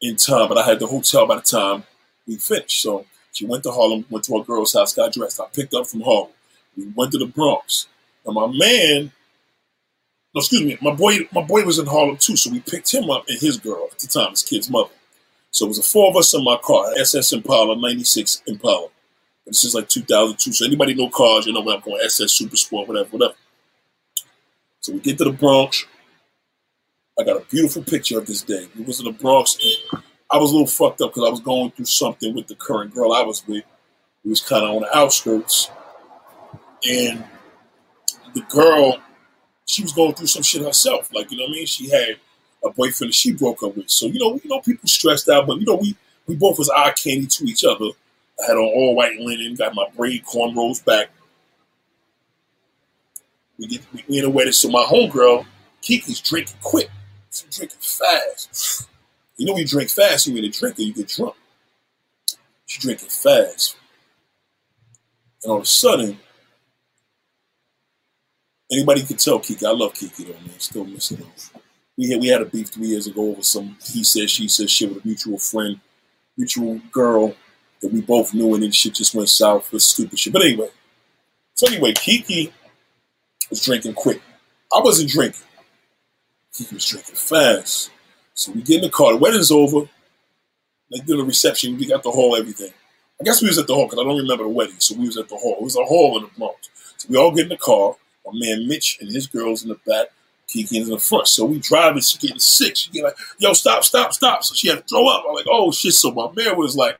in 0.00 0.16
time, 0.16 0.48
but 0.48 0.58
I 0.58 0.64
had 0.64 0.80
the 0.80 0.86
hotel 0.86 1.26
by 1.26 1.36
the 1.36 1.42
time 1.42 1.84
we 2.26 2.36
finished. 2.36 2.82
So 2.82 3.06
she 3.32 3.46
went 3.46 3.62
to 3.64 3.70
Harlem, 3.70 4.04
went 4.10 4.24
to 4.26 4.38
her 4.38 4.44
girl's 4.44 4.72
house, 4.72 4.94
got 4.94 5.12
dressed. 5.12 5.40
I 5.40 5.46
picked 5.52 5.74
up 5.74 5.86
from 5.86 6.00
Harlem. 6.00 6.30
We 6.76 6.88
went 6.94 7.12
to 7.12 7.18
the 7.18 7.26
Bronx. 7.26 7.86
And 8.24 8.34
my 8.34 8.46
man, 8.46 9.12
no, 10.34 10.38
excuse 10.38 10.62
me, 10.62 10.78
my 10.80 10.94
boy, 10.94 11.18
my 11.32 11.42
boy 11.42 11.64
was 11.64 11.78
in 11.78 11.86
Harlem 11.86 12.16
too, 12.16 12.36
so 12.36 12.50
we 12.50 12.60
picked 12.60 12.92
him 12.92 13.10
up 13.10 13.28
and 13.28 13.38
his 13.38 13.56
girl 13.56 13.88
at 13.90 13.98
the 13.98 14.06
time, 14.06 14.30
his 14.30 14.42
kid's 14.42 14.70
mother. 14.70 14.90
So 15.50 15.66
it 15.66 15.68
was 15.68 15.78
the 15.78 15.82
four 15.82 16.10
of 16.10 16.16
us 16.16 16.34
in 16.34 16.44
my 16.44 16.58
car, 16.62 16.92
SS 16.98 17.32
Impala, 17.32 17.76
96 17.76 18.42
Impala. 18.46 18.88
This 19.50 19.64
is 19.64 19.74
like 19.74 19.88
2002. 19.88 20.52
So 20.52 20.64
anybody 20.64 20.94
know 20.94 21.10
cars, 21.10 21.44
you 21.44 21.52
know 21.52 21.60
where 21.60 21.76
I'm 21.76 21.82
going, 21.82 22.00
SS 22.04 22.34
Super 22.34 22.56
Sport, 22.56 22.86
whatever, 22.86 23.08
whatever. 23.08 23.34
So 24.78 24.92
we 24.92 25.00
get 25.00 25.18
to 25.18 25.24
the 25.24 25.32
Bronx. 25.32 25.86
I 27.18 27.24
got 27.24 27.42
a 27.42 27.44
beautiful 27.46 27.82
picture 27.82 28.18
of 28.18 28.26
this 28.26 28.42
day. 28.42 28.68
We 28.78 28.84
was 28.84 29.00
in 29.00 29.06
the 29.06 29.12
Bronx. 29.12 29.58
I 30.30 30.38
was 30.38 30.50
a 30.50 30.54
little 30.54 30.68
fucked 30.68 31.00
up 31.00 31.10
because 31.10 31.26
I 31.26 31.30
was 31.30 31.40
going 31.40 31.72
through 31.72 31.86
something 31.86 32.32
with 32.32 32.46
the 32.46 32.54
current 32.54 32.94
girl 32.94 33.12
I 33.12 33.22
was 33.22 33.46
with. 33.48 33.64
We 34.24 34.30
was 34.30 34.40
kind 34.40 34.64
of 34.64 34.76
on 34.76 34.82
the 34.82 34.96
outskirts. 34.96 35.68
And 36.88 37.24
the 38.34 38.42
girl, 38.42 39.00
she 39.66 39.82
was 39.82 39.92
going 39.92 40.14
through 40.14 40.28
some 40.28 40.42
shit 40.42 40.62
herself. 40.62 41.12
Like, 41.12 41.32
you 41.32 41.38
know 41.38 41.44
what 41.44 41.50
I 41.50 41.54
mean? 41.54 41.66
She 41.66 41.90
had 41.90 42.20
a 42.64 42.70
boyfriend 42.70 43.10
that 43.10 43.14
she 43.14 43.32
broke 43.32 43.64
up 43.64 43.76
with. 43.76 43.90
So, 43.90 44.06
you 44.06 44.20
know, 44.20 44.40
you 44.42 44.48
know, 44.48 44.60
people 44.60 44.88
stressed 44.88 45.28
out, 45.28 45.48
but 45.48 45.58
you 45.58 45.66
know, 45.66 45.74
we 45.74 45.96
we 46.26 46.36
both 46.36 46.58
was 46.58 46.70
eye 46.70 46.92
candy 46.92 47.26
to 47.26 47.44
each 47.44 47.64
other. 47.64 47.86
I 48.40 48.46
had 48.46 48.56
on 48.56 48.64
all 48.64 48.94
white 48.94 49.18
linen, 49.18 49.54
got 49.54 49.74
my 49.74 49.86
braid 49.96 50.24
cornrows 50.24 50.84
back. 50.84 51.10
We 53.58 53.66
get 53.66 53.82
we 54.08 54.18
in 54.18 54.24
a 54.24 54.30
wedding, 54.30 54.52
so 54.52 54.70
my 54.70 54.84
homegirl, 54.84 55.44
Kiki's 55.82 56.20
drinking 56.20 56.56
quick. 56.62 56.90
She's 57.30 57.56
drinking 57.56 57.78
fast. 57.80 58.86
You 59.36 59.46
know 59.46 59.56
you 59.56 59.66
drink 59.66 59.88
fast, 59.88 60.26
you 60.26 60.36
ain't 60.36 60.54
a 60.54 60.60
drinker, 60.60 60.82
you 60.82 60.92
get 60.92 61.08
drunk. 61.08 61.34
She's 62.66 62.82
drinking 62.82 63.08
fast. 63.08 63.74
And 65.42 65.50
all 65.50 65.56
of 65.56 65.62
a 65.62 65.66
sudden, 65.66 66.18
anybody 68.70 69.02
could 69.02 69.18
tell 69.18 69.38
Kiki, 69.38 69.64
I 69.64 69.70
love 69.70 69.94
Kiki 69.94 70.24
though, 70.24 70.38
man. 70.46 70.58
Still 70.58 70.84
missing 70.84 71.16
her. 71.16 71.24
We 71.96 72.10
had 72.10 72.20
we 72.20 72.28
had 72.28 72.42
a 72.42 72.44
beef 72.44 72.68
three 72.68 72.88
years 72.88 73.06
ago 73.06 73.30
over 73.30 73.42
some 73.42 73.78
he 73.82 74.04
said, 74.04 74.28
she 74.28 74.46
said 74.46 74.68
shit 74.68 74.92
with 74.92 75.06
a 75.06 75.08
mutual 75.08 75.38
friend, 75.38 75.80
mutual 76.36 76.78
girl 76.92 77.34
that 77.80 77.92
we 77.92 78.00
both 78.00 78.34
knew, 78.34 78.54
and 78.54 78.62
then 78.62 78.72
shit 78.72 78.94
just 78.94 79.14
went 79.14 79.28
south 79.28 79.72
with 79.72 79.82
stupid 79.82 80.18
shit. 80.18 80.32
But 80.32 80.42
anyway, 80.42 80.68
so 81.54 81.66
anyway, 81.66 81.92
Kiki 81.92 82.52
was 83.48 83.64
drinking 83.64 83.94
quick. 83.94 84.20
I 84.74 84.80
wasn't 84.80 85.10
drinking. 85.10 85.42
Kiki 86.52 86.74
was 86.74 86.84
drinking 86.84 87.14
fast. 87.14 87.90
So 88.34 88.52
we 88.52 88.62
get 88.62 88.76
in 88.76 88.82
the 88.82 88.90
car. 88.90 89.12
The 89.12 89.18
wedding's 89.18 89.50
over. 89.50 89.88
They 90.90 90.98
did 90.98 91.18
the 91.18 91.24
reception. 91.24 91.76
We 91.76 91.86
got 91.86 92.02
the 92.02 92.10
hall, 92.10 92.36
everything. 92.36 92.72
I 93.20 93.24
guess 93.24 93.42
we 93.42 93.48
was 93.48 93.58
at 93.58 93.66
the 93.66 93.74
hall 93.74 93.86
because 93.86 93.98
I 93.98 94.04
don't 94.04 94.16
remember 94.16 94.44
the 94.44 94.50
wedding. 94.50 94.76
So 94.78 94.96
we 94.96 95.06
was 95.06 95.18
at 95.18 95.28
the 95.28 95.36
hall. 95.36 95.56
It 95.58 95.64
was 95.64 95.76
a 95.76 95.84
hall 95.84 96.16
in 96.16 96.24
the 96.24 96.30
Bronx. 96.38 96.70
So 96.96 97.06
we 97.10 97.16
all 97.16 97.32
get 97.32 97.44
in 97.44 97.48
the 97.50 97.56
car. 97.56 97.94
My 98.24 98.32
man 98.34 98.66
Mitch 98.66 98.98
and 99.00 99.10
his 99.10 99.26
girls 99.26 99.62
in 99.62 99.68
the 99.68 99.78
back. 99.86 100.08
Kiki 100.48 100.78
in 100.78 100.88
the 100.88 100.98
front. 100.98 101.28
So 101.28 101.44
we 101.44 101.58
driving. 101.58 102.02
She 102.02 102.18
getting 102.18 102.40
sick. 102.40 102.76
She 102.76 102.90
get 102.90 103.04
like, 103.04 103.16
yo, 103.38 103.52
stop, 103.52 103.84
stop, 103.84 104.12
stop. 104.12 104.42
So 104.42 104.54
she 104.54 104.68
had 104.68 104.78
to 104.78 104.84
throw 104.84 105.06
up. 105.06 105.24
I'm 105.28 105.34
like, 105.34 105.46
oh 105.48 105.70
shit. 105.70 105.92
So 105.92 106.10
my 106.12 106.30
man 106.32 106.56
was 106.56 106.76
like, 106.76 106.98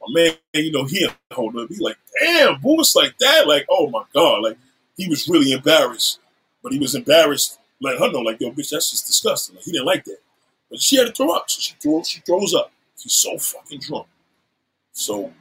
my 0.00 0.22
man, 0.22 0.34
you 0.54 0.72
know, 0.72 0.84
he 0.84 1.08
hold 1.32 1.56
up. 1.56 1.68
He 1.68 1.76
like, 1.76 1.96
damn, 2.20 2.60
boo, 2.60 2.80
it's 2.80 2.96
like 2.96 3.16
that. 3.18 3.46
Like, 3.46 3.66
oh 3.70 3.90
my 3.90 4.04
God. 4.14 4.42
Like, 4.42 4.58
he 4.96 5.08
was 5.08 5.28
really 5.28 5.52
embarrassed. 5.52 6.20
But 6.62 6.72
he 6.72 6.78
was 6.78 6.94
embarrassed, 6.94 7.58
let 7.80 7.98
her 7.98 8.10
know, 8.10 8.20
like, 8.20 8.40
yo, 8.40 8.50
bitch, 8.50 8.70
that's 8.70 8.90
just 8.90 9.06
disgusting. 9.06 9.56
Like, 9.56 9.64
he 9.64 9.72
didn't 9.72 9.86
like 9.86 10.04
that. 10.04 10.18
But 10.70 10.80
she 10.80 10.96
had 10.96 11.06
to 11.06 11.12
throw 11.12 11.30
up. 11.32 11.48
So 11.48 11.60
she 11.60 11.74
throws, 11.80 12.08
she 12.08 12.20
throws 12.20 12.54
up. 12.54 12.70
She's 12.96 13.14
so 13.14 13.38
fucking 13.38 13.80
drunk. 13.80 14.06
So 14.92 15.32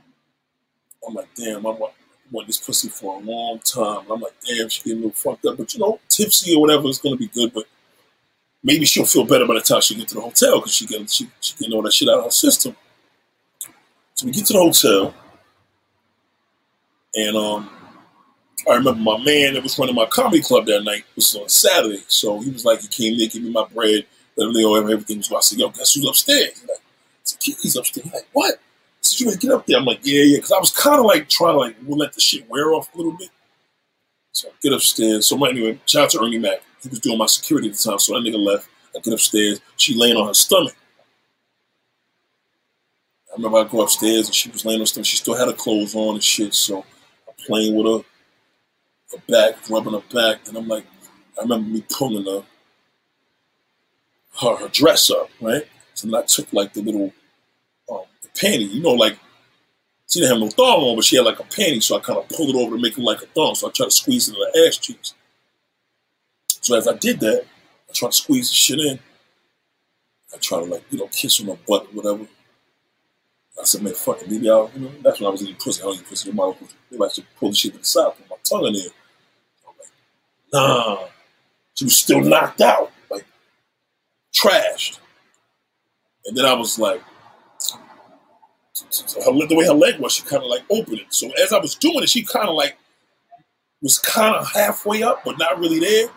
I'm 1.06 1.14
like, 1.14 1.34
damn, 1.36 1.66
I 1.66 1.72
want, 1.72 1.94
want 2.32 2.48
this 2.48 2.58
pussy 2.58 2.90
for 2.90 3.20
a 3.20 3.24
long 3.24 3.60
time. 3.60 4.06
I'm 4.12 4.22
like, 4.22 4.36
damn, 4.46 4.70
she 4.70 4.84
getting 4.84 5.04
a 5.04 5.08
little 5.08 5.12
fucked 5.12 5.46
up. 5.46 5.58
But 5.58 5.74
you 5.74 5.80
know, 5.80 6.00
tipsy 6.08 6.56
or 6.56 6.62
whatever 6.62 6.88
is 6.88 7.00
gonna 7.00 7.18
be 7.18 7.28
good, 7.28 7.54
but 7.54 7.66
maybe 8.64 8.86
she'll 8.86 9.06
feel 9.06 9.26
better 9.26 9.46
by 9.46 9.56
the 9.56 9.62
time 9.62 9.82
she 9.82 9.96
get 9.96 10.08
to 10.10 10.16
the 10.16 10.22
hotel 10.22 10.60
because 10.60 10.74
she 10.74 10.86
get 10.86 11.10
she, 11.10 11.30
she 11.42 11.56
getting 11.58 11.74
all 11.74 11.82
that 11.82 11.94
shit 11.94 12.10
out 12.10 12.20
of 12.20 12.26
her 12.26 12.32
system. 12.32 12.76
So 14.20 14.26
we 14.26 14.34
get 14.34 14.48
to 14.48 14.54
the 14.54 14.60
hotel, 14.60 15.14
and 17.16 17.38
um, 17.38 17.70
I 18.70 18.76
remember 18.76 19.00
my 19.00 19.18
man 19.18 19.54
that 19.54 19.64
was 19.64 19.80
running 19.80 19.96
my 19.96 20.08
comedy 20.08 20.42
club 20.42 20.66
that 20.66 20.84
night 20.84 21.06
was 21.16 21.34
on 21.36 21.48
Saturday, 21.48 22.04
so 22.10 22.42
he 22.42 22.52
was 22.52 22.66
like, 22.66 22.82
he 22.82 22.90
came 22.90 23.18
there, 23.18 23.30
give 23.30 23.44
me 23.44 23.50
my 23.50 23.66
bread, 23.74 24.06
let 24.36 24.52
me 24.52 24.62
know 24.62 24.76
everything 24.76 25.20
was. 25.20 25.32
I 25.32 25.40
said, 25.40 25.60
yo, 25.60 25.70
guess 25.70 25.94
who's 25.94 26.06
upstairs? 26.06 26.50
He's 26.50 26.68
like, 26.68 26.82
it's 27.22 27.62
he's 27.62 27.78
upstairs. 27.78 28.04
He's 28.04 28.14
like, 28.14 28.28
what? 28.34 28.56
I 28.56 28.58
said, 29.00 29.20
you 29.22 29.26
better 29.28 29.40
get 29.40 29.52
up 29.52 29.66
there. 29.66 29.78
I'm 29.78 29.86
like, 29.86 30.02
yeah, 30.04 30.24
yeah, 30.24 30.38
because 30.40 30.52
I 30.52 30.60
was 30.60 30.72
kind 30.72 31.00
of 31.00 31.06
like 31.06 31.30
trying 31.30 31.54
to 31.54 31.60
like 31.60 31.78
let 31.88 32.12
the 32.12 32.20
shit 32.20 32.50
wear 32.50 32.74
off 32.74 32.94
a 32.94 32.98
little 32.98 33.14
bit. 33.14 33.30
So 34.34 34.50
I 34.50 34.52
get 34.62 34.74
upstairs. 34.74 35.30
So 35.30 35.38
my, 35.38 35.48
anyway, 35.48 35.80
shout 35.86 36.04
out 36.04 36.10
to 36.10 36.22
Ernie 36.22 36.40
Mac. 36.40 36.60
He 36.84 36.90
was 36.90 37.00
doing 37.00 37.18
my 37.18 37.26
security 37.28 37.70
at 37.70 37.76
the 37.76 37.90
time, 37.90 38.00
so 38.00 38.16
that 38.16 38.30
nigga 38.30 38.38
left. 38.38 38.68
I 38.94 39.00
get 39.00 39.14
upstairs. 39.14 39.62
She 39.78 39.96
laying 39.96 40.18
on 40.18 40.28
her 40.28 40.34
stomach. 40.34 40.76
I 43.32 43.36
remember 43.36 43.60
I 43.60 43.64
go 43.66 43.82
upstairs 43.82 44.28
and 44.28 44.36
she 44.36 44.50
was 44.50 44.66
laying 44.66 44.80
on 44.80 44.88
stomach. 44.88 45.06
She 45.06 45.18
still 45.18 45.36
had 45.36 45.48
her 45.48 45.54
clothes 45.54 45.96
on 45.96 46.16
and 46.16 46.24
shit. 46.24 46.54
So 46.54 46.80
I'm 47.28 47.34
playing 47.46 47.76
with 47.76 47.86
her, 47.86 49.18
her 49.18 49.24
back, 49.28 49.70
rubbing 49.70 49.94
her 49.94 50.04
back. 50.14 50.48
And 50.48 50.58
I'm 50.58 50.68
like, 50.68 50.86
I 51.38 51.44
remember 51.44 51.70
me 51.70 51.84
pulling 51.90 52.26
her, 52.26 52.44
her, 54.42 54.56
her 54.58 54.68
dress 54.70 55.12
up, 55.12 55.30
right? 55.42 55.64
So 55.94 56.18
I 56.18 56.22
took 56.24 56.52
like 56.54 56.74
the 56.74 56.82
little 56.82 57.14
um, 57.92 58.02
the 58.22 58.30
panty, 58.30 58.70
you 58.72 58.82
know, 58.82 58.94
like 58.94 59.18
she 60.08 60.20
didn't 60.20 60.32
have 60.32 60.42
no 60.42 60.50
thong 60.50 60.82
on, 60.84 60.96
but 60.96 61.06
she 61.06 61.18
had 61.18 61.26
like 61.26 61.40
a 61.40 61.44
panty. 61.44 61.84
So 61.84 61.98
I 61.98 62.00
kind 62.00 62.18
of 62.18 62.28
pulled 62.30 62.50
it 62.50 62.56
over 62.56 62.76
to 62.76 62.82
make 62.82 62.98
it 62.98 63.04
like 63.04 63.22
a 63.22 63.28
thong. 63.28 63.56
So 63.56 63.68
I 63.68 63.72
tried 63.72 63.86
to 63.88 63.92
squeeze 63.92 64.28
it 64.28 64.36
in 64.36 64.42
her 64.42 64.68
ass 64.68 64.78
cheeks. 64.78 65.14
So 66.62 66.76
as 66.76 66.88
I 66.88 66.96
did 66.96 67.20
that, 67.20 67.46
I 67.90 67.94
tried 67.94 68.12
to 68.12 68.18
squeeze 68.18 68.50
the 68.50 68.56
shit 68.56 68.80
in. 68.80 69.00
I 70.34 70.38
tried 70.38 70.60
to 70.60 70.66
like, 70.66 70.84
you 70.90 71.00
know, 71.00 71.08
kiss 71.08 71.40
on 71.42 71.48
her 71.48 71.58
butt 71.68 71.94
whatever. 71.94 72.26
I 73.60 73.64
said, 73.66 73.82
man, 73.82 73.94
fuck 73.94 74.22
it, 74.22 74.30
baby. 74.30 74.50
I'll, 74.50 74.72
you 74.74 74.82
know, 74.82 74.92
that's 75.02 75.20
when 75.20 75.28
I 75.28 75.32
was 75.32 75.44
eating 75.44 75.56
pussy. 75.56 75.82
I 75.82 75.86
don't 75.86 75.96
eat 75.96 76.08
pussy. 76.08 76.32
Maybe 76.32 77.04
I 77.04 77.08
should 77.10 77.26
pull 77.38 77.50
the 77.50 77.56
shit 77.56 77.74
to 77.74 77.80
the 77.80 77.86
side, 77.86 78.14
put 78.16 78.30
my 78.30 78.38
tongue 78.50 78.68
in 78.68 78.74
there. 78.74 78.90
I'm 79.68 79.74
like, 79.78 79.92
nah. 80.54 81.08
She 81.76 81.86
was 81.86 82.00
still 82.00 82.22
knocked 82.22 82.62
out, 82.62 82.92
like 83.10 83.26
trashed. 84.34 85.00
And 86.26 86.36
then 86.36 86.46
I 86.46 86.54
was 86.54 86.78
like, 86.78 87.02
her, 89.26 89.48
the 89.48 89.56
way 89.56 89.66
her 89.66 89.74
leg 89.74 90.00
was, 90.00 90.14
she 90.14 90.24
kind 90.24 90.44
of 90.44 90.50
like 90.50 90.64
opened 90.70 91.00
it. 91.00 91.14
So 91.14 91.30
as 91.42 91.54
I 91.54 91.60
was 91.60 91.76
doing 91.76 92.04
it, 92.04 92.10
she 92.10 92.24
kind 92.24 92.50
of 92.50 92.56
like 92.56 92.78
was 93.82 93.98
kind 93.98 94.36
of 94.36 94.52
halfway 94.52 95.04
up, 95.04 95.24
but 95.24 95.38
not 95.38 95.58
really 95.60 95.80
there. 95.80 96.10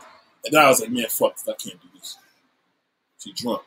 And 0.44 0.54
then 0.54 0.64
I 0.64 0.68
was 0.68 0.80
like, 0.80 0.90
man, 0.90 1.06
fuck 1.08 1.36
this. 1.36 1.48
I 1.48 1.54
can't 1.54 1.80
do 1.80 1.88
this. 1.94 2.16
She 3.18 3.32
drunk. 3.32 3.62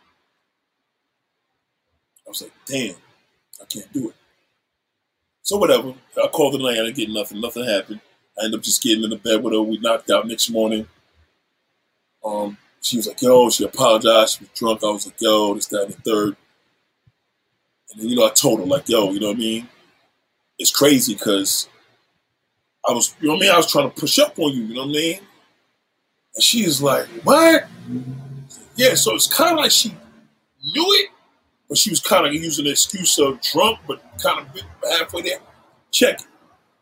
I 2.25 2.29
was 2.29 2.41
like, 2.41 2.51
damn, 2.65 2.95
I 3.65 3.73
can't 3.73 3.93
do 3.93 4.09
it. 4.09 4.15
So 5.41 5.57
whatever. 5.57 5.93
I 6.21 6.27
called 6.27 6.53
the 6.53 6.59
night. 6.59 6.85
I 6.85 6.91
get 6.91 7.09
nothing. 7.09 7.41
Nothing 7.41 7.65
happened. 7.65 8.01
I 8.39 8.45
end 8.45 8.55
up 8.55 8.61
just 8.61 8.83
getting 8.83 9.03
in 9.03 9.09
the 9.09 9.17
bed 9.17 9.43
with 9.43 9.53
her. 9.53 9.61
We 9.61 9.79
knocked 9.79 10.09
out 10.09 10.27
next 10.27 10.49
morning. 10.49 10.87
Um, 12.23 12.57
she 12.81 12.97
was 12.97 13.07
like, 13.07 13.21
yo, 13.21 13.49
she 13.49 13.63
apologized. 13.63 14.37
She 14.37 14.43
was 14.43 14.49
drunk. 14.53 14.83
I 14.83 14.87
was 14.87 15.05
like, 15.05 15.19
yo, 15.19 15.53
this, 15.53 15.67
that, 15.67 15.83
and 15.83 15.93
the 15.93 16.01
third. 16.01 16.35
And 17.91 18.01
then, 18.01 18.09
you 18.09 18.15
know, 18.15 18.25
I 18.25 18.31
told 18.31 18.59
her, 18.59 18.65
like, 18.65 18.89
yo, 18.89 19.11
you 19.11 19.19
know 19.19 19.27
what 19.27 19.37
I 19.37 19.39
mean? 19.39 19.69
It's 20.57 20.75
crazy 20.75 21.13
because 21.13 21.69
I 22.87 22.93
was, 22.93 23.15
you 23.21 23.27
know 23.27 23.35
what 23.35 23.39
I 23.39 23.45
mean? 23.45 23.51
I 23.51 23.57
was 23.57 23.71
trying 23.71 23.89
to 23.89 23.99
push 23.99 24.19
up 24.19 24.37
on 24.39 24.51
you, 24.51 24.63
you 24.63 24.73
know 24.73 24.81
what 24.81 24.89
I 24.89 24.93
mean? 24.93 25.19
And 26.35 26.43
she's 26.43 26.81
like, 26.81 27.07
what? 27.23 27.65
Yeah, 28.75 28.95
so 28.95 29.15
it's 29.15 29.27
kind 29.27 29.51
of 29.51 29.57
like 29.57 29.71
she 29.71 29.89
knew 29.89 30.85
it, 30.99 31.09
but 31.67 31.77
she 31.77 31.89
was 31.89 31.99
kind 31.99 32.25
of 32.25 32.33
using 32.33 32.65
the 32.65 32.71
excuse 32.71 33.17
of 33.19 33.41
drunk, 33.41 33.79
but 33.87 34.01
kind 34.21 34.39
of 34.39 34.61
halfway 34.99 35.21
there. 35.21 35.39
Check 35.91 36.21
it. 36.21 36.27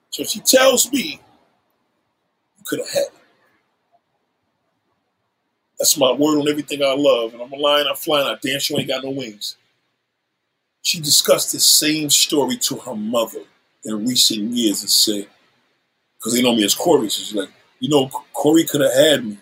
So 0.09 0.23
she 0.23 0.39
tells 0.39 0.91
me, 0.91 1.21
you 2.57 2.63
could 2.65 2.79
have 2.79 2.89
had 2.89 3.03
it. 3.03 3.13
That's 5.79 5.97
my 5.97 6.11
word 6.11 6.39
on 6.39 6.47
everything 6.47 6.81
I 6.83 6.95
love. 6.95 7.33
And 7.33 7.41
I'm 7.41 7.51
a 7.51 7.57
lion, 7.57 7.87
I'm 7.89 7.95
flying, 7.95 8.27
I 8.27 8.37
damn 8.41 8.59
sure 8.59 8.79
ain't 8.79 8.87
got 8.87 9.03
no 9.03 9.09
wings. 9.09 9.57
She 10.81 10.99
discussed 10.99 11.51
this 11.51 11.67
same 11.67 12.09
story 12.09 12.57
to 12.57 12.77
her 12.77 12.95
mother 12.95 13.41
in 13.85 14.05
recent 14.05 14.51
years 14.51 14.81
and 14.81 14.89
said, 14.89 15.27
because 16.17 16.33
they 16.33 16.41
know 16.41 16.55
me 16.55 16.63
as 16.63 16.75
Corey, 16.75 17.09
so 17.09 17.21
she's 17.21 17.35
like, 17.35 17.49
you 17.79 17.89
know, 17.89 18.07
Corey 18.33 18.63
could 18.65 18.81
have 18.81 18.93
had 18.93 19.25
me. 19.25 19.37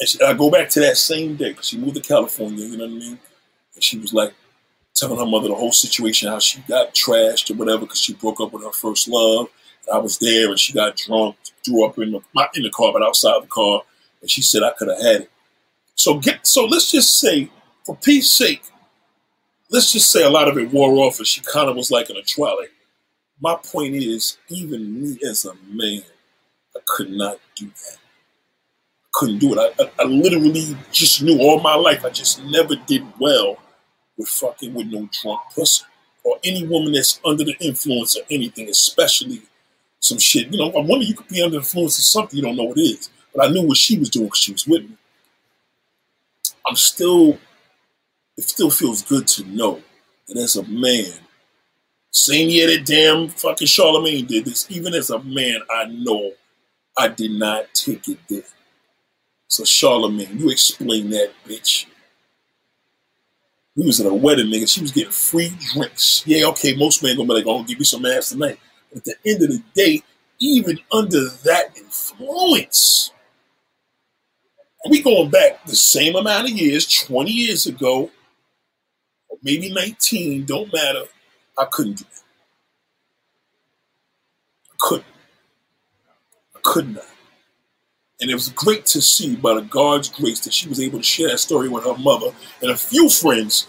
And 0.00 0.08
she, 0.08 0.20
I 0.22 0.32
go 0.32 0.50
back 0.50 0.70
to 0.70 0.80
that 0.80 0.96
same 0.96 1.36
day 1.36 1.50
because 1.50 1.68
she 1.68 1.78
moved 1.78 1.96
to 1.96 2.00
California, 2.00 2.64
you 2.64 2.76
know 2.78 2.86
what 2.86 2.92
I 2.92 2.98
mean? 2.98 3.18
And 3.74 3.84
she 3.84 3.98
was 3.98 4.14
like 4.14 4.32
telling 4.94 5.18
her 5.18 5.26
mother 5.26 5.48
the 5.48 5.54
whole 5.54 5.72
situation, 5.72 6.30
how 6.30 6.38
she 6.38 6.60
got 6.62 6.94
trashed 6.94 7.50
or 7.50 7.54
whatever 7.54 7.80
because 7.80 8.00
she 8.00 8.14
broke 8.14 8.40
up 8.40 8.52
with 8.52 8.64
her 8.64 8.72
first 8.72 9.08
love. 9.08 9.48
And 9.86 9.94
I 9.94 9.98
was 9.98 10.18
there 10.18 10.48
and 10.48 10.58
she 10.58 10.72
got 10.72 10.96
drunk, 10.96 11.36
threw 11.64 11.84
up 11.86 11.98
in 11.98 12.12
the, 12.12 12.20
not 12.34 12.56
in 12.56 12.62
the 12.62 12.70
car, 12.70 12.92
but 12.92 13.02
outside 13.02 13.42
the 13.42 13.46
car. 13.46 13.82
And 14.22 14.30
she 14.30 14.40
said 14.42 14.62
I 14.62 14.72
could 14.72 14.88
have 14.88 15.02
had 15.02 15.20
it. 15.22 15.30
So 15.94 16.18
get 16.18 16.46
so 16.46 16.64
let's 16.64 16.90
just 16.90 17.18
say, 17.18 17.50
for 17.84 17.94
peace 17.96 18.32
sake, 18.32 18.62
let's 19.70 19.92
just 19.92 20.10
say 20.10 20.22
a 20.22 20.30
lot 20.30 20.48
of 20.48 20.56
it 20.56 20.70
wore 20.70 20.92
off 21.04 21.18
and 21.18 21.26
she 21.26 21.42
kind 21.42 21.68
of 21.68 21.76
was 21.76 21.90
like 21.90 22.08
in 22.08 22.16
a 22.16 22.22
twilight. 22.22 22.70
My 23.38 23.54
point 23.54 23.96
is, 23.96 24.38
even 24.48 25.02
me 25.02 25.18
as 25.28 25.44
a 25.44 25.54
man, 25.68 26.02
I 26.74 26.80
could 26.86 27.10
not 27.10 27.38
do 27.54 27.66
that 27.66 27.98
couldn't 29.12 29.38
do 29.38 29.52
it. 29.52 29.58
I, 29.58 29.82
I, 29.82 29.90
I, 30.00 30.04
literally 30.04 30.76
just 30.92 31.22
knew 31.22 31.38
all 31.40 31.60
my 31.60 31.74
life 31.74 32.04
I 32.04 32.10
just 32.10 32.44
never 32.44 32.76
did 32.76 33.04
well 33.18 33.58
with 34.16 34.28
fucking 34.28 34.72
with 34.74 34.86
no 34.86 35.08
drunk 35.20 35.40
pussy 35.54 35.84
or 36.22 36.38
any 36.44 36.66
woman 36.66 36.92
that's 36.92 37.20
under 37.24 37.44
the 37.44 37.56
influence 37.60 38.16
of 38.16 38.24
anything, 38.30 38.68
especially 38.68 39.42
some 40.00 40.18
shit. 40.18 40.52
You 40.52 40.58
know, 40.58 40.70
I 40.72 40.80
wonder 40.84 41.04
you 41.04 41.14
could 41.14 41.28
be 41.28 41.42
under 41.42 41.56
the 41.56 41.62
influence 41.62 41.98
of 41.98 42.04
something 42.04 42.36
you 42.36 42.44
don't 42.44 42.56
know 42.56 42.64
what 42.64 42.78
it 42.78 42.82
is. 42.82 43.10
But 43.34 43.46
I 43.46 43.50
knew 43.50 43.66
what 43.66 43.76
she 43.76 43.98
was 43.98 44.10
doing 44.10 44.26
because 44.26 44.38
she 44.38 44.52
was 44.52 44.66
with 44.66 44.82
me. 44.82 44.96
I'm 46.66 46.76
still, 46.76 47.38
it 48.36 48.44
still 48.44 48.70
feels 48.70 49.02
good 49.02 49.26
to 49.28 49.44
know 49.44 49.80
that 50.28 50.36
as 50.36 50.56
a 50.56 50.64
man, 50.64 51.12
same 52.10 52.50
year 52.50 52.66
that 52.66 52.86
damn 52.86 53.28
fucking 53.28 53.66
Charlamagne 53.66 54.26
did 54.26 54.44
this, 54.44 54.70
even 54.70 54.94
as 54.94 55.10
a 55.10 55.20
man, 55.22 55.60
I 55.70 55.84
know 55.86 56.32
I 56.98 57.08
did 57.08 57.32
not 57.32 57.72
take 57.72 58.08
it 58.08 58.18
there. 58.28 58.42
So 59.50 59.64
Charlamagne, 59.64 60.38
you 60.38 60.48
explain 60.48 61.10
that, 61.10 61.32
bitch. 61.44 61.86
We 63.74 63.84
was 63.84 64.00
at 64.00 64.06
a 64.06 64.14
wedding, 64.14 64.46
nigga. 64.46 64.70
She 64.70 64.80
was 64.80 64.92
getting 64.92 65.10
free 65.10 65.52
drinks. 65.72 66.22
Yeah, 66.24 66.46
okay, 66.46 66.76
most 66.76 67.02
men 67.02 67.16
gonna 67.16 67.26
be 67.26 67.34
like, 67.34 67.46
oh, 67.48 67.64
give 67.64 67.80
me 67.80 67.84
some 67.84 68.06
ass 68.06 68.28
tonight. 68.28 68.60
But 68.90 68.98
at 68.98 69.04
the 69.04 69.14
end 69.26 69.42
of 69.42 69.48
the 69.48 69.62
day, 69.74 70.02
even 70.38 70.78
under 70.92 71.28
that 71.44 71.76
influence, 71.76 73.10
we 74.88 75.02
going 75.02 75.30
back 75.30 75.66
the 75.66 75.74
same 75.74 76.14
amount 76.14 76.48
of 76.48 76.56
years, 76.56 76.86
20 76.86 77.30
years 77.32 77.66
ago, 77.66 78.08
or 79.28 79.38
maybe 79.42 79.74
19, 79.74 80.46
don't 80.46 80.72
matter. 80.72 81.06
I 81.58 81.64
couldn't 81.64 81.98
do 81.98 82.04
that. 82.04 82.22
I 84.70 84.76
couldn't. 84.78 85.06
I 86.54 86.60
could 86.62 86.94
not. 86.94 87.04
And 88.20 88.30
it 88.30 88.34
was 88.34 88.50
great 88.50 88.84
to 88.86 89.00
see, 89.00 89.34
by 89.36 89.54
the 89.54 89.62
God's 89.62 90.08
grace, 90.08 90.40
that 90.40 90.52
she 90.52 90.68
was 90.68 90.80
able 90.80 90.98
to 90.98 91.04
share 91.04 91.28
that 91.28 91.38
story 91.38 91.68
with 91.68 91.84
her 91.84 91.96
mother 91.96 92.32
and 92.60 92.70
a 92.70 92.76
few 92.76 93.08
friends, 93.08 93.66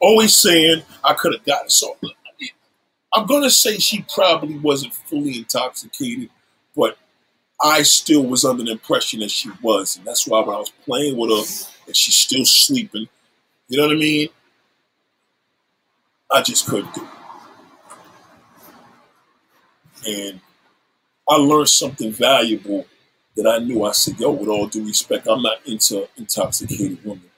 always 0.00 0.36
saying, 0.36 0.82
I 1.04 1.14
could 1.14 1.34
have 1.34 1.44
gotten 1.44 1.70
so. 1.70 1.96
I'm 3.14 3.26
going 3.26 3.42
to 3.42 3.50
say 3.50 3.76
she 3.76 4.04
probably 4.12 4.58
wasn't 4.58 4.94
fully 4.94 5.38
intoxicated, 5.38 6.30
but 6.74 6.96
I 7.62 7.82
still 7.82 8.24
was 8.24 8.44
under 8.44 8.64
the 8.64 8.72
impression 8.72 9.20
that 9.20 9.30
she 9.30 9.50
was. 9.62 9.96
And 9.96 10.06
that's 10.06 10.26
why 10.26 10.40
when 10.40 10.56
I 10.56 10.58
was 10.58 10.72
playing 10.84 11.16
with 11.16 11.30
her 11.30 11.68
and 11.86 11.96
she's 11.96 12.16
still 12.16 12.44
sleeping, 12.44 13.08
you 13.68 13.78
know 13.78 13.86
what 13.86 13.96
I 13.96 14.00
mean? 14.00 14.28
I 16.30 16.42
just 16.42 16.66
couldn't 16.66 16.94
do 16.94 17.06
it. 20.04 20.28
And 20.30 20.40
I 21.28 21.36
learned 21.36 21.68
something 21.68 22.10
valuable 22.10 22.86
that 23.36 23.46
I 23.46 23.58
knew. 23.58 23.84
I 23.84 23.92
said, 23.92 24.18
yo, 24.18 24.30
with 24.30 24.48
all 24.48 24.66
due 24.66 24.84
respect, 24.84 25.26
I'm 25.26 25.42
not 25.42 25.58
into 25.66 26.08
intoxicated 26.16 27.04
women. 27.04 27.30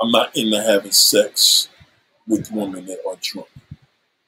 I'm 0.00 0.10
not 0.10 0.36
into 0.36 0.60
having 0.62 0.92
sex 0.92 1.68
with 2.26 2.50
women 2.50 2.86
that 2.86 2.98
are 3.08 3.16
drunk. 3.20 3.48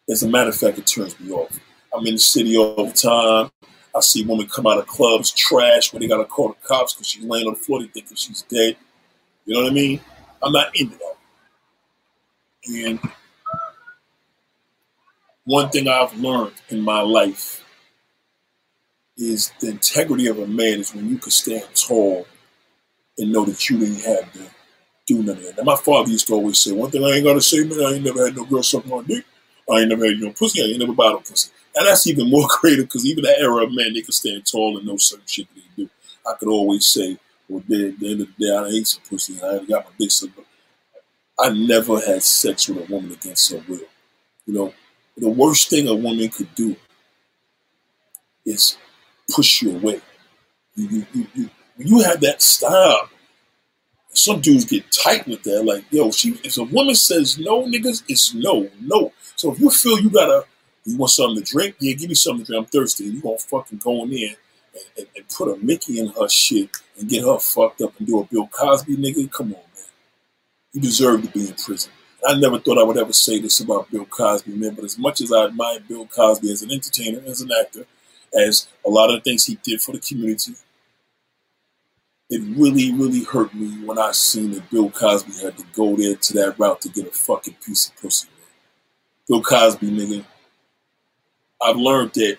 As 0.09 0.23
a 0.23 0.29
matter 0.29 0.51
of 0.51 0.57
fact, 0.57 0.79
it 0.79 0.87
turns 0.87 1.19
me 1.19 1.33
off. 1.33 1.59
I'm 1.95 2.07
in 2.07 2.15
the 2.15 2.21
city 2.21 2.57
all 2.57 2.87
the 2.87 2.93
time. 2.93 3.51
I 3.95 4.01
see 4.01 4.25
women 4.25 4.47
come 4.47 4.67
out 4.67 4.79
of 4.79 4.87
clubs 4.87 5.33
trash 5.33 5.93
when 5.93 6.03
they 6.03 6.09
got 6.09 6.19
to 6.19 6.25
call 6.25 6.49
the 6.49 6.67
cops 6.67 6.95
because 6.95 7.07
she's 7.09 7.25
laying 7.25 7.47
on 7.47 7.55
the 7.55 7.61
floor. 7.61 7.81
They 7.81 7.87
thinking 7.87 8.17
she's 8.17 8.43
dead. 8.43 8.77
You 9.47 9.55
know 9.55 9.63
what 9.63 9.71
I 9.71 9.75
mean? 9.75 10.01
I'm 10.43 10.53
not 10.53 10.77
into 10.77 10.97
that. 10.99 11.17
And 12.69 13.01
one 15.45 15.71
thing 15.71 15.89
I've 15.89 16.15
learned 16.19 16.53
in 16.69 16.81
my 16.81 17.01
life 17.01 17.65
is 19.17 19.53
the 19.61 19.71
integrity 19.71 20.27
of 20.27 20.39
a 20.39 20.47
man 20.47 20.81
is 20.81 20.95
when 20.95 21.09
you 21.09 21.19
can 21.19 21.31
stand 21.31 21.65
tall 21.75 22.27
and 23.19 23.33
know 23.33 23.45
that 23.45 23.71
you 23.71 23.79
didn't 23.79 24.03
have 24.03 24.33
to 24.33 24.41
do 25.07 25.23
none 25.23 25.37
of 25.37 25.43
that. 25.43 25.57
Now, 25.59 25.63
my 25.65 25.77
father 25.77 26.11
used 26.11 26.27
to 26.27 26.35
always 26.35 26.59
say, 26.59 26.73
one 26.73 26.91
thing 26.91 27.05
I 27.05 27.17
ain't 27.17 27.25
got 27.25 27.35
to 27.35 27.41
say, 27.41 27.65
man, 27.65 27.81
I 27.81 27.95
ain't 27.95 28.05
never 28.05 28.27
had 28.27 28.37
no 28.37 28.45
girl 28.45 28.63
suck 28.63 28.87
my 28.87 29.03
dick. 29.03 29.25
I 29.71 29.81
ain't 29.81 29.89
never 29.89 30.05
had 30.07 30.19
no 30.19 30.33
pussy. 30.33 30.63
I 30.63 30.67
ain't 30.67 30.79
never 30.79 30.93
bought 30.93 31.15
a 31.15 31.29
pussy. 31.29 31.51
And 31.75 31.87
that's 31.87 32.07
even 32.07 32.31
more 32.31 32.47
greater 32.61 32.83
because 32.83 33.07
even 33.07 33.25
that 33.25 33.41
era 33.41 33.65
of 33.65 33.75
men, 33.75 33.95
they 33.95 34.03
could 34.03 34.15
stand 34.15 34.47
tall 34.47 34.77
and 34.77 34.87
know 34.87 34.97
certain 34.99 35.27
shit 35.27 35.49
that 35.55 35.63
they 35.77 35.85
do. 35.85 35.91
I 36.29 36.35
could 36.35 36.49
always 36.49 36.89
say, 36.89 37.19
well, 37.49 37.61
at 37.61 37.69
the 37.69 37.87
end 38.03 38.21
of 38.21 38.29
the 38.37 38.47
day, 38.47 38.55
I 38.55 38.67
ate 38.67 38.87
some 38.87 39.03
pussy 39.09 39.39
and 39.39 39.45
I 39.45 39.65
got 39.65 39.85
my 39.87 39.91
dick 39.99 40.11
sucked. 40.11 40.39
I 41.39 41.51
never 41.51 42.01
had 42.01 42.23
sex 42.23 42.69
with 42.69 42.89
a 42.89 42.93
woman 42.93 43.13
against 43.13 43.53
her 43.53 43.63
will. 43.69 43.81
You 44.47 44.55
know, 44.55 44.75
the 45.17 45.29
worst 45.29 45.69
thing 45.69 45.87
a 45.89 45.95
woman 45.95 46.29
could 46.31 46.55
do 46.55 46.77
is 48.45 48.79
push 49.35 49.63
you 49.63 49.77
away. 49.77 50.01
You, 50.75 50.89
you, 50.89 51.07
you, 51.15 51.27
you, 51.35 51.51
you 51.79 52.03
have 52.03 52.21
that 52.21 52.43
style. 52.43 53.09
Some 54.13 54.41
dudes 54.41 54.65
get 54.65 54.85
tight 54.91 55.27
with 55.27 55.43
that. 55.45 55.65
Like, 55.65 55.85
yo, 55.91 56.11
she 56.11 56.39
if 56.43 56.57
a 56.57 56.63
woman 56.65 56.95
says 56.95 57.39
no, 57.39 57.65
niggas, 57.67 58.03
it's 58.09 58.33
no, 58.35 58.71
no. 58.81 59.13
So 59.37 59.53
if 59.53 59.61
you 59.61 59.71
feel 59.71 60.01
you 60.01 60.11
gotta, 60.11 60.47
you 60.85 60.97
want 60.97 61.11
something 61.11 61.43
to 61.43 61.53
drink, 61.53 61.77
yeah, 61.81 61.95
give 61.95 62.09
me 62.09 62.15
something 62.15 62.45
to 62.45 62.53
drink. 62.53 62.65
I'm 62.65 62.71
thirsty. 62.71 63.05
You 63.05 63.21
gonna 63.21 63.39
fucking 63.39 63.79
go 63.79 64.05
in 64.05 64.11
there 64.11 64.29
and, 64.75 64.85
and, 64.99 65.07
and, 65.17 65.29
put 65.29 65.53
a 65.53 65.57
Mickey 65.63 65.99
in 65.99 66.09
her 66.09 66.29
shit 66.29 66.71
and 66.99 67.09
get 67.09 67.25
her 67.25 67.39
fucked 67.39 67.83
up 67.83 67.99
and 67.99 68.07
do 68.07 68.21
a 68.21 68.25
Bill 68.25 68.47
Cosby, 68.47 68.97
nigga? 68.97 69.31
Come 69.31 69.49
on, 69.49 69.61
man. 69.61 69.85
You 70.73 70.81
deserve 70.81 71.23
to 71.23 71.29
be 71.29 71.49
in 71.49 71.55
prison. 71.55 71.93
I 72.27 72.35
never 72.39 72.59
thought 72.59 72.79
I 72.79 72.83
would 72.83 72.97
ever 72.97 73.13
say 73.13 73.41
this 73.41 73.61
about 73.61 73.91
Bill 73.91 74.07
Cosby, 74.07 74.53
man. 74.53 74.75
But 74.75 74.85
as 74.85 74.99
much 74.99 75.21
as 75.21 75.33
I 75.33 75.45
admire 75.47 75.81
Bill 75.81 76.07
Cosby 76.07 76.51
as 76.51 76.63
an 76.63 76.71
entertainer, 76.71 77.21
as 77.27 77.43
an 77.43 77.51
actor, 77.61 77.85
as 78.37 78.69
a 78.87 78.91
lot 78.91 79.11
of 79.11 79.17
the 79.17 79.21
things 79.23 79.45
he 79.45 79.59
did 79.63 79.81
for 79.81 79.93
the 79.93 79.99
community. 79.99 80.55
It 82.29 82.43
really, 82.57 82.93
really 82.93 83.23
hurt 83.23 83.55
me 83.55 83.85
when 83.85 83.99
I 83.99 84.11
seen 84.13 84.51
that 84.53 84.69
Bill 84.71 84.91
Cosby 84.91 85.33
had 85.43 85.57
to 85.59 85.65
go 85.75 85.97
there 85.97 86.17
to 86.17 86.33
that 86.35 86.59
route 86.59 86.81
to 86.83 86.89
get 86.89 87.07
a 87.07 87.11
fucking 87.11 87.57
piece 87.65 87.89
of 87.89 87.97
pussy, 87.97 88.29
man. 88.37 88.49
Bill 89.29 89.43
Cosby, 89.43 89.87
nigga. 89.87 90.25
I've 91.63 91.77
learned 91.77 92.13
that 92.15 92.39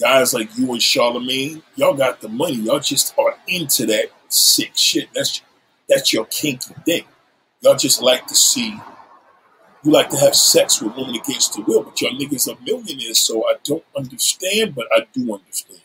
guys 0.00 0.32
like 0.32 0.56
you 0.56 0.70
and 0.70 0.80
Charlamagne, 0.80 1.62
y'all 1.74 1.94
got 1.94 2.20
the 2.20 2.28
money. 2.28 2.54
Y'all 2.54 2.78
just 2.78 3.18
are 3.18 3.36
into 3.48 3.86
that 3.86 4.06
sick 4.28 4.72
shit. 4.74 5.08
That's 5.14 5.42
that's 5.88 6.12
your 6.12 6.26
kinky 6.26 6.74
thing. 6.84 7.04
Y'all 7.60 7.76
just 7.76 8.02
like 8.02 8.26
to 8.26 8.34
see 8.34 8.78
you 9.84 9.92
like 9.92 10.10
to 10.10 10.16
have 10.18 10.34
sex 10.34 10.82
with 10.82 10.96
women 10.96 11.14
against 11.14 11.54
the 11.54 11.62
will, 11.62 11.82
but 11.84 12.00
your 12.00 12.10
niggas 12.12 12.48
are 12.52 12.60
millionaires, 12.62 13.20
so 13.20 13.44
I 13.46 13.54
don't 13.64 13.84
understand, 13.96 14.74
but 14.74 14.86
I 14.94 15.06
do 15.12 15.32
understand. 15.32 15.80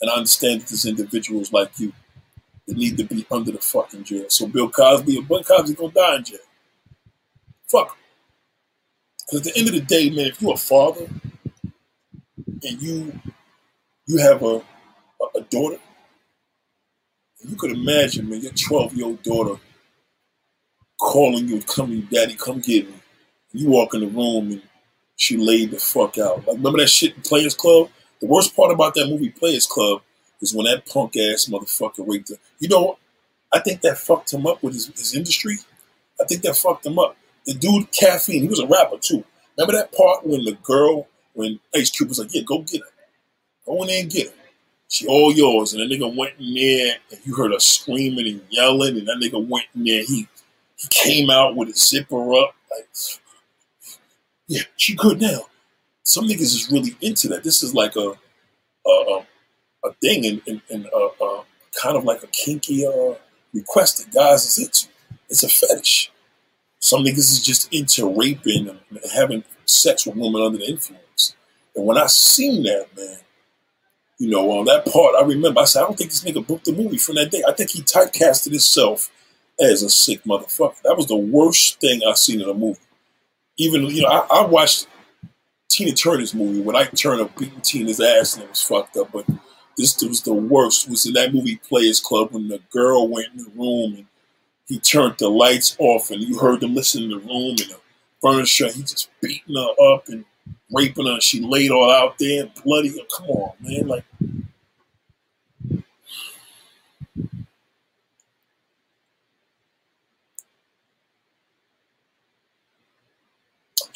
And 0.00 0.10
I 0.10 0.14
understand 0.14 0.60
that 0.62 0.68
there's 0.68 0.86
individuals 0.86 1.52
like 1.52 1.78
you 1.78 1.92
that 2.66 2.76
need 2.76 2.96
to 2.98 3.04
be 3.04 3.26
under 3.30 3.50
the 3.50 3.58
fucking 3.58 4.04
jail. 4.04 4.26
So 4.28 4.46
Bill 4.46 4.70
Cosby 4.70 5.18
or 5.18 5.22
Bill 5.22 5.42
Cosby 5.42 5.74
gonna 5.74 5.92
die 5.92 6.16
in 6.16 6.24
jail. 6.24 6.38
Fuck. 7.68 7.96
Because 9.26 9.46
at 9.46 9.54
the 9.54 9.58
end 9.58 9.68
of 9.68 9.74
the 9.74 9.80
day, 9.80 10.10
man, 10.10 10.26
if 10.26 10.40
you're 10.40 10.54
a 10.54 10.56
father 10.56 11.08
and 12.62 12.82
you 12.82 13.18
you 14.06 14.18
have 14.18 14.42
a, 14.42 14.56
a, 14.56 15.38
a 15.38 15.40
daughter, 15.50 15.78
you 17.46 17.56
could 17.56 17.72
imagine, 17.72 18.28
man, 18.28 18.42
your 18.42 18.52
12 18.52 18.94
year 18.94 19.06
old 19.06 19.22
daughter 19.22 19.60
calling 21.00 21.48
you, 21.48 21.60
coming, 21.62 22.02
daddy, 22.10 22.34
come 22.34 22.60
get 22.60 22.88
me. 22.88 22.94
You 23.52 23.70
walk 23.70 23.94
in 23.94 24.00
the 24.00 24.06
room 24.06 24.52
and 24.52 24.62
she 25.16 25.36
laid 25.36 25.70
the 25.70 25.78
fuck 25.78 26.18
out. 26.18 26.46
Like, 26.46 26.56
remember 26.56 26.78
that 26.78 26.88
shit 26.88 27.16
in 27.16 27.22
Players 27.22 27.54
Club? 27.54 27.90
The 28.20 28.26
worst 28.26 28.54
part 28.54 28.72
about 28.72 28.94
that 28.94 29.08
movie, 29.08 29.30
Players 29.30 29.66
Club, 29.66 30.02
is 30.40 30.54
when 30.54 30.66
that 30.66 30.86
punk 30.86 31.16
ass 31.16 31.46
motherfucker 31.46 32.06
raped 32.06 32.28
her. 32.30 32.36
You 32.58 32.68
know, 32.68 32.98
I 33.52 33.60
think 33.60 33.80
that 33.82 33.98
fucked 33.98 34.32
him 34.32 34.46
up 34.46 34.62
with 34.62 34.74
his, 34.74 34.86
his 34.86 35.14
industry. 35.14 35.56
I 36.20 36.24
think 36.24 36.42
that 36.42 36.56
fucked 36.56 36.86
him 36.86 36.98
up. 36.98 37.16
The 37.46 37.54
dude, 37.54 37.90
Caffeine, 37.92 38.42
he 38.42 38.48
was 38.48 38.60
a 38.60 38.66
rapper 38.66 38.98
too. 38.98 39.24
Remember 39.56 39.78
that 39.78 39.92
part 39.92 40.26
when 40.26 40.44
the 40.44 40.52
girl, 40.62 41.08
when 41.34 41.58
Ice 41.74 41.90
Cube 41.90 42.10
was 42.10 42.18
like, 42.18 42.34
yeah, 42.34 42.42
go 42.42 42.60
get 42.62 42.82
her. 42.82 42.88
Go 43.66 43.82
in 43.82 43.88
there 43.88 44.02
and 44.02 44.10
get 44.10 44.28
her. 44.28 44.34
She 44.88 45.06
all 45.06 45.32
yours. 45.32 45.72
And 45.72 45.82
that 45.82 45.94
nigga 45.94 46.14
went 46.16 46.34
in 46.38 46.54
there 46.54 46.96
and 47.10 47.20
you 47.24 47.34
heard 47.34 47.52
her 47.52 47.58
screaming 47.58 48.28
and 48.28 48.42
yelling. 48.50 48.98
And 48.98 49.06
that 49.06 49.18
nigga 49.20 49.46
went 49.46 49.66
in 49.74 49.84
there. 49.84 50.02
He, 50.02 50.28
he 50.76 50.88
came 50.90 51.30
out 51.30 51.56
with 51.56 51.68
his 51.68 51.88
zipper 51.88 52.34
up. 52.34 52.54
Like, 52.70 52.88
yeah, 54.48 54.62
she 54.76 54.94
good 54.94 55.20
now. 55.20 55.42
Some 56.02 56.24
niggas 56.24 56.40
is 56.40 56.68
really 56.72 56.96
into 57.00 57.28
that. 57.28 57.44
This 57.44 57.62
is 57.62 57.74
like 57.74 57.94
a 57.96 58.14
a, 58.86 58.90
a, 58.90 59.26
a 59.84 59.92
thing 60.00 60.26
and, 60.26 60.42
and, 60.46 60.62
and 60.70 60.86
uh, 60.86 61.24
uh, 61.24 61.42
kind 61.80 61.96
of 61.96 62.04
like 62.04 62.22
a 62.22 62.26
kinky 62.28 62.86
uh, 62.86 63.14
request 63.52 63.98
that 63.98 64.14
guys 64.14 64.46
is 64.46 64.58
into. 64.58 64.88
It's 65.28 65.42
a 65.42 65.48
fetish. 65.48 66.10
Some 66.80 67.04
niggas 67.04 67.18
is 67.18 67.42
just 67.42 67.72
into 67.72 68.08
raping 68.18 68.68
and 68.68 68.80
having 69.14 69.44
sex 69.66 70.06
with 70.06 70.16
women 70.16 70.40
under 70.40 70.58
the 70.58 70.68
influence. 70.68 71.34
And 71.76 71.84
when 71.84 71.98
I 71.98 72.06
seen 72.06 72.62
that, 72.62 72.86
man, 72.96 73.18
you 74.18 74.30
know, 74.30 74.50
on 74.52 74.64
that 74.64 74.86
part, 74.86 75.14
I 75.16 75.24
remember 75.24 75.60
I 75.60 75.64
said, 75.64 75.82
I 75.82 75.86
don't 75.86 75.98
think 75.98 76.10
this 76.10 76.24
nigga 76.24 76.46
booked 76.46 76.64
the 76.64 76.72
movie 76.72 76.96
from 76.96 77.16
that 77.16 77.30
day. 77.30 77.42
I 77.46 77.52
think 77.52 77.70
he 77.70 77.82
typecasted 77.82 78.50
himself 78.50 79.10
as 79.60 79.82
a 79.82 79.90
sick 79.90 80.22
motherfucker. 80.24 80.80
That 80.84 80.96
was 80.96 81.06
the 81.06 81.16
worst 81.16 81.80
thing 81.80 82.00
I 82.08 82.14
seen 82.14 82.40
in 82.40 82.48
a 82.48 82.54
movie. 82.54 82.80
Even, 83.58 83.86
you 83.86 84.02
know, 84.02 84.08
I, 84.08 84.40
I 84.40 84.46
watched 84.46 84.86
Tina 85.68 85.92
Turner's 85.92 86.34
movie 86.34 86.60
when 86.60 86.76
Ike 86.76 86.94
Turner 86.96 87.28
beating 87.38 87.60
Tina's 87.60 88.00
ass 88.00 88.34
and 88.34 88.44
it 88.44 88.50
was 88.50 88.62
fucked 88.62 88.96
up, 88.96 89.12
but 89.12 89.26
this 89.76 90.00
was 90.02 90.22
the 90.22 90.32
worst. 90.34 90.86
It 90.86 90.90
was 90.90 91.06
in 91.06 91.12
that 91.14 91.34
movie 91.34 91.56
Players 91.56 92.00
Club 92.00 92.32
when 92.32 92.48
the 92.48 92.60
girl 92.70 93.08
went 93.08 93.28
in 93.32 93.38
the 93.38 93.50
room 93.56 93.94
and 93.94 94.06
he 94.66 94.78
turned 94.78 95.16
the 95.18 95.28
lights 95.28 95.76
off 95.78 96.10
and 96.10 96.22
you 96.22 96.38
heard 96.38 96.60
them 96.60 96.74
listen 96.74 97.04
in 97.04 97.10
the 97.10 97.18
room 97.18 97.50
and 97.50 97.58
the 97.58 97.80
furniture. 98.20 98.70
He 98.70 98.82
just 98.82 99.10
beating 99.22 99.56
her 99.56 99.94
up 99.94 100.08
and 100.08 100.24
raping 100.72 101.06
her. 101.06 101.20
She 101.20 101.40
laid 101.40 101.70
all 101.70 101.90
out 101.90 102.18
there 102.18 102.50
bloody. 102.64 102.90
Come 103.16 103.26
on, 103.26 103.52
man. 103.60 103.86
Like, 103.88 104.04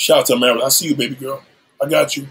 shout 0.03 0.19
out 0.19 0.27
to 0.27 0.37
Marilyn. 0.37 0.65
I 0.65 0.69
see 0.69 0.89
you, 0.89 0.97
baby 0.97 1.15
girl. 1.15 1.43
I 1.81 1.89
got 1.89 2.17
you. 2.17 2.27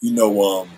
You 0.00 0.12
know, 0.12 0.60
um, 0.60 0.68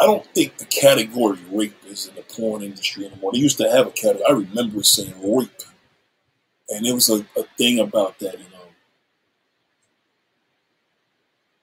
I 0.00 0.04
don't 0.04 0.26
think 0.34 0.58
the 0.58 0.66
category 0.66 1.38
rape 1.50 1.76
is 1.86 2.08
in 2.08 2.16
the 2.16 2.22
porn 2.22 2.62
industry 2.62 3.06
anymore. 3.06 3.30
They 3.32 3.38
used 3.38 3.56
to 3.58 3.70
have 3.70 3.86
a 3.86 3.90
category. 3.90 4.24
I 4.28 4.32
remember 4.32 4.82
saying 4.82 5.14
rape, 5.22 5.62
and 6.68 6.84
it 6.84 6.92
was 6.92 7.08
a, 7.08 7.24
a 7.38 7.44
thing 7.56 7.78
about 7.78 8.18
that. 8.18 8.34
You 8.38 8.50
know, 8.50 8.66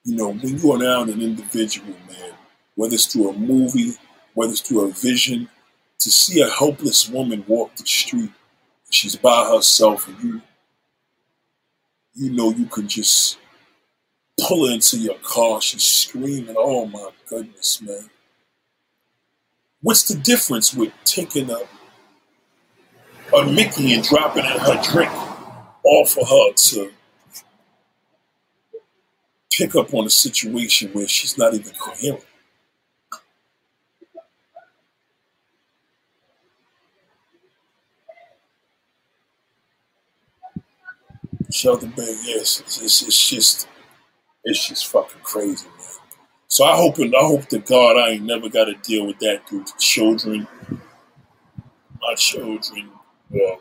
you 0.04 0.16
know 0.16 0.28
when 0.32 0.58
you're 0.58 0.80
around 0.80 1.10
an 1.10 1.20
individual, 1.20 1.94
man, 2.08 2.32
whether 2.74 2.94
it's 2.94 3.06
through 3.06 3.30
a 3.30 3.34
movie, 3.34 3.92
whether 4.32 4.52
it's 4.52 4.62
through 4.62 4.88
a 4.88 4.90
vision, 4.90 5.48
to 6.00 6.10
see 6.10 6.40
a 6.40 6.48
helpless 6.48 7.08
woman 7.08 7.44
walk 7.46 7.76
the 7.76 7.86
street, 7.86 8.32
she's 8.94 9.16
by 9.16 9.50
herself, 9.50 10.08
and 10.08 10.22
you, 10.22 10.42
you 12.14 12.30
know, 12.30 12.50
you 12.50 12.66
can 12.66 12.86
just 12.88 13.38
pull 14.40 14.66
her 14.66 14.72
into 14.72 14.98
your 14.98 15.16
car. 15.22 15.60
She's 15.60 15.84
screaming. 15.84 16.54
Oh 16.56 16.86
my 16.86 17.10
goodness, 17.28 17.82
man. 17.82 18.10
What's 19.82 20.08
the 20.08 20.14
difference 20.18 20.72
with 20.72 20.92
taking 21.04 21.50
a, 21.50 21.58
a 23.36 23.46
Mickey 23.52 23.92
and 23.92 24.02
dropping 24.02 24.44
in 24.44 24.58
her 24.58 24.80
drink 24.82 25.12
off 25.82 26.16
of 26.16 26.28
her 26.28 26.52
to 26.54 26.90
pick 29.52 29.74
up 29.74 29.92
on 29.92 30.06
a 30.06 30.10
situation 30.10 30.90
where 30.92 31.06
she's 31.06 31.36
not 31.36 31.52
even 31.52 31.72
coherent? 31.74 32.24
Sheldon 41.54 41.90
Bay, 41.90 42.18
yes, 42.24 42.60
it's, 42.60 42.80
it's, 42.82 43.02
it's 43.02 43.30
just, 43.30 43.68
it's 44.42 44.68
just 44.68 44.88
fucking 44.88 45.20
crazy, 45.22 45.68
man. 45.68 45.86
So 46.48 46.64
I 46.64 46.76
hope, 46.76 46.98
and 46.98 47.14
I 47.14 47.20
hope 47.20 47.46
to 47.50 47.60
God 47.60 47.96
I 47.96 48.10
ain't 48.10 48.24
never 48.24 48.48
got 48.48 48.64
to 48.64 48.74
deal 48.82 49.06
with 49.06 49.20
that 49.20 49.48
through 49.48 49.64
children, 49.78 50.48
my 52.00 52.14
children, 52.16 52.90
uh, 53.32 53.56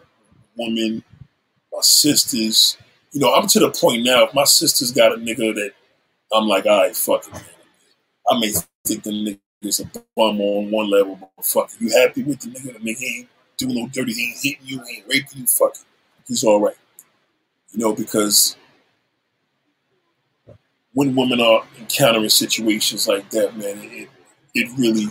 women, 0.57 1.03
my 1.71 1.81
sisters. 1.81 2.77
You 3.11 3.21
know, 3.21 3.35
I'm 3.35 3.45
to 3.49 3.59
the 3.59 3.69
point 3.69 4.03
now. 4.03 4.23
If 4.23 4.33
my 4.33 4.45
sister's 4.45 4.91
got 4.91 5.13
a 5.13 5.17
nigga 5.17 5.53
that 5.53 5.71
I'm 6.33 6.47
like, 6.47 6.65
all 6.65 6.81
right, 6.81 6.95
fuck 6.97 7.27
it, 7.27 7.33
man. 7.33 7.43
I 8.31 8.39
may 8.39 8.53
think 8.85 9.03
the 9.03 9.11
nigga's 9.63 9.81
a 9.81 9.85
bum 10.15 10.41
on 10.41 10.71
one 10.71 10.89
level, 10.89 11.19
but 11.37 11.45
fuck 11.45 11.69
it. 11.73 11.79
You 11.79 11.91
happy 12.01 12.23
with 12.23 12.39
the 12.39 12.49
nigga? 12.49 12.73
The 12.73 12.79
nigga 12.79 13.03
ain't 13.03 13.29
doing 13.57 13.75
no 13.75 13.87
dirty, 13.89 14.13
he 14.13 14.29
ain't 14.29 14.39
hitting 14.41 14.65
you, 14.67 14.83
he 14.87 14.97
ain't 14.97 15.07
raping 15.07 15.41
you, 15.41 15.45
fuck 15.45 15.73
it. 15.75 15.85
He's 16.27 16.43
all 16.43 16.59
right. 16.59 16.75
You 17.73 17.79
know, 17.79 17.93
because 17.93 18.55
when 20.93 21.15
women 21.15 21.41
are 21.41 21.63
encountering 21.79 22.29
situations 22.29 23.07
like 23.07 23.29
that, 23.31 23.57
man, 23.57 23.79
it 23.81 24.09
it 24.53 24.69
really 24.77 25.07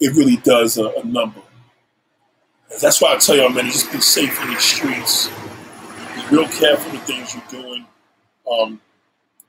it 0.00 0.14
really 0.14 0.36
does 0.36 0.78
a, 0.78 0.86
a 0.88 1.04
number. 1.04 1.40
That's 2.80 3.00
why 3.00 3.14
I 3.14 3.16
tell 3.16 3.36
y'all, 3.36 3.48
man, 3.48 3.66
just 3.66 3.90
be 3.90 4.00
safe 4.00 4.40
in 4.42 4.54
the 4.54 4.60
streets. 4.60 5.28
Be 5.28 6.36
real 6.36 6.48
careful 6.48 6.92
with 6.92 7.02
things 7.02 7.34
you're 7.34 7.62
doing. 7.62 7.86
Um, 8.50 8.80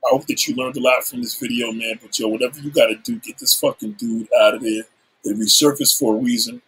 I 0.04 0.08
hope 0.10 0.26
that 0.26 0.46
you 0.46 0.56
learned 0.56 0.76
a 0.76 0.80
lot 0.80 1.04
from 1.04 1.22
this 1.22 1.38
video, 1.38 1.70
man. 1.70 1.98
But 2.02 2.18
yo, 2.18 2.28
whatever 2.28 2.58
you 2.58 2.70
got 2.70 2.86
to 2.86 2.96
do, 2.96 3.18
get 3.20 3.38
this 3.38 3.54
fucking 3.54 3.92
dude 3.92 4.28
out 4.40 4.54
of 4.54 4.62
there. 4.62 4.82
It 5.24 5.38
resurfaced 5.38 5.98
for 5.98 6.16
a 6.16 6.18
reason. 6.18 6.60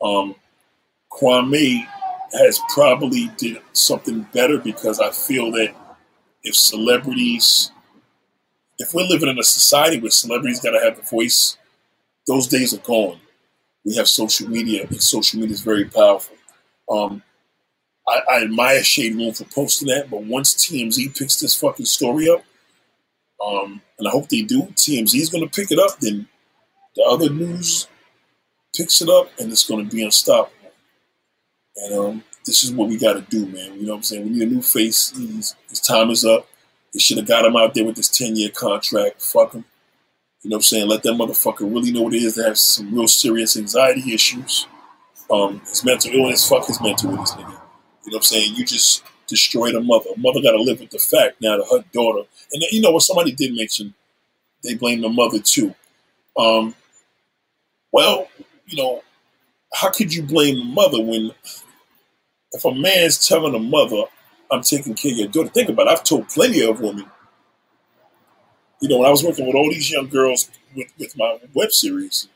Um, 0.00 0.36
Kwame 1.10 1.86
has 2.32 2.60
probably 2.74 3.30
did 3.36 3.58
something 3.72 4.22
better 4.32 4.58
because 4.58 5.00
I 5.00 5.10
feel 5.10 5.50
that 5.52 5.74
if 6.42 6.54
celebrities, 6.54 7.70
if 8.78 8.92
we're 8.94 9.06
living 9.06 9.28
in 9.28 9.38
a 9.38 9.44
society 9.44 10.00
where 10.00 10.10
celebrities 10.10 10.60
got 10.60 10.72
to 10.72 10.80
have 10.80 10.98
a 10.98 11.02
voice, 11.02 11.56
those 12.26 12.46
days 12.46 12.74
are 12.74 12.78
gone. 12.78 13.20
We 13.84 13.96
have 13.96 14.08
social 14.08 14.48
media, 14.48 14.86
and 14.88 15.02
social 15.02 15.40
media 15.40 15.54
is 15.54 15.60
very 15.60 15.84
powerful. 15.84 16.36
Um, 16.90 17.22
I, 18.08 18.20
I 18.30 18.42
admire 18.42 18.82
Shade 18.82 19.14
Room 19.14 19.32
for 19.32 19.44
posting 19.44 19.88
that, 19.88 20.10
but 20.10 20.24
once 20.24 20.54
TMZ 20.54 21.16
picks 21.16 21.36
this 21.36 21.56
fucking 21.56 21.86
story 21.86 22.28
up, 22.28 22.44
um, 23.44 23.80
and 23.98 24.08
I 24.08 24.10
hope 24.10 24.28
they 24.28 24.42
do, 24.42 24.62
TMZ 24.62 25.14
is 25.14 25.30
going 25.30 25.48
to 25.48 25.54
pick 25.54 25.70
it 25.70 25.78
up, 25.78 25.98
then 26.00 26.28
the 26.94 27.02
other 27.02 27.30
news 27.30 27.88
picks 28.74 29.00
it 29.02 29.08
up, 29.08 29.30
and 29.38 29.50
it's 29.50 29.66
going 29.66 29.88
to 29.88 29.94
be 29.94 30.04
unstoppable. 30.04 30.55
And 31.76 31.98
um, 31.98 32.24
this 32.44 32.62
is 32.64 32.72
what 32.72 32.88
we 32.88 32.96
got 32.96 33.14
to 33.14 33.20
do, 33.22 33.46
man. 33.46 33.74
You 33.74 33.86
know 33.86 33.92
what 33.92 33.98
I'm 33.98 34.02
saying? 34.02 34.24
We 34.24 34.30
need 34.30 34.48
a 34.48 34.50
new 34.50 34.62
face. 34.62 35.12
He's, 35.16 35.54
his 35.68 35.80
time 35.80 36.10
is 36.10 36.24
up. 36.24 36.48
They 36.92 37.00
should 37.00 37.18
have 37.18 37.28
got 37.28 37.44
him 37.44 37.56
out 37.56 37.74
there 37.74 37.84
with 37.84 37.96
this 37.96 38.08
10 38.08 38.36
year 38.36 38.48
contract. 38.50 39.20
Fuck 39.20 39.52
him. 39.52 39.64
You 40.42 40.50
know 40.50 40.56
what 40.56 40.58
I'm 40.58 40.62
saying? 40.62 40.88
Let 40.88 41.02
that 41.02 41.14
motherfucker 41.14 41.60
really 41.60 41.90
know 41.90 42.02
what 42.02 42.14
it 42.14 42.22
is 42.22 42.36
to 42.36 42.44
have 42.44 42.56
some 42.56 42.94
real 42.94 43.08
serious 43.08 43.56
anxiety 43.56 44.14
issues. 44.14 44.66
Um, 45.30 45.60
his 45.60 45.84
mental 45.84 46.12
illness, 46.12 46.48
fuck 46.48 46.66
his 46.66 46.80
mental 46.80 47.10
illness, 47.10 47.32
nigga. 47.32 47.38
You 47.40 47.46
know 47.46 47.58
what 48.04 48.16
I'm 48.16 48.22
saying? 48.22 48.54
You 48.54 48.64
just 48.64 49.02
destroyed 49.26 49.74
a 49.74 49.80
mother. 49.80 50.10
Mother 50.16 50.40
got 50.40 50.52
to 50.52 50.62
live 50.62 50.80
with 50.80 50.90
the 50.90 50.98
fact 50.98 51.40
now 51.40 51.56
that 51.56 51.66
her 51.70 51.84
daughter, 51.92 52.28
and 52.52 52.62
you 52.70 52.80
know 52.80 52.92
what 52.92 53.02
somebody 53.02 53.32
did 53.32 53.56
mention, 53.56 53.92
they 54.62 54.74
blame 54.74 55.00
the 55.00 55.08
mother 55.08 55.40
too. 55.40 55.74
Um, 56.38 56.74
well, 57.92 58.28
you 58.66 58.76
know, 58.76 59.02
how 59.74 59.90
could 59.90 60.14
you 60.14 60.22
blame 60.22 60.58
the 60.58 60.64
mother 60.64 61.02
when 61.02 61.32
if 62.52 62.64
a 62.64 62.74
man's 62.74 63.26
telling 63.26 63.54
a 63.54 63.58
mother, 63.58 64.04
I'm 64.50 64.62
taking 64.62 64.94
care 64.94 65.12
of 65.12 65.18
your 65.18 65.28
daughter, 65.28 65.48
think 65.48 65.68
about 65.68 65.88
it. 65.88 65.90
I've 65.90 66.04
told 66.04 66.28
plenty 66.28 66.62
of 66.62 66.80
women, 66.80 67.06
you 68.80 68.88
know, 68.88 68.98
when 68.98 69.08
I 69.08 69.10
was 69.10 69.24
working 69.24 69.46
with 69.46 69.56
all 69.56 69.70
these 69.70 69.90
young 69.90 70.08
girls 70.08 70.50
with, 70.74 70.92
with 70.98 71.16
my 71.16 71.38
web 71.54 71.72
series, 71.72 72.28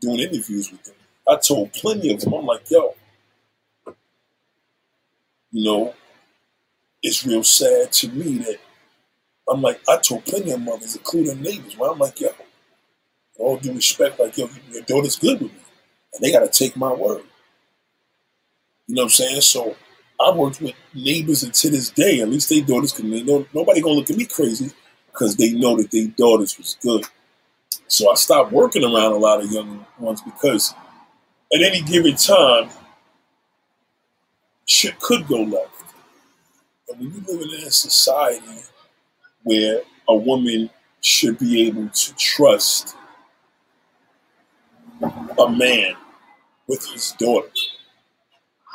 doing 0.00 0.20
interviews 0.20 0.70
with 0.70 0.82
them, 0.84 0.94
I 1.28 1.36
told 1.36 1.72
plenty 1.72 2.12
of 2.12 2.20
them, 2.20 2.34
I'm 2.34 2.44
like, 2.46 2.70
yo, 2.70 2.94
you 5.52 5.64
know, 5.64 5.94
it's 7.02 7.24
real 7.24 7.44
sad 7.44 7.92
to 7.92 8.08
me 8.08 8.38
that 8.38 8.58
I'm 9.48 9.62
like, 9.62 9.80
I 9.88 9.98
told 9.98 10.24
plenty 10.24 10.50
of 10.50 10.60
mothers, 10.60 10.96
including 10.96 11.40
neighbors, 11.42 11.76
where 11.78 11.90
I'm 11.90 11.98
like, 11.98 12.20
yo, 12.20 12.28
all 13.38 13.56
due 13.58 13.74
respect, 13.74 14.18
like, 14.18 14.36
yo, 14.36 14.48
your 14.70 14.82
daughter's 14.82 15.16
good 15.16 15.40
with 15.40 15.52
me. 15.52 15.58
And 16.14 16.22
they 16.22 16.32
got 16.32 16.40
to 16.40 16.48
take 16.48 16.76
my 16.76 16.92
word. 16.92 17.22
You 18.86 18.96
know 18.96 19.02
what 19.02 19.06
I'm 19.06 19.10
saying? 19.10 19.40
So 19.40 19.76
I 20.20 20.30
worked 20.32 20.60
with 20.60 20.74
neighbors 20.94 21.42
and 21.42 21.54
to 21.54 21.70
this 21.70 21.90
day, 21.90 22.20
at 22.20 22.28
least 22.28 22.48
they 22.48 22.60
daughters 22.60 22.92
can 22.92 23.10
they 23.10 23.22
know 23.22 23.46
nobody 23.54 23.80
gonna 23.80 23.94
look 23.96 24.10
at 24.10 24.16
me 24.16 24.26
crazy 24.26 24.70
because 25.06 25.36
they 25.36 25.52
know 25.52 25.76
that 25.76 25.90
their 25.90 26.08
daughters 26.08 26.58
was 26.58 26.76
good. 26.82 27.04
So 27.88 28.10
I 28.10 28.14
stopped 28.14 28.52
working 28.52 28.84
around 28.84 29.12
a 29.12 29.16
lot 29.16 29.42
of 29.42 29.50
young 29.50 29.84
ones 29.98 30.20
because 30.22 30.74
at 31.54 31.62
any 31.62 31.82
given 31.82 32.16
time, 32.16 32.70
shit 34.66 34.98
could 35.00 35.26
go 35.28 35.42
left. 35.42 35.70
And 36.88 37.00
when 37.00 37.12
you 37.14 37.22
live 37.26 37.42
in 37.42 37.66
a 37.66 37.70
society 37.70 38.62
where 39.42 39.82
a 40.08 40.16
woman 40.16 40.70
should 41.00 41.38
be 41.38 41.66
able 41.68 41.88
to 41.88 42.14
trust 42.14 42.96
a 45.38 45.50
man 45.50 45.94
with 46.66 46.86
his 46.86 47.12
daughter, 47.12 47.48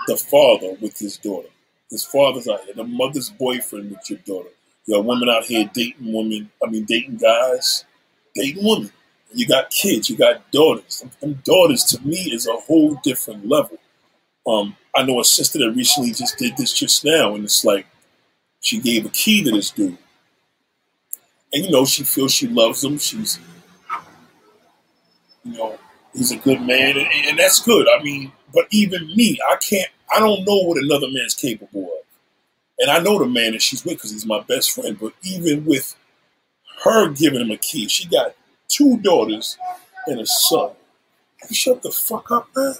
the 0.09 0.17
father 0.17 0.75
with 0.81 0.97
his 0.97 1.17
daughter. 1.17 1.49
His 1.91 2.03
father's 2.03 2.47
out 2.47 2.63
here, 2.65 2.73
the 2.73 2.83
mother's 2.83 3.29
boyfriend 3.29 3.91
with 3.91 4.09
your 4.09 4.19
daughter. 4.19 4.49
You 4.85 4.95
got 4.95 5.05
women 5.05 5.29
out 5.29 5.45
here 5.45 5.69
dating 5.71 6.11
women, 6.13 6.49
I 6.63 6.69
mean, 6.69 6.85
dating 6.85 7.17
guys, 7.17 7.85
dating 8.35 8.63
women. 8.63 8.91
You 9.31 9.47
got 9.47 9.69
kids, 9.69 10.09
you 10.09 10.17
got 10.17 10.49
daughters. 10.51 11.05
And 11.21 11.43
daughters 11.43 11.83
to 11.85 12.01
me 12.01 12.31
is 12.33 12.47
a 12.47 12.53
whole 12.53 12.95
different 13.03 13.47
level. 13.47 13.77
Um, 14.47 14.75
I 14.95 15.03
know 15.03 15.19
a 15.19 15.23
sister 15.23 15.59
that 15.59 15.73
recently 15.75 16.11
just 16.11 16.39
did 16.39 16.57
this 16.57 16.73
just 16.73 17.05
now, 17.05 17.35
and 17.35 17.43
it's 17.43 17.63
like 17.63 17.85
she 18.61 18.79
gave 18.79 19.05
a 19.05 19.09
key 19.09 19.43
to 19.43 19.51
this 19.51 19.69
dude. 19.69 19.97
And 21.53 21.65
you 21.65 21.71
know, 21.71 21.85
she 21.85 22.03
feels 22.03 22.31
she 22.31 22.47
loves 22.47 22.83
him. 22.83 22.97
She's, 22.97 23.38
you 25.43 25.53
know, 25.55 25.77
he's 26.13 26.31
a 26.31 26.38
good 26.38 26.61
man, 26.61 26.97
and, 26.97 27.07
and 27.27 27.38
that's 27.38 27.61
good. 27.61 27.88
I 27.88 28.01
mean, 28.01 28.31
but 28.53 28.65
even 28.71 29.07
me, 29.15 29.38
I 29.51 29.57
can't. 29.57 29.91
I 30.13 30.19
don't 30.19 30.45
know 30.45 30.63
what 30.63 30.83
another 30.83 31.07
man's 31.11 31.33
capable 31.35 31.85
of, 31.85 32.05
and 32.79 32.91
I 32.91 32.99
know 32.99 33.19
the 33.19 33.27
man 33.27 33.53
that 33.53 33.61
she's 33.61 33.83
with 33.85 33.95
because 33.95 34.11
he's 34.11 34.25
my 34.25 34.41
best 34.41 34.71
friend. 34.71 34.97
But 34.99 35.13
even 35.23 35.65
with 35.65 35.95
her 36.83 37.09
giving 37.11 37.41
him 37.41 37.51
a 37.51 37.57
key, 37.57 37.88
she 37.89 38.07
got 38.07 38.35
two 38.67 38.97
daughters 38.99 39.57
and 40.07 40.19
a 40.19 40.25
son. 40.25 40.71
You 41.49 41.55
shut 41.55 41.83
the 41.83 41.91
fuck 41.91 42.31
up, 42.31 42.49
man. 42.55 42.75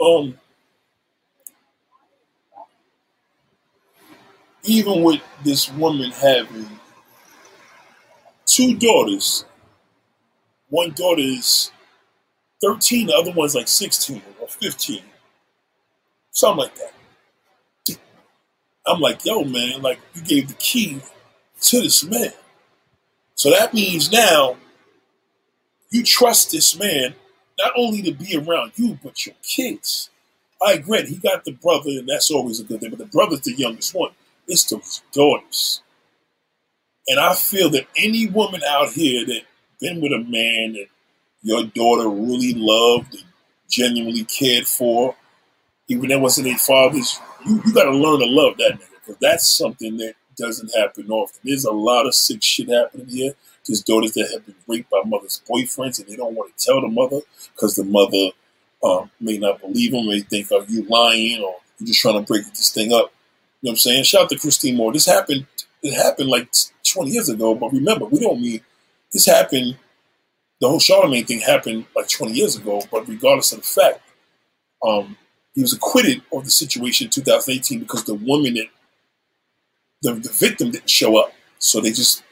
Um, 0.00 0.38
even 4.64 5.02
with 5.02 5.22
this 5.44 5.70
woman 5.72 6.10
having 6.10 6.68
two 8.46 8.76
daughters, 8.76 9.44
one 10.68 10.92
daughter 10.92 11.22
is 11.22 11.70
13, 12.66 13.06
the 13.06 13.14
other 13.14 13.32
one's 13.32 13.54
like 13.54 13.68
16 13.68 14.20
or 14.40 14.48
15. 14.48 15.02
Something 16.32 16.64
like 16.64 16.74
that. 16.76 17.98
I'm 18.86 19.00
like, 19.00 19.24
yo, 19.24 19.44
man, 19.44 19.82
like 19.82 20.00
you 20.14 20.22
gave 20.22 20.48
the 20.48 20.54
key 20.54 21.00
to 21.62 21.80
this 21.80 22.04
man. 22.04 22.32
So 23.34 23.50
that 23.50 23.74
means 23.74 24.12
now 24.12 24.56
you 25.90 26.02
trust 26.02 26.52
this 26.52 26.78
man 26.78 27.14
not 27.58 27.72
only 27.76 28.02
to 28.02 28.12
be 28.12 28.36
around 28.36 28.72
you, 28.76 28.98
but 29.02 29.26
your 29.26 29.34
kids. 29.42 30.10
I 30.64 30.72
agree, 30.74 31.06
he 31.06 31.16
got 31.16 31.44
the 31.44 31.52
brother, 31.52 31.90
and 31.90 32.08
that's 32.08 32.30
always 32.30 32.60
a 32.60 32.64
good 32.64 32.80
thing, 32.80 32.90
but 32.90 32.98
the 32.98 33.06
brother's 33.06 33.42
the 33.42 33.52
youngest 33.52 33.94
one. 33.94 34.10
It's 34.46 34.64
the 34.64 34.80
daughters. 35.12 35.82
And 37.08 37.20
I 37.20 37.34
feel 37.34 37.70
that 37.70 37.86
any 37.96 38.26
woman 38.26 38.62
out 38.66 38.90
here 38.90 39.24
that 39.26 39.42
been 39.80 40.00
with 40.00 40.12
a 40.12 40.18
man 40.18 40.72
that 40.72 40.86
your 41.42 41.64
daughter 41.64 42.08
really 42.08 42.54
loved 42.56 43.14
and 43.14 43.24
genuinely 43.68 44.24
cared 44.24 44.66
for, 44.66 45.14
even 45.88 46.10
it 46.10 46.20
wasn't 46.20 46.46
their 46.46 46.58
father's, 46.58 47.18
you, 47.44 47.62
you 47.64 47.72
got 47.72 47.84
to 47.84 47.90
learn 47.90 48.20
to 48.20 48.26
love 48.26 48.56
that 48.58 48.74
nigga 48.74 48.90
because 49.00 49.16
that's 49.20 49.48
something 49.48 49.96
that 49.98 50.14
doesn't 50.36 50.74
happen 50.76 51.10
often. 51.10 51.40
There's 51.44 51.64
a 51.64 51.72
lot 51.72 52.06
of 52.06 52.14
sick 52.14 52.42
shit 52.42 52.68
happening 52.68 53.08
here. 53.08 53.32
There's 53.66 53.82
daughters 53.82 54.12
that 54.14 54.30
have 54.32 54.46
been 54.46 54.54
raped 54.66 54.90
by 54.90 55.02
mother's 55.04 55.42
boyfriends 55.48 55.98
and 55.98 56.08
they 56.08 56.16
don't 56.16 56.34
want 56.34 56.56
to 56.56 56.64
tell 56.64 56.80
the 56.80 56.88
mother 56.88 57.20
because 57.54 57.76
the 57.76 57.84
mother 57.84 58.30
um, 58.84 59.10
may 59.20 59.38
not 59.38 59.60
believe 59.60 59.92
them. 59.92 60.08
They 60.08 60.20
think, 60.20 60.52
are 60.52 60.64
you 60.68 60.82
lying 60.84 61.42
or 61.42 61.56
you're 61.78 61.86
just 61.86 62.00
trying 62.00 62.14
to 62.14 62.26
break 62.26 62.44
this 62.46 62.72
thing 62.72 62.92
up? 62.92 63.12
You 63.62 63.68
know 63.68 63.70
what 63.70 63.72
I'm 63.72 63.76
saying? 63.76 64.04
Shout 64.04 64.22
out 64.24 64.28
to 64.30 64.38
Christine 64.38 64.76
Moore. 64.76 64.92
This 64.92 65.06
happened. 65.06 65.46
It 65.82 65.94
happened 65.94 66.28
like 66.28 66.48
20 66.92 67.10
years 67.10 67.28
ago, 67.28 67.54
but 67.54 67.72
remember, 67.72 68.04
we 68.06 68.20
don't 68.20 68.40
mean 68.40 68.60
this 69.12 69.26
happened. 69.26 69.76
The 70.60 70.68
whole 70.68 70.78
Charlamagne 70.78 71.26
thing 71.26 71.40
happened 71.40 71.86
like 71.94 72.08
20 72.08 72.32
years 72.32 72.56
ago, 72.56 72.82
but 72.90 73.06
regardless 73.08 73.52
of 73.52 73.58
the 73.60 73.66
fact, 73.66 74.00
um, 74.82 75.16
he 75.54 75.62
was 75.62 75.74
acquitted 75.74 76.22
of 76.32 76.44
the 76.44 76.50
situation 76.50 77.06
in 77.06 77.10
2018 77.10 77.80
because 77.80 78.04
the 78.04 78.14
woman 78.14 78.54
that 78.54 78.68
the, 80.02 80.14
the 80.14 80.34
victim 80.38 80.70
didn't 80.70 80.90
show 80.90 81.18
up, 81.18 81.32
so 81.58 81.80
they 81.80 81.90
just 81.90 82.22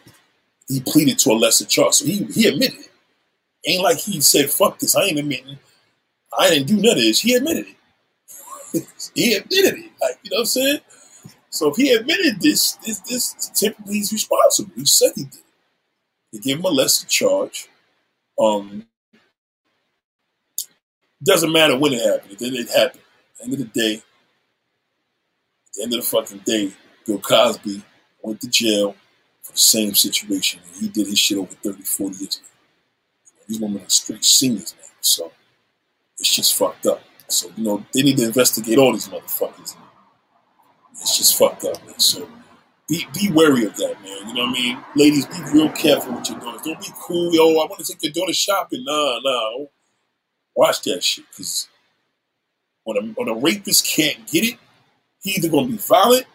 he 0.69 0.81
pleaded 0.81 1.19
to 1.21 1.31
a 1.31 1.33
lesser 1.33 1.65
charge. 1.65 1.95
So 1.95 2.07
he 2.07 2.25
he 2.25 2.49
admitted 2.49 2.81
it. 2.81 2.91
Ain't 3.67 3.83
like 3.83 3.99
he 3.99 4.21
said, 4.21 4.51
"Fuck 4.51 4.79
this, 4.79 4.95
I 4.95 5.05
ain't 5.05 5.19
admitting, 5.19 5.59
I 6.39 6.51
didn't 6.51 6.69
do 6.69 6.77
none 6.77 6.97
of 6.97 7.03
this." 7.03 7.21
He 7.21 7.35
admitted 7.35 7.67
it. 7.67 8.87
he 9.15 9.35
admitted 9.35 9.79
it. 9.79 9.91
Like 10.01 10.19
you 10.23 10.31
know 10.31 10.37
what 10.37 10.41
I'm 10.41 10.47
saying. 10.47 10.81
So 11.49 11.71
if 11.71 11.77
he 11.77 11.93
admitted 11.93 12.41
this, 12.41 12.73
this, 12.85 12.99
this 13.01 13.51
typically 13.55 13.95
he's 13.95 14.13
responsible. 14.13 14.73
He 14.75 14.85
said 14.85 15.13
he 15.15 15.25
did. 15.25 15.41
They 16.33 16.39
give 16.41 16.59
him 16.59 16.65
a 16.65 16.69
lesser 16.69 17.07
charge. 17.07 17.69
Um, 18.39 18.87
doesn't 21.23 21.53
matter 21.53 21.79
when 21.79 21.93
it 21.93 22.03
happened. 22.03 22.39
Then 22.39 22.55
it 22.55 22.69
happened. 22.71 23.03
At 23.33 23.39
the 23.39 23.45
end 23.45 23.53
of 23.55 23.59
the 23.59 23.81
day, 23.81 24.03
the 25.75 25.83
end 25.83 25.95
of 25.95 26.01
the 26.01 26.07
fucking 26.07 26.43
day, 26.45 26.73
Bill 27.07 27.19
Cosby 27.19 27.83
went 28.23 28.41
to 28.41 28.49
jail 28.49 28.95
for 29.43 29.53
the 29.53 29.59
same 29.59 29.95
situation. 29.95 30.61
And 30.67 30.83
he 30.83 30.89
did 30.89 31.07
his 31.07 31.19
shit 31.19 31.39
over 31.39 31.55
30, 31.55 31.83
40 31.83 32.17
years 32.17 32.37
ago. 32.37 32.47
These 33.49 33.61
women 33.61 33.83
are 33.83 33.89
straight 33.89 34.25
seniors 34.25 34.75
now. 34.79 34.89
So 35.01 35.33
it's 36.19 36.35
just 36.35 36.55
fucked 36.55 36.87
up. 36.87 37.03
So, 37.29 37.51
you 37.57 37.65
know, 37.65 37.85
they 37.93 38.03
need 38.03 38.17
to 38.19 38.25
investigate 38.25 38.79
all 38.79 38.93
these 38.93 39.09
motherfuckers. 39.09 39.77
It's 40.93 41.19
just 41.19 41.37
fucked 41.39 41.65
up, 41.65 41.85
man. 41.87 41.99
So 41.99 42.29
be 42.89 43.07
be 43.15 43.31
wary 43.33 43.65
of 43.65 43.77
that, 43.77 43.95
man. 44.03 44.29
You 44.29 44.35
know 44.35 44.43
what 44.43 44.51
I 44.51 44.53
mean? 44.53 44.79
Ladies, 44.95 45.27
be 45.27 45.43
real 45.53 45.71
careful 45.71 46.15
with 46.15 46.29
your 46.29 46.39
daughters. 46.39 46.63
Don't 46.63 46.81
be 46.81 46.89
cool, 47.01 47.35
yo. 47.35 47.51
I 47.51 47.67
want 47.67 47.79
to 47.79 47.93
take 47.93 48.03
your 48.03 48.13
daughter 48.13 48.35
shopping. 48.35 48.85
Nah, 48.85 49.19
nah. 49.23 49.67
Watch 50.57 50.83
that 50.83 51.03
shit, 51.03 51.25
because 51.31 51.69
when 52.85 52.97
a, 52.97 53.01
when 53.15 53.29
a 53.29 53.35
rapist 53.35 53.87
can't 53.87 54.27
get 54.29 54.45
it, 54.45 54.59
he 55.23 55.33
either 55.33 55.49
gonna 55.49 55.69
be 55.69 55.79
violent 55.79 56.27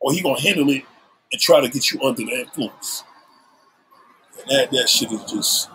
or 0.00 0.12
he 0.12 0.22
gonna 0.22 0.40
handle 0.40 0.70
it 0.70 0.84
and 1.32 1.40
try 1.40 1.60
to 1.60 1.68
get 1.68 1.90
you 1.90 2.00
under 2.02 2.24
the 2.24 2.40
influence. 2.40 3.02
And 4.38 4.50
that 4.50 4.70
that 4.70 4.88
shit 4.88 5.10
is 5.12 5.24
just 5.24 5.70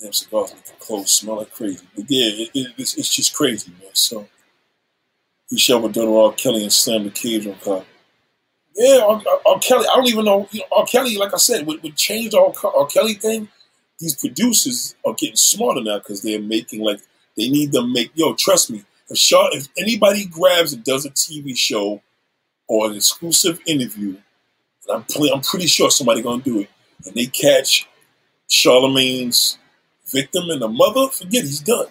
damn 0.00 0.12
cigars 0.12 0.52
make 0.52 0.64
the 0.64 0.72
clothes 0.80 1.12
smell 1.12 1.36
like 1.36 1.52
crazy. 1.52 1.86
But 1.94 2.04
yeah, 2.08 2.26
it, 2.32 2.50
it, 2.54 2.74
it's, 2.76 2.94
it's 2.96 3.14
just 3.14 3.34
crazy, 3.34 3.70
man. 3.80 3.90
So 3.94 4.28
he 5.48 5.58
shoved 5.58 5.84
with 5.84 5.96
R. 5.96 6.32
Kelly 6.32 6.62
and 6.62 6.72
slammed 6.72 7.06
the 7.06 7.10
cage 7.10 7.46
on 7.46 7.54
car. 7.56 7.84
Yeah, 8.74 9.00
R. 9.06 9.22
R. 9.46 9.58
Kelly. 9.60 9.86
I 9.90 9.96
don't 9.96 10.08
even 10.08 10.24
know. 10.24 10.48
You 10.50 10.60
know, 10.60 10.66
R. 10.78 10.86
Kelly, 10.86 11.16
like 11.16 11.32
I 11.32 11.38
said, 11.38 11.66
would, 11.66 11.82
would 11.82 11.96
change 11.96 12.32
the 12.32 12.40
R. 12.40 12.86
Kelly 12.86 13.14
thing. 13.14 13.48
These 13.98 14.16
producers 14.16 14.94
are 15.06 15.14
getting 15.14 15.36
smarter 15.36 15.82
now 15.82 15.98
because 15.98 16.22
they're 16.22 16.42
making 16.42 16.82
like 16.82 17.00
they 17.36 17.48
need 17.48 17.72
to 17.72 17.86
make. 17.86 18.10
Yo, 18.14 18.34
trust 18.34 18.70
me. 18.70 18.84
If, 19.08 19.16
Shaw, 19.16 19.48
if 19.52 19.68
anybody 19.78 20.26
grabs 20.26 20.72
and 20.72 20.82
does 20.82 21.06
a 21.06 21.10
TV 21.10 21.56
show 21.56 22.02
or 22.66 22.90
an 22.90 22.96
exclusive 22.96 23.60
interview, 23.66 24.16
and 24.88 25.04
I'm 25.10 25.22
I'm 25.32 25.40
pretty 25.40 25.66
sure 25.66 25.90
somebody 25.90 26.22
gonna 26.22 26.42
do 26.42 26.60
it, 26.60 26.70
and 27.06 27.14
they 27.14 27.26
catch 27.26 27.88
Charlamagne's 28.50 29.58
victim 30.12 30.50
and 30.50 30.60
the 30.60 30.68
mother, 30.68 31.08
forget 31.08 31.44
he's 31.44 31.60
done 31.60 31.86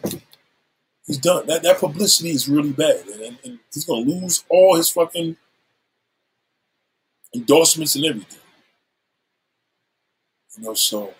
he's 1.06 1.18
done. 1.18 1.48
That 1.48 1.64
that 1.64 1.80
publicity 1.80 2.30
is 2.32 2.50
really 2.50 2.72
bad, 2.72 3.06
and, 3.08 3.38
and, 3.44 3.60
he's 3.74 3.86
gonna 3.86 4.02
lose 4.02 4.44
all 4.50 4.76
his 4.76 4.90
fucking 4.90 5.36
endorsements 7.34 7.96
and 7.96 8.06
everything. 8.06 8.40
You 10.58 10.64
know, 10.64 10.74
so 10.74 11.14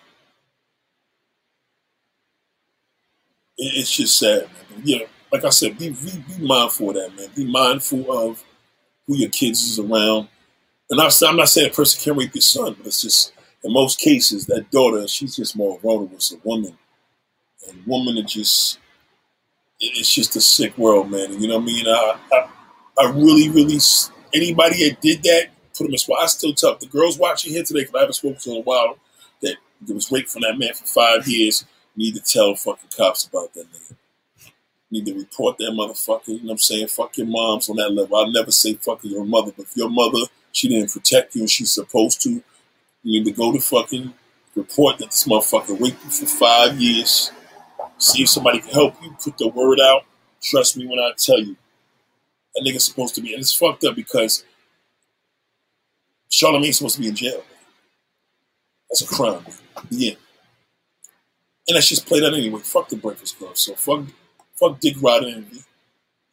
it, 3.58 3.72
it's 3.74 3.96
just 3.96 4.18
sad, 4.18 4.42
man. 4.42 4.50
But 4.74 4.86
yeah, 4.86 4.98
like 5.32 5.44
I 5.44 5.50
said, 5.50 5.78
be, 5.78 5.90
be 5.90 6.24
be 6.38 6.46
mindful 6.46 6.90
of 6.90 6.96
that, 6.96 7.16
man. 7.16 7.28
Be 7.34 7.50
mindful 7.50 8.10
of 8.10 8.44
who 9.06 9.16
your 9.16 9.30
kids 9.30 9.62
is 9.62 9.78
around. 9.78 10.28
And 10.88 11.00
I'm, 11.00 11.10
I'm 11.26 11.36
not 11.36 11.48
saying 11.48 11.70
a 11.70 11.74
person 11.74 12.00
can't 12.02 12.16
rape 12.16 12.34
your 12.34 12.42
son, 12.42 12.74
but 12.78 12.86
it's 12.86 13.02
just 13.02 13.32
in 13.64 13.72
most 13.72 13.98
cases 13.98 14.46
that 14.46 14.70
daughter, 14.70 15.06
she's 15.08 15.36
just 15.36 15.56
more 15.56 15.78
vulnerable. 15.80 16.16
as 16.16 16.32
a 16.32 16.48
woman, 16.48 16.78
and 17.68 17.82
women 17.86 18.18
are 18.18 18.26
just 18.26 18.78
it's 19.80 20.12
just 20.12 20.36
a 20.36 20.40
sick 20.40 20.76
world, 20.78 21.10
man. 21.10 21.40
You 21.40 21.48
know 21.48 21.56
what 21.56 21.62
I 21.62 21.66
mean? 21.66 21.86
I, 21.86 22.18
I, 22.32 22.48
I 22.98 23.10
really, 23.10 23.48
really, 23.50 23.78
anybody 24.34 24.88
that 24.88 25.00
did 25.00 25.22
that, 25.24 25.48
put 25.76 25.84
them 25.84 25.92
in 25.92 25.98
spot. 25.98 26.22
I 26.22 26.26
still 26.26 26.54
tell 26.54 26.76
the 26.76 26.86
girls 26.86 27.18
watching 27.18 27.52
here 27.52 27.62
today, 27.62 27.80
because 27.80 27.94
I 27.94 28.00
haven't 28.00 28.14
spoken 28.14 28.38
to 28.40 28.50
in 28.52 28.56
a 28.58 28.60
while, 28.60 28.98
that 29.42 29.56
was 29.88 30.10
raped 30.10 30.30
from 30.30 30.42
that 30.42 30.58
man 30.58 30.72
for 30.74 30.86
five 30.86 31.28
years. 31.28 31.64
Need 31.96 32.14
to 32.14 32.20
tell 32.20 32.54
fucking 32.54 32.90
cops 32.96 33.26
about 33.26 33.52
that 33.54 33.66
nigga. 33.70 33.96
Need 34.90 35.06
to 35.06 35.14
report 35.14 35.58
that 35.58 35.72
motherfucker. 35.72 36.28
You 36.28 36.38
know 36.38 36.44
what 36.44 36.52
I'm 36.52 36.58
saying? 36.58 36.88
Fuck 36.88 37.16
your 37.18 37.26
moms 37.26 37.68
on 37.68 37.76
that 37.76 37.92
level. 37.92 38.16
I'll 38.16 38.30
never 38.30 38.52
say 38.52 38.74
fucking 38.74 39.10
your 39.10 39.24
mother, 39.24 39.52
but 39.56 39.64
if 39.64 39.76
your 39.76 39.90
mother, 39.90 40.26
she 40.52 40.68
didn't 40.68 40.92
protect 40.92 41.34
you 41.34 41.42
and 41.42 41.50
she's 41.50 41.72
supposed 41.72 42.22
to, 42.22 42.30
you 42.30 42.42
need 43.02 43.24
to 43.24 43.32
go 43.32 43.52
to 43.52 43.60
fucking 43.60 44.12
report 44.54 44.98
that 44.98 45.10
this 45.10 45.26
motherfucker 45.26 45.80
raped 45.80 46.02
you 46.04 46.10
for 46.10 46.26
five 46.26 46.80
years 46.80 47.30
See 47.98 48.22
if 48.22 48.28
somebody 48.28 48.60
can 48.60 48.70
help 48.70 49.02
you. 49.02 49.16
Put 49.22 49.38
the 49.38 49.48
word 49.48 49.80
out. 49.80 50.04
Trust 50.42 50.76
me 50.76 50.86
when 50.86 50.98
I 50.98 51.12
tell 51.16 51.38
you. 51.38 51.56
That 52.54 52.64
nigga's 52.64 52.84
supposed 52.84 53.14
to 53.16 53.20
be, 53.20 53.32
and 53.34 53.40
it's 53.40 53.52
fucked 53.52 53.84
up 53.84 53.96
because 53.96 54.44
Charlamagne's 56.30 56.78
supposed 56.78 56.96
to 56.96 57.02
be 57.02 57.08
in 57.08 57.14
jail. 57.14 57.42
That's 58.88 59.02
a 59.02 59.06
crime. 59.06 59.44
Yeah. 59.90 60.14
And 61.68 61.74
let's 61.74 61.88
just 61.88 62.06
play 62.06 62.20
that 62.20 62.32
anyway. 62.32 62.60
Fuck 62.60 62.88
the 62.88 62.96
Breakfast 62.96 63.38
Club. 63.38 63.58
So 63.58 63.74
fuck, 63.74 64.04
fuck 64.54 64.80
Dick 64.80 64.96
Ryder 65.02 65.26
and 65.26 65.52
me. 65.52 65.60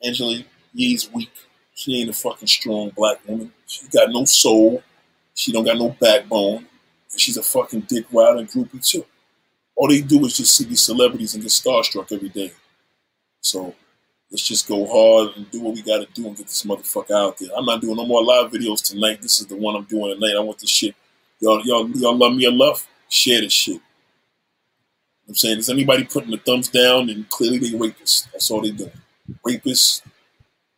Angela 0.03 0.43
Yee's 0.73 1.11
weak. 1.11 1.31
She 1.73 1.99
ain't 1.99 2.09
a 2.09 2.13
fucking 2.13 2.47
strong 2.47 2.91
black 2.91 3.27
woman. 3.27 3.51
She 3.67 3.87
got 3.87 4.11
no 4.11 4.25
soul. 4.25 4.83
She 5.33 5.51
don't 5.51 5.65
got 5.65 5.77
no 5.77 5.95
backbone. 5.99 6.67
And 7.11 7.19
she's 7.19 7.37
a 7.37 7.43
fucking 7.43 7.81
Dick 7.81 8.05
and 8.11 8.47
groupie 8.47 8.87
too 8.87 9.05
all 9.75 9.87
they 9.87 10.01
do 10.01 10.23
is 10.25 10.37
just 10.37 10.55
see 10.55 10.65
these 10.65 10.81
celebrities 10.81 11.33
and 11.33 11.43
get 11.43 11.51
starstruck 11.51 12.11
every 12.11 12.29
day. 12.29 12.51
So 13.41 13.75
let's 14.31 14.47
just 14.47 14.67
go 14.67 14.85
hard 14.85 15.35
and 15.35 15.49
do 15.51 15.61
what 15.61 15.73
we 15.75 15.81
got 15.81 15.97
to 15.97 16.07
do 16.13 16.27
and 16.27 16.37
get 16.37 16.47
this 16.47 16.63
motherfucker 16.63 17.11
out 17.11 17.37
there. 17.37 17.49
I'm 17.55 17.65
not 17.65 17.81
doing 17.81 17.97
no 17.97 18.05
more 18.05 18.23
live 18.23 18.51
videos 18.51 18.83
tonight. 18.83 19.21
This 19.21 19.41
is 19.41 19.47
the 19.47 19.55
one 19.55 19.75
I'm 19.75 19.83
doing 19.85 20.13
tonight. 20.13 20.37
I 20.37 20.41
want 20.41 20.59
this 20.59 20.69
shit. 20.69 20.95
Y'all, 21.39 21.61
y'all, 21.65 21.89
y'all 21.89 22.17
love 22.17 22.33
me 22.33 22.45
enough? 22.45 22.87
Share 23.09 23.41
this 23.41 23.53
shit. 23.53 23.81
I'm 25.27 25.35
saying, 25.35 25.59
is 25.59 25.69
anybody 25.69 26.03
putting 26.03 26.31
the 26.31 26.37
thumbs 26.37 26.69
down? 26.69 27.09
And 27.09 27.27
clearly 27.29 27.57
they 27.57 27.71
rapists. 27.71 28.31
That's 28.31 28.49
all 28.51 28.61
they 28.61 28.71
do. 28.71 28.89
Rapists. 29.45 30.01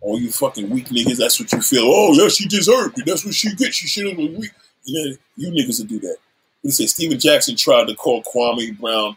All 0.02 0.20
you 0.20 0.32
fucking 0.32 0.70
weak 0.70 0.90
niggas, 0.90 1.18
that's 1.18 1.40
what 1.40 1.52
you 1.52 1.62
feel. 1.62 1.86
Oh, 1.86 2.14
yeah, 2.14 2.28
she 2.30 2.48
deserved 2.48 3.00
it. 3.00 3.06
That's 3.08 3.26
what 3.26 3.34
she 3.34 3.56
gets. 3.56 3.76
She 3.76 3.88
should 3.88 4.06
have 4.06 4.18
been 4.18 4.40
weak. 4.40 4.52
Yeah, 4.84 5.14
you 5.36 5.50
niggas 5.50 5.80
will 5.80 5.88
do 5.88 6.00
that. 6.02 6.18
He 6.66 6.72
said 6.72 6.90
Stephen 6.90 7.20
Jackson 7.20 7.56
tried 7.56 7.86
to 7.86 7.96
call 7.96 8.24
Kwame 8.24 8.76
Brown 8.80 9.16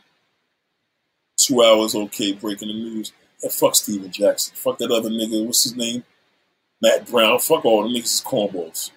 two 1.38 1.62
hours 1.62 1.94
okay 1.94 2.32
breaking 2.32 2.68
the 2.68 2.74
news. 2.74 3.14
And 3.42 3.50
fuck 3.50 3.74
Stephen 3.74 4.12
Jackson. 4.12 4.54
Fuck 4.54 4.76
that 4.76 4.90
other 4.90 5.08
nigga. 5.08 5.46
What's 5.46 5.62
his 5.62 5.74
name? 5.74 6.04
Matt 6.82 7.10
Brown. 7.10 7.38
Fuck 7.38 7.64
all 7.64 7.84
the 7.84 7.88
niggas 7.88 8.04
is 8.04 8.22
cornballs. 8.22 8.90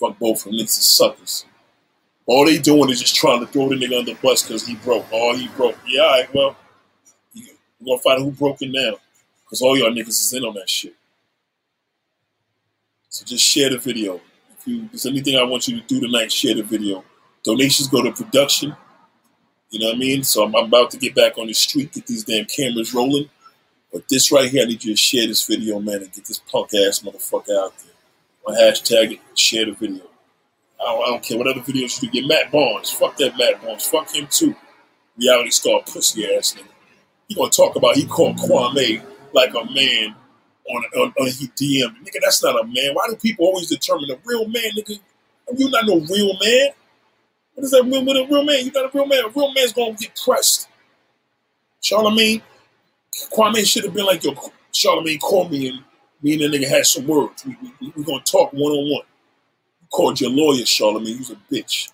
Fuck 0.00 0.18
both 0.18 0.38
of 0.38 0.44
them 0.44 0.54
niggas 0.54 0.78
is 0.78 0.96
suckers. 0.96 1.44
All 2.24 2.46
they 2.46 2.56
doing 2.56 2.88
is 2.88 3.00
just 3.00 3.14
trying 3.14 3.40
to 3.40 3.46
throw 3.46 3.68
the 3.68 3.74
nigga 3.74 3.98
under 3.98 4.14
the 4.14 4.18
bus 4.22 4.42
because 4.42 4.66
he 4.66 4.74
broke. 4.76 5.04
Oh, 5.12 5.36
he 5.36 5.48
broke. 5.48 5.76
Yeah, 5.86 6.00
all 6.00 6.10
right, 6.12 6.34
well, 6.34 6.56
we're 7.34 7.44
gonna 7.84 7.98
find 7.98 8.20
out 8.20 8.24
who 8.24 8.30
broke 8.30 8.62
it 8.62 8.70
now. 8.72 8.96
Because 9.44 9.60
all 9.60 9.76
y'all 9.76 9.90
niggas 9.90 10.08
is 10.08 10.32
in 10.32 10.44
on 10.44 10.54
that 10.54 10.70
shit. 10.70 10.94
So 13.10 13.26
just 13.26 13.44
share 13.44 13.68
the 13.68 13.76
video. 13.76 14.18
If 14.56 14.66
you, 14.66 14.88
there's 14.88 15.04
anything 15.04 15.36
I 15.36 15.42
want 15.42 15.68
you 15.68 15.78
to 15.78 15.86
do 15.86 16.00
tonight, 16.00 16.32
share 16.32 16.54
the 16.54 16.62
video. 16.62 17.04
Donations 17.44 17.88
go 17.88 18.02
to 18.02 18.12
production. 18.12 18.76
You 19.70 19.80
know 19.80 19.86
what 19.86 19.96
I 19.96 19.98
mean? 19.98 20.22
So 20.22 20.44
I'm, 20.44 20.54
I'm 20.54 20.66
about 20.66 20.90
to 20.92 20.98
get 20.98 21.14
back 21.14 21.38
on 21.38 21.46
the 21.46 21.54
street, 21.54 21.92
get 21.92 22.06
these 22.06 22.24
damn 22.24 22.44
cameras 22.44 22.94
rolling. 22.94 23.28
But 23.92 24.08
this 24.08 24.32
right 24.32 24.50
here, 24.50 24.62
I 24.62 24.66
need 24.66 24.84
you 24.84 24.92
to 24.92 24.96
share 24.96 25.26
this 25.26 25.46
video, 25.46 25.78
man, 25.78 25.96
and 25.96 26.12
get 26.12 26.24
this 26.24 26.38
punk 26.38 26.70
ass 26.74 27.00
motherfucker 27.00 27.64
out 27.64 27.74
there. 27.78 27.92
Or 28.44 28.54
hashtag 28.54 29.12
it, 29.12 29.20
share 29.38 29.66
the 29.66 29.72
video. 29.72 30.04
I 30.80 30.84
don't, 30.84 31.02
I 31.02 31.06
don't, 31.10 31.22
care 31.22 31.38
what 31.38 31.46
other 31.46 31.60
videos 31.60 32.02
you 32.02 32.08
do. 32.08 32.20
Get 32.20 32.26
Matt 32.26 32.50
Barnes. 32.50 32.90
Fuck 32.90 33.16
that 33.18 33.36
Matt 33.38 33.62
Barnes. 33.62 33.86
Fuck 33.86 34.14
him 34.14 34.26
too. 34.30 34.54
Reality 35.16 35.50
star 35.50 35.80
pussy 35.86 36.24
ass 36.34 36.54
nigga. 36.54 36.66
He 37.28 37.34
gonna 37.34 37.50
talk 37.50 37.76
about 37.76 37.96
he 37.96 38.06
called 38.06 38.36
Kwame 38.38 39.02
like 39.32 39.50
a 39.50 39.64
man 39.72 40.14
on 40.68 40.84
on, 40.96 41.14
on 41.20 41.26
he 41.28 41.48
DM. 41.48 41.94
Nigga, 42.02 42.18
that's 42.22 42.42
not 42.42 42.60
a 42.60 42.64
man. 42.64 42.94
Why 42.94 43.06
do 43.08 43.16
people 43.16 43.46
always 43.46 43.68
determine 43.68 44.10
a 44.10 44.16
real 44.24 44.48
man, 44.48 44.70
nigga? 44.76 44.98
You 45.56 45.70
not 45.70 45.86
no 45.86 46.00
real 46.00 46.36
man. 46.42 46.70
What 47.54 47.64
is 47.64 47.70
that 47.72 47.84
real 47.84 48.08
a 48.08 48.26
real 48.28 48.44
man? 48.44 48.64
You 48.64 48.70
got 48.70 48.86
a 48.86 48.96
real 48.96 49.06
man. 49.06 49.24
A 49.24 49.28
real 49.28 49.52
man's 49.52 49.72
gonna 49.72 49.92
get 49.94 50.18
pressed. 50.24 50.68
Charlamagne, 51.82 52.42
Kwame 53.32 53.66
should 53.66 53.84
have 53.84 53.94
been 53.94 54.06
like, 54.06 54.24
yo, 54.24 54.32
Charlamagne 54.72 55.20
called 55.20 55.50
me 55.50 55.68
and 55.68 55.84
me 56.22 56.34
and 56.34 56.42
that 56.42 56.58
nigga 56.58 56.68
had 56.68 56.86
some 56.86 57.06
words. 57.06 57.44
We, 57.44 57.56
we, 57.80 57.92
we 57.96 58.04
gonna 58.04 58.22
talk 58.22 58.52
one 58.52 58.72
on 58.72 58.90
one. 58.90 59.04
You 59.80 59.88
called 59.90 60.20
your 60.20 60.30
lawyer, 60.30 60.62
Charlamagne. 60.62 61.18
He's 61.18 61.30
a 61.30 61.36
bitch. 61.50 61.92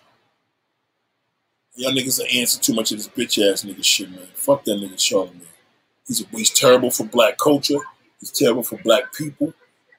Y'all 1.75 1.91
niggas 1.91 2.21
are 2.21 2.39
answer 2.39 2.59
too 2.59 2.73
much 2.73 2.91
of 2.91 2.97
this 2.97 3.07
bitch 3.09 3.51
ass 3.51 3.63
nigga 3.63 3.83
shit, 3.83 4.09
man. 4.11 4.27
Fuck 4.33 4.63
that 4.65 4.79
nigga 4.79 4.95
Charlamagne. 4.95 5.45
He's, 6.07 6.21
a, 6.21 6.25
he's 6.31 6.51
terrible 6.51 6.91
for 6.91 7.05
black 7.05 7.37
culture. 7.37 7.79
He's 8.19 8.31
terrible 8.31 8.63
for 8.63 8.77
black 8.77 9.13
people. 9.13 9.53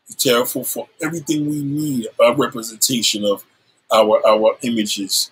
He's 0.06 0.16
terrible 0.16 0.64
for 0.64 0.88
everything 1.02 1.48
we 1.48 1.62
need, 1.62 2.08
our 2.20 2.34
representation 2.34 3.24
of 3.24 3.44
our 3.92 4.24
our 4.26 4.56
images 4.62 5.30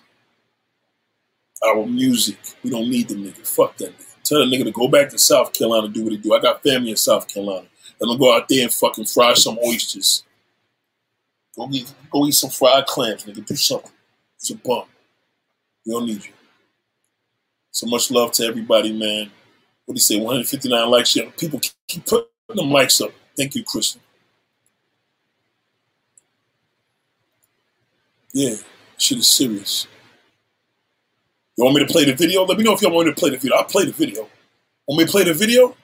our 1.65 1.85
music. 1.85 2.37
We 2.63 2.69
don't 2.69 2.89
need 2.89 3.09
the 3.09 3.15
nigga. 3.15 3.47
Fuck 3.47 3.77
that 3.77 3.97
nigga. 3.97 4.05
Tell 4.23 4.39
that 4.39 4.55
nigga 4.55 4.65
to 4.65 4.71
go 4.71 4.87
back 4.87 5.09
to 5.09 5.17
South 5.17 5.53
Carolina 5.53 5.85
and 5.85 5.93
do 5.93 6.03
what 6.03 6.11
he 6.11 6.17
do. 6.17 6.33
I 6.33 6.39
got 6.39 6.61
family 6.63 6.91
in 6.91 6.97
South 6.97 7.27
Carolina. 7.27 7.67
Let 7.99 8.13
him 8.13 8.19
go 8.19 8.35
out 8.35 8.47
there 8.47 8.63
and 8.63 8.73
fucking 8.73 9.05
fry 9.05 9.33
some 9.33 9.57
oysters. 9.65 10.23
Go 11.55 11.67
get, 11.67 11.93
go 12.11 12.25
eat 12.27 12.33
some 12.33 12.49
fried 12.49 12.85
clams, 12.85 13.25
nigga. 13.25 13.45
Do 13.45 13.55
something. 13.55 13.91
It's 14.37 14.49
a 14.51 14.55
bum. 14.55 14.83
We 15.85 15.93
don't 15.93 16.05
need 16.05 16.23
you. 16.23 16.31
So 17.71 17.87
much 17.87 18.11
love 18.11 18.31
to 18.33 18.45
everybody, 18.45 18.93
man. 18.93 19.31
What 19.85 19.95
do 19.95 19.97
you 19.97 19.99
say? 19.99 20.17
159 20.17 20.89
likes. 20.89 21.15
Yeah, 21.15 21.29
people 21.37 21.59
keep 21.87 22.05
putting 22.05 22.27
them 22.49 22.71
likes 22.71 23.01
up. 23.01 23.11
Thank 23.35 23.55
you, 23.55 23.63
Christian. 23.63 24.01
Yeah, 28.33 28.55
shit 28.97 29.17
is 29.17 29.27
serious. 29.27 29.87
You 31.59 31.65
want 31.65 31.75
me 31.75 31.85
to 31.85 31.91
play 31.91 32.05
the 32.05 32.13
video? 32.13 32.45
Let 32.45 32.57
me 32.57 32.63
know 32.63 32.71
if 32.71 32.81
y'all 32.81 32.93
want 32.93 33.07
me 33.07 33.13
to 33.13 33.19
play 33.19 33.31
the 33.31 33.37
video. 33.37 33.57
I'll 33.57 33.65
play 33.65 33.83
the 33.83 33.91
video. 33.91 34.29
Want 34.87 34.99
me 34.99 35.03
to 35.05 35.11
play 35.11 35.25
the 35.25 35.33
video? 35.33 35.75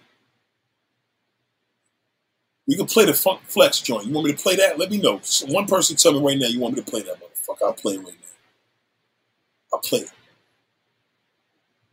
We 2.65 2.77
can 2.77 2.85
play 2.85 3.03
the 3.03 3.13
Funk 3.13 3.41
Flex 3.43 3.81
joint. 3.81 4.05
You 4.05 4.13
want 4.13 4.27
me 4.27 4.31
to 4.31 4.41
play 4.41 4.55
that? 4.55 4.79
Let 4.79 4.89
me 4.89 4.99
know. 5.01 5.19
So 5.23 5.47
one 5.47 5.65
person 5.65 5.97
tell 5.97 6.13
me 6.13 6.25
right 6.25 6.37
now 6.37 6.47
you 6.47 6.61
want 6.61 6.75
me 6.75 6.81
to 6.81 6.89
play 6.89 7.01
that 7.01 7.15
motherfucker. 7.15 7.65
I'll 7.65 7.73
play 7.73 7.95
it 7.95 7.97
right 7.97 8.07
now. 8.07 9.73
I'll 9.73 9.79
play 9.81 9.99
it. 9.99 10.11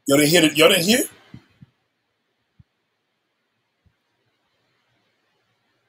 Y'all 0.07 0.19
didn't 0.19 0.31
hear 0.31 0.45
it? 0.45 0.57
Y'all 0.57 0.69
didn't 0.69 0.85
hear? 0.85 1.01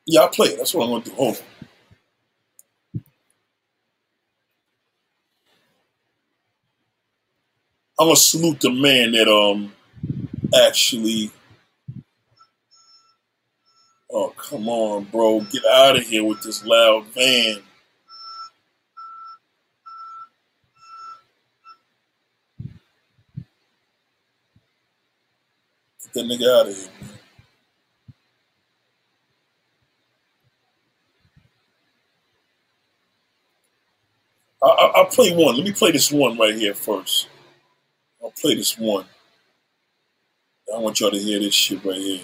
Yeah, 0.08 0.22
I'll 0.22 0.30
play 0.30 0.48
it. 0.48 0.58
That's 0.58 0.74
what 0.74 0.86
I'm 0.86 0.90
going 0.90 1.04
to 1.04 1.10
do. 1.12 1.16
Hold 1.16 1.36
on. 1.38 1.44
I'm 8.00 8.08
gonna 8.08 8.16
salute 8.16 8.60
the 8.60 8.72
man 8.72 9.12
that 9.12 9.28
um 9.28 9.72
actually. 10.66 11.32
Oh 14.12 14.34
come 14.38 14.68
on, 14.68 15.06
bro! 15.06 15.42
Get 15.42 15.64
out 15.66 15.98
of 15.98 16.04
here 16.04 16.24
with 16.24 16.42
this 16.42 16.66
loud 16.66 17.06
van. 17.14 17.62
Get 26.02 26.14
that 26.14 26.26
nigga 26.26 26.62
out 26.62 26.68
of 26.68 26.76
here, 26.76 26.90
man. 27.02 27.10
I, 34.64 34.92
will 34.96 35.06
play 35.06 35.36
one. 35.36 35.58
Let 35.58 35.66
me 35.66 35.74
play 35.74 35.92
this 35.92 36.12
one 36.12 36.38
right 36.38 36.56
here 36.56 36.74
first. 36.74 37.28
I'll 38.24 38.32
play 38.32 38.56
this 38.56 38.78
one. 38.78 39.06
I 40.74 40.80
want 40.80 41.00
y'all 41.00 41.12
to 41.12 41.20
hear 41.20 41.40
this 41.40 41.54
shit 41.54 41.84
right 41.84 41.96
here. 41.96 42.22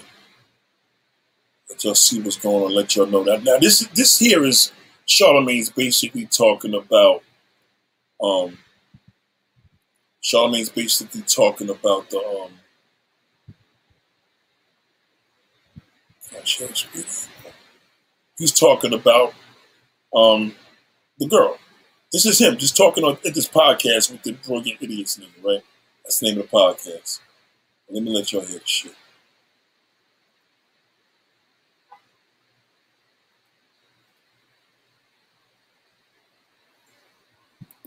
Let 1.68 1.84
y'all 1.84 1.94
see 1.94 2.20
what's 2.20 2.36
going 2.36 2.64
on. 2.64 2.74
Let 2.74 2.96
y'all 2.96 3.06
know 3.06 3.22
that. 3.24 3.44
Now 3.44 3.58
this 3.58 3.86
this 3.88 4.18
here 4.18 4.44
is 4.44 4.72
Charlamagne's 5.06 5.70
basically 5.70 6.26
talking 6.26 6.74
about. 6.74 7.22
Um, 8.20 8.58
Charlamagne's 10.22 10.70
basically 10.70 11.22
talking 11.22 11.70
about 11.70 12.10
the 12.10 12.18
um, 12.18 12.52
He's 18.38 18.52
talking 18.52 18.94
about 18.94 19.34
um, 20.14 20.54
the 21.18 21.26
girl. 21.26 21.58
This 22.12 22.26
is 22.26 22.40
him 22.40 22.56
just 22.56 22.76
talking 22.76 23.04
on 23.04 23.18
at 23.24 23.34
this 23.34 23.48
podcast 23.48 24.10
with 24.10 24.22
the 24.22 24.32
brilliant 24.32 24.82
idiots 24.82 25.18
nigga, 25.18 25.44
right? 25.44 25.62
That's 26.10 26.18
the 26.18 26.26
name 26.26 26.40
of 26.40 26.50
the 26.50 26.56
podcast. 26.56 27.20
Let 27.88 28.02
me 28.02 28.10
let 28.10 28.32
y'all 28.32 28.44
hear 28.44 28.58
the 28.58 28.66
shit. 28.66 28.96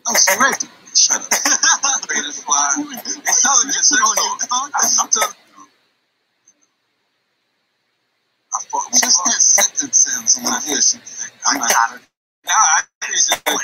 I'm 0.07 0.15
sorry. 0.15 0.53
Shut 0.95 1.17
up. 1.19 2.07
Greatest 2.07 2.45
fly. 2.45 2.71
It's 2.79 3.41
telling 3.43 3.67
me 3.67 3.73
it's 3.75 3.91
I'm 3.91 5.09
telling 5.09 5.35
I 8.55 8.59
just 8.93 9.25
that 9.25 9.41
sentence 9.41 9.97
sounds 9.97 10.37
when 10.37 10.53
I 10.53 10.61
hear 10.61 10.81
shit. 10.81 11.01
I'm 11.45 11.59
like, 11.59 11.71
now 12.45 12.53
I 12.55 12.83
just 13.11 13.43
going. 13.43 13.59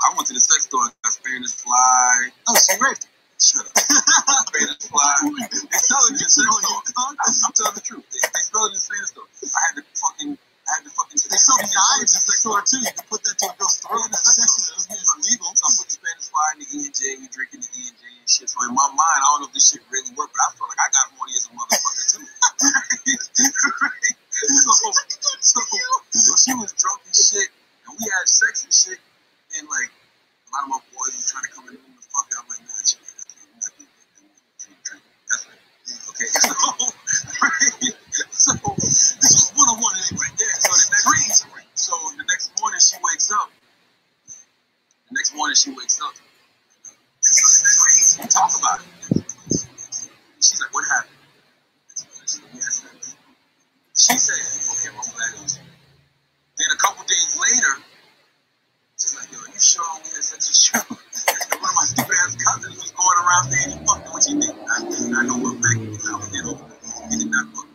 I 0.00 0.14
went 0.14 0.28
to 0.28 0.34
the 0.34 0.38
sex 0.38 0.62
store. 0.62 0.92
I 1.04 1.10
Spanish 1.10 1.50
fly. 1.50 2.28
Oh, 2.48 2.54
she 2.54 2.80
raped. 2.80 3.08
Shut 3.34 3.66
up. 3.66 3.74
I'm 3.74 4.46
telling 7.52 7.74
the 7.74 7.82
truth. 7.82 8.06
I 8.14 9.60
had 9.66 9.74
to 9.74 9.82
fucking. 9.98 10.38
I 10.38 10.70
had 10.70 10.86
to 10.86 10.90
fucking. 10.94 11.18
They 11.18 11.36
sell 11.36 11.58
can 11.58 13.04
put 13.10 13.26
that 13.26 13.34
to 13.42 13.46
a 13.50 13.54
girl's 13.58 13.76
throat. 13.82 14.06
That's 14.14 14.38
I 14.38 14.46
put 15.74 15.86
the 15.90 15.98
Spanish 15.98 16.30
fly 16.30 16.46
in 16.54 16.62
the 16.62 16.66
E 16.70 16.86
and 16.86 17.30
drinking 17.30 17.60
the 17.60 17.70
E 17.74 17.90
and 17.90 18.30
shit. 18.30 18.48
So 18.48 18.62
in 18.62 18.70
my 18.70 18.86
mind, 18.94 19.18
I 19.18 19.26
don't 19.34 19.42
know 19.42 19.50
if 19.50 19.54
this 19.54 19.66
shit 19.74 19.82
really 19.90 20.14
worked, 20.14 20.32
but 20.32 20.40
I 20.40 20.54
felt 20.54 20.70
like 20.70 20.78
I 20.78 20.88
got 20.94 21.10
horny 21.18 21.34
as 21.34 21.50
a 21.50 21.52
motherfucker 21.58 22.06
too. 22.06 22.22
so, 25.42 26.30
she 26.38 26.54
was 26.54 26.72
drunk 26.78 27.02
and 27.02 27.14
shit, 27.18 27.50
and 27.86 27.98
we 27.98 28.06
had 28.06 28.30
sex 28.30 28.62
and 28.62 28.72
shit, 28.72 29.02
and 29.58 29.66
like 29.68 29.90
a 29.90 30.48
lot 30.54 30.64
of 30.64 30.70
my 30.70 30.80
boys 30.94 31.18
were 31.18 31.26
trying 31.26 31.44
to 31.44 31.52
come 31.52 31.66
in 31.68 31.74
the 31.74 31.82
room 31.82 31.98
and 31.98 32.06
fuck 32.14 32.30
I'm 32.30 32.46
like, 32.48 32.62
nah, 32.62 32.78
she 32.86 32.96
that's 35.30 35.46
right. 35.48 36.03
Okay, 36.14 36.26
so, 36.30 36.54
so 38.30 38.52
this 38.78 39.18
was 39.18 39.52
one 39.56 39.66
on 39.66 39.82
one 39.82 39.94
anyway. 39.98 40.30
Yeah. 40.38 40.46
So 40.62 40.70
the 40.70 41.02
next 41.10 41.46
so 41.74 41.92
the 42.16 42.22
next 42.22 42.54
morning 42.60 42.78
she 42.78 42.94
wakes 43.02 43.32
up. 43.32 43.50
The 45.10 45.14
next 45.18 45.34
morning 45.34 45.56
she 45.56 45.70
wakes 45.70 45.98
up. 46.00 46.14
We 48.22 48.28
talk 48.30 48.54
about 48.58 48.78
it. 48.78 48.86
She's 50.38 50.60
like, 50.60 50.72
what 50.72 50.84
happened? 50.86 51.18
She 53.96 54.14
said, 54.14 54.38
okay, 54.38 54.94
well, 54.94 55.02
I'm 55.02 55.14
glad 55.18 55.50
Then 56.58 56.70
a 56.70 56.76
couple 56.76 57.02
days 57.06 57.34
later, 57.40 57.82
she's 59.00 59.16
like, 59.18 59.32
yo, 59.32 59.38
you 59.52 59.58
sure 59.58 59.84
we 59.98 60.10
had 60.14 60.22
sex 60.22 60.46
with 60.46 61.50
you? 61.50 61.53
One 61.64 61.70
of 61.72 61.76
my 61.76 61.84
stupid 61.88 62.16
ass 62.20 62.36
cousins 62.36 62.76
was 62.76 62.92
going 62.92 63.18
around 63.24 63.44
saying 63.48 63.70
he 63.72 63.78
fucked 63.88 64.12
what 64.12 64.20
you 64.28 64.36
did. 64.36 64.52
I, 64.52 64.84
I 64.84 65.24
know 65.24 65.40
what 65.40 65.56
fact 65.64 65.80
he 65.80 65.88
was 65.88 66.04
out 66.12 66.20
there. 66.28 66.44
He 67.08 67.16
did 67.24 67.30
not 67.32 67.48
fuck. 67.56 67.68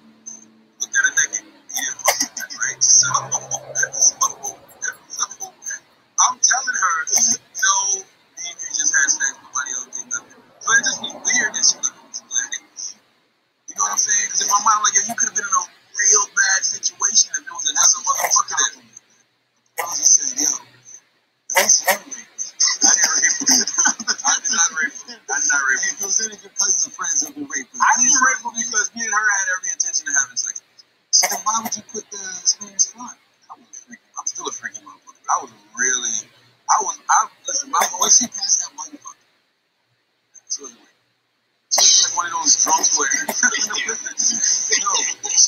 Looked 0.77 0.93
at 0.93 1.06
her 1.09 1.14
naked. 1.18 1.42
He 1.74 1.82
didn't 1.82 1.98
fuck. 1.98 2.22
Right. 2.53 2.84
So, 2.85 3.09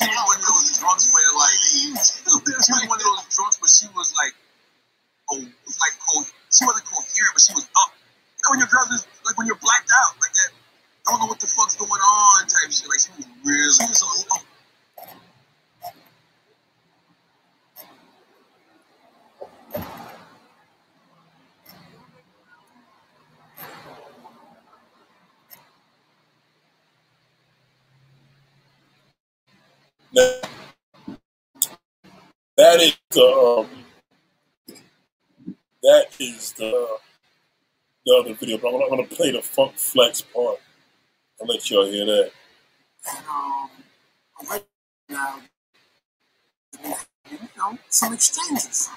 to 0.02 0.10
help. 0.10 0.41
Video. 38.42 38.58
But 38.58 38.74
I'm 38.74 38.80
not 38.80 38.90
gonna, 38.90 39.04
play 39.04 39.30
the 39.30 39.40
Funk 39.40 39.74
Flex 39.76 40.20
part. 40.20 40.58
I'll 41.40 41.46
let 41.46 41.70
y'all 41.70 41.86
hear 41.86 42.04
that. 42.04 42.30
And 43.08 43.24
um, 43.28 43.70
right 44.50 44.64
now, 45.08 45.38
you 47.30 47.38
know, 47.56 47.78
some 47.88 48.12
exchanges. 48.14 48.90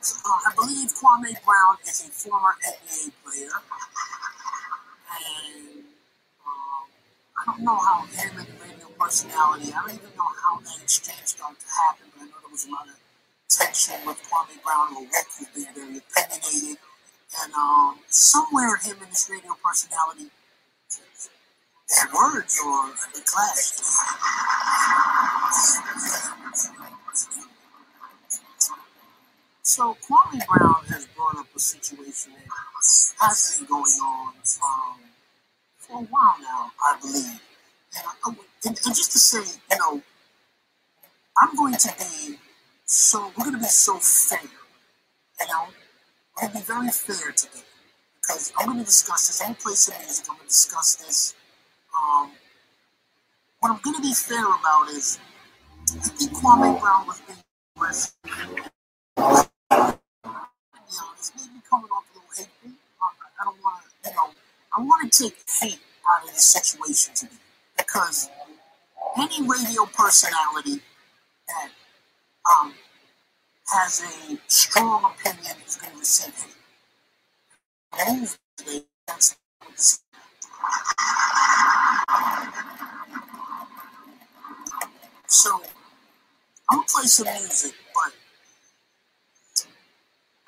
Uh, 0.00 0.38
I 0.46 0.52
believe 0.54 0.92
Kwame 0.92 1.32
Brown 1.44 1.76
is 1.86 2.00
a 2.06 2.10
former 2.10 2.54
NBA 2.64 3.10
player, 3.24 3.48
and 5.12 5.84
I 7.36 7.44
don't 7.46 7.62
know 7.62 7.76
how 7.76 8.02
him 8.06 8.38
and 8.38 8.48
radio 8.62 8.88
personality, 8.98 9.72
I 9.72 9.80
don't 9.80 9.94
even 9.94 10.16
know 10.16 10.30
how 10.44 10.60
that 10.60 10.82
exchange 10.82 11.26
started 11.26 11.60
to 11.60 11.66
happen, 11.66 12.06
but 12.14 12.22
I 12.22 12.24
know 12.26 12.36
there 12.40 12.52
was 12.52 12.66
a 12.66 12.70
lot 12.70 12.88
of 12.88 13.07
tension 13.48 13.96
with 14.06 14.18
Kwame 14.28 14.62
Brown 14.62 14.96
or 14.96 15.06
who's 15.06 15.48
being 15.54 15.74
very 15.74 15.98
opinionated. 15.98 16.78
And 17.42 17.52
um, 17.54 17.98
somewhere 18.08 18.76
him 18.76 18.96
and 19.02 19.10
this 19.10 19.28
radio 19.30 19.52
personality 19.64 20.30
had 21.90 22.12
words 22.12 22.60
or 22.64 22.88
they 23.14 23.20
clashed. 23.20 23.82
So 29.62 29.96
Kwame 30.00 30.46
Brown 30.46 30.84
has 30.88 31.06
brought 31.14 31.38
up 31.38 31.46
a 31.54 31.58
situation 31.58 32.32
that 32.32 32.48
has 33.20 33.58
been 33.58 33.68
going 33.68 33.84
on 34.02 34.32
um, 34.64 35.00
for 35.78 36.00
a 36.00 36.04
while 36.04 36.36
now, 36.40 36.72
I 36.82 36.98
believe. 37.00 37.40
And, 38.26 38.36
and, 38.64 38.78
and 38.84 38.94
just 38.96 39.12
to 39.12 39.18
say, 39.18 39.58
you 39.70 39.78
know, 39.78 40.02
I'm 41.40 41.54
going 41.56 41.74
to 41.74 41.94
be 41.98 42.38
so, 42.88 43.30
we're 43.36 43.44
going 43.44 43.56
to 43.56 43.60
be 43.60 43.66
so 43.66 43.98
fair, 43.98 44.40
you 44.42 45.46
know, 45.48 45.66
we're 46.36 46.48
going 46.48 46.52
to 46.52 46.58
be 46.58 46.64
very 46.64 46.88
fair 46.88 47.32
today 47.32 47.62
because 48.16 48.50
I'm 48.58 48.66
going 48.66 48.78
to 48.78 48.84
discuss 48.84 49.28
this. 49.28 49.38
To 49.46 49.54
play 49.62 49.74
some 49.74 49.94
music. 50.02 50.24
I'm 50.30 50.36
going 50.36 50.46
to 50.46 50.48
discuss 50.48 50.96
this. 50.96 51.34
Um, 51.94 52.32
what 53.60 53.72
I'm 53.72 53.80
going 53.82 53.96
to 53.96 54.02
be 54.02 54.14
fair 54.14 54.40
about 54.44 54.88
is 54.90 55.18
I 55.90 56.08
think 56.08 56.32
Kwame 56.32 56.80
Brown 56.80 57.06
was 57.06 57.20
being 57.26 57.38
aggressive. 57.76 58.14
It's 61.18 61.32
maybe 61.36 61.60
coming 61.68 61.90
off 61.90 62.04
a 62.14 62.18
little 62.18 62.30
hateful. 62.36 62.70
I, 63.02 63.08
I 63.40 63.44
don't 63.44 63.62
want 63.62 63.82
to, 63.84 64.10
you 64.10 64.16
know, 64.16 64.30
I 64.76 64.80
want 64.80 65.12
to 65.12 65.24
take 65.24 65.36
hate 65.60 65.80
out 66.10 66.26
of 66.26 66.34
the 66.34 66.40
situation 66.40 67.14
today 67.14 67.32
because 67.76 68.30
any 69.18 69.42
radio 69.46 69.84
personality 69.86 70.80
that 71.48 71.70
um, 72.52 72.74
has 73.72 74.02
a 74.02 74.38
strong 74.48 75.04
opinion 75.12 75.56
is 75.66 75.76
going 75.76 75.92
to 75.94 75.98
receive 76.00 76.34
it. 76.48 76.54
So 85.28 85.50
I'm 86.70 86.78
gonna 86.78 86.86
play 86.88 87.04
some 87.06 87.26
music, 87.26 87.74
but 87.94 88.12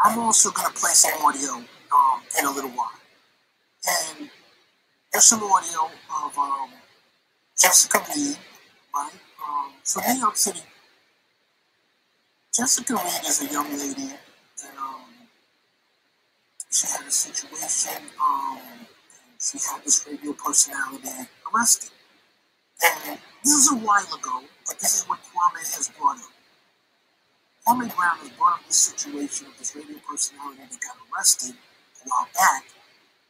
I'm 0.05 0.19
also 0.21 0.51
gonna 0.53 0.71
play 0.75 0.93
some 0.93 1.13
audio 1.25 1.53
um, 1.55 2.23
in 2.39 2.47
a 2.47 2.51
little 2.53 2.71
while. 2.71 2.93
And 3.89 4.31
there's 5.13 5.25
some 5.27 5.43
audio 5.43 5.91
of 6.25 6.39
um, 6.39 6.71
Jessica 7.61 8.05
Reed, 8.17 8.39
right? 8.95 9.13
Um, 9.49 9.73
so 9.85 10.01
New 10.09 10.21
York 10.21 10.37
City. 10.37 10.61
Jessica 12.53 12.95
Reed 12.95 13.27
is 13.29 13.43
a 13.43 13.53
young 13.53 13.71
lady, 13.79 14.11
and 14.11 14.79
um, 14.79 15.07
she 16.69 16.89
had 16.89 17.07
a 17.07 17.11
situation. 17.11 18.03
Um, 18.21 18.59
she 19.39 19.57
had 19.59 19.85
this 19.85 20.05
radio 20.11 20.33
personality 20.33 21.29
arrested, 21.47 21.93
and 22.83 23.21
this 23.45 23.53
is 23.53 23.71
a 23.71 23.77
while 23.77 24.03
ago, 24.03 24.43
but 24.67 24.81
this 24.81 24.99
is 24.99 25.09
what 25.09 25.21
Kwame 25.21 25.61
has 25.61 25.93
brought 25.97 26.17
up. 26.19 26.33
Kwame 27.69 27.95
Brown 27.95 28.19
has 28.19 28.31
brought 28.31 28.55
up 28.59 28.67
this 28.67 28.79
situation 28.79 29.47
of 29.47 29.57
this 29.57 29.77
radio 29.77 29.99
personality 30.11 30.63
that 30.73 30.81
got 30.81 30.97
arrested 31.07 31.55
a 31.55 32.09
while 32.09 32.29
back, 32.35 32.65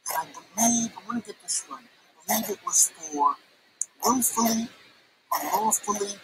and 0.09 0.17
I 0.17 0.25
believe 0.33 0.91
I 0.97 1.07
want 1.07 1.23
to 1.25 1.31
get 1.31 1.39
this 1.43 1.63
right. 1.69 1.85
I 2.27 2.41
believe 2.41 2.57
it 2.57 2.65
was 2.65 2.91
for 2.97 3.35
willfully, 4.03 4.67
unlawfully, 5.31 6.17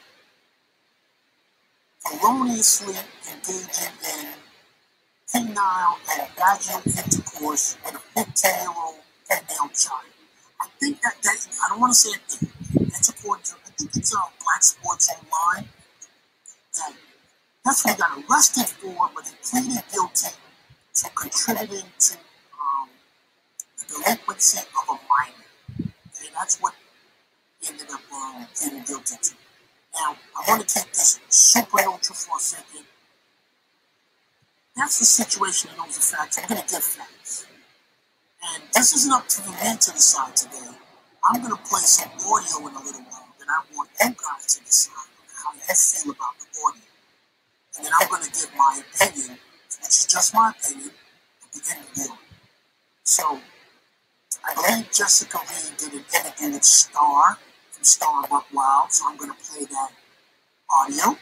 feloniously 2.08 2.95
engaging 3.27 3.94
in 4.16 4.27
penile 5.32 5.98
and 6.14 6.27
vaginal 6.36 6.82
intercourse 6.86 7.77
with 7.84 7.95
a 7.95 8.19
15-year-old 8.19 8.95
female 9.27 9.69
child. 9.76 10.08
I 10.61 10.68
think 10.80 11.02
that, 11.02 11.16
that 11.24 11.48
I 11.64 11.69
don't 11.69 11.82
want 11.82 11.94
to 11.94 12.00
say 12.00 12.11
it, 12.11 12.50
it's 12.82 13.10
according 13.10 13.44
to, 13.44 13.56
I 13.66 13.69
think 13.77 13.95
it's 13.95 14.16
uh, 14.16 14.19
Black 14.44 14.64
Sports 14.64 15.10
Online. 15.11 15.68
That 16.76 16.94
that's 17.66 17.84
what 17.84 17.95
he 17.95 18.00
got 18.00 18.18
arrested 18.30 18.66
for, 18.66 19.10
but 19.14 19.27
he 19.27 19.36
pleaded 19.44 19.84
guilty 19.92 20.30
to 20.95 21.10
contributing 21.10 21.92
to 22.00 22.16
um, 22.16 22.90
the 23.77 23.94
delinquency 23.94 24.60
of 24.60 24.90
a 24.90 24.94
minor. 24.94 25.45
And 25.77 26.34
that's 26.34 26.58
what 26.61 26.74
ended 27.68 27.88
up 27.92 28.02
um, 28.14 28.48
pleading 28.56 28.84
guilty 28.84 29.16
to. 29.22 29.47
Now, 30.00 30.16
I 30.35 30.43
want 30.48 30.67
to 30.67 30.76
take 30.76 30.93
this 30.93 31.19
super 31.30 31.77
neutral 31.77 32.16
for 32.16 32.38
a 32.38 32.40
second. 32.40 32.85
That's 34.76 35.00
the 35.00 35.06
situation 35.06 35.72
and 35.72 35.80
those 35.80 35.98
facts. 35.98 36.38
I'm 36.38 36.48
going 36.48 36.61
to 36.61 36.67
give 36.69 36.84
facts. 36.84 37.48
And 38.53 38.64
this 38.74 38.93
isn't 38.93 39.11
up 39.11 39.27
to 39.27 39.42
the 39.42 39.51
men 39.51 39.77
to 39.80 39.92
decide 39.92 40.35
today. 40.35 40.69
I'm 41.26 41.42
going 41.42 41.56
to 41.56 41.61
play 41.64 41.82
some 41.82 42.11
audio 42.14 42.67
in 42.67 42.76
a 42.76 42.84
little 42.85 43.01
while 43.09 43.34
that 43.40 43.48
I 43.50 43.76
want 43.76 43.90
you 44.00 44.09
guys 44.14 44.45
to 44.56 44.64
decide 44.64 45.09
how 45.34 45.53
you 45.53 45.74
feel 45.74 46.11
about 46.11 46.38
the 46.38 46.45
audio. 46.61 46.82
And 47.77 47.85
then 47.85 47.92
I'm 48.00 48.08
going 48.08 48.24
to 48.24 48.30
give 48.30 48.51
my 48.56 48.82
opinion, 48.85 49.40
which 49.82 49.90
is 49.90 50.06
just 50.06 50.34
my 50.35 50.53
opinion, 50.53 50.92
at 51.43 51.53
the 51.53 51.72
end 51.74 51.82
of 51.82 51.95
the 51.95 52.01
audio. 52.01 52.17
So, 53.03 53.42
I 54.45 54.53
believe 54.53 54.92
Jessica 54.92 55.40
Reed 55.40 55.77
did 55.77 55.93
an 55.93 56.06
interview 56.14 56.53
with 56.53 56.64
Star 56.64 57.40
from 57.78 57.84
Star 57.84 58.24
Buc 58.28 58.44
Wild, 58.54 58.92
so 58.92 59.06
I'm 59.08 59.18
going 59.18 59.30
to 59.32 59.38
play 59.38 59.66
that 59.66 59.92
audio 60.72 61.18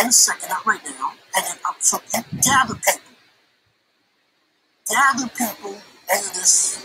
in 0.00 0.06
a 0.06 0.12
second, 0.12 0.48
not 0.48 0.64
right 0.64 0.80
now. 0.84 1.12
And 1.36 1.44
then 1.44 1.56
I'm 1.68 1.74
so 1.80 1.98
gather 2.40 2.74
people, 2.74 3.12
gather 4.88 5.28
people 5.28 5.76
into 6.08 6.30
this, 6.32 6.80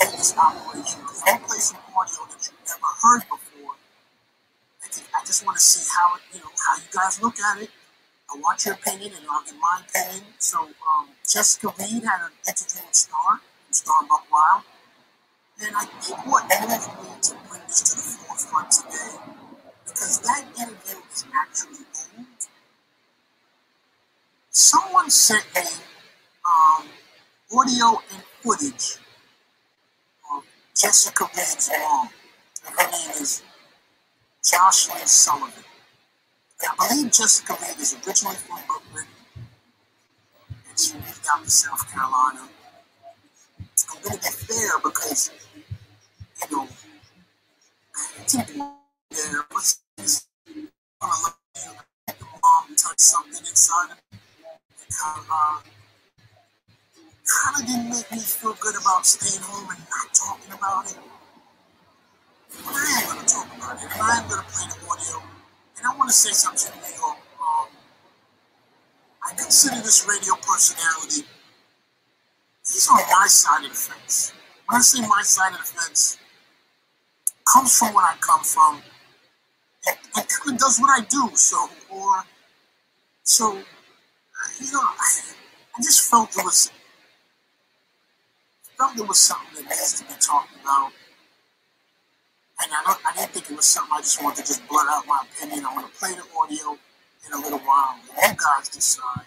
into 0.00 0.16
this 0.16 0.36
operation. 0.38 1.00
I'll 1.26 1.38
play 1.40 1.58
some 1.58 1.80
audio 1.90 2.22
that 2.30 2.38
you've 2.46 2.62
never 2.70 2.92
heard 3.02 3.22
before. 3.22 3.74
I 5.14 5.24
just 5.26 5.44
want 5.44 5.58
to 5.58 5.62
see 5.62 5.90
how 5.92 6.14
it, 6.14 6.22
you 6.32 6.38
know, 6.40 6.50
how 6.54 6.76
you 6.76 6.88
guys 6.92 7.20
look 7.20 7.38
at 7.40 7.62
it. 7.62 7.70
I 8.32 8.38
want 8.38 8.64
your 8.64 8.74
opinion, 8.74 9.12
and 9.16 9.26
I'll 9.30 9.42
give 9.42 9.54
my 9.60 9.82
opinion. 9.88 10.24
So, 10.38 10.60
um, 10.60 11.08
Jessica 11.26 11.68
Reed 11.78 12.02
had 12.02 12.26
an 12.26 12.32
interview 12.46 12.82
with 12.86 12.94
Star, 12.94 13.40
Star 13.70 14.02
Buc 14.02 14.22
Wild. 14.30 14.62
And 15.58 15.74
I 15.74 15.84
think 15.84 16.26
what 16.26 16.44
moved 16.50 16.86
me 17.02 17.08
to 17.22 17.34
bring 17.48 17.62
this 17.66 17.80
to 17.80 17.96
the 17.96 18.02
forefront 18.02 18.70
today, 18.70 19.16
because 19.86 20.20
that 20.20 20.44
interview 20.58 21.00
is 21.12 21.24
actually 21.34 21.86
old. 22.18 22.26
Someone 24.50 25.08
sent 25.08 25.44
me 25.54 25.62
um, 26.44 26.86
audio 27.56 28.02
and 28.12 28.22
footage 28.42 28.98
of 30.30 30.44
Jessica 30.74 31.24
Reed's 31.34 31.70
mom. 31.70 32.10
And 32.66 32.74
her 32.78 32.90
name 32.90 33.22
is 33.22 33.42
Jocelyn 34.44 35.06
Sullivan. 35.06 35.64
I 36.78 36.88
believe 36.88 37.12
Jessica 37.12 37.56
Reed 37.62 37.80
is 37.80 37.96
originally 38.06 38.36
from 38.36 38.60
Brooklyn, 38.66 39.06
and 40.68 40.78
she 40.78 40.94
moved 40.94 41.26
out 41.32 41.44
to 41.44 41.50
South 41.50 41.90
Carolina. 41.90 42.48
I'm 43.84 44.02
going 44.02 44.16
to 44.16 44.24
be 44.24 44.32
fair 44.32 44.70
because, 44.82 45.30
you 46.40 46.56
know, 46.56 46.66
people 48.24 48.72
there, 49.10 49.44
what's 49.50 49.82
this? 49.98 50.26
Look 50.48 51.36
at 51.54 51.62
you, 51.62 51.72
the 52.08 52.24
mom 52.24 52.74
touch 52.76 52.98
something 52.98 53.44
inside 53.44 53.90
of 53.92 53.98
me. 54.12 54.18
Kind 54.88 55.20
of, 55.20 55.28
uh, 55.30 55.60
kind 57.28 57.60
of 57.60 57.66
didn't 57.66 57.90
make 57.90 58.10
me 58.12 58.18
feel 58.18 58.56
good 58.60 58.76
about 58.80 59.04
staying 59.04 59.44
home 59.44 59.68
and 59.68 59.78
not 59.92 60.14
talking 60.14 60.52
about 60.54 60.90
it. 60.90 60.98
But 62.64 62.74
I 62.74 63.00
am 63.02 63.12
going 63.12 63.26
to 63.26 63.34
talk 63.34 63.56
about 63.56 63.76
it, 63.76 63.92
and 63.92 64.00
I 64.00 64.18
am 64.22 64.28
going 64.28 64.40
to 64.40 64.48
play 64.48 64.66
the 64.72 64.88
audio. 64.88 65.22
And 65.76 65.86
I 65.86 65.96
want 65.98 66.08
to 66.08 66.16
say 66.16 66.32
something 66.32 66.72
to 66.72 66.88
you. 66.96 67.04
Um, 67.04 67.68
I 69.22 69.34
consider 69.36 69.76
this 69.82 70.06
radio 70.08 70.34
personality 70.40 71.28
he's 72.66 72.88
on 72.90 72.96
my 72.96 73.26
side 73.26 73.64
of 73.64 73.70
the 73.70 73.76
fence. 73.76 74.32
When 74.66 74.78
I 74.78 74.80
say 74.80 75.00
my 75.02 75.22
side 75.22 75.52
of 75.52 75.58
the 75.58 75.64
fence, 75.64 76.18
comes 77.52 77.78
from 77.78 77.94
where 77.94 78.04
I 78.04 78.16
come 78.20 78.42
from, 78.42 78.82
and, 79.86 79.96
and 80.16 80.26
kind 80.28 80.54
of 80.54 80.58
does 80.58 80.78
what 80.78 80.90
I 80.90 81.04
do. 81.04 81.30
So, 81.34 81.68
or 81.90 82.24
so, 83.22 83.52
you 83.52 84.72
know, 84.72 84.80
I, 84.80 85.20
I 85.76 85.82
just 85.82 86.10
felt 86.10 86.32
there 86.32 86.44
was 86.44 86.72
felt 88.78 88.96
there 88.96 89.06
was 89.06 89.18
something 89.18 89.64
that 89.64 89.70
needs 89.70 90.00
to 90.00 90.04
be 90.04 90.14
talked 90.20 90.54
about, 90.60 90.90
and 92.62 92.72
I 92.72 92.82
don't, 92.84 93.00
I 93.06 93.16
didn't 93.16 93.32
think 93.32 93.50
it 93.50 93.56
was 93.56 93.66
something 93.66 93.92
I 93.94 94.00
just 94.00 94.22
wanted 94.22 94.38
to 94.38 94.42
just 94.42 94.66
blurt 94.68 94.88
out 94.90 95.06
my 95.06 95.22
opinion. 95.30 95.64
I 95.64 95.74
want 95.74 95.92
to 95.92 95.98
play 95.98 96.12
the 96.14 96.24
audio 96.36 96.78
in 97.26 97.32
a 97.32 97.38
little 97.38 97.60
while, 97.60 97.94
and 98.22 98.32
you 98.32 98.38
guys 98.38 98.68
decide. 98.68 99.25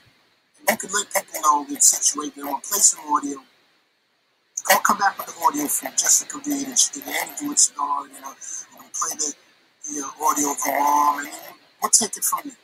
And 0.69 0.77
you 0.83 0.89
could 0.89 0.93
let 0.93 1.09
people 1.13 1.41
know 1.41 1.65
the 1.67 1.81
situation. 1.81 2.43
I 2.45 2.51
want 2.51 2.63
to 2.63 2.69
play 2.69 2.79
some 2.79 3.01
audio. 3.09 3.39
I'll 4.69 4.79
come 4.81 4.99
back 4.99 5.17
with 5.17 5.27
the 5.27 5.33
audio 5.41 5.65
from 5.65 5.89
Jessica 5.97 6.37
Reed 6.45 6.67
and 6.67 6.77
she 6.77 6.93
did 6.93 7.07
an 7.09 7.15
interview 7.25 7.49
with 7.49 7.59
Star, 7.59 8.05
you 8.05 8.21
know, 8.21 8.29
and 8.37 8.77
we'll 8.77 8.93
play 8.93 9.17
the, 9.17 9.33
the 9.89 10.05
uh, 10.05 10.25
audio 10.25 10.51
of 10.53 10.61
her 10.61 11.25
and 11.25 11.29
we'll 11.81 11.89
take 11.89 12.15
it 12.17 12.23
from 12.23 12.41
there. 12.45 12.57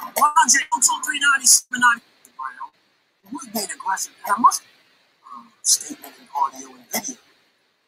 100, 0.00 0.16
239, 0.72 2.00
Who's 3.30 3.46
being 3.52 3.68
aggressive? 3.76 4.14
And 4.26 4.34
I 4.36 4.40
must 4.40 4.62
um, 5.36 5.52
statement 5.62 6.14
in 6.16 6.28
audio 6.32 6.68
and 6.74 6.86
video. 6.88 7.20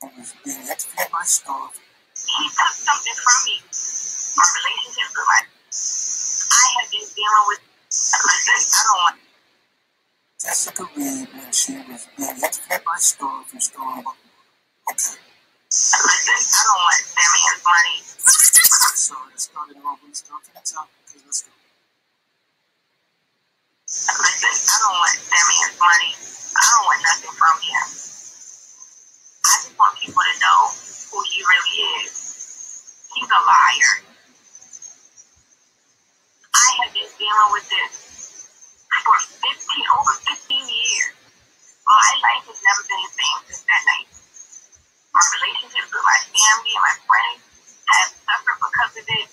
It 0.05 0.13
was 0.19 0.35
being 0.45 0.61
interviewed 0.69 1.11
by 1.13 1.25
Star. 1.25 1.71
he 1.73 2.45
took 2.53 2.75
something 2.77 3.17
from 3.25 3.39
me. 3.49 3.57
My 4.37 4.45
relationship 4.53 5.09
with 5.17 5.27
my 5.33 5.41
Have 6.73 6.91
been 6.91 7.05
dealing 7.05 7.45
with 7.49 7.61
don't 7.93 8.97
want 8.97 9.17
Jessica 10.41 10.89
Reed 10.97 11.29
when 11.37 11.53
she 11.53 11.77
was 11.85 12.09
being 12.17 12.31
interviewed 12.31 12.85
by 12.85 12.97
Star 12.97 13.45
from 13.45 13.61
Star. 13.61 13.99
Okay. 14.01 14.09
listen, 14.89 15.21
I 15.77 16.65
don't 16.65 16.81
want 16.81 17.01
that 17.13 17.29
man's 17.37 17.61
money. 17.69 17.97
So 18.97 19.15
let's 19.29 19.45
start 19.45 19.69
it 19.69 19.77
over. 19.77 20.01
Let's 20.09 20.25
start 20.25 20.41
from 20.41 20.55
the 20.57 20.65
top. 20.65 20.89
Okay, 21.05 21.21
let's 21.29 21.43
go. 21.45 21.53
Listen, 23.85 24.57
I 24.57 24.77
don't 24.81 24.97
want 24.97 25.17
that 25.29 25.45
man's 25.53 25.77
money. 25.77 26.13
I 26.57 26.63
don't 26.73 26.85
want 26.89 27.01
nothing 27.05 27.35
from 27.37 27.57
him. 27.61 27.87
I 29.45 29.53
just 29.61 29.77
want 29.77 29.95
people 30.01 30.23
to 30.25 30.35
know 30.41 30.61
who 31.13 31.19
he 31.29 31.45
really 31.45 31.77
is. 32.01 32.17
He's 33.13 33.29
a 33.29 33.41
liar. 33.45 34.12
I 36.73 36.89
have 36.89 36.95
been 36.97 37.05
dealing 37.21 37.51
with 37.53 37.69
this 37.69 38.49
for 39.05 39.17
15, 39.21 39.45
over 39.93 40.15
15 40.25 40.57
years. 40.57 41.13
My 41.85 42.09
life 42.25 42.49
has 42.49 42.61
never 42.65 42.83
been 42.89 43.03
the 43.05 43.13
same 43.13 43.39
since 43.45 43.65
that 43.69 43.83
night. 43.93 44.09
My 45.13 45.21
relationships 45.21 45.93
with 45.93 46.01
my 46.01 46.21
family 46.33 46.73
and 46.73 46.85
my 46.89 46.97
friends 47.05 47.41
have 47.93 48.09
suffered 48.25 48.57
because 48.57 48.93
of 48.97 49.05
it. 49.05 49.29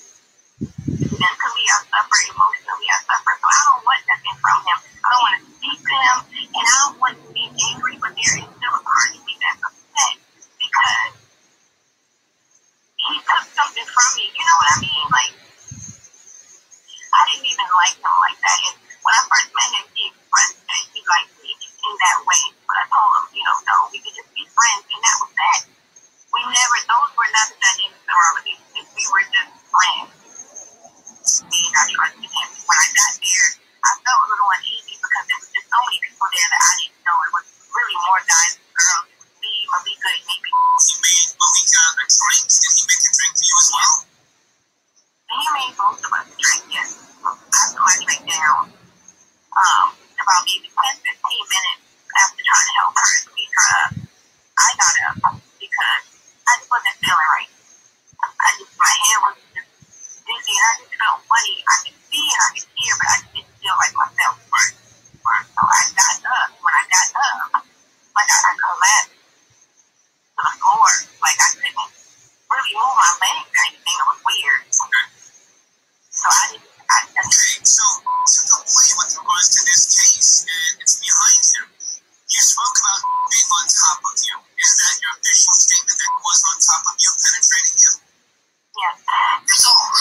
Mentally, 1.16 1.66
I 1.72 1.78
suffer. 1.80 2.20
Emotionally, 2.28 2.88
I 2.92 2.98
suffer. 3.08 3.34
So 3.40 3.48
I 3.48 3.60
don't 3.72 3.84
want 3.88 4.02
nothing 4.04 4.38
from 4.44 4.60
him. 4.68 4.78
I 5.00 5.08
don't 5.08 5.24
want 5.24 5.36
to 5.40 5.44
speak 5.48 5.80
to 5.80 5.96
him, 5.96 6.18
and 6.44 6.66
I 6.68 6.76
don't 6.84 6.98
want 7.00 7.16
to 7.24 7.28
be 7.32 7.46
angry, 7.56 7.96
but 8.04 8.12
there 8.20 8.36
is 8.36 8.52
still 8.52 8.76
a 8.76 8.82
part 8.84 9.16
of 9.16 9.22
me 9.24 9.34
that's 9.40 9.64
upset 9.64 10.16
because 10.60 11.12
he 13.00 13.16
took 13.16 13.46
something 13.56 13.88
from 13.88 14.08
me. 14.20 14.26
You 14.28 14.44
know 14.44 14.58
what 14.60 14.70
I 14.76 14.78
mean? 14.84 15.08
Like, 15.08 15.34
I 17.20 17.28
didn't 17.28 17.52
even 17.52 17.68
like 17.76 18.00
him 18.00 18.16
like 18.24 18.40
that. 18.40 18.60
And 18.64 18.76
when 19.04 19.12
I 19.12 19.22
first 19.28 19.52
met 19.52 19.70
him, 19.76 19.86
he 19.92 20.08
expressed 20.08 20.56
that 20.64 20.82
he 20.96 21.00
liked 21.04 21.36
me 21.44 21.52
in 21.52 21.94
that 22.00 22.18
way. 22.24 22.44
But 22.64 22.76
I 22.80 22.84
told 22.88 23.12
him, 23.12 23.26
you 23.36 23.44
know, 23.44 23.58
no, 23.68 23.76
we 23.92 24.00
could 24.00 24.16
just 24.16 24.32
be 24.32 24.48
friends, 24.48 24.88
and 24.88 25.02
that 25.04 25.16
was 25.20 25.32
that. 25.36 25.60
We 26.32 26.40
never; 26.48 26.78
those 26.88 27.12
were 27.20 27.32
not 27.36 27.48
the 27.52 27.60
dynamics 27.60 28.08
of. 28.08 28.32
We 28.96 29.04
were 29.12 29.26
just 29.28 29.52
friends. 29.68 30.12
And 31.44 31.74
I 31.76 31.84
trusted 31.92 32.24
him. 32.24 32.48
When 32.56 32.78
I 32.80 32.88
got 32.96 33.14
there, 33.20 33.48
I 33.84 33.90
felt 34.00 34.22
a 34.24 34.28
little 34.32 34.50
uneasy 34.56 34.96
because 34.96 35.26
there 35.28 35.40
was 35.44 35.52
just 35.52 35.68
so 35.68 35.80
many 35.84 36.00
people 36.00 36.28
there 36.32 36.50
that 36.56 36.62
I 36.64 36.72
didn't 36.80 37.04
know. 37.04 37.18
It 37.20 37.32
was 37.36 37.46
really 37.68 37.98
more 38.00 38.22
guys 38.24 38.56
girls. 38.72 39.08
Me, 39.44 39.52
Malika, 39.68 40.08
and 40.08 40.24
maybe. 40.24 40.50
Oh, 40.56 40.80
you 40.80 40.96
made 41.04 41.28
Malika 41.36 41.84
a 42.00 42.06
drink. 42.08 42.44
Did 42.48 42.72
he 42.80 42.84
make 42.88 43.04
a 43.04 43.12
drink 43.12 43.34
for 43.36 43.44
you 43.44 43.56
as 43.60 43.70
well? 43.76 44.09
he 45.30 45.46
made 45.54 45.74
most 45.78 46.02
of 46.02 46.12
us 46.14 46.28
drink 46.34 46.66
it. 46.74 46.90
That's 46.90 47.74
what 47.78 47.86
I 47.86 47.96
drink 48.02 48.24
now. 48.26 48.66
Um, 49.54 49.86
about 49.94 50.42
maybe 50.46 50.70
10, 50.70 50.74
15 50.74 51.54
minutes 51.54 51.84
after 52.18 52.42
trying 52.42 52.68
to 52.70 52.74
help 52.80 52.94
her 52.98 53.10
I 54.60 54.68
got 54.76 54.96
up 55.08 55.40
because 55.60 56.04
I 56.48 56.52
just 56.58 56.70
wasn't 56.70 56.98
feeling 57.00 57.30
right. 57.38 57.52
I 58.20 58.48
just, 58.60 58.74
my 58.76 58.92
head 58.92 59.20
was 59.24 59.38
dizzy 59.54 60.54
and 60.58 60.66
I 60.66 60.72
just 60.82 60.94
felt 60.98 61.20
funny. 61.30 61.56
I 61.64 61.76
could 61.86 61.98
see 62.10 62.26
and 62.28 62.42
I 62.44 62.50
could 62.56 62.68
hear, 62.76 62.94
but 63.00 63.08
I 63.08 63.16
just 63.20 63.32
didn't 63.36 63.54
feel 63.62 63.76
like 63.80 63.94
myself. 63.96 64.36
So 64.50 65.62
I 65.64 65.82
got 65.94 66.18
up. 66.26 66.50
When 66.60 66.74
I 66.74 66.84
got 66.90 67.10
up, 67.20 67.64
like 68.16 68.30
I, 68.32 68.52
collapsed 68.58 69.14
to 69.14 70.42
the 70.42 70.54
floor. 70.60 70.92
Like 71.22 71.40
I 71.40 71.48
couldn't 71.56 71.76
really 71.78 72.74
move 72.80 72.96
my 72.96 73.12
legs 73.20 73.50
or 73.52 73.64
anything. 73.70 73.98
It 74.00 74.08
was 74.08 74.20
so 76.20 76.28
I 76.28 76.52
didn't. 76.52 76.68
I, 76.92 77.00
so 77.64 77.86
to 78.04 78.40
the 78.44 78.60
point 78.60 78.92
with 79.00 79.12
regards 79.24 79.48
to 79.56 79.60
this 79.64 79.88
case, 79.88 80.44
and 80.44 80.82
it's 80.84 81.00
behind 81.00 81.44
him. 81.48 81.66
You 82.28 82.42
spoke 82.44 82.76
about 82.76 83.00
being 83.32 83.48
on 83.56 83.66
top 83.72 84.04
of 84.04 84.20
you. 84.20 84.36
Is 84.60 84.72
that 84.84 85.00
your 85.00 85.16
official 85.16 85.56
statement 85.56 85.96
that 85.96 86.12
was 86.20 86.40
on 86.44 86.58
top 86.60 86.84
of 86.92 86.96
you, 87.00 87.10
penetrating 87.24 87.80
you? 87.80 87.92
yes. 88.84 89.64
All. 89.64 89.92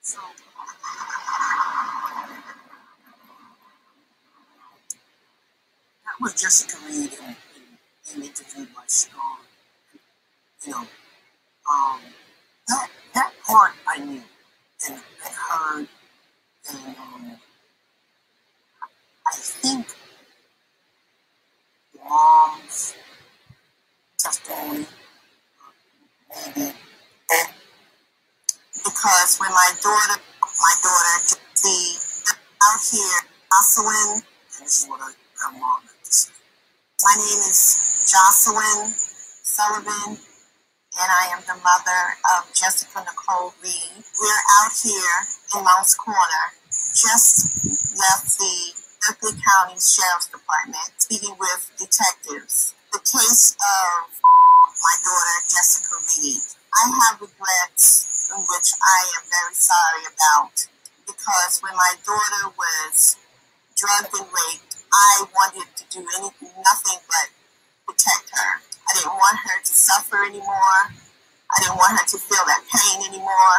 So, 0.00 0.20
that 6.06 6.16
was 6.20 6.32
Jessica 6.40 6.76
Reed 6.86 7.10
in, 7.18 7.34
in, 7.34 8.22
in 8.22 8.22
interviewed 8.30 8.70
by 8.74 8.86
Strong. 8.86 9.55
Know, 10.68 10.78
um, 11.70 12.00
that 12.68 12.88
that 13.14 13.32
part 13.46 13.72
I 13.88 13.98
knew 14.04 14.22
and 14.88 15.00
I 15.24 15.30
heard, 15.30 15.88
and 16.70 16.96
um, 16.98 17.38
I 19.26 19.32
think 19.36 19.86
mom's 22.08 22.94
testimony, 24.18 24.86
maybe, 26.30 26.72
because 28.84 29.38
when 29.38 29.50
my 29.50 29.72
daughter, 29.82 30.20
my 30.42 30.74
daughter, 30.82 31.36
the 31.62 31.98
out 32.62 32.80
here, 32.90 33.20
Jocelyn, 33.52 34.22
and 34.60 34.90
what 34.90 35.00
I, 35.02 35.12
her 35.44 35.52
mom. 35.52 35.82
My 37.04 37.14
name 37.16 37.40
is 37.50 38.10
Jocelyn 38.10 38.94
Sullivan, 39.44 40.18
and 40.96 41.08
I 41.12 41.28
am 41.36 41.44
the 41.44 41.60
mother 41.60 42.02
of 42.36 42.48
Jessica 42.56 43.04
Nicole 43.04 43.52
Reed. 43.60 44.00
We're 44.16 44.44
out 44.60 44.72
here 44.72 45.16
in 45.52 45.60
Moncks 45.64 45.94
Corner, 45.94 46.44
just 46.72 47.52
left 47.92 48.40
the 48.40 48.56
Berkeley 49.04 49.36
County 49.36 49.76
Sheriff's 49.76 50.32
Department, 50.32 50.88
speaking 50.96 51.36
with 51.36 51.68
detectives. 51.76 52.72
The 52.92 53.00
case 53.04 53.52
of 53.60 54.08
my 54.24 54.94
daughter, 55.04 55.36
Jessica 55.44 56.00
Reed. 56.00 56.40
I 56.72 56.84
have 57.04 57.20
regrets, 57.20 58.32
which 58.32 58.70
I 58.80 59.00
am 59.20 59.24
very 59.28 59.54
sorry 59.54 60.04
about, 60.08 60.64
because 61.04 61.60
when 61.60 61.76
my 61.76 61.92
daughter 62.04 62.56
was 62.56 63.16
drugged 63.76 64.16
and 64.16 64.28
raped, 64.32 64.80
I 64.92 65.24
wanted 65.28 65.68
to 65.76 65.84
do 65.92 66.00
anything, 66.16 66.56
nothing 66.64 67.00
but 67.04 67.28
protect 67.84 68.32
her. 68.32 68.75
I 68.90 68.94
didn't 68.98 69.14
want 69.18 69.38
her 69.38 69.58
to 69.62 69.72
suffer 69.74 70.24
anymore. 70.26 70.80
I 71.50 71.56
didn't 71.62 71.76
want 71.78 71.98
her 71.98 72.06
to 72.06 72.18
feel 72.18 72.44
that 72.46 72.62
pain 72.70 73.08
anymore. 73.08 73.58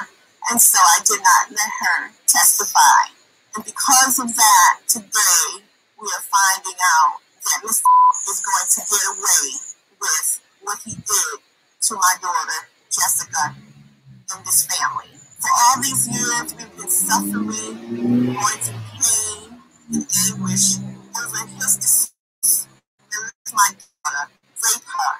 And 0.52 0.62
so 0.62 0.80
I 0.80 1.00
did 1.06 1.20
not 1.20 1.52
let 1.52 1.72
her 1.82 2.12
testify. 2.28 3.12
And 3.56 3.66
because 3.66 4.20
of 4.20 4.36
that, 4.36 4.74
today 4.88 5.64
we 6.00 6.08
are 6.08 6.26
finding 6.30 6.80
out 7.02 7.20
that 7.44 7.60
Mr. 7.68 7.84
is 8.32 8.40
going 8.46 8.68
to 8.70 8.82
get 8.88 9.04
away 9.18 9.48
with 10.00 10.40
what 10.64 10.80
he 10.86 10.94
did 10.96 11.40
to 11.90 11.96
my 11.96 12.16
daughter, 12.22 12.70
Jessica, 12.92 13.56
and 14.34 14.46
this 14.46 14.68
family. 14.68 15.12
For 15.40 15.50
all 15.52 15.82
these 15.82 16.08
years, 16.08 16.56
we've 16.56 16.78
been 16.78 16.90
suffering, 16.90 18.36
going 18.36 18.60
through 18.64 18.84
pain 18.94 19.62
and 19.94 20.08
anguish 20.30 20.78
over 21.18 21.48
his 21.58 21.78
decision 21.78 22.16
to 23.12 23.20
let 23.24 23.54
my 23.54 23.70
daughter 24.06 24.32
rape 24.64 24.84
her. 24.84 25.14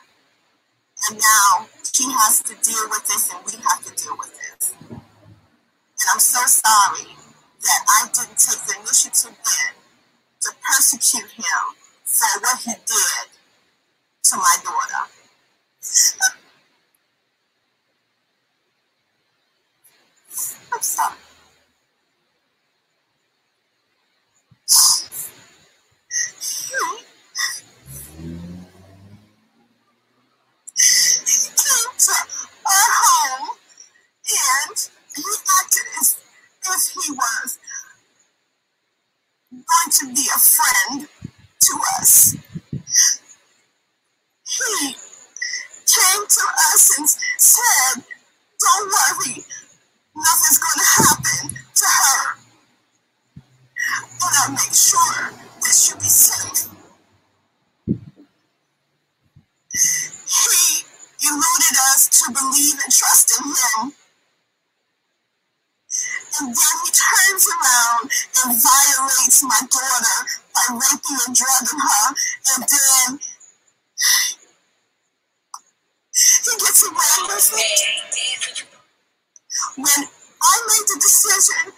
And 1.10 1.20
now 1.20 1.68
she 1.84 2.04
has 2.12 2.42
to 2.44 2.54
deal 2.56 2.90
with 2.90 3.06
this, 3.08 3.32
and 3.34 3.46
we 3.46 3.54
have 3.64 3.84
to 3.86 3.94
deal 4.04 4.16
with 4.18 4.34
this. 4.34 4.74
And 4.90 5.02
I'm 6.12 6.20
so 6.20 6.42
sorry 6.46 7.16
that 7.62 7.82
I 7.88 8.08
didn't 8.14 8.38
take 8.38 8.62
the 8.66 8.76
initiative 8.82 9.38
then 9.38 9.74
to 10.42 10.50
persecute 10.62 11.32
him 11.32 11.64
for 12.04 12.40
what 12.42 12.60
he 12.62 12.72
did 12.72 13.28
to 14.24 14.38
my 14.38 14.56
daughter. 14.64 15.12
I'm 20.74 20.82
sorry 20.82 21.18
came 31.58 31.94
to 31.98 32.12
our 32.66 32.90
home 33.02 33.58
and 34.48 34.90
he 35.16 35.24
acted 35.62 35.86
as 36.00 36.18
if 36.64 36.94
he 37.06 37.12
was 37.12 37.60
going 39.52 39.92
to 39.92 40.06
be 40.14 40.28
a 40.36 40.40
friend 40.40 41.08
to 41.62 41.74
us. 42.00 42.38
He 44.48 44.96
came 45.88 46.28
to 46.28 46.44
us 46.74 47.00
and 47.00 47.10
said, 47.40 48.04
Don't 48.60 48.92
worry, 48.92 49.44
nothing's 50.16 50.60
going 50.60 50.80
to 50.80 50.90
happen 51.04 51.50
to 51.76 51.86
her. 51.86 52.36
And 53.98 54.36
I'll 54.40 54.52
make 54.52 54.74
sure 54.74 55.32
that 55.62 55.74
she'll 55.74 55.98
be 55.98 56.06
safe. 56.06 56.70
He 60.28 60.86
eluded 61.28 61.78
us 61.94 62.10
to 62.10 62.34
believe 62.34 62.76
and 62.84 62.94
trust 62.94 63.40
in 63.40 63.46
him. 63.48 63.97
And 66.40 66.54
then 66.54 66.76
he 66.86 66.90
turns 66.94 67.46
around 67.50 68.06
and 68.46 68.54
violates 68.62 69.42
my 69.44 69.58
daughter 69.58 70.18
by 70.54 70.66
raping 70.78 71.18
and 71.26 71.34
drugging 71.36 71.82
her. 71.82 72.06
And 72.54 72.62
then 72.70 73.20
he 76.14 76.54
gets 76.62 76.82
away 76.86 77.14
with 77.26 77.54
it. 77.58 78.66
When 79.78 80.02
I 80.42 80.56
made 80.68 80.88
the 80.90 81.00
decision 81.02 81.74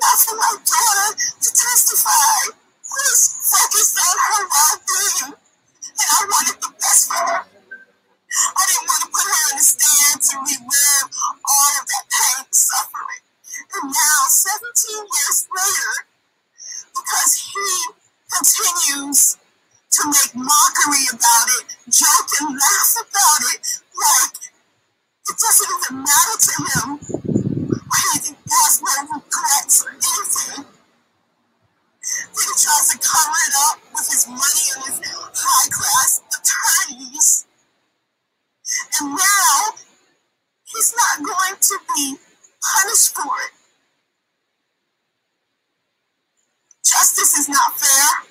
not 0.00 0.18
for 0.20 0.36
my 0.36 0.56
daughter 0.60 1.16
to 1.16 1.48
testify, 1.48 2.52
was 2.84 3.20
focused 3.40 3.96
on 3.96 4.16
her 4.18 4.42
well-being. 4.44 5.32
And 5.32 6.08
I 6.10 6.20
wanted 6.28 6.60
the 6.60 6.68
best 6.80 7.08
for 7.08 7.16
her. 7.16 7.44
I 7.48 8.62
didn't 8.66 8.88
want 8.88 9.02
to 9.04 9.08
put 9.12 9.24
her 9.24 9.50
in 9.52 9.56
the 9.56 9.64
stand 9.64 10.20
to 10.20 10.36
relive 10.36 11.08
all 11.16 11.72
of 11.80 11.86
that 11.86 12.04
pain 12.12 12.44
and 12.44 12.54
suffering. 12.54 13.31
And 13.62 13.86
now, 13.88 14.18
17 14.26 15.06
years 15.06 15.46
later, 15.54 15.92
because 16.94 17.32
he 17.38 17.68
continues 18.32 19.36
to 19.92 20.08
make 20.08 20.34
mockery 20.34 21.04
about 21.12 21.48
it, 21.60 21.64
joke 21.90 22.32
and 22.40 22.56
laugh 22.56 22.92
about 23.00 23.40
it, 23.54 23.60
like 23.92 24.34
it 25.28 25.36
doesn't 25.38 25.70
even 25.78 26.02
matter 26.02 26.36
to 26.40 26.52
him. 26.72 26.88
He 27.92 28.34
has 28.50 28.82
no 28.82 29.14
regrets 29.14 29.84
or 29.84 29.90
anything. 29.90 30.64
Then 32.02 32.44
he 32.48 32.54
tries 32.58 32.88
to 32.90 32.98
cover 32.98 33.38
it 33.46 33.54
up 33.68 33.78
with 33.94 34.08
his 34.10 34.26
money 34.26 34.64
and 34.74 34.84
his 34.84 35.00
high 35.34 35.68
class 35.70 36.20
attorneys. 36.34 37.46
And 39.00 39.10
now 39.10 39.76
he's 40.64 40.94
not 40.96 41.26
going 41.26 41.56
to 41.60 41.78
be 41.94 42.16
punished 42.62 43.14
for 43.14 43.30
it. 43.46 43.52
Justice 46.84 47.38
is 47.38 47.48
not 47.48 47.78
fair, 47.78 48.28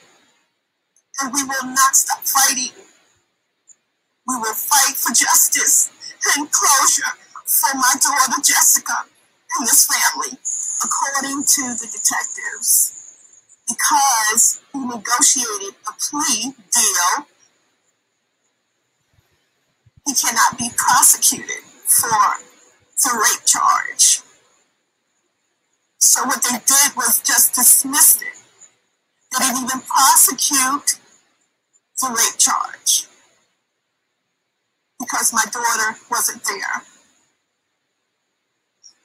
and 1.22 1.34
we 1.34 1.43
will 1.43 1.68
not 1.74 1.95
stop 1.95 2.24
fighting. 2.24 2.72
We 4.27 4.35
will 4.38 4.53
fight 4.53 4.95
for 4.95 5.14
justice 5.14 5.92
and 6.38 6.50
closure 6.51 7.18
for 7.45 7.76
my 7.76 7.95
daughter 8.00 8.42
Jessica 8.43 9.06
and 9.58 9.68
this 9.68 9.88
family, 9.88 10.38
according 10.84 11.43
to 11.43 11.61
the 11.76 11.88
detectives. 11.92 12.98
Because 13.68 14.61
he 14.74 14.80
negotiated 14.80 15.76
a 15.88 15.93
plea 16.00 16.53
deal, 16.72 17.27
he 20.08 20.14
cannot 20.14 20.58
be 20.58 20.69
prosecuted 20.76 21.64
for 21.88 22.51
the 23.04 23.12
rape 23.18 23.46
charge. 23.46 24.22
So 25.98 26.24
what 26.26 26.44
they 26.44 26.58
did 26.58 26.96
was 26.96 27.22
just 27.22 27.54
dismissed 27.54 28.22
it. 28.22 28.38
They 29.32 29.46
didn't 29.46 29.64
even 29.64 29.82
prosecute 29.82 31.00
the 32.02 32.10
rape 32.10 32.38
charge 32.38 33.08
because 35.00 35.34
my 35.34 35.44
daughter 35.52 35.98
wasn't 36.10 36.44
there. 36.44 36.84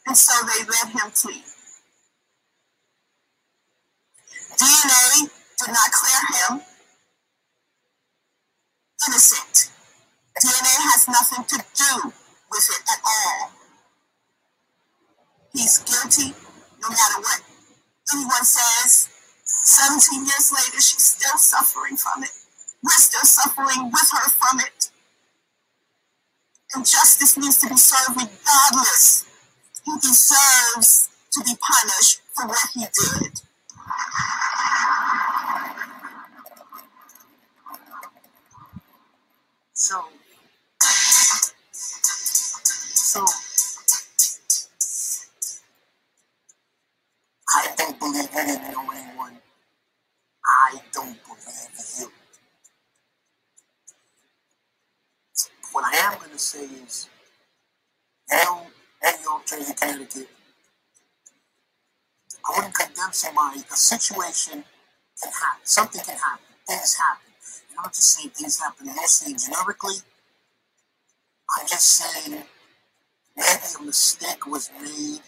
And 0.06 0.16
so 0.16 0.32
they 0.46 0.64
let 0.64 0.88
him 0.88 1.10
plead. 1.12 1.44
DNA 4.56 5.28
did 5.58 5.68
not 5.68 5.90
clear 5.92 6.58
him 6.58 6.62
innocent. 9.08 9.70
DNA 10.40 10.76
has 10.92 11.08
nothing 11.08 11.44
to 11.44 11.56
do 11.74 12.12
with 12.50 12.68
it 12.70 12.82
at 12.90 13.00
all. 13.04 13.52
He's 15.56 15.78
guilty 15.78 16.36
no 16.82 16.88
matter 16.90 17.18
what 17.22 17.40
anyone 18.12 18.44
says. 18.44 19.08
17 19.44 20.26
years 20.26 20.52
later, 20.52 20.82
she's 20.82 21.16
still 21.16 21.38
suffering 21.38 21.96
from 21.96 22.22
it. 22.22 22.30
We're 22.84 22.90
still 23.00 23.24
suffering 23.24 23.90
with 23.90 24.10
her 24.12 24.28
from 24.28 24.60
it. 24.60 24.90
And 26.74 26.84
justice 26.84 27.38
needs 27.38 27.58
to 27.62 27.68
be 27.70 27.76
served 27.78 28.20
regardless. 28.20 29.24
He 29.86 29.92
deserves 29.96 31.08
to 31.32 31.40
be 31.42 31.56
punished 31.56 32.20
for 32.34 32.46
what 32.46 32.58
he 32.74 32.80
did. 32.80 33.40
So, 39.72 40.04
so 42.94 43.45
I 47.56 47.68
don't 47.78 47.98
believe 47.98 48.28
you 48.34 48.46
didn't 48.46 48.70
know 48.70 48.84
anyone. 48.94 49.38
I 50.44 50.80
don't 50.92 51.16
believe 51.24 51.86
you. 52.00 52.12
What 55.72 55.84
I 55.86 55.96
am 56.12 56.18
going 56.18 56.32
to 56.32 56.38
say 56.38 56.64
is, 56.64 57.08
you 58.30 58.56
and 59.02 59.16
your 59.24 59.40
Jersey, 59.46 59.72
Connecticut, 59.74 60.28
I 62.44 62.52
wouldn't 62.56 62.74
condemn 62.74 63.12
somebody. 63.12 63.60
A 63.72 63.76
situation 63.76 64.64
can 65.22 65.32
happen. 65.32 65.60
Something 65.64 66.02
can 66.02 66.18
happen. 66.18 66.44
Things 66.68 66.96
happen. 66.98 67.32
And 67.70 67.78
I'm 67.78 67.84
not 67.84 67.94
just 67.94 68.12
saying 68.16 68.30
things 68.30 68.60
happen 68.60 68.86
mostly 68.86 69.34
generically. 69.34 69.96
I'm 71.58 71.66
just 71.66 71.88
saying 71.88 72.42
maybe 73.36 73.60
a 73.80 73.82
mistake 73.82 74.46
was 74.46 74.70
made 74.82 75.20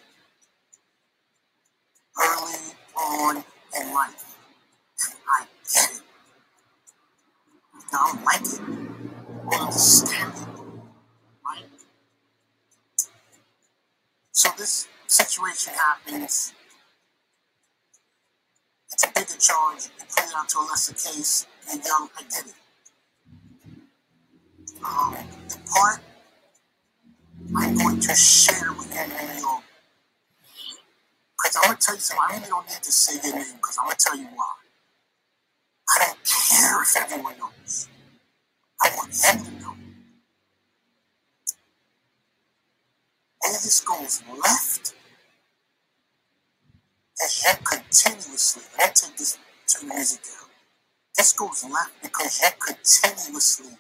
early 2.20 2.74
on 2.96 3.44
in 3.80 3.94
life. 3.94 4.36
And 5.04 5.14
I 5.28 5.46
get 5.72 5.90
it. 5.90 6.02
I 7.74 8.12
don't 8.12 8.24
like 8.24 8.42
it. 8.42 8.60
I 9.50 9.64
understand 9.64 10.34
it. 10.34 10.48
Right? 11.44 11.64
So 14.32 14.48
this 14.58 14.88
situation 15.06 15.74
happens. 15.74 16.52
It's 18.92 19.04
a 19.04 19.08
bigger 19.08 19.38
charge. 19.38 19.84
You 19.98 20.04
put 20.08 20.24
it 20.24 20.34
out 20.36 20.48
to 20.50 20.58
a 20.58 20.60
lesser 20.62 20.94
case. 20.94 21.46
And 21.70 21.84
young. 21.84 22.08
I 22.16 22.22
get 22.22 22.46
it. 22.46 22.54
Um, 24.84 25.16
the 25.48 25.58
part 25.70 26.00
I'm 27.56 27.76
going 27.76 28.00
to 28.00 28.14
share 28.14 28.72
with 28.72 28.94
you 28.94 29.58
because 31.38 31.56
I'm 31.56 31.62
gonna 31.64 31.78
tell 31.80 31.94
you 31.94 32.00
something. 32.00 32.26
I 32.28 32.36
really 32.36 32.48
don't 32.48 32.68
need 32.68 32.82
to 32.82 32.92
say 32.92 33.20
your 33.22 33.36
name 33.38 33.56
because 33.56 33.78
I'm 33.78 33.86
gonna 33.86 33.96
tell 33.98 34.16
you 34.16 34.26
why. 34.34 34.52
I 35.94 36.06
don't 36.06 36.18
care 36.24 36.82
if 36.82 36.96
everyone 36.96 37.38
knows. 37.38 37.88
I 38.82 38.90
want 38.96 39.12
them 39.12 39.44
to 39.44 39.50
know. 39.62 39.74
And 43.44 43.54
this 43.54 43.80
goes 43.80 44.22
left, 44.42 44.94
as 47.24 47.44
yet 47.44 47.64
continuously, 47.64 48.62
let 48.78 48.88
me 48.88 48.94
take 48.94 49.16
this 49.16 49.38
to 49.68 49.80
the 49.80 49.94
music 49.94 50.22
down. 50.24 50.48
This 51.16 51.32
goes 51.32 51.64
left 51.64 52.02
because 52.02 52.40
you 52.42 52.48
continuously 52.64 53.78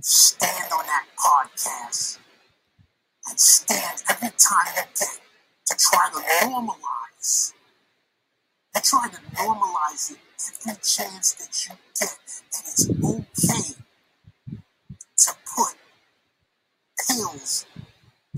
stand 0.00 0.72
on 0.72 0.86
that 0.86 1.06
podcast 1.18 2.18
and 3.28 3.38
stand 3.38 4.02
every 4.08 4.30
time 4.30 4.74
get 4.76 5.20
to 5.70 5.76
try 5.78 6.10
to 6.12 6.46
normalize. 6.46 7.52
They 8.74 8.80
try 8.82 9.08
to 9.08 9.20
normalize 9.36 10.12
it 10.12 10.18
every 10.66 10.80
chance 10.82 11.34
that 11.34 11.68
you 11.68 11.76
get 11.98 12.16
that 12.52 12.64
it's 12.66 12.88
okay 12.90 13.74
to 15.18 15.32
put 15.54 15.74
pills 17.06 17.66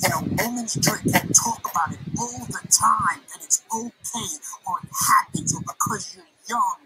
in 0.05 0.13
a 0.13 0.43
woman's 0.43 0.75
drink 0.75 1.05
and 1.07 1.35
talk 1.35 1.71
about 1.71 1.93
it 1.93 2.01
all 2.19 2.47
the 2.47 2.69
time 2.69 3.21
that 3.29 3.43
it's 3.43 3.63
okay 3.75 4.31
or 4.67 4.79
it 4.83 4.91
happens 5.09 5.55
or 5.55 5.61
because 5.61 6.17
you're 6.17 6.25
young 6.49 6.77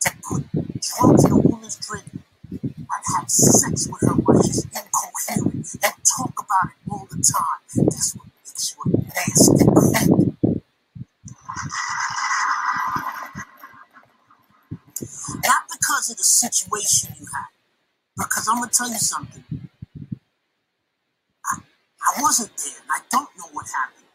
to 0.00 0.10
put 0.22 0.44
drugs 0.80 1.24
in 1.24 1.32
a 1.32 1.36
woman's 1.36 1.76
drink 1.76 2.06
and 2.50 3.02
have 3.16 3.30
sex 3.30 3.88
with 3.88 4.00
her 4.02 4.14
while 4.14 4.42
she's 4.42 4.64
incoherent 4.64 5.76
and 5.84 5.94
talk 6.16 6.34
about 6.40 6.70
it 6.72 6.90
all 6.90 7.06
the 7.10 7.22
time. 7.22 7.86
That's 7.86 8.14
what 8.16 8.26
Not 15.44 15.62
because 15.70 16.10
of 16.10 16.16
the 16.16 16.24
situation 16.24 17.14
you 17.20 17.26
had, 17.26 17.46
because 18.16 18.48
I'm 18.48 18.56
gonna 18.58 18.70
tell 18.72 18.88
you 18.90 18.98
something. 18.98 19.44
I, 21.46 21.58
I 21.60 22.22
wasn't 22.22 22.50
there, 22.56 22.74
and 22.82 22.90
I 22.90 22.98
don't 23.10 23.28
know 23.38 23.46
what 23.52 23.66
happened. 23.68 24.06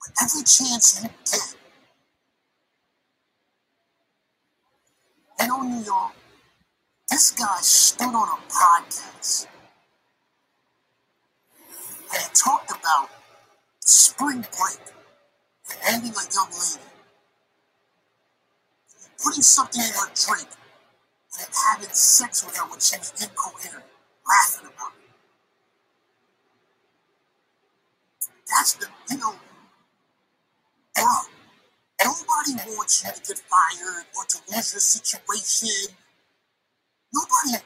But 0.00 0.22
every 0.22 0.42
chance 0.44 1.02
you 1.02 1.10
get, 1.30 1.56
you 5.40 5.46
know, 5.48 5.62
New 5.62 5.84
York, 5.84 6.12
this 7.10 7.32
guy 7.32 7.58
stood 7.60 8.14
on 8.14 8.28
a 8.28 8.38
podcast 8.48 9.46
and 12.14 12.34
talked 12.34 12.70
about 12.70 13.10
spring 13.80 14.40
break 14.42 14.80
and 15.70 15.78
ending 15.94 16.12
a 16.12 16.34
young 16.34 16.50
lady, 16.50 16.86
putting 19.22 19.42
something 19.42 19.82
in 19.82 19.88
her 19.90 20.10
drink, 20.14 20.48
and 21.38 21.48
having 21.68 21.90
sex 21.90 22.44
with 22.44 22.56
her 22.56 22.64
when 22.70 22.80
she 22.80 22.98
was 22.98 23.12
incoherent, 23.22 23.84
laughing 24.28 24.68
about 24.68 24.92
it. 24.98 25.10
That's 28.48 28.74
the, 28.74 28.86
know, 29.16 29.34
bro, 30.94 31.04
nobody 32.04 32.76
wants 32.76 33.04
you 33.04 33.12
to 33.12 33.20
get 33.20 33.38
fired 33.38 34.04
or 34.16 34.24
to 34.26 34.38
lose 34.50 34.72
your 34.74 34.80
situation. 34.80 35.94
Nobody, 37.14 37.64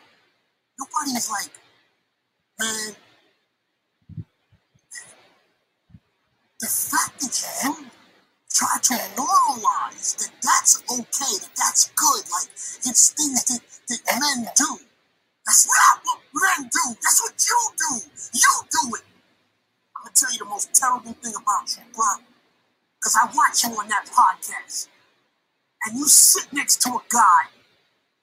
nobody 0.78 1.10
is 1.16 1.31
like, 1.31 1.52
man, 2.60 2.97
the 6.65 6.70
fact 6.70 7.20
that 7.20 7.36
you 7.60 7.76
try 8.49 8.73
to 8.81 8.94
normalize 9.20 10.17
that 10.17 10.33
that's 10.41 10.81
okay, 10.89 11.34
that 11.44 11.52
that's 11.60 11.93
good, 11.93 12.25
like 12.33 12.49
it's 12.89 13.12
things 13.12 13.44
that, 13.44 13.60
that 13.89 14.01
men 14.17 14.49
do. 14.57 14.81
That's 15.44 15.68
not 15.68 16.01
what 16.05 16.20
men 16.33 16.70
do. 16.73 16.97
That's 17.05 17.20
what 17.20 17.36
you 17.36 17.60
do. 17.76 17.93
You 18.33 18.52
do 18.65 18.97
it. 18.97 19.05
I'm 19.93 20.09
gonna 20.09 20.15
tell 20.17 20.33
you 20.33 20.39
the 20.39 20.44
most 20.47 20.73
terrible 20.75 21.12
thing 21.12 21.34
about 21.36 21.68
you, 21.76 21.84
bro. 21.93 22.25
Because 22.97 23.15
I 23.20 23.26
watch 23.36 23.62
you 23.65 23.70
on 23.76 23.89
that 23.89 24.07
podcast. 24.09 24.89
And 25.84 25.99
you 25.99 26.07
sit 26.07 26.51
next 26.51 26.81
to 26.83 26.89
a 26.97 27.02
guy. 27.10 27.52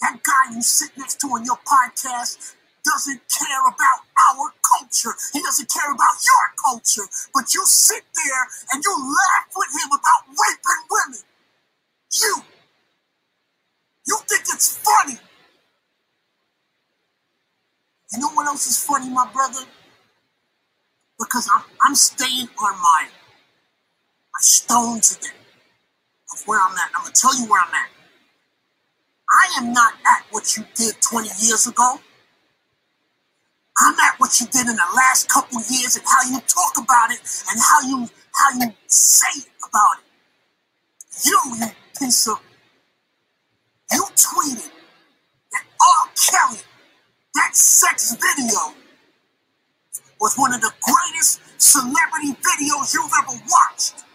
That 0.02 0.18
guy 0.24 0.56
you 0.56 0.64
sit 0.64 0.98
next 0.98 1.20
to 1.22 1.28
on 1.28 1.46
your 1.46 1.60
podcast 1.62 2.56
doesn't 2.84 3.22
care 3.30 3.64
about 3.68 4.00
our 4.30 4.54
culture. 4.62 5.14
He 5.34 5.42
doesn't 5.42 5.70
care 5.72 5.92
about 5.92 6.16
your 6.22 6.46
culture. 6.58 7.08
But 7.34 7.54
you 7.54 7.62
sit 7.66 8.04
there 8.16 8.44
and 8.74 8.84
you 8.84 8.94
laugh 8.96 9.48
with 9.56 9.70
him 9.70 9.90
about 9.94 10.22
raping 10.30 10.84
women. 10.90 11.22
You. 12.22 12.36
You 14.08 14.18
think 14.28 14.44
it's 14.50 14.78
funny. 14.78 15.18
You 18.12 18.20
know 18.20 18.30
what 18.30 18.48
else 18.48 18.68
is 18.68 18.84
funny, 18.84 19.10
my 19.10 19.30
brother? 19.32 19.62
Because 21.18 21.50
I'm, 21.56 21.64
I'm 21.86 21.96
staying 21.96 22.48
on 22.48 22.74
my, 22.82 23.08
my 23.08 24.42
stone 24.42 25.00
today 25.00 25.30
of 26.34 26.42
where 26.46 26.60
I'm 26.60 26.76
at. 26.76 26.92
I'm 26.96 27.04
going 27.04 27.14
to 27.14 27.22
tell 27.22 27.40
you 27.40 27.50
where 27.50 27.62
I'm 27.62 27.74
at. 27.74 27.90
I 29.30 29.60
am 29.60 29.72
not 29.72 29.94
at 30.06 30.26
what 30.32 30.58
you 30.58 30.66
did 30.76 30.96
20 31.02 31.30
years 31.40 31.68
ago. 31.68 32.00
I'm 33.80 33.96
at 34.00 34.20
what 34.20 34.40
you 34.40 34.48
did 34.48 34.68
in 34.68 34.76
the 34.76 34.92
last 34.96 35.30
couple 35.30 35.60
years 35.70 35.96
and 35.96 36.06
how 36.06 36.30
you 36.30 36.40
talk 36.42 36.78
about 36.78 37.12
it 37.12 37.20
and 37.50 37.60
how 37.60 37.82
you 37.88 38.10
how 38.34 38.60
you 38.60 38.74
say 38.88 39.48
about 39.68 39.98
it. 40.00 40.06
You, 41.26 41.40
you 41.60 41.68
piece 42.00 42.28
of 42.28 42.40
you 43.92 44.06
tweeted 44.16 44.72
that 45.52 45.64
R. 45.82 46.10
Kelly, 46.16 46.62
that 47.36 47.56
sex 47.56 48.16
video, 48.16 48.76
was 50.20 50.36
one 50.38 50.54
of 50.54 50.62
the 50.62 50.72
greatest 50.82 51.42
celebrity 51.58 52.38
videos 52.40 52.94
you've 52.94 53.12
ever 53.18 53.38
watched. 53.50 54.06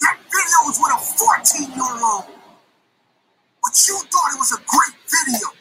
That 0.00 0.16
video 0.24 0.58
was 0.64 0.78
with 0.80 0.92
a 0.94 0.98
14 0.98 1.72
year 1.76 2.04
old. 2.04 2.24
But 3.62 3.76
you 3.86 3.98
thought 4.08 4.32
it 4.32 4.38
was 4.38 4.52
a 4.52 4.62
great 4.66 4.96
video. 5.06 5.59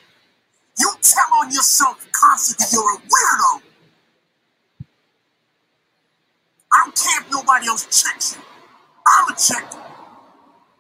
You 0.80 0.92
tell 1.02 1.28
on 1.42 1.52
yourself 1.52 2.08
constantly 2.12 2.66
you're 2.72 2.96
a 2.96 2.98
weirdo. 2.98 3.62
I 6.72 6.84
don't 6.86 6.96
care 6.96 7.22
if 7.22 7.32
nobody 7.32 7.68
else 7.68 7.86
checks 7.92 8.36
you. 8.36 8.44
I'm 9.08 9.28
a 9.28 9.36
checker. 9.36 9.84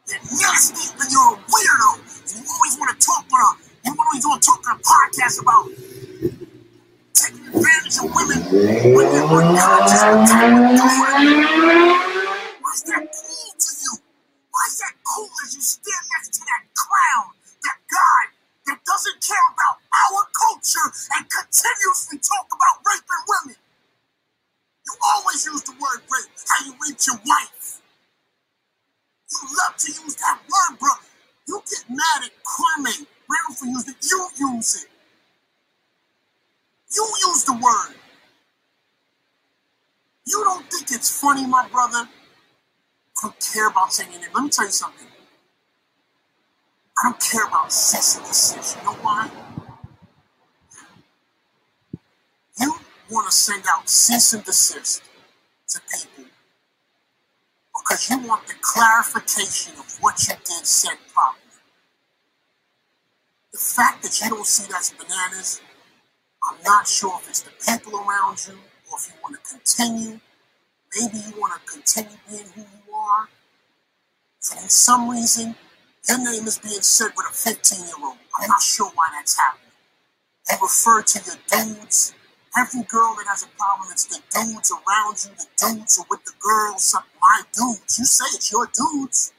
You're 0.07 0.19
nasty 0.23 0.95
and 0.95 1.11
you're 1.11 1.33
a 1.33 1.37
weirdo. 1.37 1.91
And 1.99 2.31
you 2.31 2.43
always 2.47 2.77
want 2.79 2.99
to 2.99 3.05
talk 3.05 3.25
on 3.27 3.39
a 3.43 3.59
you 3.85 3.95
always 3.97 4.25
want 4.25 4.41
to 4.41 4.47
talk 4.47 4.61
on 4.67 4.77
a 4.77 4.79
podcast 4.79 5.41
about 5.41 5.65
taking 7.13 7.47
advantage 7.47 7.97
of 7.99 8.07
women 8.15 8.39
when 8.95 9.05
they're 9.11 9.27
unconscious 9.27 10.03
and 10.03 10.27
Why 12.59 12.71
is 12.75 12.83
that 12.87 13.03
cool 13.11 13.51
to 13.59 13.71
you? 13.83 13.93
Why 14.51 14.63
is 14.67 14.77
that 14.79 14.95
cool 15.03 15.29
as 15.43 15.55
you 15.55 15.61
stand 15.61 16.05
next 16.13 16.29
to 16.35 16.41
that 16.45 16.63
clown, 16.75 17.33
that 17.63 17.77
guy 17.91 18.38
that 18.69 18.80
doesn't 18.85 19.19
care 19.25 19.48
about 19.57 19.81
our 19.89 20.22
culture 20.38 20.88
and 21.17 21.25
continuously 21.25 22.22
talk 22.22 22.48
about 22.53 22.85
raping 22.85 23.23
women? 23.25 23.57
You 24.85 24.93
always 25.03 25.45
use 25.45 25.64
the 25.65 25.73
word 25.73 26.01
rape, 26.06 26.31
how 26.48 26.65
you 26.65 26.73
raped 26.85 27.06
your 27.07 27.17
wife. 27.25 27.81
You 29.31 29.39
love 29.57 29.77
to 29.77 29.89
use 29.91 30.15
that 30.17 30.39
word, 30.45 30.80
bro. 30.80 30.89
You 31.48 31.61
get 31.69 31.85
mad 31.89 32.25
at 32.25 32.33
Kwame 32.45 33.06
Brown 33.27 33.56
for 33.57 33.65
using 33.65 33.93
it. 33.93 34.06
You 34.09 34.30
use 34.56 34.85
it. 34.85 34.89
You 36.95 37.06
use 37.27 37.45
the 37.45 37.53
word. 37.53 37.95
You 40.25 40.43
don't 40.43 40.65
think 40.72 40.91
it's 40.91 41.22
funny, 41.22 41.45
my 41.48 41.67
brother? 41.69 42.07
I 42.07 43.22
don't 43.22 43.51
care 43.53 43.69
about 43.69 43.93
saying 43.93 44.11
it. 44.14 44.30
Let 44.33 44.43
me 44.43 44.49
tell 44.49 44.65
you 44.65 44.72
something. 44.72 45.07
I 46.99 47.09
don't 47.09 47.19
care 47.21 47.45
about 47.47 47.63
and 48.17 48.25
desist. 48.25 48.77
You 48.77 48.83
know 48.83 48.93
why? 49.01 49.29
You 52.59 52.75
want 53.09 53.31
to 53.31 53.35
send 53.35 53.63
out 53.73 53.87
cease 53.89 54.33
and 54.33 54.43
desist 54.43 55.01
to 55.69 55.79
people 55.81 56.25
because 57.73 58.09
you 58.09 58.27
want 58.27 58.45
the 58.47 58.55
clarification 58.61 59.73
of 59.79 59.97
what 60.01 60.21
you 60.27 60.35
did 60.43 60.65
said 60.65 60.97
properly. 61.13 61.41
The 63.53 63.59
fact 63.59 64.03
that 64.03 64.19
you 64.21 64.29
don't 64.29 64.45
see 64.45 64.69
that's 64.69 64.91
bananas, 64.91 65.61
I'm 66.43 66.57
not 66.65 66.85
sure 66.85 67.17
if 67.21 67.29
it's 67.29 67.41
the 67.43 67.51
people 67.65 67.97
around 67.99 68.45
you 68.47 68.55
or 68.91 68.97
if 68.97 69.07
you 69.07 69.13
want 69.23 69.37
to 69.41 69.55
continue. 69.55 70.19
Maybe 70.99 71.17
you 71.17 71.39
want 71.39 71.53
to 71.53 71.71
continue 71.71 72.17
being 72.29 72.45
who 72.55 72.61
you 72.61 72.93
are. 72.93 73.29
In 74.61 74.69
some 74.69 75.09
reason, 75.09 75.55
your 76.09 76.17
name 76.19 76.47
is 76.47 76.59
being 76.59 76.81
said 76.81 77.11
with 77.15 77.27
a 77.29 77.33
15 77.33 77.85
year 77.85 77.95
old. 78.03 78.17
I'm 78.41 78.49
not 78.49 78.61
sure 78.63 78.91
why 78.95 79.09
that's 79.13 79.39
happening. 79.39 79.71
You 80.51 80.57
refer 80.61 81.03
to 81.03 81.21
your 81.25 81.38
dudes. 81.47 82.15
Every 82.57 82.83
girl 82.83 83.15
that 83.17 83.27
has 83.29 83.43
a 83.43 83.49
problem, 83.57 83.89
it's 83.91 84.05
the 84.05 84.21
dudes 84.33 84.71
around 84.71 85.17
you. 85.23 85.31
The 85.38 85.47
dudes 85.77 85.99
are 85.99 86.05
with 86.09 86.25
the 86.25 86.33
girls. 86.41 86.95
My 87.21 87.43
dudes. 87.53 87.99
You 87.99 88.05
say 88.05 88.25
it's 88.35 88.51
your 88.51 88.67
dudes. 88.73 89.33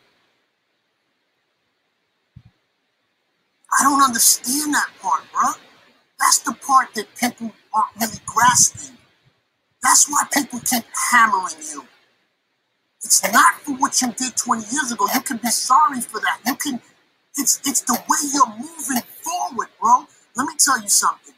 I 3.73 3.85
don't 3.85 4.03
understand 4.03 4.75
that 4.75 4.91
part, 5.03 5.25
bro. 5.33 5.51
That's 6.21 6.39
the 6.39 6.55
part 6.55 6.95
that 6.95 7.09
people 7.17 7.53
aren't 7.75 7.97
really 8.01 8.21
grasping. 8.27 8.97
That's 9.83 10.09
why 10.09 10.25
people 10.33 10.61
keep 10.61 10.85
hammering 11.13 11.57
you. 11.73 11.85
It's 13.03 13.23
not 13.33 13.55
for 13.61 13.73
what 13.77 14.01
you 14.03 14.13
did 14.13 14.37
20 14.37 14.63
years 14.71 14.93
ago. 14.93 15.07
You 15.15 15.21
can 15.21 15.39
be 15.39 15.49
sorry 15.49 16.01
for 16.01 16.21
that. 16.21 16.41
You 16.47 16.55
can 16.55 16.81
it's 17.37 17.61
it's 17.65 17.83
the 17.83 17.95
way 17.95 18.19
you're 18.35 18.55
moving 18.59 19.03
forward, 19.23 19.69
bro. 19.81 20.07
Let 20.37 20.47
me 20.47 20.55
tell 20.59 20.81
you 20.81 20.89
something. 20.89 21.35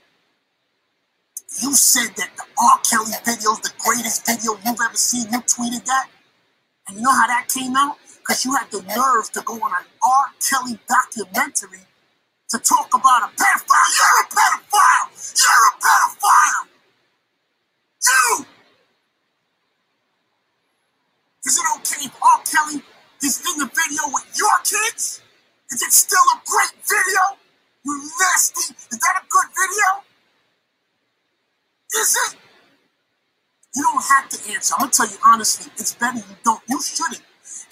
You 1.60 1.74
said 1.74 2.16
that 2.16 2.30
the 2.36 2.44
R. 2.58 2.78
Kelly 2.88 3.12
video 3.24 3.52
is 3.52 3.60
the 3.60 3.72
greatest 3.84 4.26
video 4.26 4.52
you've 4.64 4.80
ever 4.80 4.96
seen. 4.96 5.30
You 5.30 5.40
tweeted 5.40 5.84
that. 5.84 6.08
And 6.88 6.96
you 6.96 7.02
know 7.02 7.12
how 7.12 7.26
that 7.26 7.48
came 7.52 7.76
out? 7.76 7.96
Because 8.18 8.44
you 8.44 8.54
had 8.54 8.70
the 8.70 8.82
nerve 8.82 9.30
to 9.32 9.42
go 9.42 9.54
on 9.54 9.70
an 9.70 9.86
R. 10.02 10.24
Kelly 10.40 10.78
documentary 10.88 11.84
to 12.48 12.58
talk 12.58 12.88
about 12.94 13.28
a 13.28 13.36
pedophile. 13.36 13.90
You're 13.96 14.18
a 14.20 14.28
pedophile. 14.32 15.08
You're 15.38 15.66
a 15.68 15.74
pedophile. 15.78 16.68
You. 18.08 18.46
Is 21.44 21.58
it 21.58 21.64
okay 21.78 22.06
if 22.06 22.14
R. 22.22 22.38
Kelly 22.46 22.82
is 23.22 23.42
in 23.42 23.58
the 23.58 23.66
video 23.66 24.02
with 24.14 24.26
your 24.38 24.56
kids? 24.62 25.22
Is 25.70 25.82
it 25.82 25.92
still 25.92 26.22
a 26.34 26.38
great 26.46 26.74
video? 26.86 27.38
You 27.84 28.10
nasty. 28.20 28.74
Is 28.90 28.98
that 28.98 29.14
a 29.18 29.24
good 29.26 29.48
video? 29.50 30.04
Is 31.98 32.16
it? 32.16 32.38
You 33.74 33.82
don't 33.82 34.04
have 34.04 34.28
to 34.28 34.52
answer. 34.52 34.74
I'm 34.74 34.80
gonna 34.86 34.92
tell 34.92 35.08
you 35.08 35.16
honestly, 35.26 35.72
it's 35.76 35.94
better 35.94 36.18
you 36.18 36.36
don't. 36.44 36.60
You 36.68 36.80
shouldn't. 36.80 37.22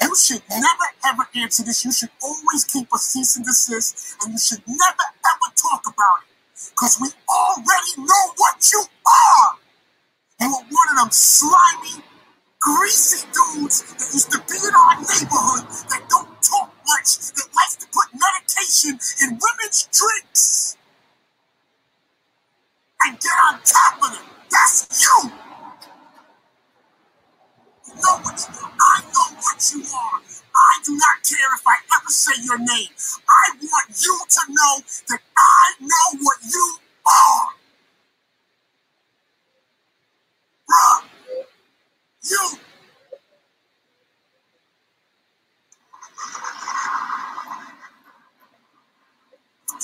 You 0.02 0.16
should 0.16 0.42
never 0.50 0.86
ever 1.06 1.28
answer 1.36 1.62
this. 1.62 1.84
You 1.84 1.92
should 1.92 2.10
always 2.22 2.64
keep 2.64 2.88
a 2.92 2.98
cease 2.98 3.36
and 3.36 3.44
desist, 3.44 4.16
and 4.22 4.32
you 4.32 4.38
should 4.38 4.62
never 4.66 5.06
ever 5.06 5.48
talk 5.54 5.82
about 5.86 6.24
it. 6.26 6.70
Because 6.70 6.98
we 7.00 7.08
already 7.28 7.92
know 7.98 8.24
what 8.36 8.72
you 8.72 8.82
are. 9.06 9.56
You 10.40 10.46
are 10.48 10.64
one 10.64 10.88
of 10.92 10.96
them 10.96 11.10
slimy, 11.10 12.02
greasy 12.60 13.26
dudes 13.32 13.82
that 13.94 14.12
used 14.12 14.30
to 14.32 14.38
be 14.48 14.58
in 14.60 14.74
our 14.74 14.96
neighborhood 15.00 15.64
that 15.90 16.02
don't 16.10 16.30
talk 16.44 16.72
much, 16.86 17.18
that 17.32 17.48
likes 17.56 17.76
to 17.76 17.86
put 17.88 18.08
medication 18.12 18.98
in 19.24 19.38
women's 19.40 19.88
drinks 19.88 20.76
and 23.02 23.18
get 23.20 23.36
on 23.48 23.60
top 23.64 23.96
of 24.04 24.12
them. 24.12 24.26
That's 24.50 25.02
you. 25.02 25.30
You 27.88 27.94
know 27.96 28.16
what 28.22 28.36
you 28.38 28.54
are. 28.60 28.72
I 28.80 29.00
know 29.08 29.36
what 29.40 29.72
you 29.72 29.80
are. 29.82 30.20
I 30.56 30.72
do 30.84 30.92
not 30.96 31.16
care 31.24 31.54
if 31.56 31.66
I 31.66 31.76
ever 31.96 32.10
say 32.10 32.32
your 32.44 32.58
name. 32.58 32.92
I 33.28 33.56
want 33.62 33.90
you 34.04 34.20
to 34.28 34.42
know 34.48 34.74
that 35.08 35.20
I 35.38 35.74
know 35.80 36.20
what 36.20 36.38
you 36.44 36.78
are. 37.06 37.48
Bruh, 40.70 41.09
you. 42.22 42.58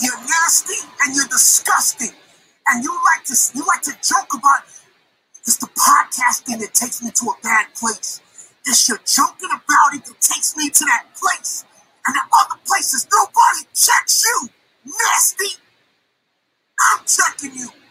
You're 0.03 0.21
nasty 0.21 0.75
and 1.03 1.17
you're 1.17 1.29
disgusting. 1.29 2.11
And 2.69 2.85
you 2.85 2.91
like 3.15 3.25
to 3.27 3.37
you 3.55 3.65
like 3.67 3.83
to 3.83 3.93
joke 4.03 4.35
about 4.35 4.63
it's 5.47 5.57
the 5.59 5.69
podcasting 5.69 6.59
that 6.61 6.75
takes 6.75 7.03
me 7.03 7.11
to 7.13 7.27
a 7.27 7.35
bad 7.43 7.67
place. 7.75 8.21
It's 8.67 8.89
your 8.89 8.99
joking 9.07 9.51
about 9.51 9.95
it 9.95 10.05
that 10.05 10.21
takes 10.21 10.57
me 10.57 10.71
to 10.71 10.85
that 10.87 11.07
place. 11.15 11.65
And 12.07 12.17
the 12.17 12.21
other 12.21 12.61
places, 12.67 13.07
nobody 13.13 13.67
checks 13.73 14.25
you. 14.25 14.49
Nasty. 14.85 15.57
I'm 16.81 17.05
checking 17.07 17.57
you. 17.59 17.86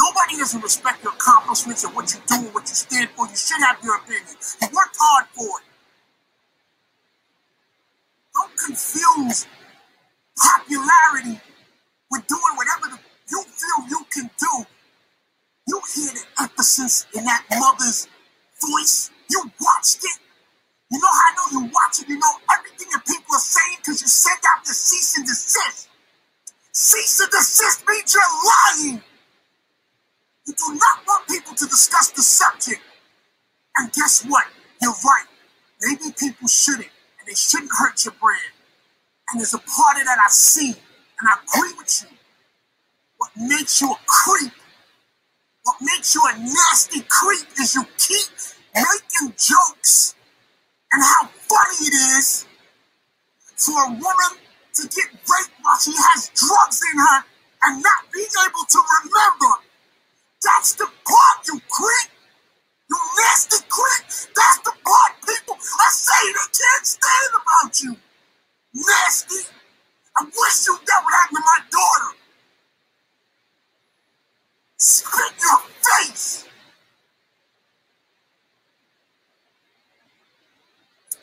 Nobody 0.00 0.38
doesn't 0.38 0.62
respect 0.62 1.04
your 1.04 1.12
accomplishments 1.12 1.84
and 1.84 1.94
what 1.94 2.08
you 2.14 2.20
do 2.26 2.36
and 2.46 2.54
what 2.54 2.62
you 2.68 2.74
stand 2.74 3.10
for. 3.10 3.26
You 3.28 3.36
should 3.36 3.60
have 3.60 3.76
your 3.84 3.96
opinion. 3.96 4.32
You 4.62 4.68
worked 4.72 4.96
hard 4.98 5.26
for 5.36 5.60
it. 5.60 5.66
Don't 8.34 8.56
confuse 8.56 9.46
popularity 10.40 11.36
with 12.10 12.26
doing 12.26 12.54
whatever 12.56 12.96
the, 12.96 12.98
you 13.30 13.42
feel 13.44 13.78
you 13.90 14.00
can 14.08 14.30
do. 14.38 14.64
You 15.68 15.80
hear 15.94 16.12
the 16.16 16.24
emphasis 16.44 17.06
in 17.14 17.24
that 17.24 17.44
mother's 17.60 18.08
voice. 18.56 19.10
You 19.28 19.42
watched 19.60 20.02
it. 20.02 20.18
You 20.90 20.98
know 20.98 21.12
how 21.12 21.28
I 21.28 21.32
know 21.36 21.60
you 21.60 21.72
watch 21.74 22.00
it. 22.00 22.08
You 22.08 22.18
know 22.18 22.34
everything 22.56 22.88
that 22.92 23.04
people 23.06 23.36
are 23.36 23.38
saying 23.38 23.76
because 23.78 24.00
you 24.00 24.08
sent 24.08 24.40
out 24.48 24.64
the 24.64 24.72
cease 24.72 25.18
and 25.18 25.26
desist. 25.26 25.88
Cease 26.72 27.20
and 27.20 27.30
desist 27.30 27.84
means 27.86 28.14
you're 28.14 28.92
lying. 28.94 29.02
You 30.46 30.54
do 30.54 30.74
not 30.74 31.06
want 31.06 31.28
people 31.28 31.54
to 31.54 31.66
discuss 31.66 32.10
the 32.10 32.22
subject. 32.22 32.80
And 33.76 33.92
guess 33.92 34.24
what? 34.24 34.46
You're 34.82 34.92
right. 35.04 35.26
Maybe 35.82 36.12
people 36.18 36.48
shouldn't, 36.48 36.90
and 37.18 37.28
they 37.28 37.34
shouldn't 37.34 37.70
hurt 37.78 38.04
your 38.04 38.14
brand. 38.20 38.52
And 39.30 39.40
there's 39.40 39.54
a 39.54 39.58
part 39.58 39.96
of 39.98 40.04
that 40.04 40.18
I 40.18 40.28
see, 40.28 40.70
and 40.70 41.28
I 41.28 41.34
agree 41.44 41.72
with 41.78 42.02
you. 42.02 42.16
What 43.18 43.30
makes 43.36 43.80
you 43.80 43.92
a 43.92 43.96
creep, 44.06 44.52
what 45.64 45.76
makes 45.80 46.14
you 46.14 46.22
a 46.26 46.38
nasty 46.38 47.00
creep 47.08 47.46
is 47.60 47.74
you 47.74 47.84
keep 47.98 48.28
making 48.74 49.34
jokes 49.38 50.14
and 50.92 51.02
how 51.02 51.26
funny 51.26 51.86
it 51.86 52.18
is 52.18 52.46
for 53.56 53.76
a 53.84 53.90
woman 53.90 54.32
to 54.74 54.82
get 54.88 55.06
raped 55.12 55.54
while 55.62 55.78
she 55.78 55.92
has 55.92 56.30
drugs 56.34 56.80
in 56.92 56.98
her 56.98 57.24
and 57.64 57.82
not 57.82 58.12
being 58.12 58.26
able 58.46 58.64
to 58.68 58.78
remember. 59.04 59.69
That's 60.44 60.74
the 60.74 60.86
part, 60.86 61.46
you 61.48 61.60
creep. 61.70 62.10
You 62.90 62.98
nasty 63.18 63.58
creep. 63.68 64.06
That's 64.36 64.58
the 64.64 64.72
part 64.84 65.12
people 65.26 65.54
are 65.56 65.92
saying 65.92 66.34
they 66.34 66.58
can't 66.58 66.86
stand 66.86 67.32
about 67.42 67.82
you. 67.82 67.96
Nasty. 68.74 69.50
I 70.18 70.24
wish 70.24 70.66
you 70.68 70.78
that 70.86 71.02
would 71.04 71.14
happen 71.14 71.36
to 71.36 71.42
my 71.42 71.58
daughter. 71.70 72.16
Spit 74.78 75.34
your 75.40 75.60
face. 75.82 76.46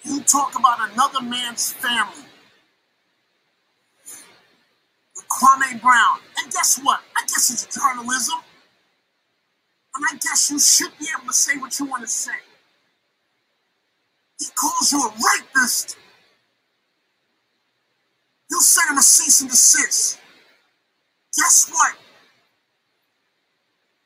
You 0.03 0.21
talk 0.23 0.57
about 0.59 0.91
another 0.91 1.21
man's 1.21 1.73
family. 1.73 2.25
Kwame 5.29 5.81
Brown. 5.81 6.19
And 6.39 6.51
guess 6.51 6.79
what? 6.83 7.01
I 7.17 7.21
guess 7.23 7.51
it's 7.51 7.75
journalism. 7.75 8.37
And 9.97 10.05
I 10.11 10.15
guess 10.17 10.51
you 10.51 10.59
should 10.59 10.91
be 10.99 11.07
able 11.17 11.25
to 11.27 11.33
say 11.33 11.57
what 11.57 11.79
you 11.79 11.85
want 11.87 12.03
to 12.03 12.07
say. 12.07 12.37
He 14.39 14.45
calls 14.53 14.91
you 14.91 15.01
a 15.01 15.09
rapist. 15.09 15.97
You 18.51 18.61
send 18.61 18.91
him 18.91 18.99
a 18.99 19.01
cease 19.01 19.41
and 19.41 19.49
desist. 19.49 20.19
Guess 21.35 21.71
what? 21.71 21.95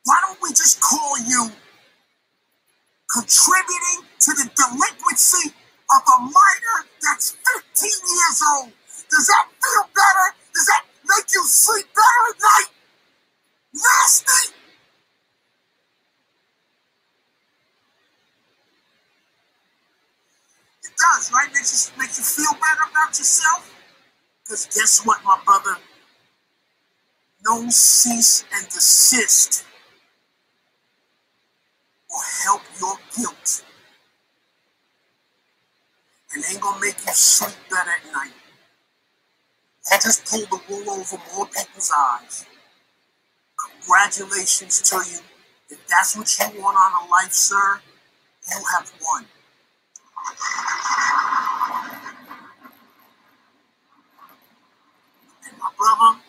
Why 0.04 0.16
don't 0.22 0.38
we 0.42 0.48
just 0.48 0.80
call 0.80 1.18
you 1.28 1.50
contributing 3.12 4.08
to 4.20 4.30
the 4.32 4.50
delinquency 4.56 5.52
of 5.94 6.02
a 6.08 6.20
minor 6.22 6.88
that's 7.02 7.36
15 7.76 7.84
years 7.84 8.42
old? 8.56 8.72
Does 9.10 9.26
that 9.26 9.46
feel 9.60 9.90
better? 9.94 10.36
Does 10.54 10.66
that 10.68 10.86
make 11.04 11.26
you 11.34 11.44
sleep 11.44 11.86
better 11.94 12.34
at 12.34 12.40
night? 12.40 12.70
Nasty! 13.74 14.61
Does, 20.98 21.32
right? 21.32 21.48
Makes 21.52 21.90
you, 21.90 21.98
makes 22.00 22.18
you 22.18 22.24
feel 22.24 22.52
better 22.60 22.90
about 22.90 23.18
yourself? 23.18 23.74
Because 24.44 24.66
guess 24.66 25.04
what, 25.04 25.22
my 25.24 25.38
brother? 25.44 25.76
No 27.44 27.68
cease 27.70 28.44
and 28.54 28.64
desist 28.66 29.64
will 32.10 32.22
help 32.44 32.62
your 32.80 32.94
guilt. 33.16 33.64
And 36.34 36.44
ain't 36.50 36.60
gonna 36.60 36.80
make 36.80 36.96
you 37.06 37.12
sleep 37.12 37.56
better 37.70 37.90
at 37.90 38.12
night. 38.12 38.32
You 39.90 39.98
just 40.02 40.24
pulled 40.26 40.48
the 40.50 40.60
wool 40.68 40.90
over 40.90 41.18
more 41.34 41.46
people's 41.46 41.92
eyes. 41.96 42.46
Congratulations 43.80 44.80
to 44.82 44.96
you. 45.10 45.18
If 45.70 45.86
that's 45.88 46.16
what 46.16 46.38
you 46.38 46.62
want 46.62 46.76
on 46.76 47.06
a 47.06 47.10
life, 47.10 47.32
sir, 47.32 47.80
you 48.50 48.64
have 48.74 48.92
won. 49.02 49.26
And 55.48 55.58
my 55.58 55.70
brother, 55.76 56.20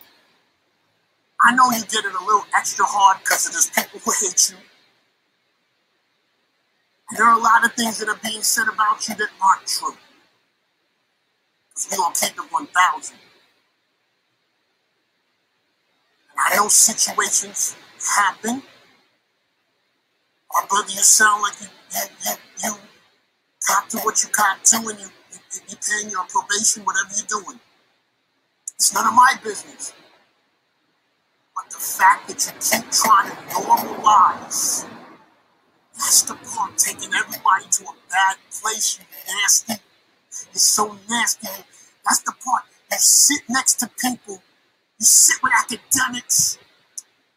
I 1.42 1.54
know 1.54 1.70
you 1.70 1.82
did 1.84 2.04
it 2.04 2.14
a 2.14 2.24
little 2.24 2.44
extra 2.56 2.84
hard 2.86 3.18
because 3.20 3.50
there's 3.50 3.70
people 3.70 4.00
who 4.00 4.12
hate 4.20 4.50
you. 4.50 4.56
And 7.10 7.18
there 7.18 7.26
are 7.26 7.38
a 7.38 7.42
lot 7.42 7.64
of 7.64 7.72
things 7.74 7.98
that 7.98 8.08
are 8.08 8.18
being 8.24 8.42
said 8.42 8.66
about 8.72 9.06
you 9.08 9.14
that 9.14 9.28
aren't 9.44 9.66
true. 9.66 9.94
Because 11.68 11.96
going 11.96 12.12
to 12.14 12.26
keep 12.26 12.38
it 12.38 12.52
1,000. 12.52 13.16
And 13.16 13.20
I 16.38 16.56
know 16.56 16.68
situations 16.68 17.76
happen. 18.16 18.62
My 20.52 20.66
brother, 20.68 20.90
you 20.90 20.98
sound 20.98 21.42
like 21.42 21.60
you, 21.60 21.68
you, 21.94 22.06
you, 22.26 22.34
you 22.64 22.76
cop 23.66 23.88
to 23.90 23.98
what 23.98 24.22
you 24.22 24.28
cop 24.30 24.62
to 24.62 24.76
and 24.76 25.00
you, 25.00 25.06
you, 25.32 25.60
you 25.68 25.76
paying 25.76 26.10
your 26.10 26.24
probation, 26.28 26.84
whatever 26.84 27.10
you're 27.16 27.40
doing. 27.42 27.60
It's 28.74 28.92
none 28.92 29.06
of 29.06 29.14
my 29.14 29.34
business. 29.42 29.92
But 31.54 31.70
the 31.70 31.78
fact 31.78 32.28
that 32.28 32.44
you 32.44 32.52
keep 32.60 32.90
trying 32.90 33.30
to 33.30 33.36
normalize, 33.54 34.86
that's 35.94 36.22
the 36.22 36.34
part 36.34 36.76
taking 36.76 37.12
everybody 37.14 37.64
to 37.70 37.84
a 37.84 37.94
bad 38.10 38.36
place, 38.50 38.98
you 38.98 39.04
nasty. 39.34 39.74
It's 40.52 40.62
so 40.62 40.98
nasty. 41.08 41.48
That's 42.04 42.20
the 42.22 42.32
part. 42.44 42.64
You 42.90 42.98
sit 42.98 43.42
next 43.48 43.74
to 43.80 43.90
people. 44.00 44.42
You 44.98 45.06
sit 45.06 45.42
with 45.42 45.52
academics. 45.58 46.58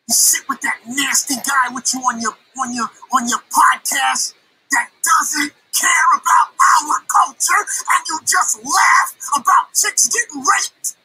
You 0.07 0.13
sit 0.13 0.47
with 0.49 0.61
that 0.61 0.79
nasty 0.87 1.35
guy 1.35 1.73
with 1.73 1.93
you 1.93 1.99
on 2.01 2.21
your 2.21 2.33
on 2.59 2.73
your 2.73 2.89
on 3.13 3.27
your 3.27 3.39
podcast 3.51 4.33
that 4.71 4.89
doesn't 5.03 5.53
care 5.79 6.09
about 6.17 6.49
our 6.57 6.97
culture, 7.05 7.61
and 7.61 8.01
you 8.09 8.19
just 8.25 8.57
laugh 8.63 9.15
about 9.37 9.73
chicks 9.73 10.09
getting 10.09 10.41
raped. 10.41 10.95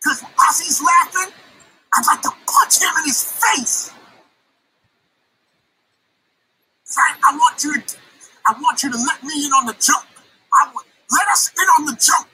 Because 0.00 0.24
as 0.48 0.60
he's 0.60 0.82
laughing, 0.82 1.34
I'd 1.94 2.06
like 2.06 2.22
to 2.22 2.30
punch 2.46 2.80
him 2.80 2.90
in 2.98 3.04
his 3.04 3.22
face. 3.22 3.92
I, 6.96 7.32
I 7.32 7.36
want 7.36 7.62
you 7.64 7.80
to, 7.80 7.96
I 8.46 8.52
want 8.60 8.82
you 8.82 8.90
to 8.90 8.98
let 8.98 9.22
me 9.22 9.46
in 9.46 9.52
on 9.52 9.66
the 9.66 9.74
joke. 9.74 10.06
Let 11.10 11.28
us 11.28 11.50
in 11.56 11.68
on 11.78 11.86
the 11.86 11.92
joke. 11.92 12.28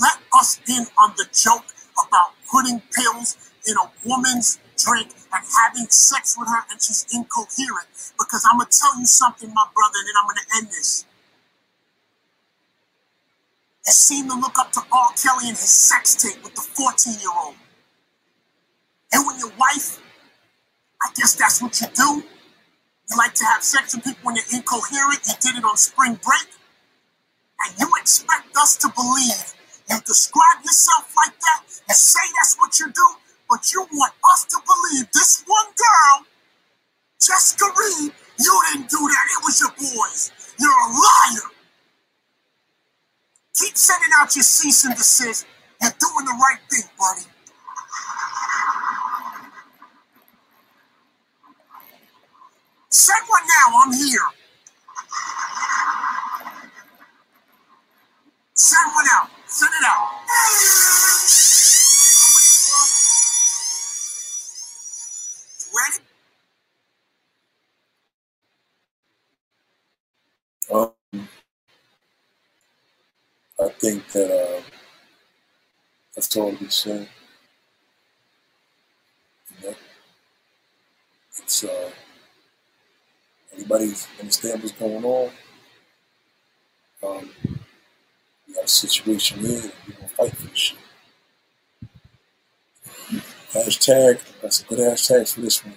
Let 0.00 0.18
us 0.38 0.60
in 0.68 0.86
on 1.02 1.14
the 1.16 1.26
joke 1.32 1.64
about 1.96 2.32
putting 2.50 2.82
pills 2.94 3.36
in 3.66 3.74
a 3.76 3.90
woman's 4.08 4.58
drink 4.76 5.10
and 5.32 5.44
having 5.62 5.88
sex 5.90 6.36
with 6.38 6.48
her 6.48 6.62
and 6.70 6.80
she's 6.82 7.06
incoherent. 7.12 7.88
Because 8.18 8.44
I'm 8.50 8.58
gonna 8.58 8.70
tell 8.70 8.98
you 8.98 9.06
something, 9.06 9.52
my 9.54 9.66
brother, 9.74 9.98
and 9.98 10.08
then 10.08 10.14
I'm 10.20 10.26
gonna 10.28 10.48
end 10.58 10.66
this. 10.68 11.04
You 13.86 13.92
seem 13.92 14.28
to 14.28 14.34
look 14.34 14.58
up 14.58 14.72
to 14.72 14.80
R. 14.92 15.12
Kelly 15.20 15.48
and 15.48 15.56
his 15.56 15.70
sex 15.70 16.14
tape 16.14 16.42
with 16.44 16.54
the 16.54 16.62
14 16.62 17.14
year 17.20 17.30
old. 17.42 17.54
And 19.12 19.24
your 19.40 19.52
wife, 19.58 19.98
I 21.02 21.08
guess 21.14 21.34
that's 21.34 21.60
what 21.62 21.80
you 21.80 21.88
do. 21.94 22.22
You 23.10 23.16
like 23.16 23.34
to 23.34 23.44
have 23.46 23.64
sex 23.64 23.94
with 23.94 24.04
people 24.04 24.20
when 24.22 24.36
they're 24.36 24.44
incoherent. 24.52 25.20
You 25.26 25.34
did 25.40 25.58
it 25.58 25.64
on 25.64 25.76
spring 25.76 26.14
break. 26.22 26.48
And 27.64 27.78
you 27.78 27.90
expect 28.00 28.56
us 28.56 28.76
to 28.78 28.88
believe 28.94 29.54
you 29.90 29.98
describe 30.06 30.62
yourself 30.64 31.12
like 31.16 31.34
that 31.40 31.62
and 31.88 31.96
say 31.96 32.22
that's 32.38 32.56
what 32.58 32.78
you 32.78 32.86
do, 32.86 33.08
but 33.50 33.72
you 33.72 33.84
want 33.92 34.14
us 34.32 34.44
to 34.44 34.56
believe 34.64 35.10
this 35.12 35.42
one 35.46 35.66
girl, 35.76 36.26
Jessica 37.20 37.64
Reid, 37.66 38.12
you 38.38 38.62
didn't 38.72 38.88
do 38.88 38.96
that. 38.96 39.26
It 39.36 39.44
was 39.44 39.60
your 39.60 39.70
boys. 39.70 40.30
You're 40.58 40.70
a 40.70 40.88
liar. 40.88 41.50
Keep 43.58 43.76
sending 43.76 44.10
out 44.18 44.34
your 44.36 44.44
cease 44.44 44.84
and 44.84 44.94
desist. 44.94 45.46
You're 45.82 45.90
doing 45.98 46.26
the 46.26 46.38
right 46.40 46.60
thing, 46.70 46.88
buddy. 46.96 47.26
Send 52.88 53.24
one 53.28 53.42
now. 53.46 53.80
I'm 53.82 53.92
here. 53.92 54.30
Send 58.54 58.92
one 58.94 59.06
out. 59.12 59.28
Send 59.46 59.72
it 59.80 59.86
out. 59.86 60.08
Um, 70.72 70.92
I 73.60 73.68
think 73.70 74.08
that 74.12 74.30
uh, 74.30 74.62
that's 76.14 76.36
all 76.36 76.52
we 76.60 76.68
said. 76.68 77.08
Know, 79.64 79.74
it's 81.38 81.64
uh, 81.64 81.90
understand 84.20 84.62
what's 84.62 84.72
going 84.74 85.04
on. 85.04 85.30
Um, 87.04 87.30
we 88.48 88.54
got 88.54 88.64
a 88.64 88.68
situation 88.68 89.40
here. 89.40 89.62
We're 89.88 89.94
gonna 89.96 90.08
fight 90.08 90.36
for 90.36 90.48
this 90.48 90.58
shit. 90.58 90.78
Hashtag. 93.52 94.20
That's 94.42 94.62
a 94.62 94.66
good 94.66 94.80
hashtag 94.80 95.32
for 95.34 95.42
this 95.42 95.64
one. 95.64 95.74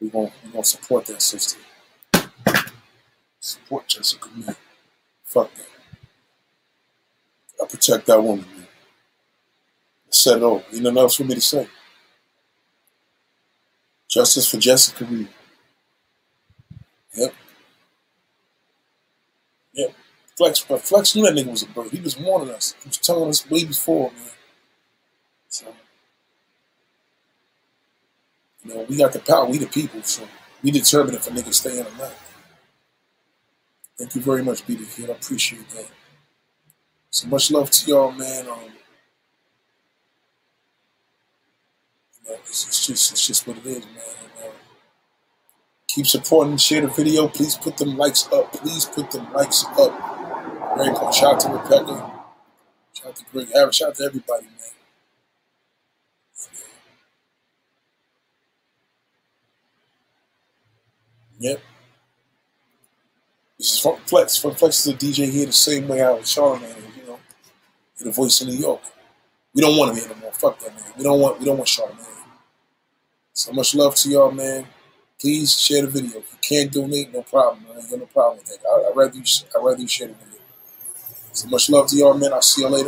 We're 0.00 0.10
gonna 0.10 0.32
we're 0.46 0.52
gonna 0.52 0.64
support 0.64 1.06
that 1.06 1.22
sister. 1.22 1.58
Support 3.46 3.86
Jessica. 3.86 4.28
Man. 4.34 4.56
Fuck 5.22 5.54
that. 5.54 5.66
I 7.62 7.66
protect 7.68 8.06
that 8.06 8.20
woman. 8.20 8.44
Man. 8.56 8.66
I 8.66 10.10
said 10.10 10.38
it 10.38 10.42
all. 10.42 10.64
Ain't 10.72 10.82
nothing 10.82 10.98
else 10.98 11.14
for 11.14 11.22
me 11.22 11.36
to 11.36 11.40
say. 11.40 11.68
Justice 14.08 14.50
for 14.50 14.56
Jessica 14.58 15.04
Reid. 15.04 15.28
Yep. 17.14 17.34
Yep. 19.74 19.94
Flex, 20.36 20.64
but 20.68 20.80
Flex 20.80 21.14
knew 21.14 21.22
that 21.22 21.34
nigga 21.34 21.52
was 21.52 21.62
a 21.62 21.68
bird. 21.68 21.90
He 21.92 22.00
was 22.00 22.18
warning 22.18 22.52
us. 22.52 22.74
He 22.82 22.88
was 22.88 22.98
telling 22.98 23.28
us 23.28 23.48
way 23.48 23.64
before, 23.64 24.10
man. 24.10 24.30
So, 25.48 25.72
you 28.64 28.74
know, 28.74 28.86
we 28.88 28.96
got 28.96 29.12
the 29.12 29.20
power. 29.20 29.46
We 29.46 29.58
the 29.58 29.66
people. 29.66 30.02
So, 30.02 30.26
we 30.64 30.72
determine 30.72 31.14
if 31.14 31.28
a 31.28 31.30
nigga 31.30 31.54
stay 31.54 31.78
in 31.78 31.86
or 31.86 31.96
not. 31.96 32.25
Thank 33.98 34.14
you 34.14 34.20
very 34.20 34.42
much, 34.42 34.66
Peter 34.66 34.84
Kid. 34.84 35.10
I 35.10 35.14
appreciate 35.14 35.68
that. 35.70 35.86
So 37.10 37.28
much 37.28 37.50
love 37.50 37.70
to 37.70 37.90
y'all, 37.90 38.12
man. 38.12 38.46
Um, 38.48 38.58
you 38.64 38.70
know, 42.30 42.36
it's, 42.44 42.66
it's 42.66 42.86
just 42.86 43.12
it's 43.12 43.26
just 43.26 43.46
what 43.46 43.56
it 43.58 43.66
is, 43.66 43.84
man. 43.86 43.94
And, 43.96 44.48
uh, 44.48 44.52
keep 45.88 46.06
supporting, 46.06 46.56
share 46.58 46.82
the 46.82 46.88
video. 46.88 47.28
Please 47.28 47.56
put 47.56 47.76
them 47.78 47.96
likes 47.96 48.30
up. 48.32 48.52
Please 48.52 48.84
put 48.84 49.10
them 49.10 49.32
likes 49.32 49.64
up. 49.78 49.92
Very 50.76 50.88
important. 50.88 51.14
Shout 51.14 51.34
out 51.34 51.40
to 51.40 51.48
Rebecca. 51.48 52.12
Shout 52.92 53.08
out 53.08 53.16
to 53.16 53.24
Greg 53.32 53.48
Harris. 53.54 53.76
Shout 53.76 53.88
out 53.90 53.94
to 53.96 54.04
everybody, 54.04 54.46
man. 54.46 54.52
Yep. 61.38 61.60
Flex. 63.70 64.36
Flex 64.38 64.86
is 64.86 64.86
a 64.88 64.94
DJ 64.96 65.30
here 65.30 65.46
the 65.46 65.52
same 65.52 65.88
way 65.88 66.02
I 66.02 66.10
was 66.10 66.22
Charlamagne, 66.26 66.78
is, 66.78 66.96
you 66.96 67.06
know, 67.06 67.18
in 68.00 68.06
the 68.06 68.12
voice 68.12 68.40
of 68.40 68.48
New 68.48 68.54
York. 68.54 68.80
We 69.54 69.62
don't 69.62 69.76
want 69.76 69.92
him 69.92 69.96
here 69.98 70.08
no 70.14 70.20
more. 70.22 70.32
Fuck 70.32 70.60
that 70.60 70.74
man. 70.74 70.84
We 70.96 71.04
don't 71.04 71.20
want 71.20 71.38
we 71.40 71.46
don't 71.46 71.56
want 71.56 71.68
Charlamagne. 71.68 72.06
So 73.32 73.52
much 73.52 73.74
love 73.74 73.94
to 73.96 74.10
y'all, 74.10 74.30
man. 74.30 74.66
Please 75.20 75.58
share 75.58 75.82
the 75.82 75.88
video. 75.88 76.18
If 76.18 76.32
you 76.32 76.38
can't 76.42 76.72
donate, 76.72 77.12
no 77.12 77.22
problem. 77.22 77.64
I 77.72 77.78
ain't 77.78 77.90
got 77.90 77.98
no 77.98 78.06
problem 78.06 78.38
with 78.38 78.46
that. 78.48 78.58
I, 78.68 78.90
I'd 78.90 78.96
rather 78.96 79.16
you 79.16 79.22
I'd 79.56 79.64
rather 79.64 79.80
you 79.80 79.88
share 79.88 80.08
the 80.08 80.14
video. 80.14 80.40
So 81.32 81.48
much 81.48 81.68
love 81.70 81.88
to 81.88 81.96
y'all, 81.96 82.14
man. 82.14 82.32
I'll 82.32 82.42
see 82.42 82.62
you 82.62 82.68
later. 82.68 82.84